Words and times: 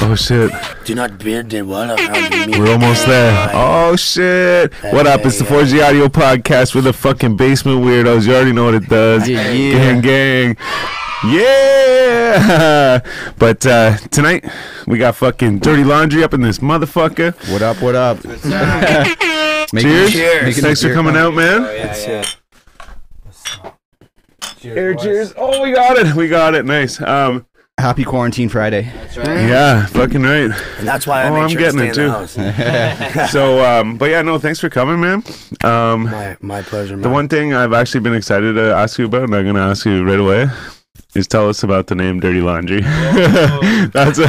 Oh 0.00 0.16
shit. 0.16 0.50
Do 0.84 0.94
not 0.96 1.18
beard 1.18 1.48
the 1.48 1.62
wall 1.62 1.90
around 1.92 2.50
me. 2.50 2.58
We're 2.58 2.72
almost 2.72 3.06
there. 3.06 3.50
Oh 3.54 3.94
shit! 3.94 4.72
What 4.92 5.06
up? 5.06 5.24
It's 5.24 5.38
the 5.38 5.44
4G 5.44 5.86
Audio 5.86 6.08
Podcast. 6.08 6.74
We're 6.74 6.80
the 6.80 6.92
fucking 6.92 7.36
basement 7.36 7.84
weirdos. 7.84 8.26
You 8.26 8.34
already 8.34 8.52
know 8.52 8.64
what 8.64 8.74
it 8.74 8.88
does. 8.88 9.28
Yeah. 9.28 9.44
Gang, 9.52 10.00
gang. 10.00 10.56
Yeah. 11.24 13.00
But 13.38 13.64
uh, 13.64 13.96
tonight 14.10 14.44
we 14.88 14.98
got 14.98 15.14
fucking 15.14 15.60
dirty 15.60 15.84
laundry 15.84 16.24
up 16.24 16.34
in 16.34 16.40
this 16.40 16.58
motherfucker. 16.58 17.34
What 17.52 17.62
up? 17.62 17.80
What 17.80 17.94
up? 17.94 18.24
Making- 19.72 20.08
Cheers. 20.08 20.14
making 20.14 20.54
the 20.54 20.60
Thanks 20.62 20.82
for 20.82 20.92
coming 20.92 21.16
out, 21.16 21.34
man. 21.34 21.62
That's 21.62 22.04
it. 22.04 22.36
Here, 24.58 24.94
cheers. 24.96 25.32
Oh, 25.36 25.62
we 25.62 25.72
got 25.72 25.96
it. 25.98 26.14
We 26.16 26.26
got 26.28 26.54
it. 26.54 26.64
Nice. 26.64 27.00
Um, 27.00 27.46
Happy 27.78 28.02
Quarantine 28.04 28.48
Friday. 28.48 28.90
yeah, 29.16 29.86
fucking 29.86 30.22
right. 30.22 30.50
And 30.78 30.86
that's 30.88 31.06
why 31.06 31.22
I 31.22 31.28
Oh, 31.28 31.34
made 31.34 31.40
I'm 31.42 31.48
sure 31.50 31.60
getting 31.60 31.78
to 31.78 31.86
it, 31.86 32.36
in 32.36 33.14
too. 33.14 33.26
So, 33.28 33.64
um, 33.64 33.96
but 33.96 34.10
yeah, 34.10 34.20
no, 34.22 34.38
thanks 34.38 34.58
for 34.58 34.68
coming, 34.68 35.00
man. 35.00 35.22
Um, 35.62 36.04
My, 36.04 36.36
my 36.40 36.62
pleasure, 36.62 36.96
man. 36.96 37.02
The 37.02 37.08
one 37.08 37.28
thing 37.28 37.54
I've 37.54 37.72
actually 37.72 38.00
been 38.00 38.14
excited 38.14 38.54
to 38.54 38.74
ask 38.74 38.98
you 38.98 39.04
about, 39.06 39.24
and 39.24 39.34
I'm 39.34 39.44
going 39.44 39.54
to 39.54 39.60
ask 39.60 39.86
you 39.86 40.04
right 40.04 40.18
away, 40.18 40.48
is 41.14 41.26
tell 41.28 41.48
us 41.48 41.62
about 41.62 41.86
the 41.86 41.94
name 41.94 42.18
Dirty 42.20 42.40
Laundry. 42.40 42.80
That's 42.82 44.18
a, 44.18 44.24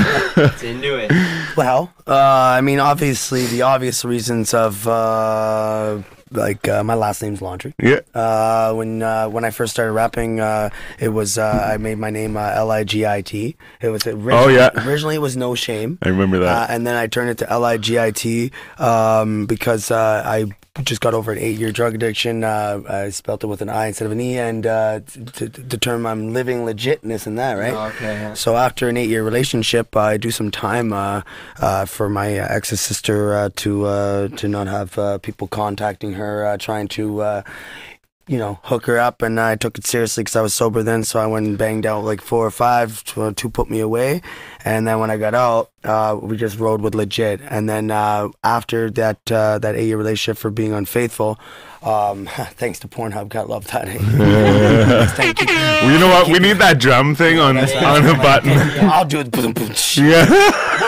into 0.66 0.96
it. 0.98 1.12
Well, 1.58 1.92
uh, 2.08 2.14
I 2.58 2.62
mean, 2.62 2.80
obviously, 2.80 3.48
the 3.48 3.64
obvious 3.64 4.06
reasons 4.06 4.54
of 4.54 4.88
uh, 4.88 6.02
like 6.32 6.68
uh, 6.68 6.84
my 6.84 6.94
last 6.96 7.22
name's 7.22 7.42
Laundry. 7.42 7.74
yeah. 7.82 8.00
Uh, 8.14 8.74
when 8.74 9.02
uh, 9.02 9.28
when 9.30 9.44
I 9.46 9.52
first 9.52 9.74
started 9.74 9.94
rapping, 9.94 10.40
uh, 10.40 10.70
it 11.00 11.10
was 11.10 11.38
uh, 11.38 11.70
I 11.74 11.78
made 11.78 11.98
my 11.98 12.10
name 12.10 12.38
uh, 12.38 12.52
L 12.54 12.72
I 12.72 12.84
G 12.84 13.06
I 13.06 13.22
T. 13.22 13.56
It 13.82 13.90
was 13.90 14.06
originally, 14.08 14.34
Oh, 14.34 14.48
yeah. 14.48 14.70
originally 14.88 15.16
it 15.16 15.22
was 15.22 15.36
No 15.38 15.56
Shame. 15.56 15.98
I 16.04 16.10
remember 16.10 16.38
Uh, 16.38 16.42
that. 16.46 16.70
and 16.70 16.86
then 16.86 16.96
I 16.96 17.08
turned 17.08 17.30
it 17.30 17.38
to 17.40 17.50
L 17.52 17.66
I 17.66 17.78
G 17.78 17.98
I 18.00 18.12
T 18.12 18.52
um, 18.78 19.46
because 19.46 19.92
uh, 19.92 20.24
I 20.26 20.46
just 20.84 21.02
got 21.02 21.14
over 21.14 21.32
an 21.32 21.38
eight-year 21.38 21.72
drug 21.72 21.96
addiction. 21.96 22.44
Uh, 22.44 22.82
I 22.88 23.10
spelled 23.10 23.44
it 23.44 23.48
with 23.48 23.62
an 23.62 23.70
I 23.70 23.88
instead 23.88 24.06
of 24.06 24.12
an 24.12 24.22
E, 24.22 24.38
and 24.38 24.66
uh, 24.66 25.00
the 25.06 25.78
term 25.80 26.06
I'm 26.06 26.34
living 26.34 26.66
legit 26.66 27.02
and 27.02 27.12
this 27.12 27.28
and 27.28 27.38
that, 27.38 27.54
right? 27.54 27.74
Okay. 27.94 28.32
So 28.36 28.56
after 28.56 28.88
an 28.88 28.98
eight-year 28.98 29.24
relationship, 29.24 29.96
I 29.96 30.18
do 30.18 30.32
some 30.32 30.52
time 30.52 30.94
uh, 30.94 31.22
uh, 31.60 31.86
for 31.86 32.10
my 32.10 32.34
ex's 32.34 32.82
sister 32.82 33.36
uh, 33.36 33.50
to 33.58 33.86
uh, 33.86 34.28
to 34.30 34.48
not 34.48 34.68
have 34.68 34.98
uh, 34.98 35.18
people 35.18 35.48
contacting 35.48 36.14
her, 36.14 36.46
uh, 36.46 36.58
trying 36.58 36.88
to. 36.90 37.44
Uh, 38.30 38.34
you 38.34 38.38
know, 38.38 38.60
hook 38.64 38.86
her 38.86 39.00
up, 39.00 39.22
and 39.22 39.40
I 39.40 39.56
took 39.56 39.78
it 39.78 39.86
seriously 39.86 40.24
because 40.24 40.36
I 40.36 40.42
was 40.42 40.54
sober 40.54 40.84
then. 40.84 41.04
So 41.04 41.20
I 41.20 41.28
went 41.28 41.48
and 41.48 41.58
banged 41.58 41.86
out 41.86 42.04
like 42.04 42.22
four 42.22 42.46
or 42.46 42.52
five 42.52 43.04
to, 43.06 43.34
to 43.34 43.50
put 43.50 43.70
me 43.70 43.80
away, 43.80 44.22
and 44.64 44.88
then 44.88 45.00
when 45.00 45.12
I 45.12 45.18
got 45.18 45.34
out, 45.34 45.72
uh, 45.84 46.18
we 46.22 46.38
just 46.38 46.60
rode 46.60 46.82
with 46.82 46.96
legit. 46.96 47.42
And 47.50 47.70
then 47.70 47.92
uh, 47.92 48.30
after 48.44 48.90
that 48.92 49.32
uh, 49.32 49.60
that 49.60 49.76
eight 49.76 49.88
year 49.88 49.98
relationship 49.98 50.38
for 50.38 50.52
being 50.52 50.74
unfaithful, 50.74 51.40
um, 51.82 52.26
thanks 52.56 52.80
to 52.80 52.88
Pornhub, 52.88 53.30
got 53.30 53.50
love 53.50 53.68
that. 53.68 53.88
eh? 53.88 55.06
Thank 55.16 55.40
you. 55.42 55.46
Well, 55.48 55.92
you 55.92 56.00
know 56.00 56.08
what? 56.10 56.28
We 56.28 56.40
need 56.40 56.58
that 56.58 56.80
drum 56.80 57.16
thing 57.16 57.40
on 57.40 57.58
on 57.58 58.06
a 58.06 58.14
button. 58.16 58.52
I'll 58.90 59.06
do 59.06 59.20
it. 59.22 59.30
Yeah. 59.98 60.26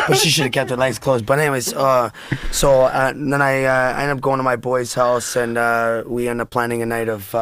but 0.07 0.17
she 0.17 0.29
should 0.29 0.43
have 0.45 0.51
kept 0.53 0.69
her 0.69 0.77
legs 0.77 0.99
closed. 0.99 1.25
But 1.25 1.39
anyways, 1.39 1.73
uh, 1.73 2.09
so 2.51 2.81
uh, 2.81 3.11
then 3.13 3.41
I, 3.41 3.63
uh, 3.65 3.93
I 3.97 4.01
ended 4.03 4.17
up 4.17 4.21
going 4.21 4.37
to 4.37 4.43
my 4.43 4.55
boy's 4.55 4.93
house, 4.93 5.35
and 5.35 5.57
uh, 5.57 6.03
we 6.05 6.27
end 6.27 6.41
up 6.41 6.49
planning 6.49 6.81
a 6.81 6.85
night 6.85 7.09
of. 7.09 7.33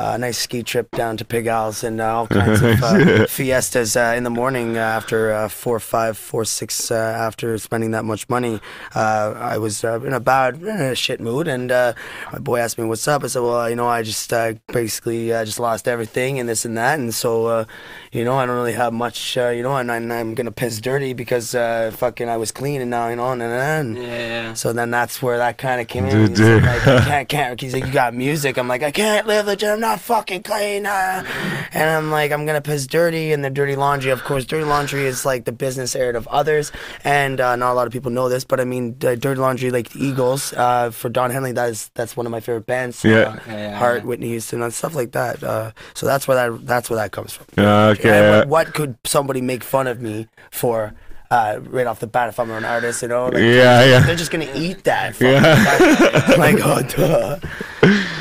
Uh, 0.00 0.14
a 0.14 0.18
nice 0.18 0.38
ski 0.38 0.62
trip 0.62 0.90
down 0.92 1.14
to 1.18 1.26
Pig 1.26 1.46
House 1.46 1.84
and 1.84 2.00
uh, 2.00 2.16
all 2.16 2.26
kinds 2.26 2.62
of 2.62 2.82
uh, 2.82 3.26
fiestas 3.28 3.96
uh, 3.96 4.14
in 4.16 4.24
the 4.24 4.30
morning 4.30 4.78
uh, 4.78 4.80
after 4.80 5.30
uh, 5.30 5.46
four, 5.46 5.78
five, 5.78 6.16
four, 6.16 6.46
six. 6.46 6.90
Uh, 6.90 6.94
after 6.94 7.58
spending 7.58 7.90
that 7.90 8.06
much 8.06 8.26
money, 8.30 8.60
uh, 8.94 9.34
I 9.36 9.58
was 9.58 9.84
uh, 9.84 10.00
in 10.00 10.14
a 10.14 10.20
bad, 10.20 10.54
in 10.62 10.68
a 10.68 10.94
shit 10.94 11.20
mood, 11.20 11.48
and 11.48 11.70
uh, 11.70 11.92
my 12.32 12.38
boy 12.38 12.60
asked 12.60 12.78
me, 12.78 12.84
"What's 12.86 13.06
up?" 13.06 13.24
I 13.24 13.26
said, 13.26 13.42
"Well, 13.42 13.68
you 13.68 13.76
know, 13.76 13.88
I 13.88 14.02
just 14.02 14.32
uh, 14.32 14.54
basically 14.68 15.34
uh, 15.34 15.44
just 15.44 15.60
lost 15.60 15.86
everything 15.86 16.38
and 16.38 16.48
this 16.48 16.64
and 16.64 16.78
that, 16.78 16.98
and 16.98 17.14
so 17.14 17.46
uh, 17.46 17.64
you 18.10 18.24
know, 18.24 18.38
I 18.38 18.46
don't 18.46 18.56
really 18.56 18.72
have 18.72 18.94
much, 18.94 19.36
uh, 19.36 19.50
you 19.50 19.62
know, 19.62 19.76
and, 19.76 19.90
and 19.90 20.10
I'm 20.10 20.34
gonna 20.34 20.50
piss 20.50 20.80
dirty 20.80 21.12
because 21.12 21.54
uh, 21.54 21.92
fucking 21.94 22.28
I 22.28 22.38
was 22.38 22.52
clean 22.52 22.80
and 22.80 22.90
now 22.90 23.08
you 23.08 23.16
know, 23.16 23.32
and, 23.32 23.42
and, 23.42 23.52
and. 23.98 24.02
Yeah. 24.02 24.54
So 24.54 24.72
then 24.72 24.90
that's 24.90 25.20
where 25.20 25.36
that 25.36 25.58
kind 25.58 25.80
of 25.80 25.88
came 25.88 26.06
in. 26.06 26.28
Dude, 26.28 26.36
dude. 26.36 26.62
like, 26.62 26.86
I 26.86 27.04
can't, 27.04 27.28
can't. 27.28 27.60
He's 27.60 27.74
like, 27.74 27.84
you 27.84 27.92
got 27.92 28.14
music. 28.14 28.56
I'm 28.56 28.66
like, 28.66 28.82
I 28.82 28.90
can't 28.90 29.26
live 29.26 29.46
the 29.46 29.56
I'm 29.70 29.89
not 29.90 30.00
fucking 30.00 30.42
clean. 30.42 30.86
Uh. 30.86 31.24
And 31.72 31.88
I'm 31.90 32.10
like, 32.10 32.32
I'm 32.32 32.46
gonna 32.46 32.60
piss 32.60 32.86
dirty. 32.86 33.32
And 33.32 33.44
the 33.44 33.50
dirty 33.50 33.76
laundry, 33.76 34.10
of 34.10 34.22
course, 34.24 34.44
dirty 34.44 34.64
laundry 34.64 35.04
is 35.06 35.24
like 35.24 35.44
the 35.44 35.52
business 35.52 35.94
area 35.96 36.16
of 36.16 36.26
others. 36.28 36.72
And 37.04 37.40
uh, 37.40 37.56
not 37.56 37.72
a 37.72 37.74
lot 37.74 37.86
of 37.86 37.92
people 37.92 38.10
know 38.10 38.28
this, 38.28 38.44
but 38.44 38.60
I 38.60 38.64
mean, 38.64 38.98
the 38.98 39.16
dirty 39.16 39.40
laundry, 39.40 39.70
like 39.70 39.90
the 39.90 40.04
Eagles, 40.04 40.52
uh, 40.54 40.90
for 40.90 41.08
Don 41.08 41.30
Henley, 41.30 41.52
that 41.52 41.68
is 41.70 41.90
that's 41.94 42.16
one 42.16 42.26
of 42.26 42.32
my 42.32 42.40
favorite 42.40 42.66
bands. 42.66 43.04
Yeah. 43.04 43.10
Uh, 43.20 43.36
Okay, 43.40 43.52
yeah, 43.62 43.78
Heart, 43.78 44.02
yeah. 44.02 44.06
Whitney 44.06 44.28
Houston, 44.28 44.62
and 44.62 44.72
stuff 44.74 44.94
like 44.94 45.12
that. 45.12 45.42
Uh, 45.42 45.70
so 45.94 46.04
that's 46.06 46.26
where 46.28 46.36
that 46.36 46.66
that's 46.66 46.90
where 46.90 46.98
that 46.98 47.12
comes 47.12 47.32
from. 47.32 47.46
Uh, 47.56 47.90
And 47.90 47.98
Okay. 47.98 48.30
what, 48.38 48.48
what 48.48 48.74
could 48.74 48.96
somebody 49.04 49.40
make 49.40 49.62
fun 49.64 49.86
of 49.86 50.00
me 50.00 50.28
for 50.50 50.92
uh, 51.30 51.60
right 51.70 51.86
off 51.86 52.00
the 52.00 52.06
bat 52.08 52.28
if 52.28 52.40
I'm 52.40 52.50
an 52.50 52.64
artist, 52.64 53.02
you 53.02 53.08
know? 53.08 53.26
Like, 53.26 53.34
Yeah, 53.38 53.84
yeah. 53.84 54.00
They're 54.00 54.16
just 54.16 54.30
gonna 54.32 54.50
eat 54.54 54.82
that. 54.84 55.18
Yeah. 55.20 55.40
like, 56.38 56.56
oh, 56.62 56.82
duh. 56.82 57.38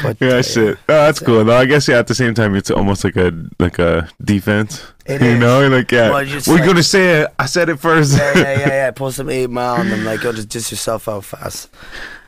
But, 0.04 0.18
Yeah, 0.20 0.36
uh, 0.36 0.42
shit. 0.42 0.78
Oh, 0.78 0.94
that's 0.94 1.20
cool. 1.20 1.44
Though 1.44 1.58
I 1.58 1.66
guess 1.66 1.88
yeah. 1.88 2.00
At 2.00 2.08
the 2.08 2.16
same 2.16 2.34
time, 2.34 2.56
it's 2.56 2.72
almost 2.72 3.04
like 3.04 3.16
a 3.16 3.32
like 3.60 3.80
a 3.80 4.10
defense. 4.24 4.86
It 5.06 5.22
you 5.22 5.28
is. 5.30 5.40
know, 5.40 5.68
like 5.68 5.92
yeah, 5.92 6.10
Well, 6.12 6.26
we're 6.48 6.56
like- 6.58 6.66
gonna 6.66 6.84
say 6.84 7.22
it. 7.22 7.34
I 7.40 7.46
said 7.46 7.70
it 7.70 7.80
first. 7.80 8.18
Yeah, 8.18 8.34
yeah, 8.38 8.42
yeah, 8.60 8.68
yeah. 8.68 8.92
Pull 8.96 9.12
some 9.12 9.30
eight 9.30 9.50
mile 9.50 9.82
and 9.82 9.92
then 9.92 10.04
like, 10.06 10.24
you'll 10.24 10.34
just 10.34 10.50
diss 10.50 10.72
yourself 10.72 11.08
out 11.10 11.26
fast. 11.26 11.70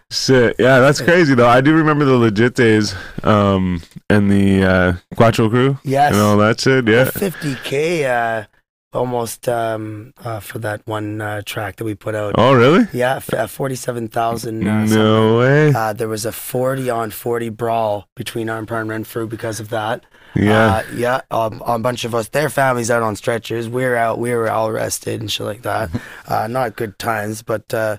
Shit, 0.10 0.58
yeah, 0.60 0.80
that's 0.80 1.00
crazy 1.00 1.36
though. 1.36 1.48
I 1.48 1.62
do 1.62 1.74
remember 1.74 2.04
the 2.04 2.16
legit 2.18 2.54
days, 2.56 2.94
um, 3.24 3.82
and 4.10 4.30
the 4.30 4.62
uh, 4.64 4.94
Quattro 5.16 5.50
crew 5.50 5.78
Yes. 5.86 6.12
and 6.12 6.22
all 6.22 6.36
that 6.38 6.60
shit. 6.60 6.86
Yeah, 6.86 7.06
50k, 7.06 8.04
uh, 8.42 8.46
almost 8.94 9.48
um, 9.48 10.14
uh, 10.24 10.40
for 10.40 10.60
that 10.60 10.86
one 10.86 11.22
uh, 11.22 11.42
track 11.46 11.78
that 11.78 11.86
we 11.86 11.96
put 11.96 12.16
out. 12.16 12.36
Oh, 12.38 12.54
really? 12.54 12.88
Yeah, 12.94 13.18
f- 13.18 13.34
uh, 13.34 13.48
47,000. 13.48 14.68
Uh, 14.68 14.88
something. 14.88 14.98
no 14.98 15.38
way. 15.40 15.74
Uh, 15.74 15.94
there 15.94 16.08
was 16.08 16.26
a 16.26 16.32
40 16.32 16.90
on 16.90 17.12
40 17.12 17.50
brawl 17.50 18.08
between 18.16 18.48
Arnprior 18.48 18.82
and 18.82 18.90
Renfrew 18.90 19.28
because 19.28 19.60
of 19.60 19.70
that. 19.70 20.04
Yeah. 20.36 20.66
Uh, 20.76 20.84
yeah. 20.96 21.22
Um, 21.32 21.62
a 21.66 21.78
bunch 21.80 22.06
of 22.06 22.16
us, 22.16 22.30
their 22.30 22.50
families 22.50 22.90
out 22.92 23.04
on 23.04 23.16
stretchers. 23.16 23.68
We're 23.68 23.96
out, 23.96 24.20
we 24.20 24.34
were 24.34 24.50
all 24.50 24.68
arrested 24.68 25.22
and 25.22 25.32
shit 25.32 25.46
like 25.46 25.62
that. 25.64 25.90
uh, 26.28 26.48
not 26.48 26.76
good 26.76 26.98
times, 27.00 27.42
but 27.42 27.74
uh, 27.74 27.98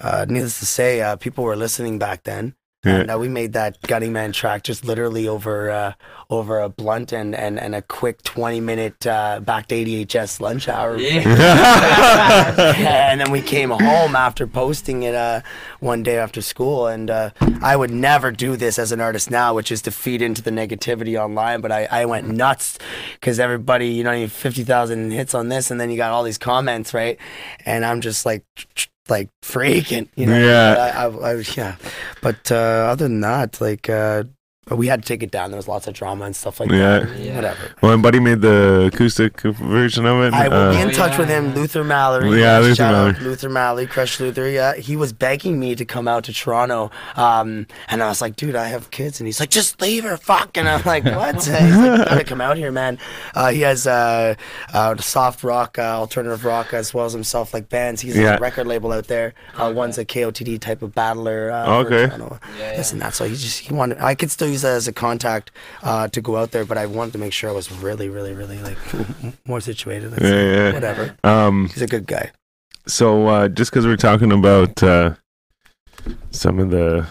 uh, 0.00 0.26
needless 0.28 0.58
to 0.60 0.66
say, 0.66 1.00
uh, 1.00 1.16
people 1.16 1.44
were 1.44 1.56
listening 1.56 1.98
back 1.98 2.24
then. 2.24 2.54
Yeah. 2.84 2.96
And 2.96 3.10
uh, 3.12 3.18
we 3.18 3.28
made 3.28 3.52
that 3.52 3.80
Gunning 3.82 4.12
Man 4.12 4.32
track 4.32 4.64
just 4.64 4.84
literally 4.84 5.28
over 5.28 5.70
uh, 5.70 5.92
over 6.30 6.58
a 6.58 6.68
blunt 6.68 7.12
and, 7.12 7.32
and, 7.32 7.60
and 7.60 7.76
a 7.76 7.82
quick 7.82 8.22
20 8.22 8.58
minute 8.60 9.06
uh, 9.06 9.38
back 9.38 9.68
to 9.68 9.74
ADHS 9.76 10.40
lunch 10.40 10.68
hour. 10.68 10.96
Yeah. 10.98 11.20
and 13.12 13.20
then 13.20 13.30
we 13.30 13.40
came 13.40 13.70
home 13.70 14.16
after 14.16 14.48
posting 14.48 15.04
it 15.04 15.14
uh, 15.14 15.42
one 15.78 16.02
day 16.02 16.18
after 16.18 16.42
school. 16.42 16.88
And 16.88 17.08
uh, 17.08 17.30
I 17.62 17.76
would 17.76 17.92
never 17.92 18.32
do 18.32 18.56
this 18.56 18.80
as 18.80 18.90
an 18.90 19.00
artist 19.00 19.30
now, 19.30 19.54
which 19.54 19.70
is 19.70 19.82
to 19.82 19.92
feed 19.92 20.20
into 20.20 20.42
the 20.42 20.50
negativity 20.50 21.16
online. 21.16 21.60
But 21.60 21.70
I, 21.70 21.86
I 21.88 22.04
went 22.06 22.26
nuts 22.28 22.78
because 23.14 23.38
everybody, 23.38 23.90
you 23.90 24.02
know, 24.02 24.10
you 24.10 24.22
have 24.22 24.32
50,000 24.32 25.12
hits 25.12 25.34
on 25.34 25.50
this, 25.50 25.70
and 25.70 25.80
then 25.80 25.90
you 25.90 25.96
got 25.96 26.10
all 26.10 26.24
these 26.24 26.38
comments, 26.38 26.92
right? 26.92 27.16
And 27.64 27.84
I'm 27.84 28.00
just 28.00 28.26
like, 28.26 28.44
like 29.08 29.30
freaking, 29.42 30.08
you 30.16 30.26
know? 30.26 30.38
Yeah. 30.38 30.92
I, 30.94 31.06
I, 31.06 31.32
I, 31.32 31.44
yeah. 31.56 31.76
But 32.22 32.50
uh, 32.52 32.88
other 32.90 33.08
than 33.08 33.20
that, 33.20 33.60
like, 33.60 33.88
uh, 33.88 34.24
we 34.70 34.86
had 34.86 35.02
to 35.02 35.08
take 35.08 35.24
it 35.24 35.30
down. 35.32 35.50
There 35.50 35.58
was 35.58 35.66
lots 35.66 35.88
of 35.88 35.94
drama 35.94 36.24
and 36.24 36.36
stuff 36.36 36.60
like 36.60 36.70
Yeah. 36.70 37.00
that. 37.00 37.18
Yeah. 37.18 37.34
Whatever. 37.34 37.58
Well, 37.82 37.92
and 37.94 38.02
Buddy 38.02 38.20
made 38.20 38.42
the 38.42 38.90
acoustic 38.92 39.40
version 39.40 40.06
of 40.06 40.22
it. 40.22 40.32
I 40.32 40.46
will 40.46 40.70
be 40.70 40.76
Uh, 40.78 40.82
in 40.82 40.88
Oh, 40.88 40.92
touch 40.92 41.18
with 41.18 41.28
him, 41.28 41.52
Luther 41.54 41.82
Mallory. 41.82 42.40
Yeah, 42.40 42.58
Luther 42.60 42.74
Shout 42.76 42.94
out 42.94 43.06
Mallory. 43.14 43.24
Luther 43.24 43.48
Mallory, 43.48 43.86
Crush 43.88 44.20
Luther. 44.20 44.48
Yeah, 44.48 44.74
he 44.76 44.94
was 44.96 45.12
begging 45.12 45.58
me 45.58 45.74
to 45.74 45.84
come 45.84 46.06
out 46.06 46.22
to 46.24 46.32
Toronto, 46.32 46.92
um, 47.16 47.66
and 47.88 48.04
I 48.04 48.08
was 48.08 48.22
like, 48.22 48.36
"Dude, 48.36 48.54
I 48.54 48.68
have 48.68 48.92
kids," 48.92 49.18
and 49.20 49.26
he's 49.26 49.40
like, 49.40 49.50
"Just 49.50 49.80
leave 49.82 50.04
her, 50.04 50.16
fuck." 50.16 50.56
And 50.56 50.68
I'm 50.68 50.82
like, 50.84 51.04
"What?" 51.04 51.34
he's 51.44 51.48
like, 51.48 51.62
"You 51.62 52.04
"Gotta 52.04 52.24
come 52.24 52.40
out 52.40 52.56
here, 52.56 52.70
man." 52.70 52.98
Uh, 53.34 53.50
he 53.50 53.62
has 53.62 53.86
uh, 53.88 54.34
uh, 54.72 54.96
soft 54.98 55.42
rock, 55.42 55.76
uh, 55.76 55.82
alternative 55.82 56.44
rock, 56.44 56.72
as 56.72 56.94
well 56.94 57.04
as 57.06 57.12
himself 57.12 57.52
like 57.52 57.68
bands. 57.68 58.00
He's 58.00 58.16
Yeah. 58.16 58.36
a 58.36 58.38
record 58.38 58.68
label 58.68 58.92
out 58.92 59.08
there. 59.08 59.34
Uh, 59.58 59.72
One's 59.74 59.98
a 59.98 60.04
KOTD 60.04 60.58
type 60.60 60.82
of 60.82 60.94
battler. 60.94 61.50
Uh, 61.50 61.78
Okay. 61.82 62.06
Toronto. 62.06 62.38
Yeah, 62.60 62.76
This 62.76 62.92
and 62.92 63.02
that. 63.02 63.14
So 63.14 63.24
he 63.24 63.34
just 63.34 63.58
he 63.58 63.74
wanted. 63.74 63.98
I 63.98 64.14
could 64.14 64.30
still 64.30 64.51
use 64.52 64.62
that 64.62 64.72
as 64.74 64.86
a 64.88 64.92
contact 64.92 65.50
uh, 65.82 66.08
to 66.08 66.20
go 66.20 66.36
out 66.36 66.50
there, 66.52 66.64
but 66.64 66.78
I 66.78 66.86
wanted 66.86 67.12
to 67.12 67.18
make 67.18 67.32
sure 67.32 67.50
I 67.50 67.52
was 67.52 67.70
really, 67.72 68.08
really, 68.08 68.32
really 68.34 68.58
like 68.58 68.78
more 69.46 69.60
situated. 69.60 70.12
Yeah, 70.20 70.28
yeah. 70.42 70.72
Whatever. 70.72 71.16
Um. 71.24 71.68
He's 71.68 71.82
a 71.82 71.86
good 71.86 72.06
guy. 72.06 72.30
So 72.86 73.26
uh, 73.28 73.48
just 73.48 73.70
because 73.70 73.86
we're 73.86 73.96
talking 73.96 74.32
about 74.32 74.82
uh, 74.82 75.14
some 76.30 76.58
of 76.58 76.70
the 76.70 77.06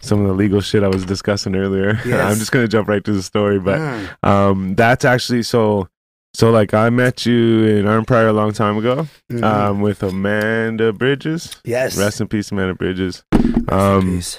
some 0.00 0.20
of 0.20 0.28
the 0.28 0.32
legal 0.34 0.60
shit 0.60 0.82
I 0.84 0.88
was 0.88 1.04
discussing 1.04 1.56
earlier, 1.56 1.98
Yes. 2.06 2.20
I'm 2.32 2.38
just 2.38 2.52
gonna 2.52 2.68
jump 2.68 2.88
right 2.88 3.02
to 3.04 3.12
the 3.12 3.22
story. 3.22 3.58
But 3.58 3.78
Mm. 3.80 4.08
um, 4.28 4.74
that's 4.74 5.04
actually 5.04 5.42
so. 5.42 5.88
So 6.34 6.50
like 6.50 6.74
I 6.74 6.90
met 6.90 7.24
you 7.26 7.64
in 7.64 7.86
Arnprior 7.86 8.28
a 8.28 8.32
long 8.32 8.52
time 8.52 8.76
ago, 8.76 9.08
Mhm. 9.32 9.42
um, 9.42 9.80
with 9.80 10.02
Amanda 10.02 10.92
Bridges. 10.92 11.56
yes. 11.64 11.96
Rest 11.98 12.20
in 12.20 12.28
peace, 12.28 12.52
Amanda 12.52 12.74
Bridges. 12.74 13.24
Rest 13.32 13.56
in 13.56 13.64
Um, 13.74 14.02
peace. 14.16 14.38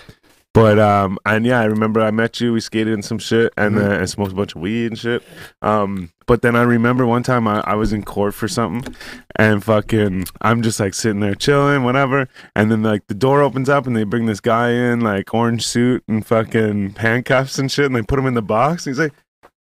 But 0.54 0.80
um, 0.80 1.20
and 1.26 1.46
yeah, 1.46 1.60
I 1.62 1.66
remember 1.66 2.02
I 2.02 2.10
met 2.12 2.42
you. 2.42 2.54
We 2.54 2.60
skated 2.60 2.92
in 2.94 3.04
some 3.04 3.20
shit 3.20 3.54
and 3.56 3.76
Mhm. 3.76 3.88
uh, 3.88 3.92
and 4.00 4.10
smoked 4.10 4.32
a 4.32 4.36
bunch 4.36 4.56
of 4.56 4.62
weed 4.62 4.88
and 4.88 4.98
shit. 4.98 5.22
Um, 5.62 6.12
but 6.26 6.42
then 6.42 6.56
I 6.56 6.64
remember 6.64 7.06
one 7.06 7.22
time 7.24 7.48
I, 7.48 7.62
I 7.66 7.76
was 7.76 7.94
in 7.94 8.04
court 8.04 8.34
for 8.34 8.48
something, 8.48 8.96
and 9.36 9.64
fucking 9.64 10.26
I'm 10.42 10.62
just 10.64 10.80
like 10.80 10.96
sitting 10.96 11.20
there 11.20 11.36
chilling, 11.36 11.84
whatever. 11.84 12.28
And 12.56 12.72
then 12.72 12.82
like 12.82 13.06
the 13.08 13.14
door 13.14 13.42
opens 13.44 13.70
up 13.70 13.86
and 13.86 13.96
they 13.96 14.04
bring 14.04 14.26
this 14.26 14.40
guy 14.40 14.72
in 14.72 15.02
like 15.02 15.34
orange 15.34 15.66
suit 15.68 16.04
and 16.08 16.26
fucking 16.26 16.96
handcuffs 16.96 17.60
and 17.60 17.72
shit, 17.72 17.86
and 17.86 17.96
they 17.96 18.02
put 18.02 18.18
him 18.20 18.26
in 18.26 18.34
the 18.34 18.42
box. 18.42 18.88
And 18.88 18.96
he's 18.96 19.00
like, 19.00 19.14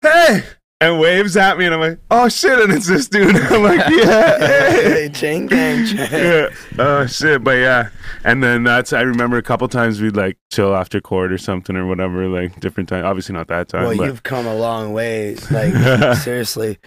"Hey." 0.03 0.45
And 0.83 0.99
waves 0.99 1.37
at 1.37 1.59
me, 1.59 1.67
and 1.67 1.75
I'm 1.75 1.81
like, 1.81 1.99
"Oh 2.11 2.29
shit!" 2.31 2.59
And 2.59 2.73
it's 2.73 2.87
this 2.87 3.07
dude. 3.07 3.37
I'm 3.53 3.63
like, 3.63 3.87
"Yeah, 3.91 4.39
hey." 4.39 4.91
Hey, 4.91 5.09
chain 5.13 5.47
gang. 5.47 5.85
chain- 5.85 6.09
yeah. 6.11 6.49
Oh 6.79 7.05
shit, 7.07 7.45
but 7.45 7.59
yeah. 7.59 7.91
And 8.25 8.43
then 8.43 8.63
that's 8.65 8.95
I 8.95 9.03
remember 9.03 9.37
a 9.37 9.43
couple 9.43 9.69
times 9.69 10.01
we'd 10.01 10.17
like 10.17 10.39
chill 10.51 10.75
after 10.75 10.99
court 11.01 11.33
or 11.33 11.39
something 11.39 11.77
or 11.77 11.87
whatever, 11.87 12.27
like 12.29 12.59
different 12.61 12.89
time. 12.89 13.05
Obviously 13.05 13.35
not 13.35 13.49
that 13.49 13.69
time. 13.69 13.83
Well, 13.85 13.97
but 13.99 14.05
you've 14.07 14.23
come 14.23 14.47
a 14.47 14.55
long 14.55 14.95
way. 14.95 15.35
Like 15.51 16.17
seriously, 16.17 16.79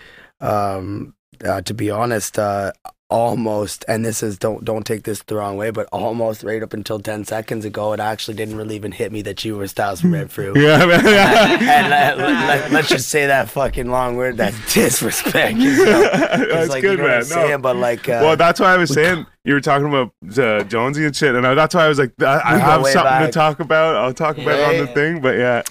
um, 0.42 1.14
uh, 1.46 1.62
to 1.62 1.74
be 1.76 1.92
honest, 1.92 2.40
uh, 2.40 2.72
almost. 3.14 3.86
And 3.88 4.04
this 4.04 4.24
is 4.24 4.38
don't 4.38 4.66
don't 4.66 4.86
take 4.86 5.04
this 5.04 5.22
the 5.22 5.36
wrong 5.36 5.56
way, 5.56 5.70
but 5.70 5.88
almost 5.92 6.44
right 6.44 6.62
up 6.62 6.74
until 6.74 7.00
ten 7.00 7.24
seconds 7.24 7.64
ago, 7.64 7.94
it 7.94 8.00
actually 8.00 8.34
didn't 8.34 8.58
really 8.58 8.76
even 8.76 8.92
hit 8.92 9.12
me 9.12 9.22
that 9.22 9.46
you 9.46 9.56
were 9.56 9.68
Styles 9.68 10.02
from 10.02 10.14
Red 10.14 10.32
Fruit. 10.32 10.58
yeah, 10.60 10.86
man. 10.86 11.06
and 11.06 11.90
let, 11.90 12.18
let, 12.18 12.72
let, 12.72 12.84
us 12.84 12.90
just 12.90 13.10
say 13.10 13.28
that 13.28 13.50
fucking 13.50 13.90
long 13.90 14.18
word. 14.18 14.36
That's 14.38 14.74
disrespect. 14.74 15.54
You 15.64 15.86
know? 15.86 16.02
It's 16.02 16.54
that's 16.54 16.70
like, 16.70 16.82
good, 16.82 16.98
you 16.98 16.98
know 16.98 17.04
man. 17.04 17.18
I'm 17.18 17.24
saying, 17.24 17.62
but 17.62 17.76
like, 17.76 18.10
uh, 18.10 18.20
well, 18.24 18.36
that's 18.36 18.60
why 18.60 18.74
I 18.74 18.78
was 18.78 18.92
saying 18.92 19.26
you 19.46 19.54
were 19.54 19.60
talking 19.62 19.88
about 19.88 20.14
uh, 20.38 20.64
Jonesy 20.64 21.06
and 21.06 21.14
shit, 21.16 21.36
and 21.36 21.46
I, 21.46 21.54
that's 21.54 21.76
why 21.76 21.84
I 21.86 21.88
was 21.90 22.00
like, 22.00 22.14
I, 22.22 22.42
I 22.44 22.58
have 22.58 22.86
something 22.88 23.26
to 23.28 23.32
talk 23.32 23.60
about. 23.60 23.96
I'll 23.98 24.14
talk 24.14 24.38
about 24.38 24.58
it 24.58 24.64
on 24.80 24.86
the 24.86 24.88
thing, 24.94 25.20
but 25.20 25.38
yeah, 25.38 25.64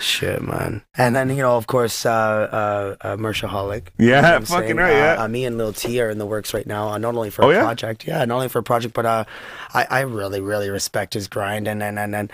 Shit, 0.00 0.42
man. 0.42 0.82
And 0.96 1.14
then, 1.14 1.30
you 1.30 1.36
know, 1.42 1.56
of 1.56 1.66
course, 1.68 2.04
uh, 2.04 2.10
uh, 2.10 2.96
uh, 3.06 3.16
Mershaholic. 3.16 3.88
Yeah, 3.98 4.34
You 4.34 4.40
know 4.40 4.44
fucking 4.46 4.66
saying? 4.66 4.76
right, 4.78 4.92
yeah. 4.92 5.12
Uh, 5.18 5.24
uh, 5.24 5.28
me 5.28 5.44
and 5.44 5.56
Lil 5.58 5.72
T 5.72 6.00
are 6.00 6.10
in 6.10 6.18
the 6.18 6.26
works 6.26 6.52
right 6.52 6.66
now, 6.66 6.88
uh, 6.88 6.98
not 6.98 7.14
only 7.14 7.30
for 7.30 7.44
Oh, 7.44 7.50
a 7.50 7.54
yeah? 7.54 7.60
project, 7.62 8.06
yeah, 8.06 8.24
not 8.24 8.34
only 8.34 8.48
for 8.48 8.58
a 8.58 8.62
project, 8.64 8.94
but 8.94 9.06
uh, 9.06 9.24
I, 9.74 9.86
I 9.90 10.00
really, 10.00 10.40
really 10.40 10.68
respect 10.68 11.14
his 11.14 11.28
grind, 11.28 11.68
and 11.68 11.82
and 11.82 11.98
and, 11.98 12.14
and 12.16 12.32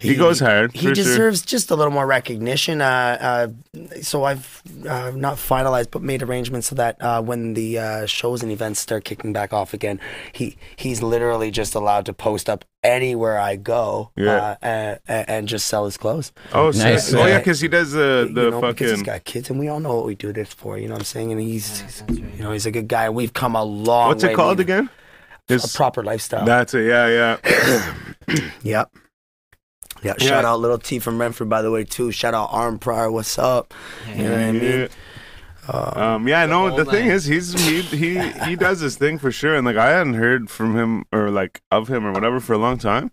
He 0.00 0.14
goes 0.14 0.40
hard, 0.40 0.72
He 0.72 0.78
for 0.88 0.94
sure. 0.94 0.94
deserves 0.94 1.42
just 1.42 1.70
a 1.70 1.74
little 1.76 1.92
more 1.92 2.06
recognition. 2.06 2.80
Uh, 2.80 3.48
uh, 3.76 3.92
so 4.02 4.24
I've 4.24 4.62
uh, 4.88 5.12
not 5.14 5.36
finalized, 5.36 5.90
but 5.90 6.02
made 6.02 6.22
arrangements 6.22 6.68
so 6.68 6.74
that 6.76 7.00
uh, 7.02 7.22
when 7.22 7.54
the 7.54 7.78
uh, 7.78 8.06
shows 8.06 8.42
and 8.42 8.52
events 8.52 8.80
start 8.80 9.04
kicking 9.04 9.32
back 9.32 9.52
off 9.52 9.72
again, 9.74 10.00
he 10.32 10.56
he's 10.76 11.02
literally 11.02 11.50
just 11.50 11.74
allowed 11.74 12.06
to 12.06 12.12
post 12.12 12.48
up 12.50 12.64
anywhere 12.82 13.38
I 13.38 13.56
go, 13.56 14.10
Yeah. 14.16 14.56
uh, 14.62 14.96
and, 15.08 15.28
and 15.28 15.48
just 15.48 15.66
sell 15.66 15.84
his 15.86 15.96
clothes. 15.96 16.32
oh, 16.52 16.70
sick. 16.70 16.84
Nice. 16.84 17.12
oh 17.14 17.18
yeah, 17.20 17.26
Yeah. 17.28 17.38
because 17.38 17.60
he 17.60 17.68
does 17.68 17.92
the 17.92 18.28
the 18.32 18.44
you 18.44 18.50
know, 18.50 18.60
because 18.60 18.78
he's 18.78 18.90
fucking. 19.00 19.04
got 19.04 19.24
kids, 19.24 19.50
and 19.50 19.58
we 19.58 19.68
all 19.68 19.80
know 19.80 19.96
what 19.96 20.06
we 20.06 20.14
do 20.14 20.32
this 20.32 20.52
for. 20.52 20.78
You 20.78 20.88
know 20.88 20.94
what 20.94 21.00
I'm 21.00 21.04
saying? 21.06 21.32
And 21.32 21.40
he's, 21.40 21.80
he's- 21.80 22.02
you 22.08 22.42
know, 22.42 22.52
he's 22.52 22.66
a 22.66 22.70
good 22.70 22.86
guy. 22.88 23.08
We've 23.10 23.32
come 23.32 23.56
a 23.56 23.64
long. 23.64 24.08
What's 24.08 24.24
way. 24.24 24.32
it 24.32 24.36
called 24.36 24.58
We've- 24.58 24.72
again? 24.72 24.90
A 25.48 25.58
proper 25.74 26.02
lifestyle. 26.02 26.44
That's 26.44 26.74
it. 26.74 26.86
Yeah, 26.88 27.36
yeah. 27.48 27.94
Yep. 28.62 28.90
Yeah, 30.06 30.14
Yeah. 30.18 30.26
shout 30.28 30.44
out 30.44 30.60
Little 30.60 30.78
T 30.78 30.98
from 30.98 31.20
Renfrew, 31.20 31.46
by 31.46 31.62
the 31.62 31.70
way, 31.70 31.84
too. 31.84 32.10
Shout 32.12 32.32
out 32.34 32.50
Arnprior, 32.50 33.12
what's 33.12 33.38
up? 33.38 33.74
You 34.08 34.22
know 34.24 34.30
what 34.30 34.40
I 34.40 34.52
mean? 34.52 34.62
Yeah. 34.62 34.88
Um, 35.68 36.28
yeah, 36.28 36.46
no. 36.46 36.68
whole 36.68 36.76
The 36.76 36.84
thing 36.84 37.08
is, 37.08 37.24
he's 37.24 37.52
he 37.66 37.82
he 37.82 38.20
he 38.46 38.54
does 38.54 38.78
his 38.78 38.96
thing 38.96 39.18
for 39.18 39.32
sure, 39.32 39.56
and 39.56 39.66
like 39.66 39.76
I 39.76 39.90
hadn't 39.90 40.14
heard 40.14 40.48
from 40.48 40.76
him 40.76 41.04
or 41.12 41.30
like 41.30 41.60
of 41.72 41.88
him 41.88 42.06
or 42.06 42.12
whatever 42.12 42.38
for 42.38 42.52
a 42.52 42.58
long 42.58 42.78
time. 42.78 43.10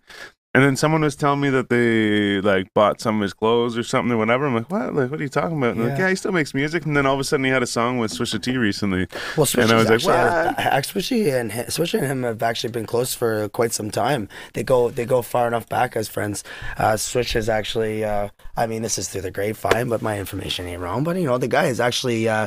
And 0.54 0.62
then 0.62 0.76
someone 0.76 1.00
was 1.02 1.16
telling 1.16 1.40
me 1.40 1.50
that 1.50 1.68
they 1.68 2.40
like 2.40 2.72
bought 2.74 3.00
some 3.00 3.16
of 3.16 3.22
his 3.22 3.32
clothes 3.32 3.76
or 3.76 3.82
something 3.82 4.12
or 4.12 4.16
whatever. 4.16 4.46
I'm 4.46 4.54
like, 4.54 4.70
what? 4.70 4.94
Like, 4.94 5.10
what 5.10 5.18
are 5.18 5.22
you 5.22 5.28
talking 5.28 5.58
about? 5.58 5.72
And 5.72 5.80
they're 5.80 5.88
like, 5.88 5.98
Yeah. 5.98 6.04
yeah, 6.04 6.10
he 6.10 6.14
still 6.16 6.30
makes 6.30 6.54
music. 6.54 6.86
And 6.86 6.96
then 6.96 7.06
all 7.06 7.14
of 7.14 7.20
a 7.20 7.24
sudden, 7.24 7.44
he 7.44 7.50
had 7.50 7.64
a 7.64 7.66
song 7.66 7.98
with 7.98 8.12
Swisha 8.12 8.40
T 8.40 8.56
recently. 8.56 9.08
Well, 9.36 9.46
Swishy 9.46 9.62
And 9.64 9.72
I 9.72 9.74
was 9.74 9.86
like, 9.86 9.94
actually, 9.94 10.12
what? 10.14 10.58
uh, 10.58 10.80
Swishy 10.82 11.40
and 11.40 11.50
hi- 11.50 11.64
Swishy 11.64 11.98
and 11.98 12.06
him 12.06 12.22
have 12.22 12.40
actually 12.42 12.70
been 12.70 12.86
close 12.86 13.14
for 13.14 13.48
quite 13.48 13.72
some 13.72 13.90
time. 13.90 14.28
They 14.52 14.62
go 14.62 14.90
they 14.90 15.04
go 15.04 15.22
far 15.22 15.48
enough 15.48 15.68
back 15.68 15.96
as 15.96 16.06
friends. 16.08 16.44
Uh, 16.78 16.96
Swish 16.96 17.34
is 17.34 17.48
actually, 17.48 18.04
uh, 18.04 18.28
I 18.56 18.68
mean, 18.68 18.82
this 18.82 18.96
is 18.96 19.08
through 19.08 19.22
the 19.22 19.32
grapevine, 19.32 19.88
but 19.88 20.02
my 20.02 20.20
information 20.20 20.66
ain't 20.68 20.80
wrong. 20.80 21.02
But 21.02 21.16
you 21.16 21.24
know, 21.26 21.36
the 21.38 21.48
guy 21.48 21.64
has 21.66 21.80
actually 21.80 22.28
uh, 22.28 22.46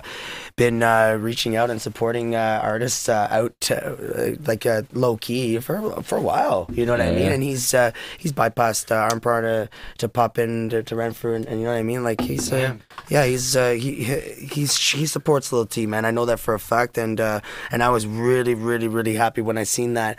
been 0.56 0.82
uh, 0.82 1.18
reaching 1.20 1.58
out 1.58 1.70
and 1.70 1.82
supporting 1.82 2.36
uh, 2.36 2.62
artists 2.64 3.10
uh, 3.10 3.28
out 3.30 3.54
to, 3.62 3.76
uh, 3.76 4.36
like 4.46 4.66
uh, 4.66 4.84
low 4.94 5.18
key 5.18 5.60
for 5.60 6.02
for 6.04 6.18
a 6.18 6.22
while. 6.22 6.70
You 6.72 6.86
know 6.86 6.94
what 6.94 7.02
I 7.02 7.12
mean? 7.12 7.26
yeah. 7.26 7.34
And 7.34 7.44
he's 7.44 7.74
uh, 7.74 7.92
he's 8.18 8.32
bypassed 8.34 8.92
uh, 8.92 9.10
Arnprior 9.10 9.42
to 9.42 9.70
to 10.00 10.10
pop 10.10 10.38
in 10.38 10.70
to, 10.70 10.84
to 10.84 10.96
Renfrew, 10.96 11.34
and, 11.36 11.46
and 11.46 11.60
you 11.60 11.66
know 11.66 11.72
what 11.74 11.80
I 11.80 11.84
mean? 11.84 12.04
Like 12.04 12.22
he's 12.22 12.52
uh, 12.52 12.76
yeah, 13.10 13.26
he's 13.26 13.56
uh, 13.56 13.72
he 13.72 14.04
he- 14.04 14.48
he's 14.52 14.78
he 14.78 15.06
supports 15.06 15.52
Lil 15.52 15.66
T, 15.66 15.86
man. 15.86 16.06
I 16.06 16.12
know 16.12 16.26
that 16.26 16.40
for 16.40 16.54
a 16.54 16.60
fact, 16.60 16.98
and 16.98 17.20
uh, 17.20 17.40
and 17.72 17.84
I 17.84 17.90
was 17.90 18.06
really 18.08 18.54
really 18.56 18.88
really 18.88 19.16
happy 19.16 19.42
when 19.42 19.58
I 19.58 19.64
seen 19.64 19.94
that. 19.96 20.18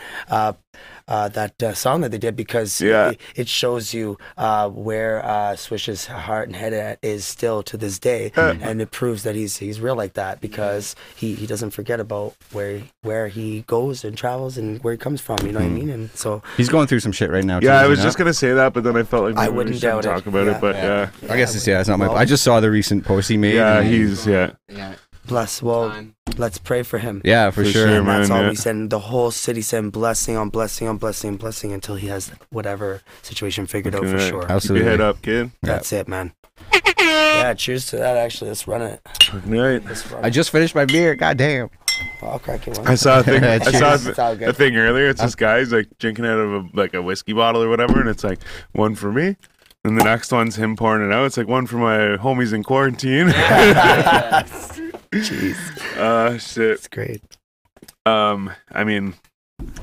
Uh, 1.09 1.27
that 1.29 1.61
uh, 1.63 1.73
song 1.73 2.03
that 2.03 2.11
they 2.11 2.19
did 2.19 2.37
because 2.37 2.81
Yeah. 2.83 3.11
it, 3.13 3.21
it 3.35 3.49
shows 3.49 3.95
you 3.95 4.19
uh, 4.37 4.69
where 4.69 5.25
uh, 5.25 5.57
Swish's 5.57 6.05
heart 6.07 6.49
and 6.49 6.55
head 6.55 6.75
at 6.75 6.99
is 7.03 7.25
still 7.25 7.63
to 7.63 7.77
this 7.79 7.99
day, 7.99 8.31
and 8.37 8.83
it 8.83 8.91
proves 8.91 9.23
that 9.23 9.35
he's 9.35 9.57
he's 9.57 9.81
real 9.81 9.97
like 9.97 10.13
that 10.15 10.41
because 10.43 10.95
he, 11.17 11.35
he 11.35 11.47
doesn't 11.47 11.71
forget 11.71 11.99
about 11.99 12.35
where 12.53 12.83
where 13.03 13.29
he 13.29 13.63
goes 13.67 14.05
and 14.05 14.19
travels 14.19 14.59
and 14.59 14.85
where 14.85 14.93
he 14.93 14.99
comes 14.99 15.21
from. 15.23 15.39
You 15.47 15.53
know 15.53 15.61
what 15.61 15.67
I 15.67 15.71
mean? 15.71 15.89
And 15.89 16.11
so 16.13 16.43
He's 16.59 16.69
going 16.69 16.87
through 16.87 17.01
some 17.01 17.13
shit 17.13 17.31
right 17.31 17.45
now. 17.45 17.59
Too, 17.61 17.67
Yeah, 17.67 17.81
I 17.81 17.87
was 17.87 17.99
not? 18.01 18.05
just 18.05 18.19
gonna 18.19 18.35
say 18.35 18.53
that, 18.53 18.75
but 18.75 18.85
then 18.85 18.97
I 18.97 19.03
felt 19.03 19.25
like 19.25 19.37
I 19.39 19.43
maybe 19.45 19.51
we 19.53 19.57
wouldn't 19.57 19.77
shouldn't 19.77 20.03
doubt 20.03 20.11
it. 20.13 20.15
talk 20.15 20.27
about 20.27 20.47
Yeah. 20.47 20.57
it. 20.57 20.61
But 20.61 20.75
yeah, 20.77 21.11
I 21.33 21.37
guess 21.39 21.55
it's 21.55 21.67
yeah. 21.67 21.81
It's 21.81 21.89
not 21.89 21.99
my. 21.99 22.09
Well- 22.09 22.17
I 22.19 22.27
just 22.27 22.45
saw 22.45 22.61
the 22.61 22.71
recent 22.71 23.05
post 23.05 23.29
he 23.31 23.37
made. 23.39 23.55
yeah, 23.55 23.79
and- 23.79 23.89
he's 23.89 24.27
yeah. 24.27 24.51
Yeah. 24.69 24.95
Bless. 25.29 25.63
Well, 25.63 25.91
Fine. 25.91 26.15
let's 26.37 26.59
pray 26.59 26.83
for 26.83 26.99
him. 26.99 27.23
yeah 27.25 27.51
for, 27.51 27.63
For 27.65 27.71
sure. 27.71 27.87
sure, 27.87 27.97
And 27.99 28.07
man. 28.07 28.21
that's 28.21 28.31
all 28.31 28.43
yeah. 28.43 28.49
we 28.49 28.55
send. 28.57 28.91
The 28.91 28.99
whole 28.99 29.31
city 29.31 29.63
send 29.63 29.93
blessing 29.93 30.37
on 30.37 30.49
blessing 30.49 30.89
on 30.89 30.97
blessing 30.97 31.31
on 31.31 31.37
blessing 31.37 31.73
until 31.73 31.95
he 31.97 32.09
has 32.09 32.33
whatever 32.51 33.03
situation 33.23 33.67
figured 33.67 33.95
out 33.95 34.03
for 34.05 34.15
Right. 34.17 34.29
sure. 34.29 34.41
Keep 34.43 34.51
Absolutely. 34.51 34.83
your 34.85 34.91
head 34.91 35.01
up, 35.01 35.23
kid. 35.23 35.53
That's 35.63 35.93
it, 35.93 36.09
man. 36.09 36.33
yeah, 36.99 37.55
cheers 37.55 37.87
to 37.89 37.97
that. 37.99 38.17
Actually, 38.17 38.49
let's 38.51 38.67
run 38.67 38.83
it. 38.83 39.01
Right. 39.47 39.85
Let's 39.85 40.11
run 40.11 40.25
I 40.25 40.29
it. 40.29 40.31
just 40.33 40.51
finished 40.51 40.75
my 40.75 40.85
beer. 40.87 41.15
God 41.15 41.37
damn. 41.37 41.71
I'll 42.23 42.39
crack 42.39 42.67
it 42.67 42.77
one. 42.77 42.87
I 42.87 42.95
saw 42.97 43.21
a 43.21 43.23
thing. 43.23 43.45
I 43.45 43.59
saw 43.59 43.71
Cheers. 43.71 44.07
It's 44.09 44.19
all 44.19 44.33
a, 44.43 44.49
a 44.49 44.53
thing 44.53 44.77
earlier. 44.77 45.09
It's 45.09 45.21
this 45.21 45.35
guy's 45.35 45.73
like 45.73 45.87
drinking 45.99 46.27
out 46.27 46.39
of 46.39 46.51
a, 46.53 46.69
like 46.75 46.95
a 46.95 47.03
whiskey 47.03 47.33
bottle 47.33 47.63
or 47.63 47.69
whatever, 47.69 48.01
and 48.01 48.09
it's 48.09 48.23
like 48.25 48.41
one 48.73 48.95
for 48.95 49.11
me, 49.13 49.37
and 49.85 49.99
the 49.99 50.05
next 50.05 50.31
one's 50.33 50.57
him 50.57 50.77
pouring 50.77 51.09
it 51.09 51.13
out. 51.13 51.27
It's 51.27 51.37
like 51.37 51.49
one 51.49 51.67
for 51.67 51.77
my 51.77 52.17
homies 52.23 52.53
in 52.53 52.63
quarantine. 52.65 53.29
Jeez, 55.13 55.97
uh, 55.97 56.39
shit. 56.39 56.71
it's 56.73 56.89
great. 56.89 57.23
Um, 58.05 58.51
I 58.73 58.85
mean, 58.85 59.15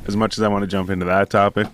as 0.08 0.16
much 0.16 0.38
as 0.38 0.44
I 0.44 0.48
want 0.48 0.64
to 0.64 0.68
jump 0.68 0.90
into 0.90 1.06
that 1.06 1.30
topic, 1.30 1.68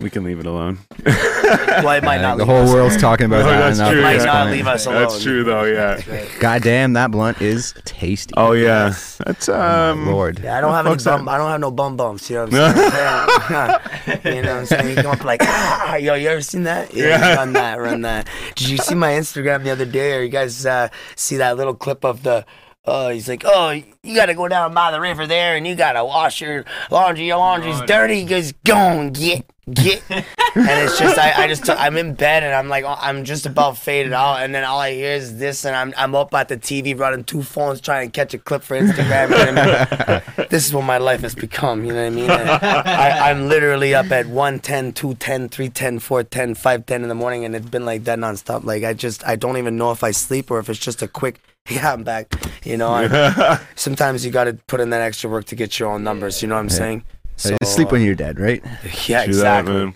we 0.00 0.10
can 0.10 0.24
leave 0.24 0.38
it 0.40 0.46
alone. 0.46 0.78
Well, 1.48 1.90
it 1.92 2.02
might 2.04 2.18
Uh, 2.18 2.22
not. 2.22 2.38
the 2.38 2.44
leave 2.44 2.46
whole 2.48 2.64
us 2.64 2.72
world's 2.72 2.94
alone. 2.96 3.00
talking 3.00 3.26
about 3.26 3.44
No, 3.44 3.50
that. 3.50 3.58
that's 3.60 3.78
enough 3.78 3.90
true, 3.92 4.00
at 4.00 4.02
Might 4.02 4.14
this 4.14 4.24
not 4.24 4.42
point. 4.42 4.50
leave 4.56 4.66
us 4.66 4.86
alone. 4.86 4.98
That's 5.02 5.22
true 5.22 5.44
though. 5.44 5.64
Yeah. 5.64 6.24
God 6.40 6.62
damn, 6.62 6.92
that 6.94 7.10
blunt 7.12 7.40
is 7.40 7.72
tasty. 7.84 8.34
Oh 8.36 8.52
yeah. 8.52 8.88
Yes. 8.88 9.18
That's 9.24 9.48
Oh, 9.48 9.52
my 9.56 9.88
um. 9.90 10.06
Lord. 10.08 10.40
Yeah, 10.42 10.58
I 10.58 10.60
don't 10.60 10.72
have 10.74 10.84
any 10.86 10.94
Fuck's 10.94 11.04
that? 11.04 11.18
bum. 11.18 11.28
I 11.28 11.38
don't 11.38 11.48
have 11.50 11.60
no 11.60 11.70
bum 11.70 11.96
bumps. 11.96 12.28
You 12.28 12.36
know 12.36 12.44
what 12.46 12.54
I'm 12.54 14.20
saying? 14.20 14.20
you 14.36 14.42
know 14.42 14.50
what 14.54 14.60
I'm 14.60 14.66
saying? 14.66 14.88
You 14.88 14.96
come 15.02 15.12
up 15.12 15.24
like, 15.24 15.40
ah, 15.44 15.94
yo, 15.96 16.14
you 16.14 16.28
ever 16.28 16.42
seen 16.42 16.64
that? 16.64 16.92
Yeah, 16.92 17.06
Yeah. 17.06 17.34
run 17.36 17.52
that, 17.54 17.78
run 17.80 18.02
that. 18.02 18.28
Did 18.56 18.68
you 18.68 18.76
see 18.78 18.94
my 18.96 19.12
Instagram 19.12 19.62
the 19.64 19.70
other 19.70 19.86
day, 19.86 20.16
or 20.16 20.22
you 20.22 20.28
guys 20.28 20.66
uh, 20.66 20.88
see 21.16 21.36
that 21.36 21.56
little 21.56 21.74
clip 21.74 22.04
of 22.04 22.24
the? 22.24 22.44
Oh, 22.90 23.10
he's 23.10 23.28
like, 23.28 23.42
oh, 23.44 23.70
you 23.70 24.14
got 24.14 24.26
to 24.26 24.34
go 24.34 24.48
down 24.48 24.72
by 24.72 24.90
the 24.90 25.00
river 25.00 25.26
there, 25.26 25.56
and 25.56 25.66
you 25.66 25.74
got 25.74 25.92
to 25.92 26.04
wash 26.04 26.40
your 26.40 26.64
laundry. 26.90 27.26
Your 27.26 27.36
laundry's 27.36 27.80
dirty. 27.82 28.20
He 28.20 28.24
goes, 28.24 28.52
go 28.64 28.76
on, 28.76 29.12
get, 29.12 29.44
get. 29.70 30.02
and 30.10 30.24
it's 30.54 30.98
just, 30.98 31.18
I, 31.18 31.44
I 31.44 31.48
just, 31.48 31.68
I'm 31.68 31.98
in 31.98 32.14
bed, 32.14 32.44
and 32.44 32.54
I'm 32.54 32.68
like, 32.68 32.84
oh, 32.84 32.96
I'm 32.98 33.24
just 33.24 33.44
about 33.44 33.76
faded 33.76 34.14
out, 34.14 34.42
and 34.42 34.54
then 34.54 34.64
all 34.64 34.80
I 34.80 34.94
hear 34.94 35.12
is 35.12 35.38
this, 35.38 35.66
and 35.66 35.76
I'm, 35.76 35.92
I'm 35.98 36.14
up 36.14 36.32
at 36.32 36.48
the 36.48 36.56
TV 36.56 36.98
running 36.98 37.24
two 37.24 37.42
phones 37.42 37.82
trying 37.82 38.10
to 38.10 38.12
catch 38.12 38.32
a 38.32 38.38
clip 38.38 38.62
for 38.62 38.78
Instagram. 38.80 39.30
You 39.30 39.52
know 39.52 39.62
I 39.62 40.22
mean? 40.38 40.46
this 40.48 40.66
is 40.66 40.72
what 40.72 40.84
my 40.84 40.98
life 40.98 41.20
has 41.20 41.34
become. 41.34 41.84
You 41.84 41.92
know 41.92 42.04
what 42.04 42.06
I 42.06 42.10
mean? 42.10 42.30
And 42.30 42.50
I, 42.50 43.30
I'm 43.30 43.48
literally 43.48 43.94
up 43.94 44.10
at 44.10 44.26
110, 44.26 44.94
210, 44.94 45.48
310, 45.50 45.98
410, 45.98 46.54
510 46.54 47.02
in 47.02 47.08
the 47.08 47.14
morning, 47.14 47.44
and 47.44 47.54
it's 47.54 47.68
been 47.68 47.84
like 47.84 48.04
that 48.04 48.18
nonstop. 48.18 48.64
Like 48.64 48.84
I 48.84 48.94
just, 48.94 49.26
I 49.26 49.36
don't 49.36 49.58
even 49.58 49.76
know 49.76 49.92
if 49.92 50.02
I 50.02 50.10
sleep 50.10 50.50
or 50.50 50.58
if 50.58 50.70
it's 50.70 50.78
just 50.78 51.02
a 51.02 51.08
quick. 51.08 51.40
Yeah, 51.70 51.92
I'm 51.92 52.02
back. 52.02 52.32
You 52.64 52.78
know, 52.78 52.88
I, 52.90 53.60
sometimes 53.74 54.24
you 54.24 54.30
got 54.30 54.44
to 54.44 54.54
put 54.54 54.80
in 54.80 54.90
that 54.90 55.02
extra 55.02 55.28
work 55.28 55.44
to 55.46 55.54
get 55.54 55.78
your 55.78 55.90
own 55.90 56.02
numbers. 56.02 56.40
You 56.40 56.48
know 56.48 56.54
what 56.54 56.62
I'm 56.62 56.70
saying? 56.70 57.04
Uh, 57.44 57.64
sleep 57.64 57.92
when 57.92 58.02
you're 58.02 58.14
dead, 58.14 58.40
right? 58.40 58.64
Yeah, 59.06 59.20
that, 59.20 59.26
exactly. 59.26 59.74
man. 59.74 59.94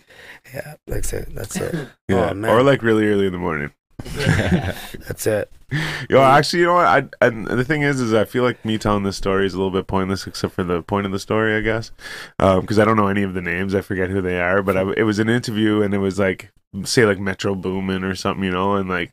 Yeah, 0.52 0.74
that's 0.86 1.12
it. 1.12 1.34
That's 1.34 1.56
it. 1.56 1.88
Yeah. 2.08 2.32
Oh 2.34 2.48
or 2.48 2.62
like 2.62 2.82
really 2.82 3.06
early 3.06 3.26
in 3.26 3.32
the 3.32 3.38
morning. 3.38 3.70
That's 4.04 5.26
it. 5.26 5.50
Yo, 6.10 6.20
actually, 6.20 6.60
you 6.60 6.66
know 6.66 6.74
what? 6.74 6.86
I 6.86 7.26
and 7.26 7.46
the 7.46 7.64
thing 7.64 7.82
is, 7.82 8.00
is 8.00 8.12
I 8.12 8.26
feel 8.26 8.42
like 8.42 8.62
me 8.64 8.76
telling 8.76 9.04
this 9.04 9.16
story 9.16 9.46
is 9.46 9.54
a 9.54 9.56
little 9.56 9.70
bit 9.70 9.86
pointless, 9.86 10.26
except 10.26 10.52
for 10.52 10.64
the 10.64 10.82
point 10.82 11.06
of 11.06 11.12
the 11.12 11.18
story, 11.18 11.56
I 11.56 11.60
guess, 11.60 11.90
because 12.38 12.78
I 12.78 12.84
don't 12.84 12.96
know 12.96 13.08
any 13.08 13.22
of 13.22 13.32
the 13.32 13.40
names. 13.40 13.74
I 13.74 13.80
forget 13.80 14.10
who 14.10 14.20
they 14.20 14.40
are, 14.40 14.62
but 14.62 14.76
I, 14.76 14.92
it 14.96 15.04
was 15.04 15.18
an 15.18 15.30
interview, 15.30 15.80
and 15.80 15.94
it 15.94 15.98
was 15.98 16.18
like, 16.18 16.52
say, 16.84 17.06
like 17.06 17.18
Metro 17.18 17.54
Boomin 17.54 18.04
or 18.04 18.14
something, 18.14 18.44
you 18.44 18.50
know, 18.50 18.74
and 18.74 18.88
like 18.90 19.12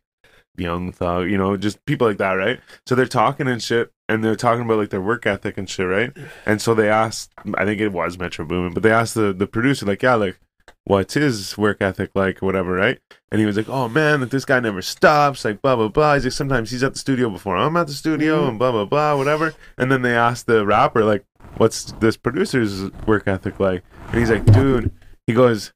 Young 0.60 0.92
Thug, 0.92 1.30
you 1.30 1.38
know, 1.38 1.58
just 1.58 1.84
people 1.86 2.08
like 2.08 2.18
that, 2.18 2.34
right? 2.34 2.60
So 2.86 2.96
they're 2.96 3.06
talking 3.06 3.48
and 3.48 3.62
shit, 3.62 3.92
and 4.08 4.24
they're 4.24 4.36
talking 4.36 4.66
about 4.66 4.78
like 4.78 4.90
their 4.90 5.02
work 5.02 5.26
ethic 5.26 5.58
and 5.58 5.70
shit, 5.70 5.88
right? 5.88 6.12
And 6.46 6.62
so 6.62 6.74
they 6.74 6.90
asked, 6.90 7.32
I 7.56 7.66
think 7.66 7.82
it 7.82 7.90
was 7.90 8.18
Metro 8.18 8.46
Boomin, 8.46 8.74
but 8.74 8.84
they 8.84 8.92
asked 8.92 9.16
the 9.16 9.34
the 9.34 9.48
producer, 9.48 9.86
like, 9.86 10.04
yeah, 10.04 10.16
like, 10.16 10.40
what's 10.84 11.14
his 11.14 11.58
work 11.58 11.82
ethic 11.82 12.12
like, 12.16 12.42
whatever, 12.42 12.74
right? 12.74 13.00
And 13.32 13.40
he 13.40 13.46
was 13.46 13.58
like, 13.58 13.70
"Oh 13.70 13.88
man, 13.88 14.22
like 14.22 14.32
this 14.32 14.46
guy 14.46 14.60
never 14.60 14.82
stops, 14.82 15.46
like 15.46 15.62
blah 15.62 15.76
blah 15.76 15.88
blah." 15.88 16.16
He's 16.16 16.24
like, 16.24 16.34
"Sometimes 16.34 16.72
he's 16.72 16.84
at 16.84 16.94
the 16.94 17.00
studio 17.00 17.30
before 17.30 17.56
I'm 17.56 17.78
at 17.78 17.88
the 17.88 17.94
studio, 17.94 18.40
mm-hmm. 18.40 18.50
and 18.50 18.60
blah 18.60 18.72
blah 18.72 18.86
blah, 18.86 19.16
whatever." 19.16 19.54
And 19.78 19.92
then 19.92 20.02
they 20.02 20.16
asked 20.16 20.48
the 20.48 20.66
rapper, 20.66 21.04
like, 21.04 21.26
"What's 21.58 21.92
this 22.00 22.18
producer's 22.18 22.92
work 23.06 23.28
ethic 23.28 23.60
like?" 23.60 23.84
And 24.08 24.18
he's 24.20 24.32
like, 24.32 24.46
"Dude," 24.46 24.92
he 25.28 25.34
goes, 25.34 25.74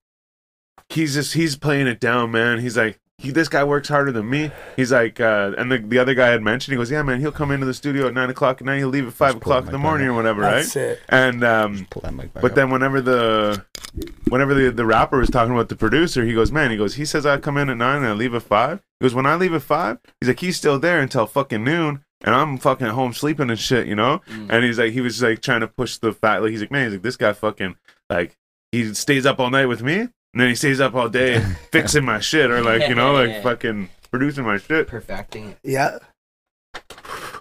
"He's 0.90 1.14
just 1.14 1.36
he's 1.36 1.56
playing 1.56 1.88
it 1.88 2.00
down, 2.00 2.32
man." 2.32 2.60
He's 2.60 2.78
like, 2.78 3.00
he, 3.18 3.32
"This 3.32 3.48
guy 3.48 3.64
works 3.64 3.90
harder 3.90 4.12
than 4.12 4.30
me." 4.30 4.52
He's 4.76 4.92
like, 4.92 5.20
uh, 5.20 5.52
and 5.58 5.72
the 5.72 5.78
the 5.78 6.00
other 6.00 6.14
guy 6.14 6.28
had 6.30 6.42
mentioned, 6.42 6.74
he 6.74 6.78
goes, 6.78 6.92
"Yeah, 6.92 7.04
man, 7.04 7.20
he'll 7.20 7.32
come 7.32 7.52
into 7.52 7.66
the 7.66 7.74
studio 7.74 8.08
at 8.08 8.14
nine 8.14 8.30
o'clock 8.30 8.62
at 8.62 8.66
night, 8.66 8.78
he'll 8.80 8.90
leave 8.90 9.08
at 9.08 9.14
five 9.14 9.36
o'clock 9.38 9.66
in 9.66 9.72
the 9.72 9.78
morning 9.78 10.08
or 10.08 10.14
whatever, 10.14 10.42
That's 10.42 10.76
right?" 10.76 10.82
it. 10.84 11.00
And 11.10 11.44
um, 11.44 11.88
Pull 11.90 12.02
that 12.02 12.14
mic 12.14 12.34
back 12.34 12.42
but 12.42 12.52
up. 12.52 12.56
then 12.56 12.70
whenever 12.70 13.02
the 13.02 13.66
whenever 14.30 14.54
the, 14.54 14.72
the 14.72 14.86
rapper 14.86 15.20
was 15.20 15.30
talking 15.30 15.54
about 15.54 15.70
the 15.70 15.76
producer, 15.76 16.26
he 16.26 16.34
goes, 16.34 16.52
Man, 16.52 16.72
he 16.72 16.78
goes, 16.78 16.96
he 16.96 17.06
says 17.06 17.26
I 17.26 17.38
come 17.38 17.58
in 17.58 17.70
at 17.70 17.78
nine 17.78 17.98
and 17.98 18.08
I 18.08 18.14
leave 18.14 18.34
at 18.34 18.44
five. 18.44 18.82
He 19.00 19.06
goes, 19.06 19.14
When 19.14 19.26
I 19.26 19.36
leave 19.36 19.54
at 19.54 19.62
five, 19.62 20.00
he's 20.20 20.28
like, 20.30 20.40
he's 20.40 20.58
still 20.58 20.80
there 20.80 21.00
until 21.00 21.26
fucking 21.28 21.64
noon 21.64 22.04
and 22.24 22.34
I'm 22.34 22.58
fucking 22.58 22.88
at 22.88 22.94
home 22.94 23.14
sleeping 23.14 23.50
and 23.50 23.60
shit, 23.60 23.86
you 23.86 23.96
know? 23.96 24.22
And 24.50 24.64
he's 24.64 24.80
like 24.80 24.94
he 24.94 25.02
was 25.02 25.22
like 25.22 25.42
trying 25.42 25.62
to 25.62 25.68
push 25.68 25.98
the 25.98 26.12
fact 26.14 26.42
like 26.42 26.52
he's 26.52 26.62
like, 26.62 26.72
Man, 26.72 26.86
he's 26.86 26.94
like, 26.94 27.04
this 27.04 27.18
guy 27.18 27.34
fucking 27.34 27.76
like 28.10 28.38
he 28.72 28.94
stays 28.96 29.26
up 29.26 29.40
all 29.40 29.52
night 29.52 29.68
with 29.68 29.84
me 29.84 30.10
and 30.34 30.42
then 30.42 30.50
he 30.50 30.56
stays 30.56 30.80
up 30.80 30.96
all 30.96 31.10
day 31.10 31.40
fixing 31.72 32.06
my 32.06 32.20
shit 32.20 32.50
or 32.50 32.62
like, 32.62 32.88
you 32.90 32.96
know, 32.96 33.14
like 33.14 33.44
fucking 33.44 33.90
producing 34.12 34.46
my 34.46 34.58
shit. 34.58 34.88
Perfecting 34.88 35.50
it. 35.50 35.60
Yeah. 35.64 36.00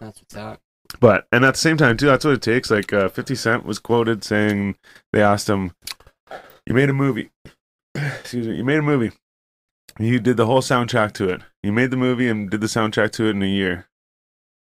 That's 0.01 0.21
what's 0.21 0.37
up. 0.37 0.61
But 1.01 1.27
and 1.33 1.45
at 1.45 1.55
the 1.55 1.61
same 1.61 1.79
time 1.79 1.97
too, 1.97 2.07
that's 2.07 2.25
what 2.25 2.35
it 2.35 2.43
takes. 2.43 2.71
Like 2.71 2.93
uh, 2.93 3.09
Fifty 3.09 3.35
Cent 3.35 3.65
was 3.65 3.79
quoted 3.79 4.23
saying 4.25 4.77
they 5.13 5.23
asked 5.23 5.49
him, 5.49 5.73
"You 6.67 6.75
made 6.75 6.91
a 6.91 6.93
movie. 6.93 7.31
Excuse 7.95 8.47
me. 8.47 8.57
You 8.57 8.65
made 8.65 8.79
a 8.79 8.83
movie. 8.83 9.13
You 9.99 10.21
did 10.21 10.37
the 10.37 10.47
whole 10.47 10.61
soundtrack 10.61 11.13
to 11.15 11.31
it. 11.31 11.41
You 11.63 11.73
made 11.73 11.91
the 11.91 11.97
movie 11.97 12.29
and 12.29 12.51
did 12.51 12.61
the 12.61 12.67
soundtrack 12.67 13.13
to 13.13 13.27
it 13.27 13.31
in 13.31 13.43
a 13.43 13.47
year. 13.47 13.87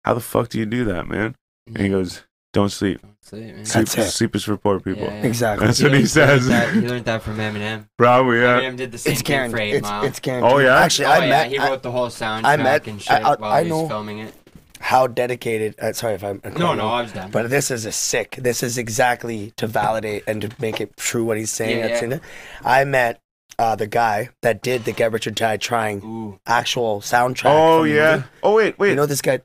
How 0.05 0.13
the 0.13 0.22
fuck 0.22 0.50
do 0.50 0.57
you 0.57 0.65
do 0.65 0.86
that, 0.86 1.07
man?" 1.07 1.36
And 1.67 1.77
he 1.77 1.89
goes, 1.89 2.24
"Don't 2.55 2.69
sleep. 2.69 3.00
That's 3.01 3.33
it, 3.33 3.55
man. 3.55 3.65
Sleep, 3.65 3.85
That's 3.88 3.97
it. 4.07 4.12
sleep 4.12 4.35
is 4.35 4.43
for 4.45 4.57
poor 4.57 4.79
people." 4.79 5.03
Yeah, 5.03 5.13
yeah. 5.21 5.27
Exactly. 5.27 5.67
That's 5.67 5.81
what 5.83 5.91
he 5.91 5.97
learned- 6.00 6.09
says. 6.09 6.47
That, 6.47 6.74
he 6.74 6.81
learned 6.81 7.05
that 7.05 7.21
from 7.21 7.38
Eminem. 7.38 7.88
Probably, 7.97 8.39
yeah. 8.39 8.62
Eminem 8.62 8.77
did 8.77 8.91
the 8.91 8.97
same 8.97 9.12
It's 9.13 9.21
thing 9.21 9.51
for 9.51 9.57
guaranteed. 9.57 9.62
Eight 9.62 9.75
It's, 9.77 9.83
Mile. 9.89 10.03
it's 10.05 10.19
guaranteed. 10.19 10.51
Oh, 10.53 10.57
yeah? 10.59 10.77
Actually, 10.79 11.05
oh, 11.05 11.12
I 11.12 11.17
yeah, 11.25 11.29
met. 11.29 11.47
he 11.51 11.57
I- 11.59 11.69
wrote 11.69 11.83
the 11.83 11.91
whole 11.91 12.07
soundtrack 12.07 12.45
I 12.45 12.57
met- 12.57 12.88
and 12.88 13.01
shit 13.01 13.12
I- 13.12 13.31
I- 13.31 13.35
while 13.35 13.51
I 13.51 13.63
he 13.63 13.69
know- 13.69 13.81
was 13.81 13.89
filming 13.89 14.19
it. 14.19 14.33
how 14.79 15.07
dedicated. 15.07 15.75
Uh, 15.81 15.93
sorry 15.93 16.13
if 16.15 16.24
I'm. 16.24 16.41
No, 16.57 16.74
no, 16.75 16.88
I 16.88 17.01
was 17.01 17.12
done. 17.12 17.29
But 17.31 17.50
this 17.50 17.69
is 17.71 17.85
a 17.85 17.91
sick. 17.91 18.35
This 18.39 18.63
is 18.63 18.77
exactly 18.77 19.51
to 19.57 19.67
validate 19.67 20.24
and 20.27 20.41
to 20.41 20.50
make 20.59 20.79
it 20.81 20.95
true 20.97 21.25
what 21.25 21.38
he's 21.38 21.51
saying. 21.51 21.79
Yeah, 21.79 21.85
I've 21.97 22.09
yeah. 22.09 22.15
it. 22.17 22.21
I 22.63 22.83
met 22.85 23.19
uh, 23.57 23.75
the 23.75 23.88
guy 23.88 24.29
that 24.43 24.62
did 24.62 24.85
the 24.85 24.91
Get 24.91 25.12
Rich 25.12 25.27
or 25.27 25.31
Die 25.31 25.57
Trying 25.57 26.01
Ooh. 26.03 26.39
actual 26.45 27.00
soundtrack. 27.01 27.45
Oh 27.50 27.79
from 27.79 27.89
the 27.89 27.95
yeah. 27.95 28.15
movie. 28.17 28.27
Oh 28.43 28.53
wait, 28.55 28.77
wait. 28.77 28.89
You 28.91 28.95
know 28.95 29.05
this 29.07 29.21
guy? 29.21 29.39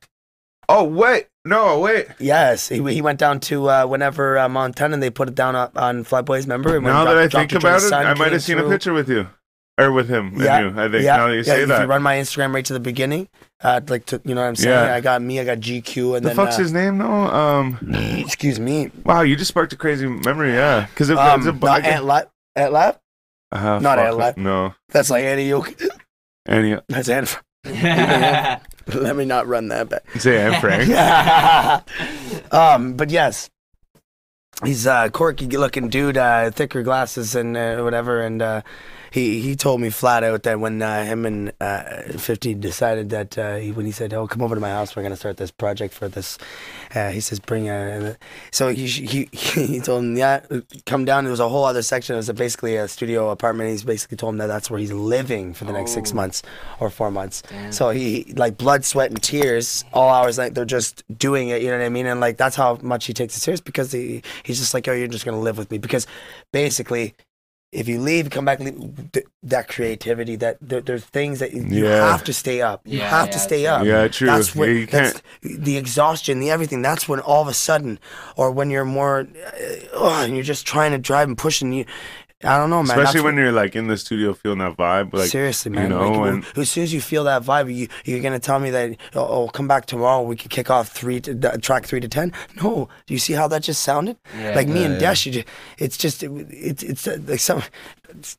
oh 0.69 0.85
wait. 0.85 1.26
No, 1.44 1.78
wait. 1.80 2.06
Yes, 2.18 2.68
he, 2.68 2.82
he 2.92 3.00
went 3.00 3.18
down 3.18 3.40
to 3.40 3.68
uh, 3.68 3.87
whenever 3.87 4.38
uh, 4.38 4.49
Montana 4.49 4.94
and 4.94 5.02
they 5.02 5.09
put 5.11 5.28
it 5.28 5.35
down 5.35 5.56
on, 5.56 5.70
on 5.75 6.04
Flyboys. 6.04 6.42
Remember? 6.42 6.73
When 6.73 6.85
Now 6.85 7.04
Doc- 7.04 7.14
that 7.14 7.18
I 7.18 7.28
think 7.28 7.52
about 7.52 7.82
it, 7.82 7.92
I 7.92 8.12
might 8.14 8.32
have 8.32 8.42
seen 8.42 8.59
a 8.59 8.68
picture 8.68 8.92
with 8.92 9.09
you, 9.09 9.26
or 9.78 9.90
with 9.90 10.09
him. 10.11 10.35
Yeah, 10.37 10.59
and 10.59 10.76
you. 10.76 10.82
I 10.82 10.88
think 10.90 11.04
yeah, 11.04 11.16
now 11.16 11.26
that 11.28 11.32
you 11.32 11.38
yeah, 11.38 11.42
say 11.44 11.62
if 11.62 11.68
that. 11.68 11.80
you 11.80 11.87
run 11.87 12.02
my 12.02 12.16
Instagram 12.16 12.52
right 12.54 12.64
to 12.66 12.75
the 12.75 12.80
beginning, 12.80 13.26
uh, 13.62 13.80
like 13.88 14.04
to, 14.06 14.20
you 14.25 14.35
know 14.35 14.42
what 14.42 14.49
I'm 14.49 14.56
saying? 14.56 14.87
Yeah. 14.87 14.94
I 14.94 15.00
got 15.00 15.23
me, 15.23 15.40
I 15.40 15.44
got 15.44 15.59
GQ, 15.61 16.16
and 16.16 16.25
the 16.25 16.28
then 16.28 16.37
fuck's 16.37 16.56
uh, 16.56 16.59
his 16.59 16.73
name? 16.75 16.99
No. 16.99 17.11
Um. 17.11 17.78
excuse 18.18 18.61
me, 18.61 18.90
Wow, 19.04 19.23
you 19.23 19.35
just 19.35 19.49
sparked 19.49 19.73
a 19.73 19.76
crazy 19.76 20.06
memory, 20.06 20.52
yeah. 20.52 20.87
Because 20.90 21.09
it, 21.09 21.16
um, 21.16 21.40
it's 21.40 21.49
a 21.49 21.52
not 21.52 21.85
Ant 21.87 22.04
Lap, 22.04 22.30
Ant 22.54 22.73
Lap. 22.73 23.00
uh, 23.50 23.78
not 23.78 23.97
fuck, 23.97 24.06
Ant 24.06 24.16
Lap. 24.18 24.37
No, 24.37 24.75
That's 24.90 25.09
like 25.09 25.25
Annie 25.25 25.49
Yoke. 25.49 25.75
Annie, 26.44 26.76
That's 26.90 27.09
Ant. 27.09 27.38
Let 28.94 29.16
me 29.16 29.25
not 29.25 29.47
run 29.47 29.68
that 29.68 29.88
back. 29.88 30.11
say 30.18 30.40
Anne 30.40 30.61
Frank. 30.61 30.90
um, 32.52 32.94
but 32.94 33.11
yes, 33.11 33.50
he's 34.64 34.87
a 34.87 35.11
quirky 35.12 35.47
looking 35.47 35.88
dude, 35.88 36.16
uh, 36.16 36.50
thicker 36.50 36.82
glasses 36.82 37.35
and 37.35 37.56
uh, 37.56 37.80
whatever. 37.82 38.20
And 38.20 38.42
uh, 38.42 38.62
he 39.11 39.40
he 39.40 39.57
told 39.57 39.81
me 39.81 39.90
flat 39.90 40.23
out 40.23 40.45
that 40.45 40.61
when 40.61 40.81
uh, 40.81 41.05
him 41.05 41.26
and 41.26 41.52
uh, 41.61 42.02
Fifty 42.19 42.55
decided 42.55 43.11
that 43.11 43.37
uh, 43.37 43.57
he, 43.57 43.73
when 43.73 43.87
he 43.87 43.93
said, 43.93 44.14
"Oh, 44.14 44.26
come 44.26 44.43
over 44.43 44.55
to 44.55 44.61
my 44.61 44.71
house, 44.71 44.95
we're 44.95 45.02
gonna 45.02 45.17
start 45.17 45.37
this 45.37 45.50
project 45.50 45.93
for 45.95 46.09
this," 46.09 46.38
uh, 46.95 47.11
he 47.11 47.21
says, 47.21 47.40
"Bring 47.40 47.69
a." 47.69 48.17
So 48.52 48.69
he 48.69 48.87
he 48.87 49.29
he 49.33 49.81
told 49.81 50.05
him, 50.05 50.17
"Yeah, 50.17 50.40
come 50.87 51.05
down." 51.05 51.25
There 51.25 51.31
was 51.31 51.40
a 51.40 51.49
whole 51.49 51.64
other 51.64 51.83
section. 51.83 52.14
It 52.14 52.19
was 52.19 52.29
a, 52.29 52.35
basically 52.35 52.76
a 52.76 52.87
studio 52.88 53.31
apartment. 53.31 53.71
He's 53.71 53.85
basically 53.85 54.17
told 54.17 54.35
him 54.35 54.38
that 54.38 54.47
that's 54.47 54.71
where 54.71 54.79
he's 54.79 54.93
living 54.93 55.55
for 55.55 55.64
the 55.64 55.73
next 55.73 55.93
six 55.93 56.14
months 56.14 56.43
or 56.79 56.90
four 56.90 57.11
months. 57.11 57.43
Damn. 57.43 57.73
So 57.73 57.90
he 57.90 58.33
like 58.37 58.57
blood, 58.57 58.85
sweat, 58.85 59.11
and 59.11 59.23
tears 59.23 59.85
all 59.93 60.09
hours 60.09 60.38
like 60.38 60.55
they're 60.55 60.64
just 60.64 61.02
doing 61.19 61.49
it. 61.49 61.62
You 61.62 61.69
know 61.69 61.79
what 61.79 61.85
I 61.85 61.88
mean? 61.88 62.07
And 62.07 62.21
like 62.21 62.37
that's 62.37 62.57
how 62.57 62.79
much 62.83 63.07
he 63.07 63.12
takes 63.12 63.37
it 63.37 63.40
serious 63.40 63.61
because 63.61 63.93
he 63.93 64.23
he's 64.45 64.59
just 64.59 64.73
like, 64.75 64.87
oh, 64.87 64.93
you're 64.93 65.09
just 65.09 65.25
gonna 65.25 65.40
live 65.40 65.59
with 65.59 65.71
me 65.71 65.79
because 65.79 66.07
basically. 66.52 67.14
If 67.73 67.87
you 67.87 68.00
leave, 68.00 68.31
come 68.31 68.45
back, 68.45 68.59
leave, 68.59 69.12
th- 69.12 69.27
that 69.45 69.69
creativity, 69.69 70.35
that 70.37 70.59
there, 70.61 70.81
there's 70.81 71.05
things 71.05 71.39
that 71.39 71.53
you, 71.53 71.62
you 71.62 71.87
Yeah. 71.87 72.11
have 72.11 72.25
to 72.25 72.33
stay 72.33 72.61
up. 72.61 72.81
You 72.85 72.99
Yeah, 72.99 73.09
have 73.11 73.27
yeah, 73.29 73.33
to 73.33 73.39
stay 73.39 73.62
true. 73.62 73.71
up. 73.71 73.87
Yeah, 73.87 74.09
true. 74.09 74.27
That's 74.27 74.57
when 74.57 74.69
Yeah, 74.71 74.75
you 74.75 74.87
that's 74.87 75.23
the 75.43 75.77
exhaustion, 75.77 76.41
the 76.41 76.50
everything. 76.50 76.83
That's 76.83 77.09
when 77.09 77.21
all 77.21 77.43
of 77.43 77.47
a 77.49 77.55
sudden, 77.55 78.00
or 78.37 78.50
when 78.50 78.71
you're 78.71 78.85
more, 78.85 79.21
uh, 79.21 79.61
ugh, 79.95 80.25
and 80.25 80.35
you're 80.35 80.43
just 80.43 80.67
trying 80.67 80.91
to 80.91 80.99
drive 80.99 81.29
and 81.29 81.39
push, 81.39 81.62
and 81.62 81.73
you, 81.77 81.85
I 82.42 82.56
don't 82.56 82.70
know, 82.70 82.82
man. 82.82 82.99
Especially 82.99 83.20
that's 83.20 83.25
when 83.25 83.37
you're 83.37 83.52
like 83.52 83.76
in 83.76 83.87
the 83.88 83.99
studio 83.99 84.32
feeling 84.32 84.61
that 84.61 84.75
vibe, 84.76 85.12
like 85.12 85.28
Seriously, 85.28 85.70
man. 85.70 85.90
you 85.90 85.97
man. 85.97 86.12
know, 86.12 86.20
like, 86.20 86.32
and- 86.32 86.44
as 86.59 86.70
soon 86.70 86.85
as 86.85 86.92
you 86.92 87.00
feel 87.02 87.25
that 87.25 87.42
vibe, 87.42 87.75
you 87.75 87.88
you're 88.06 88.20
gonna 88.20 88.38
tell 88.38 88.59
me 88.59 88.70
that 88.70 88.97
oh, 89.14 89.26
oh 89.44 89.49
come 89.49 89.68
back 89.68 89.85
tomorrow. 89.85 90.23
We 90.23 90.37
can 90.37 90.49
kick 90.49 90.70
off 90.70 90.88
three 90.88 91.20
to 91.20 91.52
uh, 91.52 91.59
track 91.59 91.85
three 91.85 92.00
to 92.00 92.09
ten. 92.09 92.32
No, 92.62 92.88
do 93.06 93.12
you 93.14 93.20
see 93.20 93.35
how 93.35 93.47
that 93.49 93.62
just 93.62 93.82
sounded? 93.82 94.16
Yeah. 94.38 94.54
like 94.54 94.68
me 94.68 94.80
Yeah, 94.80 94.85
and 94.87 94.94
yeah. 94.94 95.00
Dash, 95.00 95.26
you 95.26 95.32
ju- 95.32 95.42
it's 95.76 95.99
just 95.99 96.23
it, 96.23 96.30
it's 96.50 96.82
it's 96.82 97.06
uh, 97.06 97.18
like 97.26 97.40
some. 97.40 97.62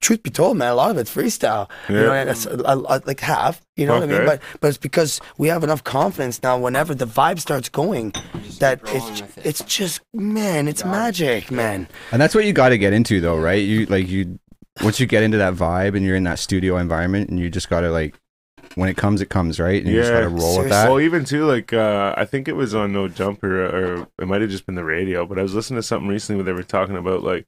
Truth 0.01 0.23
be 0.23 0.29
told, 0.29 0.57
man, 0.57 0.71
a 0.71 0.75
lot 0.75 0.91
of 0.91 0.97
it's 0.97 1.13
freestyle. 1.13 1.69
You 1.89 1.95
know, 1.95 2.13
Yeah. 2.13 2.21
and 2.21 2.29
it's, 2.29 2.45
I, 2.47 2.73
I, 2.73 2.97
like 3.05 3.19
half. 3.19 3.61
You 3.75 3.85
know 3.87 3.93
what 3.95 4.03
I 4.03 4.05
mean? 4.07 4.25
But 4.25 4.41
but 4.59 4.67
it's 4.67 4.77
because 4.77 5.19
we 5.37 5.47
have 5.47 5.63
enough 5.63 5.83
confidence 5.83 6.41
now. 6.43 6.57
Whenever 6.59 6.93
the 6.93 7.05
vibe 7.07 7.39
starts 7.39 7.69
going, 7.69 8.13
that 8.59 8.79
it's 8.85 9.21
it. 9.21 9.31
it's 9.43 9.63
just 9.63 10.01
man, 10.13 10.67
it's 10.67 10.83
magic, 10.85 11.49
man. 11.51 11.87
And 12.11 12.21
that's 12.21 12.35
what 12.35 12.45
you 12.45 12.53
got 12.53 12.69
to 12.69 12.77
get 12.77 12.93
into, 12.93 13.21
though, 13.21 13.37
right? 13.39 13.63
You 13.63 13.85
like 13.87 14.07
you 14.07 14.39
once 14.83 14.99
you 14.99 15.05
get 15.07 15.23
into 15.23 15.37
that 15.37 15.53
vibe 15.55 15.95
and 15.95 16.05
you're 16.05 16.15
in 16.15 16.23
that 16.23 16.39
studio 16.39 16.77
environment, 16.77 17.29
and 17.29 17.39
you 17.39 17.49
just 17.49 17.69
got 17.69 17.81
to 17.81 17.91
like 17.91 18.15
when 18.75 18.87
it 18.87 18.95
comes, 18.95 19.19
it 19.21 19.29
comes, 19.29 19.59
right? 19.59 19.83
And 19.83 19.91
you 19.91 19.99
just 19.99 20.11
got 20.11 20.19
Yeah. 20.19 20.23
to 20.23 20.29
roll 20.29 20.37
with 20.37 20.53
Seriously. 20.53 20.69
that. 20.69 20.89
Well, 20.89 21.01
even 21.01 21.25
too, 21.25 21.45
like 21.45 21.73
uh, 21.73 22.13
I 22.15 22.25
think 22.25 22.47
it 22.47 22.55
was 22.55 22.73
on 22.75 22.93
No 22.93 23.07
Jumper, 23.07 23.65
or 23.65 24.07
it 24.19 24.27
might 24.27 24.41
have 24.41 24.49
just 24.49 24.65
been 24.65 24.75
the 24.75 24.83
radio. 24.83 25.25
But 25.25 25.39
I 25.39 25.41
was 25.41 25.53
listening 25.55 25.79
to 25.79 25.83
something 25.83 26.07
recently 26.07 26.37
where 26.37 26.45
they 26.45 26.53
were 26.57 26.63
talking 26.63 26.95
about 26.95 27.23
like, 27.23 27.45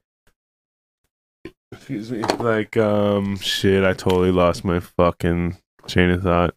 excuse 1.74 2.10
me, 2.10 2.22
like 2.38 2.76
um, 2.76 3.36
shit. 3.38 3.84
I 3.84 3.92
totally 3.92 4.30
lost 4.32 4.64
my 4.64 4.80
fucking 4.80 5.56
chain 5.86 6.10
of 6.10 6.22
thought. 6.22 6.54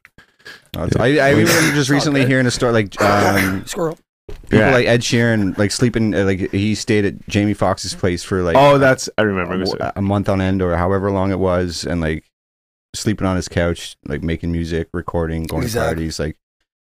Uh, 0.76 0.88
I, 1.00 1.20
I 1.20 1.30
remember 1.32 1.52
just 1.76 1.90
recently 1.90 2.22
good. 2.22 2.30
hearing 2.30 2.46
a 2.46 2.52
story 2.52 2.72
like 2.74 3.02
um, 3.02 3.66
Squirrel. 3.66 3.98
people 4.44 4.60
Yeah. 4.60 4.72
like 4.72 4.88
Ed 4.88 5.02
Sheeran 5.02 5.58
like 5.58 5.72
sleeping 5.72 6.14
uh, 6.16 6.24
like 6.24 6.52
he 6.52 6.74
stayed 6.76 7.06
at 7.06 7.28
Jamie 7.28 7.54
Foxx's 7.54 7.94
place 7.94 8.24
for 8.24 8.42
like 8.44 8.56
oh, 8.58 8.78
that's 8.78 9.10
I 9.18 9.24
remember. 9.24 9.62
a, 9.80 9.94
a 9.98 10.02
month 10.02 10.30
on 10.30 10.40
end 10.42 10.62
or 10.62 10.76
however 10.78 11.12
long 11.12 11.32
it 11.32 11.40
was, 11.40 11.84
and 11.86 12.00
like 12.02 12.24
sleeping 12.96 13.28
on 13.28 13.36
his 13.36 13.48
couch, 13.48 13.96
like 14.06 14.24
making 14.24 14.52
music, 14.52 14.88
recording, 14.94 15.44
going 15.44 15.64
Exactly. 15.64 15.90
to 15.90 15.96
parties, 15.96 16.20
like 16.20 16.38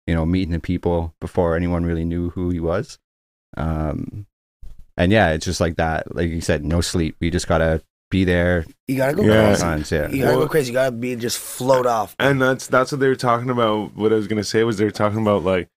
you 0.07 0.13
know, 0.13 0.25
meeting 0.25 0.51
the 0.51 0.59
people 0.59 1.15
before 1.19 1.55
anyone 1.55 1.83
really 1.85 2.05
knew 2.05 2.29
who 2.31 2.49
he 2.51 2.59
was. 2.59 2.99
Um, 3.57 4.27
and 4.97 5.11
yeah, 5.11 5.31
it's 5.31 5.45
just 5.45 5.59
like 5.59 5.77
that. 5.77 6.15
Like 6.15 6.29
you 6.29 6.41
said, 6.41 6.63
no 6.63 6.81
sleep. 6.81 7.15
You 7.19 7.31
just 7.31 7.47
gotta 7.47 7.81
be 8.11 8.23
there. 8.23 8.65
You 8.87 8.97
gotta 8.97 9.15
go 9.15 9.23
Yeah. 9.23 9.47
crazy. 9.47 9.61
times, 9.61 9.91
yeah. 9.91 10.09
You 10.09 10.23
gotta 10.23 10.37
Well- 10.37 10.45
go 10.45 10.49
crazy. 10.49 10.71
You 10.71 10.73
gotta 10.73 10.91
be 10.91 11.15
just 11.15 11.37
float 11.39 11.85
off. 11.85 12.15
and 12.19 12.41
that's 12.41 12.67
that's 12.67 12.91
what 12.91 12.99
they 13.01 13.07
were 13.07 13.15
talking 13.15 13.49
about. 13.49 13.95
What 13.95 14.11
I 14.11 14.15
was 14.15 14.27
gonna 14.27 14.43
say 14.43 14.63
was 14.63 14.77
they 14.77 14.85
were 14.85 14.91
talking 14.91 15.21
about 15.21 15.43
like 15.43 15.69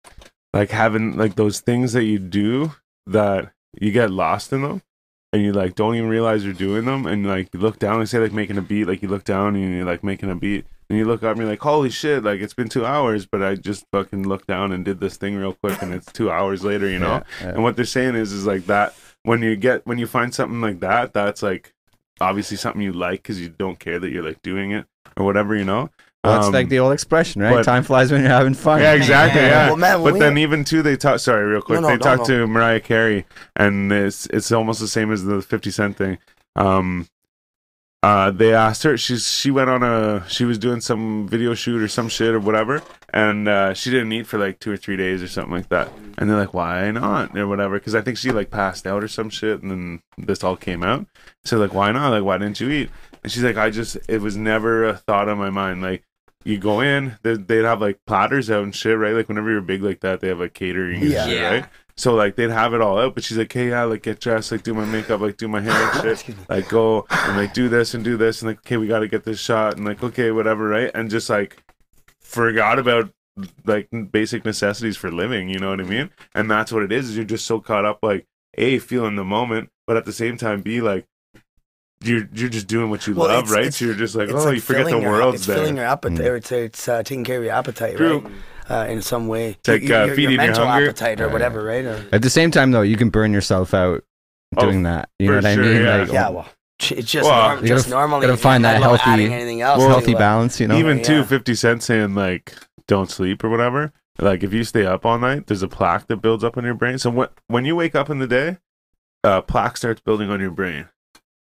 like 0.53 0.71
having 0.71 1.17
like 1.17 1.37
those 1.37 1.61
things 1.61 1.93
that 1.93 2.05
you 2.05 2.19
do 2.19 2.73
that 3.07 3.53
you 3.81 3.91
get 3.93 4.11
lost 4.11 4.53
in 4.53 4.63
them 4.63 4.83
and 5.33 5.43
you 5.43 5.53
like 5.53 5.75
don't 5.75 5.95
even 5.95 6.09
realize 6.09 6.45
you're 6.45 6.55
doing 6.55 6.85
them 6.87 7.07
and 7.07 7.27
like 7.27 7.49
you 7.53 7.61
look 7.61 7.79
down 7.79 8.01
and 8.01 8.09
say 8.09 8.19
like 8.19 8.33
making 8.33 8.57
a 8.59 8.63
beat 8.63 8.87
like 8.87 9.03
you 9.03 9.09
look 9.09 9.25
down 9.25 9.55
and 9.57 9.75
you're 9.75 9.85
like 9.85 10.03
making 10.03 10.31
a 10.31 10.35
beat 10.35 10.67
and 10.91 10.99
you 10.99 11.05
look 11.05 11.23
up 11.23 11.33
and 11.33 11.41
you're 11.41 11.49
like, 11.51 11.61
holy 11.61 11.91
shit, 11.91 12.25
like 12.25 12.41
it's 12.41 12.55
been 12.55 12.69
two 12.71 12.87
hours, 12.87 13.27
but 13.27 13.43
I 13.43 13.57
just 13.57 13.85
fucking 13.93 14.27
looked 14.27 14.47
down 14.47 14.73
and 14.73 14.85
did 14.87 15.01
this 15.01 15.19
thing 15.19 15.37
real 15.37 15.53
quick, 15.53 15.83
and 15.83 15.93
it's 15.93 16.11
two 16.11 16.31
hours 16.31 16.65
later, 16.65 16.89
you 16.89 16.99
know. 16.99 17.09
Yeah, 17.09 17.23
yeah. 17.43 17.49
And 17.51 17.63
what 17.63 17.77
they're 17.77 17.85
saying 17.85 18.15
is, 18.15 18.33
is 18.33 18.47
like 18.47 18.65
that 18.69 18.95
when 19.23 19.43
you 19.43 19.55
get 19.55 19.87
when 19.87 19.99
you 19.99 20.07
find 20.07 20.35
something 20.35 20.63
like 20.63 20.81
that, 20.81 21.13
that's 21.13 21.43
like 21.43 21.75
obviously 22.21 22.57
something 22.57 22.83
you 22.83 22.93
like 22.93 23.23
because 23.23 23.41
you 23.41 23.49
don't 23.49 23.79
care 23.79 23.99
that 23.99 24.11
you're 24.11 24.25
like 24.25 24.43
doing 24.43 24.73
it 24.73 24.87
or 25.17 25.25
whatever, 25.25 25.55
you 25.57 25.65
know. 25.65 25.91
Well, 26.25 26.37
it's 26.39 26.47
Um, 26.49 26.53
like 26.53 26.69
the 26.69 26.81
old 26.81 26.93
expression, 26.93 27.43
right? 27.43 27.55
but- 27.55 27.65
Time 27.65 27.85
flies 27.85 28.11
when 28.11 28.23
you're 28.23 28.31
having 28.31 28.55
fun. 28.55 28.81
yeah, 28.81 28.93
exactly. 28.93 29.41
Yeah. 29.41 29.49
Yeah, 29.49 29.67
Well, 29.69 29.77
man, 29.77 30.03
but 30.03 30.15
we- 30.15 30.19
then 30.19 30.37
even 30.39 30.65
too, 30.65 30.83
they 30.83 30.97
talk. 30.97 31.21
Sorry, 31.21 31.45
real 31.45 31.63
quick. 31.63 31.77
No, 31.81 31.83
no, 31.83 31.89
they 31.89 31.95
no, 31.95 31.99
talked 32.17 32.29
no. 32.29 32.39
to 32.41 32.47
Mariah 32.49 32.81
Carey, 32.81 33.25
and 33.57 33.93
it's 33.93 34.27
it's 34.27 34.51
almost 34.51 34.81
the 34.81 34.89
same 34.89 35.13
as 35.13 35.25
the 35.25 35.41
Fifty 35.41 35.71
Cent 35.71 35.97
thing. 35.97 36.19
Um, 36.57 37.07
uh, 38.03 38.31
they 38.31 38.55
asked 38.55 38.85
her. 38.85 38.97
She's 38.97 39.29
she 39.29 39.51
went 39.51 39.69
on 39.71 39.83
a 39.83 40.25
she 40.29 40.45
was 40.45 40.59
doing 40.59 40.81
some 40.81 41.29
video 41.29 41.55
shoot 41.55 41.83
or 41.83 41.89
some 41.89 42.09
shit 42.09 42.35
or 42.35 42.39
whatever, 42.41 42.83
and 43.13 43.49
uh, 43.49 43.75
she 43.75 43.91
didn't 43.91 44.13
eat 44.13 44.27
for 44.27 44.39
like 44.39 44.61
two 44.61 44.71
or 44.71 44.77
three 44.77 44.97
days 44.97 45.23
or 45.23 45.29
something 45.29 45.53
like 45.53 45.69
that. 45.71 45.91
And 46.17 46.31
they're 46.31 46.37
like, 46.39 46.55
why 46.55 46.91
not 46.93 47.37
or 47.37 47.49
whatever? 47.49 47.79
Because 47.79 47.95
I 47.97 48.01
think 48.01 48.17
she 48.17 48.31
like 48.31 48.51
passed 48.51 48.87
out 48.87 49.03
or 49.03 49.09
some 49.09 49.31
shit, 49.31 49.63
and 49.63 49.71
then 49.71 50.03
this 50.17 50.45
all 50.45 50.57
came 50.57 50.85
out. 50.85 51.07
So 51.45 51.59
like, 51.59 51.75
why 51.75 51.91
not? 51.91 52.11
Like, 52.11 52.23
why 52.25 52.39
didn't 52.39 52.61
you 52.61 52.71
eat? 52.71 52.91
And 53.25 53.33
she's 53.33 53.43
like, 53.43 53.57
I 53.57 53.71
just 53.71 53.97
it 54.09 54.21
was 54.21 54.37
never 54.37 54.85
a 54.89 54.97
thought 54.97 55.29
on 55.29 55.39
my 55.39 55.51
mind. 55.51 55.83
Like 55.83 56.05
you 56.45 56.57
go 56.57 56.81
in, 56.81 57.19
they- 57.25 57.35
they'd 57.37 57.65
have 57.65 57.81
like 57.81 57.99
platters 58.07 58.49
out 58.49 58.63
and 58.63 58.73
shit, 58.75 58.97
right? 58.97 59.13
Like 59.15 59.29
whenever 59.29 59.51
you're 59.51 59.61
big 59.61 59.83
like 59.83 60.01
that, 60.01 60.21
they 60.21 60.29
have 60.29 60.39
like 60.39 60.55
catering, 60.55 61.03
and 61.03 61.11
Yeah. 61.11 61.27
shit, 61.27 61.37
Yeah. 61.37 61.51
right? 61.51 61.67
So 61.99 62.15
like 62.15 62.37
they'd 62.37 62.51
have 62.51 62.75
it 62.75 62.81
all 62.81 62.99
out, 62.99 63.15
but 63.17 63.25
she's 63.25 63.37
like, 63.37 63.53
hey, 63.53 63.71
yeah, 63.71 63.83
like 63.83 64.03
get 64.05 64.21
dressed, 64.21 64.53
like 64.53 64.63
do 64.63 64.73
my 64.73 64.85
makeup, 64.85 65.21
like 65.21 65.37
do 65.37 65.49
my 65.49 65.61
hair 65.61 65.73
and 65.75 66.19
shit, 66.19 66.35
like 66.49 66.69
go 66.69 67.05
and 67.11 67.37
like 67.37 67.53
do 67.53 67.69
this 67.69 67.93
and 67.93 68.05
do 68.05 68.17
this, 68.17 68.41
and 68.41 68.49
like 68.51 68.59
okay, 68.61 68.77
we 68.77 68.87
got 68.87 69.01
to 69.01 69.09
get 69.09 69.25
this 69.25 69.41
shot, 69.41 69.77
and 69.77 69.85
like 69.85 70.01
okay, 70.03 70.31
whatever, 70.31 70.69
right? 70.69 70.93
And 70.95 71.11
just 71.11 71.29
like 71.29 71.63
forgot 72.21 72.79
about 72.79 73.11
like 73.67 73.89
basic 74.13 74.45
necessities 74.45 74.97
for 74.97 75.11
living, 75.11 75.49
you 75.49 75.59
know 75.59 75.71
what 75.71 75.81
I 75.81 75.85
mean? 75.85 76.11
And 76.35 76.49
that's 76.51 76.71
what 76.73 76.85
it 76.85 76.93
is. 76.93 77.11
Is 77.11 77.17
you're 77.17 77.25
just 77.25 77.47
so 77.47 77.61
caught 77.61 77.85
up, 77.85 77.99
like 78.03 78.27
a 78.55 78.79
feeling 78.79 79.17
the 79.17 79.25
moment, 79.25 79.71
but 79.87 79.97
at 79.97 80.05
the 80.05 80.13
same 80.13 80.37
time, 80.37 80.63
b 80.63 80.81
like. 80.81 81.05
You're, 82.01 82.29
you're 82.33 82.49
just 82.49 82.69
doing 82.69 82.91
what 82.91 83.09
you 83.09 83.15
Well, 83.17 83.27
love, 83.27 83.39
it's- 83.47 83.51
right? 83.53 83.61
it's- 83.63 83.79
so 83.79 83.87
you're 83.87 83.95
just 83.97 84.15
like, 84.15 84.29
oh, 84.31 84.35
like 84.45 84.55
you 84.55 84.61
forget 84.61 84.85
the 84.85 84.91
filling 84.91 85.03
your- 85.03 85.13
world's 85.15 85.39
It's 85.39 85.47
there. 85.47 85.57
filling 85.57 85.77
your 85.79 85.85
appetite. 85.85 86.21
Mm. 86.21 86.37
It's, 86.37 86.53
it's 86.53 86.89
uh, 86.89 87.03
taking 87.03 87.25
care 87.25 87.39
of 87.39 87.43
your 87.45 87.53
appetite, 87.53 87.97
True. 87.97 88.21
right? 88.21 88.33
Uh, 88.71 88.87
in 88.89 89.01
some 89.01 89.29
way. 89.29 89.51
It's 89.59 89.69
like, 89.69 89.83
Your- 89.83 90.03
uh, 90.03 90.07
your, 90.07 90.15
feeding 90.15 90.33
your 90.35 90.43
your 90.43 90.47
mental 90.53 90.67
hunger. 90.67 90.87
appetite 90.91 91.21
or 91.21 91.27
Yeah. 91.29 91.33
whatever, 91.33 91.63
right? 91.65 91.85
Or, 91.87 92.05
At 92.13 92.21
the 92.23 92.29
same 92.31 92.51
time, 92.51 92.71
though, 92.71 92.83
you 92.83 92.97
can 92.99 93.09
burn 93.09 93.33
yourself 93.33 93.73
out 93.73 94.05
Oh, 94.57 94.63
doing 94.63 94.83
that. 94.83 95.09
You 95.19 95.27
know 95.29 95.33
for 95.33 95.37
what 95.37 95.47
I 95.47 95.57
mean? 95.57 95.83
yeah. 95.83 95.97
Like, 95.97 96.13
yeah, 96.13 96.29
well, 96.29 96.49
it's 96.81 97.11
just, 97.11 97.29
Well, 97.29 97.49
norm, 97.49 97.63
you 97.63 97.69
just 97.69 97.87
gotta- 97.89 97.99
normally. 97.99 98.27
gotta 98.27 98.37
find 98.39 98.65
that 98.65 98.83
healthy- 98.83 99.25
anything 99.33 99.63
else. 99.63 99.79
Well, 99.79 99.89
healthy 99.89 100.15
balance. 100.15 100.61
You 100.61 100.69
know. 100.69 100.77
Even 100.77 100.99
Yeah. 100.99 101.05
too, 101.05 101.25
50 101.25 101.55
Cent 101.55 101.83
saying 101.83 102.15
like 102.15 102.55
don't 102.87 103.11
sleep 103.11 103.43
or 103.43 103.49
whatever. 103.49 103.93
Like 104.19 104.43
if 104.43 104.53
you 104.53 104.65
stay 104.65 104.85
up 104.85 105.07
all 105.07 105.19
night, 105.19 105.47
there's 105.47 105.63
a 105.63 105.69
plaque 105.69 106.07
that 106.09 106.17
builds 106.19 106.43
up 106.45 106.57
in 106.59 106.65
your 106.65 106.75
brain. 106.75 106.99
So 106.99 107.09
when 107.11 107.29
when 107.47 107.65
you 107.65 107.75
wake 107.77 107.95
up 107.95 108.11
in 108.11 108.19
the 108.19 108.27
day, 108.27 108.59
uh, 109.25 109.41
plaque 109.43 109.77
starts 109.77 110.01
building 110.01 110.29
on 110.31 110.41
your 110.41 110.51
brain, 110.51 110.87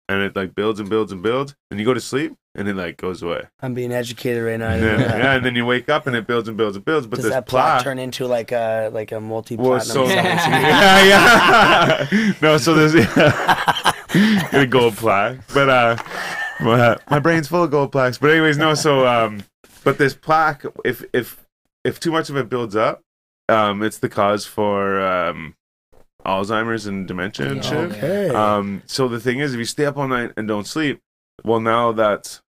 and 0.10 0.22
it 0.22 0.36
like 0.36 0.56
builds 0.56 0.80
and 0.80 0.90
builds 0.90 1.12
and 1.12 1.22
builds. 1.22 1.56
And 1.72 1.80
you 1.80 1.86
go 1.86 1.94
to 1.94 2.02
sleep, 2.02 2.34
and 2.56 2.68
it 2.68 2.76
like 2.76 2.98
goes 2.98 3.22
away. 3.24 3.44
I'm 3.62 3.74
being 3.74 3.92
educated 3.92 4.44
right 4.44 4.60
now. 4.60 4.70
I 4.70 4.74
And 4.76 4.84
then, 4.84 5.00
yeah, 5.00 5.34
and 5.34 5.46
then 5.46 5.56
you 5.56 5.66
wake 5.66 5.90
up, 5.90 6.06
and 6.08 6.16
it 6.16 6.28
builds 6.28 6.48
and 6.48 6.56
builds 6.56 6.76
and 6.76 6.86
builds. 6.86 7.08
But 7.08 7.18
Does 7.18 7.26
this 7.26 7.34
that 7.34 7.48
plaque 7.48 7.66
plaque. 7.66 7.84
turn 7.84 8.00
into 8.00 8.28
like 8.28 8.52
a 8.52 8.90
like 8.94 9.12
a 9.12 9.20
multi 9.20 9.56
Well, 9.56 9.80
so 9.80 10.06
Yeah. 10.06 10.14
yeah, 11.06 12.08
yeah. 12.12 12.34
no, 12.42 12.58
so 12.58 12.74
there's 12.74 12.94
a 14.54 14.68
gold 14.68 14.96
plaque, 14.96 15.40
but 15.54 15.70
uh, 15.70 15.98
my, 16.60 16.98
my 17.10 17.20
brain's 17.20 17.48
full 17.48 17.64
of 17.64 17.72
gold 17.72 17.92
plaques. 17.92 18.18
But 18.18 18.32
anyways, 18.32 18.58
no. 18.58 18.76
So 18.76 19.08
um, 19.08 19.44
but 19.84 19.98
this 19.98 20.14
plaque, 20.14 20.66
if 20.86 21.04
if 21.14 21.44
if 21.84 22.00
too 22.00 22.12
much 22.12 22.30
of 22.30 22.38
it 22.38 22.50
builds 22.50 22.76
up, 22.76 23.02
um, 23.50 23.82
it's 23.82 23.98
the 23.98 24.10
cause 24.10 24.46
for 24.46 25.02
um, 25.02 25.56
Alzheimer's 26.24 26.86
and 26.86 27.08
dementia 27.08 27.50
and 27.50 27.66
shit. 27.66 27.74
okay. 27.74 28.30
Um, 28.30 28.84
so 28.86 29.08
the 29.08 29.20
thing 29.20 29.40
is, 29.40 29.54
if 29.54 29.60
you 29.60 29.66
stay 29.66 29.86
up 29.86 29.98
all 29.98 30.08
night 30.08 30.32
and 30.38 30.48
don't 30.48 30.68
sleep, 30.68 31.02
well, 31.44 31.60
now 31.60 31.92
that's 31.92 32.42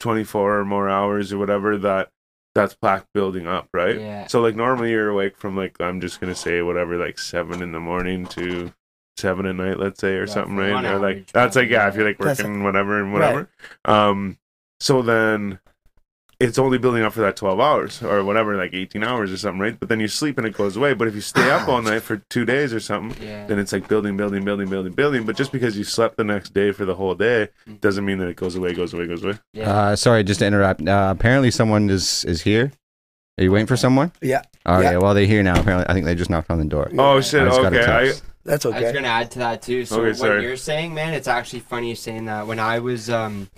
24 0.00 0.58
or 0.60 0.64
more 0.64 0.88
hours 0.88 1.32
or 1.32 1.38
whatever 1.38 1.78
that 1.78 2.10
that's 2.54 2.74
plaque 2.74 3.06
building 3.14 3.46
up, 3.46 3.68
right? 3.72 3.98
Yeah. 4.00 4.26
So 4.26 4.40
like 4.40 4.56
normally 4.56 4.90
you're 4.90 5.10
awake 5.10 5.36
from 5.36 5.56
like 5.56 5.80
I'm 5.80 6.00
just 6.00 6.20
gonna 6.20 6.34
say 6.34 6.62
whatever 6.62 6.96
like 6.96 7.18
seven 7.18 7.62
in 7.62 7.70
the 7.72 7.78
morning 7.80 8.26
to 8.26 8.72
seven 9.16 9.46
at 9.46 9.54
night, 9.54 9.78
let's 9.78 10.00
say, 10.00 10.14
or 10.16 10.26
Yeah, 10.26 10.32
something, 10.32 10.56
right? 10.56 10.72
one 10.72 10.86
Or 10.86 10.98
like 10.98 11.30
that's 11.30 11.54
like 11.54 11.68
yeah, 11.68 11.86
if 11.88 11.94
you're 11.94 12.06
like 12.06 12.18
That's- 12.18 12.38
working 12.38 12.64
whatever 12.64 13.00
and 13.00 13.12
whatever. 13.12 13.48
Right. 13.86 14.08
Um, 14.08 14.38
so 14.80 15.02
then 15.02 15.60
it's 16.40 16.58
only 16.58 16.78
building 16.78 17.02
up 17.02 17.12
for 17.12 17.20
that 17.20 17.36
12 17.36 17.60
hours 17.60 18.02
or 18.02 18.24
whatever, 18.24 18.56
like 18.56 18.72
18 18.72 19.04
hours 19.04 19.30
or 19.30 19.36
something, 19.36 19.60
right? 19.60 19.78
But 19.78 19.90
then 19.90 20.00
you 20.00 20.08
sleep 20.08 20.38
and 20.38 20.46
it 20.46 20.54
goes 20.56 20.76
away. 20.76 20.94
But 20.94 21.06
if 21.06 21.14
you 21.14 21.20
stay 21.20 21.50
up 21.50 21.68
all 21.68 21.82
night 21.92 22.02
for 22.02 22.16
two 22.30 22.44
days 22.46 22.72
or 22.72 22.80
something, 22.80 23.22
Yeah. 23.22 23.46
then 23.46 23.58
it's 23.58 23.72
like 23.72 23.86
building, 23.88 24.16
building, 24.16 24.42
building, 24.44 24.68
building, 24.68 24.92
building. 24.94 25.24
But 25.24 25.36
just 25.36 25.52
because 25.52 25.76
you 25.76 25.84
slept 25.84 26.16
the 26.16 26.24
next 26.24 26.54
day 26.54 26.72
for 26.72 26.84
the 26.86 26.94
whole 26.94 27.14
day 27.14 27.48
doesn't 27.80 28.04
mean 28.04 28.18
that 28.18 28.28
it 28.28 28.36
goes 28.36 28.56
away, 28.56 28.72
goes 28.72 28.94
away, 28.94 29.06
goes 29.06 29.22
away. 29.22 29.38
Yeah. 29.52 29.70
Uh, 29.70 29.96
sorry, 29.96 30.24
just 30.24 30.40
to 30.40 30.46
interrupt. 30.46 30.80
Uh, 30.88 31.12
apparently, 31.16 31.50
someone 31.50 31.90
is 31.90 32.24
is 32.24 32.40
here. 32.42 32.72
Are 33.38 33.44
you 33.44 33.52
waiting 33.52 33.66
for 33.66 33.76
someone? 33.76 34.10
Yeah. 34.22 34.42
Okay. 34.66 34.82
Yeah. 34.92 34.96
Well, 34.98 35.14
they're 35.14 35.26
here 35.26 35.42
now. 35.42 35.60
Apparently, 35.60 35.86
I 35.88 35.92
think 35.94 36.04
they 36.06 36.14
just 36.14 36.30
knocked 36.30 36.50
on 36.50 36.58
the 36.58 36.64
door. 36.64 36.90
Oh 36.98 37.16
Yeah. 37.16 37.20
shit! 37.20 37.42
I 37.42 37.44
just 37.46 37.60
got 37.62 37.72
Okay, 37.74 37.82
I, 37.82 38.04
text. 38.06 38.24
That's 38.44 38.64
I 38.66 38.80
was 38.80 38.92
gonna 38.92 39.08
add 39.08 39.30
to 39.32 39.38
that 39.40 39.60
too. 39.62 39.84
So 39.84 39.96
Okay, 40.00 40.08
what 40.08 40.16
sorry. 40.16 40.42
you're 40.42 40.56
saying, 40.56 40.94
man, 40.94 41.12
it's 41.14 41.28
actually 41.28 41.60
funny 41.60 41.90
you 41.90 41.94
saying 41.94 42.24
that. 42.24 42.46
When 42.46 42.58
I 42.58 42.78
was 42.78 43.08
um 43.10 43.48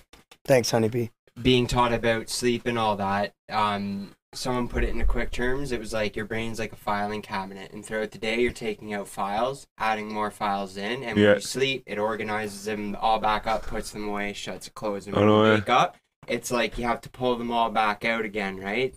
Thanks, 0.45 0.71
honeybee. 0.73 1.09
Being 1.41 1.67
taught 1.67 1.93
about 1.93 2.29
sleep 2.29 2.67
and 2.67 2.79
all 2.79 2.97
that, 2.97 3.33
um, 3.51 4.15
someone 4.35 4.69
put 4.69 4.85
it 4.85 4.91
into 4.91 5.05
quick 5.05 5.31
terms. 5.31 5.73
It 5.73 5.81
was 5.81 5.93
like 5.93 6.17
your 6.17 6.25
brain's 6.25 6.59
like 6.59 6.73
a 6.73 6.77
filing 6.77 7.23
cabinet, 7.23 7.73
and 7.73 7.85
throughout 7.85 8.11
the 8.11 8.19
day 8.19 8.41
you're 8.41 8.53
taking 8.53 8.93
out 8.95 9.09
files, 9.09 9.67
adding 9.79 10.13
more 10.13 10.31
files 10.31 10.77
in, 10.77 11.03
and 11.03 11.19
Yeah. 11.19 11.27
when 11.29 11.35
you 11.37 11.41
sleep, 11.41 11.83
it 11.87 11.99
organizes 11.99 12.65
them 12.65 12.97
all 13.01 13.19
back 13.19 13.47
up, 13.47 13.67
puts 13.67 13.91
them 13.91 14.09
away, 14.09 14.33
shuts 14.33 14.67
it 14.69 14.75
closed, 14.75 15.09
and 15.09 15.17
Oh, 15.17 15.25
no 15.25 15.45
you 15.45 15.53
wake 15.55 15.69
up. 15.69 15.97
It's 16.29 16.53
like 16.53 16.79
you 16.79 16.85
have 16.85 17.01
to 17.01 17.11
pull 17.11 17.35
them 17.37 17.51
all 17.51 17.69
back 17.69 18.05
out 18.05 18.25
again, 18.25 18.57
right? 18.57 18.95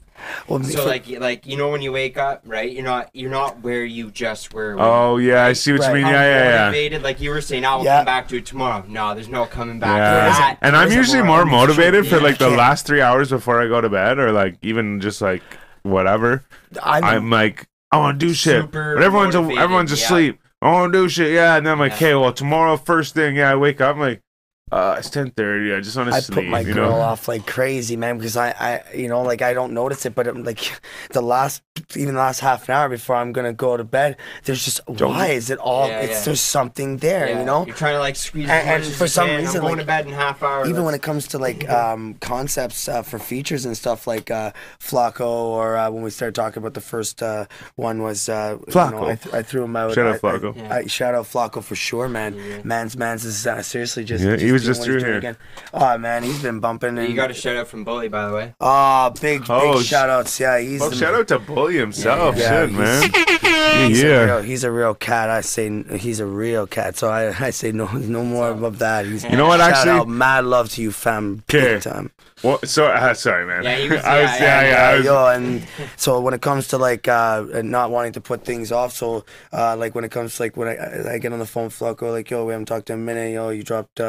Well, 0.48 0.64
So 0.64 0.84
for- 0.84 0.88
like, 0.88 1.08
like 1.20 1.48
you 1.48 1.58
know, 1.58 1.70
when 1.70 1.82
you 1.82 1.92
wake 1.92 2.18
up, 2.18 2.44
right? 2.46 2.72
You're 2.72 2.84
not, 2.84 3.10
you're 3.14 3.32
not 3.32 3.62
where 3.62 3.84
you 3.84 4.12
just 4.12 4.54
were. 4.54 4.76
when 4.76 4.86
oh 4.86 5.18
yeah, 5.18 5.44
I 5.44 5.54
see 5.54 5.72
what 5.72 5.82
Right. 5.82 5.90
you 5.90 5.96
mean. 5.96 6.04
how 6.06 6.12
Yeah, 6.12 6.22
yeah, 6.28 6.50
yeah. 6.50 6.66
motivated, 6.66 7.02
like 7.04 7.20
you 7.20 7.32
were 7.32 7.42
saying, 7.42 7.66
I 7.66 7.76
will 7.76 7.84
Yeah. 7.84 7.98
come 7.98 8.06
back 8.06 8.28
to 8.28 8.38
it 8.38 8.46
tomorrow. 8.46 8.84
No, 8.88 9.16
there's 9.16 9.28
no 9.28 9.46
coming 9.48 9.80
back 9.80 9.98
Yeah. 9.98 10.12
to 10.34 10.40
that. 10.40 10.58
And 10.62 10.78
I'm 10.78 10.92
usually 10.92 11.24
more- 11.24 11.46
more 11.46 11.62
motivated 11.62 12.08
for 12.08 12.20
like 12.22 12.38
the 12.38 12.50
Yeah. 12.52 12.58
last 12.58 12.86
three 12.86 13.02
hours 13.02 13.32
before 13.32 13.60
I 13.60 13.68
go 13.68 13.82
to 13.82 13.90
bed, 13.90 14.20
or 14.20 14.32
like 14.32 14.58
even 14.62 15.02
just 15.02 15.20
like 15.20 15.42
whatever. 15.82 16.44
I'm, 16.82 17.04
I'm 17.04 17.30
like, 17.32 17.66
I 17.92 17.98
want 17.98 18.20
to 18.20 18.26
do 18.28 18.34
shit, 18.36 18.70
but 18.72 19.02
everyone's 19.02 19.34
motivated, 19.36 19.64
everyone's 19.64 19.92
yeah. 20.00 20.06
asleep. 20.06 20.40
I 20.62 20.72
want 20.72 20.94
to 20.94 21.00
do 21.00 21.10
shit, 21.10 21.32
yeah. 21.34 21.56
And 21.56 21.66
then 21.66 21.74
I'm 21.74 21.80
like, 21.80 21.92
Yeah. 21.94 21.96
okay, 22.10 22.16
well 22.16 22.34
tomorrow 22.34 22.78
first 22.78 23.16
thing, 23.16 23.36
yeah, 23.36 23.52
I 23.52 23.56
wake 23.56 23.82
up, 23.82 23.96
I'm 23.96 24.00
like, 24.02 24.22
uh, 24.72 24.96
it's 24.98 25.10
ten 25.12 25.30
thirty. 25.32 25.74
I 25.74 25.80
just 25.80 25.96
want 25.96 26.10
to 26.10 26.16
I 26.16 26.20
sleep. 26.22 26.36
put 26.38 26.46
my 26.48 26.62
you 26.62 26.74
girl 26.74 26.90
know? 26.92 27.00
off 27.02 27.28
like 27.28 27.46
crazy, 27.46 27.96
man, 27.96 28.18
because 28.18 28.36
I, 28.36 28.50
I, 28.50 28.84
you 28.96 29.08
know, 29.08 29.22
like 29.22 29.42
I 29.44 29.54
don't 29.54 29.74
notice 29.74 30.06
it, 30.08 30.16
but 30.16 30.28
I'm 30.28 30.44
like 30.44 30.82
the 31.12 31.22
last, 31.22 31.62
even 31.96 32.16
the 32.16 32.20
last 32.20 32.40
half 32.40 32.68
an 32.68 32.74
hour 32.76 32.90
before 32.90 33.16
I'm 33.16 33.32
gonna 33.32 33.54
go 33.54 33.78
to 33.78 33.84
bed, 33.84 34.18
there's 34.44 34.66
just 34.66 34.82
Don't- 34.88 35.12
why 35.12 35.28
is 35.28 35.52
it 35.52 35.60
all? 35.60 35.88
Yeah, 35.88 36.00
it's 36.02 36.12
yeah. 36.14 36.22
there's 36.26 36.42
something 36.42 36.98
there, 36.98 37.30
Yeah, 37.30 37.40
you 37.40 37.46
know. 37.46 37.66
you're 37.68 37.76
trying 37.76 37.94
to 37.94 38.00
like 38.00 38.16
squeeze 38.16 38.50
And- 38.50 38.84
and 38.84 38.94
for 38.94 39.08
some 39.08 39.28
can. 39.28 39.42
reason, 39.42 39.58
I'm 39.58 39.62
going 39.62 39.74
like, 39.76 39.82
to 39.82 39.86
bed 39.88 40.08
in 40.08 40.14
half 40.14 40.42
hour. 40.42 40.62
Even 40.66 40.78
when 40.84 40.86
let's- 40.94 40.96
it 40.98 41.02
comes 41.04 41.28
to 41.28 41.38
like 41.38 41.70
um, 41.70 42.16
concepts 42.16 42.88
uh, 42.88 43.04
for 43.04 43.20
features 43.20 43.66
and 43.66 43.78
stuff 43.78 44.08
like 44.08 44.32
uh, 44.32 44.52
Flacco, 44.80 45.22
or 45.28 45.78
uh, 45.78 45.92
when 45.92 46.02
we 46.04 46.10
started 46.10 46.34
talking 46.34 46.58
about 46.64 46.74
the 46.74 46.82
first 46.82 47.22
uh, 47.22 47.46
one 47.76 48.02
was 48.02 48.30
uh, 48.30 48.58
you 48.60 48.66
know, 48.74 48.74
Flacco. 48.74 49.04
I, 49.12 49.16
th- 49.16 49.36
I 49.36 49.44
threw 49.44 49.64
him 49.64 49.76
out. 49.76 49.94
Shout 49.94 50.08
out 50.08 50.24
I- 50.24 50.28
I- 50.28 50.40
Flacco. 50.40 50.56
Yeah. 50.58 50.74
I, 50.74 50.86
shout 50.88 51.14
out 51.14 51.26
Flacco 51.26 51.64
for 51.64 51.76
sure, 51.76 52.10
man. 52.10 52.34
Yeah. 52.36 52.62
Man's 52.64 52.98
man's 52.98 53.24
is 53.26 53.46
uh, 53.46 53.62
seriously 53.62 54.04
just. 54.04 54.24
Yeah, 54.24 54.38
he 54.38 54.52
was 54.56 54.64
doing 54.64 54.72
just 54.74 54.80
what 54.82 54.86
he's 54.88 54.94
through 54.94 55.00
doing 55.02 55.22
here. 55.22 55.32
Again. 55.32 55.38
Oh 55.74 55.98
man, 55.98 56.24
he's 56.24 56.42
been 56.42 56.60
bumping. 56.60 56.98
And, 56.98 57.08
you 57.10 57.16
got 57.16 57.32
a 57.32 57.34
shout 57.34 57.56
out 57.56 57.68
from 57.68 57.84
Bully, 57.84 58.08
by 58.10 58.28
the 58.28 58.34
way. 58.34 58.54
Oh, 58.60 59.14
big 59.22 59.44
Oh, 59.50 59.78
big 59.78 59.86
sh- 59.86 59.90
shout 59.90 60.10
outs. 60.10 60.40
Yeah, 60.40 60.60
he's. 60.60 60.82
Oh, 60.82 60.90
the- 60.90 60.96
shout 60.96 61.14
out 61.16 61.28
to 61.30 61.40
Bully 61.40 61.78
himself, 61.78 62.38
Yeah, 62.38 62.66
shit, 62.66 62.70
he's- 62.72 62.80
man. 62.80 63.12
He's 63.90 64.04
a, 64.04 64.08
Yeah, 64.08 64.24
real, 64.24 64.42
he's 64.42 64.64
a 64.64 64.72
real 64.72 64.94
cat. 64.94 65.30
I 65.30 65.42
say 65.42 65.84
he's 65.98 66.20
a 66.22 66.26
real 66.26 66.66
cat. 66.66 66.96
So 66.98 67.10
I, 67.10 67.36
I 67.46 67.50
say 67.50 67.72
no 67.74 67.88
no 67.92 68.24
more 68.24 68.50
of 68.50 68.80
that. 68.80 69.06
He's, 69.06 69.24
You 69.26 69.36
know 69.36 69.48
what, 69.48 69.60
Shout 69.60 69.72
actually? 69.72 69.92
out, 69.92 70.08
mad 70.08 70.46
love 70.46 70.70
to 70.72 70.82
you, 70.82 70.92
fam. 70.92 71.44
Okay. 71.50 71.74
Big 71.76 71.82
time. 71.82 72.12
Well, 72.46 72.60
so 72.64 72.86
uh, 72.86 73.14
sorry, 73.16 73.46
man. 73.48 73.64
Yeah, 73.64 73.76
he 73.76 73.90
was- 73.94 74.04
I 74.04 74.22
was, 74.22 74.32
yeah, 74.32 74.38
yeah, 74.40 74.62
yeah, 74.62 74.70
yeah. 74.70 74.90
I 74.90 74.96
was, 74.98 75.06
yo, 75.06 75.28
and 75.28 75.66
so 75.98 76.20
when 76.22 76.36
it 76.36 76.42
comes 76.42 76.68
to 76.70 76.78
like 76.78 77.08
uh, 77.08 77.44
not 77.64 77.90
wanting 77.90 78.12
to 78.14 78.22
put 78.22 78.46
things 78.46 78.72
off, 78.72 78.94
so 78.94 79.26
uh, 79.52 79.76
like 79.76 79.96
when 79.96 80.04
it 80.04 80.12
comes 80.12 80.36
to 80.36 80.44
like 80.44 80.56
when 80.56 80.68
I, 80.68 81.14
I 81.14 81.18
get 81.18 81.34
on 81.34 81.40
the 81.40 81.46
phone, 81.48 81.66
with 81.66 81.80
Flacco, 81.80 82.12
like 82.12 82.30
yo, 82.30 82.46
we 82.46 82.52
haven't 82.54 82.68
talked 82.68 82.92
in 82.92 83.00
a 83.00 83.02
minute, 83.02 83.34
yo, 83.34 83.50
you 83.50 83.64
dropped 83.64 84.00
uh, 84.00 84.04
uh, 84.04 84.08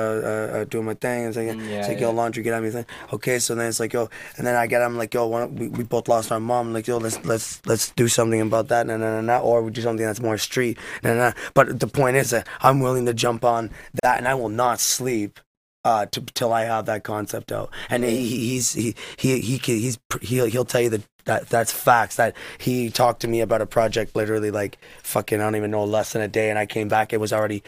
uh 0.52 0.64
doing 0.64 0.84
my 0.84 0.94
thing, 0.94 1.24
it's 1.24 1.36
like, 1.38 1.46
Mm, 1.46 1.70
yeah, 1.70 1.78
it's 1.78 1.88
like 1.88 1.96
yeah. 1.98 2.08
yo, 2.08 2.12
laundry, 2.12 2.42
get 2.42 2.52
on 2.52 2.62
me, 2.62 2.68
thing. 2.70 2.84
Okay, 3.12 3.38
so 3.38 3.54
then 3.54 3.68
it's 3.68 3.80
like 3.80 3.94
yo, 3.94 4.10
and 4.36 4.46
then 4.46 4.54
I 4.54 4.66
get, 4.66 4.82
I'm 4.82 4.98
like 4.98 5.14
yo, 5.14 5.26
why 5.28 5.40
don't, 5.40 5.54
we, 5.54 5.68
we 5.68 5.84
both 5.84 6.06
lost 6.08 6.30
our 6.30 6.40
mom, 6.40 6.74
like 6.74 6.86
yo, 6.86 6.98
let's 6.98 7.24
let's 7.24 7.64
let's 7.64 7.90
do 7.92 8.06
something 8.06 8.42
about 8.42 8.68
that, 8.68 8.86
nah, 8.86 8.98
nah, 8.98 9.14
nah, 9.14 9.20
nah, 9.22 9.38
or 9.40 9.62
we 9.62 9.70
do 9.70 9.80
something 9.80 10.04
that's 10.04 10.20
more 10.20 10.36
street, 10.36 10.76
nah, 11.02 11.14
nah. 11.14 11.32
But 11.54 11.80
the 11.80 11.86
point 11.86 12.16
is 12.18 12.30
that 12.30 12.46
I'm 12.60 12.80
willing 12.80 13.06
to 13.06 13.14
jump 13.14 13.44
on 13.44 13.70
that, 14.02 14.18
and 14.18 14.28
I 14.28 14.34
will 14.34 14.50
not 14.50 14.78
sleep 14.80 15.40
uh, 15.86 16.04
to, 16.06 16.20
till 16.20 16.52
I 16.52 16.64
have 16.64 16.86
that 16.86 17.04
concept 17.04 17.52
out. 17.52 17.70
And 17.88 18.02
he, 18.02 18.26
he's 18.26 18.72
he 18.72 18.96
he 19.16 19.40
he 19.40 19.58
he's 19.58 19.98
he'll, 20.20 20.46
he'll 20.46 20.64
tell 20.64 20.80
you 20.80 20.90
that. 20.90 21.02
That, 21.26 21.48
that's 21.48 21.72
facts. 21.72 22.14
That 22.16 22.36
he 22.58 22.88
talked 22.88 23.20
to 23.22 23.26
me 23.26 23.40
about 23.40 23.60
a 23.60 23.66
project 23.66 24.14
literally 24.14 24.52
like 24.52 24.78
fucking 25.02 25.40
I 25.40 25.42
don't 25.42 25.56
even 25.56 25.72
know 25.72 25.84
less 25.84 26.12
than 26.12 26.22
a 26.22 26.28
day, 26.28 26.50
and 26.50 26.58
I 26.58 26.66
came 26.66 26.86
back. 26.86 27.12
It 27.12 27.18
was 27.18 27.32
already 27.32 27.64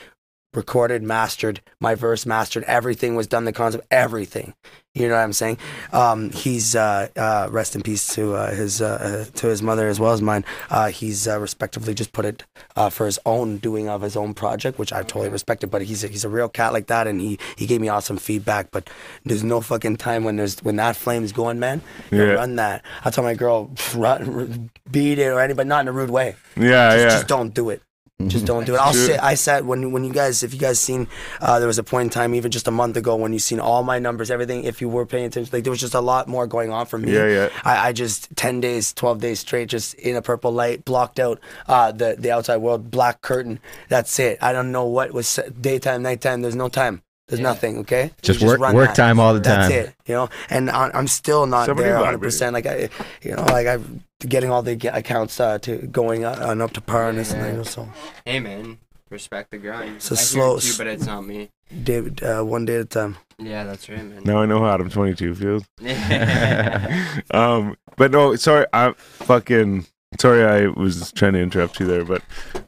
recorded, 0.58 1.02
mastered, 1.02 1.60
my 1.80 1.94
verse 1.94 2.26
mastered, 2.26 2.64
everything 2.64 3.14
was 3.14 3.26
done, 3.28 3.44
the 3.44 3.52
concept, 3.52 3.86
everything. 3.90 4.52
You 4.94 5.06
know 5.06 5.14
what 5.14 5.20
I'm 5.22 5.32
saying? 5.32 5.58
Um, 5.92 6.30
he's 6.30 6.74
uh, 6.74 7.06
uh, 7.14 7.46
rest 7.52 7.76
in 7.76 7.82
peace 7.82 8.04
to 8.16 8.34
uh, 8.34 8.50
his 8.52 8.82
uh, 8.82 9.26
uh, 9.28 9.30
to 9.38 9.46
his 9.46 9.62
mother 9.62 9.86
as 9.86 10.00
well 10.00 10.10
as 10.12 10.20
mine. 10.20 10.44
Uh, 10.70 10.88
he's 10.88 11.28
uh, 11.28 11.38
respectively 11.38 11.94
just 11.94 12.12
put 12.12 12.24
it 12.24 12.42
uh, 12.74 12.90
for 12.90 13.06
his 13.06 13.16
own 13.24 13.58
doing 13.58 13.88
of 13.88 14.02
his 14.02 14.16
own 14.16 14.34
project, 14.34 14.76
which 14.76 14.92
I 14.92 15.02
totally 15.04 15.28
respected. 15.28 15.70
But 15.70 15.82
he's 15.82 16.02
a, 16.02 16.08
he's 16.08 16.24
a 16.24 16.28
real 16.28 16.48
cat 16.48 16.72
like 16.72 16.88
that, 16.88 17.06
and 17.06 17.20
he 17.20 17.38
he 17.54 17.64
gave 17.66 17.80
me 17.80 17.88
awesome 17.88 18.16
feedback. 18.16 18.72
But 18.72 18.90
there's 19.24 19.44
no 19.44 19.60
fucking 19.60 19.98
time 19.98 20.24
when 20.24 20.34
there's 20.36 20.58
when 20.64 20.74
that 20.76 20.96
flame's 20.96 21.30
going, 21.30 21.60
man. 21.60 21.80
You 22.10 22.18
Yeah. 22.24 22.32
run 22.32 22.56
that. 22.56 22.82
I 23.04 23.10
tell 23.10 23.22
my 23.22 23.34
girl, 23.34 23.70
run, 23.94 24.70
beat 24.90 25.20
it 25.20 25.26
or 25.28 25.38
anything, 25.38 25.56
but 25.58 25.68
not 25.68 25.82
in 25.82 25.88
a 25.88 25.92
rude 25.92 26.10
way. 26.10 26.34
Yeah, 26.56 26.90
Just, 26.90 26.98
yeah. 27.04 27.08
just 27.10 27.28
don't 27.28 27.54
do 27.54 27.70
it. 27.70 27.82
Just 28.26 28.46
don't 28.46 28.64
do 28.66 28.74
it. 28.74 28.78
I'll 28.80 28.92
Sure. 28.92 29.06
say 29.06 29.16
I 29.18 29.34
said 29.34 29.64
when 29.64 29.92
when 29.92 30.02
you 30.02 30.12
guys 30.12 30.42
if 30.42 30.52
you 30.52 30.58
guys 30.58 30.80
seen 30.80 31.06
uh, 31.40 31.60
there 31.60 31.68
was 31.68 31.78
a 31.78 31.84
point 31.84 32.06
in 32.06 32.10
time 32.10 32.34
even 32.34 32.50
just 32.50 32.66
a 32.66 32.72
month 32.72 32.96
ago 32.96 33.14
when 33.14 33.32
you 33.32 33.38
seen 33.38 33.60
all 33.60 33.84
my 33.84 34.00
numbers 34.00 34.28
everything 34.28 34.64
if 34.64 34.80
you 34.80 34.88
were 34.88 35.06
paying 35.06 35.24
attention 35.26 35.50
like 35.52 35.62
there 35.62 35.70
was 35.70 35.78
just 35.78 35.94
a 35.94 36.00
lot 36.00 36.26
more 36.26 36.44
going 36.48 36.72
on 36.72 36.84
for 36.86 36.98
me. 36.98 37.12
Yeah, 37.14 37.28
yeah. 37.28 37.48
I, 37.64 37.88
I 37.88 37.92
just 37.92 38.34
ten 38.34 38.60
days, 38.60 38.92
twelve 38.92 39.20
days 39.20 39.38
straight, 39.38 39.68
just 39.68 39.94
in 39.94 40.16
a 40.16 40.20
purple 40.22 40.50
light, 40.50 40.84
blocked 40.84 41.20
out 41.20 41.38
uh, 41.68 41.92
the 41.92 42.16
the 42.18 42.32
outside 42.32 42.56
world, 42.56 42.90
black 42.90 43.20
curtain. 43.22 43.60
That's 43.88 44.18
it. 44.18 44.38
I 44.42 44.52
don't 44.52 44.72
know 44.72 44.84
what 44.84 45.12
was 45.12 45.38
daytime, 45.60 46.02
nighttime. 46.02 46.42
There's 46.42 46.56
no 46.56 46.68
time. 46.68 47.02
There's 47.28 47.38
Yeah. 47.38 47.44
nothing. 47.50 47.78
Okay. 47.78 48.10
Just 48.22 48.40
You 48.40 48.48
work 48.48 48.58
work 48.58 48.88
that. 48.88 48.96
time 48.96 49.20
all 49.20 49.32
the 49.32 49.40
time. 49.40 49.60
That's 49.70 49.72
it, 49.90 49.94
you 50.06 50.14
know. 50.16 50.28
And 50.50 50.70
I, 50.70 50.90
I'm 50.92 51.06
still 51.06 51.46
not 51.46 51.66
Somebody 51.66 51.84
there 51.88 51.94
vibrate. 51.94 52.18
100. 52.18 52.26
percent 52.26 52.52
Like 52.52 52.66
I, 52.66 52.88
you 53.22 53.36
know, 53.36 53.44
like 53.44 53.68
I 53.68 53.78
getting 54.20 54.50
all 54.50 54.62
the 54.62 54.72
accounts 54.92 55.38
uh, 55.40 55.58
to 55.60 55.78
going 55.88 56.24
uh, 56.24 56.36
on 56.48 56.60
up 56.60 56.72
to 56.72 56.80
par 56.80 57.08
and 57.08 57.18
this 57.18 57.32
and 57.32 57.42
that. 57.42 57.54
you 57.54 57.64
So 57.64 57.88
Hey 58.24 58.40
man, 58.40 58.78
respect 59.10 59.50
the 59.50 59.58
grind. 59.58 59.96
It's 59.96 60.10
a 60.10 60.14
I 60.14 60.16
hear 60.16 60.24
slow- 60.24 60.56
it 60.56 60.60
too, 60.62 60.74
but 60.78 60.86
it's 60.86 61.06
not 61.06 61.24
me. 61.26 61.50
David, 61.84 62.22
uh, 62.22 62.42
one 62.42 62.64
day 62.64 62.76
at 62.76 62.80
a 62.80 62.84
time. 62.86 63.16
Yeah, 63.38 63.64
that's 63.64 63.88
right, 63.88 64.02
man. 64.04 64.22
Now 64.24 64.38
I 64.38 64.46
know 64.46 64.60
how 64.60 64.72
Adam 64.74 64.88
22 64.88 65.34
feels. 65.34 65.64
um, 67.30 67.76
but 67.96 68.10
no, 68.10 68.34
sorry, 68.36 68.66
I 68.72 68.92
fucking 68.96 69.86
sorry. 70.18 70.44
I 70.44 70.68
was 70.68 71.12
trying 71.12 71.34
to 71.34 71.40
interrupt 71.40 71.78
you 71.78 71.86
there, 71.86 72.04
but 72.04 72.22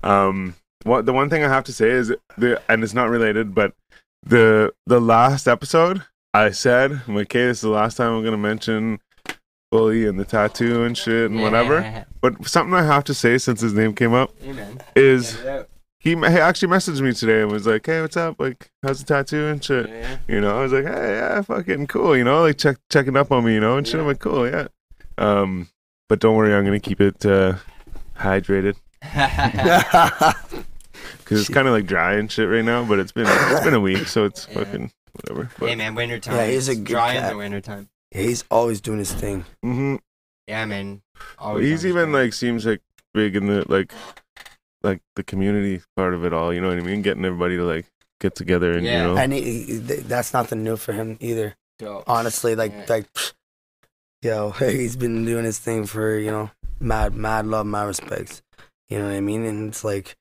um, 0.05 0.55
what 0.85 1.07
the 1.07 1.13
one 1.13 1.31
thing 1.31 1.43
I 1.43 1.49
have 1.49 1.65
to 1.65 1.73
say 1.73 1.89
is 1.91 2.15
the 2.37 2.61
and 2.69 2.85
it's 2.85 2.95
not 2.95 3.09
related, 3.09 3.55
but 3.55 3.73
the 4.23 4.73
the 4.87 5.01
last 5.01 5.49
episode 5.49 6.05
I 6.35 6.51
said, 6.51 7.01
I'm 7.09 7.17
like, 7.17 7.27
okay, 7.27 7.47
this 7.47 7.59
is 7.59 7.63
the 7.63 7.71
last 7.71 7.97
time 7.97 8.13
I'm 8.13 8.23
gonna 8.23 8.37
mention 8.37 9.01
bully 9.71 10.07
and 10.07 10.19
the 10.19 10.25
tattoo 10.25 10.83
and 10.85 10.97
shit 10.99 11.31
and 11.31 11.41
whatever. 11.43 12.05
But 12.21 12.47
something 12.49 12.75
I 12.75 12.83
have 12.85 13.05
to 13.05 13.15
say 13.15 13.39
since 13.39 13.61
his 13.61 13.73
name 13.73 13.95
came 13.95 14.13
up 14.13 14.33
Hey 14.41 14.53
man. 14.53 14.81
is 14.97 15.35
Get 15.37 15.45
it 15.45 15.49
out. 15.49 15.69
he, 15.99 16.11
he 16.17 16.25
actually 16.25 16.69
messaged 16.69 17.01
me 17.01 17.13
today 17.13 17.43
and 17.43 17.51
was 17.53 17.67
like, 17.67 17.87
hey, 17.87 18.01
what's 18.01 18.17
up? 18.17 18.37
Like, 18.39 18.71
how's 18.83 19.01
the 19.03 19.07
tattoo 19.07 19.47
and 19.47 19.63
shit? 19.65 19.89
Yeah. 19.89 20.17
You 20.29 20.41
know, 20.41 20.59
I 20.59 20.63
was 20.63 20.73
like, 20.73 20.85
hey, 20.85 21.15
yeah, 21.17 21.41
fucking 21.43 21.87
cool. 21.87 22.17
You 22.17 22.25
know, 22.25 22.43
like 22.43 22.59
check 22.59 22.79
checking 22.91 23.17
up 23.17 23.31
on 23.33 23.45
me, 23.45 23.55
you 23.55 23.61
know, 23.61 23.77
and 23.77 23.87
shit. 23.87 24.01
I'm 24.01 24.07
like, 24.07 24.19
cool, 24.19 24.49
yeah. 24.49 24.67
Um, 25.19 25.69
but 26.09 26.19
don't 26.19 26.35
worry, 26.37 26.55
I'm 26.55 26.65
gonna 26.65 26.81
keep 26.81 27.01
it 27.01 27.25
uh, 27.25 27.55
hydrated 28.19 28.75
because 31.19 31.41
it's 31.41 31.49
kind 31.49 31.69
of 31.69 31.75
like 31.75 31.87
dry 31.87 32.15
and 32.15 32.31
shit 32.31 32.49
right 32.49 32.65
now. 32.65 32.85
But 32.85 32.99
it's 32.99 33.13
been 33.13 33.27
it's 33.29 33.65
been 33.65 33.75
a 33.75 33.81
week, 33.81 34.09
so 34.09 34.25
it's 34.25 34.47
Yeah. 34.51 34.55
fucking 34.65 34.93
whatever. 35.13 35.51
hey 35.61 35.75
man, 35.77 35.95
winter 35.95 36.19
time. 36.19 36.37
Yeah, 36.37 36.47
he's 36.49 36.69
a 36.69 36.73
It's 36.73 36.81
good 36.81 36.87
dry 36.89 37.15
in 37.15 37.27
the 37.29 37.37
winter 37.37 37.61
time. 37.61 37.89
He's 38.11 38.45
always 38.51 38.81
doing 38.81 38.99
his 38.99 39.13
thing. 39.13 39.45
Mm-hmm. 39.65 39.97
Yeah, 40.49 40.65
man. 40.67 41.03
Always 41.39 41.69
He's 41.69 41.87
even 41.87 42.11
grind. 42.11 42.13
like 42.25 42.33
seems 42.33 42.67
like 42.67 42.81
big 43.15 43.37
in 43.37 43.47
the 43.47 43.65
like 43.71 43.93
like 44.83 45.01
the 45.17 45.23
community 45.23 45.83
part 45.97 46.15
of 46.15 46.25
it 46.25 46.33
all. 46.33 46.53
You 46.53 46.61
know 46.61 46.69
what 46.69 46.79
I 46.79 46.83
mean? 46.83 47.03
Getting 47.03 47.25
everybody 47.25 47.57
to 47.57 47.65
like 47.65 47.87
get 48.21 48.35
together 48.35 48.73
and 48.73 48.85
Yeah. 48.85 49.07
you 49.07 49.13
know. 49.15 49.17
And 49.17 49.33
he, 49.33 49.63
he- 49.63 49.77
that's 49.79 50.33
nothing 50.33 50.65
new 50.65 50.77
for 50.77 50.93
him 50.93 51.17
either. 51.21 51.55
Dope. 51.79 52.05
honestly 52.07 52.55
like 52.55 52.73
Yeah. 52.73 52.85
like 52.91 53.07
yo 54.23 54.51
he's 54.59 54.97
been 54.97 55.25
doing 55.25 55.47
his 55.47 55.59
thing 55.59 55.87
for 55.87 56.15
you 56.19 56.31
know 56.31 56.51
mad 56.79 57.15
mad 57.15 57.47
love 57.47 57.65
mad 57.65 57.85
respects 57.85 58.43
you 58.91 58.99
know 58.99 59.07
what 59.07 59.15
i 59.15 59.21
mean 59.21 59.47
and 59.47 59.71
it's 59.71 59.83
like 59.83 60.15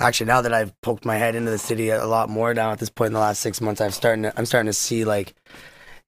actually 0.00 0.26
now 0.26 0.40
that 0.40 0.52
i've 0.52 0.72
poked 0.80 1.04
my 1.04 1.16
head 1.16 1.36
into 1.36 1.48
the 1.52 1.58
city 1.58 1.90
a 1.90 2.06
lot 2.06 2.28
more 2.28 2.52
now 2.54 2.72
at 2.72 2.80
this 2.80 2.90
point 2.90 3.06
in 3.06 3.12
the 3.12 3.20
last 3.20 3.38
six 3.40 3.60
months 3.60 3.80
i'm 3.80 3.92
starting 3.92 4.24
to 4.24 4.32
i'm 4.36 4.46
starting 4.46 4.66
to 4.66 4.72
see 4.72 5.04
like 5.04 5.32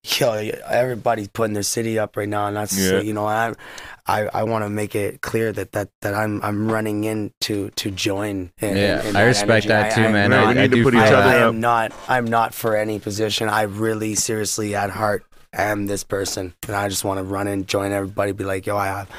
yo 0.05 0.33
everybody's 0.69 1.29
putting 1.29 1.55
their 1.55 1.63
city 1.63 1.99
up 1.99 2.17
right 2.17 2.29
now 2.29 2.47
and 2.47 2.57
that's 2.57 2.79
Yeah. 2.79 3.01
you 3.01 3.13
know 3.13 3.27
i 3.27 3.53
i, 4.07 4.29
I 4.33 4.43
want 4.45 4.65
to 4.65 4.71
make 4.71 4.95
it 4.95 5.21
clear 5.23 5.53
that, 5.53 5.73
that 5.73 5.91
that 6.03 6.15
i'm 6.15 6.41
i'm 6.43 6.71
running 6.71 7.05
in 7.05 7.33
to 7.43 7.71
to 7.71 7.91
join 7.91 8.53
in, 8.61 8.77
Yeah, 8.77 9.01
in- 9.01 9.07
in 9.09 9.17
I 9.17 9.23
respect 9.25 9.67
energy. 9.67 9.69
that 9.69 9.95
too, 9.95 10.03
I- 10.05 10.13
man. 10.13 10.31
Right, 10.31 10.39
I, 10.39 10.53
we 10.53 10.59
I 10.61 10.63
need 10.63 10.71
to 10.77 10.83
put 10.85 10.95
each 10.95 11.01
other 11.01 11.17
that. 11.17 11.27
I 11.37 11.43
up. 11.43 11.49
am 11.49 11.61
not. 11.61 11.93
I'm 12.09 12.27
not 12.27 12.55
for 12.55 12.77
any 12.77 12.99
position. 13.01 13.49
I 13.49 13.63
really, 13.63 14.15
seriously, 14.15 14.75
at 14.75 14.91
heart, 14.91 15.25
am 15.53 15.87
this 15.87 16.05
person, 16.05 16.55
and 16.67 16.77
I 16.77 16.89
just 16.89 17.05
want 17.05 17.19
to 17.19 17.25
run 17.25 17.49
in, 17.49 17.67
join 17.67 17.91
everybody, 17.93 18.33
be 18.33 18.45
like, 18.45 18.67
yo, 18.67 18.77
I 18.77 18.87
have, 18.87 19.11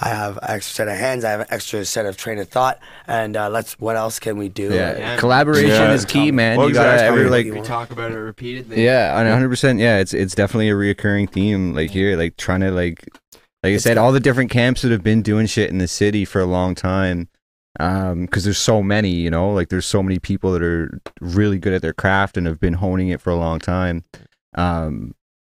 I 0.00 0.08
have 0.08 0.36
an 0.38 0.50
extra 0.50 0.74
set 0.74 0.88
of 0.88 0.96
hands. 0.98 1.24
I 1.24 1.30
have 1.30 1.40
an 1.40 1.46
extra 1.50 1.84
set 1.84 2.06
of 2.06 2.16
train 2.16 2.38
of 2.38 2.48
thought, 2.48 2.78
and 3.06 3.36
uh, 3.36 3.48
let's. 3.48 3.78
What 3.78 3.96
else 3.96 4.18
can 4.18 4.36
we 4.36 4.48
do? 4.48 4.72
Yeah, 4.72 4.96
Yeah. 4.98 5.16
collaboration 5.16 5.68
Yeah. 5.70 5.92
is 5.92 6.04
key, 6.04 6.30
man. 6.32 6.58
Well, 6.58 6.68
you 6.68 6.74
gotta 6.74 7.02
every 7.02 7.28
like 7.28 7.46
we 7.46 7.60
talk 7.60 7.90
about 7.90 8.12
it 8.12 8.18
repeatedly. 8.18 8.84
Yeah, 8.84 9.14
on 9.16 9.26
hundred 9.26 9.48
percent. 9.48 9.78
Yeah, 9.78 9.98
it's 9.98 10.12
it's 10.14 10.34
definitely 10.34 10.68
a 10.70 10.74
reoccurring 10.74 11.30
theme. 11.30 11.74
Like 11.74 11.90
here, 11.90 12.16
like 12.16 12.36
trying 12.36 12.60
to 12.60 12.70
like, 12.70 13.04
like 13.62 13.74
I 13.74 13.76
said, 13.78 13.98
all 13.98 14.12
the 14.12 14.20
different 14.20 14.50
camps 14.50 14.82
that 14.82 14.90
have 14.90 15.02
been 15.02 15.22
doing 15.22 15.46
shit 15.46 15.70
in 15.70 15.78
the 15.78 15.88
city 15.88 16.24
for 16.24 16.40
a 16.40 16.46
long 16.46 16.74
time. 16.74 17.28
Um, 17.80 18.26
because 18.26 18.44
there's 18.44 18.58
so 18.58 18.84
many, 18.84 19.10
you 19.10 19.30
know, 19.30 19.50
like 19.52 19.68
there's 19.68 19.86
so 19.86 20.00
many 20.00 20.20
people 20.20 20.52
that 20.52 20.62
are 20.62 21.00
really 21.20 21.58
good 21.58 21.72
at 21.72 21.82
their 21.82 21.92
craft 21.92 22.36
and 22.36 22.46
have 22.46 22.60
been 22.60 22.74
honing 22.74 23.08
it 23.08 23.20
for 23.20 23.30
a 23.30 23.36
long 23.36 23.58
time. 23.58 24.04
Um, 24.54 25.14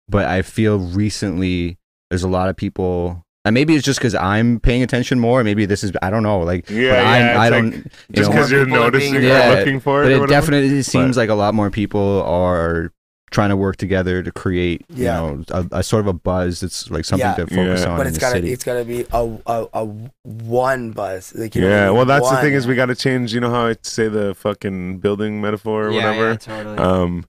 but 0.09 0.25
I 0.25 0.41
feel 0.41 0.79
recently 0.79 1.77
there's 2.09 2.23
a 2.23 2.27
lot 2.27 2.49
of 2.49 2.55
people. 2.55 3.23
And 3.47 3.53
maybe 3.53 3.75
it's 3.75 3.85
just 3.85 3.99
because 3.99 4.13
I'm 4.15 4.59
paying 4.59 4.83
attention 4.83 5.19
more. 5.19 5.43
Maybe 5.43 5.65
this 5.65 5.83
is 5.83 5.91
I 6.01 6.09
don't 6.09 6.23
know. 6.23 6.39
Like, 6.41 6.69
Yeah, 6.69 6.91
but 6.91 6.95
yeah, 6.97 7.11
I'm, 7.11 7.25
it's 7.27 7.37
I 7.39 7.49
don't. 7.49 7.73
you 7.73 7.83
Just 8.11 8.31
because 8.31 8.51
you're 8.51 8.65
people 8.65 8.83
are 8.83 8.91
being- 8.91 9.13
noticing 9.13 9.29
Yeah, 9.29 9.53
or 9.53 9.59
looking 9.59 9.79
for 9.79 10.03
it, 10.03 10.05
but 10.07 10.11
it 10.11 10.19
whatever. 10.19 10.41
definitely 10.41 10.81
seems 10.83 11.17
like 11.17 11.29
a 11.29 11.33
lot 11.35 11.53
more 11.53 11.69
people 11.71 12.21
are 12.23 12.91
trying 13.29 13.49
to 13.49 13.57
work 13.57 13.75
together 13.75 14.23
to 14.23 14.31
create 14.31 14.85
you 14.89 15.03
know 15.03 15.43
a, 15.51 15.65
a 15.73 15.83
sort 15.83 15.99
of 15.99 16.07
a 16.07 16.13
buzz 16.13 16.61
that's 16.61 16.89
like 16.89 17.03
something 17.03 17.27
Yeah. 17.27 17.35
to 17.35 17.47
focus 17.47 17.81
Yeah. 17.81 17.89
on 17.89 17.97
But 17.97 18.07
in 18.07 18.07
it's 18.07 18.17
the 18.17 18.21
gotta, 18.21 18.35
city 18.35 18.53
it's 18.53 18.63
gotta 18.63 18.85
be 18.85 19.05
a, 19.11 19.37
a, 19.45 19.67
a 19.73 19.85
one 20.23 20.91
buzz. 20.91 21.33
Like, 21.35 21.53
you 21.55 21.61
know 21.61 21.67
yeah, 21.69 21.85
mean? 21.87 21.95
well, 21.95 22.05
that's 22.05 22.29
the 22.29 22.37
thing 22.37 22.53
is 22.53 22.67
we 22.67 22.75
got 22.75 22.85
to 22.85 22.95
change. 22.95 23.33
You 23.33 23.39
know 23.41 23.49
how 23.51 23.67
I 23.67 23.75
say 23.81 24.07
the 24.07 24.33
fucking 24.35 24.99
building 24.99 25.41
metaphor 25.41 25.87
or 25.87 25.91
yeah, 25.91 26.05
whatever. 26.05 26.29
yeah, 26.31 26.35
totally. 26.37 26.77
Um, 26.77 27.25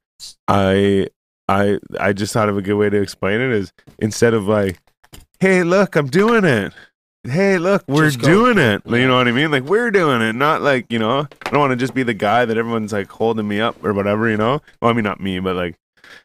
I, 0.47 1.09
I, 1.49 1.79
I 1.99 2.13
just 2.13 2.33
thought 2.33 2.49
of 2.49 2.57
a 2.57 2.63
good 2.63 2.75
way 2.77 2.91
to 2.91 3.01
explain 3.01 3.41
it 3.41 3.51
is 3.51 3.73
instead 3.99 4.35
of 4.35 4.47
like, 4.47 4.79
"Hey, 5.41 5.63
look, 5.63 5.97
I'm 5.97 6.09
doing 6.09 6.45
it." 6.45 6.73
Hey, 7.25 7.59
look, 7.59 7.85
we're 7.89 8.07
Just 8.07 8.21
go. 8.21 8.29
doing 8.29 8.59
it. 8.59 8.83
You 8.87 9.07
know 9.07 9.17
what 9.17 9.29
I 9.29 9.33
mean? 9.33 9.51
Like 9.51 9.65
we're 9.65 9.91
doing 9.91 10.23
it, 10.23 10.35
not 10.35 10.63
like 10.63 10.91
you 10.91 10.99
know. 10.99 11.27
I 11.47 11.51
don't 11.51 11.61
want 11.61 11.73
to 11.73 11.77
just 11.77 11.93
be 11.95 12.03
the 12.03 12.15
guy 12.15 12.45
that 12.45 12.57
everyone's 12.57 12.93
like 12.93 13.11
holding 13.11 13.47
me 13.47 13.61
up 13.61 13.83
or 13.85 13.93
whatever. 13.93 14.29
You 14.29 14.37
know? 14.37 14.63
Well, 14.81 14.91
I 14.91 14.95
mean, 14.95 15.05
not 15.05 15.21
me, 15.21 15.39
but 15.41 15.57
like 15.57 15.77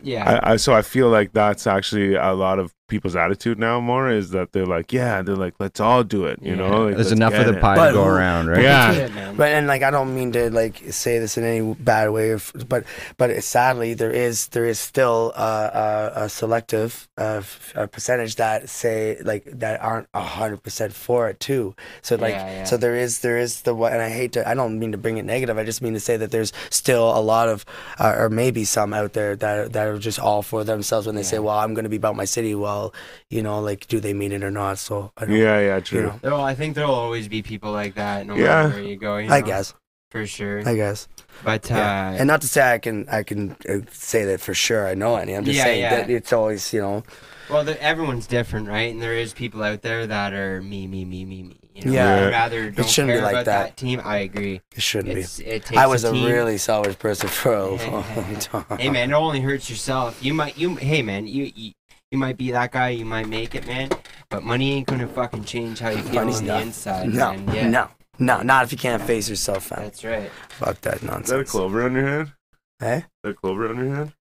yeah. 0.02 0.40
I, 0.44 0.54
I 0.54 0.56
so 0.58 0.74
I 0.74 0.82
feel 0.82 1.10
like 1.10 1.34
that's 1.34 1.68
actually 1.68 2.16
a 2.16 2.34
lot 2.34 2.60
of 2.60 2.74
people's 2.88 3.16
attitude 3.16 3.58
now. 3.58 3.80
More 3.80 4.10
is 4.10 4.32
that 4.32 4.52
they're 4.52 4.66
like, 4.66 4.92
yeah, 4.94 5.22
they're 5.22 5.36
like, 5.36 5.56
let's 5.60 5.80
all 5.80 6.04
do 6.04 6.26
it. 6.26 6.40
You 6.42 6.52
Yeah. 6.52 6.56
know, 6.70 6.86
like, 6.86 6.96
there's 6.96 7.12
enough 7.12 7.34
of 7.34 7.46
the 7.48 7.60
pie 7.60 7.88
to 7.88 7.94
go 7.94 8.06
around 8.06 8.48
right 8.48 8.62
Yeah. 8.62 8.92
It. 8.92 9.38
But 9.38 9.50
and 9.50 9.68
like 9.68 9.82
I 9.84 9.90
don't 9.92 10.14
mean 10.14 10.32
to 10.34 10.50
like 10.52 10.82
say 10.92 11.18
this 11.20 11.38
in 11.38 11.44
any 11.44 11.74
bad 11.76 12.10
way, 12.12 12.32
if, 12.32 12.52
but 12.68 12.84
but 13.18 13.30
it, 13.32 13.44
sadly 13.44 13.94
there 13.94 14.12
is 14.12 14.48
there 14.50 14.66
is 14.66 14.80
still 14.80 15.32
uh, 15.36 16.12
a, 16.16 16.24
a 16.26 16.30
selective 16.30 17.08
uh, 17.18 17.38
f- 17.42 17.72
a 17.76 17.88
percentage 17.88 18.36
that 18.36 18.70
say 18.70 19.18
like 19.24 19.46
that 19.46 19.82
aren't 19.82 20.08
hundred 20.14 20.62
percent 20.62 20.94
for 20.94 21.30
it 21.30 21.40
too. 21.40 21.76
So 22.02 22.16
like 22.16 22.34
Yeah, 22.36 22.52
yeah. 22.52 22.64
so 22.66 22.78
there 22.78 22.96
is 22.96 23.20
there 23.22 23.38
is 23.38 23.62
the 23.62 23.74
one, 23.74 23.94
and 23.94 24.02
I 24.02 24.10
hate 24.10 24.34
to 24.34 24.48
I 24.48 24.54
don't 24.54 24.78
mean 24.78 24.92
to 24.92 24.98
bring 24.98 25.18
it 25.18 25.26
negative. 25.26 25.58
I 25.58 25.64
just 25.64 25.82
mean 25.82 25.94
to 25.94 26.00
say 26.00 26.18
that 26.18 26.32
there's 26.32 26.52
still 26.70 27.18
a 27.18 27.22
lot 27.22 27.48
of 27.50 27.66
uh, 28.00 28.14
or 28.18 28.30
maybe 28.30 28.66
some 28.66 28.94
out 28.94 29.14
there 29.14 29.36
that 29.38 29.74
that 29.74 29.88
are 29.88 29.98
just 29.98 30.20
all 30.20 30.42
for 30.44 30.64
themselves 30.64 31.08
when 31.08 31.16
they 31.16 31.24
say, 31.24 31.40
well, 31.40 31.58
I'm 31.58 31.74
going 31.74 31.86
to 31.86 31.90
be 31.90 31.96
about 31.98 32.16
my 32.16 32.26
city. 32.26 32.54
Well, 32.56 32.83
you 33.30 33.42
know, 33.44 33.60
like 33.60 33.88
do 33.88 34.00
they 34.00 34.14
mean 34.14 34.32
it 34.32 34.44
or 34.44 34.52
not? 34.52 34.78
So 34.80 35.12
I 35.18 35.26
don't, 35.26 35.36
Yeah, 35.36 35.60
yeah, 35.60 35.76
you 35.78 35.82
true. 35.82 36.02
know, 36.08 36.20
Well, 36.24 36.42
I 36.42 36.56
think 36.56 36.76
there'll 36.76 36.94
always 36.94 37.28
be 37.28 37.42
people 37.42 37.72
like 37.72 37.96
that, 37.96 38.26
no 38.26 38.36
Yeah. 38.36 38.44
matter 38.68 38.70
where 38.76 38.82
you 38.84 38.96
go. 38.98 39.18
You 39.18 39.30
I 39.32 39.42
guess 39.42 39.74
for 40.12 40.26
sure. 40.28 40.68
I 40.68 40.76
guess. 40.76 41.08
But 41.44 41.72
uh, 41.72 41.76
Yeah. 41.76 42.12
and 42.20 42.28
not 42.28 42.42
to 42.42 42.48
say 42.48 42.62
I 42.74 42.78
can 42.80 43.08
I 43.10 43.24
can 43.24 43.56
uh, 43.70 43.80
say 43.92 44.26
that 44.26 44.42
for 44.42 44.54
sure 44.54 44.88
I 44.88 44.94
know 44.94 45.16
any. 45.16 45.34
I'm 45.34 45.44
just 45.46 45.58
Yeah, 45.58 45.64
saying 45.64 45.82
yeah. 45.82 45.96
that 45.96 46.10
it's 46.10 46.32
always 46.34 46.72
you 46.74 46.82
know 46.82 47.04
well, 47.50 47.64
the, 47.66 47.76
everyone's 47.84 48.26
different, 48.26 48.70
right? 48.70 48.90
And 48.92 49.02
there 49.02 49.14
is 49.14 49.34
people 49.34 49.62
out 49.64 49.82
there 49.82 50.08
that 50.08 50.32
are 50.34 50.62
me, 50.62 50.88
me, 50.88 51.04
me, 51.04 51.26
me, 51.26 51.44
me. 51.44 51.60
You 51.76 51.86
know, 51.86 51.92
Yeah. 51.92 52.26
I'd 52.28 52.32
rather 52.32 52.72
don't 52.72 52.88
shouldn't 52.88 53.10
be 53.10 53.14
care 53.16 53.22
like 53.24 53.34
about 53.34 53.46
that. 53.46 53.64
that. 53.70 53.78
team. 53.78 54.00
I 54.04 54.18
agree. 54.20 54.62
It 54.76 54.82
shouldn't 54.82 55.18
It's, 55.18 55.40
be. 55.40 55.46
it 55.48 55.66
takes 55.66 55.78
I 55.78 55.86
was 55.88 56.04
a 56.06 56.12
team. 56.14 56.26
really 56.26 56.58
selfish 56.58 56.98
person 56.98 57.28
for 57.28 57.54
a 57.54 57.66
long 57.92 58.36
time. 58.40 58.66
Hey 58.80 58.90
man, 58.90 59.10
it 59.12 59.14
only 59.14 59.42
hurts 59.42 59.70
yourself. 59.70 60.24
You 60.24 60.34
might 60.34 60.58
you 60.58 60.76
hey 60.76 61.02
man, 61.02 61.28
you 61.28 61.52
you, 61.54 61.72
you 62.14 62.20
might 62.20 62.38
be 62.38 62.52
that 62.52 62.72
guy, 62.72 62.90
you 62.90 63.06
might 63.06 63.28
make 63.28 63.56
it, 63.56 63.66
man. 63.66 63.90
But 64.30 64.44
money 64.44 64.74
ain't 64.74 64.88
gonna 64.88 65.08
fucking 65.08 65.44
change 65.46 65.80
how 65.80 65.90
you 65.90 65.98
feel 66.04 66.14
Money's 66.22 66.40
on 66.40 66.46
the 66.46 66.54
not. 66.54 66.62
inside, 66.62 67.10
No, 67.10 67.34
man. 67.34 67.56
Yeah. 67.56 67.68
no, 67.70 67.90
no, 68.20 68.42
not 68.44 68.64
if 68.66 68.72
you 68.72 68.78
can't 68.78 69.02
face 69.02 69.28
yourself, 69.28 69.66
fam. 69.66 69.82
That's 69.84 70.04
right. 70.04 70.30
Fuck 70.50 70.80
that 70.82 70.96
Is 70.96 71.02
that 71.02 71.08
a 71.10 71.12
nonsense. 71.12 71.50
clover 71.52 71.84
on 71.86 71.94
your 71.94 72.08
head? 72.08 72.34
Eh? 72.82 72.98
Is 72.98 73.04
that 73.24 73.30
a 73.30 73.34
clover 73.34 73.68
on 73.70 73.78
your 73.84 73.96
head? 73.96 74.14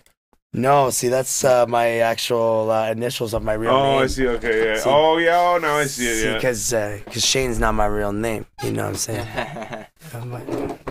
No, 0.54 0.90
see, 0.90 1.08
that's 1.08 1.44
uh, 1.44 1.66
my 1.66 2.00
actual 2.00 2.70
uh, 2.70 2.90
initials 2.90 3.32
of 3.32 3.42
my 3.42 3.54
real 3.54 3.70
Oh, 3.70 3.82
name. 3.82 3.98
Oh, 4.00 4.02
I 4.02 4.06
see. 4.06 4.26
Okay, 4.26 4.66
yeah. 4.66 4.76
See- 4.80 4.90
oh, 4.90 5.16
yeah. 5.16 5.38
Oh, 5.38 5.56
now 5.58 5.76
I 5.76 5.86
see 5.86 6.06
it. 6.06 6.14
See, 6.16 6.24
Yeah. 6.26 6.34
because 6.34 6.70
because 7.04 7.24
Shane's 7.24 7.58
not 7.58 7.72
my 7.74 7.86
real 7.86 8.12
name. 8.12 8.44
You 8.62 8.72
know 8.72 8.82
what 8.82 8.88
I'm 8.90 8.96
saying? 8.96 9.26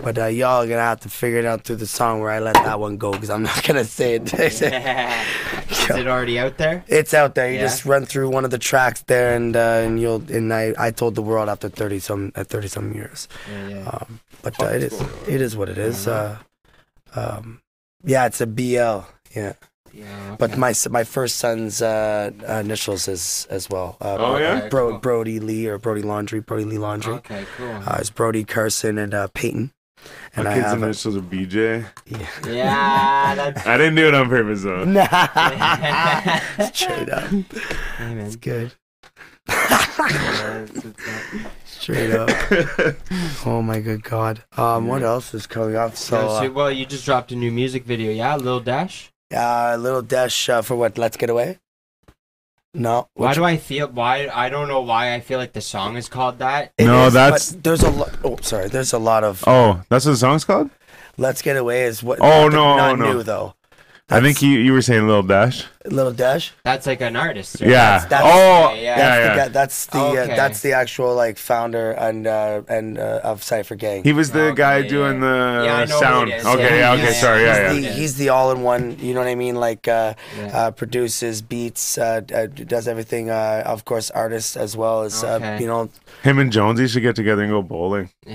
But 0.02 0.18
uh, 0.18 0.26
y'all 0.26 0.62
are 0.64 0.66
gonna 0.66 0.80
have 0.80 0.98
to 1.00 1.08
figure 1.08 1.38
it 1.38 1.44
out 1.44 1.62
through 1.62 1.76
the 1.76 1.86
song 1.86 2.18
where 2.20 2.30
I 2.32 2.40
let 2.40 2.54
that 2.54 2.80
one 2.80 2.96
go 2.96 3.12
because 3.12 3.30
I'm 3.30 3.44
not 3.44 3.62
gonna 3.66 3.84
say 3.84 4.14
it. 4.16 4.34
Is 4.34 4.60
it 4.62 6.08
already 6.08 6.40
out 6.40 6.58
there? 6.58 6.82
it's 6.88 7.14
out 7.14 7.36
there. 7.36 7.48
You 7.48 7.56
Yeah. 7.58 7.62
just 7.62 7.84
run 7.84 8.04
through 8.04 8.30
one 8.30 8.44
of 8.44 8.50
the 8.50 8.58
tracks 8.58 9.02
there, 9.02 9.36
and 9.36 9.54
uh, 9.54 9.84
and 9.86 10.00
you'll 10.00 10.24
and 10.28 10.52
I, 10.52 10.74
I 10.76 10.90
told 10.90 11.14
the 11.14 11.22
world 11.22 11.48
after 11.48 11.68
thirty 11.68 12.00
some 12.00 12.32
at 12.34 12.48
thirty 12.48 12.66
some 12.66 12.92
years. 12.94 13.28
Yeah, 13.48 13.68
yeah. 13.68 13.88
Um, 13.90 14.18
but 14.42 14.60
uh, 14.60 14.66
it 14.74 14.82
is 14.82 15.00
it 15.28 15.40
is 15.40 15.56
what 15.56 15.68
it 15.68 15.78
is. 15.78 16.08
Uh, 16.08 16.38
um, 17.14 17.60
yeah, 18.04 18.26
it's 18.26 18.40
a 18.40 18.46
BL. 18.48 19.06
Yeah, 19.34 19.54
yeah 19.92 20.36
but 20.38 20.56
my 20.58 20.74
my 20.90 21.04
first 21.04 21.36
son's 21.36 21.80
uh, 21.82 22.30
initials 22.62 23.08
is 23.08 23.46
as 23.50 23.68
well. 23.70 23.96
Uh, 24.00 24.16
Oh, 24.18 24.36
yeah? 24.38 24.58
Okay, 24.58 24.68
Bro, 24.68 24.90
cool. 24.90 24.98
Brody 24.98 25.40
Lee 25.40 25.66
or 25.66 25.78
Brody 25.78 26.02
Laundry, 26.02 26.40
Brody 26.40 26.64
Lee 26.64 26.78
Laundry. 26.78 27.14
Okay, 27.14 27.44
cool. 27.56 27.70
Uh, 27.86 27.96
it's 28.00 28.10
Brody 28.10 28.44
Carson 28.44 28.98
and 28.98 29.14
uh, 29.14 29.28
Peyton. 29.34 29.72
And 30.34 30.44
My 30.46 30.50
I 30.50 30.54
kid's 30.54 30.66
have 30.66 30.82
a, 30.82 30.84
initials 30.86 31.16
are 31.16 31.20
BJ. 31.20 31.86
yeah. 32.06 32.26
yeah, 32.48 33.34
that's 33.36 33.66
I 33.72 33.76
didn't 33.76 33.94
do 33.94 34.08
it 34.08 34.14
on 34.14 34.28
purpose 34.28 34.62
though. 34.62 34.82
Straight 36.72 37.08
up. 37.10 37.28
hey. 37.30 38.18
It's 38.18 38.36
good. 38.36 38.74
Yeah, 39.48 40.62
it's- 40.62 40.84
it's 40.84 41.06
not- 41.06 41.52
Straight 41.66 42.10
up. 42.12 42.30
Oh 43.46 43.60
my 43.62 43.80
good 43.80 44.02
God. 44.04 44.42
Um, 44.56 44.86
what 44.86 45.02
else 45.02 45.34
is 45.34 45.46
coming 45.46 45.74
up? 45.76 45.96
So, 45.96 46.16
Yeah, 46.16 46.26
uh, 46.26 46.40
so, 46.42 46.50
well, 46.52 46.70
you 46.70 46.86
just 46.86 47.04
dropped 47.04 47.32
a 47.32 47.36
new 47.36 47.50
music 47.52 47.84
video, 47.84 48.10
yeah? 48.12 48.36
Lil 48.36 48.60
Dash. 48.60 49.11
Uh, 49.32 49.72
a 49.74 49.78
little 49.78 50.02
dash 50.02 50.48
uh, 50.48 50.62
for 50.62 50.76
what? 50.76 50.98
Let's 50.98 51.16
get 51.16 51.30
away. 51.30 51.58
No. 52.74 53.08
Why 53.14 53.28
Which- 53.28 53.36
do 53.36 53.44
I 53.44 53.56
feel? 53.58 53.88
Why 53.88 54.28
I 54.32 54.48
don't 54.48 54.68
know 54.68 54.80
why 54.80 55.14
I 55.14 55.20
feel 55.20 55.38
like 55.38 55.52
the 55.52 55.60
song 55.60 55.96
is 55.96 56.08
called 56.08 56.38
that. 56.38 56.72
It 56.78 56.86
No, 56.86 57.06
is, 57.06 57.12
that's- 57.12 57.52
but 57.52 57.64
there's 57.64 57.82
a 57.82 57.90
lot. 57.90 58.10
Oh, 58.24 58.36
sorry. 58.40 58.68
There's 58.68 58.92
a 58.92 58.98
lot 58.98 59.24
of. 59.24 59.44
oh, 59.46 59.82
that's 59.88 60.04
what 60.06 60.12
the 60.12 60.16
song's 60.16 60.44
called? 60.44 60.70
Let's 61.18 61.42
get 61.42 61.56
away 61.56 61.82
is 61.82 62.02
what. 62.02 62.18
Oh, 62.20 62.48
not, 62.48 62.52
no, 62.52 62.76
not 62.76 62.98
no. 62.98 63.12
new 63.12 63.22
though. 63.22 63.54
I 64.12 64.20
think 64.20 64.42
you 64.42 64.50
you 64.58 64.72
were 64.72 64.82
saying 64.82 65.06
Little 65.06 65.22
Dash. 65.22 65.64
Little 65.84 66.12
dash. 66.12 66.52
That's 66.62 66.86
like 66.86 67.00
an 67.00 67.16
artist. 67.16 67.60
right? 67.60 67.70
Yeah. 67.70 68.06
that's- 68.06 68.22
oh, 68.24 68.72
yeah, 68.74 68.80
yeah, 68.82 68.96
That's 68.96 69.18
yeah. 69.36 69.44
the 69.44 69.50
that's 69.52 69.86
the 69.86 69.98
Okay. 69.98 70.32
uh, 70.32 70.36
that's 70.36 70.60
the 70.60 70.72
actual 70.74 71.16
like 71.16 71.36
founder 71.38 71.90
and 71.90 72.26
uh, 72.26 72.62
and 72.68 72.98
uh, 72.98 73.20
of 73.24 73.42
Cipher 73.42 73.74
Gang. 73.74 74.04
He 74.04 74.12
was 74.12 74.30
the 74.30 74.44
Okay, 74.54 74.56
guy 74.62 74.76
yeah, 74.78 74.88
doing 74.88 75.18
the 75.20 75.62
Yeah, 75.66 75.74
I 75.74 75.84
know 75.86 75.94
who 75.94 76.00
sound. 76.00 76.30
it 76.30 76.34
is. 76.36 76.46
Okay, 76.46 76.62
Yeah, 76.62 76.68
yeah, 76.70 76.78
yeah, 76.78 76.92
okay, 77.02 77.12
yeah. 77.14 77.20
sorry, 77.26 77.42
yeah, 77.42 77.72
he's 77.72 77.82
yeah. 77.82 77.90
the, 77.90 77.96
he's 77.98 78.14
the 78.16 78.28
all-in-one. 78.28 78.98
You 79.00 79.12
know 79.14 79.20
what 79.26 79.28
I 79.28 79.34
mean? 79.34 79.56
Like 79.56 79.88
uh, 79.88 80.14
Yeah. 80.38 80.56
uh, 80.58 80.70
produces 80.70 81.42
beats, 81.42 81.98
uh, 81.98 82.20
uh, 82.32 82.46
does 82.46 82.86
everything. 82.86 83.30
Uh, 83.30 83.62
of 83.66 83.84
course, 83.84 84.08
artists 84.14 84.56
as 84.56 84.76
well 84.76 85.02
as 85.02 85.24
uh, 85.24 85.34
Okay. 85.42 85.58
you 85.62 85.66
know. 85.66 85.90
Him 86.22 86.38
and 86.38 86.52
Jonesy 86.52 86.86
should 86.86 87.02
get 87.02 87.16
together 87.16 87.42
and 87.42 87.50
go 87.50 87.60
bowling. 87.62 88.10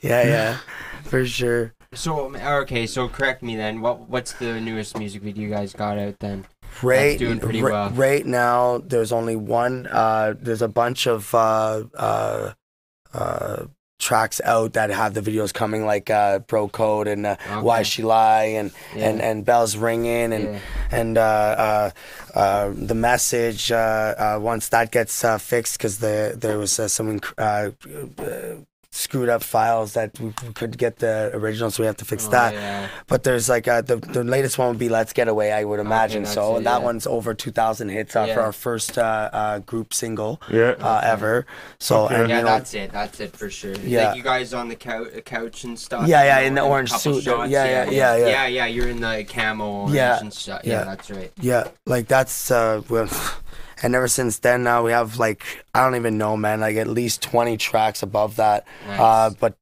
yeah, 0.00 0.22
yeah, 0.22 0.56
for 1.02 1.26
sure. 1.26 1.72
So 1.94 2.34
okay, 2.36 2.86
so 2.86 3.08
correct 3.08 3.42
me 3.42 3.56
then. 3.56 3.80
What 3.80 4.08
what's 4.08 4.32
the 4.34 4.60
newest 4.60 4.96
music 4.98 5.22
video 5.22 5.42
you 5.44 5.50
guys 5.50 5.72
got 5.72 5.98
out 5.98 6.18
then? 6.20 6.46
Right, 6.82 7.18
doing 7.18 7.40
pretty 7.40 7.62
well. 7.62 7.90
right 7.90 8.24
now, 8.24 8.78
there's 8.78 9.12
only 9.12 9.36
one. 9.36 9.86
Uh, 9.88 10.34
there's 10.38 10.62
a 10.62 10.68
bunch 10.68 11.06
of 11.06 11.34
uh, 11.34 11.82
uh, 11.94 12.52
uh, 13.12 13.64
tracks 13.98 14.40
out 14.44 14.72
that 14.74 14.88
have 14.90 15.12
the 15.14 15.20
videos 15.20 15.52
coming, 15.52 15.84
like 15.84 16.08
uh, 16.10 16.38
Bro 16.38 16.68
Code 16.68 17.08
and 17.08 17.26
uh, 17.26 17.36
Why 17.60 17.82
She 17.82 18.02
Lie 18.02 18.44
and 18.56 18.70
Yeah. 18.94 19.08
and 19.10 19.20
and 19.20 19.44
Bells 19.44 19.76
Ringing 19.76 20.32
and 20.32 20.44
Yeah. 20.44 20.58
and 20.92 21.18
uh, 21.18 21.20
uh, 21.22 22.38
uh, 22.38 22.70
the 22.74 22.94
message. 22.94 23.72
Uh, 23.72 24.14
uh, 24.16 24.38
once 24.40 24.68
that 24.68 24.92
gets 24.92 25.24
uh, 25.24 25.38
fixed, 25.38 25.76
because 25.76 25.98
the 25.98 26.34
there 26.38 26.56
was 26.56 26.78
uh, 26.78 26.86
some 26.88 27.20
uh, 27.36 27.70
uh, 28.18 28.24
screwed 28.92 29.28
up 29.28 29.42
files 29.42 29.92
that 29.92 30.18
we 30.18 30.26
we 30.44 30.52
could 30.52 30.76
get 30.76 30.98
the 30.98 31.30
original, 31.32 31.70
so 31.70 31.82
we 31.82 31.86
have 31.86 31.96
to 31.98 32.04
fix 32.04 32.26
Oh, 32.26 32.30
that. 32.30 32.54
yeah. 32.54 32.88
But 33.06 33.22
there's 33.22 33.48
like 33.48 33.68
uh, 33.68 33.82
the 33.82 33.96
the 33.96 34.24
latest 34.24 34.58
one 34.58 34.68
would 34.68 34.78
be 34.78 34.88
Let's 34.88 35.12
Get 35.12 35.28
Away, 35.28 35.52
I 35.52 35.62
would 35.64 35.78
imagine. 35.78 36.24
that's 36.24 36.34
so 36.34 36.56
it, 36.56 36.64
that 36.64 36.80
yeah. 36.80 36.84
one's 36.84 37.06
over 37.06 37.32
2,000 37.32 37.88
hits 37.88 38.16
uh, 38.16 38.26
for 38.34 38.40
our 38.40 38.52
first 38.52 38.98
uh, 38.98 39.30
uh, 39.32 39.58
group 39.60 39.94
single 39.94 40.40
Yeah. 40.50 40.74
uh, 40.80 41.00
ever. 41.04 41.46
So 41.78 42.06
Okay. 42.06 42.16
and, 42.16 42.28
Yeah, 42.30 42.40
know, 42.40 42.46
that's 42.48 42.74
it. 42.74 42.90
That's 42.92 43.20
it 43.20 43.36
for 43.36 43.48
sure. 43.48 43.74
Yeah. 43.76 44.08
Like 44.08 44.16
you 44.16 44.22
guys 44.24 44.52
on 44.52 44.68
the 44.68 44.76
couch, 44.76 45.08
couch 45.24 45.62
and 45.64 45.78
stuff. 45.78 46.08
Yeah, 46.08 46.22
you 46.22 46.26
yeah, 46.28 46.40
know, 46.40 46.46
in 46.46 46.54
the 46.56 46.62
orange 46.62 46.90
couple 46.90 47.14
suit, 47.14 47.24
shots, 47.24 47.50
yeah, 47.50 47.64
yeah, 47.64 47.90
yeah, 47.90 48.16
yeah. 48.16 48.26
yeah, 48.26 48.46
yeah. 48.46 48.66
You're 48.66 48.88
in 48.88 49.00
the 49.00 49.24
camo 49.28 49.64
orange 49.82 49.94
Yeah, 49.94 50.18
and 50.18 50.32
stuff. 50.32 50.62
Yeah, 50.64 50.72
yeah. 50.80 50.84
that's 50.84 51.10
right. 51.10 51.32
yeah, 51.40 51.68
like 51.86 52.08
that's 52.08 52.50
uh, 52.50 52.82
well, 52.88 53.08
and 53.82 53.94
ever 53.94 54.08
since 54.08 54.38
then 54.38 54.62
now 54.62 54.82
we 54.82 54.92
have 54.92 55.18
like 55.18 55.44
I 55.72 55.84
don't 55.84 55.94
even 55.94 56.18
know, 56.18 56.36
man, 56.36 56.60
like 56.60 56.76
at 56.76 56.88
least 56.88 57.22
20 57.22 57.56
tracks 57.56 58.02
above 58.02 58.36
that. 58.36 58.66
Nice. 58.88 59.00
Uh, 59.00 59.30
but 59.38 59.54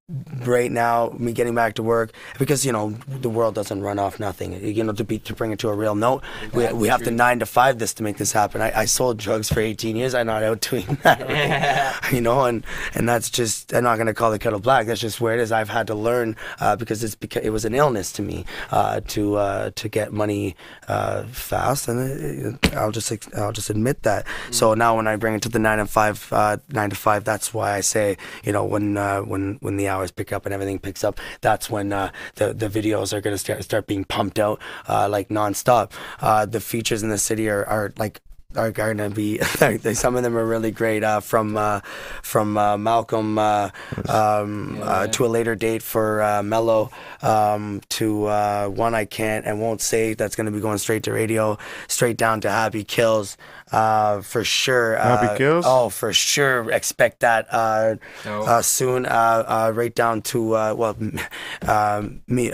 right 0.46 0.72
now, 0.72 1.14
me 1.18 1.35
getting 1.35 1.54
back 1.54 1.74
to 1.74 1.83
work 1.83 2.12
because 2.38 2.64
you 2.64 2.72
know 2.72 2.90
the 3.07 3.28
world 3.28 3.54
doesn't 3.54 3.83
run 3.83 3.98
off 3.98 4.18
nothing. 4.18 4.54
You 4.64 4.85
know 4.85 4.92
to 4.92 5.04
be 5.04 5.18
to 5.18 5.35
bring 5.35 5.52
it 5.52 5.59
to 5.59 5.68
a 5.68 5.74
real 5.74 5.94
note, 5.94 6.22
we, 6.54 6.62
That's 6.62 6.74
we 6.74 6.88
have 6.88 7.02
to 7.02 7.11
nine 7.11 7.40
to 7.40 7.46
five 7.46 7.78
this 7.78 7.92
to 7.94 8.02
make 8.02 8.16
this 8.16 8.33
happen. 8.33 8.62
I, 8.62 8.72
I 8.81 8.85
sold 8.87 9.18
drugs 9.18 9.52
for 9.52 9.61
18 9.61 9.96
years. 9.96 10.14
I'm 10.14 10.26
not 10.26 10.42
out 10.42 10.62
doing 10.62 10.98
that, 11.02 12.02
you 12.12 12.22
know, 12.22 12.46
and 12.46 12.64
and 12.94 13.07
that's 13.07 13.28
just 13.28 13.74
I'm 13.74 13.85
not 13.85 13.98
gonna 13.98 14.14
call 14.14 14.31
the 14.31 14.38
kettle 14.38 14.61
black. 14.61 14.87
That's 14.87 15.00
just 15.00 15.20
where 15.20 15.35
it 15.35 15.40
is. 15.40 15.52
I've 15.52 15.68
had 15.68 15.87
to 15.88 15.94
learn 15.94 16.37
uh, 16.59 16.74
because 16.76 17.04
it's 17.04 17.14
because 17.14 17.42
it 17.44 17.50
was 17.50 17.66
an 17.66 17.74
illness 17.74 18.11
to 18.12 18.22
me 18.22 18.46
uh, 18.70 19.02
to 19.09 19.37
uh, 19.37 19.70
to 19.74 19.88
get 19.90 20.14
money 20.14 20.57
uh, 20.88 21.24
fast, 21.24 21.87
and 21.87 22.57
it, 22.57 22.74
I'll 22.74 22.92
just 22.92 23.12
I'll 23.37 23.52
just 23.52 23.68
admit 23.68 24.04
that. 24.04 24.08
So 24.51 24.75
now 24.75 24.97
when 24.97 25.07
I 25.07 25.16
bring 25.16 25.35
it 25.35 25.42
to 25.42 25.49
the 25.49 25.59
nine 25.59 25.79
and 25.79 25.90
five, 25.90 26.16
uh, 26.33 26.57
nine 26.71 26.90
to 26.90 26.97
five, 26.97 27.25
that's 27.25 27.53
why 27.55 27.68
I 27.79 27.81
say 27.83 28.16
you 28.44 28.53
know 28.53 28.64
when 28.64 28.97
uh, 28.97 29.21
when 29.21 29.59
when 29.61 29.77
the 29.77 29.88
hours 29.88 30.11
pick 30.11 30.33
up 30.33 30.47
and 30.47 30.53
everything 30.55 30.79
picks 30.79 31.03
up, 31.05 31.21
that's 31.40 31.68
when 31.71 31.92
uh, 31.92 32.11
the 32.37 32.53
the 32.53 32.68
videos 32.68 33.12
are 33.12 33.21
gonna 33.21 33.38
start 33.38 33.62
start 33.64 33.87
being 33.87 34.05
pumped 34.05 34.38
out 34.38 34.61
uh, 34.88 35.09
like 35.09 35.29
nonstop. 35.29 35.92
Uh, 36.21 36.47
the 36.47 36.61
features 36.61 37.03
in 37.03 37.09
the 37.11 37.18
city 37.18 37.49
are, 37.49 37.64
are 37.66 37.92
like 37.99 38.21
are 38.57 38.71
going 38.73 38.97
to 38.97 39.11
be 39.11 39.37
they- 39.59 39.92
some 39.94 40.16
of 40.16 40.23
them 40.23 40.35
are 40.37 40.44
really 40.47 40.71
great 40.71 41.05
uh, 41.05 41.21
from 41.21 41.57
uh, 41.57 41.81
from 42.23 42.57
uh, 42.57 42.79
Malcolm 42.79 43.38
uh, 43.38 43.68
um, 44.09 44.81
uh, 44.83 45.07
to 45.09 45.27
a 45.27 45.29
later 45.29 45.55
date 45.55 45.83
for 45.83 46.23
uh, 46.23 46.42
Mello 46.42 46.90
um, 47.23 47.83
to 47.90 48.25
uh, 48.27 48.66
one 48.68 48.94
I 48.94 49.05
can't 49.05 49.44
and 49.44 49.61
won't 49.61 49.83
say 49.83 50.14
that's 50.14 50.35
going 50.35 50.47
to 50.47 50.53
be 50.53 50.61
going 50.61 50.79
straight 50.79 51.03
to 51.05 51.12
radio 51.12 51.59
straight 51.88 52.16
down 52.16 52.40
to 52.40 52.51
Happy 52.51 52.85
Kills 52.85 53.37
uh, 53.72 54.20
for 54.22 54.44
sure 54.44 54.96
Happy 54.96 55.26
uh, 55.26 55.37
Kills? 55.37 55.64
oh 55.66 55.88
for 55.88 56.12
sure 56.12 56.70
expect 56.70 57.20
that 57.20 57.46
uh, 57.50 57.96
Dope. 58.24 58.48
uh, 58.48 58.62
soon 58.62 59.07
uh, 59.07 59.44
uh, 59.46 59.72
right 59.74 59.94
down 59.94 60.22
to 60.22 60.54
uh, 60.57 60.74
well 60.74 60.96
me, 60.98 61.20
um, 61.66 62.20
me, 62.26 62.50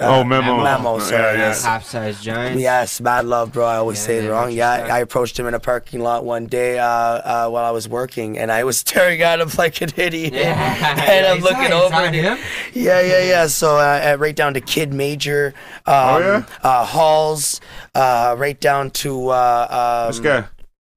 uh, 0.00 0.06
oh, 0.20 0.24
memo. 0.24 0.62
Memo, 0.62 0.98
Yeah, 0.98 1.04
sorry, 1.04 1.22
yeah. 1.22 1.46
yes. 1.48 1.64
Half 1.64 1.84
size 1.84 2.20
giants. 2.20 2.60
Yes, 2.60 3.00
mad 3.00 3.26
love, 3.26 3.52
bro. 3.52 3.64
I 3.64 3.76
always 3.76 3.98
Yeah, 4.00 4.06
say 4.06 4.26
it 4.26 4.28
wrong. 4.30 4.50
Yeah, 4.50 4.76
sad. 4.78 4.90
I 4.90 4.98
approached 4.98 5.38
him 5.38 5.46
in 5.46 5.54
a 5.54 5.60
parking 5.60 6.00
lot 6.00 6.24
one 6.24 6.46
day 6.46 6.80
uh, 6.80 6.86
uh, 6.86 7.48
while 7.48 7.64
I 7.64 7.70
was 7.70 7.88
working, 7.88 8.36
and 8.36 8.50
I 8.50 8.64
was 8.64 8.76
staring 8.84 9.22
at 9.22 9.38
him 9.40 9.50
like 9.56 9.80
an 9.82 9.90
idiot. 9.96 10.32
Yeah. 10.34 11.04
and 11.08 11.26
I'm 11.26 11.38
looking 11.40 11.58
that- 11.58 11.72
is 11.72 11.92
over 11.92 11.94
at 11.94 12.14
him? 12.14 12.38
Yeah, 12.72 13.00
yeah, 13.02 13.22
yeah. 13.22 13.46
So 13.46 13.76
uh, 13.76 14.14
uh, 14.14 14.16
right 14.18 14.34
down 14.34 14.54
to 14.54 14.60
Kid 14.60 14.92
Major, 14.92 15.54
um, 15.86 15.94
Oh, 15.94 16.18
yeah? 16.18 16.44
uh, 16.64 16.84
Halls, 16.84 17.60
uh, 17.94 18.34
right 18.36 18.60
down 18.60 18.90
to 19.02 19.28
uh, 19.28 20.04
um, 20.06 20.12
This 20.12 20.18
guy. 20.20 20.48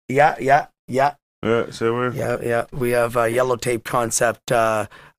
Yeah, 0.10 0.36
yeah, 0.40 0.68
yeah, 0.88 1.14
Yeah, 1.44 1.70
so 1.70 1.94
we're. 1.94 2.12
yeah, 2.14 2.38
yeah. 2.42 2.66
We 2.72 2.92
have 2.92 3.16
a 3.16 3.30
yellow 3.30 3.58
tape 3.58 3.84
concept. 3.84 4.52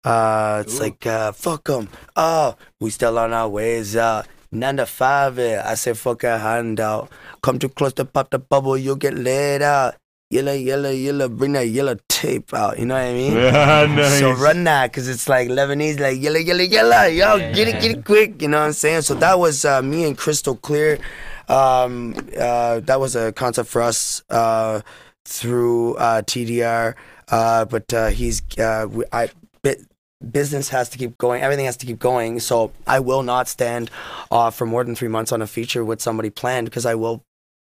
Uh, 0.09 0.63
it's 0.65 0.77
Ooh. 0.81 0.85
like 0.85 1.07
uh, 1.07 1.33
fuck 1.33 1.65
them. 1.65 1.89
Oh, 2.17 2.57
we 2.81 2.89
still 2.91 3.19
on 3.19 3.33
our 3.33 3.49
ways. 3.49 3.95
Uh, 3.95 4.23
nine 4.51 4.79
to 4.79 4.87
five. 4.87 5.39
I 5.39 5.75
say 5.75 5.93
fuck 5.93 6.25
a 6.25 6.39
handout. 6.39 7.11
Come 7.43 7.59
too 7.59 7.69
close 7.69 7.93
to 7.95 8.05
pop 8.05 8.31
the 8.31 8.39
bubble, 8.39 8.77
you'll 8.79 8.97
get 8.97 9.15
laid 9.15 9.61
out. 9.63 9.97
Yellow, 10.31 10.53
yellow, 10.53 10.91
yellow. 10.91 11.29
Bring 11.29 11.53
that 11.53 11.69
yellow 11.69 11.97
tape 12.09 12.53
out. 12.53 12.79
You 12.79 12.85
know 12.87 12.95
what 12.95 13.05
I 13.05 13.13
mean? 13.15 13.33
Yeah, 13.37 13.87
nice. 13.89 14.19
So 14.19 14.33
run 14.33 14.65
that 14.65 14.91
because 14.93 15.09
it's 15.09 15.27
like 15.29 15.49
Lebanese, 15.49 15.99
like 16.01 16.21
yellow, 16.21 16.39
yellow, 16.39 16.63
yellow. 16.65 17.05
Yo, 17.07 17.39
get 17.55 17.69
it, 17.69 17.81
get 17.81 17.91
it 17.99 18.05
quick. 18.05 18.41
You 18.43 18.49
know 18.49 18.61
what 18.61 18.67
I'm 18.67 18.73
saying? 18.75 19.03
So 19.03 19.15
that 19.15 19.39
was 19.39 19.65
uh, 19.65 19.81
me 19.83 20.05
and 20.05 20.17
Crystal 20.19 20.55
Clear. 20.57 20.99
Um, 21.49 22.15
uh, 22.39 22.81
that 22.81 23.01
was 23.01 23.17
a 23.17 23.33
concept 23.33 23.71
for 23.71 23.81
us 23.81 24.23
uh, 24.29 24.83
through 25.25 25.95
uh, 25.95 26.21
TDR, 26.23 26.95
uh, 27.29 27.65
but 27.65 27.93
uh, 27.95 28.09
he's 28.09 28.43
uh, 28.59 28.87
we- 28.91 29.05
I. 29.13 29.31
Business 30.33 30.69
has 30.71 30.89
to 30.91 30.99
keep 30.99 31.17
going. 31.19 31.43
Everything 31.43 31.67
has 31.67 31.77
to 31.79 31.87
keep 31.87 31.99
going. 31.99 32.41
So 32.41 32.73
I 32.87 32.99
will 33.01 33.23
not 33.23 33.47
stand 33.49 33.91
uh, 34.31 34.51
for 34.51 34.67
more 34.67 34.83
than 34.85 34.95
three 34.97 35.09
months 35.09 35.31
on 35.33 35.41
a 35.43 35.47
feature 35.47 35.85
with 35.85 36.01
somebody 36.01 36.31
planned 36.31 36.67
because 36.67 36.85
I 36.87 36.95
will 36.97 37.23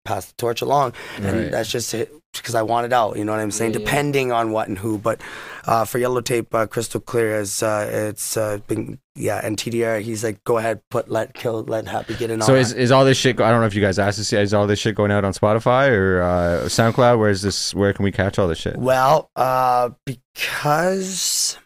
pass 0.06 0.26
the 0.26 0.34
torch 0.38 0.62
along, 0.62 0.92
Right. 1.20 1.28
and 1.30 1.54
that's 1.54 1.72
just 1.72 1.94
it 1.94 2.12
because 2.34 2.56
I 2.56 2.62
want 2.64 2.86
it 2.86 2.92
out. 2.92 3.16
You 3.16 3.24
know 3.24 3.32
what 3.32 3.40
I'm 3.40 3.52
saying? 3.52 3.72
Yeah, 3.72 3.80
yeah. 3.80 3.86
Depending 3.86 4.32
on 4.34 4.52
what 4.52 4.68
and 4.68 4.78
who, 4.78 4.98
but 4.98 5.22
uh, 5.66 5.86
for 5.86 5.98
yellow 6.00 6.20
tape, 6.20 6.54
uh, 6.54 6.66
crystal 6.68 7.00
clear 7.00 7.34
as 7.38 7.64
uh, 7.64 7.88
it's 8.12 8.36
uh, 8.36 8.58
been 8.68 9.00
yeah, 9.16 9.40
and 9.42 9.56
TDR, 9.56 10.02
he's 10.02 10.22
like, 10.22 10.44
go 10.44 10.58
ahead, 10.58 10.82
put 10.92 11.10
let 11.10 11.34
kill, 11.34 11.64
let 11.64 11.88
happy 11.88 12.16
get 12.16 12.30
in. 12.32 12.42
So 12.42 12.52
on 12.56 12.60
is, 12.60 12.74
that. 12.74 12.82
is 12.82 12.92
all 12.92 13.06
this 13.06 13.18
shit? 13.18 13.38
go- 13.38 13.46
I 13.46 13.52
don't 13.52 13.62
know 13.62 13.68
if 13.68 13.76
you 13.76 13.82
guys 13.82 13.98
asked 13.98 14.18
this. 14.18 14.34
yet, 14.34 14.42
Is 14.44 14.54
all 14.54 14.68
this 14.68 14.80
shit 14.80 14.96
going 14.96 15.12
out 15.12 15.24
on 15.24 15.32
Spotify 15.32 15.90
or 15.92 16.22
uh, 16.22 16.66
SoundCloud? 16.66 17.18
Where 17.20 17.30
is 17.30 17.42
this? 17.42 17.74
Where 17.74 17.94
can 17.94 18.04
we 18.04 18.12
catch 18.12 18.38
all 18.38 18.50
this 18.50 18.58
shit? 18.58 18.76
Well, 18.76 19.30
uh, 19.38 19.92
because 20.06 21.58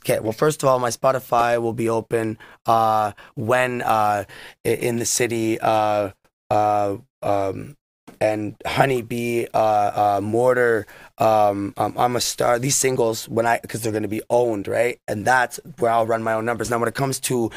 okay, 0.00 0.20
well, 0.20 0.32
first 0.32 0.62
of 0.62 0.68
all, 0.68 0.78
my 0.78 0.90
Spotify 0.90 1.60
will 1.60 1.72
be 1.72 1.88
open 1.88 2.38
uh, 2.66 3.12
when 3.34 3.82
uh, 3.82 4.24
in 4.64 4.96
the 4.96 5.04
city 5.04 5.58
uh, 5.60 6.10
uh, 6.50 6.96
um, 7.22 7.76
and 8.20 8.56
Honeybee, 8.66 9.46
uh, 9.54 10.16
uh, 10.16 10.20
Mortar, 10.22 10.86
um, 11.18 11.72
um, 11.76 11.94
I'm 11.96 12.16
a 12.16 12.20
star. 12.20 12.58
These 12.58 12.76
singles 12.76 13.28
when 13.28 13.46
I 13.46 13.60
because 13.60 13.82
they're 13.82 13.92
going 13.92 14.02
to 14.02 14.08
be 14.08 14.22
owned, 14.30 14.68
right? 14.68 14.98
And 15.06 15.24
that's 15.24 15.60
where 15.78 15.90
I'll 15.90 16.06
run 16.06 16.22
my 16.22 16.34
own 16.34 16.44
numbers. 16.44 16.70
Now, 16.70 16.78
when 16.78 16.88
it 16.88 16.94
comes 16.94 17.20
to 17.20 17.50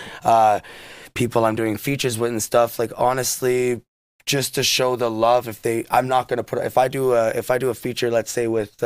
people 1.14 1.46
I'm 1.46 1.56
doing 1.56 1.78
features 1.78 2.18
with 2.18 2.32
and 2.32 2.44
stuff, 2.44 2.80
like 2.80 2.92
honestly, 2.98 3.82
just 4.26 4.56
to 4.56 4.64
show 4.64 4.96
the 4.96 5.12
love 5.12 5.50
if 5.50 5.62
they 5.64 5.86
i'm 5.92 6.08
not 6.08 6.30
going 6.30 6.38
to 6.38 6.46
put 6.46 6.58
if 6.60 6.78
i 6.78 6.88
do 6.88 7.12
a 7.12 7.28
if 7.32 7.52
i 7.52 7.58
do 7.58 7.70
a 7.70 7.74
feature 7.74 8.10
let's 8.10 8.32
say 8.32 8.48
with 8.48 8.82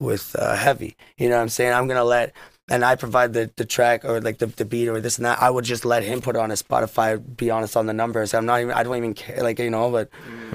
with 0.00 0.34
uh 0.36 0.56
heavy 0.56 0.96
you 1.18 1.28
know 1.28 1.36
what 1.36 1.42
i'm 1.42 1.48
saying 1.48 1.72
i'm 1.72 1.86
to 1.86 2.02
let 2.02 2.34
and 2.70 2.84
i 2.84 2.94
provide 2.96 3.32
the 3.34 3.50
the 3.56 3.64
track 3.66 4.04
or 4.04 4.20
like 4.20 4.38
the, 4.38 4.46
the 4.46 4.64
beat 4.64 4.88
or 4.88 5.00
this 5.00 5.18
and 5.18 5.26
that 5.26 5.40
i 5.42 5.50
would 5.50 5.64
just 5.64 5.84
let 5.84 6.02
him 6.02 6.20
put 6.22 6.36
it 6.36 6.38
on 6.38 6.50
a 6.50 6.54
spotify 6.54 7.20
be 7.36 7.50
honest 7.50 7.76
on 7.76 7.86
the 7.86 7.92
numbers 7.92 8.32
i'm 8.32 8.46
not 8.46 8.60
even 8.60 8.72
i 8.72 8.82
don't 8.82 8.96
even 8.96 9.12
care 9.14 9.42
like 9.42 9.58
you 9.58 9.68
know 9.70 9.90
but 9.90 10.08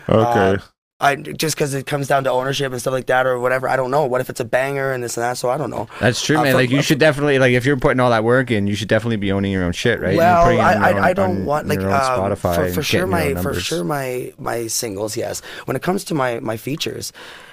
Okay. 0.09 0.61
i 0.99 1.15
just 1.15 1.55
because 1.55 1.73
it 1.73 1.85
comes 1.85 2.07
down 2.07 2.23
to 2.23 2.31
ownership 2.31 2.71
and 2.71 2.79
stuff 2.79 2.93
like 2.93 3.07
that 3.07 3.25
or 3.25 3.39
whatever 3.39 3.67
i 3.67 3.75
don't 3.75 3.91
know 3.91 4.05
what 4.05 4.21
if 4.21 4.29
it's 4.29 4.39
a 4.39 4.45
banger 4.45 4.91
and 4.93 5.03
this 5.03 5.17
and 5.17 5.23
that 5.23 5.37
so 5.37 5.49
i 5.49 5.57
don't 5.57 5.69
know 5.69 5.87
That's 5.99 6.23
true, 6.23 6.37
Uh, 6.37 6.43
man. 6.43 6.51
for- 6.53 6.57
like 6.59 6.69
you 6.69 6.81
should 6.81 6.99
definitely 6.99 7.37
like 7.39 7.51
if 7.53 7.65
you're 7.65 7.77
putting 7.77 7.99
all 7.99 8.11
that 8.11 8.23
work 8.23 8.49
in, 8.51 8.65
you 8.67 8.75
should 8.75 8.87
definitely 8.87 9.17
be 9.17 9.31
owning 9.31 9.51
your 9.51 9.63
own 9.63 9.73
shit, 9.73 9.99
right? 9.99 10.15
Well, 10.15 10.43
putting 10.43 10.59
it 10.59 10.61
on 10.61 10.83
I, 10.83 10.91
own- 10.91 10.97
I, 10.99 11.07
I 11.07 11.13
don't 11.13 11.29
on 11.41 11.45
want 11.45 11.67
like 11.67 11.79
your 11.81 11.91
um, 11.93 12.01
Spotify 12.01 12.55
for, 12.55 12.73
for 12.75 12.83
sure 12.83 13.07
my 13.07 13.33
for 13.35 13.53
sure 13.53 13.83
my 13.83 14.33
my 14.37 14.67
singles. 14.67 15.17
Yes, 15.17 15.41
when 15.65 15.75
it 15.75 15.83
comes 15.83 16.03
to 16.05 16.13
my 16.13 16.39
my 16.39 16.55
features, 16.57 17.11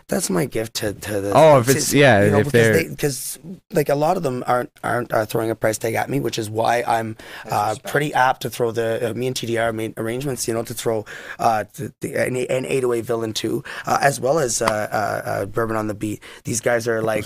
that's 0.09 0.29
my 0.31 0.45
gift 0.47 0.75
to 0.75 0.93
to 0.93 1.21
the. 1.21 1.33
Oh, 1.35 1.59
if 1.61 1.69
it's- 1.69 1.93
yeah, 1.93 2.25
you 2.25 2.31
know, 2.31 2.38
if 2.38 2.53
they're- 2.53 2.73
because 2.91 3.38
because 3.38 3.38
like 3.73 3.88
a 3.88 3.95
lot 3.95 4.17
of 4.17 4.23
them 4.23 4.45
aren't 4.47 4.71
aren't 4.85 5.12
uh, 5.12 5.25
throwing 5.27 5.51
a 5.51 5.55
price 5.55 5.79
tag 5.79 5.95
at 5.95 6.09
me, 6.11 6.21
which 6.21 6.38
is 6.38 6.49
why 6.51 6.83
I'm 6.87 7.17
uh, 7.51 7.77
pretty 7.87 8.12
apt 8.15 8.43
to 8.43 8.51
throw 8.51 8.71
the 8.71 9.11
uh, 9.11 9.15
me 9.15 9.27
and 9.27 9.37
TDR 9.37 9.75
made 9.75 9.95
arrangements. 9.99 10.47
You 10.49 10.55
know, 10.55 10.62
to 10.62 10.75
throw 10.75 11.05
uh 11.38 11.65
the, 11.75 11.93
the, 12.01 12.15
an, 12.15 12.37
an 12.37 12.67
808 12.67 13.05
villain 13.05 13.33
too, 13.33 13.65
uh, 13.87 13.99
as 14.01 14.21
well 14.21 14.38
as 14.38 14.61
uh, 14.62 14.67
uh, 14.67 15.29
uh, 15.29 15.47
bourbon 15.47 15.77
on 15.77 15.87
the 15.88 15.95
beat. 15.95 16.23
These 16.45 16.61
guys 16.61 16.87
are 16.88 17.03
like. 17.03 17.25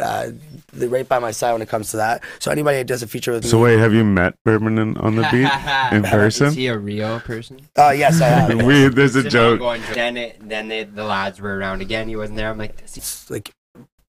Uh, 0.00 0.30
right 0.74 1.06
by 1.06 1.18
my 1.18 1.30
side 1.30 1.52
when 1.52 1.60
it 1.60 1.68
comes 1.68 1.90
to 1.90 1.98
that. 1.98 2.24
So 2.38 2.50
anybody 2.50 2.78
that 2.78 2.86
does 2.86 3.02
a 3.02 3.06
feature 3.06 3.32
with 3.32 3.44
So 3.44 3.48
me, 3.48 3.50
So 3.50 3.62
wait, 3.62 3.78
have 3.78 3.92
you 3.92 4.04
met 4.04 4.34
Bourbon 4.42 4.78
in, 4.78 4.96
on 4.96 5.16
the 5.16 5.22
beat 5.30 5.42
in 5.94 6.02
person? 6.02 6.46
Is 6.46 6.52
person? 6.52 6.52
he 6.54 6.66
a 6.68 6.78
real 6.78 7.20
person? 7.20 7.60
uh, 7.76 7.90
yes, 7.90 8.18
I 8.22 8.28
have. 8.28 8.62
we 8.64 8.88
there's 8.88 9.16
a 9.16 9.20
It's 9.20 9.28
joke. 9.28 9.60
ongoing 9.60 9.82
joke. 9.82 9.94
Then 9.94 10.16
it, 10.16 10.48
then 10.48 10.68
they, 10.68 10.84
the 10.84 11.04
lads 11.04 11.42
were 11.42 11.54
around 11.58 11.82
again. 11.82 12.08
He 12.08 12.16
wasn't 12.16 12.38
there. 12.38 12.48
I'm 12.48 12.56
like, 12.56 12.76
this 12.78 12.96
is 12.96 13.26
like 13.30 13.50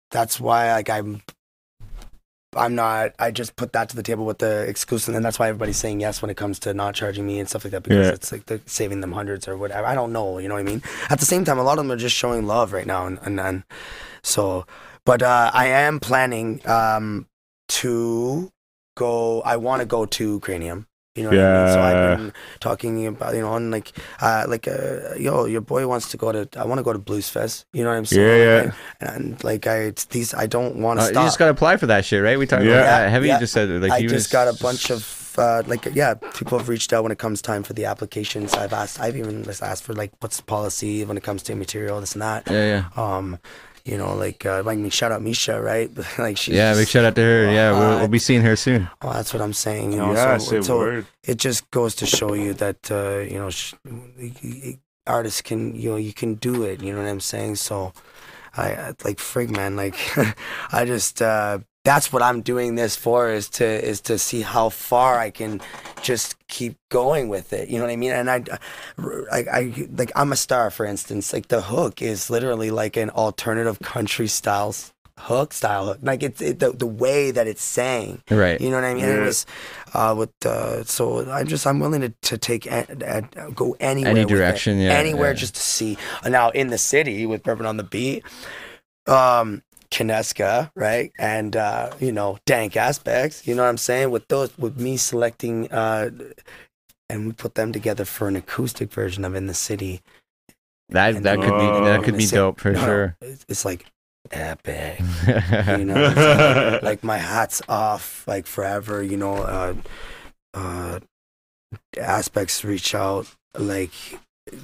that's 0.10 0.39
why 0.39 0.72
like 0.72 0.89
I'm 0.89 1.22
I'm 2.56 2.76
not 2.76 3.12
I 3.19 3.32
just 3.32 3.56
put 3.58 3.74
that 3.74 3.89
to 3.89 3.96
the 3.98 4.04
table 4.04 4.26
with 4.26 4.38
the 4.38 4.62
exclusive 4.62 5.15
and 5.15 5.26
that's 5.26 5.38
why 5.39 5.50
everybody's 5.50 5.76
saying 5.78 6.00
yes 6.00 6.22
when 6.22 6.30
it 6.30 6.38
comes 6.38 6.60
to 6.60 6.74
not 6.74 6.93
charging 6.96 7.26
me 7.28 7.39
and 7.39 7.50
stuff 7.50 7.65
like 7.65 7.72
that 7.72 7.84
because 7.84 8.06
Yeah. 8.08 8.13
it's 8.13 8.32
like 8.32 8.46
they're 8.46 8.62
saving 8.67 9.02
them 9.02 9.12
hundreds 9.12 9.48
or 9.50 9.58
whatever. 9.58 9.86
I 9.88 9.96
don't 9.96 10.13
know, 10.13 10.38
you 10.38 10.48
know 10.48 10.54
what 10.54 10.62
I 10.62 10.63
mean? 10.63 10.82
At 11.10 11.19
the 11.19 11.26
same 11.26 11.43
time 11.43 11.58
a 11.60 11.63
lot 11.63 11.78
of 11.80 11.84
them 11.84 11.91
are 11.91 11.98
just 12.00 12.15
showing 12.15 12.46
love 12.46 12.72
right 12.72 12.86
now 12.88 13.06
and 13.08 13.17
and, 13.24 13.39
and 13.39 13.63
so 14.22 14.65
but 15.05 15.21
uh 15.21 15.51
I 15.53 15.67
am 15.67 15.99
planning 15.99 16.61
um 16.67 17.27
to 17.69 18.51
go 18.95 19.41
I 19.41 19.57
want 19.57 19.81
to 19.81 19.85
go 19.85 20.05
to 20.05 20.39
Cranium. 20.41 20.87
You 21.15 21.21
know 21.23 21.29
what 21.29 21.37
I 21.39 21.53
mean? 21.57 21.73
So 21.75 21.81
I've 21.81 22.17
been 22.17 22.33
talking 22.59 23.05
about 23.05 23.35
you 23.35 23.41
know 23.41 23.49
on 23.53 23.69
like 23.69 23.91
uh 24.19 24.45
like 24.47 24.67
uh 24.67 25.13
yo 25.15 25.45
your 25.45 25.61
boy 25.61 25.87
wants 25.87 26.09
to 26.09 26.17
go 26.17 26.31
to 26.31 26.49
I 26.59 26.65
want 26.65 26.79
to 26.79 26.83
go 26.83 26.91
to 26.91 26.97
Blues 26.99 27.29
Fest. 27.29 27.65
You 27.71 27.83
know 27.83 27.91
what 27.91 27.97
I'm 27.97 28.05
saying? 28.05 28.27
Yeah, 28.27 28.63
yeah. 28.63 28.73
And, 28.99 29.23
and, 29.31 29.43
like 29.43 29.67
I 29.67 29.77
it's 29.93 30.05
these 30.05 30.33
I 30.33 30.47
don't 30.47 30.77
want 30.77 30.99
Uh, 30.99 31.03
to 31.03 31.09
you 31.09 31.25
just 31.25 31.37
gotta 31.37 31.51
apply 31.51 31.77
for 31.77 31.85
that 31.85 32.03
shit, 32.03 32.23
right? 32.23 32.39
We 32.39 32.47
talked 32.47 32.63
Yeah. 32.63 32.71
about 32.71 32.85
that. 32.85 33.09
Heavy 33.11 33.27
Yeah. 33.27 33.39
just 33.39 33.53
said 33.53 33.69
like 33.69 33.91
I 33.91 34.01
just 34.01 34.13
was 34.13 34.27
got 34.27 34.47
a 34.47 34.53
bunch 34.53 34.89
of 34.89 35.19
uh, 35.37 35.63
like 35.67 35.85
yeah, 35.93 36.13
people 36.35 36.57
have 36.57 36.69
reached 36.69 36.93
out 36.93 37.03
when 37.03 37.11
it 37.11 37.17
comes 37.17 37.41
time 37.41 37.63
for 37.63 37.73
the 37.73 37.85
applications. 37.85 38.53
I've 38.53 38.73
asked, 38.73 38.99
I've 38.99 39.15
even 39.15 39.43
just 39.43 39.63
asked 39.63 39.83
for 39.83 39.93
like 39.93 40.11
what's 40.19 40.37
the 40.37 40.43
policy 40.43 41.03
when 41.05 41.17
it 41.17 41.23
comes 41.23 41.41
to 41.43 41.55
material, 41.55 41.99
this 41.99 42.13
and 42.13 42.21
that. 42.21 42.47
yeah, 42.49 42.85
yeah. 42.95 43.03
Um, 43.03 43.39
you 43.86 43.98
know, 43.98 44.15
like 44.15 44.46
uh, 44.46 44.63
like 44.63 44.80
shout 44.91 45.12
out 45.12 45.22
Misha, 45.22 45.62
right? 45.62 45.89
like 46.17 46.38
she's 46.38 46.56
Yeah, 46.56 46.74
big 46.74 46.88
shout 46.88 47.06
out 47.06 47.15
to 47.15 47.22
her. 47.22 47.52
Yeah, 47.52 47.72
we'll, 47.72 47.82
Uh, 47.82 47.98
we'll 48.00 48.08
be 48.08 48.19
seeing 48.19 48.41
her 48.41 48.56
soon. 48.56 48.88
Well, 49.02 49.13
that's 49.13 49.34
what 49.34 49.41
I'm 49.41 49.54
saying. 49.54 49.91
You 49.91 49.98
know, 50.00 50.13
yeah, 50.13 50.38
so, 50.38 50.62
say 50.62 50.62
so 50.62 50.78
word. 50.78 51.06
it 51.24 51.36
just 51.38 51.69
goes 51.72 51.93
to 51.96 52.06
show 52.06 52.34
you 52.34 52.54
that 52.56 52.89
uh, 52.91 53.19
you 53.19 53.38
know 53.39 53.50
sh- 53.50 53.74
artists 55.06 55.41
can 55.41 55.76
you 55.76 55.89
know 55.91 55.96
you 55.98 56.13
can 56.13 56.36
do 56.36 56.63
it. 56.63 56.82
You 56.82 56.93
know 56.93 57.02
what 57.04 57.10
I'm 57.10 57.19
saying? 57.19 57.56
So 57.58 57.93
I 58.56 58.72
I- 58.72 58.93
like 59.04 59.17
frig 59.17 59.50
man. 59.52 59.76
Like 59.76 59.96
I 60.72 60.86
just 60.86 61.22
uh, 61.22 61.60
that's 61.84 62.13
what 62.13 62.22
I'm 62.22 62.41
doing 62.41 62.76
this 62.76 62.96
for 62.96 63.30
is 63.30 63.50
to 63.52 63.65
is 63.65 64.00
to 64.02 64.17
see 64.17 64.41
how 64.41 64.69
far 64.69 65.19
I 65.19 65.30
can 65.30 65.60
just 66.02 66.36
keep 66.48 66.78
going 66.89 67.28
with 67.28 67.52
it. 67.52 67.69
You 67.69 67.78
know 67.78 67.86
what 67.86 67.91
I 67.91 67.98
mean? 67.98 68.12
And 68.12 68.30
I 68.30 68.43
like 68.98 69.48
I 69.48 69.88
like 69.91 70.12
I'm 70.15 70.32
a 70.32 70.38
star 70.38 70.72
for 70.72 70.86
instance. 70.86 71.34
Like 71.34 71.50
the 71.50 71.62
hook 71.62 72.02
is 72.02 72.30
literally 72.30 72.72
like 72.72 72.96
an 72.96 73.10
alternative 73.10 73.80
country 73.80 74.28
styles 74.28 74.93
hook 75.19 75.54
style 75.54 75.86
hook. 75.88 76.00
Like 76.02 76.24
it's 76.24 76.41
it, 76.41 76.60
the 76.60 76.72
the 76.72 76.88
way 76.88 77.32
that 77.32 77.48
it's 77.48 77.63
sang. 77.63 78.22
Right. 78.32 78.60
You 78.62 78.69
know 78.69 78.78
what 78.78 78.86
I 78.86 78.93
mean? 78.93 79.04
And 79.04 79.13
Yeah. 79.13 79.22
It 79.22 79.26
was 79.26 79.46
uh, 79.93 80.15
with 80.17 80.46
uh, 80.46 80.84
so 80.86 81.30
I'm 81.30 81.48
just 81.48 81.67
I'm 81.67 81.80
willing 81.82 82.02
to, 82.02 82.10
to 82.10 82.38
take 82.38 82.65
a, 82.65 82.88
a, 83.36 83.52
go 83.52 83.76
anywhere, 83.82 84.12
Any 84.12 84.22
with 84.22 84.32
it. 84.32 84.36
direction, 84.36 84.80
yeah, 84.80 84.93
anywhere 84.93 85.32
yeah. 85.32 85.34
just 85.36 85.56
to 85.56 85.62
see. 85.62 85.98
Now 86.26 86.50
in 86.52 86.67
the 86.67 86.78
city 86.78 87.26
with 87.26 87.43
Bourbon 87.43 87.65
on 87.65 87.76
the 87.76 87.84
Beat, 87.84 88.24
um, 89.08 89.63
Kineska, 89.93 90.71
right, 90.75 91.12
and 91.19 91.56
uh, 91.56 91.91
you 91.99 92.12
know 92.12 92.39
dank 92.45 92.75
aspects. 92.75 93.45
You 93.45 93.53
know 93.53 93.62
what 93.62 93.69
I'm 93.69 93.77
saying? 93.77 94.10
With 94.10 94.27
those, 94.27 94.58
with 94.58 94.79
me 94.79 94.97
selecting, 94.97 95.71
uh, 95.71 96.10
and 97.10 97.27
we 97.27 97.32
put 97.34 97.53
them 97.53 97.71
together 97.71 98.03
for 98.03 98.27
an 98.27 98.36
acoustic 98.36 98.91
version 98.91 99.23
of 99.23 99.36
In 99.36 99.45
the 99.45 99.53
City. 99.53 100.01
That 100.89 101.15
And 101.15 101.25
that 101.25 101.39
could 101.39 101.58
be 101.58 101.86
that 101.86 102.03
could 102.03 102.17
be 102.17 102.25
dope 102.25 102.60
for 102.60 102.71
no, 102.71 102.79
no, 102.79 102.86
sure. 102.86 103.17
it's, 103.21 103.45
it's 103.47 103.65
like 103.65 103.86
epic. 104.32 104.99
you 105.77 105.86
know 105.86 106.71
like, 106.73 106.84
like 106.84 107.03
my 107.03 107.17
hat's 107.17 107.62
off 107.69 108.27
like 108.27 108.47
forever 108.47 109.03
you 109.03 109.17
know 109.17 109.36
uh 109.36 109.75
uh 110.53 110.99
aspects 111.97 112.63
reach 112.63 112.95
out 112.95 113.27
like 113.58 113.91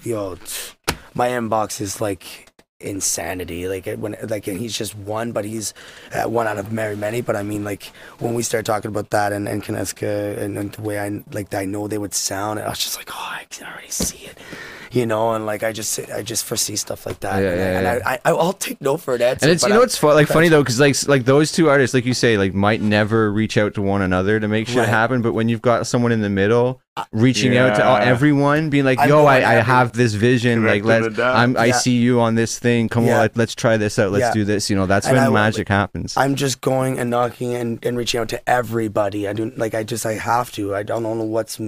yo 0.03 0.35
t- 0.35 0.73
my 1.13 1.29
inbox 1.29 1.81
is 1.81 1.99
like 2.01 2.48
insanity 2.81 3.67
like 3.67 3.85
it- 3.87 3.99
when 3.99 4.15
like 4.29 4.47
and 4.47 4.57
he's 4.57 4.77
just 4.77 4.95
one 4.95 5.33
but 5.33 5.43
he's 5.43 5.73
uh, 6.13 6.29
one 6.29 6.47
out 6.47 6.57
of 6.57 6.67
very 6.67 6.95
many 6.95 7.19
but 7.19 7.35
i 7.35 7.43
mean 7.43 7.63
like 7.65 7.91
when 8.19 8.33
we 8.33 8.41
start 8.41 8.65
talking 8.65 8.87
about 8.87 9.09
that 9.09 9.33
and 9.33 9.49
and 9.49 9.63
Kineska 9.63 10.37
and, 10.37 10.57
and 10.57 10.71
the 10.71 10.81
way 10.81 10.97
i 10.97 11.21
like 11.31 11.53
i 11.53 11.65
know 11.65 11.89
they 11.89 11.97
would 11.97 12.13
sound 12.13 12.57
i 12.57 12.69
was 12.69 12.79
just 12.79 12.95
like 12.95 13.09
oh 13.11 13.29
i 13.33 13.45
can 13.49 13.67
already 13.67 13.89
see 13.89 14.19
it 14.25 14.37
you 14.91 15.05
know 15.05 15.33
and 15.33 15.45
like 15.45 15.61
i 15.63 15.71
just 15.71 15.99
i 16.11 16.21
just 16.21 16.45
foresee 16.45 16.75
stuff 16.75 17.05
like 17.05 17.19
that 17.19 17.41
Yeah, 17.41 17.49
and, 17.51 17.59
yeah, 17.59 17.65
I, 17.65 17.71
yeah. 17.71 17.89
and 17.89 18.03
I, 18.07 18.13
I 18.25 18.31
i'll 18.31 18.53
take 18.53 18.81
no 18.81 18.97
for 18.97 19.15
an 19.15 19.21
answer 19.21 19.45
And 19.45 19.51
it's 19.53 19.63
you 19.63 19.69
know 19.69 19.75
I- 19.75 19.79
what's 19.79 19.97
fu- 19.97 20.07
like 20.13 20.27
funny 20.27 20.49
though 20.49 20.61
because 20.63 20.79
like 20.79 20.91
s- 20.91 21.07
like 21.07 21.25
those 21.25 21.51
two 21.51 21.69
artists 21.69 21.93
like 21.93 22.05
you 22.05 22.13
say 22.13 22.37
like 22.37 22.53
might 22.53 22.81
never 22.81 23.31
reach 23.31 23.57
out 23.57 23.73
to 23.75 23.81
one 23.81 24.01
another 24.01 24.39
to 24.39 24.47
make 24.47 24.67
shit 24.67 24.77
Right. 24.77 24.87
happen 24.89 25.21
but 25.21 25.33
when 25.33 25.49
you've 25.49 25.61
got 25.61 25.85
someone 25.87 26.11
in 26.11 26.21
the 26.21 26.29
middle 26.29 26.81
uh, 26.97 27.05
reaching 27.11 27.55
out 27.55 27.75
to 27.75 27.85
all, 27.85 27.95
everyone 27.97 28.69
being 28.69 28.83
like 28.85 28.99
yo 29.07 29.25
I, 29.25 29.37
I 29.37 29.53
have 29.61 29.93
this 29.93 30.13
vision 30.15 30.65
like 30.65 30.83
let's. 30.83 31.17
I'm 31.19 31.55
I 31.55 31.71
see 31.71 31.97
you 31.97 32.19
on 32.19 32.35
this 32.35 32.57
thing 32.59 32.89
come 32.89 33.05
Yeah. 33.05 33.15
on 33.15 33.21
let, 33.21 33.37
let's 33.37 33.55
try 33.55 33.77
this 33.77 33.97
out 33.99 34.11
let's 34.11 34.23
Yeah. 34.23 34.33
do 34.33 34.43
this 34.43 34.69
you 34.69 34.75
know 34.75 34.85
that's 34.85 35.05
And 35.07 35.15
when 35.15 35.23
I 35.23 35.27
will- 35.29 35.33
magic 35.35 35.67
happens 35.69 36.17
I'm 36.17 36.35
just 36.35 36.61
going 36.61 36.97
and 36.99 37.09
knocking 37.09 37.53
and, 37.55 37.83
and 37.85 37.97
reaching 37.97 38.19
out 38.19 38.29
to 38.29 38.49
everybody. 38.49 39.27
I 39.27 39.33
do 39.33 39.51
like 39.55 39.73
I 39.75 39.83
just 39.83 40.05
I 40.05 40.13
have 40.13 40.51
to. 40.53 40.75
I 40.75 40.83
don't 40.83 41.03
know 41.03 41.13
what's 41.23 41.59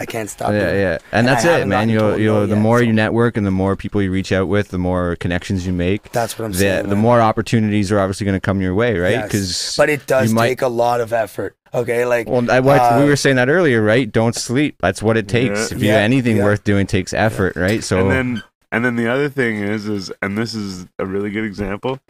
I 0.00 0.06
can't 0.06 0.30
stop. 0.30 0.50
yeah, 0.52 0.70
it. 0.70 0.80
yeah, 0.80 0.92
and, 0.92 1.02
And 1.12 1.28
that's 1.28 1.44
I 1.44 1.60
it, 1.60 1.66
man. 1.66 1.88
You 1.90 1.98
told 1.98 2.20
you 2.20 2.26
no 2.28 2.46
the 2.46 2.54
yet, 2.56 2.62
more 2.62 2.78
so- 2.78 2.84
you 2.84 2.92
network 2.92 3.36
and 3.36 3.46
the 3.46 3.50
more 3.50 3.76
people 3.76 4.00
you 4.00 4.10
reach 4.10 4.32
out 4.32 4.48
with, 4.48 4.68
the 4.68 4.78
more 4.78 5.14
connections 5.16 5.66
you 5.66 5.72
make. 5.74 6.10
That's 6.12 6.38
what 6.38 6.46
I'm 6.46 6.52
The, 6.52 6.58
saying. 6.58 6.82
the 6.88 6.94
man. 6.96 6.98
more 6.98 7.20
opportunities 7.20 7.92
are 7.92 8.00
obviously 8.00 8.24
going 8.24 8.36
to 8.36 8.40
come 8.40 8.60
your 8.62 8.74
way, 8.74 8.98
right? 8.98 9.10
Yes. 9.12 9.24
Because 9.26 9.74
but 9.76 9.90
it 9.90 10.06
does 10.06 10.30
you 10.30 10.34
might- 10.34 10.48
take 10.48 10.62
a 10.62 10.68
lot 10.68 11.00
of 11.02 11.12
effort. 11.12 11.54
Okay, 11.72 12.04
like 12.04 12.28
Well, 12.28 12.50
I, 12.50 12.58
what, 12.60 12.80
Uh, 12.80 12.98
we 13.00 13.08
were 13.08 13.14
saying 13.14 13.36
that 13.36 13.48
earlier, 13.48 13.80
right? 13.82 14.10
Don't 14.10 14.34
sleep. 14.34 14.76
That's 14.80 15.02
what 15.02 15.16
it 15.16 15.28
takes. 15.28 15.70
Yeah. 15.70 15.76
If 15.76 15.82
you 15.82 15.88
Yeah, 15.90 15.98
anything 15.98 16.38
yeah. 16.38 16.44
worth 16.44 16.64
doing 16.64 16.86
takes 16.86 17.12
effort, 17.12 17.54
right? 17.54 17.84
So 17.84 17.98
and 18.00 18.10
then 18.10 18.42
And 18.72 18.84
then 18.84 18.96
the 18.96 19.06
other 19.08 19.28
thing 19.28 19.56
is, 19.60 19.86
is 19.86 20.10
and 20.22 20.36
this 20.38 20.54
is 20.54 20.86
a 20.98 21.04
really 21.06 21.30
good 21.30 21.44
example, 21.44 22.00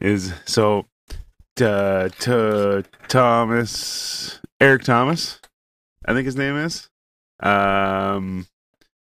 is 0.00 0.32
so 0.46 0.86
to, 1.56 2.10
to 2.20 2.84
Thomas 3.08 4.38
Eric 4.60 4.84
Thomas, 4.84 5.40
I 6.06 6.12
think 6.14 6.26
his 6.26 6.36
name 6.36 6.56
is. 6.56 6.88
Um, 7.42 8.46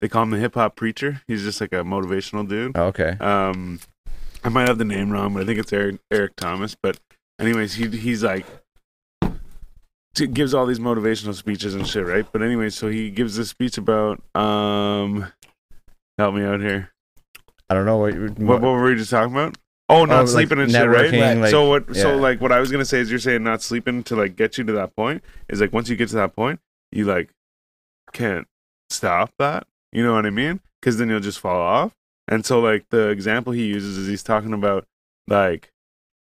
they 0.02 0.08
call 0.08 0.24
him 0.24 0.30
the 0.32 0.38
hip 0.38 0.56
hop 0.56 0.76
preacher. 0.76 1.22
He's 1.28 1.44
just 1.44 1.60
like 1.62 1.74
a 1.74 1.78
motivational 1.84 2.48
dude. 2.48 2.74
Oh, 2.76 2.86
okay. 2.88 3.18
Um, 3.20 3.80
I 4.44 4.50
might 4.50 4.68
have 4.68 4.78
the 4.78 4.86
name 4.86 5.12
wrong, 5.12 5.34
but 5.34 5.44
I 5.44 5.46
think 5.46 5.60
it's 5.60 5.74
Eric 5.74 6.00
Eric 6.12 6.36
Thomas. 6.38 6.76
But 6.82 7.00
anyways, 7.40 7.74
he 7.76 7.88
he's 7.88 8.24
like 8.24 8.46
gives 10.34 10.54
all 10.54 10.66
these 10.66 10.80
motivational 10.80 11.34
speeches 11.34 11.76
and 11.76 11.88
shit, 11.88 12.06
right? 12.06 12.26
But 12.32 12.42
anyways, 12.42 12.76
so 12.76 12.90
he 12.90 13.10
gives 13.10 13.38
this 13.38 13.50
speech 13.50 13.78
about 13.78 14.22
um, 14.36 15.32
help 16.18 16.36
me 16.36 16.44
out 16.44 16.60
here. 16.60 16.92
I 17.70 17.74
don't 17.74 17.86
know 17.86 17.98
what. 17.98 18.14
you- 18.14 18.28
What, 18.38 18.62
what 18.62 18.72
were 18.72 18.84
we 18.84 18.96
just 18.96 19.12
talking 19.12 19.34
about? 19.34 19.58
Oh, 19.88 20.06
not 20.06 20.16
Oh, 20.16 20.20
like 20.22 20.30
sleeping 20.30 20.60
and 20.60 20.72
shit, 20.72 20.90
right? 20.90 21.12
like- 21.42 21.52
so 21.52 21.68
what? 21.70 21.96
so 21.96 22.16
like 22.18 22.42
what 22.42 22.52
I 22.52 22.60
was 22.60 22.72
gonna 22.72 22.86
say 22.86 23.00
is 23.00 23.10
you're 23.10 23.20
saying 23.20 23.44
not 23.44 23.62
sleeping 23.62 24.04
to 24.04 24.16
like 24.16 24.36
get 24.36 24.58
you 24.58 24.64
to 24.66 24.74
that 24.74 24.96
point 24.96 25.24
is 25.48 25.62
like 25.62 25.72
once 25.74 25.90
you 25.90 25.96
get 25.96 26.10
to 26.10 26.16
that 26.16 26.36
point, 26.36 26.60
you 26.92 27.06
like 27.06 27.30
can't 28.14 28.48
stop 28.90 29.32
that. 29.40 29.66
You 29.92 30.04
know 30.04 30.14
what 30.14 30.26
I 30.26 30.30
mean? 30.30 30.60
Because 30.80 30.98
then 30.98 31.10
you'll 31.10 31.20
just 31.20 31.40
fall 31.40 31.60
off. 31.62 31.94
And 32.28 32.46
so 32.46 32.60
like 32.60 32.86
the 32.90 33.10
example 33.10 33.54
he 33.54 33.66
uses 33.66 33.98
is 33.98 34.08
he's 34.08 34.24
talking 34.24 34.54
about 34.54 34.86
like 35.28 35.72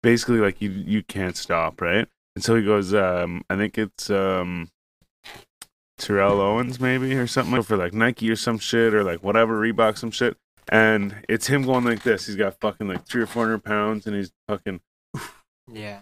basically 0.03 0.39
like 0.39 0.61
you 0.62 0.70
you 0.70 1.03
can't 1.03 1.37
stop, 1.37 1.81
right? 1.81 2.07
And 2.37 2.45
so 2.45 2.55
he 2.55 2.64
goes, 2.64 2.95
um, 2.95 3.43
I 3.51 3.57
think 3.57 3.76
it's 3.79 4.09
um 4.11 4.70
Terrell 5.99 6.41
Owens 6.41 6.79
maybe 6.79 7.12
or 7.14 7.26
something 7.26 7.61
for 7.62 7.76
like 7.76 7.93
Nike 7.93 8.31
or 8.31 8.37
some 8.37 8.59
shit 8.59 8.95
or 8.95 9.03
like 9.03 9.22
whatever 9.22 9.61
Reebok 9.61 9.99
some 9.99 10.11
shit. 10.12 10.37
And 10.70 11.16
it's 11.29 11.47
him 11.49 11.62
going 11.62 11.85
like 11.85 12.03
this. 12.03 12.26
He's 12.26 12.37
got 12.37 12.61
fucking 12.61 12.87
like 12.87 13.05
three 13.07 13.22
or 13.22 13.26
four 13.26 13.45
hundred 13.45 13.64
pounds 13.64 14.07
and 14.07 14.14
he's 14.14 14.31
fucking 14.47 14.81
Yeah. 15.72 16.01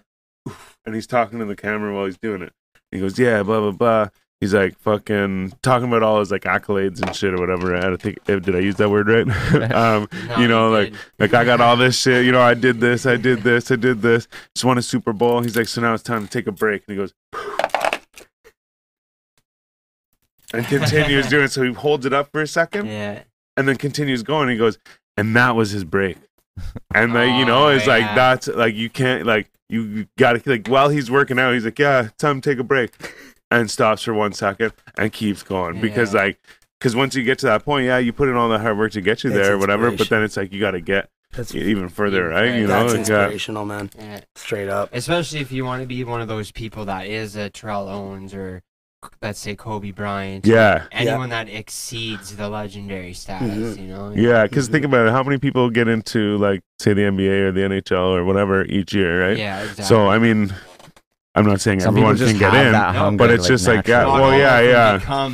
and 0.85 0.95
he's 0.95 1.07
talking 1.07 1.39
to 1.39 1.45
the 1.47 1.57
camera 1.57 1.95
while 1.95 2.05
he's 2.07 2.19
doing 2.19 2.43
it. 2.43 2.53
He 2.91 3.01
goes, 3.01 3.19
Yeah, 3.19 3.43
blah 3.43 3.61
blah 3.61 3.71
blah. 3.73 4.09
He's 4.41 4.53
like 4.53 4.79
fucking 4.81 5.55
talking 5.63 5.89
about 5.89 6.03
all 6.03 6.19
his 6.21 6.31
like 6.31 6.43
accolades 6.43 7.01
and 7.01 7.17
shit 7.17 7.33
or 7.33 7.39
whatever. 7.39 7.75
I 7.75 7.81
had 7.83 7.89
to 7.91 7.97
think 7.97 8.19
eh, 8.29 8.39
did 8.39 8.55
I 8.55 8.59
use 8.59 8.75
that 8.77 8.91
word 8.91 9.09
right? 9.09 9.27
um 9.73 10.09
No, 10.29 10.37
you 10.39 10.47
know, 10.49 10.69
like 10.71 10.91
did. 10.93 10.99
like 11.19 11.33
I 11.35 11.45
got 11.45 11.61
all 11.63 11.77
this 11.77 11.99
shit, 11.99 12.25
you 12.27 12.33
know, 12.33 12.43
I 12.43 12.53
did 12.55 12.79
this, 12.81 13.07
I 13.07 13.17
did 13.17 13.43
this, 13.43 13.71
I 13.71 13.77
did 13.77 14.03
this. 14.03 14.29
Just 14.55 14.65
won 14.65 14.77
a 14.77 14.83
Super 14.83 15.13
Bowl. 15.15 15.41
He's 15.41 15.57
like, 15.57 15.69
so 15.69 15.81
now 15.81 15.95
it's 15.95 16.03
time 16.03 16.25
to 16.25 16.31
take 16.31 16.47
a 16.47 16.53
break. 16.53 16.83
And 16.87 16.97
he 16.99 17.03
goes, 17.03 17.15
and 20.53 20.67
continues 20.67 21.29
doing 21.29 21.45
it. 21.45 21.53
So 21.53 21.63
he 21.63 21.73
holds 21.73 22.07
it 22.07 22.13
up 22.13 22.31
for 22.33 22.43
a 22.43 22.47
second 22.47 22.87
Yeah. 22.87 23.23
and 23.57 23.67
then 23.69 23.77
continues 23.77 24.23
going. 24.23 24.49
He 24.49 24.57
goes, 24.57 24.79
and 25.17 25.35
that 25.37 25.57
was 25.57 25.71
his 25.71 25.85
break. 25.85 26.19
And 26.95 27.13
like, 27.15 27.33
you 27.39 27.45
know, 27.45 27.67
Oh, 27.67 27.69
it's 27.69 27.87
like, 27.87 28.05
that's 28.15 28.49
like, 28.49 28.75
you 28.75 28.89
can't, 28.91 29.27
like, 29.27 29.51
you, 29.69 29.83
you 29.83 30.07
gotta, 30.19 30.41
like, 30.47 30.69
while 30.69 30.89
he's 30.91 31.11
working 31.11 31.39
out, 31.39 31.53
he's 31.55 31.65
like, 31.65 31.79
yeah, 31.79 32.09
time 32.19 32.41
to 32.41 32.51
take 32.51 32.59
a 32.59 32.65
break. 32.65 32.93
And 33.51 33.71
stops 33.71 34.03
for 34.03 34.13
one 34.13 34.33
second 34.33 34.73
and 34.99 35.13
keeps 35.13 35.43
going 35.45 35.81
because, 35.81 36.13
like, 36.13 36.41
because 36.81 36.97
once 36.97 37.15
you 37.15 37.23
get 37.23 37.39
to 37.41 37.47
that 37.47 37.65
point, 37.65 37.87
yeah, 37.87 37.97
you 37.99 38.13
put 38.13 38.29
in 38.29 38.35
all 38.35 38.49
the 38.49 38.59
hard 38.59 38.77
work 38.77 38.91
to 38.93 39.01
get 39.01 39.23
you 39.23 39.31
It's 39.31 39.37
there, 39.39 39.55
or 39.55 39.59
whatever. 39.59 39.91
But 39.93 40.09
then 40.09 40.23
it's 40.25 40.37
like 40.37 40.53
you 40.53 40.59
got 40.59 40.73
to 40.73 40.81
get 40.81 41.09
That's 41.33 41.55
even 41.55 41.89
further, 41.89 42.27
Even 42.27 42.31
right? 42.33 42.45
You 42.61 42.67
further. 42.67 42.67
know, 42.67 42.89
that's 42.93 43.09
like, 43.09 43.17
uh, 43.19 43.23
inspirational, 43.23 43.65
man. 43.65 43.91
Yeah. 43.97 44.21
Straight 44.35 44.69
up. 44.69 44.91
Especially 44.93 45.39
if 45.41 45.53
you 45.53 45.65
want 45.65 45.81
to 45.83 45.87
be 45.87 46.03
one 46.03 46.21
of 46.21 46.27
those 46.29 46.51
people 46.51 46.87
that 46.87 47.07
is 47.07 47.37
a 47.37 47.49
Terrell 47.49 47.89
Owens 47.89 48.35
or 48.35 48.63
let's 49.23 49.39
say 49.39 49.55
Kobe 49.55 49.93
Bryant. 49.93 50.45
yeah, 50.45 50.87
Anyone 50.91 51.29
that 51.29 51.49
exceeds 51.49 52.35
the 52.35 52.49
legendary 52.49 53.13
status, 53.13 53.77
Mhm. 53.77 53.81
you 53.81 53.87
know? 53.87 54.11
yeah. 54.13 54.43
Because 54.43 54.69
Mhm. 54.69 54.73
think 54.73 54.85
about 54.87 55.07
it, 55.07 55.13
how 55.13 55.23
many 55.23 55.39
people 55.39 55.71
get 55.71 55.87
into 55.87 56.37
like 56.39 56.63
say 56.81 56.95
the 56.95 57.03
NBA 57.05 57.43
or 57.43 57.53
the 57.53 57.63
NHL 57.63 58.09
or 58.13 58.25
whatever 58.25 58.65
each 58.65 58.93
year, 58.93 59.29
right? 59.29 59.39
Yeah, 59.39 59.61
exactly. 59.61 59.85
So 59.85 60.09
I 60.09 60.19
mean, 60.19 60.53
I'm 61.37 61.45
not 61.47 61.61
saying 61.61 61.81
Some 61.81 61.95
everyone 61.95 62.17
just 62.17 62.31
can 62.33 62.39
get 62.41 62.55
in. 62.67 62.73
that 62.73 62.95
No, 62.95 62.99
hunger, 62.99 63.19
but 63.19 63.31
it's 63.31 63.47
just 63.47 63.67
like, 63.69 63.87
yeah, 63.87 63.99
naturally. 64.05 64.21
Well, 64.23 64.39
yeah, 64.39 64.61
yeah. 64.61 65.31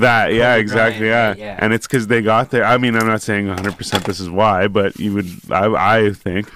That, 0.00 0.34
yeah, 0.34 0.56
exactly, 0.56 1.08
Bryant, 1.08 1.38
yeah. 1.38 1.46
Yeah. 1.46 1.58
And 1.60 1.72
it's 1.72 1.86
because 1.86 2.06
they 2.08 2.20
got 2.22 2.50
there. 2.50 2.64
I 2.64 2.76
mean, 2.76 2.94
I'm 2.94 3.06
not 3.06 3.22
saying 3.22 3.46
100% 3.46 4.04
this 4.04 4.20
is 4.20 4.28
why, 4.28 4.68
but 4.68 4.98
you 5.00 5.14
would, 5.14 5.26
I, 5.50 6.04
I 6.06 6.10
think, 6.12 6.50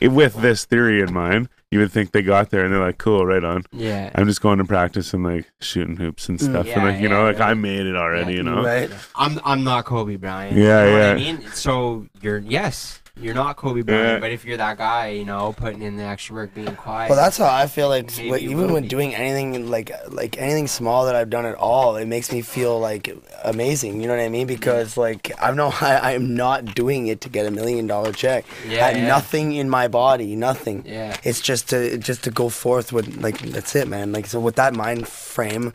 it, 0.00 0.08
with 0.08 0.34
this 0.40 0.64
theory 0.64 1.02
in 1.02 1.12
mind, 1.12 1.48
you 1.70 1.80
would 1.80 1.92
think 1.92 2.12
they 2.12 2.22
got 2.22 2.48
there 2.50 2.64
and 2.64 2.72
they're 2.72 2.80
like, 2.80 2.96
cool, 2.96 3.26
right 3.26 3.44
on. 3.44 3.64
yeah. 3.72 4.10
I'm 4.14 4.26
just 4.26 4.40
going 4.40 4.58
to 4.58 4.64
practice 4.64 5.12
and 5.12 5.22
like 5.24 5.50
shooting 5.60 5.96
hoops 5.96 6.28
and 6.30 6.38
Mm. 6.38 6.42
stuff. 6.50 6.66
Yeah, 6.66 6.78
and 6.80 6.84
like, 6.92 7.00
you 7.02 7.08
know, 7.08 7.24
like 7.24 7.38
yeah. 7.38 7.48
I 7.48 7.54
made 7.54 7.84
it 7.86 7.96
already, 7.96 8.32
Yeah, 8.32 8.36
you 8.38 8.42
know? 8.44 8.62
Right. 8.62 8.90
I'm 9.16 9.38
I'm 9.44 9.64
not 9.64 9.84
Kobe 9.84 10.16
Bryant. 10.16 10.56
Yeah, 10.56 10.62
you 10.62 10.90
know 10.90 10.96
yeah. 10.96 11.08
What 11.08 11.10
I 11.12 11.14
mean, 11.16 11.46
so 11.52 12.06
you're 12.22 12.38
yes, 12.38 13.02
you're 13.20 13.34
not 13.34 13.56
Kobe 13.56 13.82
Bryant, 13.82 14.04
Yeah. 14.06 14.18
but 14.18 14.30
if 14.30 14.44
you're 14.44 14.56
that 14.58 14.76
guy, 14.78 15.08
you 15.08 15.24
know, 15.24 15.52
putting 15.56 15.82
in 15.82 15.96
the 15.96 16.02
extra 16.04 16.34
work, 16.34 16.54
being 16.54 16.74
quiet. 16.76 17.08
Well, 17.08 17.18
that's 17.18 17.38
how 17.38 17.46
I 17.52 17.66
feel 17.66 17.88
like 17.88 18.14
Maybe 18.16 18.30
like, 18.30 18.42
you 18.42 18.50
even 18.50 18.72
when 18.72 18.82
be. 18.82 18.88
doing 18.88 19.14
anything 19.14 19.70
like 19.70 19.90
like 20.10 20.36
anything 20.38 20.66
small 20.66 21.06
that 21.06 21.14
I've 21.16 21.30
done 21.30 21.46
at 21.46 21.54
all, 21.54 21.96
it 21.96 22.06
makes 22.06 22.30
me 22.30 22.42
feel 22.42 22.78
like 22.78 23.16
amazing. 23.44 24.00
You 24.00 24.08
know 24.08 24.16
what 24.16 24.22
I 24.22 24.28
mean? 24.28 24.46
Because 24.46 24.96
like 24.96 25.32
I 25.40 25.50
know 25.52 25.72
I 25.80 26.14
I'm 26.14 26.34
not 26.34 26.74
doing 26.74 27.06
it 27.06 27.20
to 27.22 27.28
get 27.28 27.46
a 27.46 27.50
million 27.50 27.86
dollar 27.86 28.12
check. 28.12 28.44
Yeah, 28.68 28.84
I 28.84 28.88
had 28.88 28.96
yeah. 28.98 29.06
nothing 29.08 29.52
in 29.54 29.68
my 29.70 29.88
body, 29.88 30.36
nothing. 30.36 30.84
Yeah. 30.86 31.16
It's 31.24 31.40
just 31.40 31.70
to 31.70 31.96
just 31.98 32.22
to 32.24 32.30
go 32.30 32.48
forth 32.48 32.92
with 32.92 33.16
like 33.16 33.38
that's 33.38 33.74
it, 33.74 33.88
man. 33.88 34.12
Like 34.12 34.26
so 34.26 34.40
with 34.40 34.56
that 34.56 34.74
mind 34.74 35.08
frame, 35.08 35.72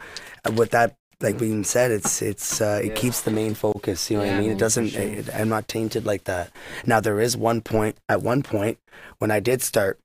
with 0.56 0.72
that 0.72 0.96
like 1.22 1.38
being 1.38 1.64
said, 1.64 1.92
it's 1.92 2.22
it's 2.22 2.62
uh, 2.62 2.82
it 2.84 2.88
Yeah. 2.90 2.94
keeps 2.96 3.22
the 3.22 3.32
main 3.32 3.54
focus. 3.56 4.10
You 4.10 4.18
know 4.18 4.26
what 4.26 4.34
I 4.34 4.40
mean? 4.40 4.52
It 4.52 4.58
doesn't. 4.58 4.90
sure. 4.90 5.02
It, 5.02 5.30
I'm 5.34 5.50
not 5.50 5.68
tainted 5.68 6.06
like 6.06 6.24
that. 6.26 6.52
Now 6.86 7.00
there 7.00 7.20
is 7.20 7.36
one 7.38 7.62
point 7.62 7.98
at 8.10 8.22
one 8.22 8.44
point 8.44 8.78
when 9.20 9.32
I 9.32 9.40
did 9.40 9.62
start 9.62 10.00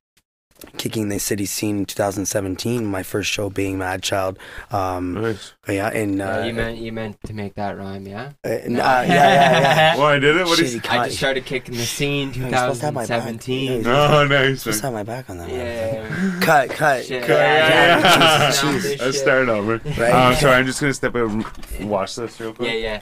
kicking 0.77 1.09
the 1.09 1.19
city 1.19 1.45
scene 1.45 1.79
in 1.79 1.85
2017. 1.85 2.85
My 2.85 3.03
first 3.03 3.29
show 3.29 3.49
being 3.49 3.77
Madchild. 3.77 4.37
Um, 4.71 5.13
Nice. 5.21 5.53
yeah, 5.67 5.91
in 5.91 6.17
Yeah, 6.17 6.37
uh, 6.41 6.45
you 6.45 6.53
meant 6.53 6.77
you 6.77 6.91
meant 6.91 7.17
to 7.23 7.33
make 7.33 7.55
that 7.55 7.77
rhyme, 7.77 8.07
yeah? 8.07 8.31
uh, 8.45 8.49
n- 8.49 8.75
uh, 8.79 8.79
yeah, 8.79 9.05
yeah, 9.07 9.59
yeah. 9.61 9.95
Well, 9.97 10.07
I 10.07 10.19
did 10.19 10.35
it? 10.37 10.45
What 10.45 10.57
Shit, 10.57 10.65
is 10.65 10.75
you 10.75 10.81
I 10.89 11.05
just 11.05 11.17
started 11.17 11.45
kicking 11.45 11.75
the 11.75 11.85
scene 11.85 12.33
You're 12.33 12.49
supposed 12.49 12.79
to 12.79 12.85
have 12.87 12.93
my 12.93 13.05
back. 13.05 13.23
2017. 13.39 13.83
Yeah, 13.83 14.17
Oh, 14.17 14.27
nice. 14.27 14.63
Just 14.63 14.81
have 14.81 14.93
my 14.93 15.03
back 15.03 15.29
on 15.29 15.37
that. 15.37 15.49
one. 15.49 15.57
Yeah. 15.59 16.39
Cut, 16.41 16.69
cut. 16.69 17.05
Shit. 17.05 17.23
Okay, 17.23 17.33
yeah, 17.33 17.99
yeah. 17.99 18.47
Jesus, 18.51 18.61
Jesus. 18.83 19.01
Let's 19.01 19.19
start 19.19 19.49
over. 19.49 19.77
Right. 19.99 20.11
Um, 20.11 20.35
sorry, 20.35 20.55
I'm 20.55 20.65
just 20.65 20.79
going 20.79 20.89
to 20.91 20.93
step 20.93 21.15
out 21.15 21.29
and 21.29 21.89
watch 21.89 22.15
this 22.15 22.39
real 22.39 22.53
quick. 22.53 22.69
Yeah, 22.71 22.77
yeah. 22.77 23.01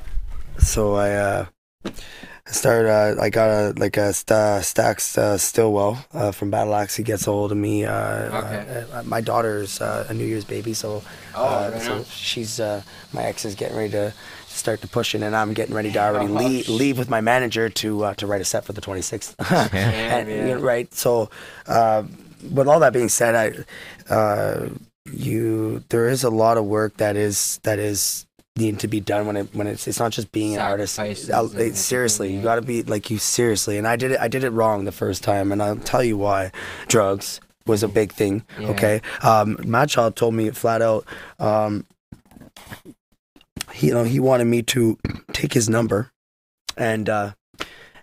So 0.58 0.96
I 0.96 1.12
uh, 1.12 1.46
started. 2.48 2.90
Uh, 2.90 3.22
I 3.22 3.30
got 3.30 3.50
a 3.50 3.74
like 3.80 3.98
a 3.98 4.14
st- 4.14 4.64
Stacks 4.64 5.18
uh, 5.18 5.38
Stillwell 5.38 5.98
uh, 6.14 6.32
from 6.32 6.50
Battle 6.52 6.76
Axe. 6.76 6.96
He 6.96 7.04
gets 7.04 7.28
a 7.28 7.32
hold 7.32 7.52
of 7.52 7.58
me. 7.58 7.86
Uh, 7.86 8.38
Okay. 8.46 8.86
uh, 8.94 9.04
my 9.04 9.22
daughter's 9.22 9.82
uh, 9.82 10.06
a 10.10 10.14
New 10.14 10.26
Year's 10.26 10.46
baby, 10.46 10.74
so 10.74 11.04
Oh, 11.36 11.46
uh, 11.46 11.72
right 11.74 11.82
so 11.82 12.04
she's 12.04 12.60
uh, 12.60 12.82
my 13.14 13.24
ex 13.24 13.46
is 13.46 13.56
getting 13.56 13.78
ready 13.78 13.92
to 13.92 14.14
start 14.48 14.82
to 14.82 14.88
push 14.88 15.16
it, 15.16 15.22
and 15.22 15.36
I'm 15.36 15.54
getting 15.54 15.76
ready 15.76 15.92
to 15.92 16.00
already 16.00 16.28
Oh, 16.32 16.36
leave, 16.36 16.70
leave 16.70 16.98
with 16.98 17.10
my 17.10 17.22
manager 17.22 17.70
to 17.70 18.04
uh, 18.06 18.14
to 18.16 18.28
write 18.28 18.42
a 18.42 18.46
set 18.46 18.64
for 18.66 18.74
the 18.74 18.82
26th. 18.82 19.36
and, 19.74 20.30
yeah. 20.30 20.36
you 20.36 20.56
know, 20.56 20.60
right. 20.60 20.94
So, 20.94 21.30
uh, 21.68 22.04
with 22.54 22.68
all 22.68 22.80
that 22.80 22.94
being 22.94 23.10
said, 23.10 23.36
I, 24.10 24.14
uh, 24.14 24.70
you 25.12 25.84
there 25.90 26.08
is 26.10 26.24
a 26.24 26.30
lot 26.32 26.58
of 26.58 26.66
work 26.66 26.98
that 26.98 27.16
is 27.16 27.60
that 27.64 27.78
is 27.80 28.25
needing 28.58 28.78
to 28.78 28.88
be 28.88 29.00
done 29.02 29.28
when 29.28 29.36
it 29.36 29.50
when 29.54 29.68
it's 29.68 29.88
it's 29.88 30.00
not 30.00 30.12
just 30.12 30.32
being 30.32 30.56
an 30.56 30.62
artist. 30.62 30.98
It- 31.00 31.76
seriously, 31.76 32.34
you 32.34 32.42
got 32.42 32.56
to 32.56 32.62
be 32.62 32.84
like 32.84 33.10
you 33.10 33.18
seriously. 33.18 33.78
And 33.78 33.88
I 33.88 33.96
did 33.96 34.12
it. 34.12 34.20
I 34.20 34.28
did 34.28 34.44
it 34.44 34.52
wrong 34.52 34.86
the 34.86 34.92
first 34.92 35.24
time, 35.24 35.52
and 35.52 35.62
I'll 35.62 35.76
tell 35.78 36.04
you 36.04 36.18
why. 36.18 36.52
Drugs 36.88 37.42
was 37.68 37.84
a 37.84 37.88
big 37.88 38.14
thing. 38.14 38.44
Yeah. 38.60 38.68
Okay, 38.70 39.02
um, 39.24 39.58
Madchild 39.58 40.16
told 40.16 40.34
me 40.36 40.50
flat 40.52 40.82
out. 40.82 41.06
Um, 41.40 41.86
he, 43.74 43.88
you 43.88 43.94
know, 43.94 44.04
he 44.04 44.20
wanted 44.20 44.46
me 44.46 44.62
to 44.64 44.98
take 45.34 45.54
his 45.54 45.68
number, 45.68 46.12
and 46.78 47.10
uh, 47.10 47.32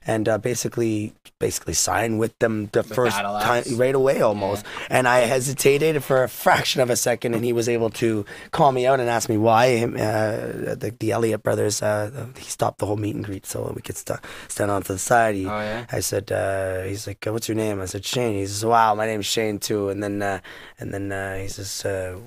and 0.06 0.28
uh, 0.28 0.38
basically 0.38 1.14
basically 1.42 1.74
sign 1.74 2.18
with 2.22 2.38
them 2.38 2.70
the 2.72 2.82
With 2.86 2.94
first 2.94 3.18
time 3.18 3.64
right 3.84 3.96
away 4.02 4.22
almost. 4.22 4.64
And 4.88 5.04
I 5.08 5.18
hesitated 5.34 6.02
for 6.08 6.22
a 6.22 6.28
fraction 6.28 6.80
of 6.80 6.88
a 6.88 6.96
second, 6.96 7.34
and 7.34 7.44
he 7.44 7.52
was 7.52 7.68
able 7.68 7.90
to 8.02 8.24
call 8.56 8.70
me 8.70 8.86
out 8.86 9.00
and 9.02 9.08
ask 9.10 9.28
me 9.28 9.36
why. 9.36 9.64
Uh, 9.82 10.74
the, 10.82 10.94
the 10.98 11.10
Elliott 11.10 11.42
brothers, 11.42 11.82
uh, 11.82 12.26
he 12.38 12.48
stopped 12.56 12.78
the 12.78 12.86
whole 12.86 12.96
meet 12.96 13.16
and 13.16 13.24
greet 13.24 13.44
so 13.44 13.72
we 13.74 13.82
could 13.82 13.96
st- 13.96 14.20
stand 14.48 14.70
on 14.70 14.82
to 14.86 14.92
the 14.94 14.98
side. 15.10 15.34
He, 15.34 15.46
Oh 15.46 15.60
yeah. 15.60 15.86
I 15.90 16.00
said, 16.00 16.30
uh, 16.30 16.82
he's 16.88 17.06
like, 17.06 17.24
what's 17.26 17.48
your 17.48 17.56
name? 17.56 17.80
I 17.80 17.86
said, 17.86 18.04
Shane. 18.04 18.34
He 18.38 18.46
says, 18.46 18.64
wow, 18.64 18.94
my 18.94 19.06
name's 19.06 19.26
Shane 19.26 19.58
too. 19.58 19.88
And 19.90 20.02
then, 20.02 20.22
uh, 20.22 20.38
and 20.78 20.94
then 20.94 21.10
uh, 21.10 21.36
he 21.42 21.48
says, 21.48 21.84
uh, 21.84 22.18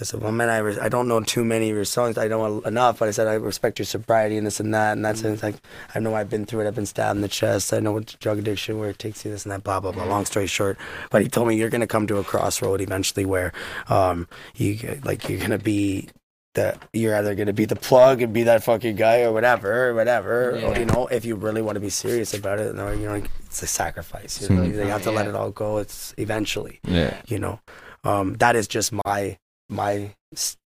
I 0.00 0.04
said, 0.04 0.22
well, 0.22 0.32
man, 0.32 0.48
I, 0.48 0.58
res- 0.58 0.78
I 0.78 0.88
don't 0.88 1.08
know 1.08 1.20
too 1.20 1.44
many 1.44 1.68
of 1.70 1.76
your 1.76 1.84
songs. 1.84 2.16
I 2.16 2.26
know 2.28 2.60
enough, 2.62 2.98
but 3.00 3.08
I 3.08 3.10
said, 3.10 3.26
I 3.26 3.34
respect 3.34 3.78
your 3.78 3.84
sobriety 3.86 4.38
and 4.38 4.46
this 4.46 4.58
and 4.58 4.72
that. 4.72 4.92
And 4.92 5.04
that's 5.04 5.22
it's 5.22 5.42
like, 5.42 5.56
I 5.94 5.98
know 5.98 6.14
I've 6.14 6.30
been 6.30 6.46
through 6.46 6.60
it. 6.64 6.68
I've 6.68 6.74
been 6.74 6.86
stabbed 6.86 7.16
in 7.16 7.20
the 7.22 7.28
chest. 7.28 7.72
I 7.74 7.80
know 7.80 7.92
what 7.92 8.16
drug 8.18 8.38
addiction, 8.38 8.78
where 8.78 8.88
it 8.90 8.98
takes 8.98 9.24
you, 9.24 9.30
this 9.30 9.44
and 9.44 9.52
that, 9.52 9.62
blah, 9.62 9.78
blah, 9.78 9.92
blah. 9.92 10.04
Long 10.04 10.24
story 10.24 10.46
short. 10.46 10.78
But 11.10 11.22
he 11.22 11.28
told 11.28 11.48
me, 11.48 11.56
you're 11.56 11.68
going 11.70 11.82
to 11.82 11.86
come 11.86 12.06
to 12.06 12.16
a 12.16 12.24
crossroad 12.24 12.80
eventually 12.80 13.26
where 13.26 13.52
um, 13.88 14.26
you, 14.56 15.00
like, 15.04 15.28
you're 15.28 15.38
going 15.38 15.50
to 15.50 15.58
be 15.58 16.08
that 16.54 16.82
you're 16.92 17.14
either 17.14 17.36
gonna 17.36 17.52
be 17.52 17.64
the 17.64 17.76
plug 17.76 18.20
and 18.22 18.32
be 18.32 18.42
that 18.42 18.64
fucking 18.64 18.96
guy 18.96 19.20
or 19.22 19.32
whatever, 19.32 19.88
or 19.90 19.94
whatever. 19.94 20.50
Or, 20.56 20.76
you 20.76 20.84
know, 20.84 21.06
if 21.06 21.24
you 21.24 21.36
really 21.36 21.62
want 21.62 21.76
to 21.76 21.80
be 21.80 21.90
serious 21.90 22.34
about 22.34 22.58
it, 22.58 22.74
no, 22.74 22.90
you 22.90 23.06
know, 23.06 23.22
it's 23.46 23.62
a 23.62 23.68
sacrifice. 23.68 24.42
You, 24.42 24.56
know, 24.56 24.62
Mhm. 24.62 24.72
you 24.74 24.80
have 24.80 25.04
to 25.04 25.12
let 25.12 25.28
it 25.28 25.36
all 25.36 25.52
go. 25.52 25.78
It's 25.78 26.12
eventually, 26.18 26.80
Yeah. 26.84 27.14
you 27.28 27.38
know, 27.38 27.60
um, 28.02 28.34
that 28.38 28.56
is 28.56 28.66
just 28.66 28.90
my 29.06 29.38
my 29.70 30.14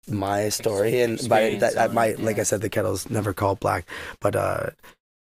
my 0.07 0.49
story, 0.49 1.01
and 1.01 1.17
by 1.29 1.55
that, 1.55 1.93
my 1.93 2.07
it, 2.07 2.19
like. 2.19 2.39
I 2.39 2.43
said, 2.43 2.61
the 2.61 2.69
kettle's 2.69 3.09
never 3.09 3.33
called 3.33 3.59
black, 3.59 3.87
but 4.19 4.35
uh, 4.35 4.69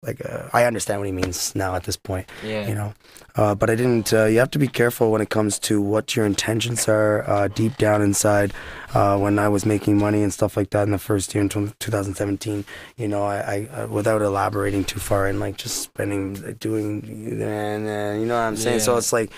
like 0.02 0.24
uh, 0.26 0.48
I 0.54 0.64
understand 0.64 1.02
what 1.02 1.08
he 1.08 1.12
means 1.12 1.54
now 1.56 1.76
at 1.76 1.84
this 1.84 1.98
point 1.98 2.30
Yeah. 2.42 2.68
you 2.70 2.74
know 2.74 2.94
uh, 3.36 3.54
but 3.54 3.70
i 3.70 3.76
didn't 3.76 4.14
uh, 4.14 4.26
you 4.32 4.40
have 4.40 4.52
to 4.52 4.60
be 4.60 4.70
careful 4.70 5.12
when 5.12 5.22
it 5.22 5.30
comes 5.30 5.60
to 5.60 5.82
what 5.82 6.16
your 6.16 6.26
intentions 6.26 6.88
are 6.88 7.30
uh, 7.30 7.50
deep 7.50 7.76
down 7.76 8.02
inside 8.02 8.54
uh, 8.94 9.18
when 9.18 9.38
i 9.38 9.50
was 9.50 9.66
making 9.66 9.98
money 9.98 10.24
and 10.24 10.34
stuff 10.34 10.56
like 10.56 10.70
that 10.70 10.84
in 10.84 10.92
the 10.92 10.98
first 10.98 11.36
year 11.36 11.42
in 11.42 11.50
tw 11.50 11.78
2017 11.80 12.64
you 12.96 13.10
know 13.10 13.24
i, 13.26 13.38
I 13.40 13.82
uh, 13.82 13.88
without 13.88 14.22
elaborating 14.22 14.86
too 14.86 15.02
far 15.02 15.28
and 15.28 15.42
like 15.42 15.58
just 15.58 15.82
spending 15.82 16.56
doing 16.62 17.04
and 17.42 18.22
you 18.22 18.26
know 18.26 18.36
what 18.36 18.48
i'm 18.48 18.56
saying 18.56 18.80
so 18.80 18.96
it's 18.96 19.12
like 19.12 19.32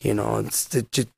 you 0.00 0.14
know 0.14 0.38
it's 0.38 0.74
it 0.74 0.90
just 0.92 1.08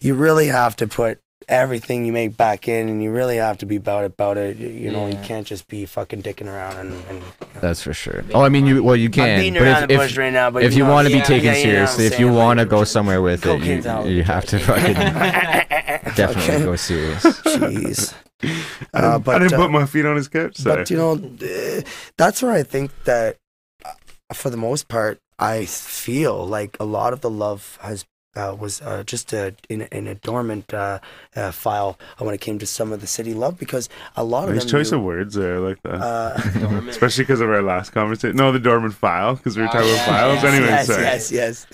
you 0.00 0.14
really 0.14 0.46
have 0.46 0.76
to 0.76 0.86
put 0.86 1.18
everything 1.48 2.04
you 2.04 2.12
make 2.12 2.36
back 2.36 2.68
in 2.68 2.88
and 2.88 3.02
you 3.02 3.10
really 3.10 3.36
have 3.36 3.56
to 3.58 3.66
be 3.66 3.76
about 3.76 4.04
it 4.04 4.06
about 4.12 4.36
it 4.36 4.56
you, 4.58 4.68
you 4.68 4.90
know 4.90 5.06
you 5.06 5.16
can't 5.22 5.46
just 5.46 5.66
be 5.68 5.86
fucking 5.86 6.22
dicking 6.22 6.46
around 6.46 6.76
and, 6.76 6.92
and 7.08 7.22
That's 7.60 7.80
for 7.82 7.94
sure. 7.94 8.24
Oh, 8.34 8.42
I 8.42 8.48
mean, 8.48 8.66
you 8.66 8.82
well, 8.82 8.96
you 8.96 9.06
I'm 9.06 9.12
can, 9.12 9.38
beating 9.38 9.54
but 9.54 9.62
around 9.62 9.82
if, 9.84 9.88
the 9.88 9.94
if, 9.94 10.00
bush 10.00 10.16
right 10.18 10.32
now 10.32 10.50
but 10.50 10.62
if 10.64 10.74
you 10.74 10.84
know, 10.84 10.90
want 10.92 11.06
to 11.06 11.12
be 11.12 11.18
yeah, 11.18 11.24
taken 11.24 11.46
yeah, 11.46 11.56
you 11.56 11.66
know 11.66 11.72
seriously, 11.86 12.06
if 12.06 12.18
you 12.20 12.28
want 12.32 12.58
to 12.58 12.62
like- 12.64 12.70
go 12.70 12.84
somewhere 12.84 13.22
with 13.22 13.46
it, 13.46 13.62
you, 13.62 14.10
you 14.10 14.22
have 14.24 14.44
to 14.46 14.58
fucking 14.68 14.94
definitely 16.14 16.54
Okay. 16.54 16.64
go 16.64 16.76
serious. 16.76 17.22
Jeez. 17.24 18.14
I 18.42 18.48
Uh, 18.94 19.12
didn't, 19.12 19.24
but, 19.24 19.34
I 19.36 19.38
didn't 19.40 19.54
uh, 19.54 19.56
put 19.58 19.70
my 19.70 19.86
feet 19.86 20.06
on 20.06 20.16
his 20.16 20.28
couch. 20.28 20.56
Sorry. 20.56 20.76
But 20.76 20.90
you 20.90 20.96
know, 20.96 21.12
uh, 21.14 21.82
that's 22.16 22.42
where 22.42 22.52
I 22.52 22.62
think 22.62 22.92
that, 23.04 23.36
uh, 23.84 23.92
for 24.32 24.50
the 24.50 24.56
most 24.56 24.88
part, 24.88 25.18
I 25.38 25.64
feel 25.66 26.46
like 26.46 26.76
a 26.78 26.84
lot 26.84 27.12
of 27.12 27.20
the 27.20 27.30
love 27.30 27.78
has 27.82 28.04
was 28.58 28.80
uh, 28.82 29.02
just 29.04 29.32
a, 29.32 29.54
in, 29.68 29.82
a- 29.82 29.88
in 29.98 30.06
a 30.06 30.14
dormant 30.14 30.72
uh, 30.74 30.98
uh, 31.36 31.50
file 31.52 31.98
when 32.18 32.34
it 32.34 32.40
came 32.40 32.58
to 32.58 32.66
some 32.66 32.92
of 32.92 33.00
the 33.00 33.06
city 33.06 33.34
love 33.34 33.58
because 33.58 33.88
a 34.16 34.24
lot 34.24 34.48
of 34.48 34.54
nice 34.54 34.64
choice 34.64 34.90
knew, 34.92 34.98
of 34.98 35.04
words 35.04 35.34
there, 35.34 35.60
like 35.60 35.82
that. 35.82 35.94
uh, 36.00 36.40
Especially 36.88 37.24
because 37.24 37.40
of 37.40 37.48
our 37.50 37.62
last 37.62 37.90
conversation. 37.90 38.36
No, 38.36 38.52
the 38.52 38.58
dormant 38.60 38.94
file, 38.94 39.34
because 39.36 39.56
we 39.56 39.62
were 39.62 39.68
Oh, 39.68 39.72
talking 39.72 39.88
yeah, 39.88 39.94
about 40.04 40.06
files. 40.08 40.42
yeah. 40.42 40.50
Anyways, 40.50 40.70
yes, 40.70 40.86
sorry. 40.86 41.02
yes, 41.02 41.32
yes. 41.32 41.66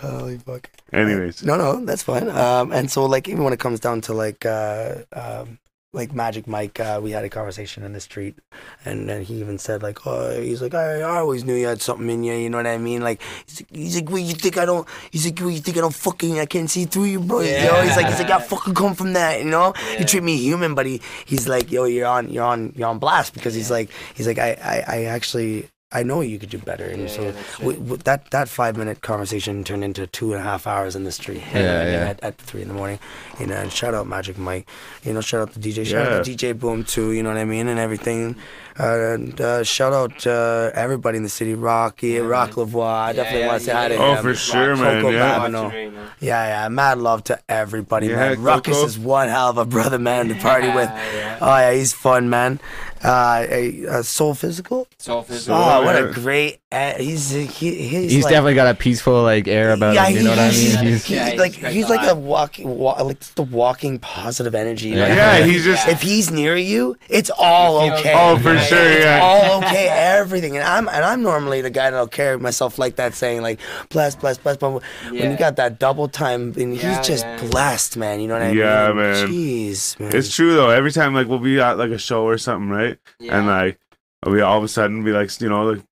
Holy 0.00 0.38
fuck. 0.38 0.68
Anyways, 0.92 1.42
No, 1.44 1.56
no, 1.56 1.84
that's 1.84 2.02
fine. 2.02 2.28
Um, 2.28 2.72
and 2.72 2.90
so 2.90 3.06
like 3.06 3.28
even 3.28 3.44
when 3.44 3.52
it 3.52 3.60
comes 3.60 3.78
down 3.80 4.00
to 4.02 4.12
like 4.12 4.44
uh, 4.44 4.96
um, 5.12 5.58
like 5.94 6.14
Magic 6.14 6.46
Mike, 6.46 6.80
uh, 6.80 7.00
we 7.02 7.10
had 7.10 7.22
a 7.22 7.28
conversation 7.28 7.82
in 7.82 7.92
the 7.92 8.00
street, 8.00 8.38
and 8.84 9.08
then 9.08 9.22
he 9.22 9.34
even 9.40 9.58
said 9.58 9.82
like, 9.82 10.06
oh, 10.06 10.40
he's 10.40 10.62
like, 10.62 10.72
I, 10.72 11.00
I 11.00 11.18
always 11.18 11.44
knew 11.44 11.54
you 11.54 11.66
had 11.66 11.82
something 11.82 12.08
in 12.08 12.24
you. 12.24 12.32
You 12.34 12.48
know 12.48 12.56
what 12.56 12.66
I 12.66 12.78
mean? 12.78 13.02
Like 13.02 13.20
he's 13.46 13.60
like, 13.60 13.68
he's 13.70 13.96
like, 13.96 14.10
what 14.10 14.22
you 14.22 14.34
think 14.34 14.56
I 14.56 14.64
don't? 14.64 14.88
He's 15.10 15.26
like, 15.26 15.38
what 15.38 15.48
you 15.50 15.60
think 15.60 15.76
I 15.76 15.80
don't 15.80 15.94
fucking? 15.94 16.40
I 16.40 16.46
can't 16.46 16.70
see 16.70 16.86
through 16.86 17.04
you, 17.04 17.20
bro. 17.20 17.40
You 17.40 17.52
know? 17.52 17.82
He's 17.82 17.96
like, 17.96 18.06
he's 18.06 18.18
like, 18.18 18.30
I 18.30 18.40
fucking 18.40 18.74
come 18.74 18.94
from 18.94 19.12
that. 19.12 19.40
You 19.40 19.50
know? 19.50 19.74
Yeah. 19.92 20.00
You 20.00 20.04
treat 20.06 20.22
me 20.22 20.38
human, 20.38 20.74
but 20.74 20.86
he, 20.86 21.02
he's 21.26 21.46
like, 21.46 21.70
yo, 21.70 21.84
you're 21.84 22.06
on, 22.06 22.30
you're 22.30 22.44
on, 22.44 22.72
you're 22.74 22.88
on 22.88 22.98
blast 22.98 23.34
because 23.34 23.54
he's 23.54 23.70
like, 23.70 23.90
he's 24.14 24.26
like, 24.26 24.38
I, 24.38 24.52
I, 24.62 24.96
I 24.96 25.04
actually. 25.04 25.68
I 25.94 26.02
know 26.02 26.20
you 26.22 26.38
could 26.38 26.48
do 26.50 26.58
better, 26.58 26.84
and 26.84 27.02
Yeah, 27.02 27.08
so 27.08 27.22
yeah, 27.22 27.66
we, 27.66 27.74
we, 27.74 27.96
that 27.98 28.30
that 28.30 28.48
five 28.48 28.76
minute 28.76 29.02
conversation 29.02 29.62
turned 29.64 29.84
into 29.84 30.06
two 30.06 30.32
and 30.32 30.40
a 30.40 30.44
half 30.44 30.66
hours 30.66 30.96
in 30.96 31.04
the 31.04 31.12
street. 31.12 31.42
Yeah, 31.52 31.84
yeah. 31.84 32.08
At, 32.10 32.22
at 32.22 32.38
three 32.38 32.62
in 32.62 32.68
the 32.68 32.74
morning, 32.74 32.98
you 33.38 33.46
know. 33.46 33.54
And 33.56 33.70
shout 33.70 33.94
out 33.94 34.06
Magic 34.06 34.38
Mike, 34.38 34.66
you 35.04 35.12
know. 35.12 35.20
Shout 35.20 35.42
out 35.42 35.52
the 35.54 35.60
DJ. 35.60 35.84
Shout 35.86 36.06
Yeah. 36.08 36.16
out 36.18 36.24
the 36.24 36.34
DJ 36.36 36.58
Boom 36.58 36.84
too. 36.84 37.12
You 37.12 37.22
know 37.22 37.28
what 37.30 37.38
I 37.38 37.44
mean, 37.44 37.68
and 37.68 37.78
everything. 37.78 38.36
Uh, 38.80 39.12
and 39.14 39.38
uh, 39.38 39.62
shout 39.62 39.92
out 39.92 40.26
uh, 40.26 40.70
everybody 40.74 41.18
in 41.18 41.22
the 41.24 41.28
city. 41.28 41.52
Rocky, 41.52 42.18
Rock 42.18 42.52
Lavoie. 42.52 42.86
I 42.86 43.12
definitely 43.12 43.40
yeah, 43.40 43.46
want 43.48 43.58
to 43.60 43.64
say 43.66 43.72
yeah, 43.72 43.80
hi 43.82 43.88
to 43.88 43.94
yeah. 43.94 44.00
Oh, 44.00 44.14
him. 44.14 44.22
for 44.22 44.34
sure, 44.34 44.74
Coco 44.76 45.02
man. 45.02 45.12
Yeah. 45.12 45.38
Babino. 45.38 45.64
Watching 45.64 45.78
right 45.78 45.92
now. 45.94 46.08
Yeah, 46.20 46.46
yeah. 46.62 46.68
Mad 46.70 46.96
love 46.98 47.22
to 47.24 47.38
everybody, 47.50 48.06
Yeah, 48.06 48.16
man. 48.16 48.42
Ruckus 48.42 48.74
Coco. 48.76 48.86
is 48.86 48.98
one 48.98 49.28
hell 49.28 49.50
of 49.50 49.58
a 49.58 49.66
brother, 49.66 49.98
man, 49.98 50.28
to 50.28 50.34
party 50.36 50.68
with. 50.68 50.88
Yeah, 50.88 51.12
yeah. 51.14 51.38
Oh 51.42 51.56
yeah, 51.58 51.72
he's 51.74 51.92
fun, 51.92 52.30
man. 52.30 52.60
Uh, 53.04 53.46
a, 53.48 53.86
uh, 53.86 54.02
Soul 54.02 54.34
Physical. 54.34 54.86
Soul 54.98 55.22
physical. 55.22 55.56
Oh, 55.56 55.82
what 55.84 55.96
a 55.96 56.12
great. 56.12 56.58
Uh, 56.70 56.94
he's 56.94 57.30
he, 57.30 57.44
he's, 57.46 58.12
He's 58.12 58.24
like, 58.24 58.30
definitely 58.30 58.54
got 58.54 58.68
a 58.68 58.74
peaceful 58.78 59.22
like 59.24 59.46
air 59.48 59.72
about 59.72 59.94
yeah, 59.94 60.06
him. 60.06 60.18
You 60.18 60.22
know 60.24 60.30
what 60.30 60.38
I 60.38 60.42
mean? 60.44 60.52
He's, 60.52 60.80
He's, 60.80 61.10
Yeah, 61.10 61.30
he's 61.30 61.38
like 61.40 61.52
he's 61.54 61.88
like 61.90 62.08
a 62.08 62.14
walking, 62.14 62.78
wa- 62.78 63.02
like 63.02 63.18
the 63.34 63.42
walking 63.42 63.98
positive 63.98 64.54
energy. 64.54 64.90
Yeah. 64.90 65.00
Like, 65.00 65.08
yeah, 65.16 65.44
he's 65.44 65.64
just. 65.64 65.86
if 65.88 66.00
he's 66.00 66.30
near 66.30 66.56
you, 66.56 66.96
it's 67.10 67.30
all 67.36 67.80
okay. 67.92 68.14
Oh, 68.16 68.38
for 68.38 68.54
Yeah, 68.54 68.60
sure, 68.60 68.78
It's 68.92 69.04
yeah. 69.04 69.20
all 69.20 69.58
okay, 69.64 69.88
everything. 69.88 70.56
And 70.56 70.64
I'm 70.64 70.88
and 70.88 71.04
I'm 71.04 71.22
normally 71.22 71.60
the 71.60 71.70
guy 71.70 71.90
that'll 71.90 72.06
carry 72.06 72.38
myself 72.38 72.78
like 72.78 72.96
that, 72.96 73.14
saying 73.14 73.42
like 73.42 73.58
bless, 73.90 74.14
bless, 74.14 74.38
bless. 74.38 74.56
But 74.56 74.82
when 75.10 75.30
you 75.32 75.36
got 75.36 75.56
that 75.56 75.78
double 75.78 76.08
time, 76.08 76.54
and 76.56 76.74
Yeah, 76.76 76.96
he's 76.96 77.06
just 77.06 77.24
yeah. 77.26 77.38
blessed, 77.50 77.96
man. 77.98 78.20
You 78.20 78.28
know 78.28 78.34
what 78.34 78.44
I 78.44 78.48
mean? 78.48 78.58
Yeah, 78.58 78.92
man. 78.92 79.28
Jeez, 79.28 79.98
man. 80.00 80.14
It's 80.16 80.32
true 80.34 80.54
though. 80.54 80.70
Every 80.70 80.92
time 80.92 81.12
like 81.14 81.26
we'll 81.26 81.38
be 81.40 81.60
at 81.60 81.76
like 81.76 81.90
a 81.90 81.98
show 81.98 82.22
or 82.24 82.38
something, 82.38 82.70
right? 82.70 82.91
Yeah. 83.20 83.38
And 83.38 83.46
like 83.46 83.78
we 84.26 84.40
all 84.40 84.58
of 84.58 84.64
a 84.64 84.68
sudden 84.68 85.04
be 85.04 85.12
like, 85.12 85.40
you 85.40 85.48
know, 85.48 85.64
like 85.64 85.82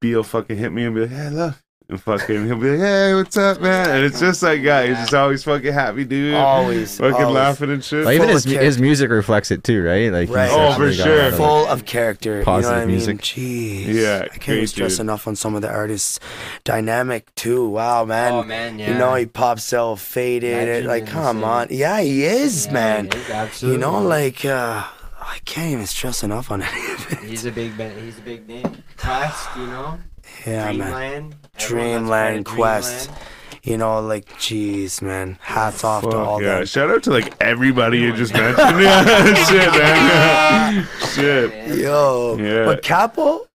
B 0.00 0.14
will 0.14 0.22
fucking 0.24 0.56
hit 0.56 0.72
me 0.72 0.84
and 0.84 0.94
be 0.94 1.02
like, 1.02 1.10
hey, 1.10 1.30
look. 1.30 1.54
And 1.90 1.98
fucking, 1.98 2.44
he'll 2.44 2.56
be 2.58 2.72
like, 2.72 2.80
hey, 2.80 3.14
what's 3.14 3.34
up, 3.38 3.62
man? 3.62 3.88
And 3.88 4.04
it's 4.04 4.20
just 4.20 4.42
like, 4.42 4.60
yeah, 4.60 4.84
he's 4.86 4.98
just 4.98 5.14
always 5.14 5.42
fucking 5.42 5.72
happy, 5.72 6.04
dude. 6.04 6.34
always 6.34 6.98
fucking 6.98 7.14
always. 7.14 7.34
laughing 7.34 7.70
and 7.70 7.82
shit. 7.82 8.04
Well, 8.04 8.12
even 8.12 8.28
his, 8.28 8.44
his 8.44 8.78
music 8.78 9.08
reflects 9.10 9.50
it 9.50 9.64
too, 9.64 9.82
right? 9.82 10.12
Like, 10.12 10.28
he's 10.28 10.36
Right. 10.36 10.50
Oh, 10.52 10.74
for 10.74 10.92
sure. 10.92 11.06
lot 11.06 11.16
of, 11.16 11.32
like- 11.32 11.34
full 11.38 11.66
of 11.66 11.86
character. 11.86 12.32
you 12.32 12.38
know 12.40 12.44
Positive 12.44 12.74
what 12.76 12.82
I 12.82 12.84
mean? 12.84 12.94
music. 12.96 13.18
Jeez. 13.22 13.86
Yeah, 13.86 14.20
I 14.24 14.28
can't 14.36 14.44
great 14.58 14.68
stress 14.68 14.92
dude. 14.96 15.00
enough 15.00 15.26
on 15.26 15.34
some 15.34 15.54
of 15.54 15.62
the 15.62 15.70
artists. 15.70 16.20
Dynamic 16.64 17.34
too. 17.36 17.66
Wow, 17.70 18.04
man. 18.04 18.32
oh 18.34 18.42
man, 18.42 18.78
yeah. 18.78 18.92
You 18.92 18.98
know 18.98 19.14
he 19.14 19.24
pops 19.24 19.64
so 19.64 19.96
faded. 19.96 20.52
Legend 20.84 20.86
like, 20.88 21.06
come 21.06 21.42
on. 21.42 21.68
Yeah, 21.70 22.02
he 22.02 22.24
is, 22.24 22.66
Yeah, 22.66 22.72
man. 22.74 23.04
he 23.10 23.16
is, 23.18 23.30
absolutely. 23.30 23.76
You 23.76 23.80
know, 23.80 24.02
like 24.02 24.44
uh, 24.44 24.84
I 25.28 25.38
can't 25.44 25.72
even 25.72 25.86
stress 25.86 26.22
enough 26.22 26.50
on 26.50 26.62
any 26.70 26.92
of 26.92 27.12
it. 27.12 27.18
he's 27.20 27.44
a 27.44 27.52
big 27.52 27.76
ba- 27.76 27.90
he's 28.00 28.18
a 28.18 28.22
big 28.22 28.48
name. 28.48 28.82
Quest, 28.96 29.48
you 29.56 29.66
know. 29.66 29.98
Yeah, 30.46 30.72
man. 30.72 30.72
Dreamland. 30.72 31.34
Everyone 31.60 31.88
Dreamland, 31.98 32.46
Quest. 32.46 33.04
Dreamland. 33.08 33.24
You 33.64 33.76
know, 33.76 34.00
like, 34.00 34.26
jeez, 34.38 35.02
man. 35.02 35.36
Hats 35.42 35.84
off 35.84 36.02
to 36.04 36.10
Fuck 36.10 36.18
all 36.20 36.42
yeah. 36.42 36.56
them. 36.58 36.66
Shout 36.66 36.90
out 36.90 37.02
to 37.02 37.10
like 37.10 37.34
everybody 37.40 37.98
you 37.98 38.14
just 38.14 38.32
mentioned. 38.32 38.80
yeah, 38.80 39.34
shit, 39.44 39.72
man. 39.72 40.88
shit. 41.12 41.78
Yo, 41.78 42.36
Yeah. 42.38 42.64
but 42.64 42.82
Capo 42.82 43.46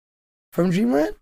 from 0.51 0.69
Dreamland. 0.69 1.15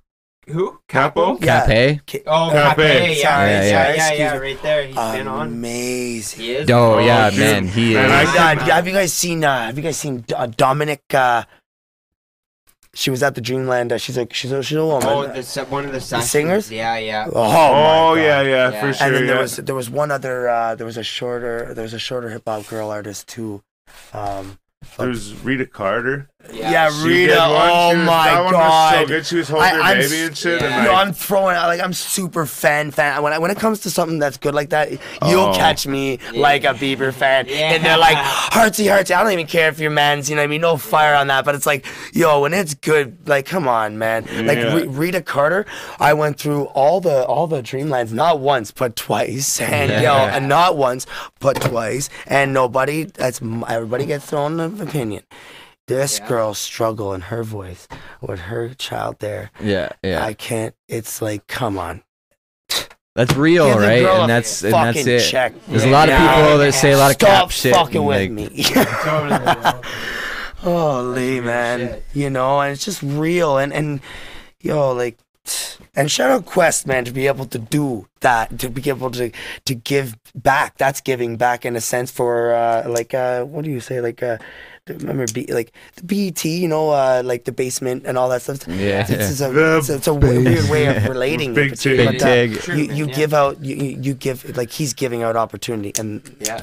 Who? 0.52 0.80
Capo? 0.88 1.38
Yeah. 1.40 1.66
Cape? 1.66 2.02
Ca- 2.08 2.24
Oh, 2.28 2.50
Cafe. 2.52 2.84
Cafe. 2.88 3.20
Yeah, 3.20 3.30
Sorry, 3.30 3.50
yeah, 3.52 3.62
sorry, 3.62 3.98
yeah, 3.98 4.12
yeah, 4.12 4.14
yeah, 4.14 4.38
right 4.38 4.62
there. 4.62 4.86
He's 4.88 4.96
been 4.96 5.28
on. 5.28 5.48
Amazing. 5.48 6.40
He 6.42 6.52
is. 6.54 6.70
Oh, 6.70 6.96
Oh, 6.96 7.00
yeah, 7.00 7.30
dude. 7.30 7.40
man. 7.40 7.68
He 7.68 7.94
Man, 7.96 8.06
is. 8.06 8.12
I 8.30 8.34
God, 8.56 8.58
have 8.60 8.88
you 8.88 8.94
guys 8.94 9.14
seen? 9.14 9.44
Uh, 9.44 9.66
have 9.68 9.78
you 9.78 9.84
guys 9.84 9.98
seen 9.98 10.24
uh, 10.36 10.48
Dominic? 10.48 11.02
Uh, 11.14 11.44
she 12.94 13.10
was 13.10 13.24
at 13.24 13.36
the 13.36 13.42
Dreamland. 13.42 13.94
Uh, 13.94 13.98
she's 13.98 14.18
a 14.18 14.28
she's 14.32 14.52
a 14.52 14.62
she's 14.62 14.78
a 14.78 14.86
woman. 14.86 15.08
Oh, 15.08 15.26
the, 15.28 15.44
se- 15.44 15.64
one 15.70 15.86
of 15.86 15.94
the, 15.94 16.02
sessions. 16.02 16.30
singers? 16.30 16.72
Yeah, 16.72 16.98
yeah. 16.98 17.28
Oh, 17.32 18.12
Oh, 18.12 18.14
yeah, 18.16 18.42
yeah, 18.42 18.72
Yeah. 18.72 18.82
for 18.82 18.94
sure. 18.94 19.08
and 19.08 19.16
then 19.16 19.26
there 19.28 19.36
yeah. 19.38 19.42
was 19.42 19.56
there 19.56 19.76
was 19.76 19.90
one 19.90 20.12
other 20.12 20.50
uh, 20.50 20.76
there 20.76 20.86
was 20.86 20.98
a 20.98 21.04
shorter 21.04 21.74
there 21.74 21.84
was 21.84 21.94
a 21.94 22.00
shorter 22.00 22.30
hip 22.30 22.44
hop 22.46 22.68
girl 22.68 22.90
artist 22.90 23.28
too. 23.30 23.64
Um, 24.14 24.60
There's 24.98 25.34
Rita 25.44 25.66
Carter. 25.68 26.28
Yeah, 26.54 26.90
She 26.92 27.08
Rita. 27.08 27.28
did 27.34 27.38
one. 27.38 27.50
Oh 27.52 27.92
She 27.92 27.98
was- 27.98 28.06
my 28.08 28.26
that 28.32 28.44
one 28.44 28.54
god. 28.54 28.92
was 28.92 29.00
so 29.02 29.08
good. 29.08 29.26
She 29.26 29.36
was 29.38 29.50
holding 29.50 29.68
I- 29.68 29.76
her 29.76 29.82
I'm 29.82 29.98
baby 30.00 30.22
and 30.22 30.38
shit. 30.38 30.62
yeah. 30.62 30.76
And 30.78 30.86
No, 30.86 30.94
I'm 30.94 31.14
throwing 31.14 31.56
out 31.56 31.68
like 31.68 31.80
I'm 31.82 31.94
super 31.94 32.46
fan 32.46 32.92
fan. 32.92 33.22
When 33.22 33.34
I, 33.34 33.38
when 33.38 33.52
it 33.52 33.58
comes 33.60 33.80
to 33.82 33.90
something 33.90 34.20
that's 34.20 34.38
good 34.38 34.54
like 34.56 34.70
that, 34.70 34.92
you'll 35.26 35.52
Oh. 35.52 35.54
catch 35.56 35.86
me 35.88 36.20
Yeah. 36.34 36.42
like 36.42 36.64
a 36.64 36.74
Bieber 36.74 37.14
fan, 37.14 37.46
Yeah. 37.48 37.74
and 37.74 37.86
they're 37.86 37.98
like 37.98 38.18
heartsy 38.52 38.86
heartsy. 38.86 39.16
I 39.16 39.24
don't 39.24 39.32
even 39.34 39.48
care 39.48 39.70
if 39.70 39.80
you're 39.80 39.92
man's, 39.92 40.30
you 40.30 40.36
know 40.36 40.42
what 40.42 40.46
I 40.46 40.48
mean? 40.48 40.62
No 40.62 40.78
fire 40.78 41.16
on 41.16 41.28
that, 41.28 41.46
but 41.46 41.56
it's 41.56 41.66
like, 41.66 41.86
yo, 42.14 42.42
when 42.42 42.54
it's 42.54 42.74
good, 42.74 43.18
like 43.28 43.46
come 43.46 43.68
on, 43.68 43.98
man. 43.98 44.24
Like 44.46 44.58
Yeah. 44.58 44.76
Re- 44.76 44.88
Rita 44.88 45.22
Carter, 45.22 45.66
I 46.00 46.14
went 46.14 46.38
through 46.40 46.66
all 46.74 47.02
the 47.02 47.24
all 47.26 47.48
the 47.48 47.62
Dreamlands 47.62 48.12
not 48.12 48.40
once 48.40 48.72
but 48.72 48.96
twice, 48.96 49.60
and 49.62 49.90
yo, 50.04 50.14
and 50.14 50.48
not 50.50 50.78
once 50.78 51.06
but 51.40 51.60
twice, 51.62 52.10
and 52.28 52.54
nobody. 52.54 53.04
That's 53.06 53.42
everybody 53.68 54.06
gets 54.06 54.30
their 54.30 54.40
own 54.40 54.60
opinion. 54.60 55.24
This 55.92 56.20
Yeah. 56.20 56.28
girl 56.30 56.54
struggle 56.54 57.14
in 57.14 57.20
her 57.22 57.44
voice 57.44 57.86
with 58.22 58.40
her 58.40 58.74
child 58.74 59.20
there. 59.20 59.52
Yeah, 59.60 59.90
yeah. 60.02 60.24
I 60.24 60.34
can't. 60.34 60.74
It's 60.88 61.22
like, 61.22 61.48
come 61.48 61.78
on. 61.78 62.04
That's 63.14 63.36
real, 63.36 63.68
Give 63.68 63.82
right? 63.82 64.06
And 64.06 64.30
that's 64.30 64.64
and 64.64 64.74
that's 64.74 65.06
it. 65.06 65.30
check. 65.30 65.54
There's 65.68 65.84
a 65.84 65.90
lot 65.90 66.08
of 66.08 66.16
now. 66.16 66.36
people 66.44 66.58
that 66.60 66.74
say 66.74 66.94
a 66.94 66.98
lot 66.98 67.12
of 67.12 67.16
Stop 67.16 67.28
cap 67.30 67.52
shit. 67.52 67.76
fucking 67.76 68.06
with 68.06 68.18
like, 68.22 68.32
me. 68.32 68.48
Holy 70.60 71.40
real 71.40 71.44
man, 71.44 71.80
shit. 71.80 72.04
you 72.14 72.30
know, 72.30 72.62
and 72.62 72.72
it's 72.72 72.86
just 72.86 73.02
real. 73.04 73.58
And 73.58 73.74
and 73.74 74.00
yo, 74.62 74.94
like, 74.94 75.18
and 75.94 76.10
shout 76.10 76.32
out 76.32 76.46
Quest, 76.46 76.88
man, 76.88 77.04
to 77.04 77.12
be 77.12 77.28
able 77.28 77.46
to 77.48 77.60
do 77.60 78.08
that, 78.22 78.58
to 78.60 78.70
be 78.70 78.88
able 78.90 79.12
to 79.12 79.32
to 79.66 79.76
give 79.76 80.16
back. 80.34 80.78
That's 80.78 81.02
giving 81.02 81.36
back 81.36 81.66
in 81.66 81.76
a 81.76 81.82
sense 81.82 82.12
for 82.12 82.54
uh, 82.54 82.88
like 82.88 83.14
uh, 83.14 83.44
what 83.44 83.66
do 83.66 83.72
you 83.72 83.82
say, 83.82 84.00
like 84.00 84.24
uh, 84.24 84.38
remember 84.88 85.26
be 85.32 85.46
like 85.48 85.74
the 85.96 86.04
BET, 86.04 86.44
you 86.46 86.68
know, 86.68 86.90
uh, 86.90 87.22
like 87.24 87.46
the 87.46 87.52
basement 87.52 88.06
and 88.06 88.18
all 88.18 88.30
that 88.30 88.42
stuff. 88.42 88.68
Yeah. 88.68 89.02
It's, 89.02 89.12
it's, 89.12 89.42
a, 89.42 89.78
it's, 89.78 89.90
a, 89.90 89.96
it's 89.96 90.08
a 90.08 90.14
w- 90.14 90.44
weird 90.44 90.70
way 90.70 90.86
of 90.86 91.04
relating. 91.08 91.54
Big 91.62 91.74
it, 91.74 91.80
Tig. 91.80 92.06
but, 92.06 92.12
Big 92.14 92.58
uh, 92.58 92.62
Tig. 92.62 92.68
You, 92.68 92.96
you 92.96 93.08
yeah. 93.08 93.14
give 93.14 93.34
out 93.34 93.64
you, 93.64 93.76
you 93.76 93.98
you 94.02 94.14
give 94.14 94.58
like 94.58 94.72
he's 94.72 94.94
giving 94.94 95.24
out 95.24 95.36
opportunity 95.36 95.94
and 96.00 96.36
Yeah, 96.40 96.62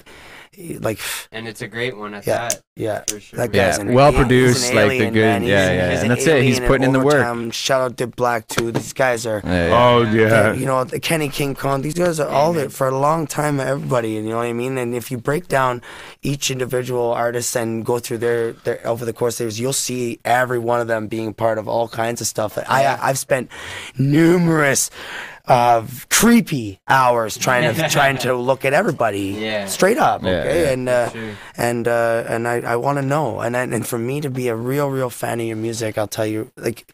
like 0.80 0.98
and 1.32 1.46
it's 1.46 1.62
a 1.62 1.68
great 1.68 1.96
one 1.96 2.14
at 2.14 2.26
Yeah. 2.26 2.48
that. 2.48 2.60
yeah 2.76 3.04
For 3.08 3.20
sure. 3.20 3.36
that 3.38 3.54
Yeah, 3.54 3.68
guy's 3.70 3.78
an, 3.78 3.92
well 3.92 4.12
produced, 4.12 4.72
like 4.74 4.90
the 4.90 5.10
good- 5.10 5.14
man. 5.14 5.42
He's 5.42 5.50
yeah, 5.50 5.68
an- 5.68 5.76
yeah, 5.92 6.00
and 6.02 6.10
that's 6.10 6.26
it, 6.26 6.42
he's 6.42 6.58
putting 6.60 6.84
in 6.84 6.92
the 6.92 7.00
work. 7.00 7.52
Shout 7.52 7.80
out 7.80 7.96
to 7.98 8.06
Black 8.06 8.48
too. 8.48 8.72
These 8.72 8.92
guys 8.92 9.24
are. 9.26 9.40
Yeah, 9.44 9.68
yeah. 9.68 9.84
Oh 9.88 10.02
yeah. 10.02 10.52
you 10.52 10.66
know, 10.66 10.84
the 10.84 10.98
Kenny 11.00 11.28
King 11.28 11.54
Kong, 11.54 11.82
these 11.82 11.94
guys 11.94 12.18
are 12.20 12.28
all 12.28 12.52
there 12.52 12.68
for 12.70 12.88
a 12.88 12.98
long 12.98 13.26
time, 13.26 13.60
everybody, 13.60 14.10
you 14.12 14.22
know 14.22 14.36
what 14.38 14.46
I 14.46 14.52
mean? 14.52 14.78
And 14.78 14.94
if 14.94 15.10
you 15.10 15.18
break 15.18 15.48
down 15.48 15.80
each 16.22 16.50
individual 16.50 17.12
artist 17.12 17.54
and 17.56 17.84
go 17.84 17.98
through 17.98 18.18
their, 18.18 18.52
their 18.64 18.80
over 18.86 19.04
the 19.04 19.12
course 19.12 19.38
of 19.40 19.44
years, 19.46 19.60
you'll 19.60 19.72
see 19.72 20.18
every 20.24 20.58
one 20.58 20.80
of 20.80 20.88
them 20.88 21.06
being 21.08 21.34
part 21.34 21.58
of 21.58 21.68
all 21.68 21.88
kinds 21.88 22.20
of 22.20 22.26
stuff. 22.26 22.58
I, 22.58 22.84
I 22.84 23.08
I've 23.10 23.18
spent 23.18 23.50
numerous 23.96 24.90
uh, 25.48 25.84
creepy 26.10 26.78
hours 26.88 27.36
trying 27.38 27.74
to 27.74 27.88
trying 27.98 28.18
to 28.18 28.34
look 28.34 28.64
at 28.64 28.72
everybody 28.72 29.36
Yeah. 29.38 29.66
straight 29.66 29.98
up, 29.98 30.22
Yeah, 30.22 30.30
okay? 30.40 30.62
yeah. 30.64 30.70
and 30.72 30.88
uh, 30.88 31.10
Sure. 31.10 31.30
and 31.56 31.88
uh, 31.88 32.24
and 32.28 32.46
I, 32.46 32.60
I 32.60 32.76
want 32.76 32.98
to 32.98 33.02
know, 33.02 33.40
and 33.40 33.56
I, 33.56 33.62
and 33.62 33.86
for 33.86 33.98
me 33.98 34.20
to 34.20 34.30
be 34.30 34.48
a 34.48 34.54
real 34.54 34.88
real 34.90 35.10
fan 35.10 35.40
of 35.40 35.46
your 35.46 35.56
music, 35.56 35.96
I'll 35.98 36.06
tell 36.08 36.26
you 36.26 36.50
like 36.56 36.86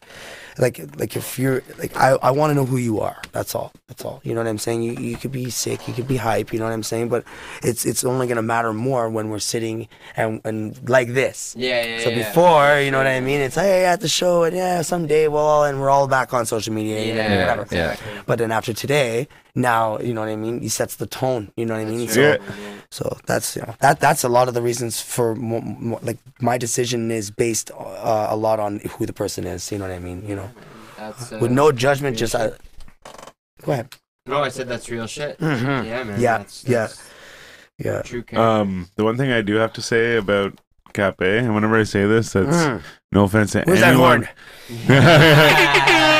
like 0.57 0.79
like 0.97 1.15
if 1.15 1.37
you're 1.37 1.61
like 1.77 1.95
I, 1.97 2.11
I 2.21 2.31
want 2.31 2.51
to 2.51 2.55
know 2.55 2.65
who 2.65 2.77
you 2.77 3.01
are. 3.01 3.21
That's 3.31 3.53
all. 3.55 3.73
That's 3.87 4.03
all. 4.05 4.21
You 4.23 4.33
know 4.33 4.41
what 4.41 4.47
I'm 4.49 4.57
saying? 4.57 4.83
You 4.83 4.93
you 4.93 5.17
could 5.17 5.31
be 5.31 5.49
sick, 5.49 5.87
you 5.87 5.93
could 5.93 6.07
be 6.07 6.17
hype. 6.17 6.53
You 6.53 6.59
know 6.59 6.65
what 6.65 6.73
I'm 6.73 6.83
saying? 6.83 7.09
But 7.09 7.23
it's 7.61 7.85
it's 7.85 8.03
only 8.03 8.27
gonna 8.27 8.41
matter 8.41 8.73
more 8.73 9.09
when 9.09 9.29
we're 9.29 9.39
sitting 9.39 9.87
and 10.15 10.41
and 10.45 10.89
like 10.89 11.13
this. 11.13 11.55
Yeah, 11.57 11.83
yeah, 11.85 11.99
So 12.03 12.09
yeah. 12.09 12.17
before, 12.27 12.79
you 12.79 12.91
know 12.91 12.97
what 12.99 13.07
I 13.07 13.19
mean? 13.19 13.41
It's 13.41 13.55
hey 13.55 13.85
at 13.85 13.99
the 14.01 14.07
show 14.07 14.43
and 14.43 14.55
yeah 14.55 14.81
someday 14.81 15.27
we'll 15.27 15.39
all 15.41 15.65
and 15.65 15.79
we're 15.79 15.89
all 15.89 16.07
back 16.07 16.33
on 16.33 16.45
social 16.45 16.73
media 16.73 16.99
and 16.99 17.17
Yeah, 17.17 17.55
whatever. 17.55 17.75
yeah. 17.75 17.95
But 18.25 18.39
then 18.39 18.51
after 18.51 18.73
today, 18.73 19.27
now 19.55 19.97
you 19.99 20.13
know 20.13 20.21
what 20.21 20.29
I 20.29 20.35
mean. 20.35 20.61
He 20.61 20.69
sets 20.69 20.95
the 20.97 21.07
tone. 21.07 21.51
You 21.57 21.65
know 21.65 21.73
what 21.75 21.81
I 21.81 21.85
mean? 21.85 21.99
That's 22.07 22.13
So 22.13 22.21
Yeah. 22.21 22.37
so 22.91 23.17
that's 23.25 23.55
you 23.55 23.61
know 23.63 23.73
that 23.79 23.99
that's 23.99 24.23
a 24.23 24.29
lot 24.29 24.47
of 24.47 24.53
the 24.53 24.61
reasons 24.61 25.01
for 25.01 25.33
mo- 25.35 25.61
mo- 25.61 25.99
like 26.03 26.17
my 26.41 26.57
decision 26.57 27.09
is 27.11 27.31
based 27.31 27.71
uh, 27.71 28.27
a 28.29 28.35
lot 28.35 28.59
on 28.59 28.79
who 28.97 29.05
the 29.05 29.13
person 29.13 29.45
is. 29.47 29.71
You 29.71 29.77
know 29.79 29.87
what 29.87 29.95
I 29.95 29.99
mean? 29.99 30.23
You 30.27 30.35
know, 30.35 30.49
That's, 30.97 31.31
uh, 31.33 31.39
with 31.41 31.51
no 31.51 31.71
judgment, 31.71 32.17
just 32.17 32.35
uh, 32.35 32.51
shit. 32.51 32.61
go 33.63 33.71
ahead. 33.71 33.95
No, 34.27 34.43
I 34.43 34.49
said 34.49 34.67
that's 34.67 34.89
real 34.89 35.07
shit. 35.07 35.39
Mhm. 35.39 35.85
Yeah, 35.85 36.03
man. 36.03 36.19
Yeah, 36.19 36.37
That's, 36.39 36.63
yeah. 36.67 36.87
that's 36.87 37.01
Yeah. 37.77 38.01
True. 38.01 38.23
Um, 38.39 38.87
the 38.95 39.03
one 39.03 39.17
thing 39.17 39.31
I 39.31 39.41
do 39.41 39.55
have 39.55 39.71
to 39.73 39.81
say 39.81 40.15
about 40.17 40.53
Cape, 40.93 41.19
and 41.21 41.53
whenever 41.53 41.75
I 41.77 41.83
say 41.83 42.05
this, 42.07 42.31
that's 42.33 42.55
Mm. 42.55 42.81
no 43.11 43.23
offense 43.25 43.51
to 43.51 43.63
Where's 43.65 43.81
that 43.81 43.89
anyone. 43.93 44.23
horn? 44.23 44.29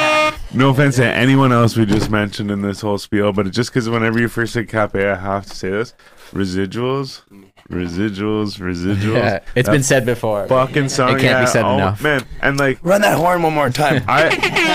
no 0.55 0.69
offense 0.69 0.95
to 0.97 1.05
anyone 1.05 1.51
else 1.51 1.75
we 1.75 1.85
just 1.85 2.09
mentioned 2.09 2.49
in 2.51 2.61
this 2.61 2.81
whole 2.81 2.97
spiel, 2.97 3.31
but 3.33 3.49
just 3.51 3.71
because 3.71 3.89
whenever 3.89 4.19
you 4.19 4.27
first 4.27 4.53
say 4.53 4.65
Cape, 4.65 4.95
I 4.95 5.15
have 5.15 5.45
to 5.45 5.55
say 5.55 5.69
this: 5.69 5.93
residuals, 6.31 7.21
residuals, 7.69 8.59
residuals. 8.59 9.13
Yeah, 9.13 9.39
it's 9.55 9.67
That 9.67 9.71
been 9.71 9.83
said 9.83 10.05
before. 10.05 10.47
fucking 10.47 10.89
song. 10.89 11.17
It 11.17 11.21
can't 11.21 11.45
be 11.45 11.51
said 11.51 11.65
oh, 11.65 11.75
enough. 11.75 12.01
man. 12.01 12.25
And 12.41 12.57
like, 12.57 12.79
Run 12.83 13.01
that 13.01 13.17
horn 13.17 13.41
one 13.41 13.53
more 13.53 13.69
time. 13.69 14.03
I 14.07 14.29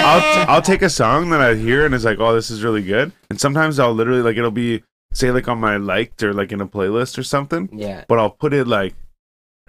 I'll 0.05 0.49
I'll 0.57 0.63
take 0.63 0.83
a 0.83 0.91
song 0.91 1.31
that 1.31 1.41
I 1.41 1.55
hear 1.55 1.85
and 1.85 1.95
it's 1.95 2.05
like, 2.05 2.19
oh, 2.19 2.35
this 2.35 2.51
is 2.51 2.63
really 2.63 2.83
good. 2.83 3.13
And 3.31 3.41
sometimes 3.41 3.79
I'll 3.79 3.95
literally 3.95 4.23
like 4.23 4.37
it'll 4.37 4.51
be 4.51 4.83
say 5.13 5.31
like 5.31 5.49
on 5.49 5.59
my 5.59 5.77
liked 5.77 6.23
or 6.23 6.33
like 6.33 6.53
in 6.53 6.61
a 6.61 6.67
playlist 6.67 7.19
or 7.19 7.23
something, 7.23 7.69
yeah. 7.73 8.05
but 8.09 8.19
I'll 8.19 8.31
put 8.31 8.53
it 8.53 8.67
like 8.67 8.95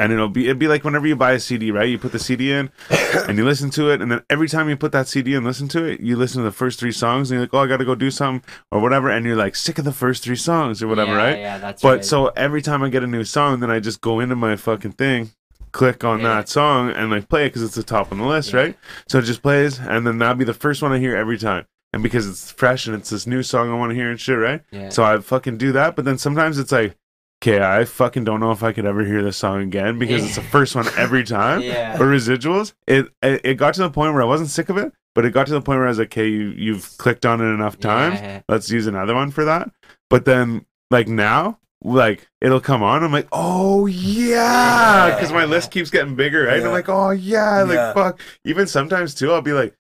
and 0.02 0.12
it'll 0.12 0.30
be 0.30 0.46
it'd 0.46 0.60
be 0.60 0.68
like 0.68 0.84
whenever 0.84 1.06
you 1.08 1.16
buy 1.16 1.34
a 1.34 1.40
CD, 1.40 1.72
right? 1.72 1.88
You 1.88 1.98
put 1.98 2.12
the 2.12 2.20
CD 2.20 2.52
in 2.52 2.72
and 3.28 3.38
you 3.38 3.46
listen 3.46 3.70
to 3.72 3.90
it, 3.90 4.02
and 4.02 4.12
then 4.12 4.22
every 4.30 4.48
time 4.50 4.68
you 4.70 4.76
put 4.76 4.92
that 4.94 5.08
CD 5.08 5.36
and 5.36 5.46
listen 5.46 5.68
to 5.70 5.84
it, 5.86 6.00
you 6.02 6.16
listen 6.16 6.40
to 6.40 6.44
the 6.44 6.52
first 6.52 6.80
three 6.80 6.92
songs 6.92 7.30
and 7.30 7.36
you're 7.38 7.44
like, 7.46 7.54
Oh, 7.54 7.60
I 7.60 7.68
gotta 7.68 7.86
go 7.86 7.96
do 7.96 8.10
something 8.12 8.44
or 8.72 8.80
whatever, 8.82 9.10
and 9.10 9.26
you're 9.26 9.36
like 9.36 9.56
sick 9.56 9.78
of 9.78 9.86
the 9.86 9.92
first 9.92 10.24
three 10.24 10.36
songs 10.36 10.82
or 10.82 10.88
whatever, 10.88 11.12
yeah, 11.12 11.18
right? 11.18 11.38
Yeah, 11.40 11.58
that's 11.60 11.82
But 11.82 11.88
right. 11.98 12.06
so 12.06 12.28
every 12.36 12.62
time 12.62 12.84
I 12.84 12.90
get 12.90 13.04
a 13.04 13.08
new 13.08 13.24
song, 13.24 13.60
then 13.60 13.70
I 13.72 13.80
just 13.80 14.02
go 14.02 14.20
into 14.20 14.36
my 14.36 14.56
fucking 14.56 14.94
thing, 14.94 15.32
click 15.72 16.04
on 16.04 16.20
Yeah. 16.22 16.36
that 16.36 16.50
song, 16.50 16.90
and 16.90 17.12
like 17.12 17.30
play 17.30 17.46
it 17.46 17.50
because 17.50 17.64
it's 17.64 17.76
the 17.76 17.84
top 17.84 18.12
on 18.12 18.18
the 18.18 18.26
list, 18.26 18.52
Yeah. 18.54 18.60
right? 18.60 18.78
So 19.08 19.20
it 19.20 19.24
just 19.24 19.42
plays, 19.42 19.80
and 19.80 20.06
then 20.08 20.18
that'll 20.18 20.36
be 20.36 20.46
the 20.46 20.54
first 20.54 20.82
one 20.82 20.92
I 20.92 21.00
hear 21.00 21.16
every 21.16 21.38
time. 21.38 21.66
And 21.94 22.02
because 22.02 22.26
it's 22.26 22.50
fresh 22.52 22.88
and 22.88 22.96
it's 22.96 23.10
this 23.10 23.28
new 23.28 23.44
song 23.44 23.70
I 23.70 23.76
want 23.76 23.90
to 23.92 23.96
hear 23.96 24.10
and 24.10 24.18
shit, 24.20 24.38
right? 24.40 24.62
yeah. 24.72 24.88
So 24.90 25.04
I 25.04 25.18
fucking 25.20 25.58
do 25.58 25.74
that. 25.74 25.96
But 25.98 26.06
then 26.06 26.18
sometimes 26.18 26.58
it's 26.58 26.72
like, 26.72 26.96
okay, 27.42 27.62
I 27.62 27.86
fucking 27.86 28.24
don't 28.24 28.40
know 28.40 28.52
if 28.52 28.64
I 28.64 28.72
could 28.72 28.86
ever 28.86 29.04
hear 29.04 29.24
this 29.24 29.38
song 29.38 29.62
again 29.62 29.98
because 30.00 30.24
it's 30.24 30.36
the 30.36 30.42
first 30.56 30.76
one 30.76 30.88
every 30.98 31.24
time. 31.24 31.62
yeah. 31.62 31.98
But 31.98 32.06
residuals, 32.06 32.74
it, 32.88 33.08
it 33.22 33.42
it 33.44 33.54
got 33.56 33.74
to 33.76 33.82
the 33.82 33.90
point 33.90 34.14
where 34.14 34.22
I 34.22 34.26
wasn't 34.26 34.50
sick 34.50 34.70
of 34.70 34.78
it, 34.78 34.94
but 35.16 35.26
it 35.26 35.32
got 35.32 35.48
to 35.48 35.54
the 35.54 35.62
point 35.62 35.78
where 35.80 35.88
I 35.88 35.90
was 35.90 36.00
like, 36.00 36.10
okay, 36.14 36.28
you 36.28 36.50
you've 36.56 36.98
clicked 36.98 37.26
on 37.26 37.42
it 37.42 37.46
enough 37.54 37.80
times 37.80 38.20
Yeah. 38.20 38.42
let's 38.48 38.70
use 38.70 38.88
another 38.88 39.16
one 39.16 39.32
for 39.32 39.46
that. 39.46 39.70
But 40.10 40.26
then, 40.26 40.66
like 40.92 41.08
now, 41.08 41.60
like 41.84 42.28
it'll 42.42 42.60
come 42.62 42.84
on. 42.84 43.04
I'm 43.04 43.12
like, 43.12 43.28
oh 43.32 43.88
yeah, 43.88 45.16
because 45.16 45.32
my 45.32 45.46
list 45.46 45.72
keeps 45.72 45.90
getting 45.90 46.16
bigger, 46.16 46.46
right? 46.46 46.60
Yeah. 46.60 46.66
I'm 46.68 46.72
like, 46.72 46.90
oh 46.90 47.12
yeah, 47.12 47.64
like 47.64 47.74
Yeah. 47.76 47.94
fuck. 47.94 48.20
Even 48.46 48.68
sometimes 48.68 49.14
too, 49.16 49.32
I'll 49.32 49.42
be 49.42 49.54
like 49.54 49.76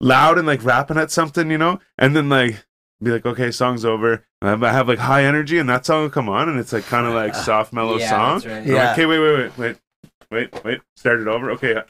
loud 0.00 0.38
and 0.38 0.46
like 0.46 0.64
rapping 0.64 0.96
at 0.96 1.10
something, 1.10 1.50
you 1.50 1.58
know, 1.58 1.78
and 1.98 2.16
then 2.16 2.28
like 2.28 2.64
be 3.02 3.10
like, 3.10 3.26
okay, 3.26 3.50
song's 3.50 3.84
over. 3.84 4.24
And 4.42 4.64
I 4.64 4.72
have 4.72 4.88
like 4.88 4.98
high 4.98 5.24
energy, 5.24 5.58
and 5.58 5.68
that 5.68 5.84
song 5.84 6.02
will 6.02 6.10
come 6.10 6.28
on, 6.28 6.48
and 6.48 6.58
it's 6.58 6.72
like 6.72 6.86
kind 6.86 7.06
of 7.06 7.12
like 7.14 7.34
soft, 7.46 7.72
mellow 7.72 7.98
yeah, 7.98 8.08
song. 8.10 8.34
That's 8.40 8.46
right. 8.46 8.52
I'm 8.56 8.62
like, 8.62 8.72
Yeah. 8.74 8.92
okay, 8.92 9.06
wait, 9.06 9.18
wait, 9.18 9.36
wait, 9.58 9.58
wait, 9.58 9.76
wait, 10.54 10.64
wait. 10.64 10.80
Start 10.96 11.20
it 11.20 11.28
over. 11.28 11.50
Okay, 11.52 11.82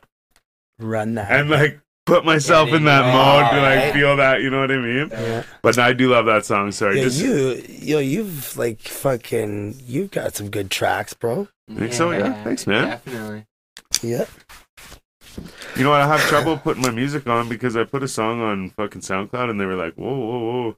Run 0.80 1.14
that. 1.14 1.30
and 1.30 1.48
like 1.50 1.80
put 2.06 2.24
myself 2.24 2.70
in 2.70 2.84
that 2.84 3.04
yeah, 3.04 3.12
mode 3.12 3.50
to 3.52 3.60
like 3.62 3.78
right. 3.84 3.92
feel 3.92 4.16
that. 4.16 4.42
You 4.42 4.50
know 4.50 4.60
what 4.60 4.72
I 4.72 4.78
mean? 4.78 5.08
yeah. 5.12 5.44
But 5.62 5.78
I 5.78 5.92
do 5.92 6.10
love 6.10 6.26
that 6.26 6.44
song. 6.44 6.72
Sorry, 6.72 6.96
Yeah, 6.98 7.04
just 7.04 7.22
you, 7.22 7.62
yo, 7.68 7.98
you've 8.00 8.56
like 8.56 8.80
fucking, 8.80 9.76
you've 9.86 10.10
got 10.10 10.34
some 10.34 10.50
good 10.50 10.70
tracks, 10.72 11.14
bro. 11.14 11.46
Think 11.72 11.92
so? 11.92 12.10
Yeah. 12.10 12.42
Thanks, 12.42 12.66
man. 12.66 12.88
Definitely. 12.88 13.46
Yeah. 14.02 14.24
You 15.76 15.84
know 15.84 15.90
what? 15.90 16.00
I 16.00 16.08
have 16.08 16.20
trouble 16.22 16.56
putting 16.58 16.82
my 16.82 16.90
music 16.90 17.28
on 17.28 17.48
because 17.48 17.76
I 17.76 17.84
put 17.84 18.02
a 18.02 18.08
song 18.08 18.40
on 18.40 18.70
fucking 18.70 19.02
SoundCloud 19.02 19.48
and 19.50 19.60
they 19.60 19.66
were 19.66 19.76
like, 19.76 19.94
"Whoa, 19.94 20.12
whoa, 20.18 20.38
whoa, 20.40 20.76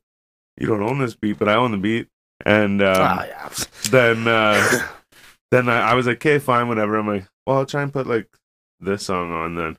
you 0.58 0.66
don't 0.66 0.82
own 0.82 0.98
this 0.98 1.14
beat, 1.14 1.38
but 1.38 1.48
I 1.48 1.54
own 1.54 1.72
the 1.72 1.78
beat." 1.78 2.08
And 2.44 2.82
um, 2.82 2.96
Ah, 2.98 3.24
yeah. 3.24 3.48
then, 3.90 4.26
uh, 4.26 4.88
then 5.50 5.68
I, 5.68 5.90
I 5.90 5.94
was 5.94 6.06
like, 6.06 6.16
"Okay, 6.16 6.38
fine, 6.38 6.68
whatever." 6.68 6.96
I'm 6.98 7.06
like, 7.08 7.26
"Well, 7.46 7.58
I'll 7.58 7.66
try 7.66 7.82
and 7.82 7.92
put 7.92 8.06
like 8.06 8.28
this 8.80 9.04
song 9.06 9.32
on 9.32 9.54
then." 9.54 9.76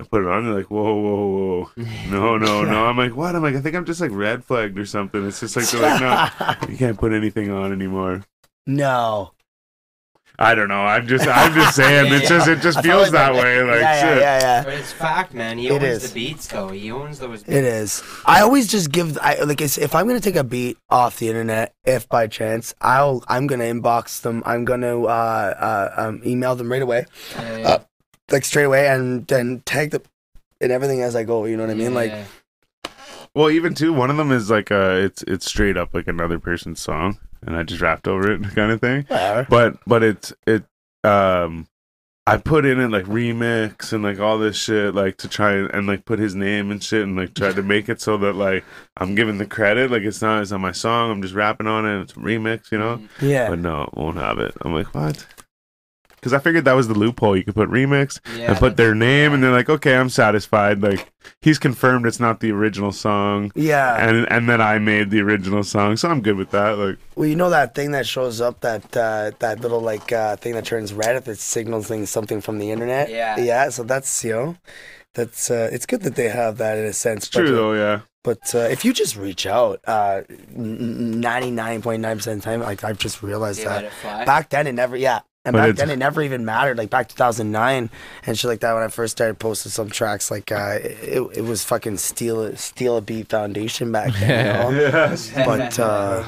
I 0.00 0.04
put 0.04 0.22
it 0.22 0.28
on. 0.28 0.44
They're 0.44 0.54
like, 0.54 0.70
"Whoa, 0.70 0.94
whoa, 0.94 1.70
whoa, 1.76 1.84
no, 2.10 2.38
no, 2.38 2.64
no." 2.64 2.86
I'm 2.86 2.96
like, 2.96 3.14
"What?" 3.14 3.36
I'm 3.36 3.42
like, 3.42 3.54
"I 3.54 3.60
think 3.60 3.76
I'm 3.76 3.84
just 3.84 4.00
like 4.00 4.10
red 4.12 4.44
flagged 4.44 4.78
or 4.78 4.86
something." 4.86 5.26
It's 5.26 5.40
just 5.40 5.54
like 5.56 5.68
they're 5.68 5.80
like, 5.82 6.40
"No, 6.40 6.68
you 6.68 6.76
can't 6.76 6.98
put 6.98 7.12
anything 7.12 7.50
on 7.50 7.72
anymore." 7.72 8.24
no. 8.66 9.32
I 10.38 10.54
don't 10.54 10.68
know. 10.68 10.82
I'm 10.82 11.06
just, 11.06 11.28
I'm 11.28 11.52
just 11.54 11.76
saying. 11.76 12.12
It's 12.12 12.28
just, 12.28 12.48
it 12.48 12.60
just 12.60 12.78
I 12.78 12.82
feels 12.82 13.02
like 13.02 13.12
that 13.12 13.32
that- 13.34 13.42
way. 13.42 13.62
Like 13.62 13.80
yeah, 13.80 14.04
yeah, 14.04 14.18
yeah, 14.18 14.38
yeah. 14.40 14.64
But 14.64 14.72
it's 14.74 14.92
fact, 14.92 15.34
man. 15.34 15.58
He 15.58 15.68
It 15.68 15.72
owns 15.72 15.84
is. 15.84 16.08
the 16.12 16.14
beats, 16.14 16.46
though. 16.48 16.68
He 16.68 16.90
owns 16.90 17.18
those. 17.18 17.42
Beats. 17.42 17.52
It 17.52 17.64
is. 17.64 18.02
I 18.24 18.40
always 18.40 18.66
just 18.66 18.90
give. 18.90 19.18
I 19.18 19.34
like 19.42 19.60
it's- 19.60 19.78
if 19.78 19.94
I'm 19.94 20.06
gonna 20.08 20.20
take 20.20 20.36
a 20.36 20.44
beat 20.44 20.78
off 20.90 21.18
the 21.18 21.28
internet, 21.28 21.74
if 21.84 22.08
by 22.08 22.26
chance, 22.26 22.74
I'll 22.80 23.22
I'm 23.28 23.46
gonna 23.46 23.64
inbox 23.64 24.22
them. 24.22 24.42
I'm 24.46 24.64
gonna 24.64 25.02
uh, 25.02 25.06
uh 25.06 26.00
um 26.00 26.22
email 26.24 26.56
them 26.56 26.72
right 26.72 26.82
away, 26.82 27.06
Yeah, 27.36 27.56
yeah. 27.58 27.68
Uh, 27.68 27.78
like 28.30 28.44
straight 28.44 28.64
away, 28.64 28.88
and 28.88 29.26
then 29.26 29.62
tag 29.66 29.90
them 29.90 30.02
and 30.60 30.72
everything 30.72 31.02
as 31.02 31.14
I 31.14 31.24
go. 31.24 31.44
You 31.44 31.56
know 31.56 31.64
what 31.64 31.70
I 31.72 31.74
mean? 31.74 31.92
Like 31.94 32.12
Well, 33.34 33.50
even 33.50 33.74
too, 33.74 33.92
one 33.92 34.10
of 34.10 34.16
them 34.16 34.32
is 34.32 34.50
like 34.50 34.70
uh 34.72 34.96
it's 35.02 35.22
it's 35.24 35.46
straight 35.46 35.76
up 35.76 35.92
like 35.94 36.06
another 36.08 36.38
person's 36.38 36.80
song, 36.80 37.18
and 37.46 37.56
I 37.56 37.62
just 37.62 37.80
rapped 37.80 38.08
over 38.08 38.30
it, 38.32 38.42
kind 38.54 38.72
of 38.72 38.80
thing. 38.80 39.06
But 39.48 39.78
but 39.86 40.02
it's 40.02 40.32
it 40.46 40.64
um 41.04 41.66
I 42.24 42.36
put 42.36 42.64
in 42.64 42.78
it 42.78 42.88
like 42.88 43.06
remix 43.06 43.92
and 43.92 44.04
like 44.04 44.20
all 44.20 44.38
this 44.38 44.56
shit 44.56 44.94
like 44.94 45.16
to 45.18 45.28
try 45.28 45.54
and, 45.54 45.70
and 45.74 45.86
like 45.88 46.04
put 46.04 46.20
his 46.20 46.36
name 46.36 46.70
and 46.70 46.82
shit 46.82 47.02
and 47.02 47.16
like 47.16 47.34
try 47.34 47.50
to 47.52 47.62
make 47.62 47.88
it 47.88 48.00
so 48.00 48.16
that 48.18 48.34
like 48.34 48.64
I'm 48.96 49.16
giving 49.16 49.38
the 49.38 49.46
credit. 49.46 49.90
Like 49.90 50.02
it's 50.02 50.22
not 50.22 50.40
it's 50.42 50.52
not 50.52 50.60
my 50.60 50.70
song. 50.70 51.10
I'm 51.10 51.22
just 51.22 51.34
rapping 51.34 51.66
on 51.66 51.84
it. 51.84 52.00
It's 52.02 52.12
a 52.12 52.16
remix 52.16 52.70
you 52.70 52.78
know? 52.78 53.02
Yeah. 53.20 53.48
but 53.48 53.58
no 53.58 53.82
it 53.82 53.94
won't 53.94 54.18
have 54.18 54.38
it. 54.38 54.54
I'm 54.60 54.72
like 54.72 54.94
what 54.94 55.26
because 56.22 56.32
I 56.32 56.38
figured 56.38 56.64
that 56.66 56.74
was 56.74 56.86
the 56.86 56.94
loophole 56.94 57.36
you 57.36 57.42
could 57.42 57.56
put 57.56 57.68
remix 57.68 58.20
Yeah, 58.38 58.50
and 58.52 58.56
put 58.58 58.76
their 58.76 58.94
that's- 58.94 58.98
name 59.00 59.32
and 59.34 59.42
they're 59.42 59.50
like 59.50 59.68
okay 59.68 59.96
I'm 59.96 60.08
satisfied 60.08 60.80
like 60.80 61.12
he's 61.40 61.58
confirmed 61.58 62.06
it's 62.06 62.20
not 62.20 62.38
the 62.38 62.52
original 62.52 62.92
song 62.92 63.50
Yeah. 63.56 63.96
and 64.08 64.30
and 64.30 64.48
then 64.48 64.60
I 64.60 64.78
made 64.78 65.10
the 65.10 65.20
original 65.20 65.64
song, 65.64 65.96
so 65.96 66.08
I'm 66.08 66.20
good 66.22 66.36
with 66.36 66.50
that. 66.52 66.78
Like, 66.78 66.98
Well, 67.16 67.28
you 67.28 67.34
know 67.36 67.50
that 67.50 67.74
thing 67.74 67.90
that 67.92 68.06
shows 68.06 68.40
up 68.40 68.60
that 68.60 68.96
uh, 68.96 69.32
that 69.40 69.60
little 69.60 69.80
like 69.80 70.12
uh, 70.12 70.36
thing 70.36 70.54
that 70.54 70.64
turns 70.64 70.92
red 70.92 71.16
if 71.16 71.26
it 71.28 71.38
signals 71.38 71.88
things 71.88 72.08
something 72.10 72.40
from 72.40 72.58
the 72.58 72.70
internet. 72.70 73.10
Yeah. 73.10 73.36
Yeah. 73.38 73.68
So 73.70 73.82
that's 73.82 74.24
you 74.24 74.32
know, 74.32 74.56
that's 75.14 75.50
uh, 75.50 75.68
it's 75.72 75.86
good 75.86 76.02
that 76.02 76.14
they 76.14 76.28
have 76.28 76.58
that 76.58 76.78
in 76.78 76.84
a 76.84 76.92
sense. 76.92 77.28
true 77.28 77.44
but, 77.46 77.52
uh, 77.52 77.56
though, 77.56 77.72
yeah. 77.74 78.00
But 78.24 78.54
uh, 78.54 78.58
if 78.70 78.84
you 78.84 78.92
just 78.92 79.16
reach 79.16 79.46
out, 79.46 79.80
uh, 79.86 80.22
ninety 80.54 81.50
nine 81.50 81.82
point 81.82 82.02
nine 82.02 82.16
percent 82.18 82.38
of 82.38 82.42
the 82.44 82.50
time, 82.50 82.60
like 82.60 82.84
I've 82.84 82.98
just 82.98 83.22
realized 83.22 83.60
They 83.60 83.64
that 83.64 83.82
let 83.82 83.84
it 83.84 83.92
fly. 83.92 84.24
back 84.24 84.48
then 84.50 84.66
it 84.68 84.72
never. 84.74 84.96
Yeah. 84.96 85.20
And 85.44 85.54
But 85.54 85.66
back 85.66 85.76
then, 85.76 85.90
it 85.90 85.96
never 85.98 86.22
even 86.22 86.44
mattered. 86.44 86.78
Like 86.78 86.90
back 86.90 87.08
2009 87.08 87.90
and 88.26 88.38
shit 88.38 88.48
like 88.48 88.60
that. 88.60 88.74
When 88.74 88.82
I 88.84 88.88
first 88.88 89.12
started 89.12 89.38
posting 89.40 89.70
some 89.72 89.90
tracks, 89.90 90.30
like 90.30 90.52
uh, 90.52 90.78
it, 90.80 91.20
it 91.38 91.44
was 91.44 91.64
fucking 91.64 91.96
steal 91.96 92.54
steal 92.56 92.96
a 92.96 93.00
beat 93.00 93.28
foundation 93.28 93.90
back 93.90 94.12
then. 94.14 94.70
You 94.70 94.72
know? 94.72 94.80
Yes. 94.92 95.32
But 95.34 95.78
uh, 95.80 96.24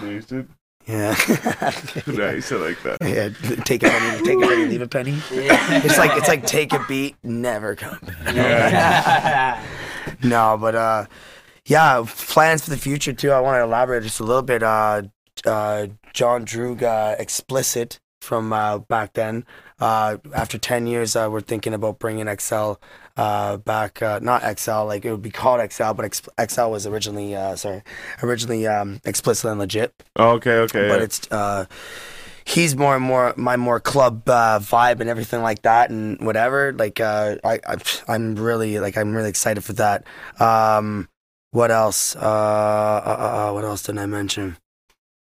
yeah, 0.86 1.14
nice. 2.08 2.52
I 2.52 2.56
like 2.56 2.82
that. 2.82 2.98
yeah. 3.02 3.28
Take 3.64 3.84
a 3.84 3.88
penny, 3.88 4.24
take 4.24 4.36
a 4.36 4.46
penny, 4.48 4.66
leave 4.66 4.82
a 4.82 4.88
penny. 4.88 5.18
Yeah. 5.32 5.82
It's 5.84 5.96
like 5.96 6.10
it's 6.18 6.28
like 6.28 6.44
take 6.44 6.72
a 6.72 6.84
beat, 6.88 7.16
never 7.22 7.76
come. 7.76 8.00
No, 10.22 10.56
but 10.58 10.74
uh, 10.74 11.06
yeah, 11.66 12.04
plans 12.06 12.64
for 12.64 12.70
the 12.70 12.76
future 12.76 13.12
too. 13.12 13.30
I 13.30 13.40
want 13.40 13.56
to 13.56 13.62
elaborate 13.62 14.02
just 14.02 14.20
a 14.20 14.24
little 14.24 14.42
bit. 14.42 14.62
Uh, 14.62 15.02
uh, 15.46 15.86
John 16.12 16.44
Drug, 16.44 16.82
uh, 16.82 17.16
explicit 17.18 17.98
from 18.24 18.52
uh, 18.52 18.78
back 18.78 19.12
then. 19.12 19.44
Uh, 19.78 20.16
after 20.34 20.58
ten 20.58 20.86
years, 20.86 21.14
uh, 21.14 21.28
we're 21.30 21.40
thinking 21.40 21.74
about 21.74 21.98
bringing 21.98 22.26
XL 22.38 22.72
uh, 23.16 23.58
back. 23.58 24.02
Uh, 24.02 24.18
not 24.22 24.42
XL, 24.58 24.84
like 24.84 25.04
it 25.04 25.10
would 25.10 25.22
be 25.22 25.30
called 25.30 25.60
XL, 25.72 25.92
but 25.92 26.04
Ex- 26.04 26.28
XL 26.52 26.70
was 26.70 26.86
originally 26.86 27.36
uh, 27.36 27.54
sorry, 27.56 27.82
originally 28.22 28.66
um, 28.66 29.00
explicit 29.04 29.50
and 29.50 29.60
legit 29.60 30.02
Okay, 30.18 30.58
okay. 30.58 30.88
but 30.88 30.98
yeah. 30.98 31.04
it's 31.04 31.30
uh 31.30 31.66
he's 32.44 32.76
more 32.76 32.94
and 32.94 33.04
more 33.04 33.32
my 33.36 33.56
more 33.56 33.80
club 33.80 34.28
uh, 34.28 34.58
vibe 34.58 35.00
and 35.00 35.08
everything 35.08 35.42
like 35.42 35.62
that 35.62 35.90
and 35.90 36.20
whatever 36.20 36.72
like 36.74 37.00
uh 37.00 37.36
I, 37.42 37.58
I 37.66 37.76
i'm 38.06 38.34
really 38.34 38.78
like 38.80 38.98
i'm 38.98 39.14
really 39.14 39.30
excited 39.30 39.64
for 39.64 39.72
that 39.74 40.04
um 40.38 41.08
what 41.52 41.70
else 41.70 42.14
uh, 42.16 42.18
uh, 42.20 43.48
uh 43.48 43.52
what 43.52 43.64
else 43.64 43.82
did 43.84 43.96
i 43.96 44.06
mention 44.06 44.58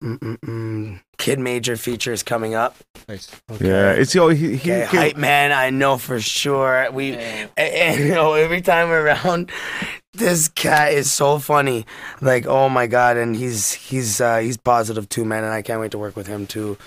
Mm-mm-mm. 0.04 1.00
kid 1.18 1.40
major 1.40 1.76
feature 1.76 2.14
is 2.14 2.22
coming 2.22 2.54
up 2.54 2.76
Nice. 3.10 3.32
yeah, 3.60 3.92
it's 3.94 4.14
yo. 4.14 4.30
He, 4.30 4.56
he 4.56 4.72
okay, 4.72 4.88
can- 4.90 5.02
hype 5.02 5.18
man 5.18 5.52
i 5.52 5.72
know 5.72 5.98
for 5.98 6.20
sure 6.20 6.88
we 6.92 7.14
Yeah. 7.14 7.48
and, 7.58 7.74
and, 7.74 8.00
you 8.06 8.14
know 8.14 8.34
every 8.34 8.62
time 8.62 8.90
we're 8.90 9.06
around 9.08 9.52
this 10.14 10.50
cat 10.50 10.94
is 10.94 11.12
so 11.12 11.40
funny 11.40 11.86
like 12.22 12.46
oh 12.46 12.70
my 12.70 12.86
god 12.86 13.18
and 13.18 13.36
he's 13.36 13.74
he's 13.74 14.22
uh 14.22 14.38
he's 14.38 14.58
positive 14.58 15.10
too 15.10 15.26
man 15.26 15.44
and 15.44 15.54
i 15.54 15.62
can't 15.64 15.80
wait 15.80 15.92
to 15.92 15.98
work 15.98 16.16
with 16.16 16.28
him 16.28 16.46
too 16.46 16.78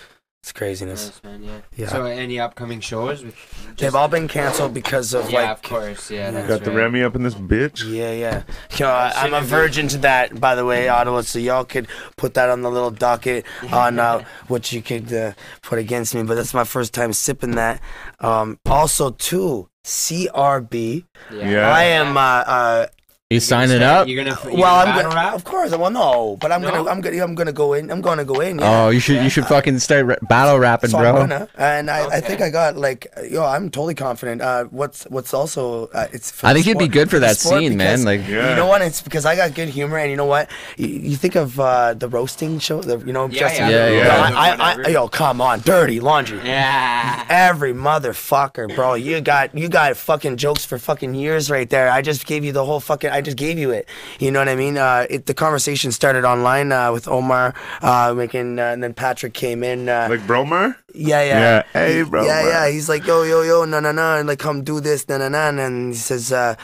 it's 0.42 0.52
craziness 0.52 1.06
Nice, 1.06 1.22
man, 1.22 1.42
yeah. 1.42 1.60
Yeah. 1.76 1.88
So 1.88 2.04
any 2.06 2.40
upcoming 2.40 2.80
shows? 2.80 3.22
With 3.22 3.76
they've 3.76 3.94
all 3.94 4.08
been 4.08 4.26
canceled 4.26 4.72
because 4.72 5.12
of 5.12 5.30
yeah, 5.30 5.40
like 5.40 5.50
of 5.50 5.62
course. 5.62 6.10
Yeah, 6.10 6.30
that's 6.30 6.48
got 6.48 6.64
the 6.64 6.70
right. 6.70 6.78
Remy 6.78 7.02
up 7.02 7.14
in 7.14 7.22
this 7.22 7.34
bitch. 7.34 7.84
yeah 7.90 8.12
yeah 8.12 8.42
yo 8.76 8.88
I, 8.88 9.12
i'm 9.16 9.34
a 9.34 9.42
virgin 9.42 9.88
to 9.88 9.98
that 9.98 10.40
by 10.40 10.54
the 10.54 10.64
way 10.64 10.88
ottawa 10.88 11.20
so 11.20 11.38
y'all 11.38 11.64
could 11.64 11.88
put 12.16 12.34
that 12.34 12.48
on 12.48 12.62
the 12.62 12.70
little 12.70 12.90
docket 12.90 13.44
on 13.72 13.98
uh 13.98 14.24
what 14.48 14.72
you 14.72 14.80
could 14.80 15.12
uh, 15.12 15.32
put 15.62 15.78
against 15.78 16.14
me 16.14 16.22
but 16.22 16.34
that's 16.36 16.54
my 16.54 16.64
first 16.64 16.94
time 16.94 17.12
sipping 17.12 17.52
that 17.52 17.80
um 18.20 18.58
also 18.66 19.10
too 19.10 19.68
crb 19.84 21.04
Yeah. 21.30 21.70
i 21.74 21.84
am 21.84 22.16
uh 22.16 22.20
uh 22.20 22.86
You 23.32 23.38
signing 23.38 23.80
up? 23.80 24.08
You're 24.08 24.24
gonna. 24.24 24.36
You're 24.42 24.56
well, 24.60 24.74
I'm 24.74 24.88
gonna 24.88 25.02
gonna, 25.04 25.14
rap? 25.14 25.34
of 25.34 25.44
course. 25.44 25.70
Well, 25.70 25.88
no, 25.88 26.36
but 26.40 26.50
I'm 26.50 26.62
No? 26.62 26.70
gonna, 26.72 26.90
I'm 26.90 27.00
gonna, 27.00 27.22
I'm 27.22 27.36
gonna 27.36 27.52
go 27.52 27.74
in. 27.74 27.88
I'm 27.88 28.00
gonna 28.00 28.24
go 28.24 28.40
in. 28.40 28.58
Yeah. 28.58 28.86
Oh, 28.86 28.88
you 28.90 28.98
should 28.98 29.22
you 29.22 29.30
should 29.30 29.46
fucking 29.46 29.78
start 29.78 30.04
ra- 30.06 30.16
battle 30.22 30.58
rapping, 30.58 30.90
So 30.90 30.98
I'm 30.98 31.04
bro. 31.04 31.12
gonna, 31.28 31.48
and 31.56 31.88
I, 31.92 32.08
I 32.08 32.20
think 32.20 32.40
I 32.40 32.50
got 32.50 32.76
like, 32.76 33.06
yo, 33.30 33.44
I'm 33.44 33.70
totally 33.70 33.94
confident. 33.94 34.42
Uh, 34.42 34.64
what's, 34.64 35.04
what's 35.04 35.32
also, 35.32 35.86
uh, 35.94 36.08
it's. 36.12 36.32
for 36.32 36.46
I 36.48 36.54
the 36.54 36.56
think 36.56 36.66
you'd 36.66 36.78
be 36.80 36.88
good 36.88 37.08
for 37.08 37.20
the 37.20 37.26
that 37.26 37.36
sport 37.36 37.60
scene, 37.60 37.76
man. 37.76 38.02
Like, 38.02 38.26
Yeah. 38.26 38.50
You 38.50 38.56
know 38.56 38.66
what? 38.66 38.82
It's 38.82 39.00
because 39.00 39.24
I 39.24 39.36
got 39.36 39.54
good 39.54 39.68
humor, 39.68 39.98
and 39.98 40.10
you 40.10 40.16
know 40.16 40.24
what? 40.26 40.50
You, 40.76 40.88
you 40.88 41.14
think 41.16 41.36
of 41.36 41.60
uh, 41.60 41.94
the 41.94 42.08
roasting 42.08 42.58
show, 42.58 42.82
the, 42.82 42.98
you 42.98 43.12
know, 43.12 43.28
Yeah, 43.28 43.38
Justin. 43.38 43.70
yeah, 43.70 43.86
Yo, 43.90 43.96
yeah. 43.98 44.32
I, 44.34 44.48
I, 44.50 44.82
I, 44.86 44.88
yo, 44.88 45.06
come 45.06 45.40
on, 45.40 45.60
dirty 45.60 46.00
laundry. 46.00 46.40
Yeah. 46.44 47.26
Every 47.28 47.74
motherfucker, 47.74 48.74
bro. 48.74 48.94
You 48.94 49.20
got 49.20 49.54
you 49.56 49.68
got 49.68 49.96
fucking 49.96 50.36
jokes 50.36 50.64
for 50.64 50.78
fucking 50.78 51.14
years 51.14 51.48
right 51.48 51.70
there. 51.70 51.92
I 51.92 52.02
just 52.02 52.26
gave 52.26 52.44
you 52.44 52.50
the 52.50 52.64
whole 52.64 52.80
fucking. 52.80 53.19
I 53.20 53.22
just 53.22 53.36
gave 53.36 53.58
you 53.58 53.70
it. 53.70 53.86
You 54.18 54.30
know 54.30 54.38
what 54.38 54.48
I 54.48 54.56
mean? 54.56 54.78
Uh, 54.78 55.06
it, 55.10 55.26
the 55.26 55.34
conversation 55.34 55.92
started 55.92 56.24
online 56.24 56.72
uh, 56.72 56.90
with 56.90 57.06
Omar 57.06 57.54
uh, 57.82 58.14
making, 58.16 58.58
uh, 58.58 58.62
and 58.72 58.82
then 58.82 58.94
Patrick 58.94 59.34
came 59.34 59.62
in. 59.62 59.90
Uh, 59.90 60.06
Like 60.08 60.26
Bromar? 60.26 60.74
yeah, 60.94 61.22
yeah. 61.22 61.38
Yeah. 61.38 61.62
Hey, 61.74 62.02
bro. 62.02 62.24
Yeah, 62.24 62.48
yeah. 62.48 62.70
He's 62.70 62.88
like, 62.88 63.06
yo, 63.06 63.22
yo, 63.24 63.42
yo, 63.42 63.66
no, 63.66 63.78
no, 63.78 63.92
no, 63.92 64.16
and 64.16 64.26
like, 64.26 64.38
come 64.38 64.64
do 64.64 64.80
this, 64.80 65.06
no, 65.06 65.18
no, 65.18 65.28
no, 65.28 65.38
and 65.62 65.92
he 65.92 65.98
says, 65.98 66.32
uh, 66.32 66.54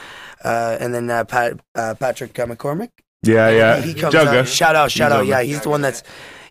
uh, 0.44 0.78
and 0.80 0.94
then 0.94 1.10
uh, 1.10 1.24
Pat, 1.24 1.60
uh, 1.74 1.94
Patrick 1.94 2.38
uh, 2.38 2.46
McCormick. 2.46 2.90
Yeah, 3.22 3.50
yeah. 3.50 3.80
He 3.82 3.92
comes 3.92 4.14
Jugga. 4.14 4.40
out. 4.40 4.48
Shout 4.48 4.76
out, 4.76 4.90
shout 4.90 5.12
He's 5.12 5.20
out. 5.20 5.26
Yeah, 5.26 5.42
he's 5.42 5.60
the 5.60 5.68
one 5.68 5.82
that's. 5.82 6.02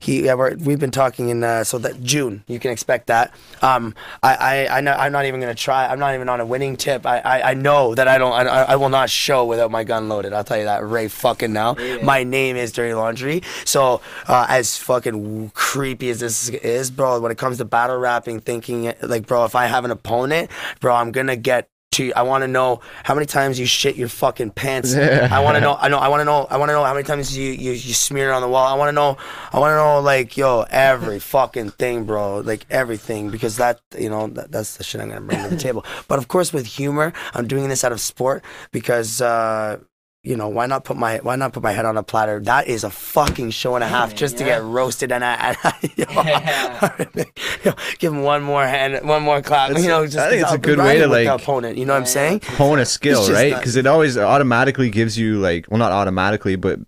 He, 0.05 0.25
yeah, 0.25 0.35
we're, 0.35 0.55
we've 0.57 0.79
been 0.79 0.91
talking 0.91 1.29
in 1.29 1.43
uh, 1.43 1.63
so 1.63 1.79
that 1.79 2.03
June 2.03 2.43
you 2.47 2.59
can 2.59 2.69
expect 2.69 3.07
that. 3.07 3.33
Um, 3.63 3.95
I, 4.21 4.35
I, 4.35 4.77
I 4.77 4.81
know, 4.81 4.91
I'm 4.91 5.11
not 5.11 5.25
even 5.25 5.39
gonna 5.39 5.55
try. 5.55 5.87
I'm 5.87 5.97
not 5.97 6.13
even 6.13 6.29
on 6.29 6.39
a 6.39 6.45
winning 6.45 6.77
tip. 6.77 7.07
I, 7.07 7.17
I, 7.21 7.51
I 7.51 7.53
know 7.55 7.95
that 7.95 8.07
I 8.07 8.19
don't. 8.19 8.31
I, 8.31 8.43
I 8.45 8.75
will 8.75 8.89
not 8.89 9.09
show 9.09 9.45
without 9.45 9.71
my 9.71 9.83
gun 9.83 10.07
loaded. 10.07 10.31
I'll 10.31 10.43
tell 10.43 10.59
you 10.59 10.65
that 10.65 10.83
right 10.83 11.09
fucking 11.09 11.51
now. 11.51 11.75
Yeah. 11.75 12.03
My 12.03 12.23
name 12.23 12.55
is 12.55 12.71
Dirty 12.71 12.93
Laundry. 12.93 13.41
So 13.63 14.01
uh, 14.27 14.45
as 14.47 14.77
fucking 14.77 15.49
creepy 15.55 16.11
as 16.11 16.19
this 16.19 16.49
is, 16.49 16.91
bro, 16.91 17.19
when 17.19 17.31
it 17.31 17.39
comes 17.39 17.57
to 17.57 17.65
battle 17.65 17.97
rapping, 17.97 18.41
thinking 18.41 18.93
like, 19.01 19.25
bro, 19.25 19.45
if 19.45 19.55
I 19.55 19.65
have 19.65 19.85
an 19.85 19.91
opponent, 19.91 20.51
bro, 20.81 20.93
I'm 20.93 21.11
gonna 21.11 21.35
get. 21.35 21.67
To, 21.95 22.13
I 22.13 22.21
want 22.23 22.43
to 22.43 22.47
know 22.47 22.81
how 23.03 23.13
many 23.13 23.25
times 23.25 23.59
you 23.59 23.65
shit 23.65 23.95
your 23.95 24.07
fucking 24.07 24.51
pants. 24.51 24.95
I 24.95 25.39
want 25.39 25.55
to 25.55 25.61
know. 25.61 25.75
I 25.79 25.87
know. 25.87 25.97
I 25.99 26.07
want 26.07 26.21
to 26.21 26.25
know. 26.25 26.47
I 26.49 26.57
want 26.57 26.69
to 26.69 26.73
know 26.73 26.83
how 26.83 26.93
many 26.93 27.03
times 27.03 27.37
you, 27.37 27.51
you 27.51 27.71
you 27.71 27.93
smear 27.93 28.29
it 28.29 28.33
on 28.33 28.41
the 28.41 28.47
wall. 28.47 28.65
I 28.67 28.75
want 28.75 28.89
to 28.89 28.93
know. 28.93 29.17
I 29.53 29.59
want 29.59 29.71
to 29.71 29.75
know 29.75 29.99
like 30.01 30.37
yo 30.37 30.65
every 30.69 31.19
fucking 31.35 31.71
thing, 31.71 32.05
bro. 32.05 32.39
Like 32.39 32.65
everything 32.69 33.29
because 33.29 33.57
that 33.57 33.81
you 33.97 34.09
know 34.09 34.27
that, 34.27 34.51
that's 34.51 34.77
the 34.77 34.83
shit 34.83 35.01
I'm 35.01 35.09
gonna 35.09 35.21
bring 35.21 35.41
to 35.43 35.49
the 35.49 35.57
table. 35.57 35.85
But 36.07 36.19
of 36.19 36.27
course 36.27 36.51
with 36.53 36.65
humor, 36.65 37.13
I'm 37.33 37.47
doing 37.47 37.69
this 37.69 37.83
out 37.83 37.91
of 37.91 37.99
sport 37.99 38.43
because. 38.71 39.21
uh 39.21 39.79
you 40.25 40.35
know 40.35 40.47
why 40.49 40.65
not 40.65 40.83
put 40.83 40.97
my 40.97 41.17
why 41.19 41.35
not 41.35 41.53
put 41.53 41.61
my 41.63 41.71
head 41.71 41.85
on 41.85 41.97
a 41.97 42.03
platter? 42.03 42.39
That 42.41 42.67
is 42.67 42.83
a 42.83 42.89
fucking 42.89 43.51
show 43.51 43.75
and 43.75 43.83
a 43.83 43.87
half 43.87 44.15
just 44.23 44.37
to 44.39 44.43
get 44.43 44.63
roasted 44.63 45.11
and 45.11 45.23
I, 45.23 45.33
and 45.35 45.57
I 45.63 45.91
yo, 45.95 46.05
Yeah. 46.23 47.23
yo, 47.63 47.71
give 47.99 48.11
him 48.13 48.21
one 48.23 48.43
more 48.43 48.65
hand, 48.65 49.07
one 49.07 49.21
more 49.23 49.41
clap. 49.41 49.69
That's- 49.69 49.83
you 49.83 49.89
know, 49.89 50.05
just 50.05 50.17
I 50.17 50.29
think 50.29 50.41
it's 50.41 50.49
I'll 50.49 50.55
a 50.55 50.59
good 50.59 50.79
way 50.79 50.97
to, 50.99 51.07
with 51.07 51.19
the 51.19 51.25
like- 51.31 51.41
opponent. 51.41 51.77
You 51.77 51.85
know 51.85 51.93
what 51.93 51.99
I'm 51.99 52.05
saying? 52.05 52.41
hone 52.43 52.79
a 52.79 52.85
skill, 52.85 53.31
right? 53.31 53.55
Because 53.55 53.75
it 53.75 53.85
always 53.87 54.17
automatically 54.17 54.89
gives 54.89 55.17
you 55.17 55.39
like, 55.39 55.67
well, 55.69 55.77
not 55.79 55.91
automatically, 55.91 56.55
but 56.55 56.79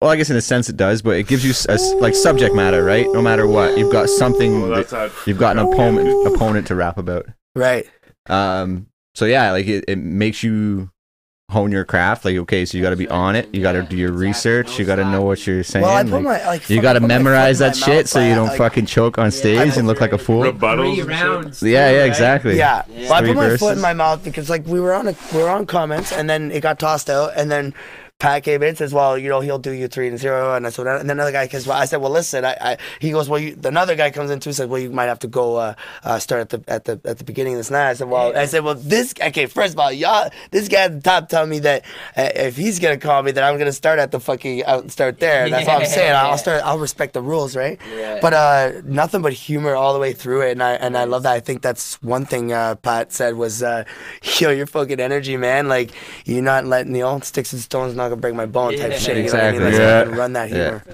well, 0.00 0.10
I 0.10 0.16
guess 0.16 0.30
in 0.30 0.36
a 0.36 0.40
sense 0.40 0.68
it 0.68 0.76
does, 0.76 1.00
but 1.02 1.16
it 1.16 1.28
gives 1.28 1.44
you 1.44 1.50
s- 1.50 1.66
a 1.66 1.72
s- 1.72 1.94
like 2.00 2.14
subject 2.14 2.54
matter, 2.56 2.82
right? 2.84 3.06
No 3.12 3.22
matter 3.22 3.46
what, 3.46 3.78
you've 3.78 3.92
got 3.92 4.08
something. 4.08 4.64
Oh, 4.64 4.82
that- 4.82 5.12
you've 5.26 5.38
got 5.38 5.56
an 5.56 5.64
opponent 5.66 6.26
opponent 6.34 6.66
to 6.68 6.74
rap 6.74 6.98
about. 6.98 7.26
Right. 7.54 7.86
Um. 8.28 8.86
So 9.14 9.26
yeah, 9.26 9.52
like 9.52 9.66
it, 9.66 9.84
it 9.88 9.98
makes 9.98 10.42
you 10.42 10.90
hone 11.52 11.70
your 11.70 11.84
craft. 11.84 12.24
Like 12.24 12.36
okay, 12.36 12.64
so 12.64 12.76
you 12.76 12.82
got 12.82 12.90
to 12.90 12.96
be 12.96 13.08
on 13.08 13.36
it. 13.36 13.48
You 13.54 13.62
got 13.62 13.72
to 13.72 13.78
Yeah, 13.82 13.84
do 13.88 13.96
your 13.96 14.08
exactly. 14.10 14.26
research. 14.28 14.66
No 14.72 14.78
You 14.78 14.84
got 14.84 14.96
to 14.96 15.04
know 15.04 15.22
what 15.22 15.46
you're 15.46 15.62
saying. 15.62 15.84
Well, 15.84 15.94
I 15.96 16.02
put 16.02 16.12
like, 16.12 16.22
my 16.24 16.46
like. 16.46 16.70
you 16.70 16.80
got 16.82 16.94
to 16.94 17.00
put 17.00 17.08
my 17.08 17.14
foot 17.14 17.22
memorize 17.22 17.58
that 17.60 17.76
shit 17.76 18.08
so 18.08 18.20
you 18.20 18.34
don't 18.34 18.48
like- 18.48 18.58
fucking 18.58 18.86
choke 18.86 19.18
on 19.18 19.30
stage 19.30 19.58
I- 19.58 19.78
and 19.78 19.86
look 19.86 20.00
like 20.00 20.12
a 20.12 20.18
fool. 20.18 20.42
Rebuttals 20.42 20.94
Three 20.94 21.02
rounds. 21.04 21.62
Yeah, 21.62 21.90
yeah, 21.90 22.04
exactly. 22.04 22.56
Yeah. 22.56 22.82
Yeah. 22.88 23.08
Well, 23.10 23.12
I 23.14 23.26
put 23.26 23.36
my 23.36 23.56
foot 23.56 23.76
in 23.76 23.80
my 23.82 23.92
mouth 23.94 24.24
because 24.24 24.50
like 24.50 24.66
we 24.66 24.80
were 24.80 24.92
on 24.94 25.08
a 25.08 25.14
we 25.32 25.38
were 25.42 25.48
on 25.50 25.66
comments 25.66 26.10
and 26.12 26.28
then 26.28 26.50
it 26.50 26.60
got 26.60 26.78
tossed 26.78 27.08
out 27.10 27.32
and 27.36 27.50
then 27.50 27.74
Pat 28.22 28.44
came 28.44 28.62
in 28.62 28.68
and 28.68 28.78
says, 28.78 28.94
"Well, 28.94 29.18
you 29.18 29.28
know, 29.28 29.40
he'll 29.40 29.58
do 29.58 29.72
you 29.72 29.88
three 29.88 30.06
and 30.06 30.16
zero 30.16 30.54
and 30.54 30.72
said, 30.72 30.86
and 30.86 31.00
then 31.00 31.18
another 31.18 31.32
guy 31.32 31.44
because 31.44 31.66
well, 31.66 31.76
I 31.76 31.86
said, 31.86 31.96
"Well, 31.96 32.12
listen," 32.12 32.44
I, 32.44 32.56
I 32.60 32.76
he 33.00 33.10
goes, 33.10 33.28
"Well, 33.28 33.40
you, 33.40 33.58
another 33.64 33.96
guy 33.96 34.12
comes 34.12 34.30
in 34.30 34.38
too 34.38 34.52
says, 34.52 34.68
"Well, 34.68 34.80
you 34.80 34.90
might 34.90 35.06
have 35.06 35.18
to 35.20 35.26
go 35.26 35.56
uh, 35.56 35.74
uh, 36.04 36.20
start 36.20 36.42
at 36.42 36.50
the 36.50 36.72
at 36.72 36.84
the 36.84 37.00
at 37.04 37.18
the 37.18 37.24
beginning 37.24 37.54
of 37.54 37.58
this 37.58 37.72
night." 37.72 37.90
I 37.90 37.94
said, 37.94 38.08
"Well," 38.08 38.36
I 38.36 38.46
said, 38.46 38.62
"Well, 38.62 38.76
this 38.76 39.12
okay, 39.20 39.46
first 39.46 39.72
of 39.72 39.80
all, 39.80 39.90
y'all, 39.90 40.30
this 40.52 40.68
guy 40.68 40.82
at 40.84 40.94
the 40.94 41.00
top 41.00 41.30
telling 41.30 41.50
me 41.50 41.58
that 41.58 41.84
uh, 42.16 42.28
if 42.36 42.56
he's 42.56 42.78
gonna 42.78 42.96
call 42.96 43.24
me, 43.24 43.32
that 43.32 43.42
I'm 43.42 43.58
gonna 43.58 43.72
start 43.72 43.98
at 43.98 44.12
the 44.12 44.20
fucking 44.20 44.64
out 44.66 44.88
start 44.92 45.18
there. 45.18 45.50
That's 45.50 45.66
what 45.66 45.80
I'm 45.80 45.86
saying. 45.88 46.12
I'll 46.12 46.38
start. 46.38 46.62
I'll 46.64 46.78
respect 46.78 47.14
the 47.14 47.22
rules, 47.22 47.56
right? 47.56 47.80
Yeah. 47.92 48.20
But 48.22 48.34
uh, 48.34 48.82
nothing 48.84 49.22
but 49.22 49.32
humor 49.32 49.74
all 49.74 49.94
the 49.94 50.00
way 50.00 50.12
through 50.12 50.42
it, 50.42 50.52
and 50.52 50.62
I 50.62 50.74
and 50.74 50.96
I 50.96 51.04
love 51.06 51.24
that. 51.24 51.32
I 51.32 51.40
think 51.40 51.60
that's 51.60 52.00
one 52.02 52.26
thing 52.26 52.52
uh, 52.52 52.76
Pat 52.76 53.12
said 53.12 53.34
was, 53.34 53.64
uh, 53.64 53.82
"Yo, 54.38 54.50
your 54.50 54.66
fucking 54.66 55.00
energy, 55.00 55.36
man. 55.36 55.66
Like 55.66 55.90
you're 56.24 56.40
not 56.40 56.66
letting 56.66 56.92
the 56.92 57.02
old 57.02 57.24
sticks 57.24 57.52
and 57.52 57.60
stones 57.60 57.96
not 57.96 58.11
gonna 58.12 58.20
break 58.20 58.34
my 58.34 58.46
bone 58.46 58.76
type 58.76 58.92
Yeah. 58.92 58.98
shit. 58.98 59.16
You 59.16 59.22
know 59.24 59.32
what 59.32 59.40
I 59.44 59.52
mean? 59.52 59.62
Exactly. 59.62 59.78
Let's 59.78 60.10
Yeah. 60.10 60.16
run 60.20 60.32
that 60.34 60.50
Yeah. 60.50 60.56
humor. 60.56 60.84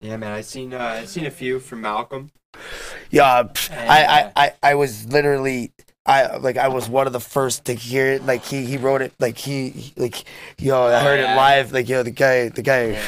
Yeah, 0.00 0.16
man. 0.16 0.32
I 0.32 0.40
seen. 0.40 0.72
Uh, 0.74 0.78
I 1.02 1.04
seen 1.04 1.26
a 1.26 1.30
few 1.30 1.60
from 1.60 1.82
Malcolm. 1.82 2.30
Yeah, 3.10 3.42
pff, 3.44 3.70
I, 3.76 4.04
I, 4.04 4.32
I, 4.44 4.52
I 4.62 4.74
was 4.74 5.06
literally. 5.06 5.72
I 6.06 6.36
like 6.38 6.56
I 6.56 6.68
was 6.68 6.88
one 6.88 7.06
of 7.06 7.12
the 7.12 7.20
first 7.20 7.66
to 7.66 7.74
hear 7.74 8.06
it. 8.06 8.24
Like 8.24 8.42
he, 8.44 8.64
he 8.64 8.76
wrote 8.78 9.02
it. 9.02 9.12
Like 9.20 9.36
he, 9.36 9.68
he- 9.68 9.92
like 9.96 10.24
yo, 10.58 10.84
I 10.86 11.00
heard 11.00 11.20
yeah. 11.20 11.34
it 11.34 11.36
live. 11.36 11.72
Like 11.72 11.88
yo, 11.88 12.02
the 12.02 12.10
guy, 12.10 12.48
the 12.48 12.62
guy. 12.62 12.98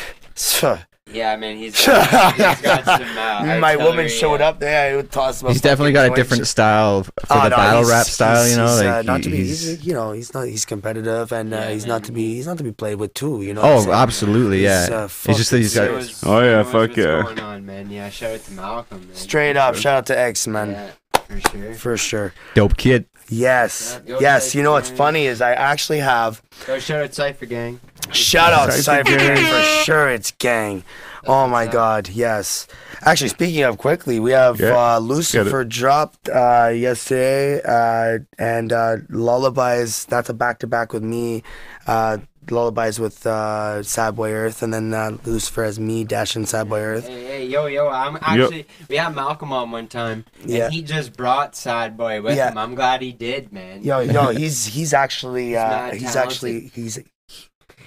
Yeah. 0.63 0.79
So, 1.13 1.19
Yeah, 1.19 1.37
man, 1.37 1.57
he's 1.57 1.87
got, 1.87 2.35
he's 2.35 2.61
got 2.63 2.85
some. 2.85 3.19
Uh, 3.19 3.59
My 3.61 3.77
woman 3.77 4.09
showed 4.09 4.41
uh, 4.41 4.49
up 4.49 4.59
there. 4.61 4.93
I 4.93 4.97
would 4.97 5.11
toss 5.13 5.43
him. 5.43 5.49
He's 5.49 5.61
definitely 5.61 5.93
got 5.93 6.11
a 6.11 6.15
different 6.15 6.47
style 6.47 7.03
for 7.05 7.13
Oh, 7.31 7.43
the 7.45 7.49
no, 7.51 7.57
battle 7.57 7.79
he's- 7.81 7.91
rap 7.91 8.07
style. 8.07 8.37
he's- 8.45 8.51
You 8.51 8.57
know, 8.57 8.67
he's, 8.69 8.77
like 8.81 8.87
uh, 8.89 9.03
not 9.03 9.23
to 9.23 9.31
be, 9.31 9.37
he's- 9.37 9.65
he's, 9.65 9.87
you 9.87 9.93
know, 9.95 10.13
he's 10.13 10.33
not, 10.35 10.45
he's 10.49 10.65
competitive, 10.65 11.33
and 11.33 11.53
uh, 11.53 11.57
Yeah, 11.59 11.71
he's 11.71 11.87
not 11.87 12.05
to 12.05 12.13
be, 12.13 12.35
he's 12.35 12.47
not 12.47 12.59
to 12.59 12.65
be 12.65 12.73
played 12.73 12.97
with 12.97 13.15
too. 13.15 13.43
You 13.43 13.55
know. 13.55 13.61
what 13.63 13.71
I'm 13.71 13.77
oh, 13.77 13.81
saying? 13.83 13.95
absolutely, 13.95 14.63
yeah. 14.65 14.81
He's, 14.83 14.91
uh, 14.91 15.05
It's 15.31 15.39
just 15.39 15.51
that 15.51 15.59
he's 15.59 15.75
got. 15.75 15.81
fucking 15.89 15.97
knows- 15.99 16.25
Oh, 16.25 16.41
yeah, 16.41 16.63
fuck 16.63 16.75
what's 16.75 16.97
yeah. 16.97 17.23
going 17.23 17.41
on, 17.41 17.67
man? 17.67 17.91
Yeah, 17.91 18.09
shout 18.11 18.33
out 18.35 18.45
to 18.45 18.53
Malcolm, 18.53 19.07
man. 19.07 19.15
Straight 19.17 19.57
up, 19.57 19.75
shout 19.77 19.99
out 19.99 20.07
to 20.07 20.19
X 20.19 20.47
man 20.47 20.71
Yeah, 20.71 20.91
for 21.29 21.41
sure. 21.51 21.75
for 21.75 21.97
sure. 21.97 22.35
Dope 22.55 22.77
kid. 22.77 23.07
Yes, 23.29 23.99
Yeah, 24.07 24.19
yes. 24.21 24.55
You 24.55 24.63
know 24.63 24.73
what's 24.73 24.91
funny 24.91 25.25
is 25.27 25.41
I 25.41 25.53
actually 25.55 26.01
have 26.01 26.43
Go 26.67 26.79
shout 26.79 27.03
out 27.03 27.15
Cypher 27.15 27.47
Gang. 27.47 27.81
Shout 28.13 28.53
out 28.53 28.73
Cypher 28.73 28.83
Cypher 29.11 29.19
Gang. 29.19 29.37
Gang 29.37 29.45
for 29.47 29.85
sure. 29.85 30.09
It's 30.11 30.31
gang. 30.33 30.85
Oh 31.25 31.47
my. 31.47 31.67
God, 31.67 32.09
yes. 32.09 32.67
Actually, 33.03 33.29
speaking 33.29 33.63
of 33.63 33.79
quickly, 33.79 34.19
we 34.21 34.33
have 34.33 34.61
Yeah. 34.61 34.97
uh, 34.97 34.99
Lucifer 34.99 35.65
dropped 35.65 36.29
uh, 36.29 36.71
yesterday, 36.75 37.61
uh, 37.65 38.19
and 38.39 38.73
uh, 38.73 38.97
Lullabies. 39.09 40.05
That's 40.07 40.29
a 40.29 40.35
back 40.35 40.59
to 40.61 40.67
back 40.67 40.93
with 40.93 41.03
me. 41.03 41.43
Uh, 41.87 42.19
Lullabies 42.51 42.99
with 42.99 43.25
uh, 43.25 43.83
Sad 43.85 44.17
Boy 44.17 44.33
Earth, 44.33 44.63
and 44.65 44.75
then 44.75 44.93
uh, 44.93 45.17
Lucifer 45.25 45.63
as 45.63 45.79
me, 45.79 46.03
Dash 46.03 46.35
and 46.35 46.49
Sad 46.49 46.69
Boy 46.69 46.81
Earth. 46.81 47.07
Hey, 47.07 47.25
hey, 47.25 47.47
yo, 47.47 47.67
yo, 47.67 47.89
I'm 47.89 48.17
actually. 48.21 48.67
We 48.89 48.97
had 48.97 49.15
Malcolm 49.15 49.53
on 49.53 49.71
one 49.71 49.87
time, 49.87 50.25
and 50.43 50.51
Yeah. 50.51 50.69
he 50.69 50.83
just 50.83 51.17
brought 51.17 51.55
Sad 51.55 51.97
Boy 51.97 52.21
with 52.21 52.37
Yeah. 52.37 52.51
him. 52.51 52.59
I'm 52.59 52.75
glad 52.75 53.01
he 53.01 53.13
did, 53.13 53.53
man. 53.53 53.85
Yo, 53.85 54.01
yo, 54.01 54.29
he's 54.35 54.67
he's 54.67 54.93
actually 54.93 55.57
uh, 55.57 55.69
mad 55.69 55.95
he's 55.95 56.13
talented. 56.15 56.33
actually 56.33 56.61
he's 56.75 56.99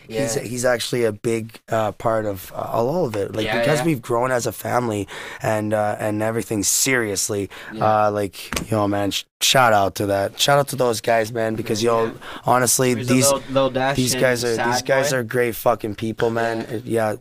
yeah. 0.08 0.22
he's 0.22 0.36
he's 0.36 0.66
actually 0.66 1.04
a 1.06 1.12
big 1.12 1.60
uh, 1.70 1.92
part 1.94 2.26
of 2.26 2.52
uh, 2.54 2.70
all 2.74 3.06
of 3.06 3.16
it. 3.16 3.36
Like 3.36 3.46
Yeah, 3.46 3.60
because 3.60 3.80
yeah. 3.80 3.86
we've 3.86 4.02
grown 4.02 4.32
as 4.32 4.46
a 4.48 4.52
family 4.52 5.08
and 5.42 5.74
uh, 5.74 5.96
and 6.00 6.22
everything 6.22 6.64
seriously. 6.64 7.50
Uh, 7.80 8.12
like 8.12 8.70
yo, 8.72 8.88
man, 8.88 9.12
sh- 9.12 9.24
shout 9.42 9.74
out 9.74 9.96
to 9.96 10.06
that. 10.08 10.40
Shout 10.40 10.60
out 10.60 10.68
to 10.70 10.76
those 10.76 11.02
guys, 11.02 11.32
man. 11.32 11.56
Because 11.56 11.82
yo, 11.84 12.12
honestly, 12.46 12.94
There's 12.94 13.08
these 13.08 13.32
Lil 13.50 13.70
Dash 13.70 13.96
these 13.96 14.16
guys 14.16 14.44
are 14.44 14.50
these 14.50 14.78
Sad 14.78 14.86
guys 14.86 15.12
Boy. 15.12 15.18
are 15.18 15.24
great 15.24 15.56
fucking 15.56 15.96
people, 15.96 16.30
man. 16.30 16.82
Yeah. 16.86 17.16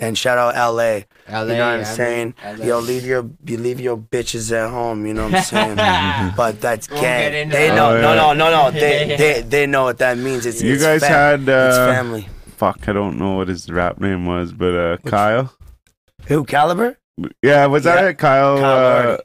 And 0.00 0.16
shout 0.16 0.38
out 0.38 0.54
LA. 0.54 0.74
LA, 0.74 0.92
you 0.92 1.02
know 1.28 1.42
what 1.42 1.62
I'm 1.62 1.80
I 1.80 1.82
saying? 1.82 2.34
mean, 2.44 2.58
LA. 2.60 2.64
Yo, 2.66 2.78
leave 2.78 3.04
your 3.04 3.28
you 3.44 3.58
leave 3.58 3.80
your 3.80 3.96
bitches 3.96 4.52
at 4.52 4.70
home. 4.70 5.04
You 5.06 5.14
know 5.14 5.24
what 5.24 5.34
I'm 5.34 5.42
saying? 5.76 6.32
But 6.36 6.60
that's 6.60 6.88
Won't 6.88 7.02
get 7.02 7.32
gang. 7.32 7.48
They 7.48 7.68
that. 7.68 7.74
know. 7.74 7.96
Oh, 7.96 8.00
No, 8.00 8.14
yeah. 8.14 8.32
no, 8.34 8.50
no, 8.50 8.64
no. 8.64 8.70
They 8.78 9.16
they 9.16 9.42
they 9.42 9.66
know 9.66 9.82
what 9.84 9.98
that 9.98 10.16
means. 10.16 10.46
It's 10.46 10.62
You 10.62 10.74
it's 10.74 10.82
guys 10.84 11.00
fam- 11.00 11.10
had 11.10 11.40
it's 11.42 11.76
uh, 11.76 11.92
family. 11.92 12.28
fuck. 12.56 12.88
I 12.88 12.92
don't 12.92 13.18
know 13.18 13.34
what 13.38 13.48
his 13.48 13.68
rap 13.70 13.98
name 14.00 14.24
was, 14.24 14.52
but 14.52 14.74
uh, 14.74 14.96
Kyle. 15.04 15.52
Who 16.28 16.44
Caliber? 16.44 16.96
Yeah, 17.42 17.66
was 17.66 17.82
that 17.82 18.00
Yeah. 18.04 18.08
it? 18.10 18.18
Kyle. 18.18 18.58
Kyle 18.58 19.10
uh, 19.14 19.18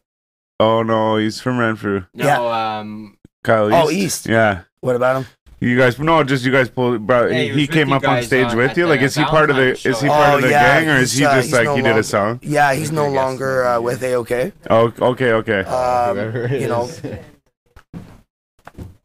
oh 0.59 0.81
no, 0.81 1.17
he's 1.17 1.39
from 1.39 1.59
Renfrew. 1.59 2.05
No, 2.15 2.51
um, 2.51 3.17
Kyle 3.43 3.69
East. 3.69 3.77
Oh, 3.83 3.91
East. 3.91 4.25
Yeah. 4.27 4.61
What 4.79 4.95
about 4.95 5.17
him? 5.17 5.25
You 5.63 5.77
guys, 5.77 5.97
no, 5.97 6.23
just 6.25 6.43
you 6.43 6.51
guys 6.51 6.69
pulled. 6.69 7.07
Bro, 7.07 7.27
Yeah, 7.27 7.33
he 7.37 7.43
he, 7.43 7.47
was 7.51 7.55
he 7.55 7.61
with 7.63 7.71
came 7.71 7.93
up 7.93 8.05
on 8.05 8.21
stage 8.23 8.53
uh, 8.53 8.57
with 8.57 8.77
you. 8.77 8.85
Like, 8.85 9.01
is 9.01 9.15
he 9.15 9.23
part 9.23 9.49
of 9.49 9.55
the? 9.55 9.61
Valentine's 9.61 9.85
Is 9.85 10.01
he 10.01 10.07
part 10.09 10.33
Oh, 10.33 10.35
of 10.35 10.41
the 10.41 10.49
yeah, 10.49 10.79
gang, 10.81 10.89
or 10.89 10.97
is 10.97 11.13
he 11.13 11.23
uh, 11.23 11.35
just 11.35 11.45
he's 11.47 11.53
like 11.53 11.65
no 11.65 11.75
he 11.77 11.81
did 11.81 11.95
a 11.97 12.03
song? 12.03 12.39
Yeah, 12.43 12.73
he's 12.73 12.91
no 12.91 13.07
longer 13.07 13.65
uh, 13.65 13.79
with. 13.79 14.01
AOK. 14.01 14.51
Oh, 14.69 14.91
okay, 15.11 15.31
okay. 15.31 15.61
Um, 15.61 16.51
you 16.51 16.67
know, 16.67 16.89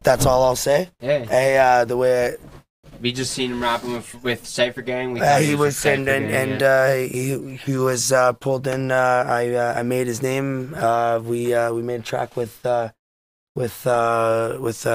that's 0.01 0.25
all 0.25 0.43
I'll 0.43 0.57
say. 0.57 0.89
yeah, 0.99 1.23
Hey, 1.25 1.57
uh, 1.57 1.85
the 1.85 1.95
way 1.95 2.35
we 2.99 3.13
just 3.13 3.31
seen 3.31 3.51
him 3.51 3.63
rapping 3.63 3.93
with 3.93 4.21
with 4.21 4.45
Cypher 4.45 4.81
Gang. 4.81 5.13
We 5.13 5.21
uh, 5.21 5.25
thought 5.25 5.41
he 5.41 5.51
with 5.51 5.59
was 5.59 5.77
Cypher 5.77 6.01
and 6.01 6.09
and, 6.09 6.29
Gang, 6.29 6.51
and 6.51 6.61
yeah. 6.61 6.67
uh, 6.67 6.93
he 6.95 7.55
he 7.55 7.77
was 7.77 8.11
uh, 8.11 8.33
pulled 8.33 8.67
in. 8.67 8.91
Uh, 8.91 9.23
I 9.25 9.53
uh, 9.53 9.73
I 9.77 9.83
made 9.83 10.07
his 10.07 10.21
name. 10.21 10.73
Uh, 10.75 11.19
we 11.23 11.53
uh, 11.53 11.71
we 11.71 11.81
made 11.81 12.01
a 12.01 12.03
track 12.03 12.35
with 12.35 12.65
uh, 12.65 12.89
with 13.55 13.87
uh, 13.87 14.57
with 14.59 14.85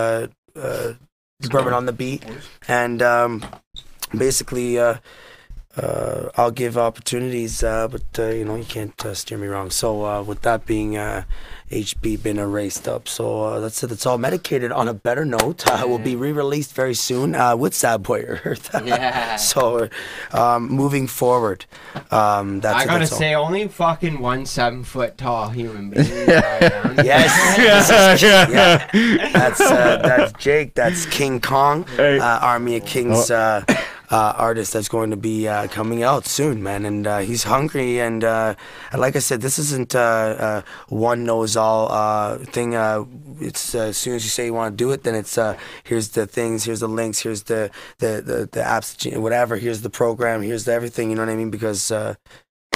uh, 1.46 1.48
Bourbon 1.50 1.72
on 1.72 1.86
the 1.86 1.92
beat, 1.92 2.24
and 2.68 3.02
um, 3.02 3.44
basically. 4.16 4.78
Uh, 4.78 4.96
uh, 5.76 6.28
I'll 6.36 6.52
give 6.52 6.78
opportunities, 6.78 7.64
uh, 7.64 7.88
but 7.88 8.04
uh, 8.16 8.26
you 8.28 8.44
know 8.44 8.54
you 8.54 8.64
can't 8.64 9.04
uh, 9.04 9.12
steer 9.12 9.38
me 9.38 9.48
wrong. 9.48 9.70
So 9.70 10.06
uh, 10.06 10.22
with 10.22 10.42
that 10.42 10.66
being 10.66 10.96
uh, 10.96 11.24
HB 11.74 12.22
been 12.22 12.38
erased 12.38 12.86
up, 12.86 13.08
so 13.08 13.42
uh, 13.42 13.60
that's 13.60 13.82
it. 13.82 13.88
That's 13.88 14.06
all 14.06 14.16
medicated. 14.16 14.70
On 14.70 14.86
a 14.86 14.94
better 14.94 15.24
note, 15.24 15.66
uh, 15.66 15.84
will 15.88 15.98
be 15.98 16.14
re-released 16.14 16.72
very 16.72 16.94
soon 16.94 17.34
uh, 17.34 17.56
with 17.56 17.74
Sad 17.74 18.02
Boy 18.04 18.20
Earth. 18.22 18.70
Yeah. 18.84 19.36
so 19.36 19.88
um, 20.32 20.68
moving 20.68 21.06
forward, 21.08 21.64
um, 22.10 22.60
that's 22.60 22.76
I 22.76 22.82
it, 22.82 22.86
gotta 22.86 22.98
that's 23.00 23.12
all. 23.12 23.18
say, 23.18 23.34
only 23.34 23.66
fucking 23.68 24.20
one 24.20 24.46
seven 24.46 24.84
foot 24.84 25.18
tall 25.18 25.48
human 25.48 25.90
being. 25.90 26.30
around. 26.30 26.94
Yes. 27.04 27.32
yeah, 28.22 28.48
Yeah. 28.92 29.30
That's 29.32 29.60
uh, 29.60 29.96
that's 30.02 30.32
Jake. 30.34 30.74
That's 30.74 31.06
King 31.06 31.40
Kong, 31.40 31.84
Hey. 31.96 32.18
uh, 32.20 32.38
Army 32.38 32.76
of 32.76 32.84
Kings 32.84 33.30
uh, 33.32 33.64
uh, 34.14 34.32
artist 34.36 34.72
that's 34.72 34.88
going 34.88 35.10
to 35.10 35.16
be 35.16 35.48
uh, 35.48 35.66
coming 35.78 36.02
out 36.04 36.24
soon, 36.26 36.62
man. 36.62 36.84
And 36.84 37.06
uh, 37.06 37.18
he's 37.18 37.44
hungry. 37.44 38.00
And, 38.00 38.22
uh, 38.22 38.54
like 38.96 39.16
I 39.16 39.18
said, 39.18 39.40
this 39.40 39.58
isn't 39.58 39.94
uh, 39.94 39.98
uh, 39.98 40.62
one 40.88 41.24
knows 41.24 41.56
all 41.56 41.90
uh, 41.90 42.38
thing. 42.38 42.76
Uh, 42.76 43.04
it's 43.40 43.74
uh, 43.74 43.90
as 43.90 43.96
soon 43.96 44.14
as 44.14 44.22
you 44.24 44.30
say 44.30 44.46
you 44.46 44.54
want 44.54 44.72
to 44.72 44.76
do 44.84 44.92
it, 44.92 45.02
then 45.02 45.16
it's 45.16 45.36
uh, 45.36 45.56
here's 45.82 46.10
the 46.10 46.26
things, 46.26 46.62
here's 46.64 46.80
the 46.80 46.88
links, 46.88 47.18
here's 47.20 47.42
the 47.44 47.70
the 47.98 48.22
the, 48.24 48.48
the 48.52 48.60
apps, 48.60 49.16
whatever. 49.18 49.56
Here's 49.56 49.82
the 49.82 49.90
program, 49.90 50.42
here's 50.42 50.64
the 50.64 50.72
everything. 50.72 51.10
You 51.10 51.16
know 51.16 51.22
what 51.26 51.32
I 51.32 51.36
mean? 51.36 51.50
Because 51.50 51.90
uh, 51.90 52.14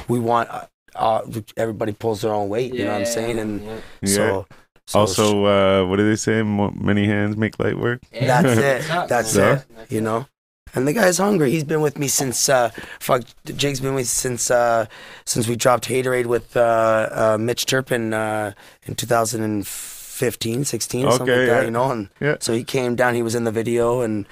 we 0.09 0.19
want. 0.19 0.51
Uh, 0.51 0.67
uh, 0.97 1.23
everybody 1.57 1.93
pulls 1.93 2.23
their 2.23 2.35
own 2.35 2.49
weight, 2.49 2.75
you 2.75 2.85
know 2.85 2.93
what 2.93 3.03
I'm 3.03 3.07
saying? 3.07 3.39
And 3.39 3.63
yeah. 3.63 3.81
Yeah. 4.03 4.17
so, 4.17 4.47
so 4.87 4.99
Also, 4.99 5.45
uh, 5.45 5.87
what 5.87 5.97
do 5.99 6.09
they 6.09 6.17
say? 6.17 6.43
Many 6.43 7.07
hands 7.07 7.37
make 7.37 7.61
light 7.61 7.79
work. 7.79 8.01
That's 8.11 8.59
it. 8.71 9.09
That's 9.09 9.37
man? 9.37 9.59
it. 9.59 9.93
You 9.93 10.01
know. 10.01 10.27
And 10.75 10.87
the 10.87 10.93
guy's 10.93 11.19
hungry. 11.19 11.51
He's 11.51 11.65
been 11.65 11.81
with 11.81 11.99
me 11.99 12.09
since 12.09 12.49
uh 12.49 12.71
fuck 13.01 13.23
Jake's 13.45 13.81
been 13.81 13.95
with 13.95 14.03
me 14.03 14.05
since 14.05 14.51
uh 14.51 14.87
since 15.25 15.49
we 15.49 15.57
dropped 15.57 15.89
Haterade 15.89 16.27
with 16.27 16.57
uh, 16.57 17.09
uh 17.11 17.39
Mitch 17.41 17.67
Turpin 17.67 18.13
uh 18.15 18.53
in 18.85 18.95
2015, 18.95 20.65
16, 20.65 21.03
something 21.11 21.23
Okay, 21.23 21.39
like 21.41 21.47
that, 21.49 21.59
yeah. 21.61 21.65
you 21.65 21.71
know. 21.71 21.91
And 21.91 22.09
Yeah. 22.21 22.37
so 22.41 22.53
he 22.53 22.65
came 22.65 22.95
down, 22.97 23.15
he 23.15 23.23
was 23.23 23.35
in 23.35 23.45
the 23.45 23.53
video 23.53 24.01
and 24.03 24.27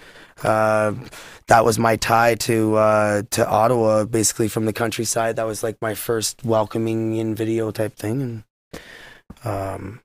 uh 0.44 0.92
that 1.48 1.64
was 1.64 1.78
my 1.78 1.96
tie 1.96 2.34
to 2.34 2.76
uh 2.76 3.22
to 3.30 3.48
Ottawa 3.48 4.04
basically 4.04 4.48
from 4.48 4.66
the 4.66 4.72
countryside. 4.72 5.36
That 5.36 5.46
was 5.46 5.62
like 5.62 5.80
my 5.80 5.94
first 5.94 6.44
welcoming 6.44 7.16
in 7.16 7.34
video 7.34 7.70
type 7.70 7.96
thing 7.96 8.20
and 8.22 8.44
um 9.44 10.00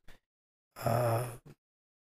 uh 0.86 1.24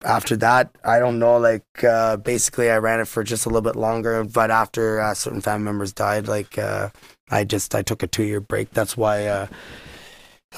after 0.05 0.37
that, 0.37 0.69
I 0.83 0.99
don't 0.99 1.19
know. 1.19 1.37
Like, 1.37 1.83
uh, 1.83 2.17
basically, 2.17 2.69
I 2.69 2.77
ran 2.77 2.99
it 2.99 3.07
for 3.07 3.23
just 3.23 3.45
a 3.45 3.49
little 3.49 3.61
bit 3.61 3.75
longer. 3.75 4.23
But 4.23 4.51
after 4.51 5.01
uh, 5.01 5.13
certain 5.13 5.41
family 5.41 5.65
members 5.65 5.91
died, 5.93 6.27
like, 6.27 6.57
uh, 6.57 6.89
I 7.29 7.43
just 7.43 7.73
I 7.75 7.81
took 7.81 8.03
a 8.03 8.07
two 8.07 8.23
year 8.23 8.39
break. 8.39 8.71
That's 8.71 8.95
why. 8.95 9.25
Uh, 9.25 9.47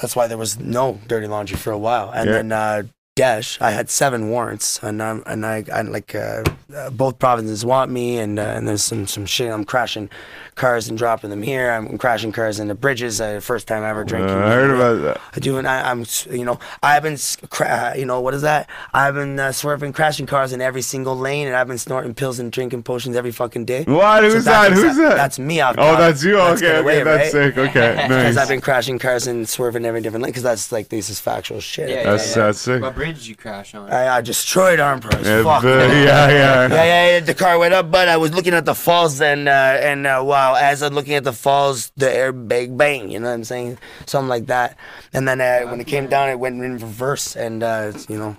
that's 0.00 0.14
why 0.14 0.28
there 0.28 0.38
was 0.38 0.60
no 0.60 1.00
dirty 1.08 1.26
laundry 1.26 1.56
for 1.56 1.72
a 1.72 1.78
while. 1.78 2.10
And 2.10 2.28
Yeah. 2.28 2.36
then 2.36 2.52
uh, 2.52 2.82
Desh, 3.22 3.60
I 3.60 3.72
had 3.72 3.90
seven 3.90 4.30
warrants, 4.30 4.78
and 4.80 5.02
um, 5.02 5.24
and 5.26 5.44
I, 5.44 5.64
I 5.72 5.82
like 5.82 6.14
uh, 6.14 6.44
uh, 6.72 6.90
both 6.90 7.18
provinces 7.18 7.64
want 7.64 7.90
me, 7.90 8.18
and 8.18 8.38
uh, 8.38 8.42
and 8.42 8.68
there's 8.68 8.84
some 8.84 9.08
some 9.08 9.26
shit. 9.26 9.50
I'm 9.50 9.64
crashing 9.64 10.08
cars 10.54 10.88
and 10.88 10.96
dropping 10.96 11.30
them 11.30 11.42
here. 11.42 11.72
I'm 11.72 11.98
crashing 11.98 12.30
cars 12.30 12.60
into 12.60 12.76
bridges. 12.76 13.20
Uh, 13.20 13.40
first 13.40 13.66
time 13.66 13.82
ever 13.82 14.02
Uh, 14.02 14.04
drinking. 14.04 14.36
I 14.36 14.52
heard 14.52 14.70
about 14.70 15.02
that. 15.02 15.20
I 15.34 15.40
do, 15.40 15.58
and 15.58 15.66
I, 15.66 15.90
I'm, 15.90 16.04
you 16.30 16.44
know, 16.44 16.60
I've 16.80 17.02
been, 17.02 17.16
cra- 17.50 17.94
you 17.96 18.06
know, 18.06 18.20
what 18.20 18.34
is 18.34 18.42
that? 18.42 18.68
I've 18.94 19.14
been 19.14 19.38
uh, 19.40 19.50
swerving, 19.50 19.92
crashing 19.94 20.26
cars 20.26 20.52
in 20.52 20.60
every 20.60 20.82
single 20.82 21.16
lane, 21.16 21.48
and 21.48 21.56
I've 21.56 21.66
been 21.68 21.78
snorting 21.78 22.14
pills 22.14 22.38
and 22.38 22.52
drinking 22.52 22.84
potions 22.84 23.16
every 23.16 23.32
fucking 23.32 23.64
day. 23.64 23.82
What? 23.82 24.22
Who's 24.22 24.32
So 24.34 24.40
that? 24.42 24.68
that's 24.68 24.80
Who's 24.80 24.92
exa- 24.96 25.08
that? 25.08 25.16
That's 25.16 25.38
me. 25.40 25.60
I've, 25.60 25.76
oh, 25.76 25.96
that's 25.96 26.22
you. 26.22 26.36
Let's 26.38 26.62
okay, 26.62 26.78
away, 26.78 27.02
that's 27.02 27.34
right? 27.34 27.54
sick. 27.54 27.58
Okay, 27.58 27.94
nice. 27.96 28.08
Because. 28.08 28.36
I've 28.36 28.48
been 28.48 28.60
crashing 28.60 29.00
cars 29.00 29.26
and 29.26 29.48
swerving 29.48 29.84
every 29.84 30.02
different 30.02 30.22
lane. 30.22 30.30
Because 30.30 30.44
that's 30.44 30.70
like 30.70 30.88
this 30.88 31.10
is 31.10 31.18
factual 31.18 31.58
shit. 31.60 31.88
Yeah, 31.90 32.04
That's 32.04 32.36
yeah, 32.36 32.42
that's 32.46 32.60
sick. 32.60 32.80
What 33.08 33.14
bridge 33.14 33.22
did 33.22 33.28
you 33.28 33.36
crash 33.36 33.74
on? 33.74 33.90
I, 33.90 34.16
I 34.16 34.20
destroyed 34.20 34.80
arm 34.80 35.00
pros. 35.00 35.26
Yeah, 35.26 35.42
Fuck. 35.42 35.62
but- 35.62 35.90
yeah, 35.90 36.28
yeah. 36.28 36.68
Yeah, 36.68 36.68
yeah, 36.68 37.08
yeah, 37.14 37.20
the 37.20 37.32
car 37.32 37.58
went 37.58 37.72
up, 37.72 37.90
but 37.90 38.06
I 38.06 38.18
was 38.18 38.34
looking 38.34 38.52
at 38.52 38.66
the 38.66 38.74
falls, 38.74 39.20
and 39.22 39.48
uh, 39.48 39.78
and 39.80 40.06
uh, 40.06 40.22
wow, 40.24 40.54
as 40.54 40.82
I'm 40.82 40.92
looking 40.94 41.14
at 41.14 41.24
the 41.24 41.32
falls, 41.32 41.90
the 41.96 42.12
air 42.12 42.32
bang 42.32 42.76
bang, 42.76 43.10
you 43.10 43.18
know 43.18 43.28
what 43.28 43.34
I'm 43.34 43.44
saying, 43.44 43.78
something 44.04 44.28
like 44.28 44.46
that. 44.46 44.76
And 45.14 45.26
then 45.26 45.40
uh, 45.40 45.60
when 45.70 45.80
it 45.80 45.86
came 45.86 46.08
down, 46.08 46.28
it 46.28 46.38
went 46.38 46.62
in 46.62 46.74
reverse, 46.74 47.34
and 47.34 47.62
uh, 47.62 47.92
you 48.10 48.18
know, 48.18 48.36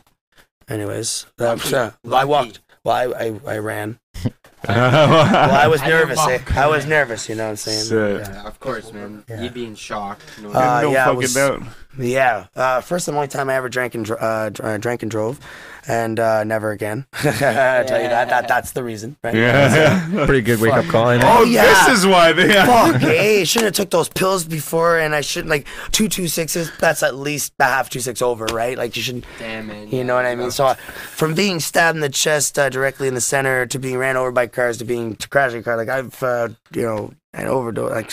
anyways, 0.68 1.26
uh, 1.40 1.46
Lucky, 1.58 1.76
uh, 1.76 1.92
I 2.14 2.26
walked. 2.26 2.60
Well, 2.84 2.96
I 2.96 3.26
I, 3.26 3.56
I 3.56 3.58
ran. 3.58 4.00
Well, 4.24 4.32
Well, 4.68 5.52
I 5.52 5.68
was 5.68 5.82
nervous. 5.82 6.20
eh? 6.20 6.38
walk. 6.38 6.58
I 6.58 6.68
was 6.68 6.86
nervous. 6.86 7.30
You 7.30 7.36
know 7.36 7.46
what 7.46 7.50
I'm 7.52 7.56
saying? 7.56 7.84
Sick. 7.86 8.22
Yeah. 8.28 8.34
Yeah, 8.44 8.48
of 8.48 8.60
course, 8.60 8.92
man. 8.94 9.24
Yeah. 9.30 9.42
You'd 9.42 9.54
be 9.54 9.66
in 9.66 9.76
shock. 9.76 10.20
No, 10.42 10.50
Uh, 10.50 10.82
no 10.82 10.92
yeah, 10.92 11.06
fucking 11.06 11.18
was- 11.18 11.34
doubt. 11.34 11.62
Yeah, 11.98 12.46
uh, 12.56 12.82
first 12.82 13.08
and 13.08 13.18
only 13.18 13.28
time 13.28 13.50
I 13.50 13.56
ever 13.56 13.68
drank 13.68 13.96
and 13.96 14.10
uh, 14.10 14.50
dr- 14.50 14.62
uh, 14.62 14.78
drank 14.78 15.02
and 15.02 15.12
drove, 15.12 15.40
and 15.88 16.20
uh, 16.20 16.44
never 16.44 16.72
again. 16.72 17.06
I 17.14 17.84
tell 17.88 18.02
you 18.02 18.10
that, 18.10 18.30
that 18.30 18.48
that's 18.48 18.72
the 18.72 18.84
reason, 18.84 19.18
right? 19.24 19.34
Yeah. 19.34 20.08
Pretty 20.26 20.42
good 20.42 20.60
wake 20.60 20.74
up 20.74 20.86
call. 20.86 21.08
oh, 21.08 21.44
yeah. 21.44 21.86
this 21.86 22.00
is 22.00 22.08
why 22.08 22.32
they. 22.32 22.54
Fuck, 22.54 23.02
hey, 23.02 23.44
shouldn't 23.46 23.76
have 23.76 23.86
took 23.86 23.92
those 23.92 24.10
pills 24.10 24.46
before, 24.46 25.00
and 25.00 25.16
I 25.16 25.22
shouldn't 25.22 25.50
like 25.50 25.68
two 25.92 26.08
two 26.08 26.28
sixes. 26.28 26.72
That's 26.80 27.04
at 27.04 27.16
least 27.16 27.54
a 27.60 27.66
half 27.66 27.90
two 27.90 28.00
six 28.00 28.22
over, 28.22 28.46
right? 28.46 28.78
Like 28.78 28.96
you 28.96 29.02
shouldn't. 29.02 29.26
Damn 29.38 29.70
it. 29.70 29.90
you 29.90 30.04
know 30.04 30.16
what 30.16 30.26
I 30.26 30.36
mean. 30.36 30.52
So 30.52 30.68
uh, 30.68 30.74
from 30.76 31.34
being 31.34 31.60
stabbed 31.60 31.96
in 31.96 32.02
the 32.02 32.10
chest 32.10 32.58
uh, 32.60 32.70
directly 32.70 33.08
in 33.08 33.14
the 33.14 33.22
center 33.22 33.66
to 33.68 33.80
being 33.80 33.98
ran 33.98 34.18
over 34.18 34.32
by 34.32 34.48
cars 34.48 34.78
to 34.78 34.86
being 34.86 35.16
to 35.18 35.30
crashing 35.30 35.60
a 35.60 35.64
car, 35.64 35.78
like 35.78 35.90
I've 35.90 36.22
uh, 36.24 36.50
you 36.74 36.84
know 36.84 37.14
an 37.34 37.46
overdose. 37.46 37.92
Like 37.92 38.12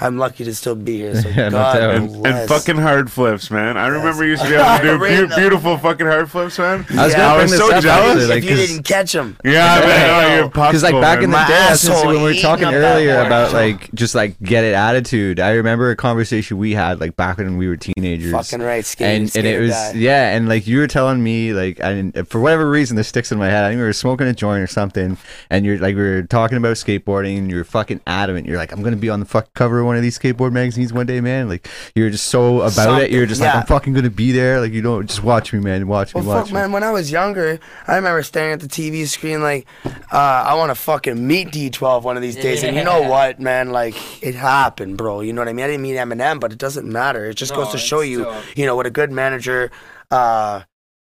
I'm 0.00 0.18
lucky 0.18 0.44
to 0.44 0.54
still 0.54 0.74
be 0.74 0.96
here. 0.96 1.14
So 1.22 1.28
Yeah, 1.36 1.44
no 1.48 1.50
God 1.50 1.78
doubt. 1.78 1.94
and, 1.94 2.08
bless. 2.12 2.34
and 2.34 2.48
fucking 2.48 2.76
hard 2.82 3.10
flips, 3.12 3.48
man. 3.50 3.76
I 3.76 3.86
remember 3.86 4.24
you 4.24 4.30
used 4.30 4.42
to 4.42 4.48
be 4.48 4.56
able 4.56 4.76
to 4.76 4.82
do 4.82 4.96
Right 4.98 5.20
beau- 5.20 5.26
now. 5.26 5.36
beautiful 5.36 5.78
fucking 5.78 6.06
hard 6.06 6.28
flips, 6.30 6.58
man. 6.58 6.84
I 6.90 7.04
was 7.04 7.12
Yeah. 7.12 7.32
I 7.32 7.36
bring 7.36 7.50
was 7.50 7.58
so 7.58 7.80
jealous. 7.80 7.84
actually, 7.86 8.22
if 8.24 8.28
like, 8.30 8.42
you 8.42 8.48
'cause- 8.56 8.66
didn't 8.68 8.82
catch 8.82 9.14
him. 9.14 9.36
Yeah, 9.44 9.52
man. 9.80 10.10
Oh, 10.10 10.34
you're 10.36 10.48
Because 10.56 10.82
like 10.82 10.92
possible, 10.94 11.00
back 11.00 11.22
in 11.22 11.30
the 11.30 11.36
man. 11.36 11.48
day, 11.48 11.54
My 11.54 11.60
asshole 11.70 12.06
when 12.06 12.16
we 12.16 12.22
were 12.22 12.34
talking 12.34 12.64
earlier 12.66 13.20
about 13.20 13.52
like 13.52 13.92
just 13.94 14.14
like 14.16 14.36
get 14.42 14.64
it 14.64 14.74
attitude. 14.74 15.38
I 15.38 15.52
remember 15.52 15.90
a 15.90 15.96
conversation 15.96 16.58
we 16.58 16.72
had 16.72 16.98
like 17.00 17.14
back 17.16 17.38
when 17.38 17.56
we 17.58 17.68
were 17.68 17.76
teenagers. 17.76 18.32
Fucking 18.32 18.60
right, 18.62 18.84
skating, 18.84 19.14
and, 19.14 19.20
and 19.22 19.30
skating 19.30 19.54
it 19.54 19.60
was 19.60 19.70
die. 19.70 19.92
yeah, 19.94 20.34
and 20.36 20.48
like 20.48 20.66
you 20.66 20.78
were 20.78 20.88
telling 20.88 21.22
me 21.22 21.52
like 21.52 21.80
I 21.80 21.94
didn't, 21.94 22.28
for 22.28 22.40
whatever 22.40 22.68
reason 22.68 22.96
this 22.96 23.06
sticks 23.06 23.30
in 23.30 23.38
my 23.38 23.46
head. 23.48 23.62
I 23.64 23.68
think 23.70 23.78
we 23.78 23.84
were 23.84 23.92
smoking 23.92 24.26
a 24.26 24.32
joint 24.34 24.60
or 24.62 24.66
something, 24.66 25.16
and 25.50 25.64
you're 25.64 25.78
like 25.78 25.94
we 25.94 26.02
were 26.02 26.22
talking 26.24 26.58
about 26.58 26.74
skateboarding, 26.76 27.38
and 27.38 27.48
you're 27.50 27.62
fucking 27.64 28.00
adamant. 28.08 28.46
You're 28.46 28.55
like 28.58 28.72
I'm 28.72 28.82
gonna 28.82 28.96
be 28.96 29.08
on 29.10 29.20
the 29.20 29.26
fuck 29.26 29.52
cover 29.54 29.80
of 29.80 29.86
one 29.86 29.96
of 29.96 30.02
these 30.02 30.18
skateboard 30.18 30.52
magazines 30.52 30.92
one 30.92 31.06
day, 31.06 31.20
man. 31.20 31.48
Like 31.48 31.68
you're 31.94 32.10
just 32.10 32.26
so 32.28 32.60
about 32.62 33.02
it. 33.02 33.10
You're 33.10 33.26
just 33.26 33.40
like. 33.40 33.54
I'm 33.54 33.66
fucking 33.66 33.92
gonna 33.94 34.10
be 34.10 34.32
there. 34.32 34.60
Like 34.60 34.72
you 34.72 34.82
don't 34.82 35.06
just 35.06 35.22
watch 35.22 35.52
me, 35.52 35.60
man. 35.60 35.86
Watch 35.88 36.14
me, 36.14 36.20
Well, 36.20 36.28
watch 36.36 36.44
fuck, 36.46 36.54
me. 36.54 36.60
man. 36.60 36.72
When 36.72 36.82
I 36.82 36.90
was 36.90 37.10
younger, 37.10 37.58
I 37.86 37.96
remember 37.96 38.22
staring 38.22 38.52
at 38.52 38.60
the 38.60 38.68
TV 38.68 39.06
screen 39.06 39.42
like, 39.42 39.66
uh, 39.84 39.90
I 40.16 40.54
want 40.54 40.70
to 40.70 40.74
fucking 40.74 41.26
meet 41.26 41.48
D12 41.48 42.02
one 42.02 42.16
of 42.16 42.22
these 42.22 42.36
days. 42.36 42.62
And 42.62 42.76
you 42.76 42.84
know 42.84 43.02
what, 43.08 43.40
man? 43.40 43.70
Like, 43.70 43.94
it 44.22 44.34
happened, 44.34 44.96
bro. 44.98 45.20
You 45.20 45.32
know 45.32 45.40
what 45.40 45.48
I 45.48 45.52
mean? 45.52 45.64
I 45.64 45.68
didn't 45.68 45.82
meet 45.82 45.96
Eminem, 45.96 46.38
but 46.40 46.52
it 46.52 46.58
doesn't 46.58 46.86
matter. 46.86 47.24
It 47.26 47.34
just 47.34 47.52
No, 47.52 47.58
goes 47.64 47.72
to 47.72 47.78
show 47.78 48.00
you, 48.00 48.20
still- 48.20 48.42
you 48.56 48.66
know, 48.66 48.76
what 48.76 48.86
a 48.86 48.90
good 48.90 49.10
manager. 49.10 49.70
Uh, 50.10 50.62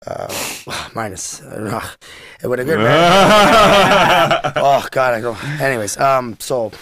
uh, 0.07 0.33
minus, 0.95 1.41
uh, 1.43 1.81
what 2.43 2.61
a 2.61 2.65
good 2.65 2.79
manager. 2.79 4.53
oh 4.57 4.87
God, 4.91 5.15
I 5.15 5.21
go. 5.21 5.37
Anyways, 5.65 5.97
um, 5.99 6.37
so 6.41 6.73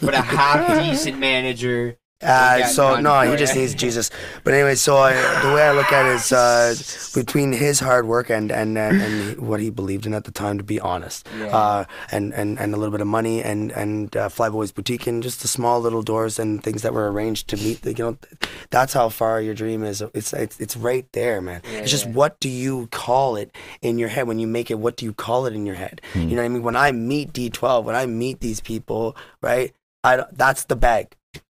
But 0.00 0.14
a 0.14 0.22
half 0.22 0.82
decent 0.82 1.18
manager. 1.20 1.96
Uh, 2.22 2.56
Yeah, 2.60 2.66
so 2.66 3.00
no, 3.00 3.20
he 3.22 3.36
just 3.36 3.54
needs 3.56 3.74
Jesus. 3.84 4.10
But 4.44 4.52
anyway, 4.54 4.74
so 4.74 4.96
I, 4.98 5.12
the 5.42 5.54
way 5.54 5.62
I 5.62 5.72
look 5.72 5.90
at 5.90 6.04
it 6.04 6.16
is 6.16 6.32
uh, 6.32 6.74
between 7.14 7.52
his 7.52 7.80
hard 7.80 8.06
work 8.06 8.28
and, 8.30 8.52
and 8.52 8.76
and 8.76 9.00
and 9.00 9.40
what 9.40 9.58
he 9.60 9.70
believed 9.70 10.04
in 10.04 10.12
at 10.12 10.24
the 10.24 10.30
time, 10.30 10.58
to 10.58 10.64
be 10.64 10.78
honest, 10.78 11.26
Yeah. 11.38 11.46
uh, 11.46 11.84
and 12.12 12.34
and 12.34 12.58
and 12.60 12.74
a 12.74 12.76
little 12.76 12.92
bit 12.92 13.00
of 13.00 13.06
money 13.06 13.42
and 13.42 13.72
and 13.72 14.14
uh, 14.16 14.28
Flyboys 14.28 14.74
Boutique 14.74 15.06
and 15.06 15.22
just 15.22 15.40
the 15.40 15.48
small 15.48 15.80
little 15.80 16.02
doors 16.02 16.38
and 16.38 16.62
things 16.62 16.82
that 16.82 16.92
were 16.92 17.10
arranged 17.10 17.48
to 17.48 17.56
meet 17.56 17.82
the 17.82 17.94
you 17.94 18.04
know, 18.04 18.18
that's 18.68 18.92
how 18.92 19.08
far 19.08 19.40
your 19.40 19.54
dream 19.54 19.82
is. 19.82 20.02
It's 20.12 20.32
it's 20.34 20.60
it's 20.60 20.76
right 20.76 21.06
there, 21.12 21.40
man. 21.40 21.62
Yeah, 21.64 21.78
it's 21.80 21.90
just 21.90 22.04
yeah. 22.06 22.12
what 22.12 22.38
do 22.40 22.48
you 22.50 22.88
call 22.92 23.36
it 23.36 23.50
in 23.80 23.98
your 23.98 24.10
head 24.10 24.26
when 24.28 24.38
you 24.38 24.46
make 24.46 24.70
it? 24.70 24.78
What 24.78 24.96
do 24.96 25.06
you 25.06 25.14
call 25.14 25.46
it 25.46 25.54
in 25.54 25.64
your 25.64 25.76
head? 25.76 26.00
You 26.14 26.26
know 26.26 26.36
what 26.36 26.44
I 26.44 26.48
mean? 26.48 26.62
When 26.62 26.76
I 26.76 26.92
meet 26.92 27.32
D12, 27.32 27.84
when 27.84 27.96
I 27.96 28.04
meet 28.06 28.40
these 28.40 28.60
people, 28.60 29.16
right? 29.40 29.72
I 30.04 30.24
that's 30.32 30.64
the 30.64 30.76
bag. 30.76 31.16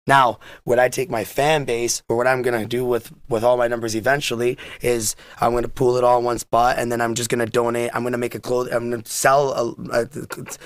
Now, 0.06 0.38
what 0.64 0.78
I 0.78 0.88
take 0.88 1.10
my 1.10 1.24
fan 1.24 1.64
base, 1.64 2.02
or 2.08 2.16
what 2.16 2.26
I'm 2.26 2.40
gonna 2.40 2.64
do 2.64 2.86
with 2.86 3.12
with 3.28 3.44
all 3.44 3.58
my 3.58 3.68
numbers 3.68 3.94
eventually, 3.94 4.56
is 4.80 5.14
I'm 5.42 5.52
gonna 5.52 5.68
pool 5.68 5.96
it 5.98 6.04
all 6.04 6.18
in 6.20 6.24
one 6.24 6.38
spot, 6.38 6.78
and 6.78 6.90
then 6.90 7.02
I'm 7.02 7.14
just 7.14 7.28
gonna 7.28 7.44
donate. 7.46 7.90
I'm 7.92 8.02
gonna 8.02 8.16
make 8.18 8.34
a 8.34 8.40
clothes. 8.40 8.70
I'm 8.72 8.90
gonna 8.90 9.02
sell 9.04 9.76
a, 9.92 10.02
a, 10.02 10.08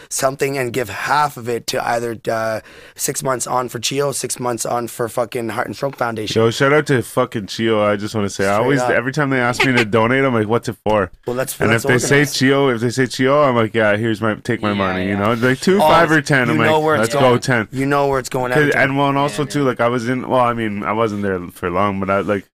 something 0.09 0.57
and 0.57 0.73
give 0.73 0.89
half 0.89 1.37
of 1.37 1.49
it 1.49 1.67
to 1.69 1.85
either 1.87 2.17
uh, 2.31 2.61
six 2.95 3.25
months 3.25 3.47
on 3.49 3.69
for 3.69 3.81
CHEO, 3.81 4.15
six 4.15 4.39
months 4.39 4.65
on 4.65 4.87
for 4.87 5.09
fucking 5.09 5.49
Heart 5.49 5.67
and 5.67 5.75
Stroke 5.77 5.97
Foundation. 5.97 6.41
Yo, 6.41 6.51
shout 6.53 6.73
out 6.73 6.87
to 6.87 7.03
fucking 7.03 7.47
CHEO. 7.47 7.85
I 7.85 7.97
just 7.97 8.15
want 8.15 8.27
to 8.27 8.31
say, 8.33 8.47
I 8.47 8.55
always, 8.59 8.81
up. 8.81 8.91
every 8.91 9.13
time 9.13 9.31
they 9.31 9.41
ask 9.41 9.67
me 9.67 9.73
to 9.73 9.85
donate, 9.85 10.25
I'm 10.25 10.33
like, 10.33 10.47
what's 10.47 10.69
it 10.69 10.77
for? 10.87 11.11
Well, 11.27 11.35
let's. 11.37 11.61
And 11.61 11.71
let's 11.71 11.85
if 11.85 11.89
they 11.89 11.99
say. 11.99 12.23
CHEO, 12.23 12.73
if 12.73 12.81
they 12.81 12.91
say 12.91 13.03
CHEO, 13.05 13.49
I'm 13.49 13.57
like, 13.57 13.75
yeah, 13.75 13.97
here's 13.97 14.21
my, 14.21 14.37
take 14.37 14.63
my 14.63 14.69
Yeah, 14.71 14.75
money, 14.75 15.09
you 15.09 15.17
know? 15.17 15.35
Like 15.35 15.59
two, 15.61 15.77
Oh, 15.79 15.81
five, 15.81 16.09
or 16.13 16.23
ten. 16.23 16.49
I'm 16.49 16.57
like, 16.57 16.71
let's 16.71 17.13
going. 17.13 17.25
go 17.35 17.39
ten. 17.39 17.69
you 17.73 17.85
know 17.85 18.07
where 18.07 18.21
it's 18.21 18.29
going. 18.29 18.53
'Cause- 18.53 18.61
Every 18.63 18.73
time. 18.73 18.83
and 18.91 18.97
well, 18.99 19.09
and 19.09 19.19
also 19.19 19.34
Yeah, 19.43 19.45
too, 19.49 19.63
like 19.65 19.81
I 19.81 19.89
was 19.89 20.09
in. 20.09 20.29
Well, 20.29 20.41
I 20.41 20.55
mean, 20.55 20.83
I 20.83 20.93
wasn't 20.93 21.23
there 21.23 21.47
for 21.49 21.71
long, 21.71 22.01
but 22.01 22.11
I 22.11 22.21
like 22.21 22.47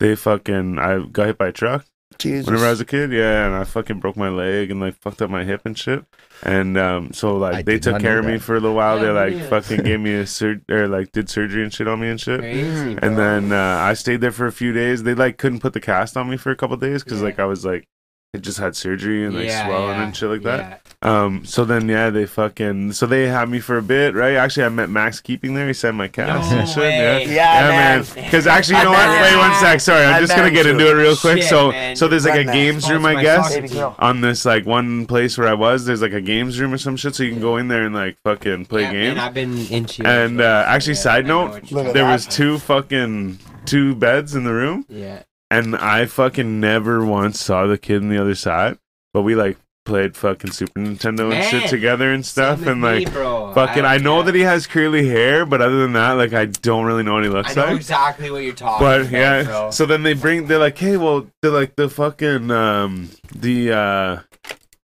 they 0.00 0.16
fucking. 0.16 0.78
I 0.78 0.98
got 1.06 1.26
hit 1.26 1.38
by 1.38 1.48
a 1.48 1.52
truck 1.52 1.84
Jesus. 2.18 2.46
whenever 2.46 2.66
I 2.66 2.70
was 2.70 2.80
a 2.80 2.84
kid. 2.84 3.12
Yeah, 3.12 3.46
and 3.46 3.54
I 3.54 3.64
fucking 3.64 4.00
broke 4.00 4.16
my 4.16 4.28
leg 4.28 4.70
and 4.70 4.80
like 4.80 4.94
fucked 5.00 5.22
up 5.22 5.30
my 5.30 5.44
hip 5.44 5.62
and 5.64 5.78
shit. 5.78 6.04
And 6.42 6.76
um, 6.76 7.12
so 7.12 7.36
like 7.36 7.54
I 7.54 7.62
they 7.62 7.78
took 7.78 8.00
care 8.00 8.14
know 8.20 8.28
of 8.28 8.34
me 8.34 8.38
for 8.38 8.56
a 8.56 8.60
little 8.60 8.76
while. 8.76 8.98
Yeah, 8.98 9.12
they 9.12 9.12
like 9.12 9.34
yeah. 9.34 9.48
fucking 9.48 9.82
gave 9.84 10.00
me 10.00 10.14
a 10.14 10.26
sur- 10.28 10.60
or 10.70 10.88
like 10.88 11.12
did 11.12 11.30
surgery 11.30 11.62
and 11.62 11.72
shit 11.72 11.88
on 11.88 12.00
me 12.00 12.08
and 12.08 12.20
shit. 12.20 12.40
Crazy, 12.40 12.90
And 12.90 12.98
bro. 13.00 13.14
then 13.16 13.52
uh, 13.52 13.78
I 13.80 13.94
stayed 13.94 14.20
there 14.20 14.32
for 14.32 14.46
a 14.46 14.52
few 14.52 14.72
days. 14.72 15.02
They 15.04 15.14
like 15.14 15.38
couldn't 15.38 15.60
put 15.60 15.72
the 15.72 15.80
cast 15.80 16.16
on 16.16 16.28
me 16.28 16.36
for 16.36 16.50
a 16.50 16.56
couple 16.56 16.76
days 16.76 17.02
because 17.04 17.20
Yeah. 17.20 17.26
like 17.26 17.38
I 17.38 17.44
was 17.46 17.64
like 17.64 17.86
it 18.34 18.42
just 18.42 18.58
had 18.58 18.74
surgery 18.74 19.24
and 19.24 19.34
like 19.36 19.46
Yeah, 19.46 19.64
swelling 19.66 19.96
yeah, 19.96 20.04
and 20.04 20.16
shit 20.16 20.28
like 20.28 20.42
that. 20.42 20.82
Yeah. 21.04 21.22
Um, 21.24 21.44
so 21.44 21.64
then 21.64 21.88
yeah, 21.88 22.10
they 22.10 22.24
fucking 22.26 22.92
so 22.92 23.06
they 23.06 23.26
had 23.28 23.48
me 23.48 23.60
for 23.60 23.76
a 23.78 23.82
bit, 23.82 24.14
right? 24.14 24.34
Actually, 24.36 24.64
I 24.64 24.68
met 24.70 24.88
Max 24.90 25.20
Keeping 25.20 25.54
there. 25.54 25.66
He 25.66 25.72
signed 25.74 25.96
my 25.96 26.08
cast 26.08 26.50
No 26.50 26.58
and 26.58 26.68
shit. 26.68 26.78
way. 26.78 27.26
Yeah, 27.26 27.28
Yeah, 27.28 27.68
man. 27.68 28.06
Because 28.14 28.46
actually, 28.46 28.78
you 28.78 28.84
know 28.84 28.90
what? 28.90 29.06
met 29.08 29.22
Wait 29.32 29.36
one 29.38 29.54
sec. 29.60 29.80
Sorry, 29.80 30.04
I'm 30.04 30.14
I 30.14 30.20
just 30.20 30.34
gonna 30.34 30.50
get 30.50 30.66
into 30.66 30.88
it 30.88 30.94
real 30.94 31.16
quick. 31.16 31.38
Shit, 31.42 31.48
so 31.50 31.70
man. 31.72 31.94
so 31.96 32.08
there's 32.08 32.24
like 32.24 32.34
a 32.42 32.46
Right 32.46 32.52
games 32.54 32.90
room, 32.90 33.04
I 33.04 33.20
guess. 33.22 33.44
soccer 33.48 33.56
Baby 33.56 33.68
team. 33.68 33.76
girl. 33.78 33.94
On 33.98 34.20
this 34.22 34.44
like 34.44 34.64
one 34.66 35.06
place 35.06 35.36
where 35.36 35.48
I 35.48 35.54
was, 35.54 35.84
there's 35.84 36.00
like 36.02 36.12
a 36.12 36.20
games 36.20 36.58
room 36.60 36.72
or 36.72 36.78
some 36.78 36.96
shit, 36.96 37.14
so 37.14 37.22
you 37.22 37.32
can 37.32 37.40
go 37.40 37.56
in 37.58 37.68
there 37.68 37.84
and 37.84 37.94
like 37.94 38.16
fucking 38.24 38.66
play 38.66 38.82
Yeah, 38.82 38.92
games. 38.92 39.10
And 39.12 39.20
I've 39.20 39.34
been 39.34 39.66
into 39.70 40.06
And 40.06 40.40
uh, 40.40 40.64
actually, 40.66 40.94
side 40.94 41.26
note, 41.26 41.70
Look 41.70 41.86
at 41.86 41.94
there 41.94 42.04
that. 42.04 42.12
was 42.12 42.26
two 42.26 42.58
fucking 42.58 43.38
two 43.66 43.94
beds 43.94 44.34
in 44.34 44.44
the 44.44 44.52
room, 44.52 44.84
Yeah. 44.88 45.22
and 45.50 45.76
I 45.76 46.06
fucking 46.06 46.60
never 46.60 47.04
once 47.04 47.40
saw 47.40 47.66
the 47.66 47.78
kid 47.78 48.02
on 48.02 48.08
the 48.08 48.18
other 48.20 48.34
side. 48.34 48.78
But 49.12 49.22
we 49.22 49.34
like 49.34 49.56
played 49.84 50.16
fucking 50.16 50.50
Super 50.52 50.80
Nintendo 50.80 51.32
and 51.32 51.44
shit 51.44 51.68
together 51.68 52.12
and 52.12 52.24
stuff, 52.24 52.66
and 52.66 52.80
like 52.82 53.06
me, 53.08 53.12
fucking. 53.54 53.84
I 53.84 53.98
know 53.98 54.18
yeah. 54.18 54.24
that 54.26 54.34
he 54.34 54.40
has 54.42 54.66
curly 54.66 55.06
hair, 55.08 55.44
but 55.46 55.60
other 55.60 55.78
than 55.78 55.92
that, 55.94 56.12
like 56.12 56.32
I 56.32 56.46
don't 56.46 56.84
really 56.84 57.02
know 57.02 57.14
what 57.14 57.24
he 57.24 57.30
I 57.30 57.32
looks 57.32 57.54
know 57.56 57.66
like. 57.66 57.76
exactly 57.76 58.30
what 58.30 58.38
you're 58.44 58.54
talking 58.54 58.84
But 58.84 59.00
about. 59.02 59.12
yeah, 59.12 59.42
bro. 59.44 59.70
so 59.70 59.86
then 59.86 60.02
they 60.02 60.14
bring. 60.14 60.46
They're 60.46 60.58
like, 60.58 60.78
hey, 60.78 60.96
well, 60.96 61.26
they're 61.42 61.50
like 61.50 61.76
the 61.76 61.88
fucking 61.88 62.50
um 62.50 63.10
the 63.34 63.72
uh 63.72 64.18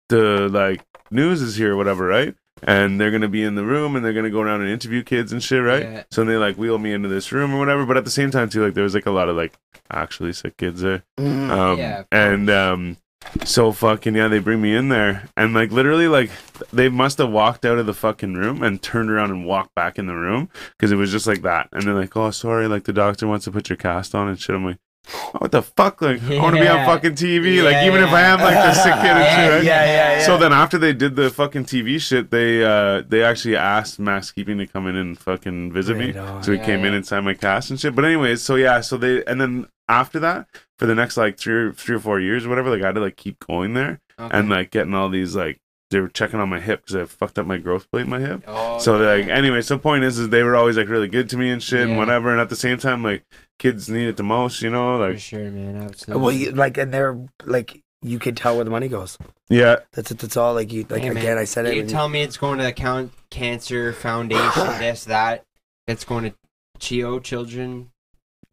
the 0.09 0.49
like 0.51 0.81
news 1.11 1.41
is 1.41 1.55
here 1.55 1.73
or 1.73 1.77
whatever, 1.77 2.05
right? 2.05 2.35
And 2.61 2.99
they're 2.99 3.11
gonna 3.11 3.29
be 3.29 3.43
in 3.43 3.55
the 3.55 3.63
room 3.63 3.95
and 3.95 4.03
they're 4.03 4.11
gonna 4.13 4.29
go 4.29 4.41
around 4.41 4.61
and 4.61 4.69
interview 4.69 5.01
kids 5.01 5.31
and 5.31 5.41
shit, 5.41 5.63
right? 5.63 5.83
Yeah. 5.83 6.03
So 6.11 6.25
they 6.25 6.35
like 6.35 6.57
wheel 6.57 6.77
me 6.77 6.91
into 6.91 7.07
this 7.07 7.31
room 7.31 7.53
or 7.53 7.59
whatever. 7.59 7.85
But 7.85 7.95
at 7.95 8.03
the 8.03 8.11
same 8.11 8.31
time 8.31 8.49
too, 8.49 8.63
like 8.65 8.73
there 8.73 8.83
was 8.83 8.93
like 8.93 9.05
a 9.05 9.11
lot 9.11 9.29
of 9.29 9.37
like 9.37 9.53
actually 9.89 10.33
sick 10.33 10.57
kids 10.57 10.81
there. 10.81 11.03
Mhm. 11.17 11.49
Um, 11.49 11.77
Yeah, 11.79 12.03
and 12.11 12.49
um, 12.49 12.97
so 13.43 13.71
fucking 13.71 14.15
yeah, 14.15 14.27
they 14.27 14.39
bring 14.39 14.61
me 14.61 14.75
in 14.75 14.89
there, 14.89 15.27
and 15.37 15.53
like 15.53 15.71
literally, 15.71 16.07
like 16.07 16.31
they 16.71 16.89
must 16.89 17.17
have 17.17 17.29
walked 17.29 17.65
out 17.65 17.77
of 17.77 17.85
the 17.85 17.93
fucking 17.93 18.33
room 18.33 18.63
and 18.63 18.81
turned 18.81 19.11
around 19.11 19.31
and 19.31 19.45
walked 19.45 19.75
back 19.75 19.99
in 19.99 20.07
the 20.07 20.15
room 20.15 20.49
because 20.77 20.91
it 20.91 20.95
was 20.95 21.11
just 21.11 21.27
like 21.27 21.41
that. 21.41 21.67
And 21.73 21.83
they're 21.83 21.93
like, 21.93 22.15
"Oh, 22.15 22.31
sorry, 22.31 22.67
like 22.67 22.83
the 22.85 22.93
doctor 22.93 23.27
wants 23.27 23.45
to 23.45 23.51
put 23.51 23.69
your 23.69 23.77
cast 23.77 24.15
on 24.15 24.27
and 24.27 24.39
shit." 24.39 24.55
I'm 24.55 24.65
like. 24.65 24.77
Oh, 25.11 25.39
what 25.39 25.51
the 25.51 25.63
fuck? 25.63 26.03
Like, 26.03 26.21
I 26.21 26.37
want 26.39 26.55
to 26.55 26.61
be 26.61 26.67
on 26.67 26.85
fucking 26.85 27.13
TV. 27.15 27.63
like, 27.63 27.71
Yeah, 27.73 27.87
even 27.87 28.03
if 28.03 28.09
I 28.09 28.21
am 28.21 28.39
like 28.41 28.53
the 28.53 28.73
sick 28.75 28.93
kid 28.93 29.05
and 29.05 29.25
shit. 29.35 29.51
right? 29.55 29.63
yeah, 29.63 29.85
yeah, 29.85 30.19
yeah. 30.19 30.25
So 30.25 30.37
then 30.37 30.53
after 30.53 30.77
they 30.77 30.93
did 30.93 31.15
the 31.15 31.31
fucking 31.31 31.65
TV 31.65 31.99
shit, 31.99 32.29
they 32.29 32.63
uh 32.63 33.01
they 33.07 33.23
actually 33.23 33.55
asked 33.55 33.97
Max 33.97 34.31
Keeping 34.31 34.59
to 34.59 34.67
come 34.67 34.85
in 34.85 34.95
and 34.95 35.17
fucking 35.17 35.71
visit 35.71 35.97
me. 35.97 36.15
On. 36.15 36.43
So 36.43 36.51
he 36.51 36.59
Yeah, 36.59 36.65
came 36.65 36.79
in 36.81 36.91
yeah. 36.91 36.97
and 36.97 37.07
signed 37.07 37.25
my 37.25 37.33
cast 37.33 37.71
and 37.71 37.79
shit. 37.79 37.95
But 37.95 38.05
anyways, 38.05 38.43
so 38.43 38.53
yeah, 38.55 38.81
so 38.81 38.97
they 38.97 39.23
and 39.25 39.41
then 39.41 39.65
after 39.89 40.19
that, 40.19 40.47
for 40.77 40.85
the 40.85 40.95
next 40.95 41.17
like 41.17 41.37
three 41.37 41.53
or 41.53 41.73
three 41.73 41.95
or 41.95 41.99
four 41.99 42.19
years 42.19 42.45
or 42.45 42.49
whatever, 42.49 42.69
like 42.69 42.81
I 42.83 42.85
had 42.87 42.95
to 42.95 43.01
like 43.01 43.17
keep 43.17 43.39
going 43.45 43.73
there 43.73 43.99
Okay. 44.19 44.37
and 44.37 44.49
like 44.49 44.71
getting 44.71 44.93
all 44.93 45.09
these 45.09 45.35
like 45.35 45.59
they 45.91 45.99
were 45.99 46.07
checking 46.07 46.39
on 46.39 46.47
my 46.49 46.59
hip 46.59 46.81
because 46.85 46.95
I 46.95 47.05
fucked 47.05 47.39
up 47.39 47.47
my 47.47 47.57
growth 47.57 47.89
plate 47.89 48.03
in 48.03 48.09
my 48.11 48.19
hip. 48.19 48.43
Oh, 48.47 48.77
So 48.77 48.99
they're 48.99 49.17
like, 49.17 49.27
yeah. 49.27 49.33
anyway, 49.35 49.61
so 49.61 49.77
point 49.79 50.03
is, 50.03 50.19
is 50.19 50.29
they 50.29 50.43
were 50.43 50.55
always 50.55 50.77
like 50.77 50.87
really 50.87 51.07
good 51.07 51.27
to 51.29 51.37
me 51.37 51.49
and 51.49 51.63
shit 51.63 51.87
and 51.87 51.97
whatever. 51.97 52.29
And 52.31 52.39
at 52.39 52.49
the 52.49 52.55
same 52.55 52.77
time, 52.77 53.01
like 53.03 53.23
kids 53.57 53.89
need 53.89 54.07
it 54.07 54.15
the 54.15 54.21
most, 54.23 54.61
you 54.61 54.69
know, 54.69 54.97
For 54.99 55.09
like 55.09 55.19
sure, 55.19 55.49
man. 55.49 55.77
Absolutely. 55.77 56.21
Well, 56.23 56.31
you, 56.31 56.51
like, 56.51 56.77
and 56.77 56.93
they're 56.93 57.17
like, 57.43 57.81
you 58.03 58.19
could 58.19 58.37
tell 58.37 58.55
where 58.55 58.63
the 58.65 58.69
money 58.69 58.87
goes. 58.87 59.17
yeah, 59.49 59.77
That's 59.93 60.11
it. 60.11 60.19
That's 60.19 60.37
all. 60.37 60.53
Like 60.53 60.71
you, 60.71 60.85
like 60.89 61.01
Hey, 61.01 61.09
man, 61.09 61.17
again, 61.17 61.37
I 61.39 61.45
said 61.45 61.65
it. 61.65 61.73
You 61.73 61.81
and- 61.81 61.89
tell 61.89 62.07
me 62.07 62.21
it's 62.21 62.37
going 62.37 62.59
to 62.59 62.63
the 62.65 62.71
Count 62.71 63.11
Cancer 63.31 63.91
Foundation, 63.91 64.67
this, 64.79 65.05
that. 65.05 65.43
It's 65.87 66.03
going 66.03 66.25
to 66.25 66.33
CHEO 66.79 67.23
Children. 67.23 67.89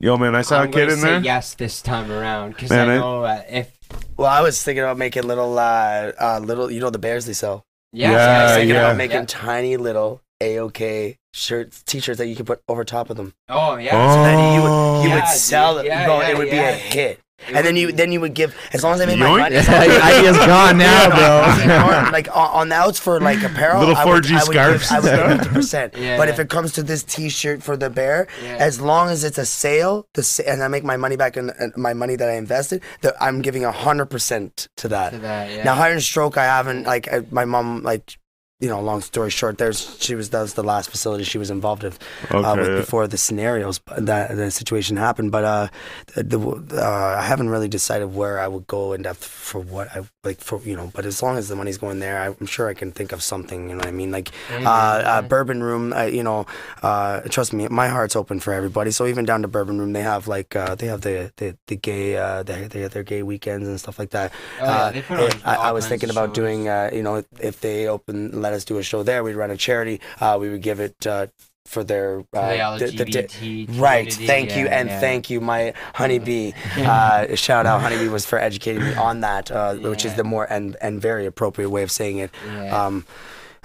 Yo 0.00 0.16
man, 0.16 0.34
I 0.34 0.42
saw 0.42 0.60
I'm 0.60 0.68
a 0.68 0.72
kid 0.72 0.80
gonna 0.82 0.92
in 0.92 0.98
say 0.98 1.10
there. 1.12 1.20
yes 1.20 1.54
this 1.54 1.82
time 1.82 2.10
around 2.10 2.50
because 2.52 2.70
I 2.72 2.84
know 2.86 3.24
uh, 3.24 3.42
if 3.48 3.72
Well, 4.16 4.28
I 4.30 4.40
was 4.42 4.62
thinking 4.62 4.82
about 4.82 4.98
making 4.98 5.24
little, 5.24 5.58
uh, 5.58 6.12
uh, 6.20 6.40
little. 6.42 6.70
You 6.70 6.80
know 6.80 6.90
the 6.90 6.98
bears 6.98 7.26
they 7.26 7.32
sell. 7.32 7.64
yeah, 7.92 8.12
Yeah, 8.12 8.16
I 8.16 8.42
was 8.42 8.50
yeah, 8.50 8.54
thinking 8.56 8.74
yeah. 8.74 8.80
about 8.86 8.96
making 8.96 9.26
tiny 9.26 9.76
little 9.76 10.22
AOK 10.42 11.16
shirts, 11.32 11.82
t-shirts 11.82 12.18
that 12.18 12.26
you 12.26 12.36
could 12.36 12.46
put 12.46 12.60
over 12.68 12.84
top 12.84 13.10
of 13.10 13.16
them. 13.16 13.34
Oh 13.48 13.76
yeah. 13.76 14.12
So 14.14 14.22
then 14.22 14.54
you 14.54 14.62
would 14.62 15.02
you 15.04 15.08
Yeah, 15.10 15.14
would 15.20 15.28
sell 15.28 15.76
dude. 15.76 15.84
it, 15.86 15.88
Yeah, 15.88 16.04
bro. 16.04 16.20
yeah, 16.20 16.28
it 16.30 16.38
would 16.38 16.50
be 16.50 16.56
a 16.58 16.72
hit. 16.72 17.20
It 17.38 17.54
And 17.54 17.66
then 17.66 17.76
you 17.76 17.92
then 17.92 18.12
you 18.12 18.20
would 18.22 18.32
give 18.32 18.56
as 18.72 18.82
long 18.82 18.94
as 18.94 19.00
I 19.02 19.06
made 19.06 19.18
my 19.18 19.26
Yoink. 19.26 19.38
money. 19.38 19.56
as 19.60 19.68
long 19.68 19.76
Idea's 19.78 20.36
gone 20.38 20.78
now, 20.78 21.08
bro. 21.10 22.10
like 22.12 22.28
on, 22.34 22.48
on 22.50 22.68
the 22.70 22.74
outs 22.74 22.98
for 22.98 23.20
like 23.20 23.42
apparel, 23.42 23.80
Little 23.80 23.94
I 23.96 24.04
would, 24.06 24.24
4G 24.24 24.30
I 24.30 24.44
would 24.44 24.52
give, 24.54 24.84
scarves 24.84 24.90
I 24.90 25.00
would 25.00 25.04
stuff. 25.08 25.28
give 25.28 25.38
fifty 25.42 25.54
percent. 25.54 25.94
Yeah. 25.98 26.16
But 26.16 26.28
if 26.30 26.38
it 26.38 26.48
comes 26.48 26.72
to 26.72 26.82
this 26.82 27.02
T-shirt 27.02 27.62
for 27.62 27.76
the 27.76 27.90
bear, 27.90 28.26
Yeah. 28.42 28.56
as 28.58 28.80
long 28.80 29.10
as 29.10 29.22
it's 29.22 29.36
a 29.38 29.44
sale, 29.46 30.06
the 30.14 30.22
sa- 30.22 30.44
and 30.46 30.62
I 30.62 30.68
make 30.68 30.82
my 30.82 30.96
money 30.96 31.16
back 31.16 31.36
in 31.36 31.50
in 31.60 31.72
my 31.76 31.92
money 31.92 32.16
that 32.16 32.28
I 32.28 32.36
invested, 32.36 32.82
that 33.02 33.14
I'm 33.20 33.42
giving 33.42 33.62
hundred 33.64 34.06
percent 34.06 34.68
to 34.78 34.88
that. 34.88 35.10
to 35.10 35.18
that, 35.18 35.50
yeah. 35.50 35.62
Now, 35.64 35.74
Heart 35.74 35.92
and 35.92 36.02
Stroke, 36.02 36.38
I 36.38 36.44
haven't 36.44 36.84
like 36.86 37.12
uh, 37.12 37.20
my 37.30 37.44
mom 37.44 37.82
like. 37.82 38.18
You 38.58 38.70
know, 38.70 38.80
long 38.80 39.02
story 39.02 39.28
short, 39.28 39.58
there's 39.58 39.98
she 40.00 40.14
was 40.14 40.30
that 40.30 40.40
was 40.40 40.54
the 40.54 40.62
last 40.64 40.88
facility 40.88 41.24
she 41.24 41.36
was 41.36 41.50
involved 41.50 41.82
with, 41.82 41.98
uh, 42.30 42.54
with 42.56 42.68
yeah. 42.68 42.76
before 42.76 43.06
the 43.06 43.18
scenarios 43.18 43.80
that 43.98 44.34
the 44.34 44.50
situation 44.50 44.96
happened. 44.96 45.30
But 45.30 45.44
uh, 45.44 45.68
the, 46.14 46.38
the 46.38 46.82
uh, 46.82 47.16
I 47.18 47.22
haven't 47.22 47.50
really 47.50 47.68
decided 47.68 48.14
where 48.14 48.40
I 48.40 48.48
would 48.48 48.66
go 48.66 48.94
in 48.94 49.02
depth 49.02 49.22
for 49.22 49.60
what 49.60 49.94
I 49.94 50.04
like 50.24 50.40
for 50.40 50.58
you 50.62 50.74
know. 50.74 50.90
But 50.94 51.04
as 51.04 51.22
long 51.22 51.36
as 51.36 51.48
the 51.48 51.56
money's 51.56 51.76
going 51.76 51.98
there, 52.00 52.16
I'm 52.40 52.46
sure 52.46 52.66
I 52.66 52.72
can 52.72 52.92
think 52.92 53.12
of 53.12 53.22
something. 53.22 53.68
You 53.68 53.74
know 53.74 53.80
what 53.80 53.88
I 53.88 53.90
mean? 53.90 54.10
Like 54.10 54.30
uh, 54.50 54.64
uh, 54.64 55.20
Bourbon 55.22 55.62
Room, 55.62 55.92
uh, 55.92 56.04
you 56.04 56.22
know, 56.22 56.46
uh, 56.82 57.20
trust 57.28 57.52
me, 57.52 57.68
my 57.68 57.88
heart's 57.88 58.16
open 58.16 58.40
for 58.40 58.54
everybody. 58.54 58.90
So 58.90 59.06
even 59.06 59.26
down 59.26 59.42
to 59.42 59.48
Bourbon 59.48 59.78
Room, 59.78 59.92
they 59.92 60.00
have 60.02 60.28
like 60.28 60.56
uh, 60.56 60.74
they 60.74 60.86
have 60.86 61.02
the 61.02 61.30
the, 61.36 61.58
the 61.66 61.76
gay 61.76 62.16
uh, 62.16 62.42
they 62.42 62.68
they 62.68 62.80
have 62.80 62.92
their 62.94 63.02
gay 63.04 63.22
weekends 63.22 63.68
and 63.68 63.78
stuff 63.78 63.98
like 63.98 64.10
that. 64.10 64.32
Oh, 64.60 64.64
yeah, 64.64 64.72
Uh, 64.72 64.90
they 64.92 65.02
put 65.02 65.20
on 65.20 65.30
I, 65.44 65.56
I 65.56 65.72
was 65.72 65.86
thinking 65.86 66.08
of 66.08 66.16
about 66.16 66.30
shows. 66.30 66.36
doing, 66.36 66.68
uh, 66.68 66.88
you 66.90 67.02
know, 67.02 67.22
if 67.38 67.60
they 67.60 67.86
open, 67.86 68.40
let 68.46 68.52
us 68.54 68.64
do 68.64 68.78
a 68.78 68.82
show 68.82 69.02
there. 69.02 69.22
We'd 69.24 69.34
run 69.36 69.50
a 69.50 69.56
charity. 69.56 70.00
Uh, 70.20 70.36
we 70.40 70.48
would 70.50 70.62
give 70.62 70.80
it 70.80 71.06
uh, 71.06 71.26
for 71.64 71.82
their 71.82 72.20
uh, 72.32 72.78
the 72.78 72.86
the- 72.86 73.04
the 73.40 73.66
Right. 73.70 74.12
Thank 74.12 74.56
you, 74.56 74.66
and 74.68 74.88
yeah. 74.88 75.00
thank 75.00 75.30
you, 75.30 75.40
my 75.40 75.74
honeybee. 75.94 76.52
Uh, 76.76 77.34
shout 77.34 77.66
out, 77.66 77.80
honeybee 77.80 78.08
was 78.08 78.24
for 78.24 78.38
educating 78.38 78.82
me 78.84 78.94
on 78.94 79.20
that, 79.22 79.50
uh, 79.50 79.74
which 79.74 80.04
is 80.04 80.14
the 80.14 80.24
more 80.24 80.44
and 80.50 80.76
and 80.80 81.00
very 81.00 81.26
appropriate 81.26 81.70
way 81.70 81.82
of 81.82 81.90
saying 81.90 82.18
it. 82.18 82.30
Yeah. 82.46 82.86
Um, 82.86 83.04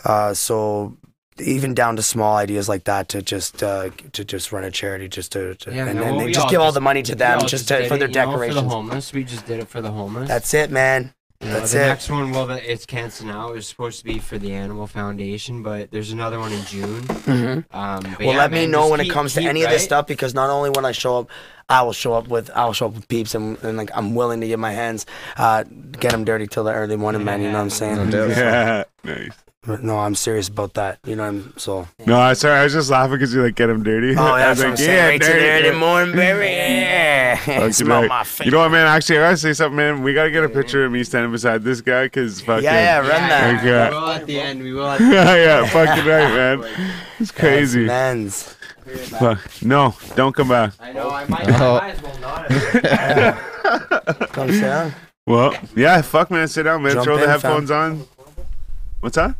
uh, 0.04 0.34
so 0.34 0.98
even 1.40 1.74
down 1.74 1.96
to 1.96 2.02
small 2.04 2.36
ideas 2.38 2.68
like 2.68 2.84
that 2.86 3.08
to 3.10 3.22
just 3.22 3.62
uh, 3.64 3.90
to 4.14 4.26
just 4.26 4.52
run 4.52 4.64
a 4.64 4.72
charity, 4.72 5.08
just 5.08 5.32
to, 5.34 5.56
to 5.56 5.74
Yeah, 5.74 5.86
and, 5.88 6.00
no, 6.00 6.16
well, 6.18 6.28
just 6.28 6.40
all 6.40 6.50
give 6.50 6.60
all 6.62 6.68
just- 6.68 6.76
the 6.76 6.82
money 6.82 7.04
to 7.04 7.16
them 7.16 7.40
all 7.40 7.48
just 7.48 7.68
to, 7.70 7.76
for 7.88 7.96
it, 7.96 8.00
their 8.00 8.08
you 8.10 8.14
know, 8.16 8.26
decorations. 8.26 8.58
for 8.58 8.64
the 8.64 8.70
homeless, 8.70 9.14
we 9.14 9.24
just 9.24 9.46
did 9.46 9.60
it 9.60 9.68
for 9.70 9.80
the 9.82 9.92
homeless. 9.92 10.28
That's 10.28 10.54
it, 10.54 10.72
man. 10.72 11.14
You 11.42 11.48
know, 11.48 11.54
That's 11.60 11.72
the 11.72 11.84
it. 11.84 11.88
next 11.88 12.10
one, 12.12 12.32
well, 12.32 12.52
it's 12.52 12.86
canceled 12.86 13.30
now. 13.30 13.50
It 13.50 13.54
was 13.56 13.68
supposed 13.68 13.98
to 14.00 14.06
be 14.06 14.20
for 14.20 14.38
the 14.38 14.54
Animal 14.54 14.86
Foundation, 14.86 15.64
but 15.64 15.90
there's 15.90 16.12
another 16.12 16.38
one 16.40 16.52
in 16.52 16.64
June. 16.66 17.02
Mhm. 17.02 17.66
Um, 17.74 18.16
Well, 18.20 18.34
yeah, 18.34 18.38
let 18.38 18.52
me 18.52 18.68
know 18.68 18.82
just 18.82 18.92
when 18.92 19.00
it 19.00 19.04
keep- 19.06 19.14
comes 19.14 19.34
to 19.34 19.40
keep, 19.40 19.50
any 19.50 19.64
of 19.64 19.72
this 19.72 19.84
stuff 19.84 20.06
because 20.06 20.36
not 20.36 20.52
only 20.52 20.70
when 20.70 20.86
I 20.86 20.92
show 20.92 21.18
up, 21.20 21.30
I 21.68 21.82
will 21.82 21.94
show 21.94 22.14
up 22.14 22.28
with 22.28 22.52
I'll 22.56 22.74
show 22.74 22.86
up 22.88 22.94
with 22.94 23.08
peeps 23.08 23.34
and, 23.34 23.58
and 23.64 23.76
like 23.76 23.90
I'm 23.96 24.14
willing 24.14 24.40
to 24.42 24.48
get 24.48 24.60
my 24.60 24.72
hands, 24.72 25.08
uh, 25.38 25.64
get 26.00 26.12
them 26.12 26.26
dirty 26.26 26.46
till 26.46 26.64
the 26.64 26.74
early 26.74 26.96
morning, 26.96 27.24
man. 27.24 27.42
You 27.42 27.48
know 27.48 27.56
what 27.56 27.62
I'm 27.62 27.70
saying? 27.72 28.10
No. 28.12 28.28
Yeah, 28.28 28.84
nice. 29.04 29.32
No, 29.84 30.00
I'm 30.00 30.16
serious 30.16 30.48
about 30.48 30.74
that. 30.74 30.98
You 31.06 31.16
know, 31.16 31.24
I'm 31.24 31.54
so. 31.58 31.88
No, 32.08 32.20
I 32.20 32.34
sorry, 32.34 32.60
I 32.60 32.64
was 32.64 32.74
just 32.74 32.90
laughing 32.90 33.14
because 33.14 33.32
you 33.34 33.44
like 33.44 33.54
get 33.56 33.68
them 33.68 33.84
dirty. 33.84 34.16
Oh, 34.18 34.22
I 34.26 34.40
yeah, 34.40 34.50
was 34.50 34.58
that's 34.58 34.60
what 34.60 34.66
I'm 34.66 34.72
like, 34.72 34.80
saying. 34.80 34.98
yeah, 34.98 35.08
Right 35.08 35.22
till 35.22 35.34
the 35.34 35.40
dirty. 35.40 35.68
early 35.70 35.78
morning, 35.80 36.16
baby. 36.16 36.48
Yeah. 37.32 37.36
Fucking 37.60 37.74
Smell 37.86 38.08
my 38.08 38.24
face. 38.24 38.46
You 38.46 38.52
know 38.52 38.60
what, 38.60 38.72
man? 38.72 38.88
Actually, 38.88 39.18
I 39.20 39.22
gotta 39.22 39.38
say 39.38 39.54
something, 39.54 39.76
man. 39.78 40.02
We 40.04 40.14
gotta 40.14 40.32
get 40.32 40.44
a 40.44 40.50
picture 40.50 40.86
of 40.86 40.92
me 40.92 41.04
standing 41.04 41.32
beside 41.32 41.64
this 41.64 41.82
guy 41.82 42.06
because 42.06 42.42
fucking. 42.42 42.64
Yeah, 42.64 43.04
yeah, 43.04 43.10
run 43.10 43.10
that. 43.30 43.60
Okay. 43.60 43.90
We 43.90 43.96
will 43.98 44.10
at 44.10 44.26
the 44.28 44.40
end. 44.40 44.64
We 44.64 44.74
will 44.74 44.88
at 44.88 44.98
the 45.00 45.06
yeah, 45.06 45.36
yeah, 45.36 45.66
fucking 45.68 46.06
right, 46.06 46.34
man. 46.60 46.64
It's 47.20 47.32
crazy. 47.32 47.86
Men's. 47.86 48.56
Fuck. 49.20 49.40
No, 49.62 49.96
don't 50.16 50.36
come 50.36 50.50
back. 50.50 50.74
I 50.80 50.92
know. 50.92 51.10
I 51.10 51.26
might, 51.28 51.48
Oh. 51.62 51.78
I 51.78 51.80
might 51.80 51.96
as 51.96 52.02
well 52.02 52.20
not. 52.20 52.48
Come 54.34 54.52
sit 54.52 54.62
down. 54.62 54.94
Well, 55.28 55.54
yeah, 55.76 56.02
fuck, 56.02 56.32
man. 56.32 56.48
Sit 56.48 56.64
down, 56.64 56.82
man. 56.84 56.94
Jump 56.94 57.04
Throw 57.06 57.18
the 57.18 57.24
in, 57.24 57.30
headphones 57.30 57.70
on. 57.72 58.06
What's 59.00 59.16
that? 59.16 59.36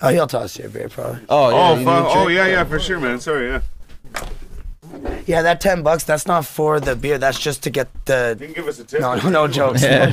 Oh, 0.00 0.08
he'll 0.08 0.26
toss 0.26 0.58
you 0.58 0.64
a 0.66 0.68
beer, 0.68 0.88
probably. 0.88 1.20
Oh, 1.28 1.50
Oh, 1.54 1.72
you 1.74 1.78
need 1.80 1.84
fuck. 1.84 2.06
Oh, 2.16 2.28
yeah, 2.28 2.46
yeah, 2.46 2.64
for 2.64 2.80
sure, 2.80 2.98
man. 2.98 3.20
Sorry, 3.20 3.48
yeah. 3.48 3.60
Yeah, 5.26 5.42
that 5.42 5.60
ten 5.60 5.82
bucks. 5.82 6.04
That's 6.04 6.26
not 6.26 6.46
for 6.46 6.78
the 6.80 6.94
beer. 6.96 7.18
That's 7.18 7.38
just 7.38 7.62
to 7.64 7.70
get 7.70 7.88
the. 8.06 8.36
You 8.40 8.46
can 8.46 8.54
give 8.54 8.68
us 8.68 8.78
a 8.78 8.84
tip. 8.84 9.00
No, 9.00 9.14
no, 9.16 9.28
no 9.28 9.48
jokes. 9.48 9.82
Yeah. 9.86 10.12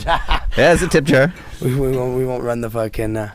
Yeah, 0.57 0.73
it's 0.73 0.81
a 0.83 0.87
tip 0.87 1.05
jar. 1.05 1.33
we, 1.61 1.73
we 1.75 1.95
won't. 1.97 2.17
We 2.17 2.25
won't 2.25 2.43
run 2.43 2.61
the 2.61 2.69
fucking. 2.69 3.17
Uh, 3.17 3.31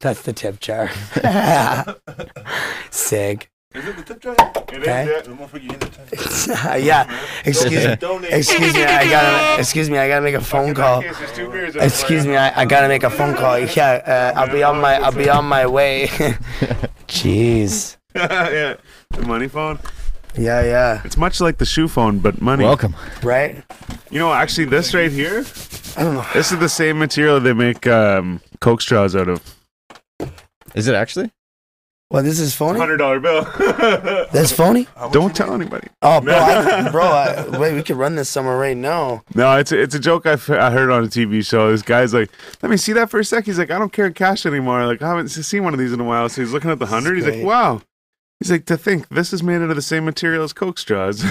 that's 0.00 0.22
the 0.22 0.32
tip 0.32 0.58
jar. 0.60 0.90
Sick. 2.90 3.50
Is 3.74 3.86
it 3.86 3.96
the 3.96 4.02
tip 4.02 4.20
jar? 4.20 4.34
It 4.72 4.82
is, 4.82 4.88
Okay. 4.88 5.06
yeah. 5.06 5.20
The 5.22 5.30
motherfucker, 5.30 5.62
you 5.62 5.68
get 5.70 5.80
the 5.80 6.56
time. 6.56 6.82
yeah. 6.82 7.20
Excuse 7.44 7.86
me. 7.86 8.28
Excuse 8.28 8.74
me. 8.74 8.82
I 8.84 9.08
gotta. 9.08 9.60
Excuse 9.60 9.88
me. 9.90 9.98
I 9.98 10.08
gotta 10.08 10.22
make 10.22 10.34
a 10.34 10.40
phone 10.40 10.74
call. 10.74 11.00
In 11.00 11.08
case 11.08 11.18
there's 11.18 11.32
two 11.32 11.50
beers 11.50 11.76
in 11.76 11.82
it 11.82 11.86
Excuse 11.86 12.26
me. 12.26 12.36
I, 12.36 12.62
I 12.62 12.64
gotta 12.66 12.88
make 12.88 13.02
a 13.02 13.10
phone 13.10 13.34
call. 13.34 13.58
Yeah. 13.58 14.32
Uh, 14.36 14.40
I'll 14.40 14.52
be 14.52 14.62
on 14.62 14.80
my. 14.80 14.96
I'll 14.96 15.12
be 15.12 15.30
on 15.30 15.46
my 15.46 15.66
way. 15.66 16.08
Jeez. 17.08 17.96
yeah. 18.14 18.76
The 19.10 19.22
money 19.26 19.48
phone. 19.48 19.78
Yeah. 20.36 20.62
Yeah. 20.62 21.02
It's 21.04 21.16
much 21.16 21.40
like 21.40 21.58
the 21.58 21.66
shoe 21.66 21.88
phone, 21.88 22.18
but 22.18 22.40
money. 22.40 22.64
Welcome. 22.64 22.94
Right. 23.22 23.62
You 24.10 24.18
know, 24.18 24.32
actually, 24.32 24.66
this 24.66 24.94
right 24.94 25.10
here, 25.10 25.44
I 25.96 26.02
don't 26.02 26.14
know. 26.14 26.26
this 26.34 26.52
is 26.52 26.58
the 26.58 26.68
same 26.68 26.98
material 26.98 27.40
they 27.40 27.52
make 27.52 27.86
um, 27.86 28.40
Coke 28.60 28.80
straws 28.80 29.16
out 29.16 29.28
of. 29.28 29.42
Is 30.74 30.88
it 30.88 30.94
actually? 30.94 31.30
Well, 32.12 32.22
this 32.22 32.38
is 32.40 32.54
phony. 32.54 32.78
Hundred 32.78 32.98
dollar 32.98 33.20
bill. 33.20 33.42
That's 34.32 34.52
phony. 34.52 34.86
Don't 35.12 35.34
tell 35.34 35.48
need? 35.56 35.62
anybody. 35.62 35.88
Oh, 36.02 36.20
bro. 36.20 36.34
I, 36.34 36.90
bro. 36.92 37.04
I, 37.04 37.58
wait. 37.58 37.74
We 37.74 37.82
could 37.82 37.96
run 37.96 38.16
this 38.16 38.28
somewhere 38.28 38.58
right 38.58 38.76
now. 38.76 39.22
No, 39.34 39.56
it's 39.56 39.72
a, 39.72 39.80
it's 39.80 39.94
a 39.94 39.98
joke 39.98 40.26
I've, 40.26 40.48
I 40.50 40.70
heard 40.70 40.90
on 40.90 41.04
a 41.04 41.06
TV 41.06 41.42
show. 41.42 41.70
This 41.70 41.80
guy's 41.80 42.12
like, 42.12 42.30
"Let 42.60 42.68
me 42.68 42.76
see 42.76 42.92
that 42.92 43.08
for 43.08 43.18
a 43.18 43.24
sec." 43.24 43.46
He's 43.46 43.58
like, 43.58 43.70
"I 43.70 43.78
don't 43.78 43.94
carry 43.94 44.12
cash 44.12 44.44
anymore. 44.44 44.84
Like, 44.84 45.00
I 45.00 45.08
haven't 45.08 45.28
seen 45.28 45.64
one 45.64 45.72
of 45.72 45.78
these 45.78 45.94
in 45.94 46.00
a 46.00 46.04
while." 46.04 46.28
So 46.28 46.42
he's 46.42 46.52
looking 46.52 46.70
at 46.70 46.78
the 46.78 46.84
hundred. 46.84 47.16
He's 47.16 47.24
like, 47.26 47.42
"Wow." 47.42 47.80
He's 48.42 48.50
like, 48.50 48.66
"To 48.66 48.76
think 48.76 49.08
this 49.08 49.32
is 49.32 49.42
made 49.42 49.62
out 49.62 49.70
of 49.70 49.76
the 49.76 49.82
same 49.82 50.04
material 50.04 50.44
as 50.44 50.52
Coke 50.52 50.78
straws." 50.78 51.20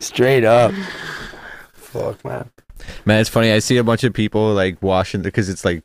Straight 0.00 0.44
up. 0.44 0.72
Fuck, 1.74 2.24
man. 2.24 2.50
Man, 3.04 3.20
it's 3.20 3.30
funny. 3.30 3.52
I 3.52 3.58
see 3.60 3.76
a 3.76 3.84
bunch 3.84 4.02
of 4.04 4.12
people 4.14 4.52
like 4.54 4.82
washing 4.82 5.22
because 5.22 5.48
it's 5.48 5.64
like, 5.64 5.84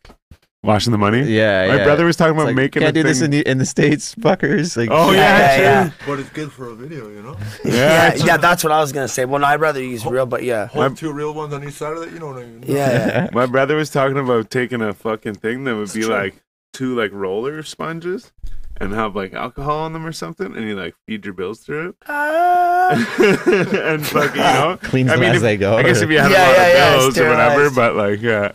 Washing 0.64 0.92
the 0.92 0.98
money. 0.98 1.22
yeah, 1.22 1.68
My 1.68 1.76
yeah. 1.78 1.84
brother 1.84 2.04
was 2.04 2.16
talking 2.16 2.34
about 2.36 2.48
like, 2.48 2.56
making 2.56 2.82
can't 2.82 2.98
a 2.98 3.02
do 3.02 3.08
this 3.08 3.22
in 3.22 3.30
the 3.30 3.48
in 3.48 3.60
the 3.60 3.66
states, 3.66 4.16
fuckers. 4.16 4.76
Like, 4.76 4.90
Oh 4.92 5.12
yeah, 5.12 5.20
Yeah, 5.20 5.56
true. 5.56 5.64
yeah, 5.66 5.92
But 6.08 6.20
it's 6.20 6.30
good 6.32 6.52
for 6.52 6.70
a 6.70 6.76
video, 6.76 7.10
you 7.10 7.22
know? 7.22 7.38
Yeah, 7.64 7.74
Yeah, 7.74 8.08
it's- 8.08 8.26
yeah, 8.26 8.38
that's 8.38 8.64
what 8.64 8.74
I 8.74 8.80
was 8.80 8.92
gonna 8.92 9.08
say. 9.08 9.24
Well, 9.26 9.40
no, 9.40 9.46
I'd 9.48 9.62
rather 9.62 9.82
use 9.82 10.04
real, 10.06 10.26
but 10.26 10.42
yeah, 10.44 10.66
Hold 10.68 10.98
two 10.98 11.14
real 11.14 11.34
ones 11.36 11.54
on 11.54 11.64
each 11.66 11.76
side 11.76 11.96
of 11.96 12.04
it, 12.04 12.12
you 12.12 12.20
know 12.20 12.28
what 12.34 12.38
I 12.42 12.46
mean? 12.48 12.64
yeah, 12.66 13.08
yeah. 13.08 13.30
My 13.34 13.46
brother 13.46 13.76
was 13.76 13.92
talking 13.92 14.18
about 14.18 14.50
taking 14.50 14.82
a 14.82 14.94
fucking 14.96 15.36
thing 15.36 15.64
that 15.66 15.76
would 15.76 15.94
be 15.94 16.02
true. 16.02 16.10
like 16.12 16.36
two 16.74 16.96
like 17.00 17.12
roller 17.14 17.62
sponges 17.62 18.32
and 18.80 18.94
have 18.94 19.16
like 19.16 19.34
alcohol 19.34 19.80
on 19.80 19.94
them 19.94 20.06
or 20.06 20.12
something, 20.12 20.56
and 20.56 20.66
you 20.68 20.76
like 20.76 20.96
feed 21.06 21.26
your 21.26 21.34
bills 21.34 21.60
through 21.60 21.90
it. 21.90 21.96
Uh, 22.10 23.06
and 23.20 24.06
fucking, 24.06 24.36
you 24.36 24.42
know, 24.42 24.78
Cleans 24.82 25.10
I 25.10 25.14
them 25.14 25.20
mean, 25.22 25.30
as 25.32 25.36
if- 25.38 25.42
they 25.42 25.58
go. 25.58 25.76
I 25.78 25.84
guess 25.84 26.02
if 26.02 26.10
you 26.10 26.20
had 26.20 26.32
Yeah, 26.32 26.48
a 26.48 26.48
lot 26.48 26.58
yeah, 26.58 26.68
yeah, 26.74 26.94
of 26.94 27.00
bills 27.00 27.18
or 27.20 27.30
whatever, 27.30 27.70
but 27.72 27.96
like, 27.96 28.22
yeah. 28.22 28.52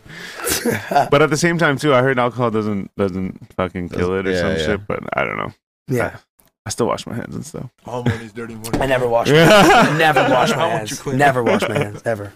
but 1.11 1.23
at 1.23 1.31
the 1.31 1.37
same 1.37 1.59
time, 1.59 1.77
too, 1.77 1.93
I 1.95 2.03
heard 2.03 2.19
alcohol 2.19 2.51
doesn't 2.51 2.95
doesn't 2.97 3.53
fucking 3.55 3.89
kill 3.91 4.15
it 4.15 4.27
or 4.27 4.33
Yeah, 4.33 4.39
some 4.41 4.53
yeah. 4.53 4.59
shit. 4.67 4.87
But 4.87 5.01
I 5.15 5.25
don't 5.25 5.37
know. 5.37 5.53
yeah. 5.89 6.17
I 6.65 6.71
still 6.71 6.87
wash 6.87 7.09
my 7.09 7.15
hands 7.15 7.35
and 7.35 7.45
stuff. 7.45 7.69
All 7.87 8.05
money's 8.05 8.33
dirty 8.33 8.55
money. 8.55 8.79
I 8.81 8.87
never 8.87 9.09
wash. 9.09 9.29
My, 9.29 9.35
Yeah. 9.35 9.97
never 9.99 10.21
wash 10.31 10.51
my 10.55 10.69
hands. 10.69 11.05
Never 11.07 11.43
wash 11.43 11.63
my 11.69 11.77
hands. 11.77 12.03
Ever. 12.05 12.33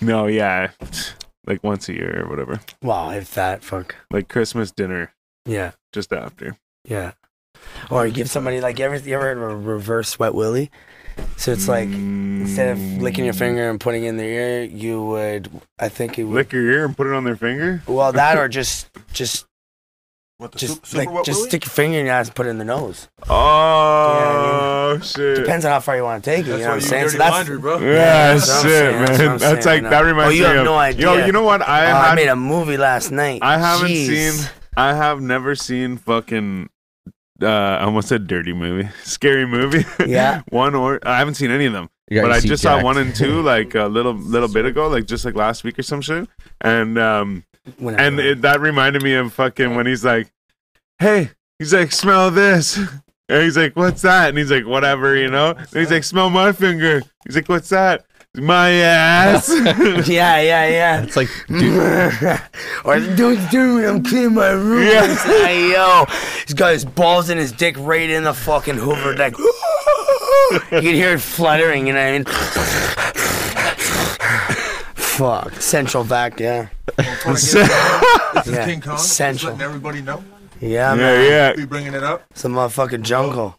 no, 0.00 0.26
yeah, 0.26 0.70
like 1.48 1.64
once 1.64 1.88
a 1.88 1.94
year 1.94 2.22
or 2.24 2.28
whatever. 2.28 2.60
Wow, 2.82 3.10
if 3.10 3.34
that 3.34 3.64
fuck. 3.64 3.96
Like 4.10 4.28
Christmas 4.28 4.70
dinner 4.70 5.12
Yeah, 5.46 5.72
just 5.92 6.12
after. 6.12 6.56
yeah. 6.84 7.12
Or 7.90 8.06
you 8.06 8.12
give 8.12 8.30
somebody 8.30 8.60
like 8.60 8.78
you 8.78 8.84
ever 8.84 8.96
you 8.96 9.14
ever 9.16 9.24
heard 9.24 9.36
of 9.38 9.42
a 9.42 9.56
reverse 9.56 10.08
sweat 10.10 10.34
willy? 10.34 10.70
So 11.36 11.50
it's 11.50 11.66
like 11.66 11.88
instead 11.88 12.68
of 12.68 12.78
licking 13.02 13.24
your 13.24 13.34
finger 13.34 13.68
and 13.68 13.80
putting 13.80 14.04
it 14.04 14.10
in 14.10 14.16
their 14.16 14.60
ear, 14.60 14.62
you 14.62 15.02
would 15.04 15.50
I 15.78 15.88
think 15.88 16.18
it 16.20 16.24
would 16.24 16.34
lick 16.34 16.52
your 16.52 16.70
ear 16.70 16.84
and 16.84 16.96
put 16.96 17.08
it 17.08 17.12
on 17.14 17.24
their 17.24 17.34
finger. 17.34 17.82
well 17.88 18.12
that 18.12 18.38
or 18.38 18.46
just 18.60 18.88
just 19.12 19.46
What, 20.38 20.52
the 20.52 20.58
just 20.58 20.74
super, 20.74 20.86
super 20.86 21.04
like 21.04 21.12
wet 21.14 21.24
just 21.24 21.38
willy? 21.38 21.48
stick 21.50 21.64
your 21.64 21.70
finger 21.70 21.98
in 21.98 22.06
your 22.06 22.14
ass 22.14 22.28
and 22.28 22.34
put 22.36 22.46
it 22.46 22.50
in 22.50 22.58
the 22.58 22.64
nose. 22.64 23.08
Oh 23.28 24.98
shit! 25.02 25.36
Depends 25.36 25.64
on 25.64 25.72
how 25.72 25.80
far 25.80 25.96
you 25.96 26.04
want 26.04 26.22
to 26.22 26.30
take 26.30 26.46
it. 26.46 26.50
That's 26.50 26.58
you 26.60 26.64
know 26.64 26.70
why 26.70 26.74
what 26.74 26.74
I'm 26.74 26.80
you 26.80 26.86
saying? 26.88 27.02
dirty 27.04 27.12
So 27.12 27.18
that's 27.18 27.30
laundry, 27.32 27.58
bro. 27.58 27.78
Yeah, 27.80 28.34
that's 28.34 28.48
what 28.48 28.62
shit, 28.62 28.70
saying, 28.70 28.98
that's 29.00 29.18
man. 29.18 29.28
I'm 29.30 29.38
That's 29.38 29.64
saying, 29.64 29.82
like 29.84 29.92
I 29.92 29.96
that 29.96 30.02
know. 30.02 30.06
reminds 30.08 30.28
Oh, 30.28 30.34
you 30.36 30.42
me 30.42 30.46
have 30.46 30.56
of 30.58 30.64
no 30.64 30.74
Yo, 31.02 31.26
you 31.26 31.32
know 31.32 31.42
what? 31.42 31.62
I 31.62 31.90
Oh, 31.90 31.94
I 31.96 32.14
made 32.14 32.28
a 32.28 32.36
movie 32.36 32.76
last 32.76 33.10
night. 33.10 33.40
I 33.42 33.58
haven't 33.58 33.88
Jeez. 33.88 34.30
seen. 34.38 34.50
I 34.76 34.94
have 34.94 35.20
never 35.20 35.54
seen 35.56 35.96
fucking. 35.96 36.68
Uh, 37.42 37.46
I 37.46 37.82
almost 37.84 38.08
said 38.08 38.26
dirty 38.28 38.52
movie, 38.52 38.88
scary 39.02 39.46
movie. 39.46 39.84
Yeah. 40.06 40.42
one 40.50 40.74
or 40.76 41.00
I 41.04 41.18
haven't 41.18 41.34
seen 41.34 41.50
any 41.50 41.66
of 41.66 41.72
them, 41.72 41.88
You 42.08 42.22
but 42.22 42.30
I 42.32 42.38
seat 42.40 42.48
just 42.48 42.62
saw 42.62 42.80
one 42.82 42.96
and 42.98 43.14
two 43.14 43.42
like 43.42 43.74
a 43.74 43.86
little 43.86 44.14
little 44.14 44.48
bit 44.48 44.66
ago, 44.66 44.86
like 44.88 45.06
just 45.06 45.24
like 45.24 45.34
last 45.34 45.64
week 45.64 45.78
or 45.80 45.82
some 45.82 46.00
shit. 46.00 46.28
And 46.60 46.96
um, 46.98 47.44
whenever. 47.78 48.02
And 48.02 48.20
it, 48.20 48.42
that 48.42 48.60
reminded 48.60 49.02
me 49.02 49.14
of 49.14 49.32
fucking 49.32 49.74
when 49.74 49.86
he's 49.86 50.04
like, 50.04 50.30
"Hey," 50.98 51.30
he's 51.58 51.72
like, 51.72 51.92
"Smell 51.92 52.30
this." 52.30 52.78
And 53.30 53.42
he's 53.42 53.58
like, 53.58 53.76
"What's 53.76 54.00
that?" 54.00 54.30
And 54.30 54.38
he's 54.38 54.50
like, 54.50 54.64
"Whatever," 54.64 55.14
you 55.14 55.28
know. 55.28 55.50
And 55.50 55.68
he's 55.74 55.90
like, 55.90 56.02
"Smell 56.02 56.30
my 56.30 56.50
finger." 56.50 57.02
He's 57.26 57.36
like, 57.36 57.46
"What's 57.46 57.68
that?" 57.68 58.06
My 58.34 58.70
ass. 58.70 59.48
yeah, 60.08 60.40
yeah, 60.40 60.66
yeah. 60.68 61.02
It's 61.02 61.16
like, 61.16 61.28
or 62.84 63.00
don't 63.16 63.50
do 63.50 63.78
it, 63.78 63.88
I'm 63.88 64.04
cleaning 64.04 64.34
my 64.34 64.50
room. 64.50 64.86
Yeah. 64.86 65.10
It's 65.10 65.26
like, 65.26 65.58
yo, 65.74 66.04
he's 66.44 66.54
got 66.54 66.72
his 66.72 66.84
balls 66.84 67.30
and 67.30 67.40
his 67.40 67.52
dick 67.52 67.74
right 67.78 68.08
in 68.08 68.24
the 68.24 68.34
fucking 68.34 68.76
Hoover 68.76 69.14
deck. 69.14 69.36
you 69.38 70.60
can 70.70 70.94
hear 70.94 71.14
it 71.14 71.20
fluttering, 71.20 71.86
you 71.86 71.94
know 71.94 72.00
what 72.00 72.08
I 72.08 72.12
mean? 72.12 72.24
Fuck. 74.94 75.54
Central 75.60 76.04
vac, 76.04 76.38
yeah. 76.38 76.68
This 77.26 77.54
is 77.54 77.54
Yeah, 77.54 78.64
King 78.66 78.80
Kong. 78.80 78.96
Just 78.96 79.06
essential. 79.12 79.50
letting 79.50 79.64
everybody 79.64 80.02
know. 80.02 80.22
Yeah, 80.60 80.68
yeah, 80.68 80.94
man. 80.94 81.30
yeah. 81.30 81.52
Be 81.54 81.64
bringing 81.66 81.94
it 81.94 82.02
up. 82.02 82.24
It's 82.30 82.44
a 82.44 82.48
motherfucking 82.48 83.02
jungle. 83.02 83.56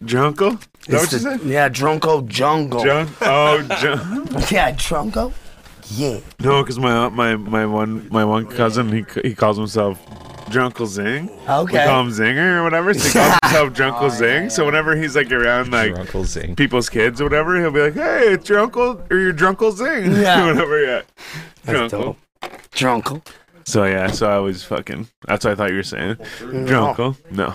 Drunkle. 0.00 0.62
Is 0.86 0.86
that 0.86 1.02
It's 1.12 1.12
you 1.24 1.38
the- 1.38 1.48
yeah, 1.48 1.68
Drunko 1.68 2.26
jungle. 2.28 2.82
Drunk. 2.82 3.10
Oh, 3.22 3.62
drunk. 3.80 4.30
yeah, 4.50 4.72
Drunko? 4.72 5.32
Yeah. 5.90 6.20
No, 6.40 6.62
because 6.62 6.78
my 6.78 7.08
my 7.08 7.36
my 7.36 7.64
one 7.64 8.06
my 8.10 8.24
one 8.24 8.46
cousin 8.46 8.92
he 8.92 9.04
he 9.22 9.34
calls 9.34 9.56
himself 9.56 9.98
Drunkle 10.50 10.86
Zing. 10.86 11.30
Okay. 11.48 11.78
We 11.78 11.84
call 11.84 12.02
him 12.02 12.10
Zinger 12.10 12.58
or 12.60 12.62
whatever. 12.64 12.92
So 12.94 13.08
he 13.08 13.12
calls 13.12 13.38
himself 13.42 13.72
Drunkle 13.72 14.02
oh, 14.02 14.08
Zing. 14.10 14.50
So 14.50 14.66
whenever 14.66 14.94
he's 14.96 15.16
like 15.16 15.32
around 15.32 15.72
like 15.72 15.88
your 15.90 16.00
Uncle 16.00 16.24
Zing. 16.24 16.54
people's 16.56 16.90
kids 16.90 17.20
or 17.22 17.24
whatever, 17.24 17.58
he'll 17.58 17.70
be 17.70 17.80
like, 17.80 17.94
"Hey, 17.94 18.34
it's 18.34 18.48
your 18.50 18.60
uncle 18.60 19.02
or 19.10 19.16
your 19.18 19.32
Drunkle 19.32 19.72
Zing." 19.72 20.12
Yeah. 20.12 20.46
whatever. 20.46 20.82
Yeah. 20.84 21.02
That's 21.64 21.78
Drunkle. 21.78 21.90
dope. 22.04 22.16
Drunko. 22.72 23.26
So 23.64 23.84
yeah. 23.84 24.10
So 24.10 24.28
I 24.28 24.38
was 24.38 24.64
fucking. 24.64 25.08
That's 25.26 25.44
what 25.44 25.52
I 25.52 25.54
thought 25.54 25.70
you 25.70 25.76
were 25.76 25.82
saying. 25.82 26.16
Drunkle. 26.16 27.16
No. 27.30 27.50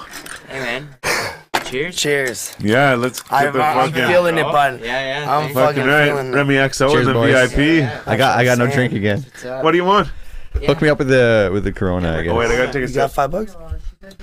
Hey 0.48 0.60
man. 0.60 0.96
Cheers. 1.66 1.96
Cheers. 1.96 2.56
Yeah. 2.60 2.94
Let's 2.94 3.22
get 3.24 3.34
I'm, 3.34 3.54
the 3.54 3.62
uh, 3.64 3.66
I'm 3.66 3.90
fucking. 3.92 4.08
feeling 4.08 4.38
it, 4.38 4.44
bud. 4.44 4.82
Yeah, 4.82 5.22
yeah. 5.24 5.36
I'm 5.38 5.44
thanks. 5.46 5.54
fucking 5.56 5.76
Fucking 5.84 5.88
right, 5.92 6.06
feeling 6.10 6.28
it. 6.34 6.36
Remy 6.36 6.54
XO 6.56 6.92
Cheers, 6.92 7.08
and 7.08 7.10
the 7.10 7.14
boys. 7.14 7.52
VIP. 7.54 8.08
I 8.08 8.16
got 8.18 8.38
I 8.38 8.44
got 8.46 8.58
no 8.60 8.68
drink 8.72 8.94
again. 8.94 9.26
Uh, 9.44 9.62
what 9.62 9.72
do 9.72 9.78
you 9.78 9.86
want? 9.86 10.10
Hook 10.54 10.82
me 10.84 10.90
up 10.90 11.00
with 11.00 11.08
the 11.08 11.50
with 11.52 11.64
the 11.64 11.72
Corona. 11.74 12.18
I 12.18 12.22
guess. 12.24 12.32
Oh 12.32 12.36
wait, 12.38 12.52
I 12.52 12.58
gotta 12.58 12.72
take 12.74 12.84
a 12.84 12.88
You 12.88 12.94
got 12.94 13.12
five 13.12 13.32
bucks? 13.32 13.56
I 14.04 14.18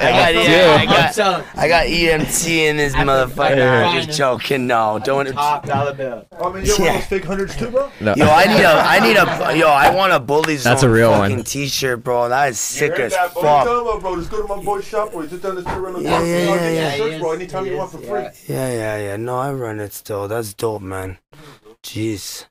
got. 0.00 0.34
Yeah, 0.34 0.76
I 0.80 0.86
got. 0.86 1.18
I 1.56 1.68
got 1.68 1.86
EMT 1.86 2.48
in 2.48 2.76
this 2.76 2.94
motherfucker. 2.94 3.84
I'm 3.86 4.02
just 4.02 4.16
joking. 4.16 4.66
No, 4.66 4.98
don't. 5.04 5.26
top 5.32 5.66
dollar 5.66 5.92
bill. 5.94 6.26
Oh, 6.32 6.50
I 6.50 6.54
mean, 6.54 6.64
you 6.64 6.72
have 6.76 6.80
Yeah. 6.84 7.00
fake 7.00 7.24
hundreds 7.24 7.56
too, 7.56 7.70
bro? 7.70 7.90
No. 8.00 8.14
Yo, 8.16 8.26
I 8.26 8.46
need 8.46 8.62
a. 8.62 8.68
I 8.68 9.00
need 9.00 9.16
a. 9.16 9.56
Yo, 9.58 9.68
I 9.68 9.94
want 9.94 10.12
a 10.12 10.20
bully 10.20 10.56
zone 10.56 10.70
That's 10.72 10.82
a 10.82 10.88
real 10.88 11.12
fucking 11.12 11.36
one. 11.36 11.44
T-shirt, 11.44 12.02
bro. 12.04 12.28
That 12.28 12.50
is 12.50 12.58
sick 12.58 12.96
You 12.96 13.04
as 13.04 13.12
that, 13.12 13.32
bro? 13.34 13.42
Fuck. 13.42 13.64
tell 13.64 13.80
him 13.80 13.86
about, 13.86 14.00
bro. 14.00 14.16
Just 14.16 14.30
go 14.30 14.42
to 14.46 14.56
my 14.56 14.62
boy's 14.62 14.84
shop, 14.86 15.12
bro. 15.12 15.26
Just 15.26 15.42
down 15.42 15.54
the 15.56 15.62
street, 15.62 15.74
right 15.76 15.94
on 15.94 16.02
the 16.02 16.08
Yeah, 16.08 16.18
block. 16.18 16.28
yeah, 16.28 16.36
I'll 16.38 16.46
yeah, 16.46 16.58
get 16.58 16.70
you 16.70 16.76
yeah. 16.78 16.96
shirts, 17.10 17.20
bro. 17.20 17.32
Anytime 17.32 17.66
you 17.66 17.76
want 17.76 17.90
for 17.90 17.98
free. 17.98 18.22
Yeah, 18.54 18.72
yeah, 18.72 18.96
yeah. 18.98 19.16
No, 19.16 19.36
I 19.38 19.52
run 19.52 19.80
it 19.80 19.92
still. 19.92 20.26
That's 20.28 20.54
dope, 20.54 20.82
man. 20.82 21.18
Jeez. 21.82 22.46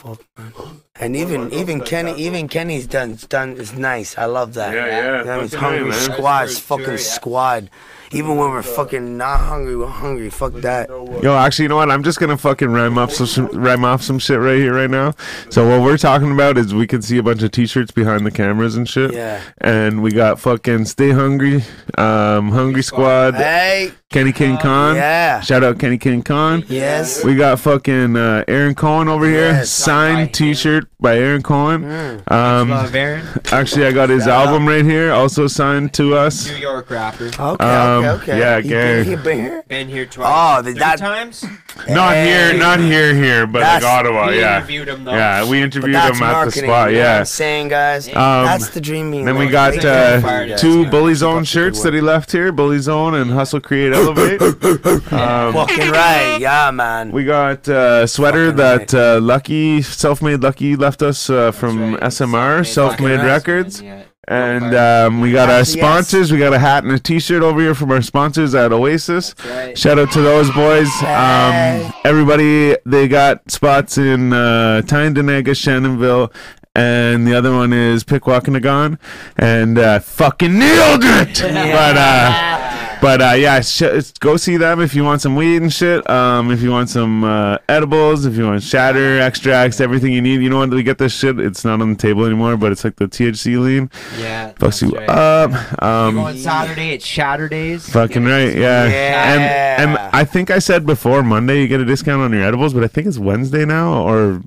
Fuck, 0.00 0.24
man. 0.38 0.52
And 0.98 1.14
even 1.14 1.52
even 1.52 1.82
Kenny 1.82 2.14
even 2.14 2.48
Kenny's 2.48 2.86
done 2.86 3.18
done 3.28 3.58
is 3.58 3.74
nice. 3.74 4.16
I 4.16 4.24
love 4.24 4.54
that. 4.54 4.74
Yeah, 4.74 4.86
yeah. 4.86 5.22
That 5.24 5.40
means 5.40 5.52
fucking 5.52 5.68
hungry 5.68 5.90
man. 5.90 5.98
squad, 5.98 6.50
fucking 6.50 6.84
true, 6.86 6.94
yeah. 6.94 7.00
squad. 7.00 7.70
Even 8.10 8.38
when 8.38 8.48
we're 8.48 8.62
fucking 8.62 9.18
not 9.18 9.40
hungry, 9.40 9.76
we're 9.76 9.86
hungry. 9.88 10.30
Fuck 10.30 10.54
that. 10.62 10.88
Yo, 10.88 11.36
actually, 11.36 11.64
you 11.64 11.68
know 11.68 11.76
what? 11.76 11.90
I'm 11.90 12.02
just 12.02 12.18
gonna 12.18 12.38
fucking 12.38 12.70
rhyme 12.70 12.96
up 12.96 13.10
some, 13.10 13.26
some 13.26 13.48
rhyme 13.48 13.84
off 13.84 14.00
some 14.00 14.18
shit 14.18 14.40
right 14.40 14.56
here, 14.56 14.72
right 14.72 14.88
now. 14.88 15.12
So 15.50 15.68
what 15.68 15.82
we're 15.82 15.98
talking 15.98 16.32
about 16.32 16.56
is 16.56 16.72
we 16.72 16.86
can 16.86 17.02
see 17.02 17.18
a 17.18 17.22
bunch 17.22 17.42
of 17.42 17.50
T-shirts 17.50 17.90
behind 17.90 18.24
the 18.24 18.30
cameras 18.30 18.76
and 18.76 18.88
shit. 18.88 19.12
Yeah. 19.12 19.42
And 19.58 20.02
we 20.02 20.12
got 20.12 20.40
fucking 20.40 20.86
Stay 20.86 21.10
Hungry, 21.10 21.62
um, 21.98 22.52
Hungry 22.52 22.82
Squad, 22.82 23.34
Hey. 23.34 23.92
Kenny 24.10 24.32
King 24.32 24.58
Khan. 24.58 24.96
Yeah. 24.96 25.38
Shout 25.40 25.62
out 25.62 25.78
Kenny 25.78 25.96
King 25.96 26.22
Khan. 26.22 26.64
Yes. 26.66 27.22
We 27.22 27.36
got 27.36 27.60
fucking 27.60 28.16
uh, 28.16 28.42
Aaron 28.48 28.74
Cohen 28.74 29.06
over 29.06 29.24
here. 29.24 29.52
Yes. 29.52 29.70
Signed 29.70 30.34
T-shirt 30.34 30.88
by 30.98 31.16
Aaron 31.16 31.42
Cohen. 31.44 31.84
Mm. 31.84 32.32
Um, 32.32 32.70
Love 32.70 32.92
Aaron. 32.92 33.24
actually, 33.52 33.86
I 33.86 33.92
got 33.92 34.08
his 34.08 34.24
Shout 34.24 34.30
out. 34.32 34.46
album 34.48 34.66
right 34.66 34.84
here, 34.84 35.12
also 35.12 35.46
signed 35.46 35.94
to 35.94 36.16
us. 36.16 36.50
New 36.50 36.56
York 36.56 36.90
rapper. 36.90 37.26
Okay, 37.26 37.40
Um, 37.64 38.04
okay, 38.04 38.08
okay. 38.08 38.38
yeah, 38.40 38.60
He 38.60 38.68
Gary. 38.68 39.04
been- 39.04 39.10
he 39.18 39.22
been 39.22 39.38
here? 39.38 39.62
Been 39.68 39.88
here 39.88 40.06
twice. 40.06 40.28
Oh, 40.28 40.62
the- 40.62 40.72
Three 40.72 40.80
that- 40.80 40.98
times. 40.98 41.44
Not 41.88 42.14
here, 42.16 42.52
not 42.54 42.80
here, 42.80 43.14
here, 43.14 43.46
but 43.46 43.62
like 43.62 43.80
That's- 43.80 43.84
Ottawa. 43.84 44.26
we 44.26 44.40
yeah, 44.40 44.56
interviewed 44.56 44.88
him 44.88 45.04
though. 45.04 45.12
yeah. 45.12 45.48
We 45.48 45.62
interviewed 45.62 45.94
him 45.94 46.20
at 46.22 46.44
the 46.46 46.50
spot. 46.50 46.90
you 46.90 46.96
Yeah. 46.98 47.18
I'm 47.20 47.24
saying, 47.26 47.68
guys. 47.68 48.08
Um, 48.08 48.14
that's 48.44 48.70
the 48.70 48.80
dream. 48.80 49.12
Then 49.24 49.38
we 49.38 49.46
got 49.46 49.76
uh, 49.84 50.20
for 50.20 50.42
you 50.42 50.48
guys. 50.50 50.60
two 50.60 50.82
Yeah. 50.82 50.90
Bully 50.90 51.14
Zone 51.14 51.44
shirts 51.44 51.80
that 51.84 51.94
he 51.94 52.00
left 52.00 52.32
here, 52.32 52.50
Bully 52.50 52.80
Zone 52.80 53.14
and 53.14 53.30
Hustle 53.30 53.60
Create 53.60 53.94
Elevate. 54.00 54.42
um, 55.12 55.52
Fucking 55.52 55.90
right, 55.90 56.38
yeah, 56.40 56.70
man. 56.70 57.12
we 57.12 57.24
got 57.24 57.68
uh, 57.68 58.06
sweater 58.06 58.46
Fucking 58.46 58.56
that 58.56 58.94
uh, 58.94 59.20
Lucky, 59.20 59.82
self-made 59.82 60.42
Lucky 60.42 60.76
left 60.76 61.02
us 61.02 61.28
uh, 61.30 61.52
from 61.52 61.96
SMR, 61.96 62.66
Self-Made 62.66 63.16
right. 63.16 63.26
Records. 63.26 63.82
Yeah. 63.82 64.04
And 64.28 64.76
um, 64.76 65.20
we 65.20 65.32
got 65.32 65.50
our 65.50 65.64
sponsors. 65.64 66.30
We 66.30 66.38
got 66.38 66.52
a 66.52 66.58
hat 66.58 66.84
and 66.84 66.92
a 66.92 67.00
T-shirt 67.00 67.42
over 67.42 67.60
here 67.60 67.74
from 67.74 67.90
our 67.90 68.00
sponsors 68.00 68.54
at 68.54 68.70
Oasis. 68.70 69.34
Right. 69.44 69.76
Shout 69.76 69.98
out 69.98 70.12
to 70.12 70.20
those 70.20 70.48
boys. 70.52 70.88
Um, 71.02 71.92
everybody, 72.04 72.76
they 72.86 73.08
got 73.08 73.50
spots 73.50 73.98
in 73.98 74.32
uh, 74.32 74.82
Tyendinaga, 74.84 75.56
Shannonville, 75.56 76.32
and 76.76 77.26
the 77.26 77.34
other 77.34 77.52
one 77.52 77.72
is 77.72 78.04
Pikwakanagan, 78.04 78.98
and 79.36 79.78
uh, 79.78 79.98
fucking 79.98 80.56
nailed 80.56 81.00
it. 81.02 81.40
But 81.42 81.96
uh, 81.96 82.59
but 83.00 83.22
uh, 83.22 83.32
yeah, 83.36 83.60
sh- 83.60 84.12
go 84.20 84.36
see 84.36 84.56
them 84.56 84.80
if 84.80 84.94
you 84.94 85.04
want 85.04 85.20
some 85.22 85.34
weed 85.36 85.62
and 85.62 85.72
shit. 85.72 86.08
Um, 86.08 86.50
if 86.50 86.60
you 86.62 86.70
want 86.70 86.88
some 86.90 87.24
uh, 87.24 87.58
edibles, 87.68 88.26
if 88.26 88.36
you 88.36 88.46
want 88.46 88.62
shatter 88.62 89.18
extracts, 89.20 89.80
everything 89.80 90.12
you 90.12 90.20
need. 90.22 90.40
You 90.42 90.50
know 90.50 90.58
what? 90.58 90.70
We 90.70 90.82
get 90.82 90.98
this 90.98 91.12
shit. 91.16 91.38
It's 91.40 91.64
not 91.64 91.80
on 91.80 91.90
the 91.90 91.96
table 91.96 92.24
anymore, 92.24 92.56
but 92.56 92.72
it's 92.72 92.84
like 92.84 92.96
the 92.96 93.06
THC 93.08 93.60
lean. 93.60 93.90
Yeah. 94.18 94.52
Fucks 94.52 94.82
you 94.82 94.90
right. 94.96 95.08
up. 95.08 95.50
We're 95.80 95.88
Um, 95.88 96.14
going 96.16 96.38
Saturday 96.38 96.94
at 96.94 97.00
Shatterdays. 97.00 97.90
Fucking 97.90 98.24
right, 98.24 98.54
yeah. 98.56 98.86
Yeah. 98.86 99.32
And 99.34 99.90
and 99.90 99.98
I 100.12 100.24
think 100.24 100.50
I 100.50 100.58
said 100.58 100.84
before 100.86 101.22
Monday 101.22 101.60
you 101.62 101.68
get 101.68 101.80
a 101.80 101.84
discount 101.84 102.22
on 102.22 102.32
your 102.32 102.42
edibles, 102.44 102.74
but 102.74 102.84
I 102.84 102.88
think 102.88 103.06
it's 103.06 103.18
Wednesday 103.18 103.64
now, 103.64 104.02
or 104.02 104.42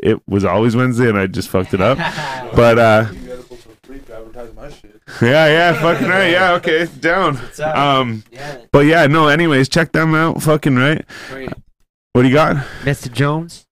it 0.00 0.20
was 0.28 0.44
always 0.44 0.76
Wednesday 0.76 1.08
and 1.08 1.18
I 1.18 1.26
just 1.26 1.48
fucked 1.48 1.74
it 1.74 1.80
up. 1.80 1.98
But 2.54 2.78
uh, 2.78 3.06
You 5.20 5.28
got 5.28 5.28
edibles 5.28 5.28
for 5.28 5.28
free 5.28 5.28
to 5.28 5.28
advertise 5.28 5.28
my 5.28 5.28
shit. 5.28 5.30
yeah, 5.32 5.46
yeah, 5.48 5.72
fucking 5.82 6.08
right, 6.08 6.30
yeah, 6.30 6.52
okay, 6.52 6.86
down. 7.00 7.34
What's 7.36 7.60
up? 7.60 7.76
Um, 7.76 8.24
yeah. 8.30 8.58
but 8.72 8.80
yeah, 8.86 9.06
no. 9.06 9.28
Anyways, 9.28 9.68
check 9.68 9.92
them 9.92 10.14
out. 10.14 10.42
Fucking 10.42 10.76
right. 10.76 11.04
Wait, 11.32 11.50
What 12.12 12.22
do 12.22 12.28
you 12.28 12.34
got? 12.34 12.56
Mr. 12.82 13.10
Jones. 13.12 13.66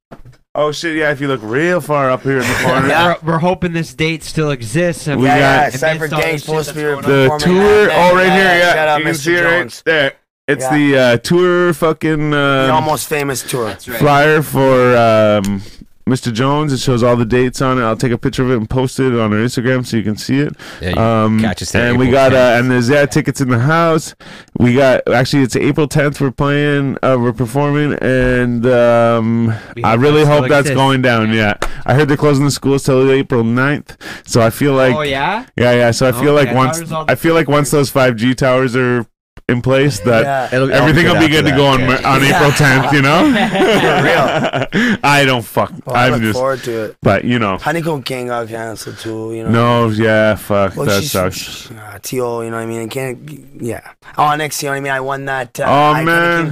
Oh 0.55 0.73
shit, 0.73 0.97
yeah. 0.97 1.11
If 1.13 1.21
you 1.21 1.29
look 1.29 1.41
real 1.43 1.83
far 1.83 2.11
up 2.11 2.23
here 2.23 2.39
in 2.39 2.49
the 2.49 2.59
corner, 2.65 2.89
Yeah. 2.89 3.15
We're, 3.23 3.33
we're 3.33 3.39
hoping 3.39 3.73
this 3.75 3.93
date 3.93 4.23
still 4.23 4.51
exists. 4.51 5.07
And 5.07 5.21
We 5.21 5.27
yeah, 5.27 5.37
yeah. 5.37 5.71
got- 5.71 5.79
Cypher 5.79 5.97
Amidst 6.07 6.15
all 6.15 6.21
Gang's 6.23 6.45
supposed 6.45 6.69
to 6.71 6.75
be 6.75 6.81
the 6.81 7.39
tour. 7.39 7.87
that 7.87 7.91
Oh, 7.93 8.15
night. 8.15 8.23
right 8.23 8.33
here, 8.33 8.59
yeah. 8.59 8.73
Shout 8.73 8.89
out 8.89 8.99
you 9.01 9.05
can 9.05 9.15
Mr. 9.15 9.19
see 9.19 9.35
it 9.35 9.43
Jones. 9.43 9.77
right 9.77 9.83
there. 9.85 10.13
It's 10.49 10.65
Yeah. 10.65 10.77
the 10.79 10.99
uh, 10.99 11.17
tour 11.19 11.75
fucking 11.75 12.31
The 12.31 12.69
uh, 12.71 12.75
almost 12.75 13.09
famous 13.09 13.43
tour. 13.43 13.67
That's 13.67 13.87
right. 13.89 13.99
flyer 13.99 14.41
for 14.43 14.97
um, 14.97 15.61
Mr. 16.09 16.33
Jones. 16.33 16.73
It 16.73 16.79
shows 16.79 17.03
all 17.03 17.17
the 17.17 17.25
dates 17.25 17.61
on 17.61 17.79
it. 17.79 17.83
I'll 17.83 17.97
take 17.97 18.13
a 18.13 18.19
picture 18.19 18.45
of 18.45 18.51
it 18.53 18.57
and 18.57 18.71
post 18.71 19.01
it 19.01 19.13
on 19.13 19.33
our 19.33 19.39
Instagram 19.41 19.85
so 19.85 19.97
you 19.97 20.05
can 20.05 20.17
see 20.17 20.39
it. 20.39 20.53
Yeah, 20.81 20.91
you 20.91 20.97
Um, 20.97 21.41
catch 21.41 21.63
us 21.63 21.73
there 21.73 21.89
and 21.91 21.99
we 21.99 22.11
got 22.11 22.33
uh, 22.33 22.57
and 22.59 22.71
there's 22.71 22.89
yeah 22.89 23.07
tickets 23.07 23.41
in 23.41 23.49
the 23.49 23.59
house. 23.59 24.15
We 24.59 24.75
got 24.75 25.07
actually 25.09 25.43
it's 25.43 25.57
April 25.57 25.89
10th. 25.89 26.21
We're 26.21 26.31
playing. 26.31 26.97
Uh, 27.03 27.17
we're 27.19 27.33
performing, 27.33 27.95
and 28.01 28.65
um, 28.67 29.51
I 29.83 29.95
really 29.95 30.21
that 30.21 30.27
still 30.27 30.41
hope 30.43 30.49
that's 30.49 30.61
exists. 30.69 30.77
going 30.77 31.03
down. 31.03 31.33
Yeah, 31.33 31.55
I 31.85 31.95
heard 31.95 32.09
they're 32.09 32.17
closing 32.17 32.45
the 32.45 32.51
schools 32.53 32.85
till 32.85 33.11
April 33.11 33.43
9th. 33.43 33.97
So 34.29 34.41
I 34.41 34.51
feel 34.51 34.75
like 34.75 34.95
oh 34.95 35.03
yeah. 35.03 35.47
yeah 35.57 35.73
yeah. 35.73 35.91
So 35.91 36.09
I 36.09 36.13
feel 36.13 36.35
like 36.35 36.55
once 36.55 36.81
I 36.93 37.17
feel 37.17 37.35
like 37.35 37.49
once 37.49 37.71
those 37.73 37.91
5G 37.93 38.37
towers 38.37 38.77
are 38.77 39.07
in 39.49 39.63
place 39.63 40.01
that. 40.01 40.25
Yeah. 40.25 40.47
It'll- 40.57 40.69
it'll 40.71 40.83
Everything 40.89 41.07
will 41.07 41.21
be 41.21 41.29
good 41.29 41.47
after 41.47 41.51
to 41.53 41.57
go 41.57 41.67
on 41.67 41.81
that. 41.83 42.05
on 42.05 42.21
April 42.25 42.51
10th, 42.51 42.93
you 42.93 43.01
know. 43.03 43.23
real. 44.03 44.99
I 45.05 45.25
don't 45.25 45.45
fuck. 45.45 45.73
Well, 45.87 45.95
I 45.95 46.07
I'm 46.07 46.13
look 46.15 46.23
just, 46.23 46.39
forward 46.39 46.63
to 46.65 46.85
it. 46.87 46.97
but 47.01 47.25
you 47.25 47.39
know, 47.39 47.57
Honeycomb 47.59 48.03
King 48.03 48.27
got 48.27 48.49
canceled 48.49 48.99
too. 48.99 49.33
You 49.35 49.45
know. 49.45 49.87
no, 49.87 49.89
yeah, 49.91 50.35
fuck, 50.35 50.75
Well, 50.77 50.87
that 50.87 51.05
sucks. 51.05 51.71
Uh, 51.71 51.99
T.O., 52.03 52.41
you 52.41 52.51
know 52.51 52.57
what 52.57 52.63
I 52.63 52.67
mean? 52.67 52.83
I 52.83 52.87
can't, 52.89 53.63
yeah. 53.63 53.93
Oh, 54.19 54.35
next, 54.35 54.63
you 54.63 54.67
know 54.67 54.73
what 54.73 54.79
I 54.79 54.81
mean? 54.81 54.93
I 54.93 55.01
won 55.01 55.25
that. 55.27 55.59
Uh, 55.61 55.65
Oh, 55.65 55.95
Iconic 55.95 56.05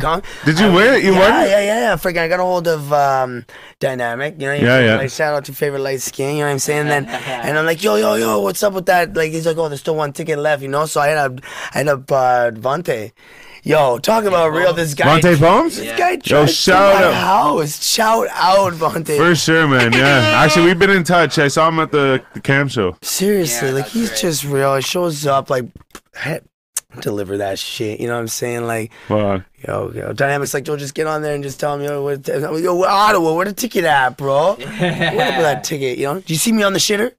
man. 0.02 0.22
Did 0.44 0.60
you 0.60 0.66
I- 0.66 0.74
win 0.74 0.94
it? 0.94 1.04
You 1.04 1.12
yeah, 1.14 1.18
won? 1.18 1.30
Yeah, 1.30 1.46
yeah, 1.60 1.80
yeah. 1.80 1.96
Freaking, 1.96 2.18
I 2.18 2.28
got 2.28 2.38
a 2.40 2.44
hold 2.44 2.68
of 2.68 2.92
um, 2.92 3.44
Dynamic. 3.80 4.34
You 4.40 4.46
know, 4.46 4.52
Yeah, 4.54 4.80
yeah. 4.80 4.96
Like, 4.96 5.10
shout 5.10 5.34
out 5.34 5.44
to 5.46 5.52
favorite 5.52 5.80
light 5.80 6.00
skin. 6.00 6.36
You 6.36 6.40
know 6.42 6.46
what 6.46 6.52
I'm 6.52 6.58
saying? 6.60 6.86
Then, 6.86 7.06
and 7.06 7.58
I'm 7.58 7.66
like, 7.66 7.82
yo, 7.82 7.96
yo, 7.96 8.14
yo, 8.14 8.40
what's 8.40 8.62
up 8.62 8.72
with 8.74 8.86
that? 8.86 9.14
Like, 9.16 9.32
he's 9.32 9.46
like, 9.46 9.56
oh, 9.56 9.68
there's 9.68 9.80
still 9.80 9.96
one 9.96 10.12
ticket 10.12 10.38
left. 10.38 10.62
You 10.62 10.68
know, 10.68 10.86
so 10.86 11.00
I 11.00 11.08
had 11.08 11.32
a, 11.32 11.36
I 11.74 11.78
had 11.78 11.88
a 11.88 12.14
uh, 12.14 12.50
Vante. 12.85 13.12
Yo, 13.62 13.98
talk 13.98 14.24
about 14.24 14.52
real. 14.52 14.74
This 14.74 14.93
guy. 14.93 15.06
Monte 15.06 15.36
Poems? 15.36 15.77
This 15.77 15.86
Yeah. 15.86 15.97
guy 15.97 16.19
Yo, 16.23 16.44
shout 16.47 16.93
to 16.97 17.01
my 17.01 17.06
out. 17.06 17.15
house. 17.15 17.82
Shout 17.82 18.28
out, 18.32 18.78
Monte. 18.78 19.16
For 19.16 19.35
sure, 19.35 19.66
man. 19.66 19.93
Yeah. 19.93 20.32
Actually, 20.44 20.66
we've 20.66 20.78
been 20.78 20.90
in 20.90 21.02
touch. 21.05 21.39
I 21.39 21.48
saw 21.48 21.69
him 21.69 21.78
at 21.81 21.90
the, 21.90 22.23
the 22.35 22.40
camp 22.40 22.70
show. 22.70 22.97
Seriously, 23.01 23.69
Yeah, 23.69 23.74
like 23.74 23.85
that's 23.85 23.94
he's 23.94 24.11
right. 24.11 24.19
just 24.20 24.44
real. 24.44 24.77
He 24.77 24.82
shows 24.82 25.27
up 25.27 25.48
like, 25.48 25.65
deliver 27.01 27.39
that 27.39 27.59
shit. 27.59 28.01
You 28.01 28.06
know 28.06 28.15
what 28.15 28.20
I'm 28.20 28.28
saying? 28.28 28.66
Like, 28.66 28.93
Wow. 29.09 29.43
yo, 29.66 29.90
yo, 29.94 30.12
dynamics. 30.12 30.52
Like, 30.52 30.66
yo, 30.69 30.77
just 30.77 30.94
get 30.94 31.06
on 31.06 31.23
there 31.23 31.35
and 31.35 31.43
just 31.43 31.59
tell 31.59 31.78
me, 31.78 31.86
yo, 31.86 32.02
what, 32.02 32.27
yo, 32.28 32.82
Ottawa, 32.85 33.32
where 33.35 33.47
the 33.47 33.52
ticket 33.55 33.85
at, 33.85 34.16
bro? 34.19 34.51
What 34.56 34.61
up 34.61 34.61
with 34.61 34.78
that 34.78 35.65
ticket? 35.65 35.97
You 35.98 36.05
know? 36.05 36.15
Do 36.20 36.32
you 36.35 36.39
see 36.39 36.52
me 36.52 36.62
on 36.62 36.74
the 36.74 36.78
shitter? 36.78 37.12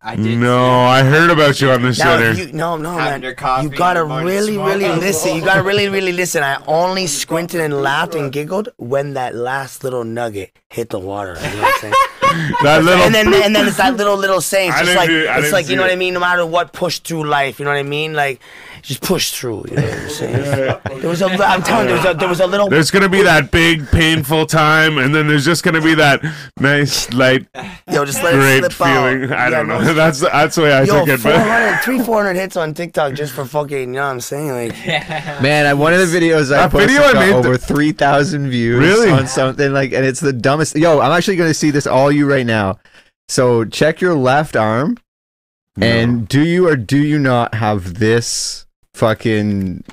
I 0.00 0.14
did. 0.14 0.38
No, 0.38 0.84
I 0.84 1.02
heard 1.02 1.30
about 1.30 1.60
you 1.60 1.70
on 1.70 1.82
the 1.82 1.92
show. 1.92 2.04
shitter. 2.04 2.36
you, 2.36 2.52
no, 2.52 2.76
no, 2.76 2.94
man. 2.96 3.20
You 3.22 3.34
gotta 3.34 4.02
in 4.04 4.24
really, 4.24 4.54
smoke. 4.54 4.68
really 4.68 4.88
listen. 4.88 5.34
You 5.34 5.44
gotta 5.44 5.62
really, 5.62 5.88
really 5.88 6.12
listen. 6.12 6.44
I 6.44 6.62
only 6.66 7.08
squinted 7.08 7.60
and 7.60 7.82
laughed 7.82 8.14
and 8.14 8.32
giggled 8.32 8.68
when 8.76 9.14
that 9.14 9.34
last 9.34 9.82
little 9.82 10.04
nugget 10.04 10.56
hit 10.68 10.90
the 10.90 11.00
water. 11.00 11.34
You 11.34 11.56
know 11.56 11.62
what 11.62 11.74
I'm 11.74 11.80
saying? 11.80 11.94
that 12.62 12.84
little. 12.84 13.02
and 13.02 13.14
then 13.14 13.34
and 13.34 13.56
then 13.56 13.66
it's 13.68 13.78
that 13.78 13.96
little 13.96 14.16
little 14.16 14.40
saying. 14.40 14.70
It's 14.70 14.80
just 14.82 14.96
like 14.96 15.08
do- 15.08 15.26
it's 15.28 15.52
like 15.52 15.68
you 15.68 15.74
know 15.74 15.82
what. 15.82 15.90
I 15.90 15.96
mean. 15.96 16.14
No 16.14 16.20
matter 16.20 16.46
what, 16.46 16.72
push 16.72 17.00
through 17.00 17.24
life. 17.24 17.58
You 17.58 17.64
know 17.64 17.72
what 17.72 17.78
I 17.78 17.82
mean? 17.82 18.14
Like 18.14 18.40
just 18.82 19.00
push 19.02 19.32
through. 19.32 19.64
You 19.70 19.76
know 19.76 19.82
what 19.82 19.98
I'm 19.98 20.08
saying? 20.10 20.78
There 20.98 21.08
was 21.10 21.22
a. 21.22 21.26
I'm 21.26 21.62
telling 21.62 21.88
you, 21.88 21.94
there 21.94 21.96
was 21.96 22.06
a, 22.06 22.18
there 22.18 22.28
was 22.28 22.40
a 22.40 22.46
little. 22.46 22.68
there's 22.68 22.90
gonna 22.90 23.08
be 23.08 23.22
that 23.22 23.50
big 23.52 23.86
painful 23.88 24.46
time, 24.46 24.98
and 24.98 25.14
then 25.14 25.28
there's 25.28 25.44
just 25.44 25.62
gonna 25.62 25.80
be 25.80 25.94
that 25.94 26.20
nice 26.58 27.12
light 27.12 27.46
Yo, 27.92 28.04
just 28.04 28.22
let 28.22 28.34
it 28.34 28.38
great 28.38 28.58
slip 28.60 28.72
feeling. 28.72 29.24
out. 29.24 29.32
I 29.32 29.44
Yeah, 29.44 29.50
don't 29.50 29.68
no, 29.68 29.80
know. 29.80 29.94
That's 29.98 30.20
that's 30.20 30.56
the 30.56 30.62
way 30.62 30.72
I 30.72 30.82
Yo, 30.82 30.98
took 31.04 31.08
it. 31.08 31.22
But 31.22 31.80
three, 31.84 32.00
400 32.00 32.34
hits 32.34 32.56
on 32.56 32.74
TikTok 32.74 33.14
just 33.14 33.32
for 33.32 33.44
fucking, 33.44 33.78
you 33.78 33.86
know 33.86 34.02
what 34.06 34.10
I'm 34.10 34.20
saying? 34.20 34.50
Like, 34.50 34.86
Man, 35.42 35.66
I, 35.66 35.74
one 35.74 35.92
of 35.94 36.00
the 36.00 36.06
videos 36.06 36.46
I 36.52 36.62
That 36.62 36.70
posted 36.72 36.90
video 36.90 37.04
I 37.04 37.12
got 37.12 37.20
made 37.20 37.32
over 37.34 37.52
the- 37.52 37.58
three 37.58 37.92
thousand 37.92 38.50
views 38.50 38.78
Really? 38.80 39.10
on 39.10 39.26
something 39.28 39.72
like, 39.72 39.92
and 39.92 40.04
it's 40.04 40.20
the 40.20 40.32
dumbest. 40.32 40.74
Yo, 40.76 40.98
I'm 41.00 41.12
actually 41.12 41.36
going 41.36 41.50
to 41.50 41.54
see 41.54 41.70
this 41.70 41.86
all 41.86 42.10
you 42.10 42.28
right 42.28 42.46
now. 42.46 42.78
So 43.28 43.64
check 43.64 44.00
your 44.00 44.14
left 44.14 44.56
arm, 44.56 44.96
and 45.80 46.26
do 46.26 46.40
you 46.44 46.66
or 46.68 46.76
do 46.76 46.98
you 46.98 47.18
not 47.18 47.54
have 47.54 47.94
this 47.94 48.66
fucking 48.98 49.84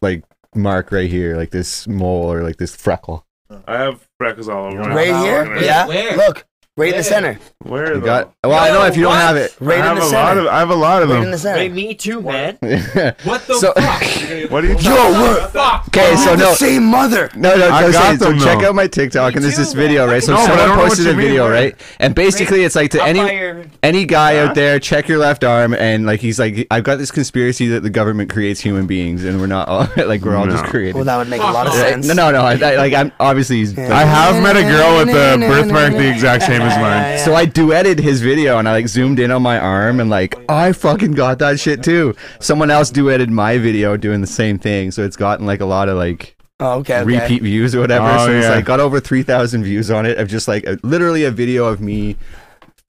like 0.00 0.24
mark 0.54 0.92
right 0.92 1.10
here, 1.10 1.36
like 1.36 1.50
this 1.50 1.86
mole 1.88 2.32
or 2.32 2.42
like 2.42 2.56
this 2.56 2.74
freckle? 2.74 3.26
I 3.66 3.78
have 3.78 4.06
freckles 4.18 4.48
all 4.48 4.66
over. 4.66 4.78
my 4.78 4.94
right 4.94 5.24
here? 5.24 5.56
Yeah. 5.62 5.86
Where? 5.86 6.16
Look, 6.16 6.46
right 6.76 6.90
in 6.92 6.96
the 6.98 7.04
center. 7.04 7.38
Where? 7.62 7.94
You 7.94 8.00
though? 8.00 8.06
got? 8.06 8.34
Well, 8.42 8.52
I 8.58 8.68
know 8.68 8.84
if 8.84 8.96
you 8.96 9.04
don't 9.04 9.14
have 9.14 9.36
it. 9.36 9.56
Right 9.60 9.78
I 9.78 9.80
in 9.80 9.84
have 9.84 9.96
the 9.96 10.02
a 10.02 10.04
lot 10.04 10.10
center. 10.28 10.40
of. 10.42 10.46
I 10.48 10.58
have 10.58 10.70
a 10.70 10.74
lot 10.74 11.02
of 11.02 11.08
Right 11.08 11.16
in 11.16 11.22
them. 11.22 11.30
the 11.32 11.38
center. 11.38 11.58
Hey, 11.58 11.68
me 11.68 11.94
too, 11.94 12.20
man. 12.20 12.58
What 13.24 13.46
the 13.46 13.58
So- 13.58 13.72
fuck? 13.74 14.02
What 14.50 14.64
are 14.64 14.68
you? 14.68 14.76
Yo, 14.78 15.12
we're, 15.12 15.48
fuck. 15.48 15.94
so 15.94 16.00
we're 16.02 16.36
no, 16.36 16.50
the 16.50 16.54
same 16.54 16.84
mother. 16.84 17.30
No, 17.34 17.56
no, 17.56 17.68
I 17.70 17.82
no. 17.82 17.92
got 17.92 18.18
so 18.18 18.30
them, 18.30 18.38
check 18.40 18.60
though. 18.60 18.68
out 18.68 18.74
my 18.74 18.86
TikTok, 18.86 19.32
Me 19.32 19.36
and 19.36 19.44
there's 19.44 19.56
this 19.56 19.72
too, 19.72 19.78
video, 19.78 20.02
man. 20.04 20.14
right? 20.14 20.22
So 20.22 20.32
No, 20.32 20.38
but 20.38 20.42
I 20.42 20.46
someone 20.46 20.58
don't 20.66 20.76
know 20.76 20.82
what 20.82 20.88
posted 20.88 21.06
you 21.06 21.10
a 21.12 21.14
mean, 21.16 21.26
video, 21.28 21.44
where? 21.44 21.52
right? 21.52 21.80
And 22.00 22.14
basically, 22.14 22.64
it's 22.64 22.74
like 22.76 22.90
to 22.92 23.00
Up 23.00 23.08
any 23.08 23.20
your- 23.36 23.64
any 23.82 24.04
guy 24.04 24.34
Huh? 24.36 24.48
out 24.48 24.54
there, 24.54 24.78
check 24.78 25.08
your 25.08 25.18
left 25.18 25.44
arm, 25.44 25.72
and 25.74 26.04
like 26.06 26.20
he's 26.20 26.38
like, 26.38 26.66
I've 26.70 26.84
got 26.84 26.96
this 26.98 27.10
conspiracy 27.10 27.68
that 27.68 27.82
the 27.82 27.90
government 27.90 28.30
creates 28.30 28.60
human 28.60 28.86
beings, 28.86 29.24
and 29.24 29.40
we're 29.40 29.46
not 29.46 29.68
all 29.68 29.88
like 30.06 30.22
we're 30.22 30.36
all 30.36 30.46
just 30.46 30.64
No. 30.64 30.70
created. 30.70 30.94
Well, 30.96 31.04
that 31.04 31.16
would 31.16 31.28
make 31.28 31.40
a 31.40 31.44
lot 31.44 31.66
of 31.66 31.72
Right? 31.74 31.92
sense. 31.92 32.06
No, 32.08 32.14
no, 32.14 32.30
no. 32.32 32.40
I, 32.42 32.52
I, 32.54 32.76
like 32.76 32.92
I'm 32.92 33.12
obviously. 33.18 33.64
he's- 33.64 33.78
I 33.78 34.04
have 34.04 34.42
met 34.42 34.56
a 34.56 34.62
girl 34.62 34.98
with 34.98 35.08
the 35.08 35.46
birthmark 35.48 35.92
the 35.92 36.10
exact 36.10 36.42
same 36.44 36.63
as 36.64 36.78
mine. 36.80 37.18
So 37.24 37.34
I 37.34 37.46
duetted 37.46 37.98
his 37.98 38.20
video 38.20 38.58
and 38.58 38.68
I 38.68 38.72
like 38.72 38.88
zoomed 38.88 39.18
in 39.18 39.30
on 39.30 39.42
my 39.42 39.58
arm 39.58 40.00
and 40.00 40.10
like 40.10 40.36
I 40.50 40.72
fucking 40.72 41.12
got 41.12 41.38
that 41.38 41.60
shit 41.60 41.82
too. 41.82 42.14
Someone 42.40 42.70
else 42.70 42.90
duetted 42.90 43.28
my 43.28 43.58
video 43.58 43.96
doing 43.96 44.20
the 44.20 44.26
same 44.26 44.58
thing, 44.58 44.90
so 44.90 45.04
it's 45.04 45.16
gotten 45.16 45.46
like 45.46 45.60
a 45.60 45.66
lot 45.66 45.88
of 45.88 45.96
like 45.96 46.36
Oh, 46.60 46.78
okay, 46.78 47.00
okay. 47.00 47.04
repeat 47.04 47.42
views 47.42 47.74
or 47.74 47.80
whatever. 47.80 48.06
Oh, 48.08 48.26
so 48.26 48.32
it's 48.32 48.44
yeah. 48.44 48.54
like 48.54 48.64
got 48.64 48.78
over 48.78 49.00
three 49.00 49.24
thousand 49.24 49.64
views 49.64 49.90
on 49.90 50.06
it 50.06 50.18
of 50.18 50.28
just 50.28 50.46
like 50.46 50.64
a, 50.64 50.78
literally 50.82 51.24
a 51.24 51.30
video 51.32 51.64
of 51.66 51.80
me 51.80 52.16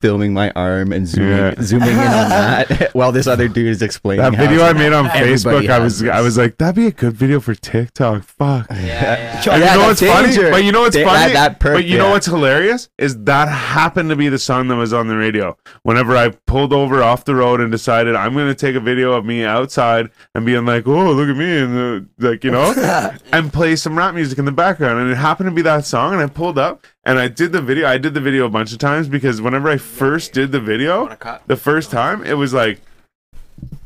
filming 0.01 0.33
my 0.33 0.51
arm 0.51 0.91
and 0.91 1.07
zooming 1.07 1.29
Yeah. 1.37 1.55
zooming 1.61 1.89
in 1.89 1.97
on 1.97 2.29
that 2.29 2.89
while 2.93 3.11
this 3.11 3.27
other 3.27 3.47
dude 3.47 3.67
is 3.67 3.81
explaining 3.81 4.23
That 4.23 4.35
video 4.37 4.63
I 4.63 4.73
made 4.73 4.93
on 4.93 5.05
Facebook, 5.05 5.69
I 5.69 5.79
was 5.79 5.99
this. 5.99 6.09
I 6.11 6.21
was 6.21 6.37
like, 6.37 6.57
that'd 6.57 6.75
be 6.75 6.87
a 6.87 6.91
good 6.91 7.13
video 7.13 7.39
for 7.39 7.55
TikTok. 7.55 8.23
Fuck. 8.23 8.67
Yeah, 8.69 8.75
yeah. 8.83 9.41
Yeah, 9.45 9.55
you 9.73 9.79
know 9.79 9.87
what's 9.87 10.01
funny? 10.01 10.27
danger. 10.27 10.51
But 10.51 10.63
you 10.63 10.71
know 10.71 10.81
what's 10.81 10.95
Da- 10.95 11.03
funny? 11.05 11.33
that- 11.33 11.33
that 11.33 11.59
perk, 11.59 11.75
but 11.75 11.85
you 11.85 11.97
know 11.97 12.09
what's 12.11 12.25
hilarious 12.25 12.89
is 12.97 13.17
that 13.23 13.47
happened 13.47 14.09
to 14.09 14.15
be 14.15 14.29
the 14.29 14.39
song 14.39 14.67
that 14.67 14.75
was 14.75 14.93
on 14.93 15.07
the 15.07 15.15
radio. 15.17 15.57
Whenever 15.83 16.15
I 16.17 16.29
pulled 16.45 16.73
over 16.73 17.01
off 17.01 17.25
the 17.25 17.35
road 17.35 17.61
and 17.61 17.71
decided 17.71 18.15
I'm 18.15 18.33
going 18.33 18.47
to 18.47 18.55
take 18.55 18.75
a 18.75 18.79
video 18.79 19.13
of 19.13 19.25
me 19.25 19.43
outside 19.43 20.09
and 20.33 20.45
being 20.45 20.65
like, 20.65 20.87
"Oh, 20.87 21.11
look 21.11 21.29
at 21.29 21.35
me," 21.37 21.57
and 21.57 22.05
uh, 22.21 22.25
like 22.27 22.43
you 22.43 22.51
know, 22.51 22.73
and 23.31 23.51
play 23.53 23.75
some 23.75 23.97
rap 23.97 24.13
music 24.15 24.37
in 24.39 24.45
the 24.45 24.51
background, 24.51 24.99
and 24.99 25.09
it 25.11 25.15
happened 25.15 25.47
to 25.49 25.55
be 25.55 25.61
that 25.63 25.85
song, 25.85 26.13
and 26.13 26.21
I 26.21 26.27
pulled 26.27 26.57
up 26.57 26.85
and 27.05 27.19
I 27.19 27.27
did 27.27 27.51
the 27.51 27.61
video. 27.61 27.87
I 27.87 27.97
did 27.97 28.13
the 28.13 28.21
video 28.21 28.45
a 28.45 28.49
bunch 28.49 28.71
of 28.73 28.79
times 28.79 29.07
because 29.07 29.41
whenever 29.41 29.69
I 29.69 29.77
first 29.77 30.33
did 30.33 30.51
the 30.51 30.59
video, 30.59 31.01
Want 31.01 31.13
a 31.13 31.17
cup? 31.17 31.47
the 31.47 31.55
first 31.57 31.91
time 31.91 32.23
it 32.23 32.33
was 32.33 32.53
like 32.53 32.79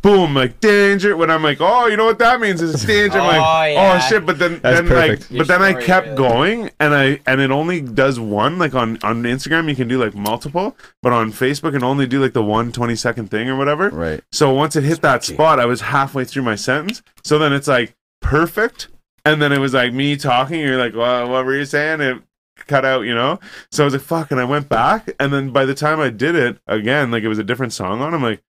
boom 0.02 0.34
like 0.34 0.60
danger 0.62 1.16
when 1.16 1.30
i'm 1.30 1.44
like 1.44 1.58
oh 1.60 1.86
you 1.88 1.96
know 1.98 2.06
what 2.06 2.18
that 2.20 2.40
means 2.40 2.62
it's 2.62 2.84
danger 2.86 3.20
i'm 3.20 3.28
like 3.28 3.78
Oh, 3.78 3.96
oh 3.96 4.00
shit 4.10 4.26
but 4.26 4.40
then 4.40 4.60
That's 4.62 4.80
then 4.80 4.88
perfect. 4.88 5.30
like 5.32 5.38
but 5.40 5.48
then 5.48 5.62
i 5.62 5.74
kept 5.74 6.06
really. 6.08 6.18
going 6.18 6.72
and 6.80 6.96
i 6.96 7.20
and 7.28 7.40
it 7.42 7.52
only 7.52 7.82
does 7.82 8.20
one 8.20 8.58
like 8.58 8.74
on 8.74 8.98
on 9.04 9.22
instagram 9.24 9.70
you 9.70 9.76
can 9.76 9.88
do 9.90 10.02
like 10.04 10.16
multiple 10.16 10.76
but 11.04 11.12
on 11.14 11.32
facebook 11.32 11.76
it 11.76 11.84
only 11.84 12.08
do 12.08 12.22
like 12.22 12.34
the 12.34 12.44
one 12.44 12.72
20 12.72 12.96
second 12.96 13.30
thing 13.30 13.50
or 13.50 13.58
whatever 13.58 13.90
right. 13.90 14.22
so 14.32 14.54
once 14.54 14.76
it 14.78 14.84
hit 14.86 15.02
that 15.02 15.24
spot 15.24 15.60
i 15.60 15.66
was 15.66 15.82
halfway 15.82 16.24
through 16.24 16.44
my 16.44 16.56
sentence 16.56 17.02
so 17.24 17.38
then 17.38 17.52
it's 17.54 17.68
like 17.68 17.94
perfect 18.22 18.88
and 19.26 19.42
then 19.42 19.52
it 19.52 19.60
was 19.60 19.74
like 19.74 19.94
me 19.94 20.16
talking 20.16 20.62
you're 20.62 20.78
like 20.80 20.96
well, 20.96 21.30
what 21.30 21.46
were 21.46 21.56
you 21.56 21.66
saying 21.66 22.00
it 22.02 22.22
cut 22.70 22.86
out 22.86 23.02
you 23.02 23.14
know? 23.14 23.40
So 23.72 23.84
i 23.84 23.86
was 23.86 23.94
like 23.94 24.04
fuck 24.04 24.32
and 24.32 24.40
i 24.40 24.46
went 24.46 24.70
back 24.70 25.10
and 25.20 25.34
then 25.34 25.52
by 25.52 25.66
the 25.66 25.76
time 25.76 26.00
i 26.00 26.10
did 26.10 26.36
it 26.36 26.58
again 26.68 27.12
like 27.12 27.24
it 27.24 27.28
was 27.28 27.40
a 27.40 27.44
different 27.44 27.74
song 27.74 28.02
on 28.02 28.14
i'm 28.14 28.24
like 28.24 28.42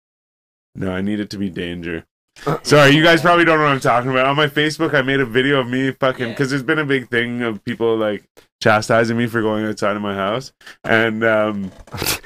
no 0.76 0.92
i 0.92 1.00
need 1.00 1.18
it 1.18 1.30
to 1.30 1.38
be 1.38 1.50
danger. 1.50 2.04
Sorry 2.62 2.92
you 2.92 3.02
guys 3.02 3.20
probably 3.22 3.44
don't 3.44 3.58
know 3.58 3.64
what 3.64 3.72
i'm 3.72 3.80
talking 3.80 4.10
about. 4.10 4.26
On 4.26 4.36
my 4.36 4.46
facebook 4.46 4.94
i 4.94 5.02
made 5.02 5.18
a 5.20 5.26
video 5.26 5.58
of 5.60 5.66
me 5.68 5.90
fucking 5.90 6.26
Yeah. 6.28 6.32
because 6.32 6.50
there's 6.50 6.62
been 6.62 6.78
a 6.78 6.84
big 6.86 7.08
thing 7.10 7.42
of 7.42 7.64
people 7.64 7.96
like 7.96 8.22
chastising 8.60 9.16
me 9.16 9.26
for 9.26 9.40
going 9.40 9.64
outside 9.64 9.96
of 9.96 10.02
my 10.02 10.14
house 10.14 10.52
and 10.84 11.24
um 11.24 11.72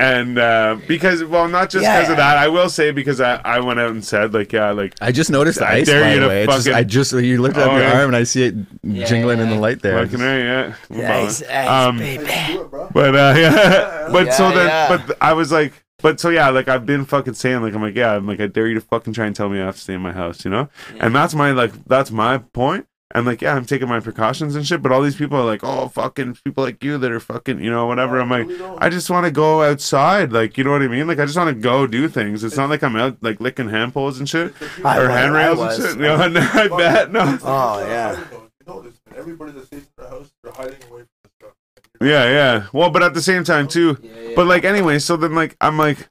and 0.00 0.36
uh 0.36 0.76
because 0.88 1.22
well 1.22 1.46
not 1.46 1.70
just 1.70 1.84
because 1.84 2.06
Yeah. 2.06 2.10
of 2.10 2.16
that 2.16 2.36
i 2.38 2.48
will 2.48 2.68
say 2.68 2.90
because 2.90 3.20
i 3.20 3.36
i 3.44 3.60
went 3.60 3.78
out 3.78 3.90
and 3.92 4.04
said 4.04 4.34
like 4.34 4.52
yeah 4.52 4.72
like 4.72 4.94
I 5.00 5.12
just 5.12 5.30
noticed 5.30 5.60
the 5.60 5.68
ice. 5.68 5.86
dare 5.86 6.02
by 6.02 6.08
you 6.14 6.14
the 6.16 6.20
to 6.22 6.28
way. 6.28 6.42
It's 6.44 6.52
just, 6.52 6.66
fucking- 6.66 6.76
I 6.76 6.82
just 6.82 7.12
you 7.12 7.40
lifted 7.40 7.62
up 7.62 7.70
Oh, 7.70 7.76
your 7.76 7.84
yeah. 7.86 7.98
arm 8.00 8.06
and 8.08 8.16
I 8.16 8.24
see 8.24 8.42
it 8.44 8.54
Yeah, 8.82 9.06
jingling 9.06 9.38
in 9.38 9.48
the 9.48 9.56
light 9.56 9.80
there. 9.80 10.04
fucking 10.04 10.18
right, 10.20 10.38
yeah 10.40 10.74
I'm 10.90 11.24
Ice, 11.26 11.42
ice, 11.42 11.68
Um, 11.68 11.98
baby. 11.98 12.24
Do 12.24 12.60
it, 12.62 12.70
bro. 12.70 12.88
But 12.92 13.14
uh, 13.14 13.34
yeah, 13.38 14.08
but 14.10 14.32
so 14.34 14.48
Yeah, 14.48 14.54
then, 14.54 14.66
yeah. 14.66 14.96
but 14.96 15.16
I 15.20 15.32
was 15.34 15.52
like, 15.52 15.72
but 16.02 16.18
so 16.20 16.30
yeah, 16.30 16.48
like 16.50 16.66
I've 16.68 16.84
been 16.84 17.04
fucking 17.04 17.34
saying, 17.34 17.62
like 17.62 17.74
I'm 17.74 17.80
like, 17.82 17.94
yeah, 17.94 18.12
I'm 18.16 18.26
like, 18.26 18.40
I 18.40 18.46
dare 18.48 18.66
you 18.66 18.74
to 18.74 18.80
fucking 18.80 19.12
try 19.12 19.26
and 19.26 19.34
tell 19.36 19.48
me 19.48 19.60
I 19.60 19.64
have 19.66 19.76
to 19.76 19.80
stay 19.80 19.94
in 19.94 20.00
my 20.00 20.12
house, 20.12 20.44
you 20.44 20.50
know? 20.50 20.68
And 20.98 21.14
that's 21.14 21.34
my 21.34 21.52
like, 21.52 21.72
that's 21.86 22.10
my 22.10 22.38
point. 22.38 22.86
And 23.12 23.26
like, 23.26 23.42
yeah, 23.42 23.54
I'm 23.54 23.64
taking 23.64 23.86
my 23.88 24.00
precautions 24.00 24.56
and 24.56 24.66
shit. 24.66 24.82
But 24.82 24.90
all 24.90 25.02
these 25.02 25.14
people 25.14 25.36
are 25.38 25.44
like, 25.44 25.62
oh, 25.62 25.88
fucking 25.88 26.38
people 26.44 26.64
like 26.64 26.82
you 26.82 26.98
that 26.98 27.12
are 27.12 27.20
fucking, 27.20 27.62
you 27.62 27.70
know, 27.70 27.86
whatever. 27.86 28.18
I'm 28.18 28.30
like, 28.30 28.48
I 28.78 28.88
just 28.88 29.08
want 29.10 29.24
to 29.26 29.30
go 29.30 29.62
outside, 29.62 30.32
like, 30.32 30.58
you 30.58 30.64
know 30.64 30.72
what 30.72 30.82
I 30.82 30.88
mean? 30.88 31.06
Like, 31.06 31.20
I 31.20 31.24
just 31.26 31.36
want 31.36 31.54
to 31.54 31.60
go 31.60 31.86
do 31.86 32.08
things. 32.08 32.42
It's 32.42 32.56
not 32.56 32.70
like 32.70 32.82
I'm 32.82 32.96
out 32.96 33.18
like 33.22 33.40
licking 33.40 33.68
hand 33.68 33.92
poles 33.94 34.18
and 34.18 34.28
shit 34.28 34.52
I 34.84 34.98
or 34.98 35.02
was- 35.02 35.10
handrails 35.10 35.58
I 35.60 35.74
and 35.74 35.82
shit. 35.82 35.96
You 35.96 36.02
know, 36.02 36.28
no, 36.28 36.40
I 36.40 36.68
bet 36.68 37.12
no. 37.12 37.38
Oh, 37.44 37.86
yeah. 37.86 38.18
You 38.32 38.50
notice, 38.66 38.94
everybody 39.14 39.52
that 39.52 39.66
stays 39.66 39.82
in 39.82 39.88
their 39.98 40.08
house, 40.08 40.32
they're 40.42 40.52
hiding 40.52 40.82
away 40.90 41.02
from 41.02 41.08
this 41.22 41.32
stuff. 41.38 41.52
Yeah, 42.00 42.24
yeah. 42.30 42.66
Well, 42.72 42.90
but 42.90 43.02
at 43.04 43.14
the 43.14 43.22
same 43.22 43.44
time 43.44 43.68
too. 43.68 43.96
Yeah, 44.02 44.10
yeah. 44.20 44.32
But 44.34 44.46
like 44.46 44.64
anyway, 44.64 44.98
so 44.98 45.16
then 45.16 45.34
like 45.34 45.56
I'm 45.60 45.78
like 45.78 46.08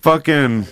fucking 0.00 0.66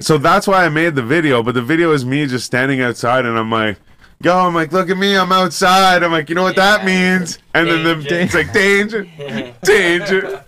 so 0.00 0.18
that's 0.18 0.46
why 0.46 0.64
I 0.64 0.68
made 0.68 0.94
the 0.94 1.02
video, 1.02 1.42
but 1.42 1.54
the 1.54 1.62
video 1.62 1.92
is 1.92 2.04
me 2.04 2.26
just 2.26 2.44
standing 2.46 2.80
outside 2.80 3.24
and 3.26 3.38
I'm 3.38 3.50
like 3.50 3.78
Yo, 4.22 4.36
I'm 4.36 4.54
like, 4.54 4.70
look 4.70 4.90
at 4.90 4.98
me, 4.98 5.16
I'm 5.16 5.32
outside. 5.32 6.02
I'm 6.02 6.12
like, 6.12 6.28
you 6.28 6.34
know 6.34 6.42
what 6.42 6.56
that 6.56 6.84
means? 6.84 7.38
And 7.54 7.66
then 7.66 7.84
the, 7.84 7.94
Danger. 7.94 8.18
it's 8.20 8.34
like 8.34 8.52
danger, 8.52 9.04
danger. 9.62 10.44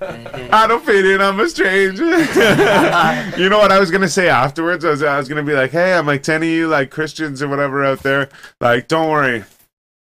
I 0.53 0.67
don't 0.67 0.85
fit 0.85 1.07
in, 1.07 1.23
I'm 1.23 1.41
a 1.41 1.49
stranger. 1.49 2.05
you 3.41 3.49
know 3.49 3.59
what 3.59 3.73
I 3.73 3.79
was 3.81 3.91
gonna 3.91 4.11
say 4.11 4.29
afterwards? 4.29 4.85
I 4.85 4.91
was, 4.91 5.03
I 5.03 5.17
was 5.17 5.27
gonna 5.27 5.43
be 5.43 5.55
like, 5.55 5.71
hey, 5.71 5.95
I'm 5.95 6.07
like, 6.07 6.23
ten 6.23 6.43
of 6.43 6.49
you 6.49 6.69
like 6.69 6.91
Christians 6.91 7.43
or 7.43 7.49
whatever 7.49 7.83
out 7.83 8.01
there, 8.01 8.29
like, 8.61 8.89
don't 8.89 9.11
worry, 9.11 9.43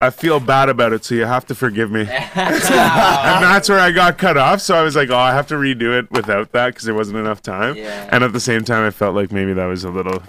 I 0.01 0.11
feel 0.11 0.39
bad 0.39 0.69
about 0.69 0.93
it, 0.93 1.05
so 1.05 1.17
you 1.17 1.25
have 1.25 1.47
to 1.47 1.55
forgive 1.57 1.91
me. 1.91 2.03
and 2.09 2.09
that's 2.37 3.69
where 3.69 3.81
I 3.81 3.91
got 3.91 4.17
cut 4.17 4.37
off. 4.37 4.61
So 4.61 4.77
I 4.77 4.83
was 4.83 4.95
like, 4.95 5.11
oh, 5.11 5.17
I 5.17 5.33
have 5.33 5.49
to 5.49 5.55
redo 5.55 5.99
it 5.99 6.09
without 6.13 6.53
that 6.53 6.69
because 6.69 6.85
there 6.85 6.95
wasn't 6.95 7.19
enough 7.19 7.43
time. 7.43 7.75
Yeah. 7.75 8.09
And 8.13 8.23
at 8.23 8.33
the 8.33 8.41
same 8.41 8.63
time, 8.63 8.87
I 8.87 8.91
felt 8.91 9.17
like 9.17 9.33
maybe 9.33 9.55
that 9.55 9.65
was 9.65 9.83
a 9.83 9.91
little 9.91 10.23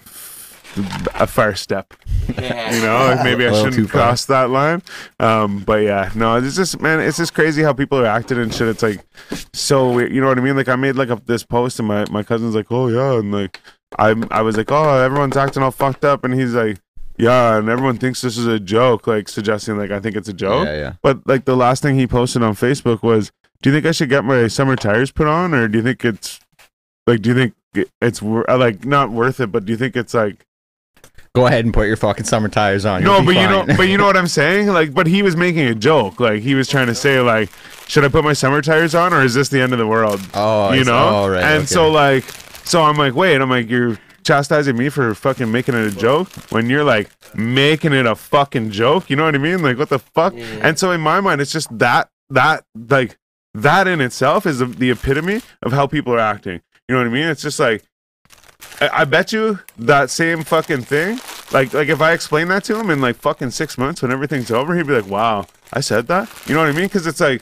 a 1.15 1.27
far 1.27 1.55
step. 1.55 1.93
Yeah. 2.37 2.65
You 2.77 2.81
know, 2.81 2.97
like 3.15 3.23
maybe 3.23 3.47
I 3.47 3.53
shouldn't 3.53 3.89
cross 3.89 4.25
that 4.25 4.49
line. 4.49 4.83
Um, 5.19 5.59
but 5.59 5.81
yeah, 5.83 6.11
no, 6.15 6.35
it's 6.35 6.55
just 6.55 6.79
man, 6.81 6.99
it's 6.99 7.17
just 7.17 7.33
crazy 7.33 7.63
how 7.63 7.73
people 7.73 7.97
are 7.97 8.05
acting 8.05 8.37
and 8.37 8.53
shit. 8.53 8.67
It's 8.67 8.83
like 8.83 9.05
so 9.53 9.91
weird. 9.91 10.11
You 10.11 10.21
know 10.21 10.27
what 10.27 10.37
I 10.37 10.41
mean? 10.41 10.55
Like 10.55 10.67
I 10.67 10.75
made 10.75 10.95
like 10.95 11.09
a, 11.09 11.21
this 11.25 11.43
post 11.43 11.79
and 11.79 11.87
my 11.87 12.05
my 12.11 12.23
cousin's 12.23 12.55
like, 12.55 12.71
oh 12.71 12.87
yeah, 12.89 13.19
and 13.19 13.31
like 13.31 13.61
I 13.97 14.13
I 14.29 14.41
was 14.41 14.57
like, 14.57 14.71
oh, 14.71 14.99
everyone's 14.99 15.37
acting 15.37 15.63
all 15.63 15.71
fucked 15.71 16.03
up, 16.05 16.23
and 16.23 16.33
he's 16.33 16.53
like. 16.53 16.77
yeah, 17.17 17.57
and 17.57 17.67
everyone 17.67 17.97
thinks 17.97 18.21
this 18.21 18.37
is 18.37 18.45
a 18.45 18.59
joke, 18.59 19.07
like 19.07 19.27
suggesting 19.27 19.77
like 19.77 19.89
I 19.89 19.99
think 19.99 20.15
it's 20.15 20.29
a 20.29 20.33
joke. 20.33 20.65
Yeah, 20.67 20.75
yeah. 20.77 20.93
But 21.01 21.25
like 21.27 21.45
the 21.45 21.55
last 21.55 21.81
thing 21.81 21.97
he 21.97 22.05
posted 22.05 22.43
on 22.43 22.53
Facebook 22.53 23.01
was, 23.01 23.31
"Do 23.61 23.69
you 23.69 23.75
think 23.75 23.87
I 23.87 23.91
should 23.91 24.09
get 24.09 24.23
my 24.23 24.47
summer 24.47 24.75
tires 24.75 25.11
put 25.11 25.25
on, 25.27 25.53
or 25.53 25.67
do 25.67 25.79
you 25.79 25.83
think 25.83 26.05
it's 26.05 26.39
like, 27.07 27.21
do 27.21 27.29
you 27.29 27.35
think 27.35 27.55
it's 28.01 28.21
uh, 28.21 28.57
like 28.57 28.85
not 28.85 29.11
worth 29.11 29.39
it? 29.39 29.51
But 29.51 29.65
do 29.65 29.71
you 29.71 29.77
think 29.77 29.95
it's 29.95 30.13
like 30.13 30.45
Go 31.33 31.45
ahead 31.47 31.65
and 31.65 31.73
put 31.73 31.87
your 31.87 31.97
fucking 31.97 32.25
summer 32.25 32.49
tires 32.49 32.85
on. 32.85 33.03
no? 33.03 33.17
You'll 33.17 33.25
But 33.25 33.31
be 33.33 33.39
you 33.39 33.47
know, 33.47 33.65
but 33.77 33.87
you 33.89 33.97
know 33.97 34.05
what 34.05 34.17
I'm 34.17 34.27
saying? 34.27 34.67
Like, 34.67 34.93
but 34.93 35.05
he 35.07 35.21
was 35.21 35.35
making 35.35 35.67
a 35.67 35.75
joke. 35.75 36.19
Like 36.19 36.41
he 36.41 36.55
was 36.55 36.67
trying 36.67 36.87
to 36.87 36.95
say 36.95 37.19
like, 37.21 37.49
should 37.87 38.03
I 38.03 38.07
put 38.09 38.23
my 38.23 38.33
summer 38.33 38.61
tires 38.61 38.95
on, 38.95 39.13
or 39.13 39.21
is 39.23 39.33
this 39.33 39.49
the 39.49 39.61
end 39.61 39.71
of 39.73 39.79
the 39.79 39.87
world? 39.87 40.19
oh, 40.33 40.71
you 40.73 40.79
I 40.81 40.83
see. 40.83 40.89
know? 40.89 41.09
Oh, 41.09 41.29
right, 41.29 41.43
and 41.43 41.57
okay. 41.59 41.65
so 41.67 41.89
like, 41.91 42.23
so 42.63 42.81
I'm 42.83 42.97
like, 42.97 43.13
wait, 43.13 43.39
I'm 43.39 43.49
like, 43.49 43.69
you're 43.69 43.99
chastising 44.23 44.75
me 44.75 44.89
for 44.89 45.13
fucking 45.13 45.49
making 45.51 45.75
it 45.75 45.93
a 45.93 45.95
joke 45.95 46.27
when 46.49 46.69
you're 46.69 46.83
like 46.83 47.09
making 47.35 47.93
it 47.93 48.05
a 48.05 48.15
fucking 48.15 48.71
joke. 48.71 49.09
You 49.09 49.15
know 49.15 49.23
what 49.25 49.35
I 49.35 49.37
mean? 49.37 49.61
Like, 49.61 49.77
what 49.77 49.89
the 49.89 49.99
fuck? 49.99 50.33
Yeah. 50.35 50.43
And 50.63 50.79
so 50.79 50.91
in 50.91 51.01
my 51.01 51.21
mind, 51.21 51.39
it's 51.39 51.51
just 51.51 51.69
that 51.77 52.09
that 52.31 52.63
like 52.89 53.17
that 53.53 53.87
in 53.87 54.01
itself 54.01 54.45
is 54.45 54.59
the, 54.59 54.65
the 54.65 54.89
epitome 54.91 55.41
of 55.61 55.71
how 55.71 55.87
people 55.87 56.13
are 56.13 56.19
acting. 56.19 56.61
You 56.89 56.95
know 56.95 57.01
what 57.01 57.07
I 57.07 57.11
mean? 57.11 57.27
It's 57.27 57.41
just 57.43 57.59
like. 57.59 57.83
I, 58.79 59.05
bet 59.05 59.31
you 59.33 59.59
that 59.79 60.09
same 60.09 60.43
fucking 60.43 60.81
thing. 60.83 61.19
Like, 61.51 61.73
like 61.73 61.89
if 61.89 62.01
I 62.01 62.11
explain 62.13 62.47
that 62.49 62.63
to 62.65 62.79
him 62.79 62.89
in 62.89 63.01
like 63.01 63.15
fucking 63.15 63.51
six 63.51 63.77
months 63.77 64.01
when 64.01 64.11
everything's 64.11 64.51
over, 64.51 64.75
he'd 64.75 64.87
be 64.87 64.93
like, 64.99 65.09
"Wow, 65.09 65.47
I 65.73 65.79
said 65.79 66.07
that." 66.07 66.29
You 66.47 66.53
know 66.53 66.61
what 66.61 66.69
I 66.69 66.73
mean? 66.73 66.85
Because 66.85 67.07
it's 67.07 67.19
like, 67.19 67.41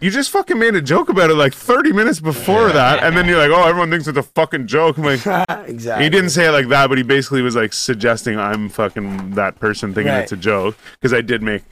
you 0.00 0.10
just 0.10 0.30
fucking 0.30 0.58
made 0.58 0.74
a 0.74 0.80
joke 0.80 1.10
about 1.10 1.28
it 1.30 1.34
like 1.34 1.52
30 1.52 1.92
minutes 1.92 2.20
before 2.20 2.70
that, 2.72 3.02
and 3.02 3.14
then 3.16 3.26
you're 3.28 3.36
like, 3.38 3.50
"Oh, 3.50 3.68
everyone 3.68 3.90
thinks 3.90 4.06
it's 4.06 4.16
a 4.16 4.22
fucking 4.22 4.66
joke." 4.66 4.96
I'm 4.96 5.04
like, 5.04 5.26
exactly. 5.68 6.04
he 6.04 6.10
didn't 6.10 6.30
say 6.30 6.46
it 6.48 6.52
like 6.52 6.68
that, 6.68 6.88
but 6.88 6.96
he 6.96 7.04
basically 7.04 7.42
was 7.42 7.54
like 7.56 7.72
suggesting 7.74 8.38
I'm 8.38 8.68
fucking 8.70 9.32
that 9.32 9.58
person 9.60 9.92
thinking 9.92 10.12
Right. 10.12 10.22
it's 10.22 10.32
a 10.32 10.36
joke 10.36 10.76
because 10.92 11.12
I 11.12 11.20
did 11.20 11.42
make 11.42 11.62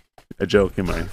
a 0.40 0.46
joke 0.46 0.78
in 0.78 0.86
my 0.86 1.06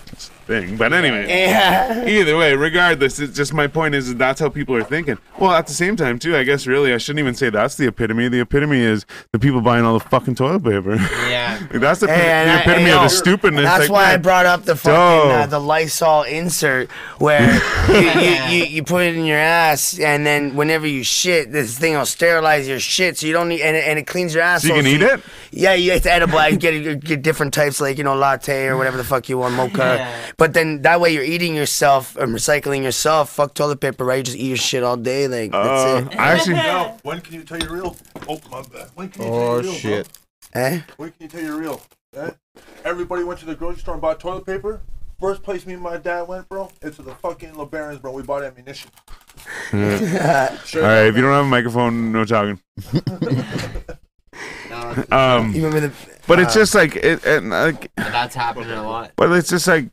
thing. 0.46 0.78
But 0.78 0.94
anyway, 0.94 1.28
Yeah. 1.30 2.06
either 2.08 2.38
way, 2.38 2.56
regardless, 2.56 3.20
it's 3.20 3.36
just 3.36 3.54
my 3.54 3.68
point 3.68 3.96
is 3.96 4.10
that 4.10 4.18
that's 4.18 4.40
how 4.40 4.50
people 4.50 4.76
are 4.76 4.84
thinking. 4.84 5.18
Well, 5.40 5.52
at 5.52 5.68
the 5.68 5.74
same 5.74 5.96
time, 5.96 6.20
too, 6.20 6.36
I 6.36 6.44
guess 6.44 6.66
really 6.68 6.94
I 6.94 6.98
shouldn't 6.98 7.20
even 7.20 7.36
say 7.36 7.50
that's 7.50 7.76
the 7.76 7.88
epitome. 7.88 8.28
The 8.30 8.40
epitome 8.42 8.80
is 8.80 9.06
the 9.32 9.40
people 9.40 9.62
buying 9.62 9.84
all 9.86 9.98
the 9.98 10.06
fucking 10.10 10.36
toilet 10.36 10.64
paper. 10.64 10.96
Yeah. 11.26 11.66
That's 11.72 12.02
the, 12.02 12.10
and 12.10 12.50
the 12.50 12.62
epitome 12.62 12.92
of 12.92 12.96
yo, 12.98 13.04
the 13.04 13.10
stupidness. 13.10 13.64
That's 13.64 13.90
like, 13.90 13.90
why 13.90 14.14
I 14.14 14.18
brought 14.18 14.46
up 14.46 14.64
the 14.64 14.76
fucking 14.76 15.32
uh, 15.32 15.46
the 15.48 15.60
Lysol 15.60 16.24
insert 16.24 16.90
where 17.18 17.42
you, 17.90 18.22
you, 18.22 18.58
you, 18.60 18.66
you 18.66 18.84
put 18.84 19.04
it 19.04 19.16
in 19.16 19.26
your 19.26 19.38
ass 19.40 20.00
and 20.00 20.26
then 20.26 20.56
whenever 20.56 20.86
you 20.88 21.04
shit, 21.04 21.52
this 21.52 21.78
thing 21.78 21.96
will 21.96 22.06
sterilize 22.06 22.68
your 22.68 22.80
shit 22.80 23.18
so 23.18 23.28
you 23.28 23.34
don't 23.34 23.50
need 23.50 23.62
and 23.62 23.76
it, 23.76 23.86
and 23.86 23.98
it 23.98 24.08
cleans 24.08 24.34
your 24.34 24.44
ass. 24.44 24.62
So 24.62 24.68
you 24.70 24.74
can 24.76 24.88
eat 24.88 25.02
it? 25.02 25.22
Yeah, 25.52 25.74
it's 25.74 26.06
edible. 26.06 26.38
I 26.38 26.52
get 26.52 26.74
you 26.74 26.96
get 26.96 27.22
different 27.22 27.54
types 27.54 27.82
like 27.82 27.98
you 27.98 28.04
know 28.04 28.16
latte 28.16 28.68
or 28.68 28.78
whatever 28.78 28.98
the 28.98 29.04
fuck 29.04 29.28
you 29.30 29.38
want, 29.38 29.56
mocha. 29.56 29.96
Yeah. 29.98 30.32
But 30.38 30.53
then 30.53 30.82
that 30.82 30.99
way 30.99 31.14
you're 31.14 31.24
eating 31.24 31.56
yourself 31.56 32.16
and 32.18 32.34
recycling 32.34 32.84
yourself. 32.84 33.30
Fuck 33.30 33.53
toilet 33.53 33.80
paper, 33.80 34.03
right? 34.03 34.18
You 34.18 34.24
just 34.24 34.38
eat 34.38 34.48
your 34.48 34.57
shit 34.57 34.84
all 34.84 34.98
day. 34.98 35.28
Like 35.28 35.52
Uh, 35.53 36.02
that's 36.02 36.14
it. 36.14 36.20
I 36.20 36.32
actually, 36.34 36.53
Now, 36.72 36.98
when 37.03 37.22
can 37.22 37.34
you 37.36 37.44
tell 37.44 37.60
you're 37.60 37.72
real? 37.72 37.95
Oh 38.28 38.40
my 38.52 38.62
bad. 38.64 38.90
When 38.95 39.10
can 39.10 39.24
you 39.24 39.30
tell 39.30 39.38
Oh 39.40 39.53
you're 39.53 39.62
real, 39.64 39.74
shit. 39.74 40.10
Eh? 40.53 40.82
When 40.98 41.10
can 41.12 41.22
you 41.24 41.28
tell 41.30 41.41
you're 41.41 41.57
real? 41.57 41.82
Eh? 42.18 42.32
Everybody 42.84 43.24
went 43.24 43.40
to 43.41 43.45
the 43.45 43.56
grocery 43.56 43.80
store 43.82 43.95
and 43.95 44.02
bought 44.02 44.20
toilet 44.20 44.45
paper. 44.45 44.82
First 45.20 45.44
place 45.44 45.66
me 45.66 45.74
and 45.74 45.82
my 45.82 45.95
dad 45.98 46.28
went, 46.28 46.49
bro, 46.49 46.70
it's 46.82 46.98
to 46.98 47.02
the 47.02 47.16
fucking 47.16 47.53
LeBarons, 47.53 48.02
bro. 48.02 48.12
We 48.12 48.22
bought 48.24 48.44
ammunition. 48.44 48.91
Yeah. 49.74 50.57
Sure. 50.66 50.84
all 50.84 50.90
right. 50.90 51.06
If 51.07 51.16
you 51.16 51.22
don't 51.22 51.32
have 51.32 51.45
a 51.45 51.48
microphone, 51.48 52.12
no 52.12 52.26
talking. 52.26 52.60
Um, 55.12 55.53
You 55.56 55.66
remember 55.66 55.88
the? 55.88 56.15
But 56.27 56.39
it's 56.39 56.53
just 56.53 56.73
like 56.76 56.95
it, 56.95 57.26
and 57.26 57.49
like 57.49 57.91
but 57.95 58.11
that's 58.11 58.35
happening 58.35 58.72
a 58.72 58.84
lot. 58.84 59.11
But 59.15 59.31
it's 59.31 59.49
just 59.49 59.68
like, 59.68 59.89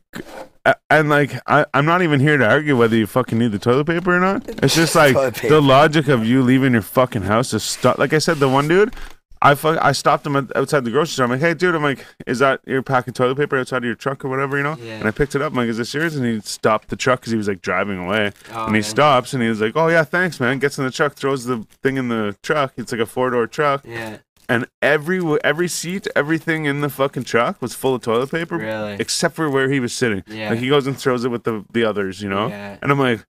and 0.89 1.09
like, 1.09 1.33
I, 1.47 1.65
I'm 1.73 1.85
not 1.85 2.01
even 2.01 2.19
here 2.19 2.37
to 2.37 2.47
argue 2.49 2.77
whether 2.77 2.95
you 2.95 3.05
fucking 3.07 3.37
need 3.37 3.51
the 3.51 3.59
toilet 3.59 3.85
paper 3.87 4.15
or 4.15 4.19
not. 4.19 4.47
It's 4.63 4.75
just 4.75 4.95
like 4.95 5.13
Toilet 5.13 5.35
paper. 5.35 5.55
the 5.55 5.61
logic 5.61 6.07
of 6.07 6.25
you 6.25 6.41
leaving 6.41 6.73
your 6.73 6.81
fucking 6.81 7.23
house 7.23 7.49
to 7.51 7.59
stop. 7.59 7.97
Like 7.97 8.13
I 8.13 8.19
said, 8.19 8.37
the 8.37 8.47
one 8.47 8.67
dude, 8.69 8.93
I 9.41 9.55
fu- 9.55 9.77
I 9.81 9.91
stopped 9.91 10.25
him 10.25 10.37
at, 10.37 10.55
outside 10.55 10.85
the 10.85 10.91
grocery 10.91 11.11
store. 11.13 11.25
I'm 11.25 11.31
like, 11.31 11.41
hey, 11.41 11.53
dude, 11.53 11.75
I'm 11.75 11.83
like, 11.83 12.05
is 12.25 12.39
that 12.39 12.61
your 12.65 12.81
pack 12.81 13.09
of 13.09 13.13
toilet 13.13 13.35
paper 13.35 13.57
outside 13.59 13.79
of 13.79 13.83
your 13.83 13.95
truck 13.95 14.23
or 14.23 14.29
whatever, 14.29 14.55
you 14.55 14.63
know? 14.63 14.77
Yeah. 14.79 14.99
And 14.99 15.05
I 15.07 15.11
picked 15.11 15.35
it 15.35 15.41
up. 15.41 15.51
I'm 15.51 15.57
like, 15.57 15.67
is 15.67 15.77
this 15.77 15.93
yours? 15.93 16.15
And 16.15 16.25
he 16.25 16.39
stopped 16.39 16.87
the 16.87 16.95
truck 16.95 17.19
because 17.19 17.31
he 17.31 17.37
was 17.37 17.49
like 17.49 17.61
driving 17.61 17.97
away. 17.99 18.31
Oh, 18.53 18.67
and 18.67 18.75
he 18.75 18.81
yeah. 18.81 18.87
stops 18.87 19.33
and 19.33 19.43
he 19.43 19.49
was 19.49 19.59
like, 19.59 19.73
oh 19.75 19.89
yeah, 19.89 20.05
thanks, 20.05 20.39
man. 20.39 20.59
Gets 20.59 20.77
in 20.77 20.85
the 20.85 20.91
truck, 20.91 21.15
throws 21.15 21.43
the 21.43 21.67
thing 21.81 21.97
in 21.97 22.07
the 22.07 22.37
truck. 22.41 22.71
It's 22.77 22.93
like 22.93 23.01
a 23.01 23.05
four 23.05 23.31
door 23.31 23.47
truck, 23.47 23.83
Yeah. 23.85 24.19
And 24.49 24.67
every 24.81 25.21
every 25.43 25.67
seat, 25.67 26.07
everything 26.15 26.65
in 26.65 26.81
the 26.81 26.89
fucking 26.89 27.23
truck 27.23 27.61
was 27.61 27.73
full 27.73 27.95
of 27.95 28.01
toilet 28.01 28.31
paper 28.31 28.57
Really. 28.57 28.93
except 28.99 29.35
for 29.35 29.49
where 29.49 29.69
he 29.69 29.79
was 29.79 29.93
sitting. 29.93 30.23
Yeah. 30.27 30.49
Like 30.51 30.59
he 30.59 30.69
goes 30.69 30.85
and 30.87 30.97
throws 30.97 31.23
it 31.25 31.29
with 31.29 31.43
the 31.43 31.63
the 31.71 31.83
others, 31.85 32.21
you 32.21 32.29
know. 32.29 32.47
Yeah. 32.47 32.77
And 32.81 32.91
I'm 32.91 32.99
like, 32.99 33.25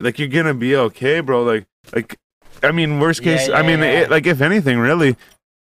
like 0.00 0.18
you're 0.18 0.28
gonna 0.28 0.54
be 0.54 0.76
okay, 0.76 1.20
bro. 1.20 1.42
Like, 1.42 1.66
like, 1.94 2.16
I 2.62 2.72
mean, 2.72 3.00
worst 3.00 3.22
Yeah, 3.24 3.36
case, 3.36 3.48
I 3.48 3.62
mean, 3.62 3.78
yeah. 3.80 4.02
It, 4.02 4.10
like 4.10 4.26
if 4.26 4.40
anything, 4.40 4.78
really, 4.78 5.16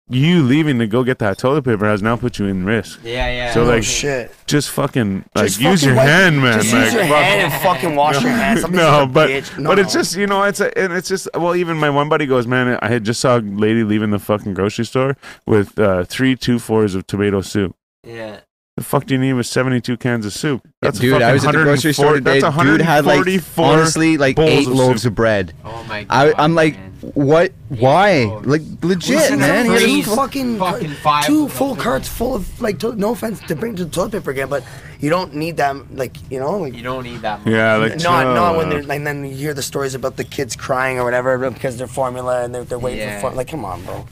you 0.08 0.44
leaving 0.44 0.78
to 0.80 0.88
go 0.88 1.04
get 1.04 1.18
that 1.20 1.38
toilet 1.40 1.64
paper 1.64 1.86
has 1.86 2.02
now 2.02 2.16
put 2.16 2.38
you 2.38 2.46
in 2.46 2.64
risk. 2.64 3.00
Yeah, 3.04 3.28
yeah. 3.28 3.54
So, 3.54 3.64
oh 3.64 3.66
like, 3.66 3.84
shit. 3.84 4.32
Just 4.46 4.70
fucking 4.70 5.26
like 5.34 5.48
Just 5.48 5.60
use 5.60 5.82
fucking 5.82 5.88
your 5.88 5.96
wipe- 5.98 6.08
hand, 6.08 6.42
man. 6.42 6.62
Just 6.62 6.74
like, 6.74 6.84
use 6.86 6.94
your 6.94 7.04
fuck- 7.04 7.24
hand 7.24 7.54
and 7.54 7.62
fucking 7.64 7.96
wash 7.96 8.22
your 8.22 8.32
hands. 8.32 8.62
Somebody's 8.62 8.86
no, 8.86 9.08
but 9.08 9.30
bitch. 9.30 9.64
but 9.66 9.80
it's 9.80 9.94
just 9.94 10.16
you 10.16 10.28
know 10.28 10.44
it's 10.44 10.60
a, 10.60 10.78
and 10.78 10.94
it's 10.94 11.08
just 11.10 11.28
well 11.34 11.56
even 11.56 11.78
my 11.78 11.90
one 11.90 12.08
buddy 12.08 12.26
goes 12.28 12.46
man 12.46 12.78
I 12.82 12.88
had 12.88 13.04
just 13.04 13.20
saw 13.20 13.38
a 13.38 13.40
lady 13.40 13.84
leaving 13.84 14.12
the 14.12 14.20
fucking 14.20 14.54
grocery 14.54 14.86
store 14.86 15.18
with 15.48 15.80
uh, 15.80 16.04
three 16.04 16.36
two 16.36 16.60
fours 16.60 16.94
of 16.94 17.08
tomato 17.08 17.42
soup. 17.42 17.76
Yeah. 18.04 18.42
The 18.78 18.84
fuck 18.84 19.06
do 19.06 19.14
you 19.14 19.20
need 19.22 19.32
with 19.32 19.46
72 19.48 19.96
cans 19.96 20.26
of 20.26 20.34
soup? 20.34 20.68
That's 20.82 20.98
a 21.00 21.02
dude, 21.02 21.22
I 21.22 21.32
was 21.32 21.46
at 21.46 21.54
the 21.54 21.64
grocery 21.64 21.94
store 21.94 22.08
140 22.20 22.20
today. 22.20 22.42
That's 22.42 22.62
Dude 22.62 22.82
had 22.82 23.06
like 23.06 23.58
honestly 23.58 24.18
like 24.18 24.38
eight 24.38 24.68
of 24.68 24.74
loaves 24.74 25.04
soup. 25.04 25.12
of 25.12 25.16
bread. 25.16 25.54
Oh 25.64 25.82
my 25.88 26.04
god. 26.04 26.34
I, 26.38 26.44
I'm 26.44 26.56
like, 26.56 26.74
man. 26.78 26.92
what? 27.14 27.54
Why? 27.70 28.26
loaves. 28.26 28.46
Like 28.48 28.62
legit, 28.84 29.16
Listen, 29.16 29.40
man. 29.40 29.66
two 29.68 29.72
He 29.76 30.02
Freeze. 30.02 30.14
fucking, 30.16 30.58
fucking 30.60 30.90
five 30.96 31.26
two 31.26 31.48
full 31.48 31.78
carts 31.78 32.10
full 32.10 32.36
of 32.36 32.62
like. 32.62 32.80
To, 32.80 32.94
no 32.96 33.12
offense 33.14 33.40
to 33.48 33.56
bring 33.56 33.78
to 33.78 33.86
the 33.86 33.92
toilet 33.92 34.12
paper 34.12 34.32
again, 34.32 34.50
but 34.50 34.62
you 35.00 35.10
don't 35.10 35.34
need 35.34 35.56
that. 35.56 35.96
Like 35.96 36.18
you 36.30 36.40
know, 36.42 36.58
like 36.58 36.74
You 36.74 36.84
don't 36.84 37.06
need 37.06 37.22
that 37.22 37.46
much. 37.46 37.54
Yeah, 37.54 37.78
like 37.78 37.92
not 38.02 38.24
chill 38.24 38.34
not 38.36 38.58
when 38.58 38.68
they're 38.70 38.84
like, 38.84 38.98
and 38.98 39.08
then 39.08 39.24
you 39.24 39.36
hear 39.36 39.54
the 39.54 39.64
stories 39.64 39.96
about 39.96 40.18
the 40.18 40.26
kids 40.26 40.58
crying 40.58 41.00
or 41.00 41.06
whatever 41.06 41.50
because 41.50 41.78
they're 41.78 41.88
formula 41.88 42.44
and 42.44 42.54
they're, 42.54 42.66
they're 42.66 42.78
waiting 42.78 43.00
Yeah. 43.08 43.22
for 43.22 43.30
fun. 43.30 43.38
Like, 43.38 43.48
come 43.48 43.64
on, 43.64 43.86
bro. 43.86 44.06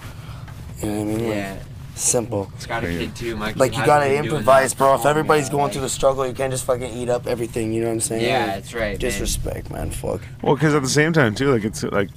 You 0.82 0.88
know 0.88 0.94
what 0.96 1.02
I 1.02 1.04
mean? 1.04 1.18
Like, 1.18 1.28
Yeah. 1.36 1.60
Simple. 1.96 2.52
It's 2.56 2.66
got 2.66 2.84
a 2.84 2.88
kid 2.88 3.16
too. 3.16 3.36
My 3.36 3.52
kid 3.54 3.60
Like 3.60 3.72
you 3.72 3.80
hasn't 3.80 3.88
gotta 3.88 4.16
improvise, 4.18 4.74
bro. 4.74 4.96
If 4.96 5.06
oh 5.06 5.10
everybody's 5.10 5.50
going 5.50 5.68
yeah, 5.68 5.74
through 5.74 5.82
the 5.82 5.90
struggle, 5.90 6.28
you 6.28 6.34
can't 6.34 6.52
just 6.52 6.66
fucking 6.66 6.92
eat 6.94 7.10
up 7.10 7.28
everything. 7.28 7.74
You 7.74 7.82
know 7.82 7.88
what 7.88 7.94
I'm 7.94 8.02
saying? 8.02 8.24
Yeah, 8.24 8.46
Like, 8.46 8.56
that's 8.56 8.74
right. 8.74 9.00
Disrespect, 9.00 9.72
man. 9.72 9.92
Fuck. 9.92 10.22
Well, 10.42 10.56
because 10.56 10.74
at 10.76 10.82
the 10.82 10.90
same 10.90 11.14
time 11.14 11.36
too, 11.36 11.52
like 11.52 11.64
it's 11.64 11.84
like 11.84 12.10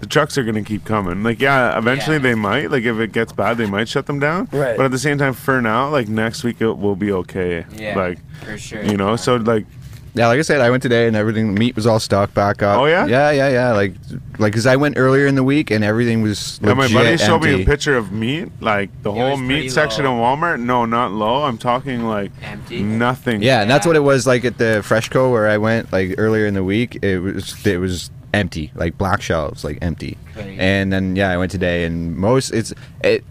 the 0.00 0.06
trucks 0.06 0.38
are 0.38 0.44
gonna 0.44 0.62
keep 0.64 0.84
coming. 0.84 1.22
Like 1.22 1.40
yeah, 1.40 1.76
eventually 1.78 2.16
Yeah. 2.16 2.22
they 2.22 2.34
might. 2.34 2.70
Like 2.70 2.84
if 2.84 2.98
it 2.98 3.12
gets 3.12 3.32
bad, 3.32 3.58
they 3.58 3.66
might 3.66 3.88
shut 3.88 4.06
them 4.06 4.18
down. 4.18 4.48
Right. 4.52 4.76
But 4.76 4.86
at 4.86 4.90
the 4.90 4.98
same 4.98 5.18
time, 5.18 5.34
for 5.34 5.60
now, 5.60 5.88
like 5.90 6.08
next 6.08 6.42
week 6.44 6.60
it 6.60 6.72
will 6.78 6.96
be 6.96 7.12
okay. 7.12 7.64
Yeah. 7.76 7.96
Like 7.96 8.18
for 8.44 8.58
sure. 8.58 8.82
you 8.82 8.96
know, 8.96 9.16
so 9.16 9.36
like 9.36 9.66
Yeah, 10.14 10.26
like 10.26 10.38
I 10.38 10.42
said, 10.42 10.60
I 10.60 10.70
went 10.70 10.82
today 10.82 11.06
and 11.06 11.14
everything. 11.14 11.54
Meat 11.54 11.76
was 11.76 11.86
all 11.86 12.00
stocked 12.00 12.34
back 12.34 12.62
up. 12.62 12.80
Oh, 12.80 12.86
yeah? 12.86 13.06
yeah, 13.06 13.30
yeah, 13.30 13.48
yeah. 13.48 13.72
Like, 13.72 13.94
like, 14.38 14.52
cause 14.52 14.66
I 14.66 14.74
went 14.76 14.96
earlier 14.98 15.26
in 15.26 15.36
the 15.36 15.44
week 15.44 15.70
and 15.70 15.84
everything 15.84 16.20
was 16.22 16.58
yeah, 16.62 16.74
my 16.74 16.82
legit 16.84 16.96
buddy 16.96 17.16
showed 17.18 17.42
me 17.44 17.62
a 17.62 17.64
picture 17.64 17.96
of 17.96 18.10
meat, 18.10 18.48
like 18.60 18.90
the 19.02 19.12
It 19.12 19.14
whole 19.18 19.36
meat 19.36 19.68
section 19.68 20.04
low. 20.04 20.12
in 20.14 20.18
Walmart. 20.40 20.60
No, 20.60 20.84
not 20.84 21.12
low. 21.12 21.44
I'm 21.44 21.58
talking 21.58 22.06
like 22.06 22.32
Empty. 22.42 22.82
nothing. 22.82 23.42
Yeah, 23.42 23.62
and 23.62 23.70
that's 23.70 23.86
what 23.86 23.94
it 23.96 24.00
was 24.00 24.26
like 24.26 24.44
at 24.44 24.58
the 24.58 24.82
Freshco 24.84 25.30
where 25.30 25.48
I 25.48 25.58
went 25.58 25.92
like 25.92 26.16
earlier 26.18 26.46
in 26.46 26.54
the 26.54 26.64
week. 26.64 26.98
It 27.04 27.18
was 27.20 27.64
it 27.64 27.78
was 27.78 28.10
empty, 28.32 28.72
like 28.74 28.98
black 28.98 29.22
shelves, 29.22 29.62
like 29.64 29.78
empty. 29.82 30.16
Right. 30.36 30.58
And 30.58 30.92
then 30.92 31.14
yeah, 31.16 31.30
I 31.30 31.36
went 31.36 31.52
today, 31.52 31.84
and 31.84 32.16
most 32.16 32.50
it's 32.50 32.72
it. 33.04 33.24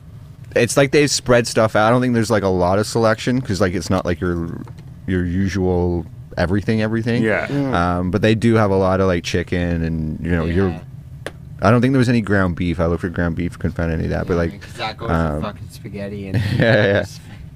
It's 0.55 0.77
like 0.77 0.91
they 0.91 1.07
spread 1.07 1.45
stuff 1.45 1.75
out. 1.75 1.87
I 1.87 1.89
don't 1.91 2.01
think 2.01 2.13
there's 2.13 2.31
like 2.31 2.43
a 2.43 2.47
lot 2.47 2.79
of 2.79 2.87
selection 2.87 3.39
because 3.39 3.59
like 3.59 3.73
it's 3.73 3.89
not 3.89 4.05
like 4.05 4.19
your 4.21 4.61
your 5.07 5.25
usual 5.25 6.05
everything 6.39 6.81
everything. 6.81 7.21
Yeah. 7.23 7.45
Um, 7.99 8.09
but 8.11 8.21
they 8.23 8.33
do 8.33 8.55
have 8.55 8.71
a 8.71 8.75
lot 8.75 8.99
of 9.01 9.07
like 9.07 9.23
chicken 9.23 9.83
and 9.83 10.19
you 10.25 10.31
know 10.31 10.45
Yeah. 10.45 10.53
you're. 10.55 10.81
I 11.61 11.69
don't 11.71 11.81
think 11.81 11.91
there 11.91 11.99
was 11.99 12.07
any 12.09 12.21
ground 12.21 12.55
beef. 12.55 12.79
I 12.79 12.85
looked 12.85 13.01
for 13.01 13.09
ground 13.09 13.35
beef, 13.35 13.59
couldn't 13.59 13.75
find 13.75 13.91
any 13.91 14.05
of 14.05 14.09
that. 14.11 14.25
But 14.27 14.33
Yeah, 14.35 14.39
like, 14.39 14.61
'cause 14.61 14.73
that 14.75 14.97
goes 14.97 15.09
um, 15.11 15.41
fucking 15.41 15.67
spaghetti 15.69 16.29
and 16.29 16.37
yeah, 16.57 16.85
yeah. 16.85 17.05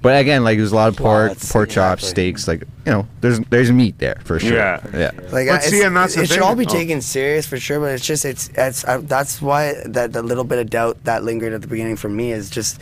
But 0.02 0.20
again, 0.20 0.44
like 0.44 0.58
there's 0.58 0.72
a 0.72 0.74
lot 0.76 0.88
of 0.88 0.96
pork, 0.98 1.30
Lots, 1.30 1.50
pork 1.50 1.70
chops, 1.70 2.02
exactly. 2.02 2.24
steaks. 2.34 2.46
Like 2.46 2.60
you 2.84 2.92
know, 2.92 3.08
there's 3.22 3.40
there's 3.48 3.72
meat 3.72 3.96
there 3.98 4.20
for 4.24 4.38
sure. 4.38 4.52
Yeah. 4.58 4.78
yeah. 4.92 5.10
Like, 5.32 5.48
But 5.48 5.50
I- 5.50 5.58
see, 5.60 5.82
and 5.82 5.96
that's 5.96 6.14
the 6.14 6.24
it 6.24 6.28
should 6.28 6.40
all 6.42 6.54
be 6.54 6.66
Oh. 6.66 6.68
taken 6.68 7.00
serious 7.00 7.46
for 7.46 7.58
sure. 7.58 7.80
But 7.80 7.92
it's 7.94 8.04
just 8.06 8.26
it's 8.26 8.50
it's 8.54 8.84
uh, 8.84 9.00
that's 9.02 9.40
why 9.40 9.76
that 9.86 10.12
the 10.12 10.22
little 10.22 10.44
bit 10.44 10.58
of 10.58 10.68
doubt 10.68 11.02
that 11.04 11.24
lingered 11.24 11.54
at 11.54 11.62
the 11.62 11.68
beginning 11.68 11.96
for 11.96 12.10
me 12.10 12.32
is 12.32 12.50
just, 12.50 12.78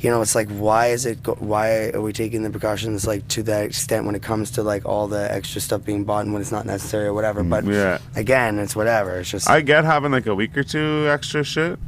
you 0.00 0.08
know, 0.10 0.22
it's 0.22 0.34
like 0.34 0.48
why 0.48 0.88
is 0.88 1.04
it 1.04 1.22
go, 1.22 1.34
why 1.34 1.90
are 1.90 2.00
we 2.00 2.12
taking 2.12 2.42
the 2.42 2.48
precautions 2.50 3.06
like 3.06 3.28
to 3.28 3.42
that 3.44 3.64
extent 3.66 4.06
when 4.06 4.14
it 4.14 4.22
comes 4.22 4.50
to 4.52 4.62
like 4.62 4.86
all 4.86 5.06
the 5.06 5.30
extra 5.30 5.60
stuff 5.60 5.84
being 5.84 6.04
bought 6.04 6.24
and 6.24 6.32
when 6.32 6.40
it's 6.40 6.50
not 6.52 6.64
necessary 6.64 7.06
or 7.06 7.12
whatever. 7.12 7.42
But 7.42 7.64
Yeah. 7.64 7.98
again, 8.16 8.58
it's 8.58 8.74
whatever. 8.74 9.20
It's 9.20 9.30
just 9.30 9.48
I 9.48 9.60
get 9.60 9.84
having 9.84 10.10
like 10.10 10.26
a 10.26 10.34
week 10.34 10.56
or 10.56 10.62
two 10.64 11.06
extra 11.08 11.44
shit, 11.44 11.78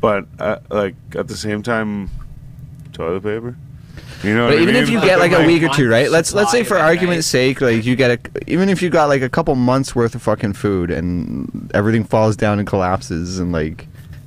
but 0.00 0.26
uh, 0.38 0.58
like 0.70 0.94
at 1.16 1.28
the 1.28 1.36
same 1.36 1.62
time, 1.62 2.10
toilet 2.92 3.22
paper. 3.22 3.56
You 4.22 4.34
know, 4.34 4.48
But 4.48 4.58
even 4.60 4.76
I 4.76 4.80
if 4.80 4.90
you 4.90 5.00
get 5.00 5.18
like 5.18 5.32
a 5.32 5.46
week 5.46 5.62
or 5.62 5.68
two, 5.68 5.88
right? 5.88 6.10
Let's 6.10 6.34
let's 6.34 6.50
say 6.50 6.64
for 6.64 6.76
of 6.76 6.82
it, 6.82 6.84
argument's 6.84 7.26
sake, 7.26 7.60
like 7.60 7.84
you 7.84 7.96
get 7.96 8.10
a 8.10 8.50
even 8.50 8.68
if 8.68 8.82
you 8.82 8.90
got 8.90 9.08
like 9.08 9.22
a 9.22 9.28
couple 9.28 9.54
months 9.54 9.94
worth 9.94 10.14
of 10.14 10.22
fucking 10.22 10.52
food 10.54 10.90
and 10.90 11.70
everything 11.74 12.04
falls 12.04 12.36
down 12.36 12.58
and 12.58 12.66
collapses 12.68 13.38
and 13.38 13.52
like 13.52 13.86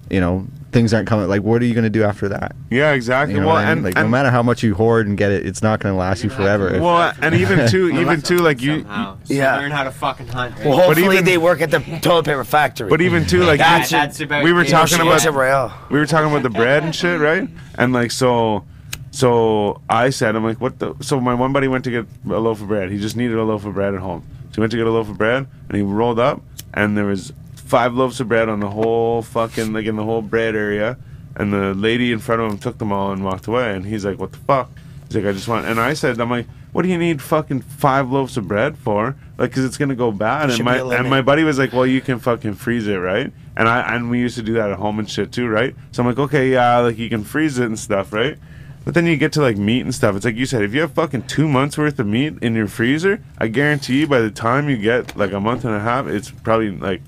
you 0.10 0.20
know 0.20 0.48
things 0.72 0.94
aren't 0.94 1.08
coming. 1.08 1.28
Like 1.28 1.42
what 1.42 1.62
are 1.62 1.66
you 1.66 1.74
gonna 1.74 1.90
do 1.90 2.04
after 2.04 2.30
that? 2.30 2.56
yeah, 2.70 2.92
exactly. 2.92 3.36
You 3.36 3.42
know 3.42 3.48
well, 3.48 3.56
I 3.58 3.62
mean? 3.64 3.72
and, 3.72 3.84
like 3.84 3.96
no 3.96 4.08
matter 4.08 4.30
how 4.30 4.44
much 4.44 4.64
you 4.64 4.76
hoard 4.76 5.08
and 5.08 5.18
get 5.18 5.32
it, 5.32 5.46
it's 5.46 5.62
not 5.62 5.80
gonna 5.80 5.96
last 5.96 6.24
you 6.24 6.30
forever. 6.30 6.76
If- 6.76 6.82
well, 6.82 7.14
and 7.22 7.36
even 7.36 7.68
too, 7.70 7.90
even 7.90 8.22
too, 8.22 8.38
like 8.38 8.62
you, 8.62 8.82
Somehow. 8.82 9.18
So 9.24 9.34
Yeah. 9.34 9.58
Learn 9.58 9.72
how 9.72 9.84
to 9.84 9.92
fucking 9.92 10.28
hunt. 10.28 10.56
Right? 10.58 10.66
Well, 10.66 10.78
hopefully 10.78 11.16
even- 11.16 11.26
they 11.26 11.38
work 11.38 11.62
at 11.62 11.72
the 11.72 11.80
toilet 12.02 12.26
paper 12.26 12.44
factory. 12.44 12.90
but 12.90 13.02
even 13.02 13.26
too, 13.26 13.44
like 13.44 13.60
That's 13.60 13.92
you- 13.92 13.98
that's 13.98 14.20
about 14.20 14.44
we 14.44 14.54
were 14.54 14.66
talking 14.66 15.00
about 15.00 15.08
works 15.34 15.74
we 15.90 16.00
were 16.00 16.06
talking 16.06 16.30
about 16.30 16.44
the 16.44 16.50
bread 16.50 16.84
and 16.84 16.94
shit, 16.94 17.20
right? 17.20 17.48
And 17.76 17.94
like 17.94 18.12
so, 18.12 18.66
so 19.12 19.82
I 19.90 20.10
said, 20.10 20.36
I'm 20.36 20.44
like, 20.44 20.62
what 20.62 20.80
the? 20.80 20.94
So 21.02 21.20
my 21.20 21.34
one 21.34 21.54
buddy 21.54 21.68
went 21.68 21.84
to 21.86 21.92
get 21.92 22.06
a 22.30 22.40
loaf 22.40 22.62
of 22.62 22.68
bread. 22.68 22.92
He 22.92 23.00
just 23.00 23.16
needed 23.16 23.38
a 23.38 23.44
loaf 23.44 23.66
of 23.66 23.74
bread 23.74 23.94
at 23.96 24.02
home. 24.02 24.24
So 24.50 24.56
he 24.56 24.62
went 24.62 24.72
to 24.72 24.78
get 24.78 24.86
a 24.88 24.92
loaf 24.92 25.10
of 25.10 25.18
bread, 25.18 25.48
and 25.70 25.76
he 25.76 25.82
rolled 25.82 26.20
up, 26.20 26.42
and 26.74 26.98
there 26.98 27.06
was 27.06 27.34
five 27.68 27.94
loaves 27.94 28.20
of 28.20 28.28
bread 28.28 28.50
on 28.50 28.60
the 28.60 28.70
whole 28.70 29.22
fucking 29.22 29.74
like 29.74 29.86
in 29.86 29.96
the 29.96 30.04
whole 30.04 30.22
bread 30.22 30.56
area. 30.56 30.98
And 31.36 31.54
the 31.54 31.74
lady 31.76 32.12
in 32.12 32.20
front 32.20 32.42
of 32.42 32.52
him 32.52 32.58
took 32.58 32.80
them 32.80 32.92
all 32.92 33.12
and 33.12 33.24
walked 33.24 33.46
away. 33.46 33.76
And 33.76 33.86
he's 33.86 34.04
like, 34.04 34.18
what 34.18 34.32
the 34.32 34.40
fuck? 34.40 34.72
He's 35.08 35.18
like, 35.18 35.26
I 35.26 35.32
just 35.34 35.48
want. 35.48 35.68
And 35.68 35.80
I 35.80 35.94
said, 35.94 36.20
I'm 36.20 36.32
like, 36.32 36.48
what 36.72 36.82
do 36.82 36.90
you 36.90 36.98
need 36.98 37.22
fucking 37.22 37.62
five 37.62 38.12
loaves 38.12 38.38
of 38.38 38.48
bread 38.48 38.78
for? 38.78 39.16
Like, 39.38 39.52
cause 39.52 39.64
it's 39.64 39.78
gonna 39.78 39.96
go 39.96 40.12
bad. 40.12 40.50
And 40.50 40.64
my 40.64 40.80
and 40.80 41.10
my 41.10 41.22
buddy 41.22 41.44
was 41.44 41.60
like, 41.60 41.74
well, 41.74 41.86
you 41.86 42.02
can 42.02 42.20
fucking 42.20 42.56
freeze 42.56 42.88
it, 42.88 42.96
right? 42.96 43.32
And 43.56 43.68
I 43.68 43.96
and 43.96 44.10
we 44.10 44.20
used 44.20 44.36
to 44.38 44.44
do 44.44 44.54
that 44.54 44.72
at 44.72 44.78
home 44.78 45.00
and 45.00 45.10
shit 45.10 45.32
too, 45.32 45.48
right? 45.48 45.76
So 45.92 46.02
I'm 46.02 46.08
like, 46.08 46.20
okay, 46.20 46.52
yeah, 46.52 46.80
like 46.80 46.98
you 46.98 47.10
can 47.10 47.24
freeze 47.24 47.60
it 47.60 47.66
and 47.66 47.78
stuff, 47.78 48.14
right? 48.14 48.38
But 48.84 48.94
then 48.94 49.06
you 49.06 49.18
get 49.18 49.34
to 49.34 49.42
like 49.42 49.58
meat 49.58 49.82
and 49.82 49.94
stuff. 49.94 50.16
It's 50.16 50.24
like 50.24 50.36
you 50.36 50.46
said, 50.46 50.62
if 50.64 50.74
you 50.74 50.82
have 50.82 50.94
fucking 50.94 51.24
two 51.24 51.48
months 51.48 51.78
worth 51.78 52.00
of 52.00 52.08
meat 52.08 52.36
in 52.42 52.56
your 52.56 52.68
freezer, 52.68 53.22
I 53.38 53.48
guarantee 53.48 54.00
you 54.00 54.08
by 54.08 54.22
the 54.22 54.32
time 54.32 54.70
you 54.70 54.78
get 54.78 55.18
like 55.18 55.34
a 55.34 55.40
month 55.42 55.66
and 55.66 55.76
a 55.76 55.80
half, 55.82 56.08
it's 56.08 56.32
probably 56.32 56.72
like, 56.72 57.02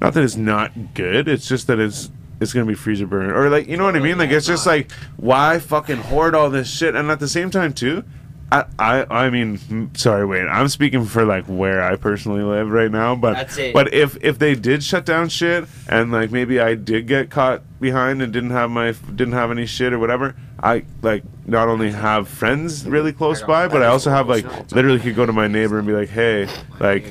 not 0.00 0.14
that 0.14 0.24
it's 0.24 0.36
not 0.36 0.94
good. 0.94 1.28
It's 1.28 1.48
just 1.48 1.66
that 1.66 1.78
it's 1.78 2.10
it's 2.40 2.52
gonna 2.52 2.66
be 2.66 2.74
freezer 2.74 3.06
burn 3.06 3.30
or 3.30 3.50
like 3.50 3.66
you 3.66 3.76
know 3.76 3.84
what 3.84 3.96
I 3.96 4.00
mean. 4.00 4.18
Like 4.18 4.30
it's 4.30 4.46
just 4.46 4.66
like 4.66 4.90
why 5.16 5.58
fucking 5.58 5.96
hoard 5.96 6.34
all 6.34 6.50
this 6.50 6.70
shit? 6.70 6.94
And 6.94 7.10
at 7.10 7.20
the 7.20 7.28
same 7.28 7.50
time 7.50 7.72
too, 7.72 8.04
I 8.50 8.64
I 8.78 9.06
I 9.26 9.30
mean, 9.30 9.90
sorry, 9.94 10.24
wait. 10.24 10.46
I'm 10.46 10.68
speaking 10.68 11.04
for 11.04 11.24
like 11.24 11.44
where 11.46 11.82
I 11.82 11.96
personally 11.96 12.42
live 12.42 12.70
right 12.70 12.90
now, 12.90 13.14
but 13.14 13.36
but 13.72 13.92
if 13.92 14.16
if 14.22 14.38
they 14.38 14.54
did 14.54 14.82
shut 14.82 15.04
down 15.04 15.28
shit 15.28 15.66
and 15.88 16.10
like 16.10 16.30
maybe 16.30 16.58
I 16.58 16.74
did 16.74 17.06
get 17.06 17.30
caught 17.30 17.62
behind 17.78 18.22
and 18.22 18.32
didn't 18.32 18.50
have 18.50 18.70
my 18.70 18.92
didn't 19.14 19.34
have 19.34 19.50
any 19.50 19.66
shit 19.66 19.92
or 19.92 19.98
whatever, 19.98 20.34
I 20.62 20.84
like 21.02 21.24
not 21.46 21.68
only 21.68 21.90
have 21.90 22.26
friends 22.26 22.86
really 22.86 23.12
close 23.12 23.42
by, 23.42 23.68
but 23.68 23.82
I 23.82 23.86
also 23.86 24.10
have 24.10 24.28
like 24.28 24.44
literally 24.72 24.98
could 25.00 25.14
go 25.14 25.26
to 25.26 25.32
my 25.32 25.46
neighbor 25.46 25.78
and 25.78 25.86
be 25.86 25.92
like, 25.92 26.08
hey, 26.08 26.48
like. 26.80 27.04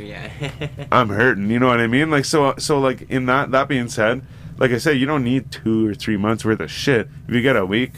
I'm 0.91 1.09
hurting. 1.09 1.49
You 1.49 1.59
know 1.59 1.68
what 1.68 1.80
I 1.80 1.88
mean? 1.88 2.09
Like 2.09 2.26
so 2.26 2.55
so 2.57 2.80
like 2.80 3.09
in 3.09 3.27
that 3.27 3.51
that 3.51 3.68
being 3.68 3.89
said, 3.89 4.23
like 4.57 4.72
I 4.72 4.80
said, 4.80 4.97
you 4.97 5.05
don't 5.05 5.23
need 5.23 5.51
two 5.51 5.88
or 5.88 5.93
three 5.93 6.18
months 6.18 6.43
worth 6.43 6.59
of 6.59 6.72
shit. 6.72 7.07
If 7.27 7.35
you 7.35 7.41
get 7.41 7.55
a 7.55 7.65
week 7.65 7.91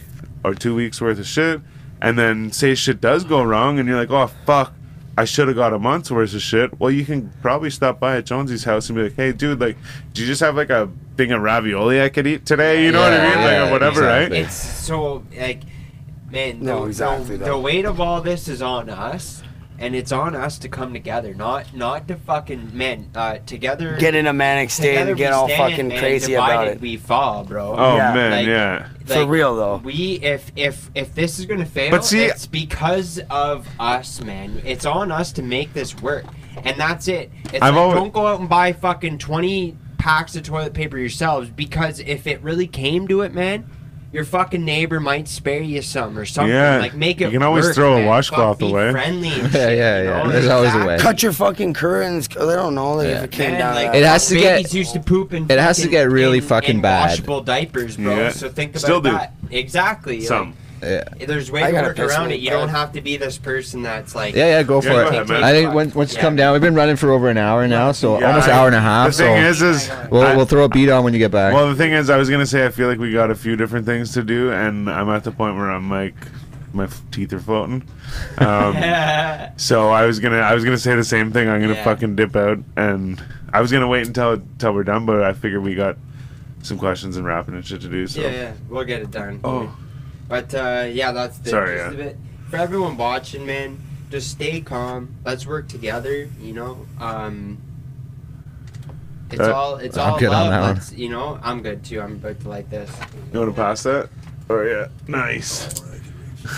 or 0.44 0.54
two 0.54 0.76
weeks 0.76 1.00
worth 1.00 1.20
of 1.20 1.28
shit, 1.28 1.62
and 2.02 2.18
then 2.18 2.52
say 2.52 2.76
shit 2.76 3.02
does 3.02 3.24
go 3.24 3.44
wrong, 3.44 3.80
and 3.80 3.88
you're 3.88 3.98
like, 3.98 4.12
oh 4.12 4.28
fuck. 4.46 4.74
I 5.18 5.26
should 5.26 5.50
have 5.50 5.58
got 5.58 5.74
a 5.74 5.80
month's 5.80 6.10
worth 6.10 6.34
of 6.34 6.42
shit. 6.42 6.80
Well, 6.80 6.90
you 6.90 7.04
can 7.04 7.30
probably 7.42 7.70
stop 7.72 8.00
by 8.00 8.16
at 8.16 8.26
Jonesy's 8.26 8.64
house 8.64 8.88
and 8.88 8.96
be 8.96 9.04
like, 9.04 9.16
"Hey, 9.18 9.34
dude, 9.34 9.60
like, 9.60 9.76
do 10.14 10.22
you 10.22 10.28
just 10.28 10.40
have 10.40 10.56
like 10.56 10.70
a 10.70 10.90
thing 11.18 11.34
of 11.34 11.42
ravioli 11.42 12.02
I 12.02 12.08
could 12.08 12.26
eat 12.26 12.46
today?" 12.46 12.86
You 12.86 12.94
know 12.94 13.02
what 13.02 13.12
I 13.12 13.18
mean? 13.28 13.36
Like, 13.36 13.52
yeah, 13.52 13.68
or 13.68 13.72
whatever, 13.72 14.00
exactly. 14.00 14.38
right? 14.38 14.46
it's 14.46 14.56
so 14.56 15.26
like, 15.38 15.64
man. 16.32 16.62
No, 16.64 16.84
the, 16.84 16.86
exactly, 16.86 17.36
The, 17.36 17.46
the 17.46 17.58
weight 17.60 17.84
of 17.84 18.00
all 18.00 18.22
this 18.22 18.48
is 18.48 18.62
on 18.62 18.90
us, 18.90 19.44
and 19.80 19.96
it's 19.96 20.12
on 20.12 20.36
us 20.36 20.60
to 20.60 20.70
come 20.70 20.94
together, 20.94 21.34
not 21.34 21.74
not 21.74 22.08
to 22.10 22.16
fucking 22.18 22.78
man 22.78 23.10
uh, 23.16 23.38
together. 23.46 23.98
Get 23.98 24.14
in 24.16 24.28
a 24.28 24.34
manic 24.34 24.70
state 24.70 24.98
and 24.98 25.18
get 25.18 25.34
all 25.34 25.48
stand, 25.48 25.72
fucking 25.72 25.88
man, 25.88 26.00
crazy 26.00 26.34
about 26.34 26.68
it. 26.68 26.82
We 26.82 26.98
fall, 26.98 27.44
bro. 27.46 27.76
Oh 27.78 27.96
Yeah. 27.96 28.14
man, 28.14 28.32
Like- 28.32 28.48
yeah. 28.48 28.88
For 29.06 29.26
real, 29.26 29.56
though. 29.56 29.78
We 29.78 30.20
if 30.22 30.52
if 30.56 30.92
if 30.94 31.16
this 31.16 31.40
is 31.40 31.46
gonna 31.46 31.66
fail, 31.66 31.90
But 31.92 32.06
see- 32.06 32.26
it's 32.26 32.46
because 32.46 33.20
of 33.30 33.68
us, 33.80 34.22
man. 34.22 34.62
It's 34.66 34.86
on 34.86 35.12
us 35.12 35.32
to 35.34 35.42
make 35.42 35.74
this 35.74 36.00
work, 36.00 36.26
and 36.64 36.80
that's 36.80 37.08
it. 37.08 37.32
It's 37.46 37.54
I've 37.64 37.74
like, 37.74 37.82
always- 37.82 37.96
don't 37.96 38.14
go 38.14 38.28
out 38.28 38.40
and 38.40 38.48
buy 38.50 38.74
fucking 38.74 39.18
twenty 39.18 39.76
packs 39.98 40.36
of 40.36 40.44
toilet 40.44 40.74
paper 40.74 40.98
yourselves 40.98 41.50
because 41.50 42.00
if 42.00 42.26
it 42.28 42.42
really 42.44 42.68
came 42.68 43.08
to 43.08 43.22
it, 43.22 43.34
man. 43.34 43.66
Your 44.12 44.26
fucking 44.26 44.66
neighbor 44.66 45.00
might 45.00 45.28
spare 45.28 45.62
you 45.62 45.84
some 45.84 46.18
or 46.18 46.26
something. 46.26 46.52
Yeah. 46.52 46.80
Like 46.80 46.96
make 46.96 47.22
it. 47.22 47.26
You 47.26 47.32
can 47.32 47.44
always 47.44 47.66
work, 47.66 47.76
throw 47.76 47.94
a 47.94 47.98
man. 47.98 48.08
washcloth 48.08 48.58
Fuck, 48.58 48.68
be 48.68 48.72
away. 48.72 48.92
Friendly. 48.92 49.30
And 49.30 49.44
Yeah, 49.44 49.50
shit, 49.52 49.78
yeah, 49.78 50.02
you 50.02 50.10
yeah. 50.10 50.24
know? 50.24 50.30
There's 50.32 50.48
always 50.48 50.74
a 50.74 50.84
way. 50.86 50.98
Cut 50.98 51.22
your 51.22 51.32
fucking 51.32 51.76
curtains. 51.76 52.28
They 52.28 52.36
don't 52.40 52.74
know 52.74 52.94
like, 52.94 53.08
Yeah. 53.08 53.18
if 53.20 53.24
it 53.26 53.32
came 53.32 53.52
Man, 53.52 53.60
down. 53.60 53.76
like, 53.76 53.96
It 53.96 54.04
has 54.04 54.28
to 54.30 54.36
get- 54.36 54.58
babies 54.58 54.74
used 54.74 54.94
to 54.94 55.00
poop 55.00 55.34
in. 55.34 55.44
it 55.44 55.60
has 55.60 55.78
to 55.82 55.88
get 55.88 56.10
really 56.10 56.40
in- 56.40 56.44
fucking 56.44 56.78
in 56.78 56.82
bad. 56.82 57.10
Washable 57.12 57.42
diapers, 57.42 57.98
bro. 57.98 58.16
Yeah. 58.16 58.30
So 58.32 58.50
think 58.50 58.72
about 58.72 58.82
Still 58.82 59.02
do. 59.02 59.12
that. 59.12 59.34
Exactly. 59.52 60.22
Some. 60.22 60.54
Yeah. 60.82 61.04
There's 61.28 61.52
way 61.52 61.64
I 61.64 61.68
to 61.68 61.72
gotta 61.72 61.88
work 61.88 61.98
piss 61.98 62.12
around 62.12 62.26
really 62.26 62.36
it. 62.36 62.42
You 62.42 62.50
bad. 62.52 62.58
don't 62.60 62.70
have 62.70 62.92
to 62.94 63.02
be 63.02 63.18
this 63.18 63.38
person 63.38 63.82
that's 63.84 64.16
like. 64.16 64.34
Yeah, 64.36 64.48
yeah, 64.48 64.64
go 64.64 64.80
for 64.82 64.90
go 64.90 65.00
it. 65.00 65.08
ahead, 65.10 65.28
man. 65.30 65.44
I 65.44 65.52
think 65.52 65.74
once, 65.74 65.94
once 65.96 66.12
you 66.14 66.18
Yeah. 66.18 66.22
come 66.22 66.36
down, 66.36 66.54
we've 66.54 66.62
been 66.62 66.76
running 66.76 66.96
for 66.96 67.12
over 67.12 67.30
an 67.30 67.38
hour 67.38 67.68
now, 67.68 67.92
so 67.92 68.20
Yeah, 68.20 68.28
almost 68.28 68.48
an 68.48 68.54
I- 68.54 68.58
hour 68.58 68.68
and 68.68 68.76
a 68.76 68.80
half. 68.82 69.12
The 69.12 69.18
thing 69.24 69.38
is, 69.44 69.62
is 69.62 69.92
we'll, 70.10 70.22
I- 70.24 70.36
we'll 70.36 70.46
throw 70.46 70.64
a 70.66 70.70
beat 70.70 70.90
on 70.90 71.04
when 71.04 71.14
you 71.14 71.20
get 71.20 71.32
back. 71.32 71.54
Well, 71.54 71.68
the 71.70 71.76
thing 71.76 71.92
is, 71.92 72.10
I 72.10 72.18
was 72.18 72.30
gonna 72.30 72.46
say 72.46 72.66
I 72.66 72.70
feel 72.70 72.88
like 72.88 72.98
we 73.00 73.12
got 73.12 73.30
a 73.32 73.36
few 73.36 73.56
different 73.56 73.86
things 73.86 74.14
to 74.14 74.24
do, 74.24 74.52
and 74.52 74.90
I'm 74.90 75.10
at 75.10 75.24
the 75.24 75.32
point 75.32 75.56
where 75.58 75.70
I'm 75.70 75.90
like, 75.90 76.16
my 76.72 76.84
f- 76.86 77.02
teeth 77.12 77.34
are 77.34 77.40
floating. 77.40 77.84
Um, 78.38 78.76
so 79.58 79.90
I 79.90 80.06
was 80.06 80.20
gonna, 80.20 80.38
I 80.40 80.54
was 80.54 80.64
gonna 80.64 80.78
say 80.78 80.96
the 80.96 81.04
same 81.04 81.32
thing. 81.32 81.50
I'm 81.50 81.60
gonna 81.62 81.74
Yeah. 81.74 81.84
fucking 81.84 82.16
dip 82.16 82.36
out, 82.36 82.60
and 82.78 83.22
I 83.52 83.62
was 83.62 83.72
gonna 83.72 83.88
wait 83.88 84.08
until 84.08 84.34
until 84.34 84.74
we're 84.74 84.84
done, 84.84 85.06
but 85.06 85.24
I 85.24 85.34
figured 85.34 85.64
we 85.64 85.76
got 85.76 85.98
some 86.62 86.78
questions 86.78 87.18
and 87.18 87.26
rapping 87.26 87.56
and 87.56 87.66
shit 87.66 87.82
to 87.82 87.88
do. 87.90 88.06
So 88.08 88.22
yeah, 88.22 88.32
yeah, 88.32 88.52
we'll 88.70 88.84
get 88.86 89.02
it 89.02 89.12
done. 89.12 89.40
Oh. 89.44 89.72
But 90.30 90.54
uh, 90.56 90.88
yeah, 90.92 91.12
that's 91.12 91.38
the 91.40 91.50
Sorry, 91.50 91.76
gist 91.78 91.86
yeah. 91.88 91.92
of 91.92 92.00
it. 92.00 92.18
For 92.50 92.56
everyone 92.56 92.96
watching, 92.98 93.46
man, 93.46 93.80
just 94.10 94.30
stay 94.32 94.62
calm. 94.62 95.16
Let's 95.26 95.46
work 95.46 95.68
together. 95.68 96.30
You 96.40 96.54
know, 96.54 96.86
um, 97.00 97.58
it's 99.32 99.42
Uh, 99.42 99.54
all 99.54 99.76
it's 99.78 99.98
I'm 99.98 100.14
all 100.14 100.20
good 100.20 100.28
on 100.30 100.34
love. 100.34 100.50
that 100.52 100.62
one. 100.62 100.74
Let's, 100.76 100.92
you 100.94 101.10
know, 101.10 101.40
I'm 101.44 101.62
good 101.62 101.84
too. 101.84 102.00
I'm 102.00 102.14
about 102.14 102.40
to 102.42 102.48
like 102.50 102.70
this. 102.70 102.90
you 103.34 103.40
want 103.40 103.52
to 103.54 103.62
pass 103.62 103.84
that? 103.84 104.10
Oh 104.50 104.62
yeah, 104.62 104.88
nice. 105.08 105.82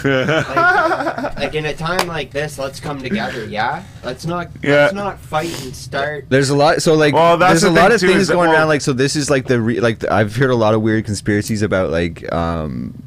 Like 0.06 1.53
in 1.56 1.65
a 1.65 1.73
time 1.76 2.07
like 2.07 2.31
this, 2.31 2.57
let's 2.60 2.80
come 2.80 3.02
together. 3.02 3.45
Yeah, 3.45 3.84
let's 4.03 4.26
not 4.26 4.49
Yeah. 4.61 4.72
let's 4.84 4.93
not 4.93 5.19
fight 5.19 5.49
and 5.64 5.76
start. 5.76 6.26
There's 6.30 6.49
a 6.49 6.56
lot. 6.56 6.81
So 6.81 6.93
like, 6.93 7.14
Well, 7.14 7.38
that's 7.38 7.61
there's 7.61 7.64
a 7.64 7.73
the 7.76 7.81
lot 7.81 7.91
of 7.91 7.99
too, 7.99 8.07
things 8.07 8.27
that- 8.27 8.34
going 8.35 8.49
well- 8.49 8.60
around. 8.60 8.68
Like, 8.69 8.81
so 8.81 8.93
this 8.93 9.15
is 9.15 9.30
like 9.30 9.48
the 9.48 9.60
re, 9.60 9.80
like 9.80 9.99
the, 9.99 10.14
I've 10.14 10.35
heard 10.35 10.52
a 10.52 10.56
lot 10.56 10.73
of 10.73 10.81
weird 10.81 11.06
conspiracies 11.06 11.61
about 11.61 11.89
like, 11.89 12.31
um, 12.34 13.02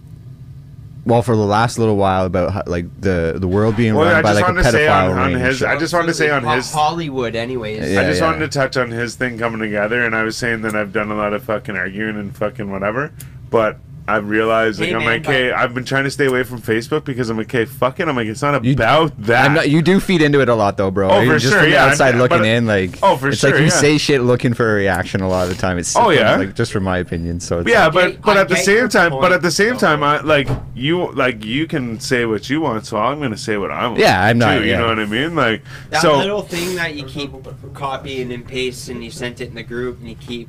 well, 1.07 1.23
for 1.23 1.37
the 1.37 1.45
last 1.45 1.79
little 1.79 1.97
while 1.97 2.25
about 2.25 2.53
how, 2.53 2.63
like 2.67 2.87
the 3.01 3.35
the 3.39 3.49
world 3.49 3.77
being 3.77 3.95
Well, 3.95 4.07
run 4.07 4.17
I 4.17 4.23
by 4.23 4.33
like 4.33 4.45
a 4.45 4.47
wanted 4.49 4.63
to 4.65 4.71
say 4.71 4.87
pedophile 4.87 5.11
on, 5.11 5.19
on 5.19 5.33
ring. 5.33 5.39
his. 5.45 5.63
I 5.63 5.79
just 5.79 5.93
wanted 5.93 6.07
to 6.09 6.15
say 6.15 6.31
on 6.31 6.45
his. 6.45 6.73
Hollywood, 6.73 7.37
anyways. 7.37 7.91
Yeah, 7.91 8.01
I 8.01 8.05
just 8.05 8.21
yeah. 8.21 8.27
wanted 8.31 8.51
to 8.51 8.59
touch 8.59 8.77
on 8.77 8.91
his 8.91 9.15
thing 9.15 9.39
coming 9.39 9.61
together, 9.61 10.05
and 10.05 10.15
I 10.17 10.23
was 10.23 10.37
saying 10.37 10.63
that 10.63 10.75
I've 10.75 10.93
done 10.93 11.11
a 11.11 11.15
lot 11.15 11.33
of 11.33 11.45
fucking 11.45 11.77
arguing 11.77 12.17
and 12.17 12.35
fucking 12.37 12.71
whatever, 12.71 13.13
but 13.51 13.79
I've 14.07 14.29
realized 14.29 14.81
like 14.81 14.91
Hey, 14.91 14.95
I'm 14.95 15.01
man, 15.01 15.09
like, 15.09 15.25
hey, 15.27 15.51
I've 15.51 15.73
been 15.73 15.85
trying 15.87 16.05
to 16.05 16.11
stay 16.11 16.27
away 16.27 16.43
from 16.43 16.61
Facebook 16.61 17.05
because 17.05 17.31
I'm 17.31 17.39
like, 17.39 17.51
hey, 17.51 17.65
fuck 17.65 18.01
it. 18.01 18.07
I'm 18.07 18.15
like, 18.15 18.27
it's 18.27 18.43
not 18.43 18.63
You- 18.63 18.75
about 18.75 19.19
that. 19.23 19.47
I'm 19.47 19.55
not, 19.55 19.71
you 19.71 19.81
do 19.81 19.99
feed 19.99 20.21
into 20.21 20.41
it 20.41 20.49
a 20.51 20.55
lot 20.55 20.77
though, 20.77 20.91
bro. 20.91 21.09
Oh, 21.09 21.21
You're 21.21 21.35
for 21.35 21.39
just 21.39 21.53
sure, 21.53 21.63
from 21.63 21.71
the 21.71 21.77
yeah, 21.77 21.87
outside 21.87 22.15
I- 22.15 22.19
looking 22.19 22.39
but- 22.41 22.47
in, 22.47 22.67
like 22.67 22.99
Oh, 23.03 23.17
for 23.17 23.29
it's 23.31 23.39
sure, 23.39 23.51
like 23.51 23.61
you 23.61 23.65
yeah. 23.67 23.71
say 23.71 23.97
shit 23.97 24.21
looking 24.21 24.53
for 24.53 24.71
a 24.73 24.75
reaction 24.75 25.23
a 25.23 25.29
lot 25.29 25.45
of 25.49 25.55
the 25.57 25.61
time. 25.61 25.79
It's 25.79 25.97
Oh, 25.97 26.11
yeah. 26.11 26.37
like 26.37 26.55
just 26.55 26.71
from 26.71 26.85
my 26.85 26.99
opinion. 26.99 27.41
So 27.41 27.61
it's 27.61 27.71
yeah, 27.71 27.85
like- 27.87 27.95
but 27.95 28.11
get- 28.11 28.23
but 28.23 28.37
I 28.37 28.41
at 28.43 28.49
the 28.51 28.57
same 28.57 28.77
your 28.77 28.89
time, 28.89 29.11
but 29.13 29.33
at 29.33 29.41
the 29.41 29.51
same 29.51 29.73
though. 29.75 29.79
time, 29.79 30.03
I 30.03 30.21
like 30.21 30.49
you 30.75 31.11
like 31.13 31.43
you 31.43 31.67
can 31.67 31.99
say 31.99 32.27
what 32.27 32.51
you 32.51 32.61
want, 32.61 32.85
so 32.85 32.99
I'm 32.99 33.21
gonna 33.21 33.39
say 33.39 33.57
what 33.57 33.71
I 33.71 33.87
want. 33.87 33.99
Yeah, 34.01 34.23
I'm 34.23 34.37
not- 34.37 34.59
too, 34.59 34.65
You 34.67 34.77
know 34.77 34.89
what 34.89 34.99
I 34.99 35.07
mean? 35.07 35.35
Like 35.35 35.63
That 35.89 36.03
so. 36.03 36.19
little 36.19 36.43
thing 36.43 36.75
that 36.77 36.95
you 36.95 37.05
keep 37.05 37.33
copying 37.73 38.33
and 38.33 38.47
pasting, 38.47 38.97
and 38.97 39.05
you 39.05 39.11
sent 39.11 39.41
it 39.41 39.49
in 39.49 39.55
the 39.55 39.63
group, 39.63 39.99
and 40.01 40.11
you 40.11 40.17
keep 40.17 40.49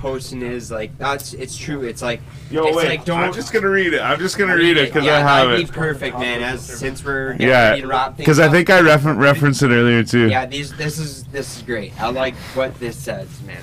posting 0.00 0.42
is 0.42 0.70
like 0.70 0.96
that's 0.98 1.32
it's 1.34 1.56
true. 1.56 1.82
It's 1.82 2.02
like 2.02 2.20
Yo, 2.50 2.64
it's 2.66 2.76
wait. 2.76 2.88
like 2.88 3.04
don't. 3.04 3.20
I'm 3.20 3.32
just 3.32 3.52
gonna 3.52 3.68
read 3.68 3.92
it. 3.94 4.00
I'm 4.00 4.18
just 4.18 4.36
gonna 4.38 4.56
read 4.56 4.76
it 4.76 4.86
because 4.88 5.04
yeah, 5.04 5.16
I 5.16 5.20
have 5.20 5.48
that'd 5.50 5.60
it. 5.60 5.66
Be 5.70 5.72
perfect, 5.72 6.18
man. 6.18 6.42
As 6.42 6.62
since 6.62 7.04
we're 7.04 7.36
Yeah, 7.38 7.70
ready 7.70 7.82
to 7.82 7.86
wrap 7.86 8.08
things 8.16 8.18
because 8.18 8.38
I 8.40 8.48
think 8.48 8.70
I 8.70 8.78
refer- 8.80 9.14
referenced 9.14 9.62
it 9.62 9.70
earlier 9.70 10.02
too. 10.02 10.28
Yeah, 10.28 10.46
these 10.46 10.72
this 10.74 10.98
is 10.98 11.24
this 11.24 11.56
is 11.56 11.62
great. 11.62 11.92
I 12.00 12.08
like 12.10 12.34
what 12.54 12.74
this 12.80 12.96
says, 12.96 13.28
man. 13.42 13.62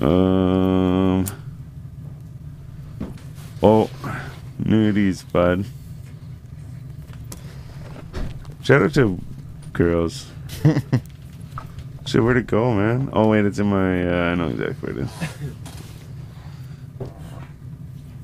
Um. 0.00 1.26
Oh, 3.62 3.90
nudies, 4.62 5.22
bud. 5.30 5.64
Shout 8.62 8.82
out 8.82 8.94
to 8.94 9.18
girls. 9.72 10.26
Shit, 12.10 12.24
where'd 12.24 12.38
it 12.38 12.48
go, 12.48 12.74
man? 12.74 13.08
Oh 13.12 13.28
wait, 13.28 13.44
it's 13.44 13.60
in 13.60 13.68
my. 13.68 14.04
Uh, 14.04 14.32
I 14.32 14.34
know 14.34 14.48
exactly 14.48 14.92
where 14.92 15.02
it 15.04 15.04
is. 15.06 15.10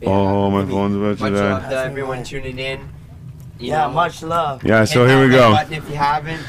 Yeah. 0.01 0.09
Oh, 0.09 0.51
my 0.51 0.67
phone's 0.69 0.97
about 0.97 1.21
Much 1.21 1.33
to 1.33 1.39
love 1.49 1.63
die. 1.63 1.71
to 1.71 1.77
everyone 1.85 2.25
tuning 2.25 2.59
in. 2.59 2.81
You 3.61 3.69
Yeah, 3.69 3.87
know, 3.87 3.93
much 3.93 4.25
love. 4.25 4.65
Yeah, 4.65 4.81
hit 4.81 4.89
so 4.89 5.05
that 5.07 5.11
here 5.11 5.25
we 5.25 5.31
go. 5.33 5.53
Button 5.53 5.73
if 5.75 5.89
you 5.89 5.95
haven't, 5.95 6.43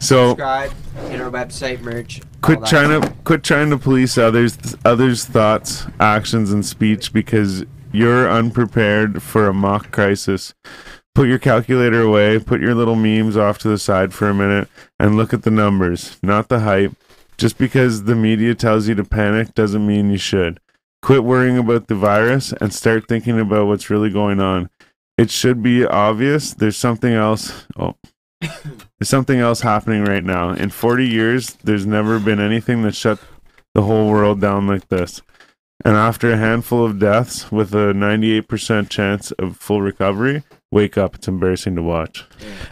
So 0.00 0.30
subscribe, 0.30 0.72
hit 1.08 1.20
our 1.20 1.30
website, 1.30 1.80
merch. 1.80 2.20
all 2.20 2.28
quit 2.42 2.64
trying 2.66 2.90
stuff. 3.00 3.04
to 3.04 3.22
quit 3.22 3.44
trying 3.44 3.70
to 3.70 3.78
police 3.78 4.18
others 4.18 4.58
others' 4.84 5.24
thoughts, 5.24 5.86
actions, 6.00 6.50
and 6.52 6.66
speech 6.66 7.12
because 7.12 7.64
you're 7.92 8.28
unprepared 8.28 9.22
for 9.22 9.46
a 9.46 9.54
mock 9.54 9.92
crisis. 9.92 10.54
Put 11.14 11.28
your 11.28 11.38
calculator 11.38 12.00
away, 12.00 12.38
put 12.40 12.60
your 12.60 12.74
little 12.74 12.96
memes 12.96 13.36
off 13.36 13.58
to 13.58 13.68
the 13.68 13.78
side 13.78 14.12
for 14.12 14.28
a 14.28 14.34
minute, 14.34 14.68
and 14.98 15.16
look 15.16 15.32
at 15.32 15.42
the 15.42 15.50
numbers, 15.50 16.18
not 16.22 16.48
the 16.48 16.60
hype. 16.60 16.92
Just 17.36 17.58
because 17.58 18.04
the 18.04 18.14
media 18.14 18.54
tells 18.54 18.88
you 18.88 18.94
to 18.94 19.04
panic 19.04 19.54
doesn't 19.54 19.86
mean 19.86 20.10
you 20.10 20.18
should. 20.18 20.60
Quit 21.02 21.24
worrying 21.24 21.58
about 21.58 21.88
the 21.88 21.94
virus 21.94 22.52
and 22.52 22.72
start 22.72 23.06
thinking 23.08 23.38
about 23.38 23.66
what's 23.66 23.90
really 23.90 24.10
going 24.10 24.40
on. 24.40 24.70
It 25.16 25.30
should 25.30 25.62
be 25.62 25.84
obvious 25.84 26.54
there's 26.54 26.76
something 26.76 27.12
else. 27.12 27.66
Oh, 27.76 27.94
there's 28.40 29.08
something 29.08 29.38
else 29.38 29.60
happening 29.60 30.04
right 30.04 30.24
now. 30.24 30.50
In 30.50 30.70
40 30.70 31.06
years, 31.06 31.50
there's 31.62 31.86
never 31.86 32.18
been 32.18 32.40
anything 32.40 32.82
that 32.82 32.94
shut 32.94 33.20
the 33.74 33.82
whole 33.82 34.08
world 34.08 34.40
down 34.40 34.66
like 34.66 34.88
this. 34.88 35.22
And 35.84 35.96
after 35.96 36.32
a 36.32 36.36
handful 36.36 36.84
of 36.84 36.98
deaths 36.98 37.52
with 37.52 37.74
a 37.74 37.92
98% 37.92 38.88
chance 38.88 39.32
of 39.32 39.56
full 39.56 39.82
recovery, 39.82 40.42
wake 40.74 40.98
up. 40.98 41.14
It's 41.14 41.28
embarrassing 41.28 41.76
to 41.76 41.82
watch. 41.82 42.24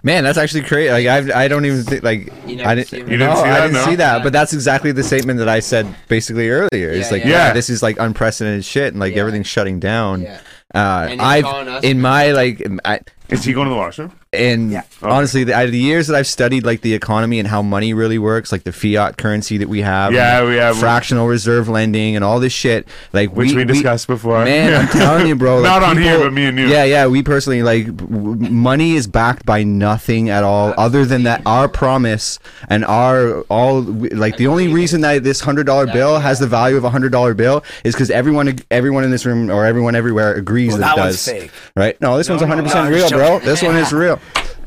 Man, 0.03 0.25
that's 0.25 0.37
actually 0.37 0.65
crazy. 0.65 0.91
Like 0.91 1.07
I, 1.07 1.45
I 1.45 1.49
don't 1.49 1.65
even 1.65 1.83
think 1.85 2.03
like 2.03 2.27
You 2.47 2.63
I 2.65 2.75
didn't. 2.75 2.89
see 2.89 2.99
You 2.99 3.05
didn't 3.05 3.21
no, 3.21 3.35
see 3.37 3.41
I 3.43 3.49
that? 3.49 3.61
didn't 3.69 3.73
No? 3.75 3.85
see 3.87 3.95
that. 3.97 4.23
But 4.23 4.33
that's 4.35 4.53
exactly 4.53 4.93
the 4.93 5.03
statement 5.05 5.39
that 5.39 5.49
I 5.49 5.61
said 5.61 5.87
basically 6.09 6.51
earlier. 6.51 6.91
It's 6.91 7.07
Yeah, 7.09 7.13
like, 7.13 7.25
yeah. 7.25 7.31
yeah. 7.31 7.47
Yeah. 7.49 7.53
this 7.55 7.71
is 7.71 7.83
like 7.83 7.97
unprecedented 7.99 8.65
shit, 8.65 8.93
and 8.93 9.01
like 9.01 9.15
Yeah. 9.15 9.21
everything's 9.21 9.47
shutting 9.47 9.81
down. 9.81 10.23
Yeah. 10.23 10.41
Uh, 10.75 11.17
I've 11.21 11.85
in 11.85 12.01
my 12.01 12.33
like, 12.33 12.67
I, 12.85 13.01
Is 13.33 13.45
he 13.45 13.53
going 13.53 13.67
to 13.69 13.71
the 13.71 13.77
washroom? 13.77 14.13
and 14.35 14.71
Yeah. 14.71 14.83
honestly, 15.03 15.45
the, 15.45 15.53
I- 15.55 15.67
the 15.67 15.77
years 15.79 16.07
that 16.07 16.17
I've 16.17 16.27
studied 16.27 16.65
like 16.65 16.81
the 16.81 16.95
economy 16.95 17.39
and 17.39 17.47
how 17.47 17.61
money 17.61 17.93
really 17.93 18.17
works, 18.19 18.51
like 18.51 18.65
the 18.65 18.73
fiat 18.73 19.19
currency 19.19 19.59
that 19.59 19.69
we 19.69 19.83
have, 19.83 20.15
Yeah, 20.15 20.45
we 20.45 20.57
have- 20.57 20.79
fractional 20.79 21.27
reserve 21.27 21.69
lending 21.69 22.17
and 22.17 22.25
all 22.25 22.41
this 22.41 22.53
shit, 22.55 22.89
like 23.13 23.35
Which 23.37 23.53
we, 23.53 23.65
discussed 23.65 24.07
before. 24.07 24.43
Man, 24.45 24.73
I'm 24.75 24.89
telling 25.01 25.27
you, 25.27 25.37
bro. 25.37 25.57
like, 25.57 25.65
Not 25.65 25.83
on 25.83 25.99
here, 25.99 26.13
people- 26.13 26.25
but 26.29 26.33
me 26.33 26.47
and 26.47 26.59
you. 26.59 26.67
Yeah, 26.69 26.85
yeah. 26.85 27.07
We 27.09 27.23
personally 27.23 27.63
like 27.63 27.95
w- 27.95 28.37
money 28.51 28.93
is 28.97 29.07
backed 29.07 29.45
by 29.45 29.65
nothing 29.65 30.31
at 30.31 30.45
all, 30.45 30.73
other 30.79 31.05
than 31.05 31.25
that 31.25 31.43
our 31.45 31.69
promise 31.69 32.39
and 32.71 32.87
our 32.87 33.41
all. 33.51 33.83
Like 33.83 34.39
the 34.39 34.47
only 34.47 34.69
reason 34.73 35.03
that 35.03 35.23
this 35.25 35.41
hundred 35.41 35.65
dollar 35.67 35.87
bill 35.87 36.19
has 36.21 36.39
the 36.39 36.47
value 36.47 36.79
of 36.79 36.85
a 36.85 36.91
hundred 36.91 37.13
dollar 37.13 37.35
bill 37.35 37.65
is 37.85 37.95
because 37.95 38.11
everyone, 38.11 38.59
everyone 38.71 39.05
in 39.05 39.11
this 39.11 39.27
room 39.27 39.51
or 39.51 39.67
everyone 39.67 39.95
everywhere 39.95 40.33
agrees 40.33 40.71
Well, 40.73 40.79
that, 40.79 40.97
that 40.97 41.03
it 41.03 41.05
one's 41.05 41.25
does. 41.27 41.29
fake. 41.35 41.51
Right? 41.77 42.01
No, 42.01 42.17
this 42.17 42.31
one's 42.31 42.41
no, 42.41 42.47
hundred 42.47 42.63
no, 42.63 42.69
percent 42.69 42.89
real, 42.95 43.11
bro. 43.11 43.22
Joking. 43.25 43.47
This 43.47 43.63
one 43.63 43.77
is 43.77 43.93
real. 43.93 44.21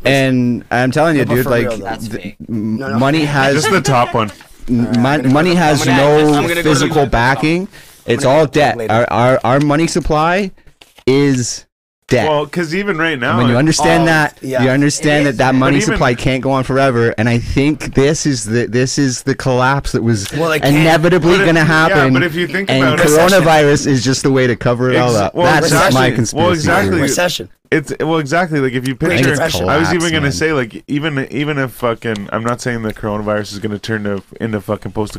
And 0.04 0.64
I'm 0.72 0.92
telling 0.92 1.16
you, 1.16 1.26
No, 1.26 1.36
dude, 1.36 1.46
like 1.48 1.66
real, 1.68 1.98
th- 1.98 2.36
No, 2.48 2.90
no. 2.90 3.00
money 3.00 3.26
has 3.26 3.56
Just 3.56 3.72
the 3.72 3.82
top 3.82 4.14
one. 4.14 4.32
Mon- 4.70 5.32
money 5.34 5.56
has 5.56 5.82
I'm 5.82 5.88
gonna- 5.98 6.24
no 6.32 6.42
gonna 6.48 6.56
go 6.64 6.70
physical 6.74 7.06
backing. 7.08 7.68
It's 8.06 8.24
all 8.26 8.42
go 8.42 8.46
to 8.46 8.52
the 8.52 8.60
debt. 8.60 8.92
Our, 8.92 9.06
our 9.12 9.40
our 9.44 9.60
money 9.60 9.88
supply 9.88 10.52
is 11.08 11.66
debt. 12.08 12.30
Well, 12.30 12.46
because 12.46 12.76
even 12.76 12.98
right 12.98 13.18
now, 13.18 13.32
and 13.32 13.38
when 13.40 13.48
you 13.50 13.58
understand 13.58 14.04
Oh, 14.04 14.06
that, 14.08 14.38
yeah. 14.42 14.64
you 14.64 14.70
understand 14.70 15.22
It 15.22 15.24
that 15.26 15.30
is, 15.32 15.38
that 15.38 15.56
money 15.56 15.78
even- 15.78 15.88
supply 15.94 16.14
can't 16.14 16.42
go 16.44 16.52
on 16.52 16.64
forever. 16.64 17.14
And 17.18 17.28
I 17.28 17.40
think 17.40 17.96
this 17.96 18.26
is 18.26 18.46
the 18.46 18.68
this 18.68 18.98
is 18.98 19.24
the 19.24 19.36
collapse 19.36 19.92
that 19.94 20.04
was 20.04 20.32
Well, 20.32 20.52
inevitably 20.52 21.38
going 21.40 21.56
to 21.56 21.64
happen. 21.64 21.98
Yeah, 22.14 22.20
but 22.20 22.24
if 22.24 22.36
you 22.36 22.48
think 22.48 22.70
and 22.70 22.84
about 22.84 23.00
it, 23.00 23.08
coronavirus 23.08 23.88
is 23.88 24.04
just 24.04 24.24
the 24.24 24.32
way 24.32 24.48
to 24.48 24.56
cover 24.56 24.92
it 24.92 24.98
all 24.98 25.16
up. 25.16 25.34
well, 25.34 25.46
That's 25.46 25.68
exactly. 25.68 26.00
my 26.00 26.44
Well, 26.44 26.52
exactly. 26.54 26.90
theory. 26.92 27.02
Recession. 27.02 27.50
It's 27.72 27.92
well, 28.00 28.20
exactly. 28.20 28.60
Like 28.62 28.74
if 28.74 28.88
you 28.88 28.94
Great 28.96 29.18
picture, 29.18 29.32
Depression. 29.32 29.68
I 29.68 29.78
was 29.78 29.92
even 29.92 30.10
gonna 30.12 30.22
man. 30.22 30.32
say 30.32 30.54
like 30.54 30.84
even 30.88 31.28
even 31.32 31.58
if 31.58 31.72
fucking, 31.72 32.30
I'm 32.32 32.44
not 32.44 32.62
saying 32.62 32.84
the 32.84 32.94
coronavirus 32.94 33.54
is 33.54 33.60
gonna 33.60 33.80
turn 33.80 34.04
to 34.04 34.22
into 34.40 34.62
fucking 34.62 34.92
post 34.92 35.18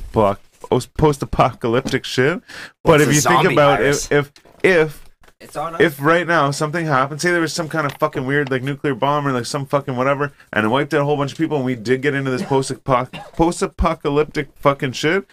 post 0.96 1.22
apocalyptic 1.22 2.04
shit, 2.04 2.40
but 2.84 3.00
it's 3.00 3.08
if 3.10 3.14
you 3.16 3.20
think 3.20 3.52
about 3.52 3.78
virus. 3.80 4.08
if 4.12 4.32
if 4.64 4.82
if 4.86 5.05
It's 5.40 5.54
on 5.54 5.74
us. 5.74 5.80
if 5.80 6.00
right 6.00 6.26
now 6.26 6.50
something 6.50 6.86
happened, 6.86 7.20
say 7.20 7.30
there 7.30 7.40
was 7.42 7.52
some 7.52 7.68
kind 7.68 7.84
of 7.86 7.92
fucking 7.98 8.24
weird 8.26 8.50
like 8.50 8.62
nuclear 8.62 8.94
bomb 8.94 9.26
or 9.26 9.32
like 9.32 9.44
some 9.44 9.66
fucking 9.66 9.94
whatever, 9.94 10.32
and 10.52 10.64
it 10.64 10.68
wiped 10.68 10.94
out 10.94 11.02
a 11.02 11.04
whole 11.04 11.16
bunch 11.16 11.32
of 11.32 11.38
people, 11.38 11.56
and 11.58 11.66
we 11.66 11.74
did 11.74 12.00
get 12.00 12.14
into 12.14 12.30
this 12.30 12.42
post 12.42 12.72
post 12.84 13.62
apocalyptic 13.62 14.48
fucking 14.56 14.92
shit. 14.92 15.26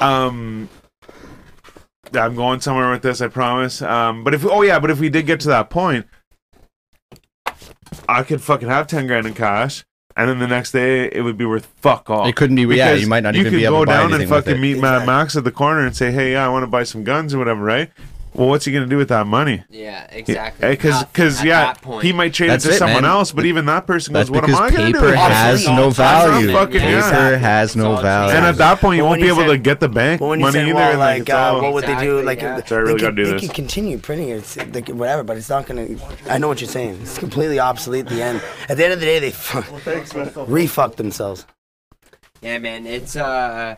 Um, 0.00 0.68
I'm 2.14 2.36
going 2.36 2.60
somewhere 2.60 2.90
with 2.90 3.02
this, 3.02 3.20
I 3.20 3.28
promise. 3.28 3.82
Um, 3.82 4.22
but 4.22 4.34
if 4.34 4.44
oh 4.44 4.62
yeah, 4.62 4.78
but 4.78 4.90
if 4.90 5.00
we 5.00 5.08
did 5.08 5.26
get 5.26 5.40
to 5.40 5.48
that 5.48 5.68
point, 5.68 6.06
I 8.08 8.22
could 8.22 8.40
fucking 8.40 8.68
have 8.68 8.86
ten 8.86 9.06
grand 9.06 9.26
in 9.26 9.34
cash. 9.34 9.84
And 10.14 10.28
then 10.28 10.38
the 10.38 10.46
next 10.46 10.72
day, 10.72 11.06
it 11.10 11.22
would 11.22 11.38
be 11.38 11.46
worth 11.46 11.66
fuck 11.80 12.10
all. 12.10 12.26
It 12.26 12.36
couldn't 12.36 12.56
be. 12.56 12.62
Yeah, 12.62 12.90
Because 12.90 13.00
you 13.00 13.08
might 13.08 13.22
not 13.22 13.34
you 13.34 13.40
even 13.40 13.52
could 13.52 13.56
be 13.56 13.64
able 13.64 13.78
go 13.78 13.84
to 13.86 13.86
buy 13.86 14.02
anything. 14.02 14.10
You 14.12 14.18
could 14.18 14.28
go 14.28 14.34
down 14.34 14.36
and 14.36 14.44
fucking 14.44 14.58
it. 14.58 14.74
meet 14.74 14.80
Mad 14.80 15.06
Max 15.06 15.36
at 15.36 15.44
the 15.44 15.50
corner 15.50 15.86
and 15.86 15.96
say, 15.96 16.12
"Hey, 16.12 16.32
yeah, 16.32 16.44
I 16.44 16.50
want 16.50 16.64
to 16.64 16.66
buy 16.66 16.82
some 16.82 17.02
guns 17.02 17.34
or 17.34 17.38
whatever," 17.38 17.62
right? 17.62 17.90
Well, 18.34 18.48
what's 18.48 18.64
he 18.64 18.72
gonna 18.72 18.86
do 18.86 18.96
with 18.96 19.10
that 19.10 19.26
money? 19.26 19.62
yeah, 19.68 20.06
exactly. 20.10 20.68
Because, 20.70 21.02
At- 21.02 21.12
because 21.12 21.40
at 21.40 21.46
yeah, 21.46 21.64
that 21.66 21.82
point. 21.82 22.02
he 22.04 22.12
might 22.14 22.32
trade 22.32 22.48
That's 22.48 22.64
it 22.64 22.68
to 22.70 22.74
it, 22.76 22.78
someone 22.78 23.02
man. 23.02 23.10
else, 23.10 23.30
but 23.30 23.44
even 23.44 23.66
that 23.66 23.86
person 23.86 24.14
That's 24.14 24.30
goes, 24.30 24.40
"What 24.40 24.48
am 24.48 24.56
I 24.56 24.70
gonna 24.70 24.86
do?" 24.86 24.92
paper 24.94 25.06
with 25.06 25.14
has 25.16 25.66
no 25.68 25.90
value. 25.90 26.50
fucking- 26.52 26.80
Paper 26.80 26.90
yeah. 26.92 27.36
has 27.36 27.76
no 27.76 27.96
value. 27.96 28.34
And 28.34 28.46
at 28.46 28.56
that 28.56 28.80
point, 28.80 28.96
you 28.96 29.04
won't 29.04 29.20
be 29.20 29.26
you 29.26 29.32
able 29.34 29.42
said- 29.42 29.48
to 29.48 29.58
get 29.58 29.80
the 29.80 29.88
bank 29.90 30.20
But 30.20 30.28
when 30.28 30.40
money 30.40 30.52
say, 30.54 30.64
either. 30.64 30.74
well, 30.74 30.90
and, 30.92 30.98
like, 30.98 31.28
uh, 31.28 31.58
what 31.60 31.72
would 31.74 31.84
they 31.84 31.98
do? 32.02 32.22
Like, 32.22 32.40
yeah. 32.40 32.54
th- 32.56 32.68
So 32.68 32.76
I 32.76 32.78
really 32.80 32.94
they, 32.94 33.00
gotta 33.00 33.14
can, 33.16 33.24
do 33.24 33.30
they 33.32 33.38
can 33.40 33.48
continue 33.50 33.98
printing 33.98 34.30
it, 34.30 34.56
it's- 34.56 34.88
whatever, 34.94 35.22
but 35.24 35.36
it's 35.36 35.50
not 35.50 35.66
gonna. 35.66 35.86
I 36.30 36.38
know 36.38 36.48
what 36.48 36.60
you're 36.62 36.70
saying. 36.70 37.00
It's 37.02 37.18
completely 37.18 37.60
obsolete. 37.60 38.06
At 38.06 38.12
the 38.12 38.22
end, 38.22 38.40
at 38.70 38.76
the 38.78 38.84
end 38.84 38.92
of 38.94 39.00
the 39.00 39.06
day, 39.06 39.18
they 39.18 39.30
fuck, 39.30 39.66
refuck 40.48 40.96
themselves. 40.96 41.44
Yeah, 42.40 42.58
man, 42.58 42.86
it's 42.86 43.14
uh, 43.14 43.76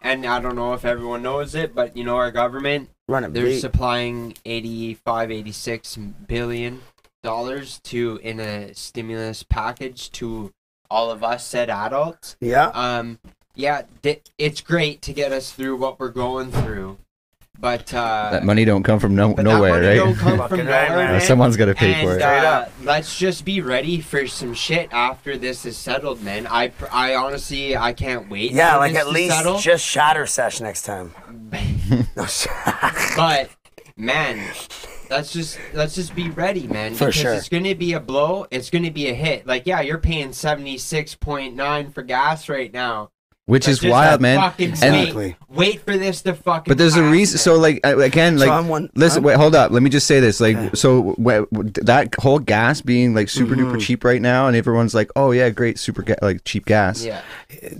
and 0.00 0.24
I 0.26 0.40
don't 0.40 0.56
know 0.56 0.72
if 0.74 0.84
everyone 0.84 1.22
knows 1.22 1.54
it, 1.54 1.74
but 1.74 1.96
you 1.96 2.04
know 2.04 2.16
our 2.16 2.30
government 2.30 2.88
Run 3.12 3.24
it. 3.24 3.34
they're 3.34 3.58
supplying 3.58 4.34
85 4.46 5.30
86 5.30 5.96
billion 6.26 6.80
dollars 7.22 7.78
to 7.84 8.18
in 8.22 8.40
a 8.40 8.74
stimulus 8.74 9.42
package 9.42 10.10
to 10.12 10.50
all 10.90 11.10
of 11.10 11.22
us 11.22 11.46
said 11.46 11.68
adults 11.68 12.36
yeah. 12.40 12.68
um 12.68 13.18
yeah 13.54 13.82
th- 14.02 14.22
it's 14.38 14.62
great 14.62 15.02
to 15.02 15.12
get 15.12 15.30
us 15.30 15.52
through 15.52 15.76
what 15.76 16.00
we're 16.00 16.08
going 16.08 16.50
through 16.50 16.96
but 17.62 17.94
uh 17.94 18.30
that 18.32 18.42
money 18.44 18.64
don't 18.64 18.82
come 18.82 18.98
from 18.98 19.14
no, 19.14 19.32
but 19.32 19.44
nowhere, 19.44 19.80
that 19.80 19.86
money 19.86 19.86
right? 19.86 20.04
don't 20.04 20.16
come 20.16 20.48
from 20.48 20.58
nowhere, 20.58 21.12
man. 21.12 21.20
Someone's 21.20 21.56
got 21.56 21.66
to 21.66 21.74
pay 21.74 21.94
and, 21.94 22.08
for 22.08 22.16
it. 22.16 22.20
Uh, 22.20 22.66
let's 22.82 23.16
just 23.16 23.44
be 23.44 23.60
ready 23.60 24.00
for 24.00 24.26
some 24.26 24.52
shit 24.52 24.92
after 24.92 25.38
this 25.38 25.64
is 25.64 25.76
settled, 25.76 26.20
man. 26.22 26.48
I, 26.48 26.72
I 26.90 27.14
honestly, 27.14 27.76
I 27.76 27.92
can't 27.92 28.28
wait. 28.28 28.50
Yeah, 28.50 28.72
for 28.72 28.78
like 28.80 28.92
this 28.94 29.00
at 29.00 29.04
to 29.04 29.10
least 29.10 29.36
settle. 29.36 29.58
just 29.60 29.86
shatter 29.86 30.26
sesh 30.26 30.60
next 30.60 30.82
time. 30.82 31.14
No, 32.16 32.26
But 33.16 33.50
man, 33.96 34.42
let's 35.08 35.32
just 35.32 35.58
let's 35.72 35.94
just 35.94 36.16
be 36.16 36.30
ready, 36.30 36.66
man. 36.66 36.94
For 36.94 37.06
because 37.06 37.14
sure. 37.14 37.34
it's 37.34 37.48
gonna 37.48 37.76
be 37.76 37.92
a 37.92 38.00
blow. 38.00 38.46
It's 38.50 38.70
gonna 38.70 38.90
be 38.90 39.08
a 39.08 39.14
hit. 39.14 39.46
Like 39.46 39.66
yeah, 39.66 39.82
you're 39.82 39.98
paying 39.98 40.32
seventy 40.32 40.78
six 40.78 41.14
point 41.14 41.54
nine 41.54 41.92
for 41.92 42.02
gas 42.02 42.48
right 42.48 42.72
now. 42.72 43.11
Which 43.46 43.64
But 43.64 43.70
is 43.72 43.82
wild, 43.82 44.20
man. 44.20 44.38
Fucking 44.38 44.68
Exactly. 44.68 45.36
wait, 45.50 45.56
wait 45.56 45.80
for 45.80 45.96
this 45.98 46.22
to 46.22 46.32
fucking. 46.32 46.70
But 46.70 46.78
there's 46.78 46.94
a 46.94 47.02
reason. 47.02 47.34
man. 47.34 47.38
So 47.40 47.56
like 47.56 47.80
again, 47.82 48.38
So 48.38 48.44
like 48.46 48.52
I'm 48.56 48.68
one- 48.68 48.88
listen, 48.94 49.18
I'm- 49.18 49.24
wait, 49.24 49.36
hold 49.36 49.56
up. 49.56 49.72
Let 49.72 49.82
me 49.82 49.90
just 49.90 50.06
say 50.06 50.20
this. 50.20 50.40
Like, 50.40 50.54
Yeah. 50.56 50.70
so 50.74 51.16
wh- 51.20 51.42
wh- 51.52 51.72
that 51.84 52.14
whole 52.20 52.38
gas 52.38 52.80
being 52.80 53.14
like 53.16 53.28
super 53.28 53.56
Mm-hmm. 53.56 53.72
duper 53.74 53.80
cheap 53.80 54.04
right 54.04 54.22
now, 54.22 54.46
and 54.46 54.56
everyone's 54.56 54.94
like, 54.94 55.10
oh 55.16 55.32
yeah, 55.32 55.50
great, 55.50 55.80
super 55.80 56.02
ga- 56.02 56.14
like 56.22 56.44
cheap 56.44 56.66
gas. 56.66 57.04
yeah, 57.04 57.20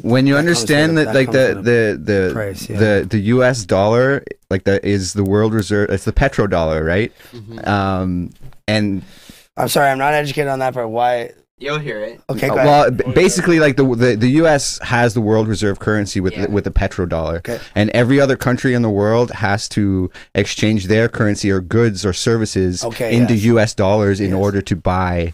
When 0.01 0.27
you 0.27 0.35
That 0.35 0.41
understand 0.41 0.97
with 0.97 1.07
that, 1.07 1.15
like 1.15 1.31
that 1.31 1.63
the 1.63 1.97
the 2.03 2.13
the 2.27 2.31
price, 2.35 2.69
yeah. 2.69 2.79
the 2.79 3.07
the 3.09 3.19
U.S. 3.37 3.65
dollar, 3.65 4.25
like 4.51 4.65
that 4.65 4.85
is 4.85 5.13
the 5.13 5.25
world 5.25 5.55
reserve. 5.55 5.91
It's 5.91 6.05
the 6.05 6.13
petrodollar, 6.13 6.85
right? 6.85 7.13
Mhm. 7.33 7.67
Um, 7.69 8.31
and 8.67 9.03
I'm 9.57 9.69
sorry, 9.69 9.91
I'm 9.91 9.99
not 9.99 10.13
educated 10.13 10.49
on 10.49 10.59
that 10.59 10.75
part. 10.75 10.89
Why? 10.91 11.31
You'll 11.63 11.79
hear 11.79 12.01
it. 12.01 12.21
Okay, 12.29 12.49
Uh, 12.49 12.55
go 12.55 12.61
ahead. 12.61 13.03
well, 13.05 13.15
basically, 13.15 13.59
like 13.61 13.77
the, 13.77 13.85
the 14.05 14.17
the 14.17 14.29
U.S. 14.43 14.79
has 14.83 15.15
the 15.15 15.21
world 15.21 15.47
reserve 15.49 15.79
currency 15.79 16.21
with 16.21 16.33
Yeah. 16.35 16.47
the, 16.47 16.51
with 16.53 16.65
the 16.65 16.71
petrodollar, 16.71 17.37
Okay. 17.39 17.59
and 17.75 17.89
every 17.91 18.21
other 18.21 18.37
country 18.37 18.75
in 18.75 18.83
the 18.83 18.91
world 18.91 19.31
has 19.33 19.69
to 19.71 20.11
exchange 20.35 20.87
their 20.89 21.09
currency 21.09 21.51
or 21.51 21.61
goods 21.61 22.05
or 22.05 22.13
services 22.13 22.85
Okay, 22.85 23.17
into 23.17 23.35
yes. 23.35 23.45
U.S. 23.45 23.75
dollars 23.75 24.21
in 24.21 24.31
Yes. 24.31 24.39
order 24.45 24.61
to 24.63 24.77
buy 24.77 25.33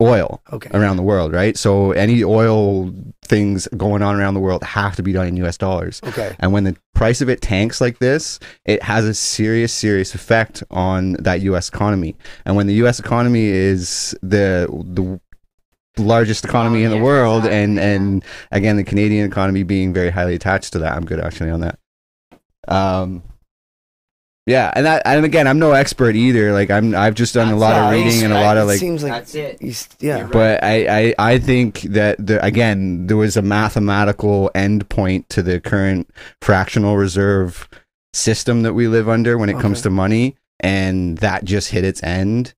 oil 0.00 0.40
Okay. 0.52 0.70
around 0.72 0.96
the 0.96 1.02
world, 1.02 1.32
right? 1.32 1.56
So 1.56 1.90
any 1.92 2.22
oil 2.22 2.92
things 3.24 3.66
going 3.76 4.00
on 4.00 4.14
around 4.14 4.34
the 4.34 4.40
world 4.40 4.62
have 4.62 4.94
to 4.96 5.02
be 5.02 5.12
done 5.12 5.26
in 5.26 5.36
U.S. 5.38 5.56
dollars. 5.58 6.00
Okay. 6.06 6.36
And 6.38 6.52
when 6.52 6.62
the 6.64 6.76
price 6.94 7.20
of 7.20 7.28
it 7.28 7.40
tanks 7.40 7.80
like 7.80 7.98
this, 7.98 8.38
it 8.64 8.80
has 8.84 9.04
a 9.04 9.12
serious, 9.12 9.72
serious 9.72 10.14
effect 10.14 10.62
on 10.70 11.14
that 11.14 11.40
U.S. 11.42 11.68
economy. 11.68 12.14
And 12.44 12.54
when 12.56 12.68
the 12.68 12.74
U.S. 12.74 13.00
economy 13.00 13.46
is 13.46 14.14
the 14.22 14.68
the 14.84 15.20
largest 15.98 16.44
economy 16.44 16.82
Oh, 16.82 16.86
in 16.86 16.90
the 16.90 16.96
yeah, 16.96 17.02
world, 17.02 17.44
exactly, 17.44 17.58
and 17.62 17.78
and 17.78 18.24
again 18.50 18.76
the 18.76 18.84
Canadian 18.84 19.26
economy 19.26 19.62
being 19.62 19.92
very 19.92 20.10
highly 20.10 20.34
attached 20.34 20.72
to 20.74 20.78
that, 20.80 20.94
I'm 20.94 21.04
good 21.04 21.20
actually 21.20 21.50
on 21.50 21.60
that. 21.60 21.78
Um, 22.66 23.22
yeah, 24.46 24.72
and 24.74 24.86
that, 24.86 25.02
and 25.04 25.26
again, 25.26 25.46
I'm 25.46 25.58
no 25.58 25.72
expert 25.72 26.16
either. 26.16 26.52
Like 26.52 26.70
I'm, 26.70 26.94
I've 26.94 27.14
just 27.14 27.34
done 27.34 27.48
a 27.48 27.50
That's 27.50 27.60
lot 27.60 27.76
of 27.76 27.92
reading 27.92 28.24
and 28.24 28.32
a 28.32 28.40
lot 28.40 28.56
of 28.56 28.66
like 28.66 28.78
seems 28.78 29.02
like 29.02 29.12
That's 29.12 29.34
it. 29.34 29.60
he's 29.60 29.86
yeah. 30.00 30.22
Right. 30.22 30.32
But 30.32 30.64
I, 30.64 30.86
I, 30.88 31.14
I 31.18 31.38
think 31.38 31.82
that 31.82 32.24
the, 32.24 32.42
again 32.42 33.08
there 33.08 33.18
was 33.18 33.36
a 33.36 33.42
mathematical 33.42 34.50
end 34.54 34.88
point 34.88 35.28
to 35.30 35.42
the 35.42 35.60
current 35.60 36.08
fractional 36.40 36.96
reserve 36.96 37.68
system 38.14 38.62
that 38.62 38.72
we 38.72 38.88
live 38.88 39.06
under 39.06 39.36
when 39.36 39.50
it 39.50 39.58
comes 39.60 39.82
to 39.82 39.90
money, 39.90 40.34
and 40.60 41.18
that 41.18 41.44
just 41.44 41.68
hit 41.70 41.84
its 41.84 42.02
end. 42.02 42.54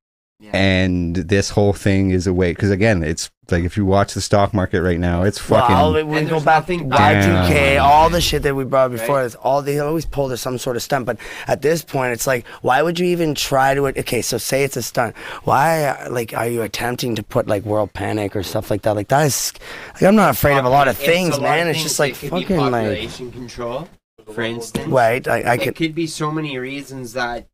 Yeah. 0.53 0.61
And 0.61 1.17
this 1.17 1.51
whole 1.51 1.73
thing 1.73 2.11
is 2.11 2.27
a 2.27 2.33
way 2.35 2.53
because 2.53 2.71
again, 2.71 3.03
it's 3.03 3.31
like 3.51 3.65
if 3.65 3.77
you 3.77 3.85
watch 3.85 4.15
the 4.15 4.21
stock 4.21 4.55
market 4.55 4.81
right 4.83 4.99
now, 5.01 5.23
it's 5.23 5.39
fucking. 5.39 5.75
Well, 5.75 5.93
we 6.07 6.19
And 6.19 6.29
go 6.29 6.39
back 6.39 6.61
nothing 6.69 6.89
bad 6.89 7.49
Y2K, 7.51 7.81
all 7.83 8.09
the 8.09 8.21
shit 8.21 8.43
that 8.45 8.55
we 8.55 8.65
brought 8.65 8.93
before. 8.93 9.17
Right. 9.17 9.27
It's 9.27 9.35
all 9.35 9.61
they 9.63 9.81
always 9.81 10.05
pull 10.07 10.29
to 10.29 10.37
some 10.37 10.57
sort 10.59 10.77
of 10.77 10.83
stunt. 10.83 11.07
But 11.07 11.19
at 11.49 11.61
this 11.63 11.83
point, 11.83 12.13
it's 12.13 12.27
like, 12.27 12.47
why 12.63 12.81
would 12.83 12.99
you 12.99 13.07
even 13.07 13.35
try 13.35 13.75
to? 13.75 13.87
Okay, 13.89 14.23
so 14.23 14.39
say 14.39 14.63
it's 14.63 14.77
a 14.77 14.83
stunt. 14.83 15.17
Why, 15.45 16.07
like, 16.09 16.33
are 16.33 16.47
you 16.47 16.63
attempting 16.63 17.17
to 17.17 17.23
put 17.25 17.49
like 17.49 17.65
world 17.65 17.93
panic 17.93 18.37
or 18.37 18.43
stuff 18.45 18.71
like 18.71 18.83
that? 18.83 18.95
Like 18.95 19.09
that 19.09 19.27
is, 19.27 19.53
like, 19.95 20.03
I'm 20.05 20.15
not 20.17 20.31
afraid 20.31 20.57
of 20.59 20.65
a 20.65 20.71
lot 20.71 20.87
of 20.87 20.97
things, 20.97 21.33
lot 21.33 21.43
man. 21.43 21.67
of 21.69 21.75
It's 21.75 21.83
just 21.83 21.99
like 21.99 22.13
it 22.23 22.31
could 22.31 22.31
be 22.31 22.43
fucking 22.43 22.57
like, 22.57 22.73
population 22.73 23.33
control, 23.33 23.89
for 24.33 24.43
instance. 24.43 24.87
right? 24.87 25.27
I, 25.27 25.41
I 25.41 25.55
it 25.55 25.63
could. 25.63 25.77
could 25.77 25.95
be 25.95 26.07
so 26.07 26.31
many 26.31 26.57
reasons 26.59 27.15
that 27.15 27.49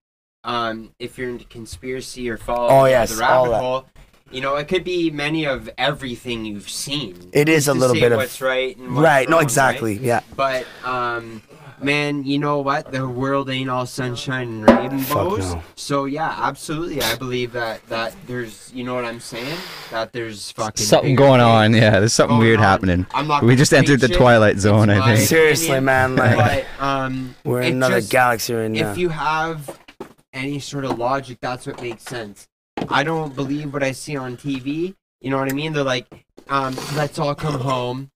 um, 0.47 0.93
if 0.99 1.19
you're 1.19 1.29
into 1.29 1.45
conspiracy 1.45 2.31
or 2.31 2.39
follow 2.39 2.69
Oh, 2.71 2.85
the 2.85 3.17
rabbit 3.21 3.55
hole, 3.59 3.85
you 4.31 4.41
know, 4.41 4.57
it 4.57 4.67
could 4.69 4.85
be 4.85 5.11
many 5.11 5.45
of 5.45 5.69
everything 5.77 6.45
you've 6.47 6.71
seen. 6.71 7.31
It 7.33 7.49
is 7.49 7.69
a 7.69 7.75
little 7.75 7.95
say 7.95 8.01
bit 8.01 8.13
of- 8.13 8.19
what's 8.19 8.41
right 8.41 8.77
and 8.77 8.95
what's 8.95 9.05
Right? 9.05 9.29
No, 9.29 9.41
exactly. 9.41 9.95
right? 9.97 10.03
Yeah. 10.03 10.21
But 10.35 10.67
um, 10.85 11.43
man, 11.81 12.25
you 12.25 12.39
know 12.39 12.61
what? 12.61 12.91
The 12.91 13.07
world 13.09 13.51
ain't 13.51 13.69
all 13.71 13.87
sunshine 13.87 14.65
and 14.67 14.69
rainbows. 14.93 15.55
no. 15.55 15.63
So 15.77 16.07
yeah, 16.07 16.35
absolutely, 16.43 17.03
I 17.03 17.15
believe 17.17 17.53
that 17.53 17.87
that 17.89 18.15
there's, 18.27 18.73
you 18.75 18.83
know 18.83 18.95
what 18.95 19.05
I'm 19.05 19.21
saying? 19.21 19.59
That 19.91 20.13
there's 20.13 20.51
fucking 20.53 20.85
Something 20.85 21.15
going 21.15 21.41
on, 21.41 21.73
yeah. 21.75 21.99
There's 22.01 22.13
something 22.13 22.39
weird 22.39 22.59
on. 22.59 22.65
happening. 22.65 23.07
I'm 23.15 23.29
not 23.29 23.43
We 23.45 23.55
just 23.57 23.73
entered 23.73 24.01
the 24.01 24.11
it. 24.13 24.17
twilight 24.17 24.59
zone, 24.59 24.91
It's 24.91 25.01
I 25.01 25.17
think. 25.17 25.29
Seriously, 25.29 25.79
man. 25.81 26.17
Like, 26.17 26.37
But 26.79 26.85
um, 26.85 27.35
we're 27.45 27.63
in 27.63 27.75
another 27.75 28.01
just- 28.01 28.11
galaxy 28.11 28.55
right 28.55 28.71
now. 28.71 28.91
if 28.91 28.99
you 28.99 29.09
have 29.11 29.79
any 30.37 30.59
sort 30.61 30.85
of 30.85 30.99
logic, 30.99 31.39
that's 31.41 31.67
what 31.67 31.81
makes 31.83 32.03
sense. 32.05 32.47
I 32.89 33.03
don't 33.03 33.35
believe 33.35 33.73
what 33.73 33.83
I 33.83 33.93
see 33.93 34.17
on 34.17 34.37
TV. 34.37 34.95
You 35.21 35.31
know 35.31 35.39
what 35.39 35.51
I 35.51 35.55
mean? 35.55 35.73
They're 35.73 35.83
like, 35.83 36.07
um, 36.49 36.77
let's 36.95 37.19
all 37.19 37.35
come 37.35 37.59
home. 37.61 38.11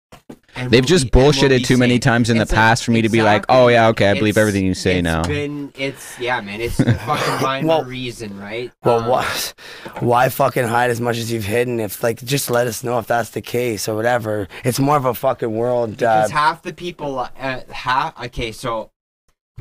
And 0.56 0.70
They've 0.70 0.82
we'll 0.82 0.88
just 0.88 1.10
be- 1.10 1.18
and 1.18 1.24
we'll 1.24 1.32
bullshitted 1.32 1.58
be 1.58 1.64
too 1.64 1.78
many 1.78 1.98
times 1.98 2.28
in 2.28 2.36
the 2.36 2.42
It's 2.42 2.50
like- 2.52 2.56
past 2.58 2.84
for 2.84 2.90
me 2.90 3.02
to 3.02 3.08
be 3.08 3.22
like, 3.22 3.44
oh 3.48 3.68
yeah, 3.68 3.88
okay, 3.88 4.10
I 4.10 4.14
believe 4.14 4.32
It's- 4.36 4.40
everything 4.40 4.66
you 4.66 4.74
say 4.74 4.98
it's 4.98 5.04
now. 5.04 5.22
Been, 5.22 5.72
it's 5.76 6.18
yeah, 6.18 6.40
man. 6.40 6.60
It's 6.60 6.76
fucking 6.76 7.06
mind 7.42 7.66
Well- 7.66 7.78
well, 7.80 7.84
reason, 7.88 8.38
right? 8.38 8.70
Well, 8.84 9.00
Um, 9.00 9.08
what? 9.08 9.54
Why 10.00 10.28
fucking 10.28 10.66
hide 10.66 10.90
as 10.90 11.00
much 11.00 11.16
as 11.16 11.30
you've 11.32 11.44
hidden? 11.44 11.80
If 11.80 12.02
like, 12.02 12.22
just 12.22 12.50
let 12.50 12.66
us 12.66 12.84
know 12.84 12.98
if 12.98 13.06
that's 13.06 13.30
the 13.30 13.40
case 13.40 13.88
or 13.88 13.94
whatever. 13.96 14.48
It's 14.64 14.78
more 14.80 14.96
of 14.96 15.04
a 15.04 15.14
fucking 15.14 15.50
world. 15.54 16.02
Uh, 16.02 16.28
half 16.28 16.62
the 16.62 16.72
people, 16.74 17.18
uh, 17.20 17.60
half. 17.70 18.20
Okay, 18.26 18.50
so 18.52 18.90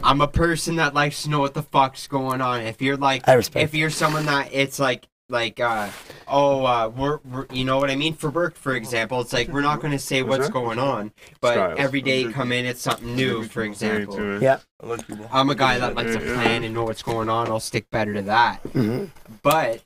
I'm 0.03 0.21
a 0.21 0.27
person 0.27 0.77
that 0.77 0.93
likes 0.93 1.23
to 1.23 1.29
know 1.29 1.39
what 1.39 1.53
the 1.53 1.63
fuck's 1.63 2.07
going 2.07 2.41
on. 2.41 2.61
If 2.61 2.81
you're 2.81 2.97
like, 2.97 3.27
I 3.27 3.33
respect 3.33 3.63
if 3.63 3.73
you're 3.75 3.89
someone 3.89 4.25
that 4.25 4.49
it's 4.51 4.79
like, 4.79 5.07
like, 5.31 5.59
uh, 5.59 5.89
oh, 6.27 6.65
uh, 6.65 6.89
we're, 6.89 7.19
we're, 7.23 7.45
you 7.51 7.63
know 7.63 7.77
what 7.77 7.91
I 7.91 7.95
mean? 7.95 8.15
For 8.15 8.31
work, 8.31 8.55
for 8.55 8.75
example, 8.75 9.21
it's 9.21 9.31
like 9.31 9.47
we're 9.49 9.61
not 9.61 9.79
going 9.79 9.91
to 9.91 9.99
say 9.99 10.23
What's 10.23 10.39
what's 10.39 10.49
going 10.51 10.79
on, 10.79 11.11
but 11.39 11.53
Styles. 11.53 11.79
every 11.79 12.01
day 12.01 12.21
you 12.21 12.31
come 12.31 12.51
in, 12.51 12.65
it's 12.65 12.81
something 12.81 13.15
new. 13.15 13.43
For 13.43 13.61
example, 13.61 14.41
yeah. 14.41 14.57
I 14.81 14.87
like 14.87 15.07
you, 15.07 15.15
bro. 15.17 15.27
I'm 15.31 15.49
a 15.51 15.55
guy 15.55 15.77
that 15.77 15.93
likes 15.93 16.13
to 16.13 16.19
plan 16.19 16.63
and 16.63 16.73
know 16.73 16.83
what's 16.83 17.03
going 17.03 17.29
on. 17.29 17.47
I'll 17.47 17.59
stick 17.59 17.89
better 17.91 18.13
to 18.15 18.23
that. 18.23 18.57
hmm 18.73 19.05
But 19.43 19.83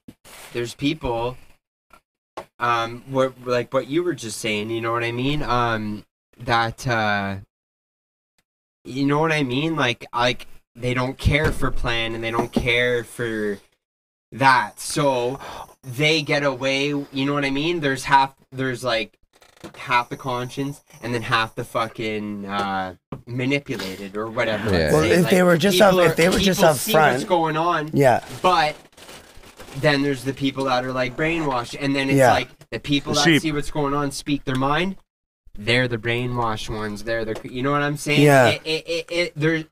there's 0.53 0.76
people, 0.76 1.35
um, 2.60 3.03
what 3.10 3.34
like 3.45 3.73
what 3.73 3.88
you 3.88 4.02
were 4.03 4.14
just 4.14 4.40
saying. 4.40 4.69
You 4.69 4.80
know 4.80 4.94
what 4.94 5.03
I 5.03 5.11
mean? 5.11 5.44
Um, 5.44 6.06
that 6.40 6.88
uh, 6.88 7.38
you 8.84 9.06
know 9.06 9.20
what 9.20 9.32
I 9.32 9.44
mean? 9.44 9.76
Like 9.76 10.06
like 10.14 10.48
they 10.76 10.94
don't 10.94 11.18
care 11.18 11.52
for 11.52 11.72
plan 11.72 12.16
and 12.16 12.24
they 12.24 12.32
don't 12.32 12.52
care 12.52 13.04
for 13.04 13.60
that, 14.32 14.80
so 14.80 15.40
they 15.84 16.22
get 16.22 16.44
away. 16.44 16.88
You 16.88 17.26
know 17.26 17.34
what 17.34 17.46
I 17.46 17.50
mean? 17.52 17.80
There's 17.82 18.06
half. 18.06 18.36
There's 18.52 18.84
like 18.84 19.18
half 19.78 20.10
the 20.10 20.18
conscience 20.18 20.84
and 21.02 21.14
then 21.14 21.22
half 21.22 21.56
the 21.56 21.64
fucking 21.64 22.46
uh 22.46 22.96
manipulated 23.26 24.18
or 24.18 24.28
whatever. 24.30 24.72
Yeah. 24.78 24.92
Well, 24.92 25.04
if 25.04 25.22
Like, 25.24 25.32
they 25.32 25.42
were 25.44 25.58
just 25.58 25.78
people 25.78 26.00
up- 26.00 26.06
if 26.06 26.12
are- 26.12 26.16
they 26.16 26.30
were 26.30 26.40
just 26.40 26.60
people 26.60 26.72
up 26.72 26.78
see 26.78 26.92
front- 26.92 27.14
what's 27.14 27.24
going 27.26 27.56
on 27.56 27.90
Yeah. 27.94 28.24
but 28.42 28.76
then 29.78 30.02
there's 30.04 30.24
the 30.26 30.34
people 30.34 30.66
that 30.66 30.84
are 30.84 30.92
like 30.92 31.16
brainwashed, 31.16 31.78
and 31.80 31.96
then 31.96 32.10
it's 32.10 32.18
Yeah. 32.18 32.34
like 32.34 32.50
the 32.72 32.80
people 32.80 33.14
The 33.14 33.20
that 33.20 33.26
sheep. 33.26 33.42
see 33.42 33.52
what's 33.54 33.72
going 33.72 33.94
on 33.94 34.12
speak 34.12 34.44
their 34.44 34.56
mind. 34.58 34.98
They're 35.58 35.88
the 35.88 36.00
brainwashed 36.00 36.76
ones. 36.76 37.04
They're 37.04 37.26
the 37.26 37.40
you 37.44 37.62
know 37.62 37.72
what 37.72 37.84
I'm 37.84 37.96
saying? 37.98 38.22
Yeah. 38.24 38.48
It, 38.48 38.62
it, 38.66 38.88
it, 38.88 39.06
it, 39.12 39.34
there, 39.36 39.64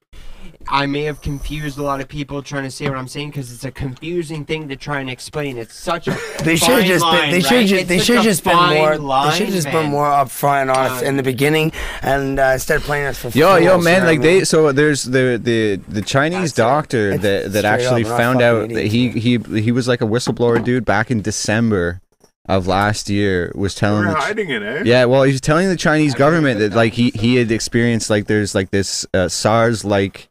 I 0.67 0.85
may 0.85 1.03
have 1.03 1.21
confused 1.21 1.79
a 1.79 1.81
lot 1.81 2.01
of 2.01 2.07
people 2.07 2.43
trying 2.43 2.65
to 2.65 2.71
say 2.71 2.87
what 2.87 2.99
I'm 2.99 3.07
saying 3.07 3.31
because 3.31 3.51
it's 3.51 3.63
a 3.65 3.71
confusing 3.71 4.45
thing 4.45 4.69
to 4.69 4.75
try 4.75 4.99
and 4.99 5.09
explain. 5.09 5.57
It's 5.57 5.73
such 5.73 6.07
a 6.07 6.11
They 6.43 6.55
should 6.55 6.67
fine 6.67 6.77
have 6.81 6.85
just 6.85 7.03
line, 7.03 7.21
been. 7.21 7.29
They 7.31 7.35
right? 7.37 7.45
should 7.45 7.67
just. 7.67 7.87
They 7.87 7.97
should 7.99 8.19
a 8.19 8.21
just 8.21 8.43
been 8.43 8.55
more. 8.55 8.97
Line, 8.99 9.31
they 9.31 9.37
should 9.37 9.47
just 9.49 9.67
man. 9.67 9.73
been 9.85 9.91
more 9.91 10.05
upfront 10.05 10.61
and 10.61 10.71
honest 10.71 11.01
Um, 11.01 11.07
in 11.07 11.17
the 11.17 11.23
beginning, 11.23 11.71
and 12.03 12.39
uh, 12.39 12.51
instead 12.53 12.77
of 12.77 12.83
playing 12.83 13.07
us 13.07 13.17
for. 13.17 13.29
Yo, 13.29 13.55
yo, 13.55 13.73
fools, 13.73 13.85
man! 13.85 14.01
Like 14.01 14.07
I 14.07 14.11
mean? 14.11 14.21
they, 14.21 14.43
so 14.43 14.71
there's 14.71 15.03
the 15.03 15.39
the 15.41 15.77
the 15.87 16.03
Chinese 16.03 16.39
That's 16.39 16.51
it. 16.53 16.57
doctor 16.57 17.17
that 17.17 17.53
that 17.53 17.65
actually 17.65 18.03
up, 18.05 18.17
found 18.17 18.39
fucking 18.39 18.71
out 18.71 18.75
that 18.75 18.85
he 18.85 19.09
he 19.09 19.37
he 19.37 19.71
was 19.71 19.87
like 19.87 20.01
a 20.01 20.05
whistleblower 20.05 20.63
dude 20.63 20.85
back 20.85 21.09
in 21.09 21.23
December 21.23 22.01
of 22.49 22.67
last 22.67 23.09
year 23.09 23.51
was 23.55 23.75
telling 23.75 24.05
We're 24.05 24.13
the, 24.13 24.19
hiding 24.19 24.49
it, 24.49 24.63
eh? 24.63 24.81
yeah 24.85 25.05
well 25.05 25.23
he 25.23 25.31
was 25.31 25.41
telling 25.41 25.69
the 25.69 25.75
Chinese 25.77 26.15
I 26.15 26.17
government 26.17 26.59
that 26.59 26.73
like 26.73 26.93
he 26.93 27.11
he 27.11 27.35
had 27.35 27.51
experienced 27.51 28.09
like 28.09 28.25
there's 28.27 28.55
like 28.55 28.71
this 28.71 29.05
uh, 29.13 29.29
SARS 29.29 29.85
like 29.85 30.27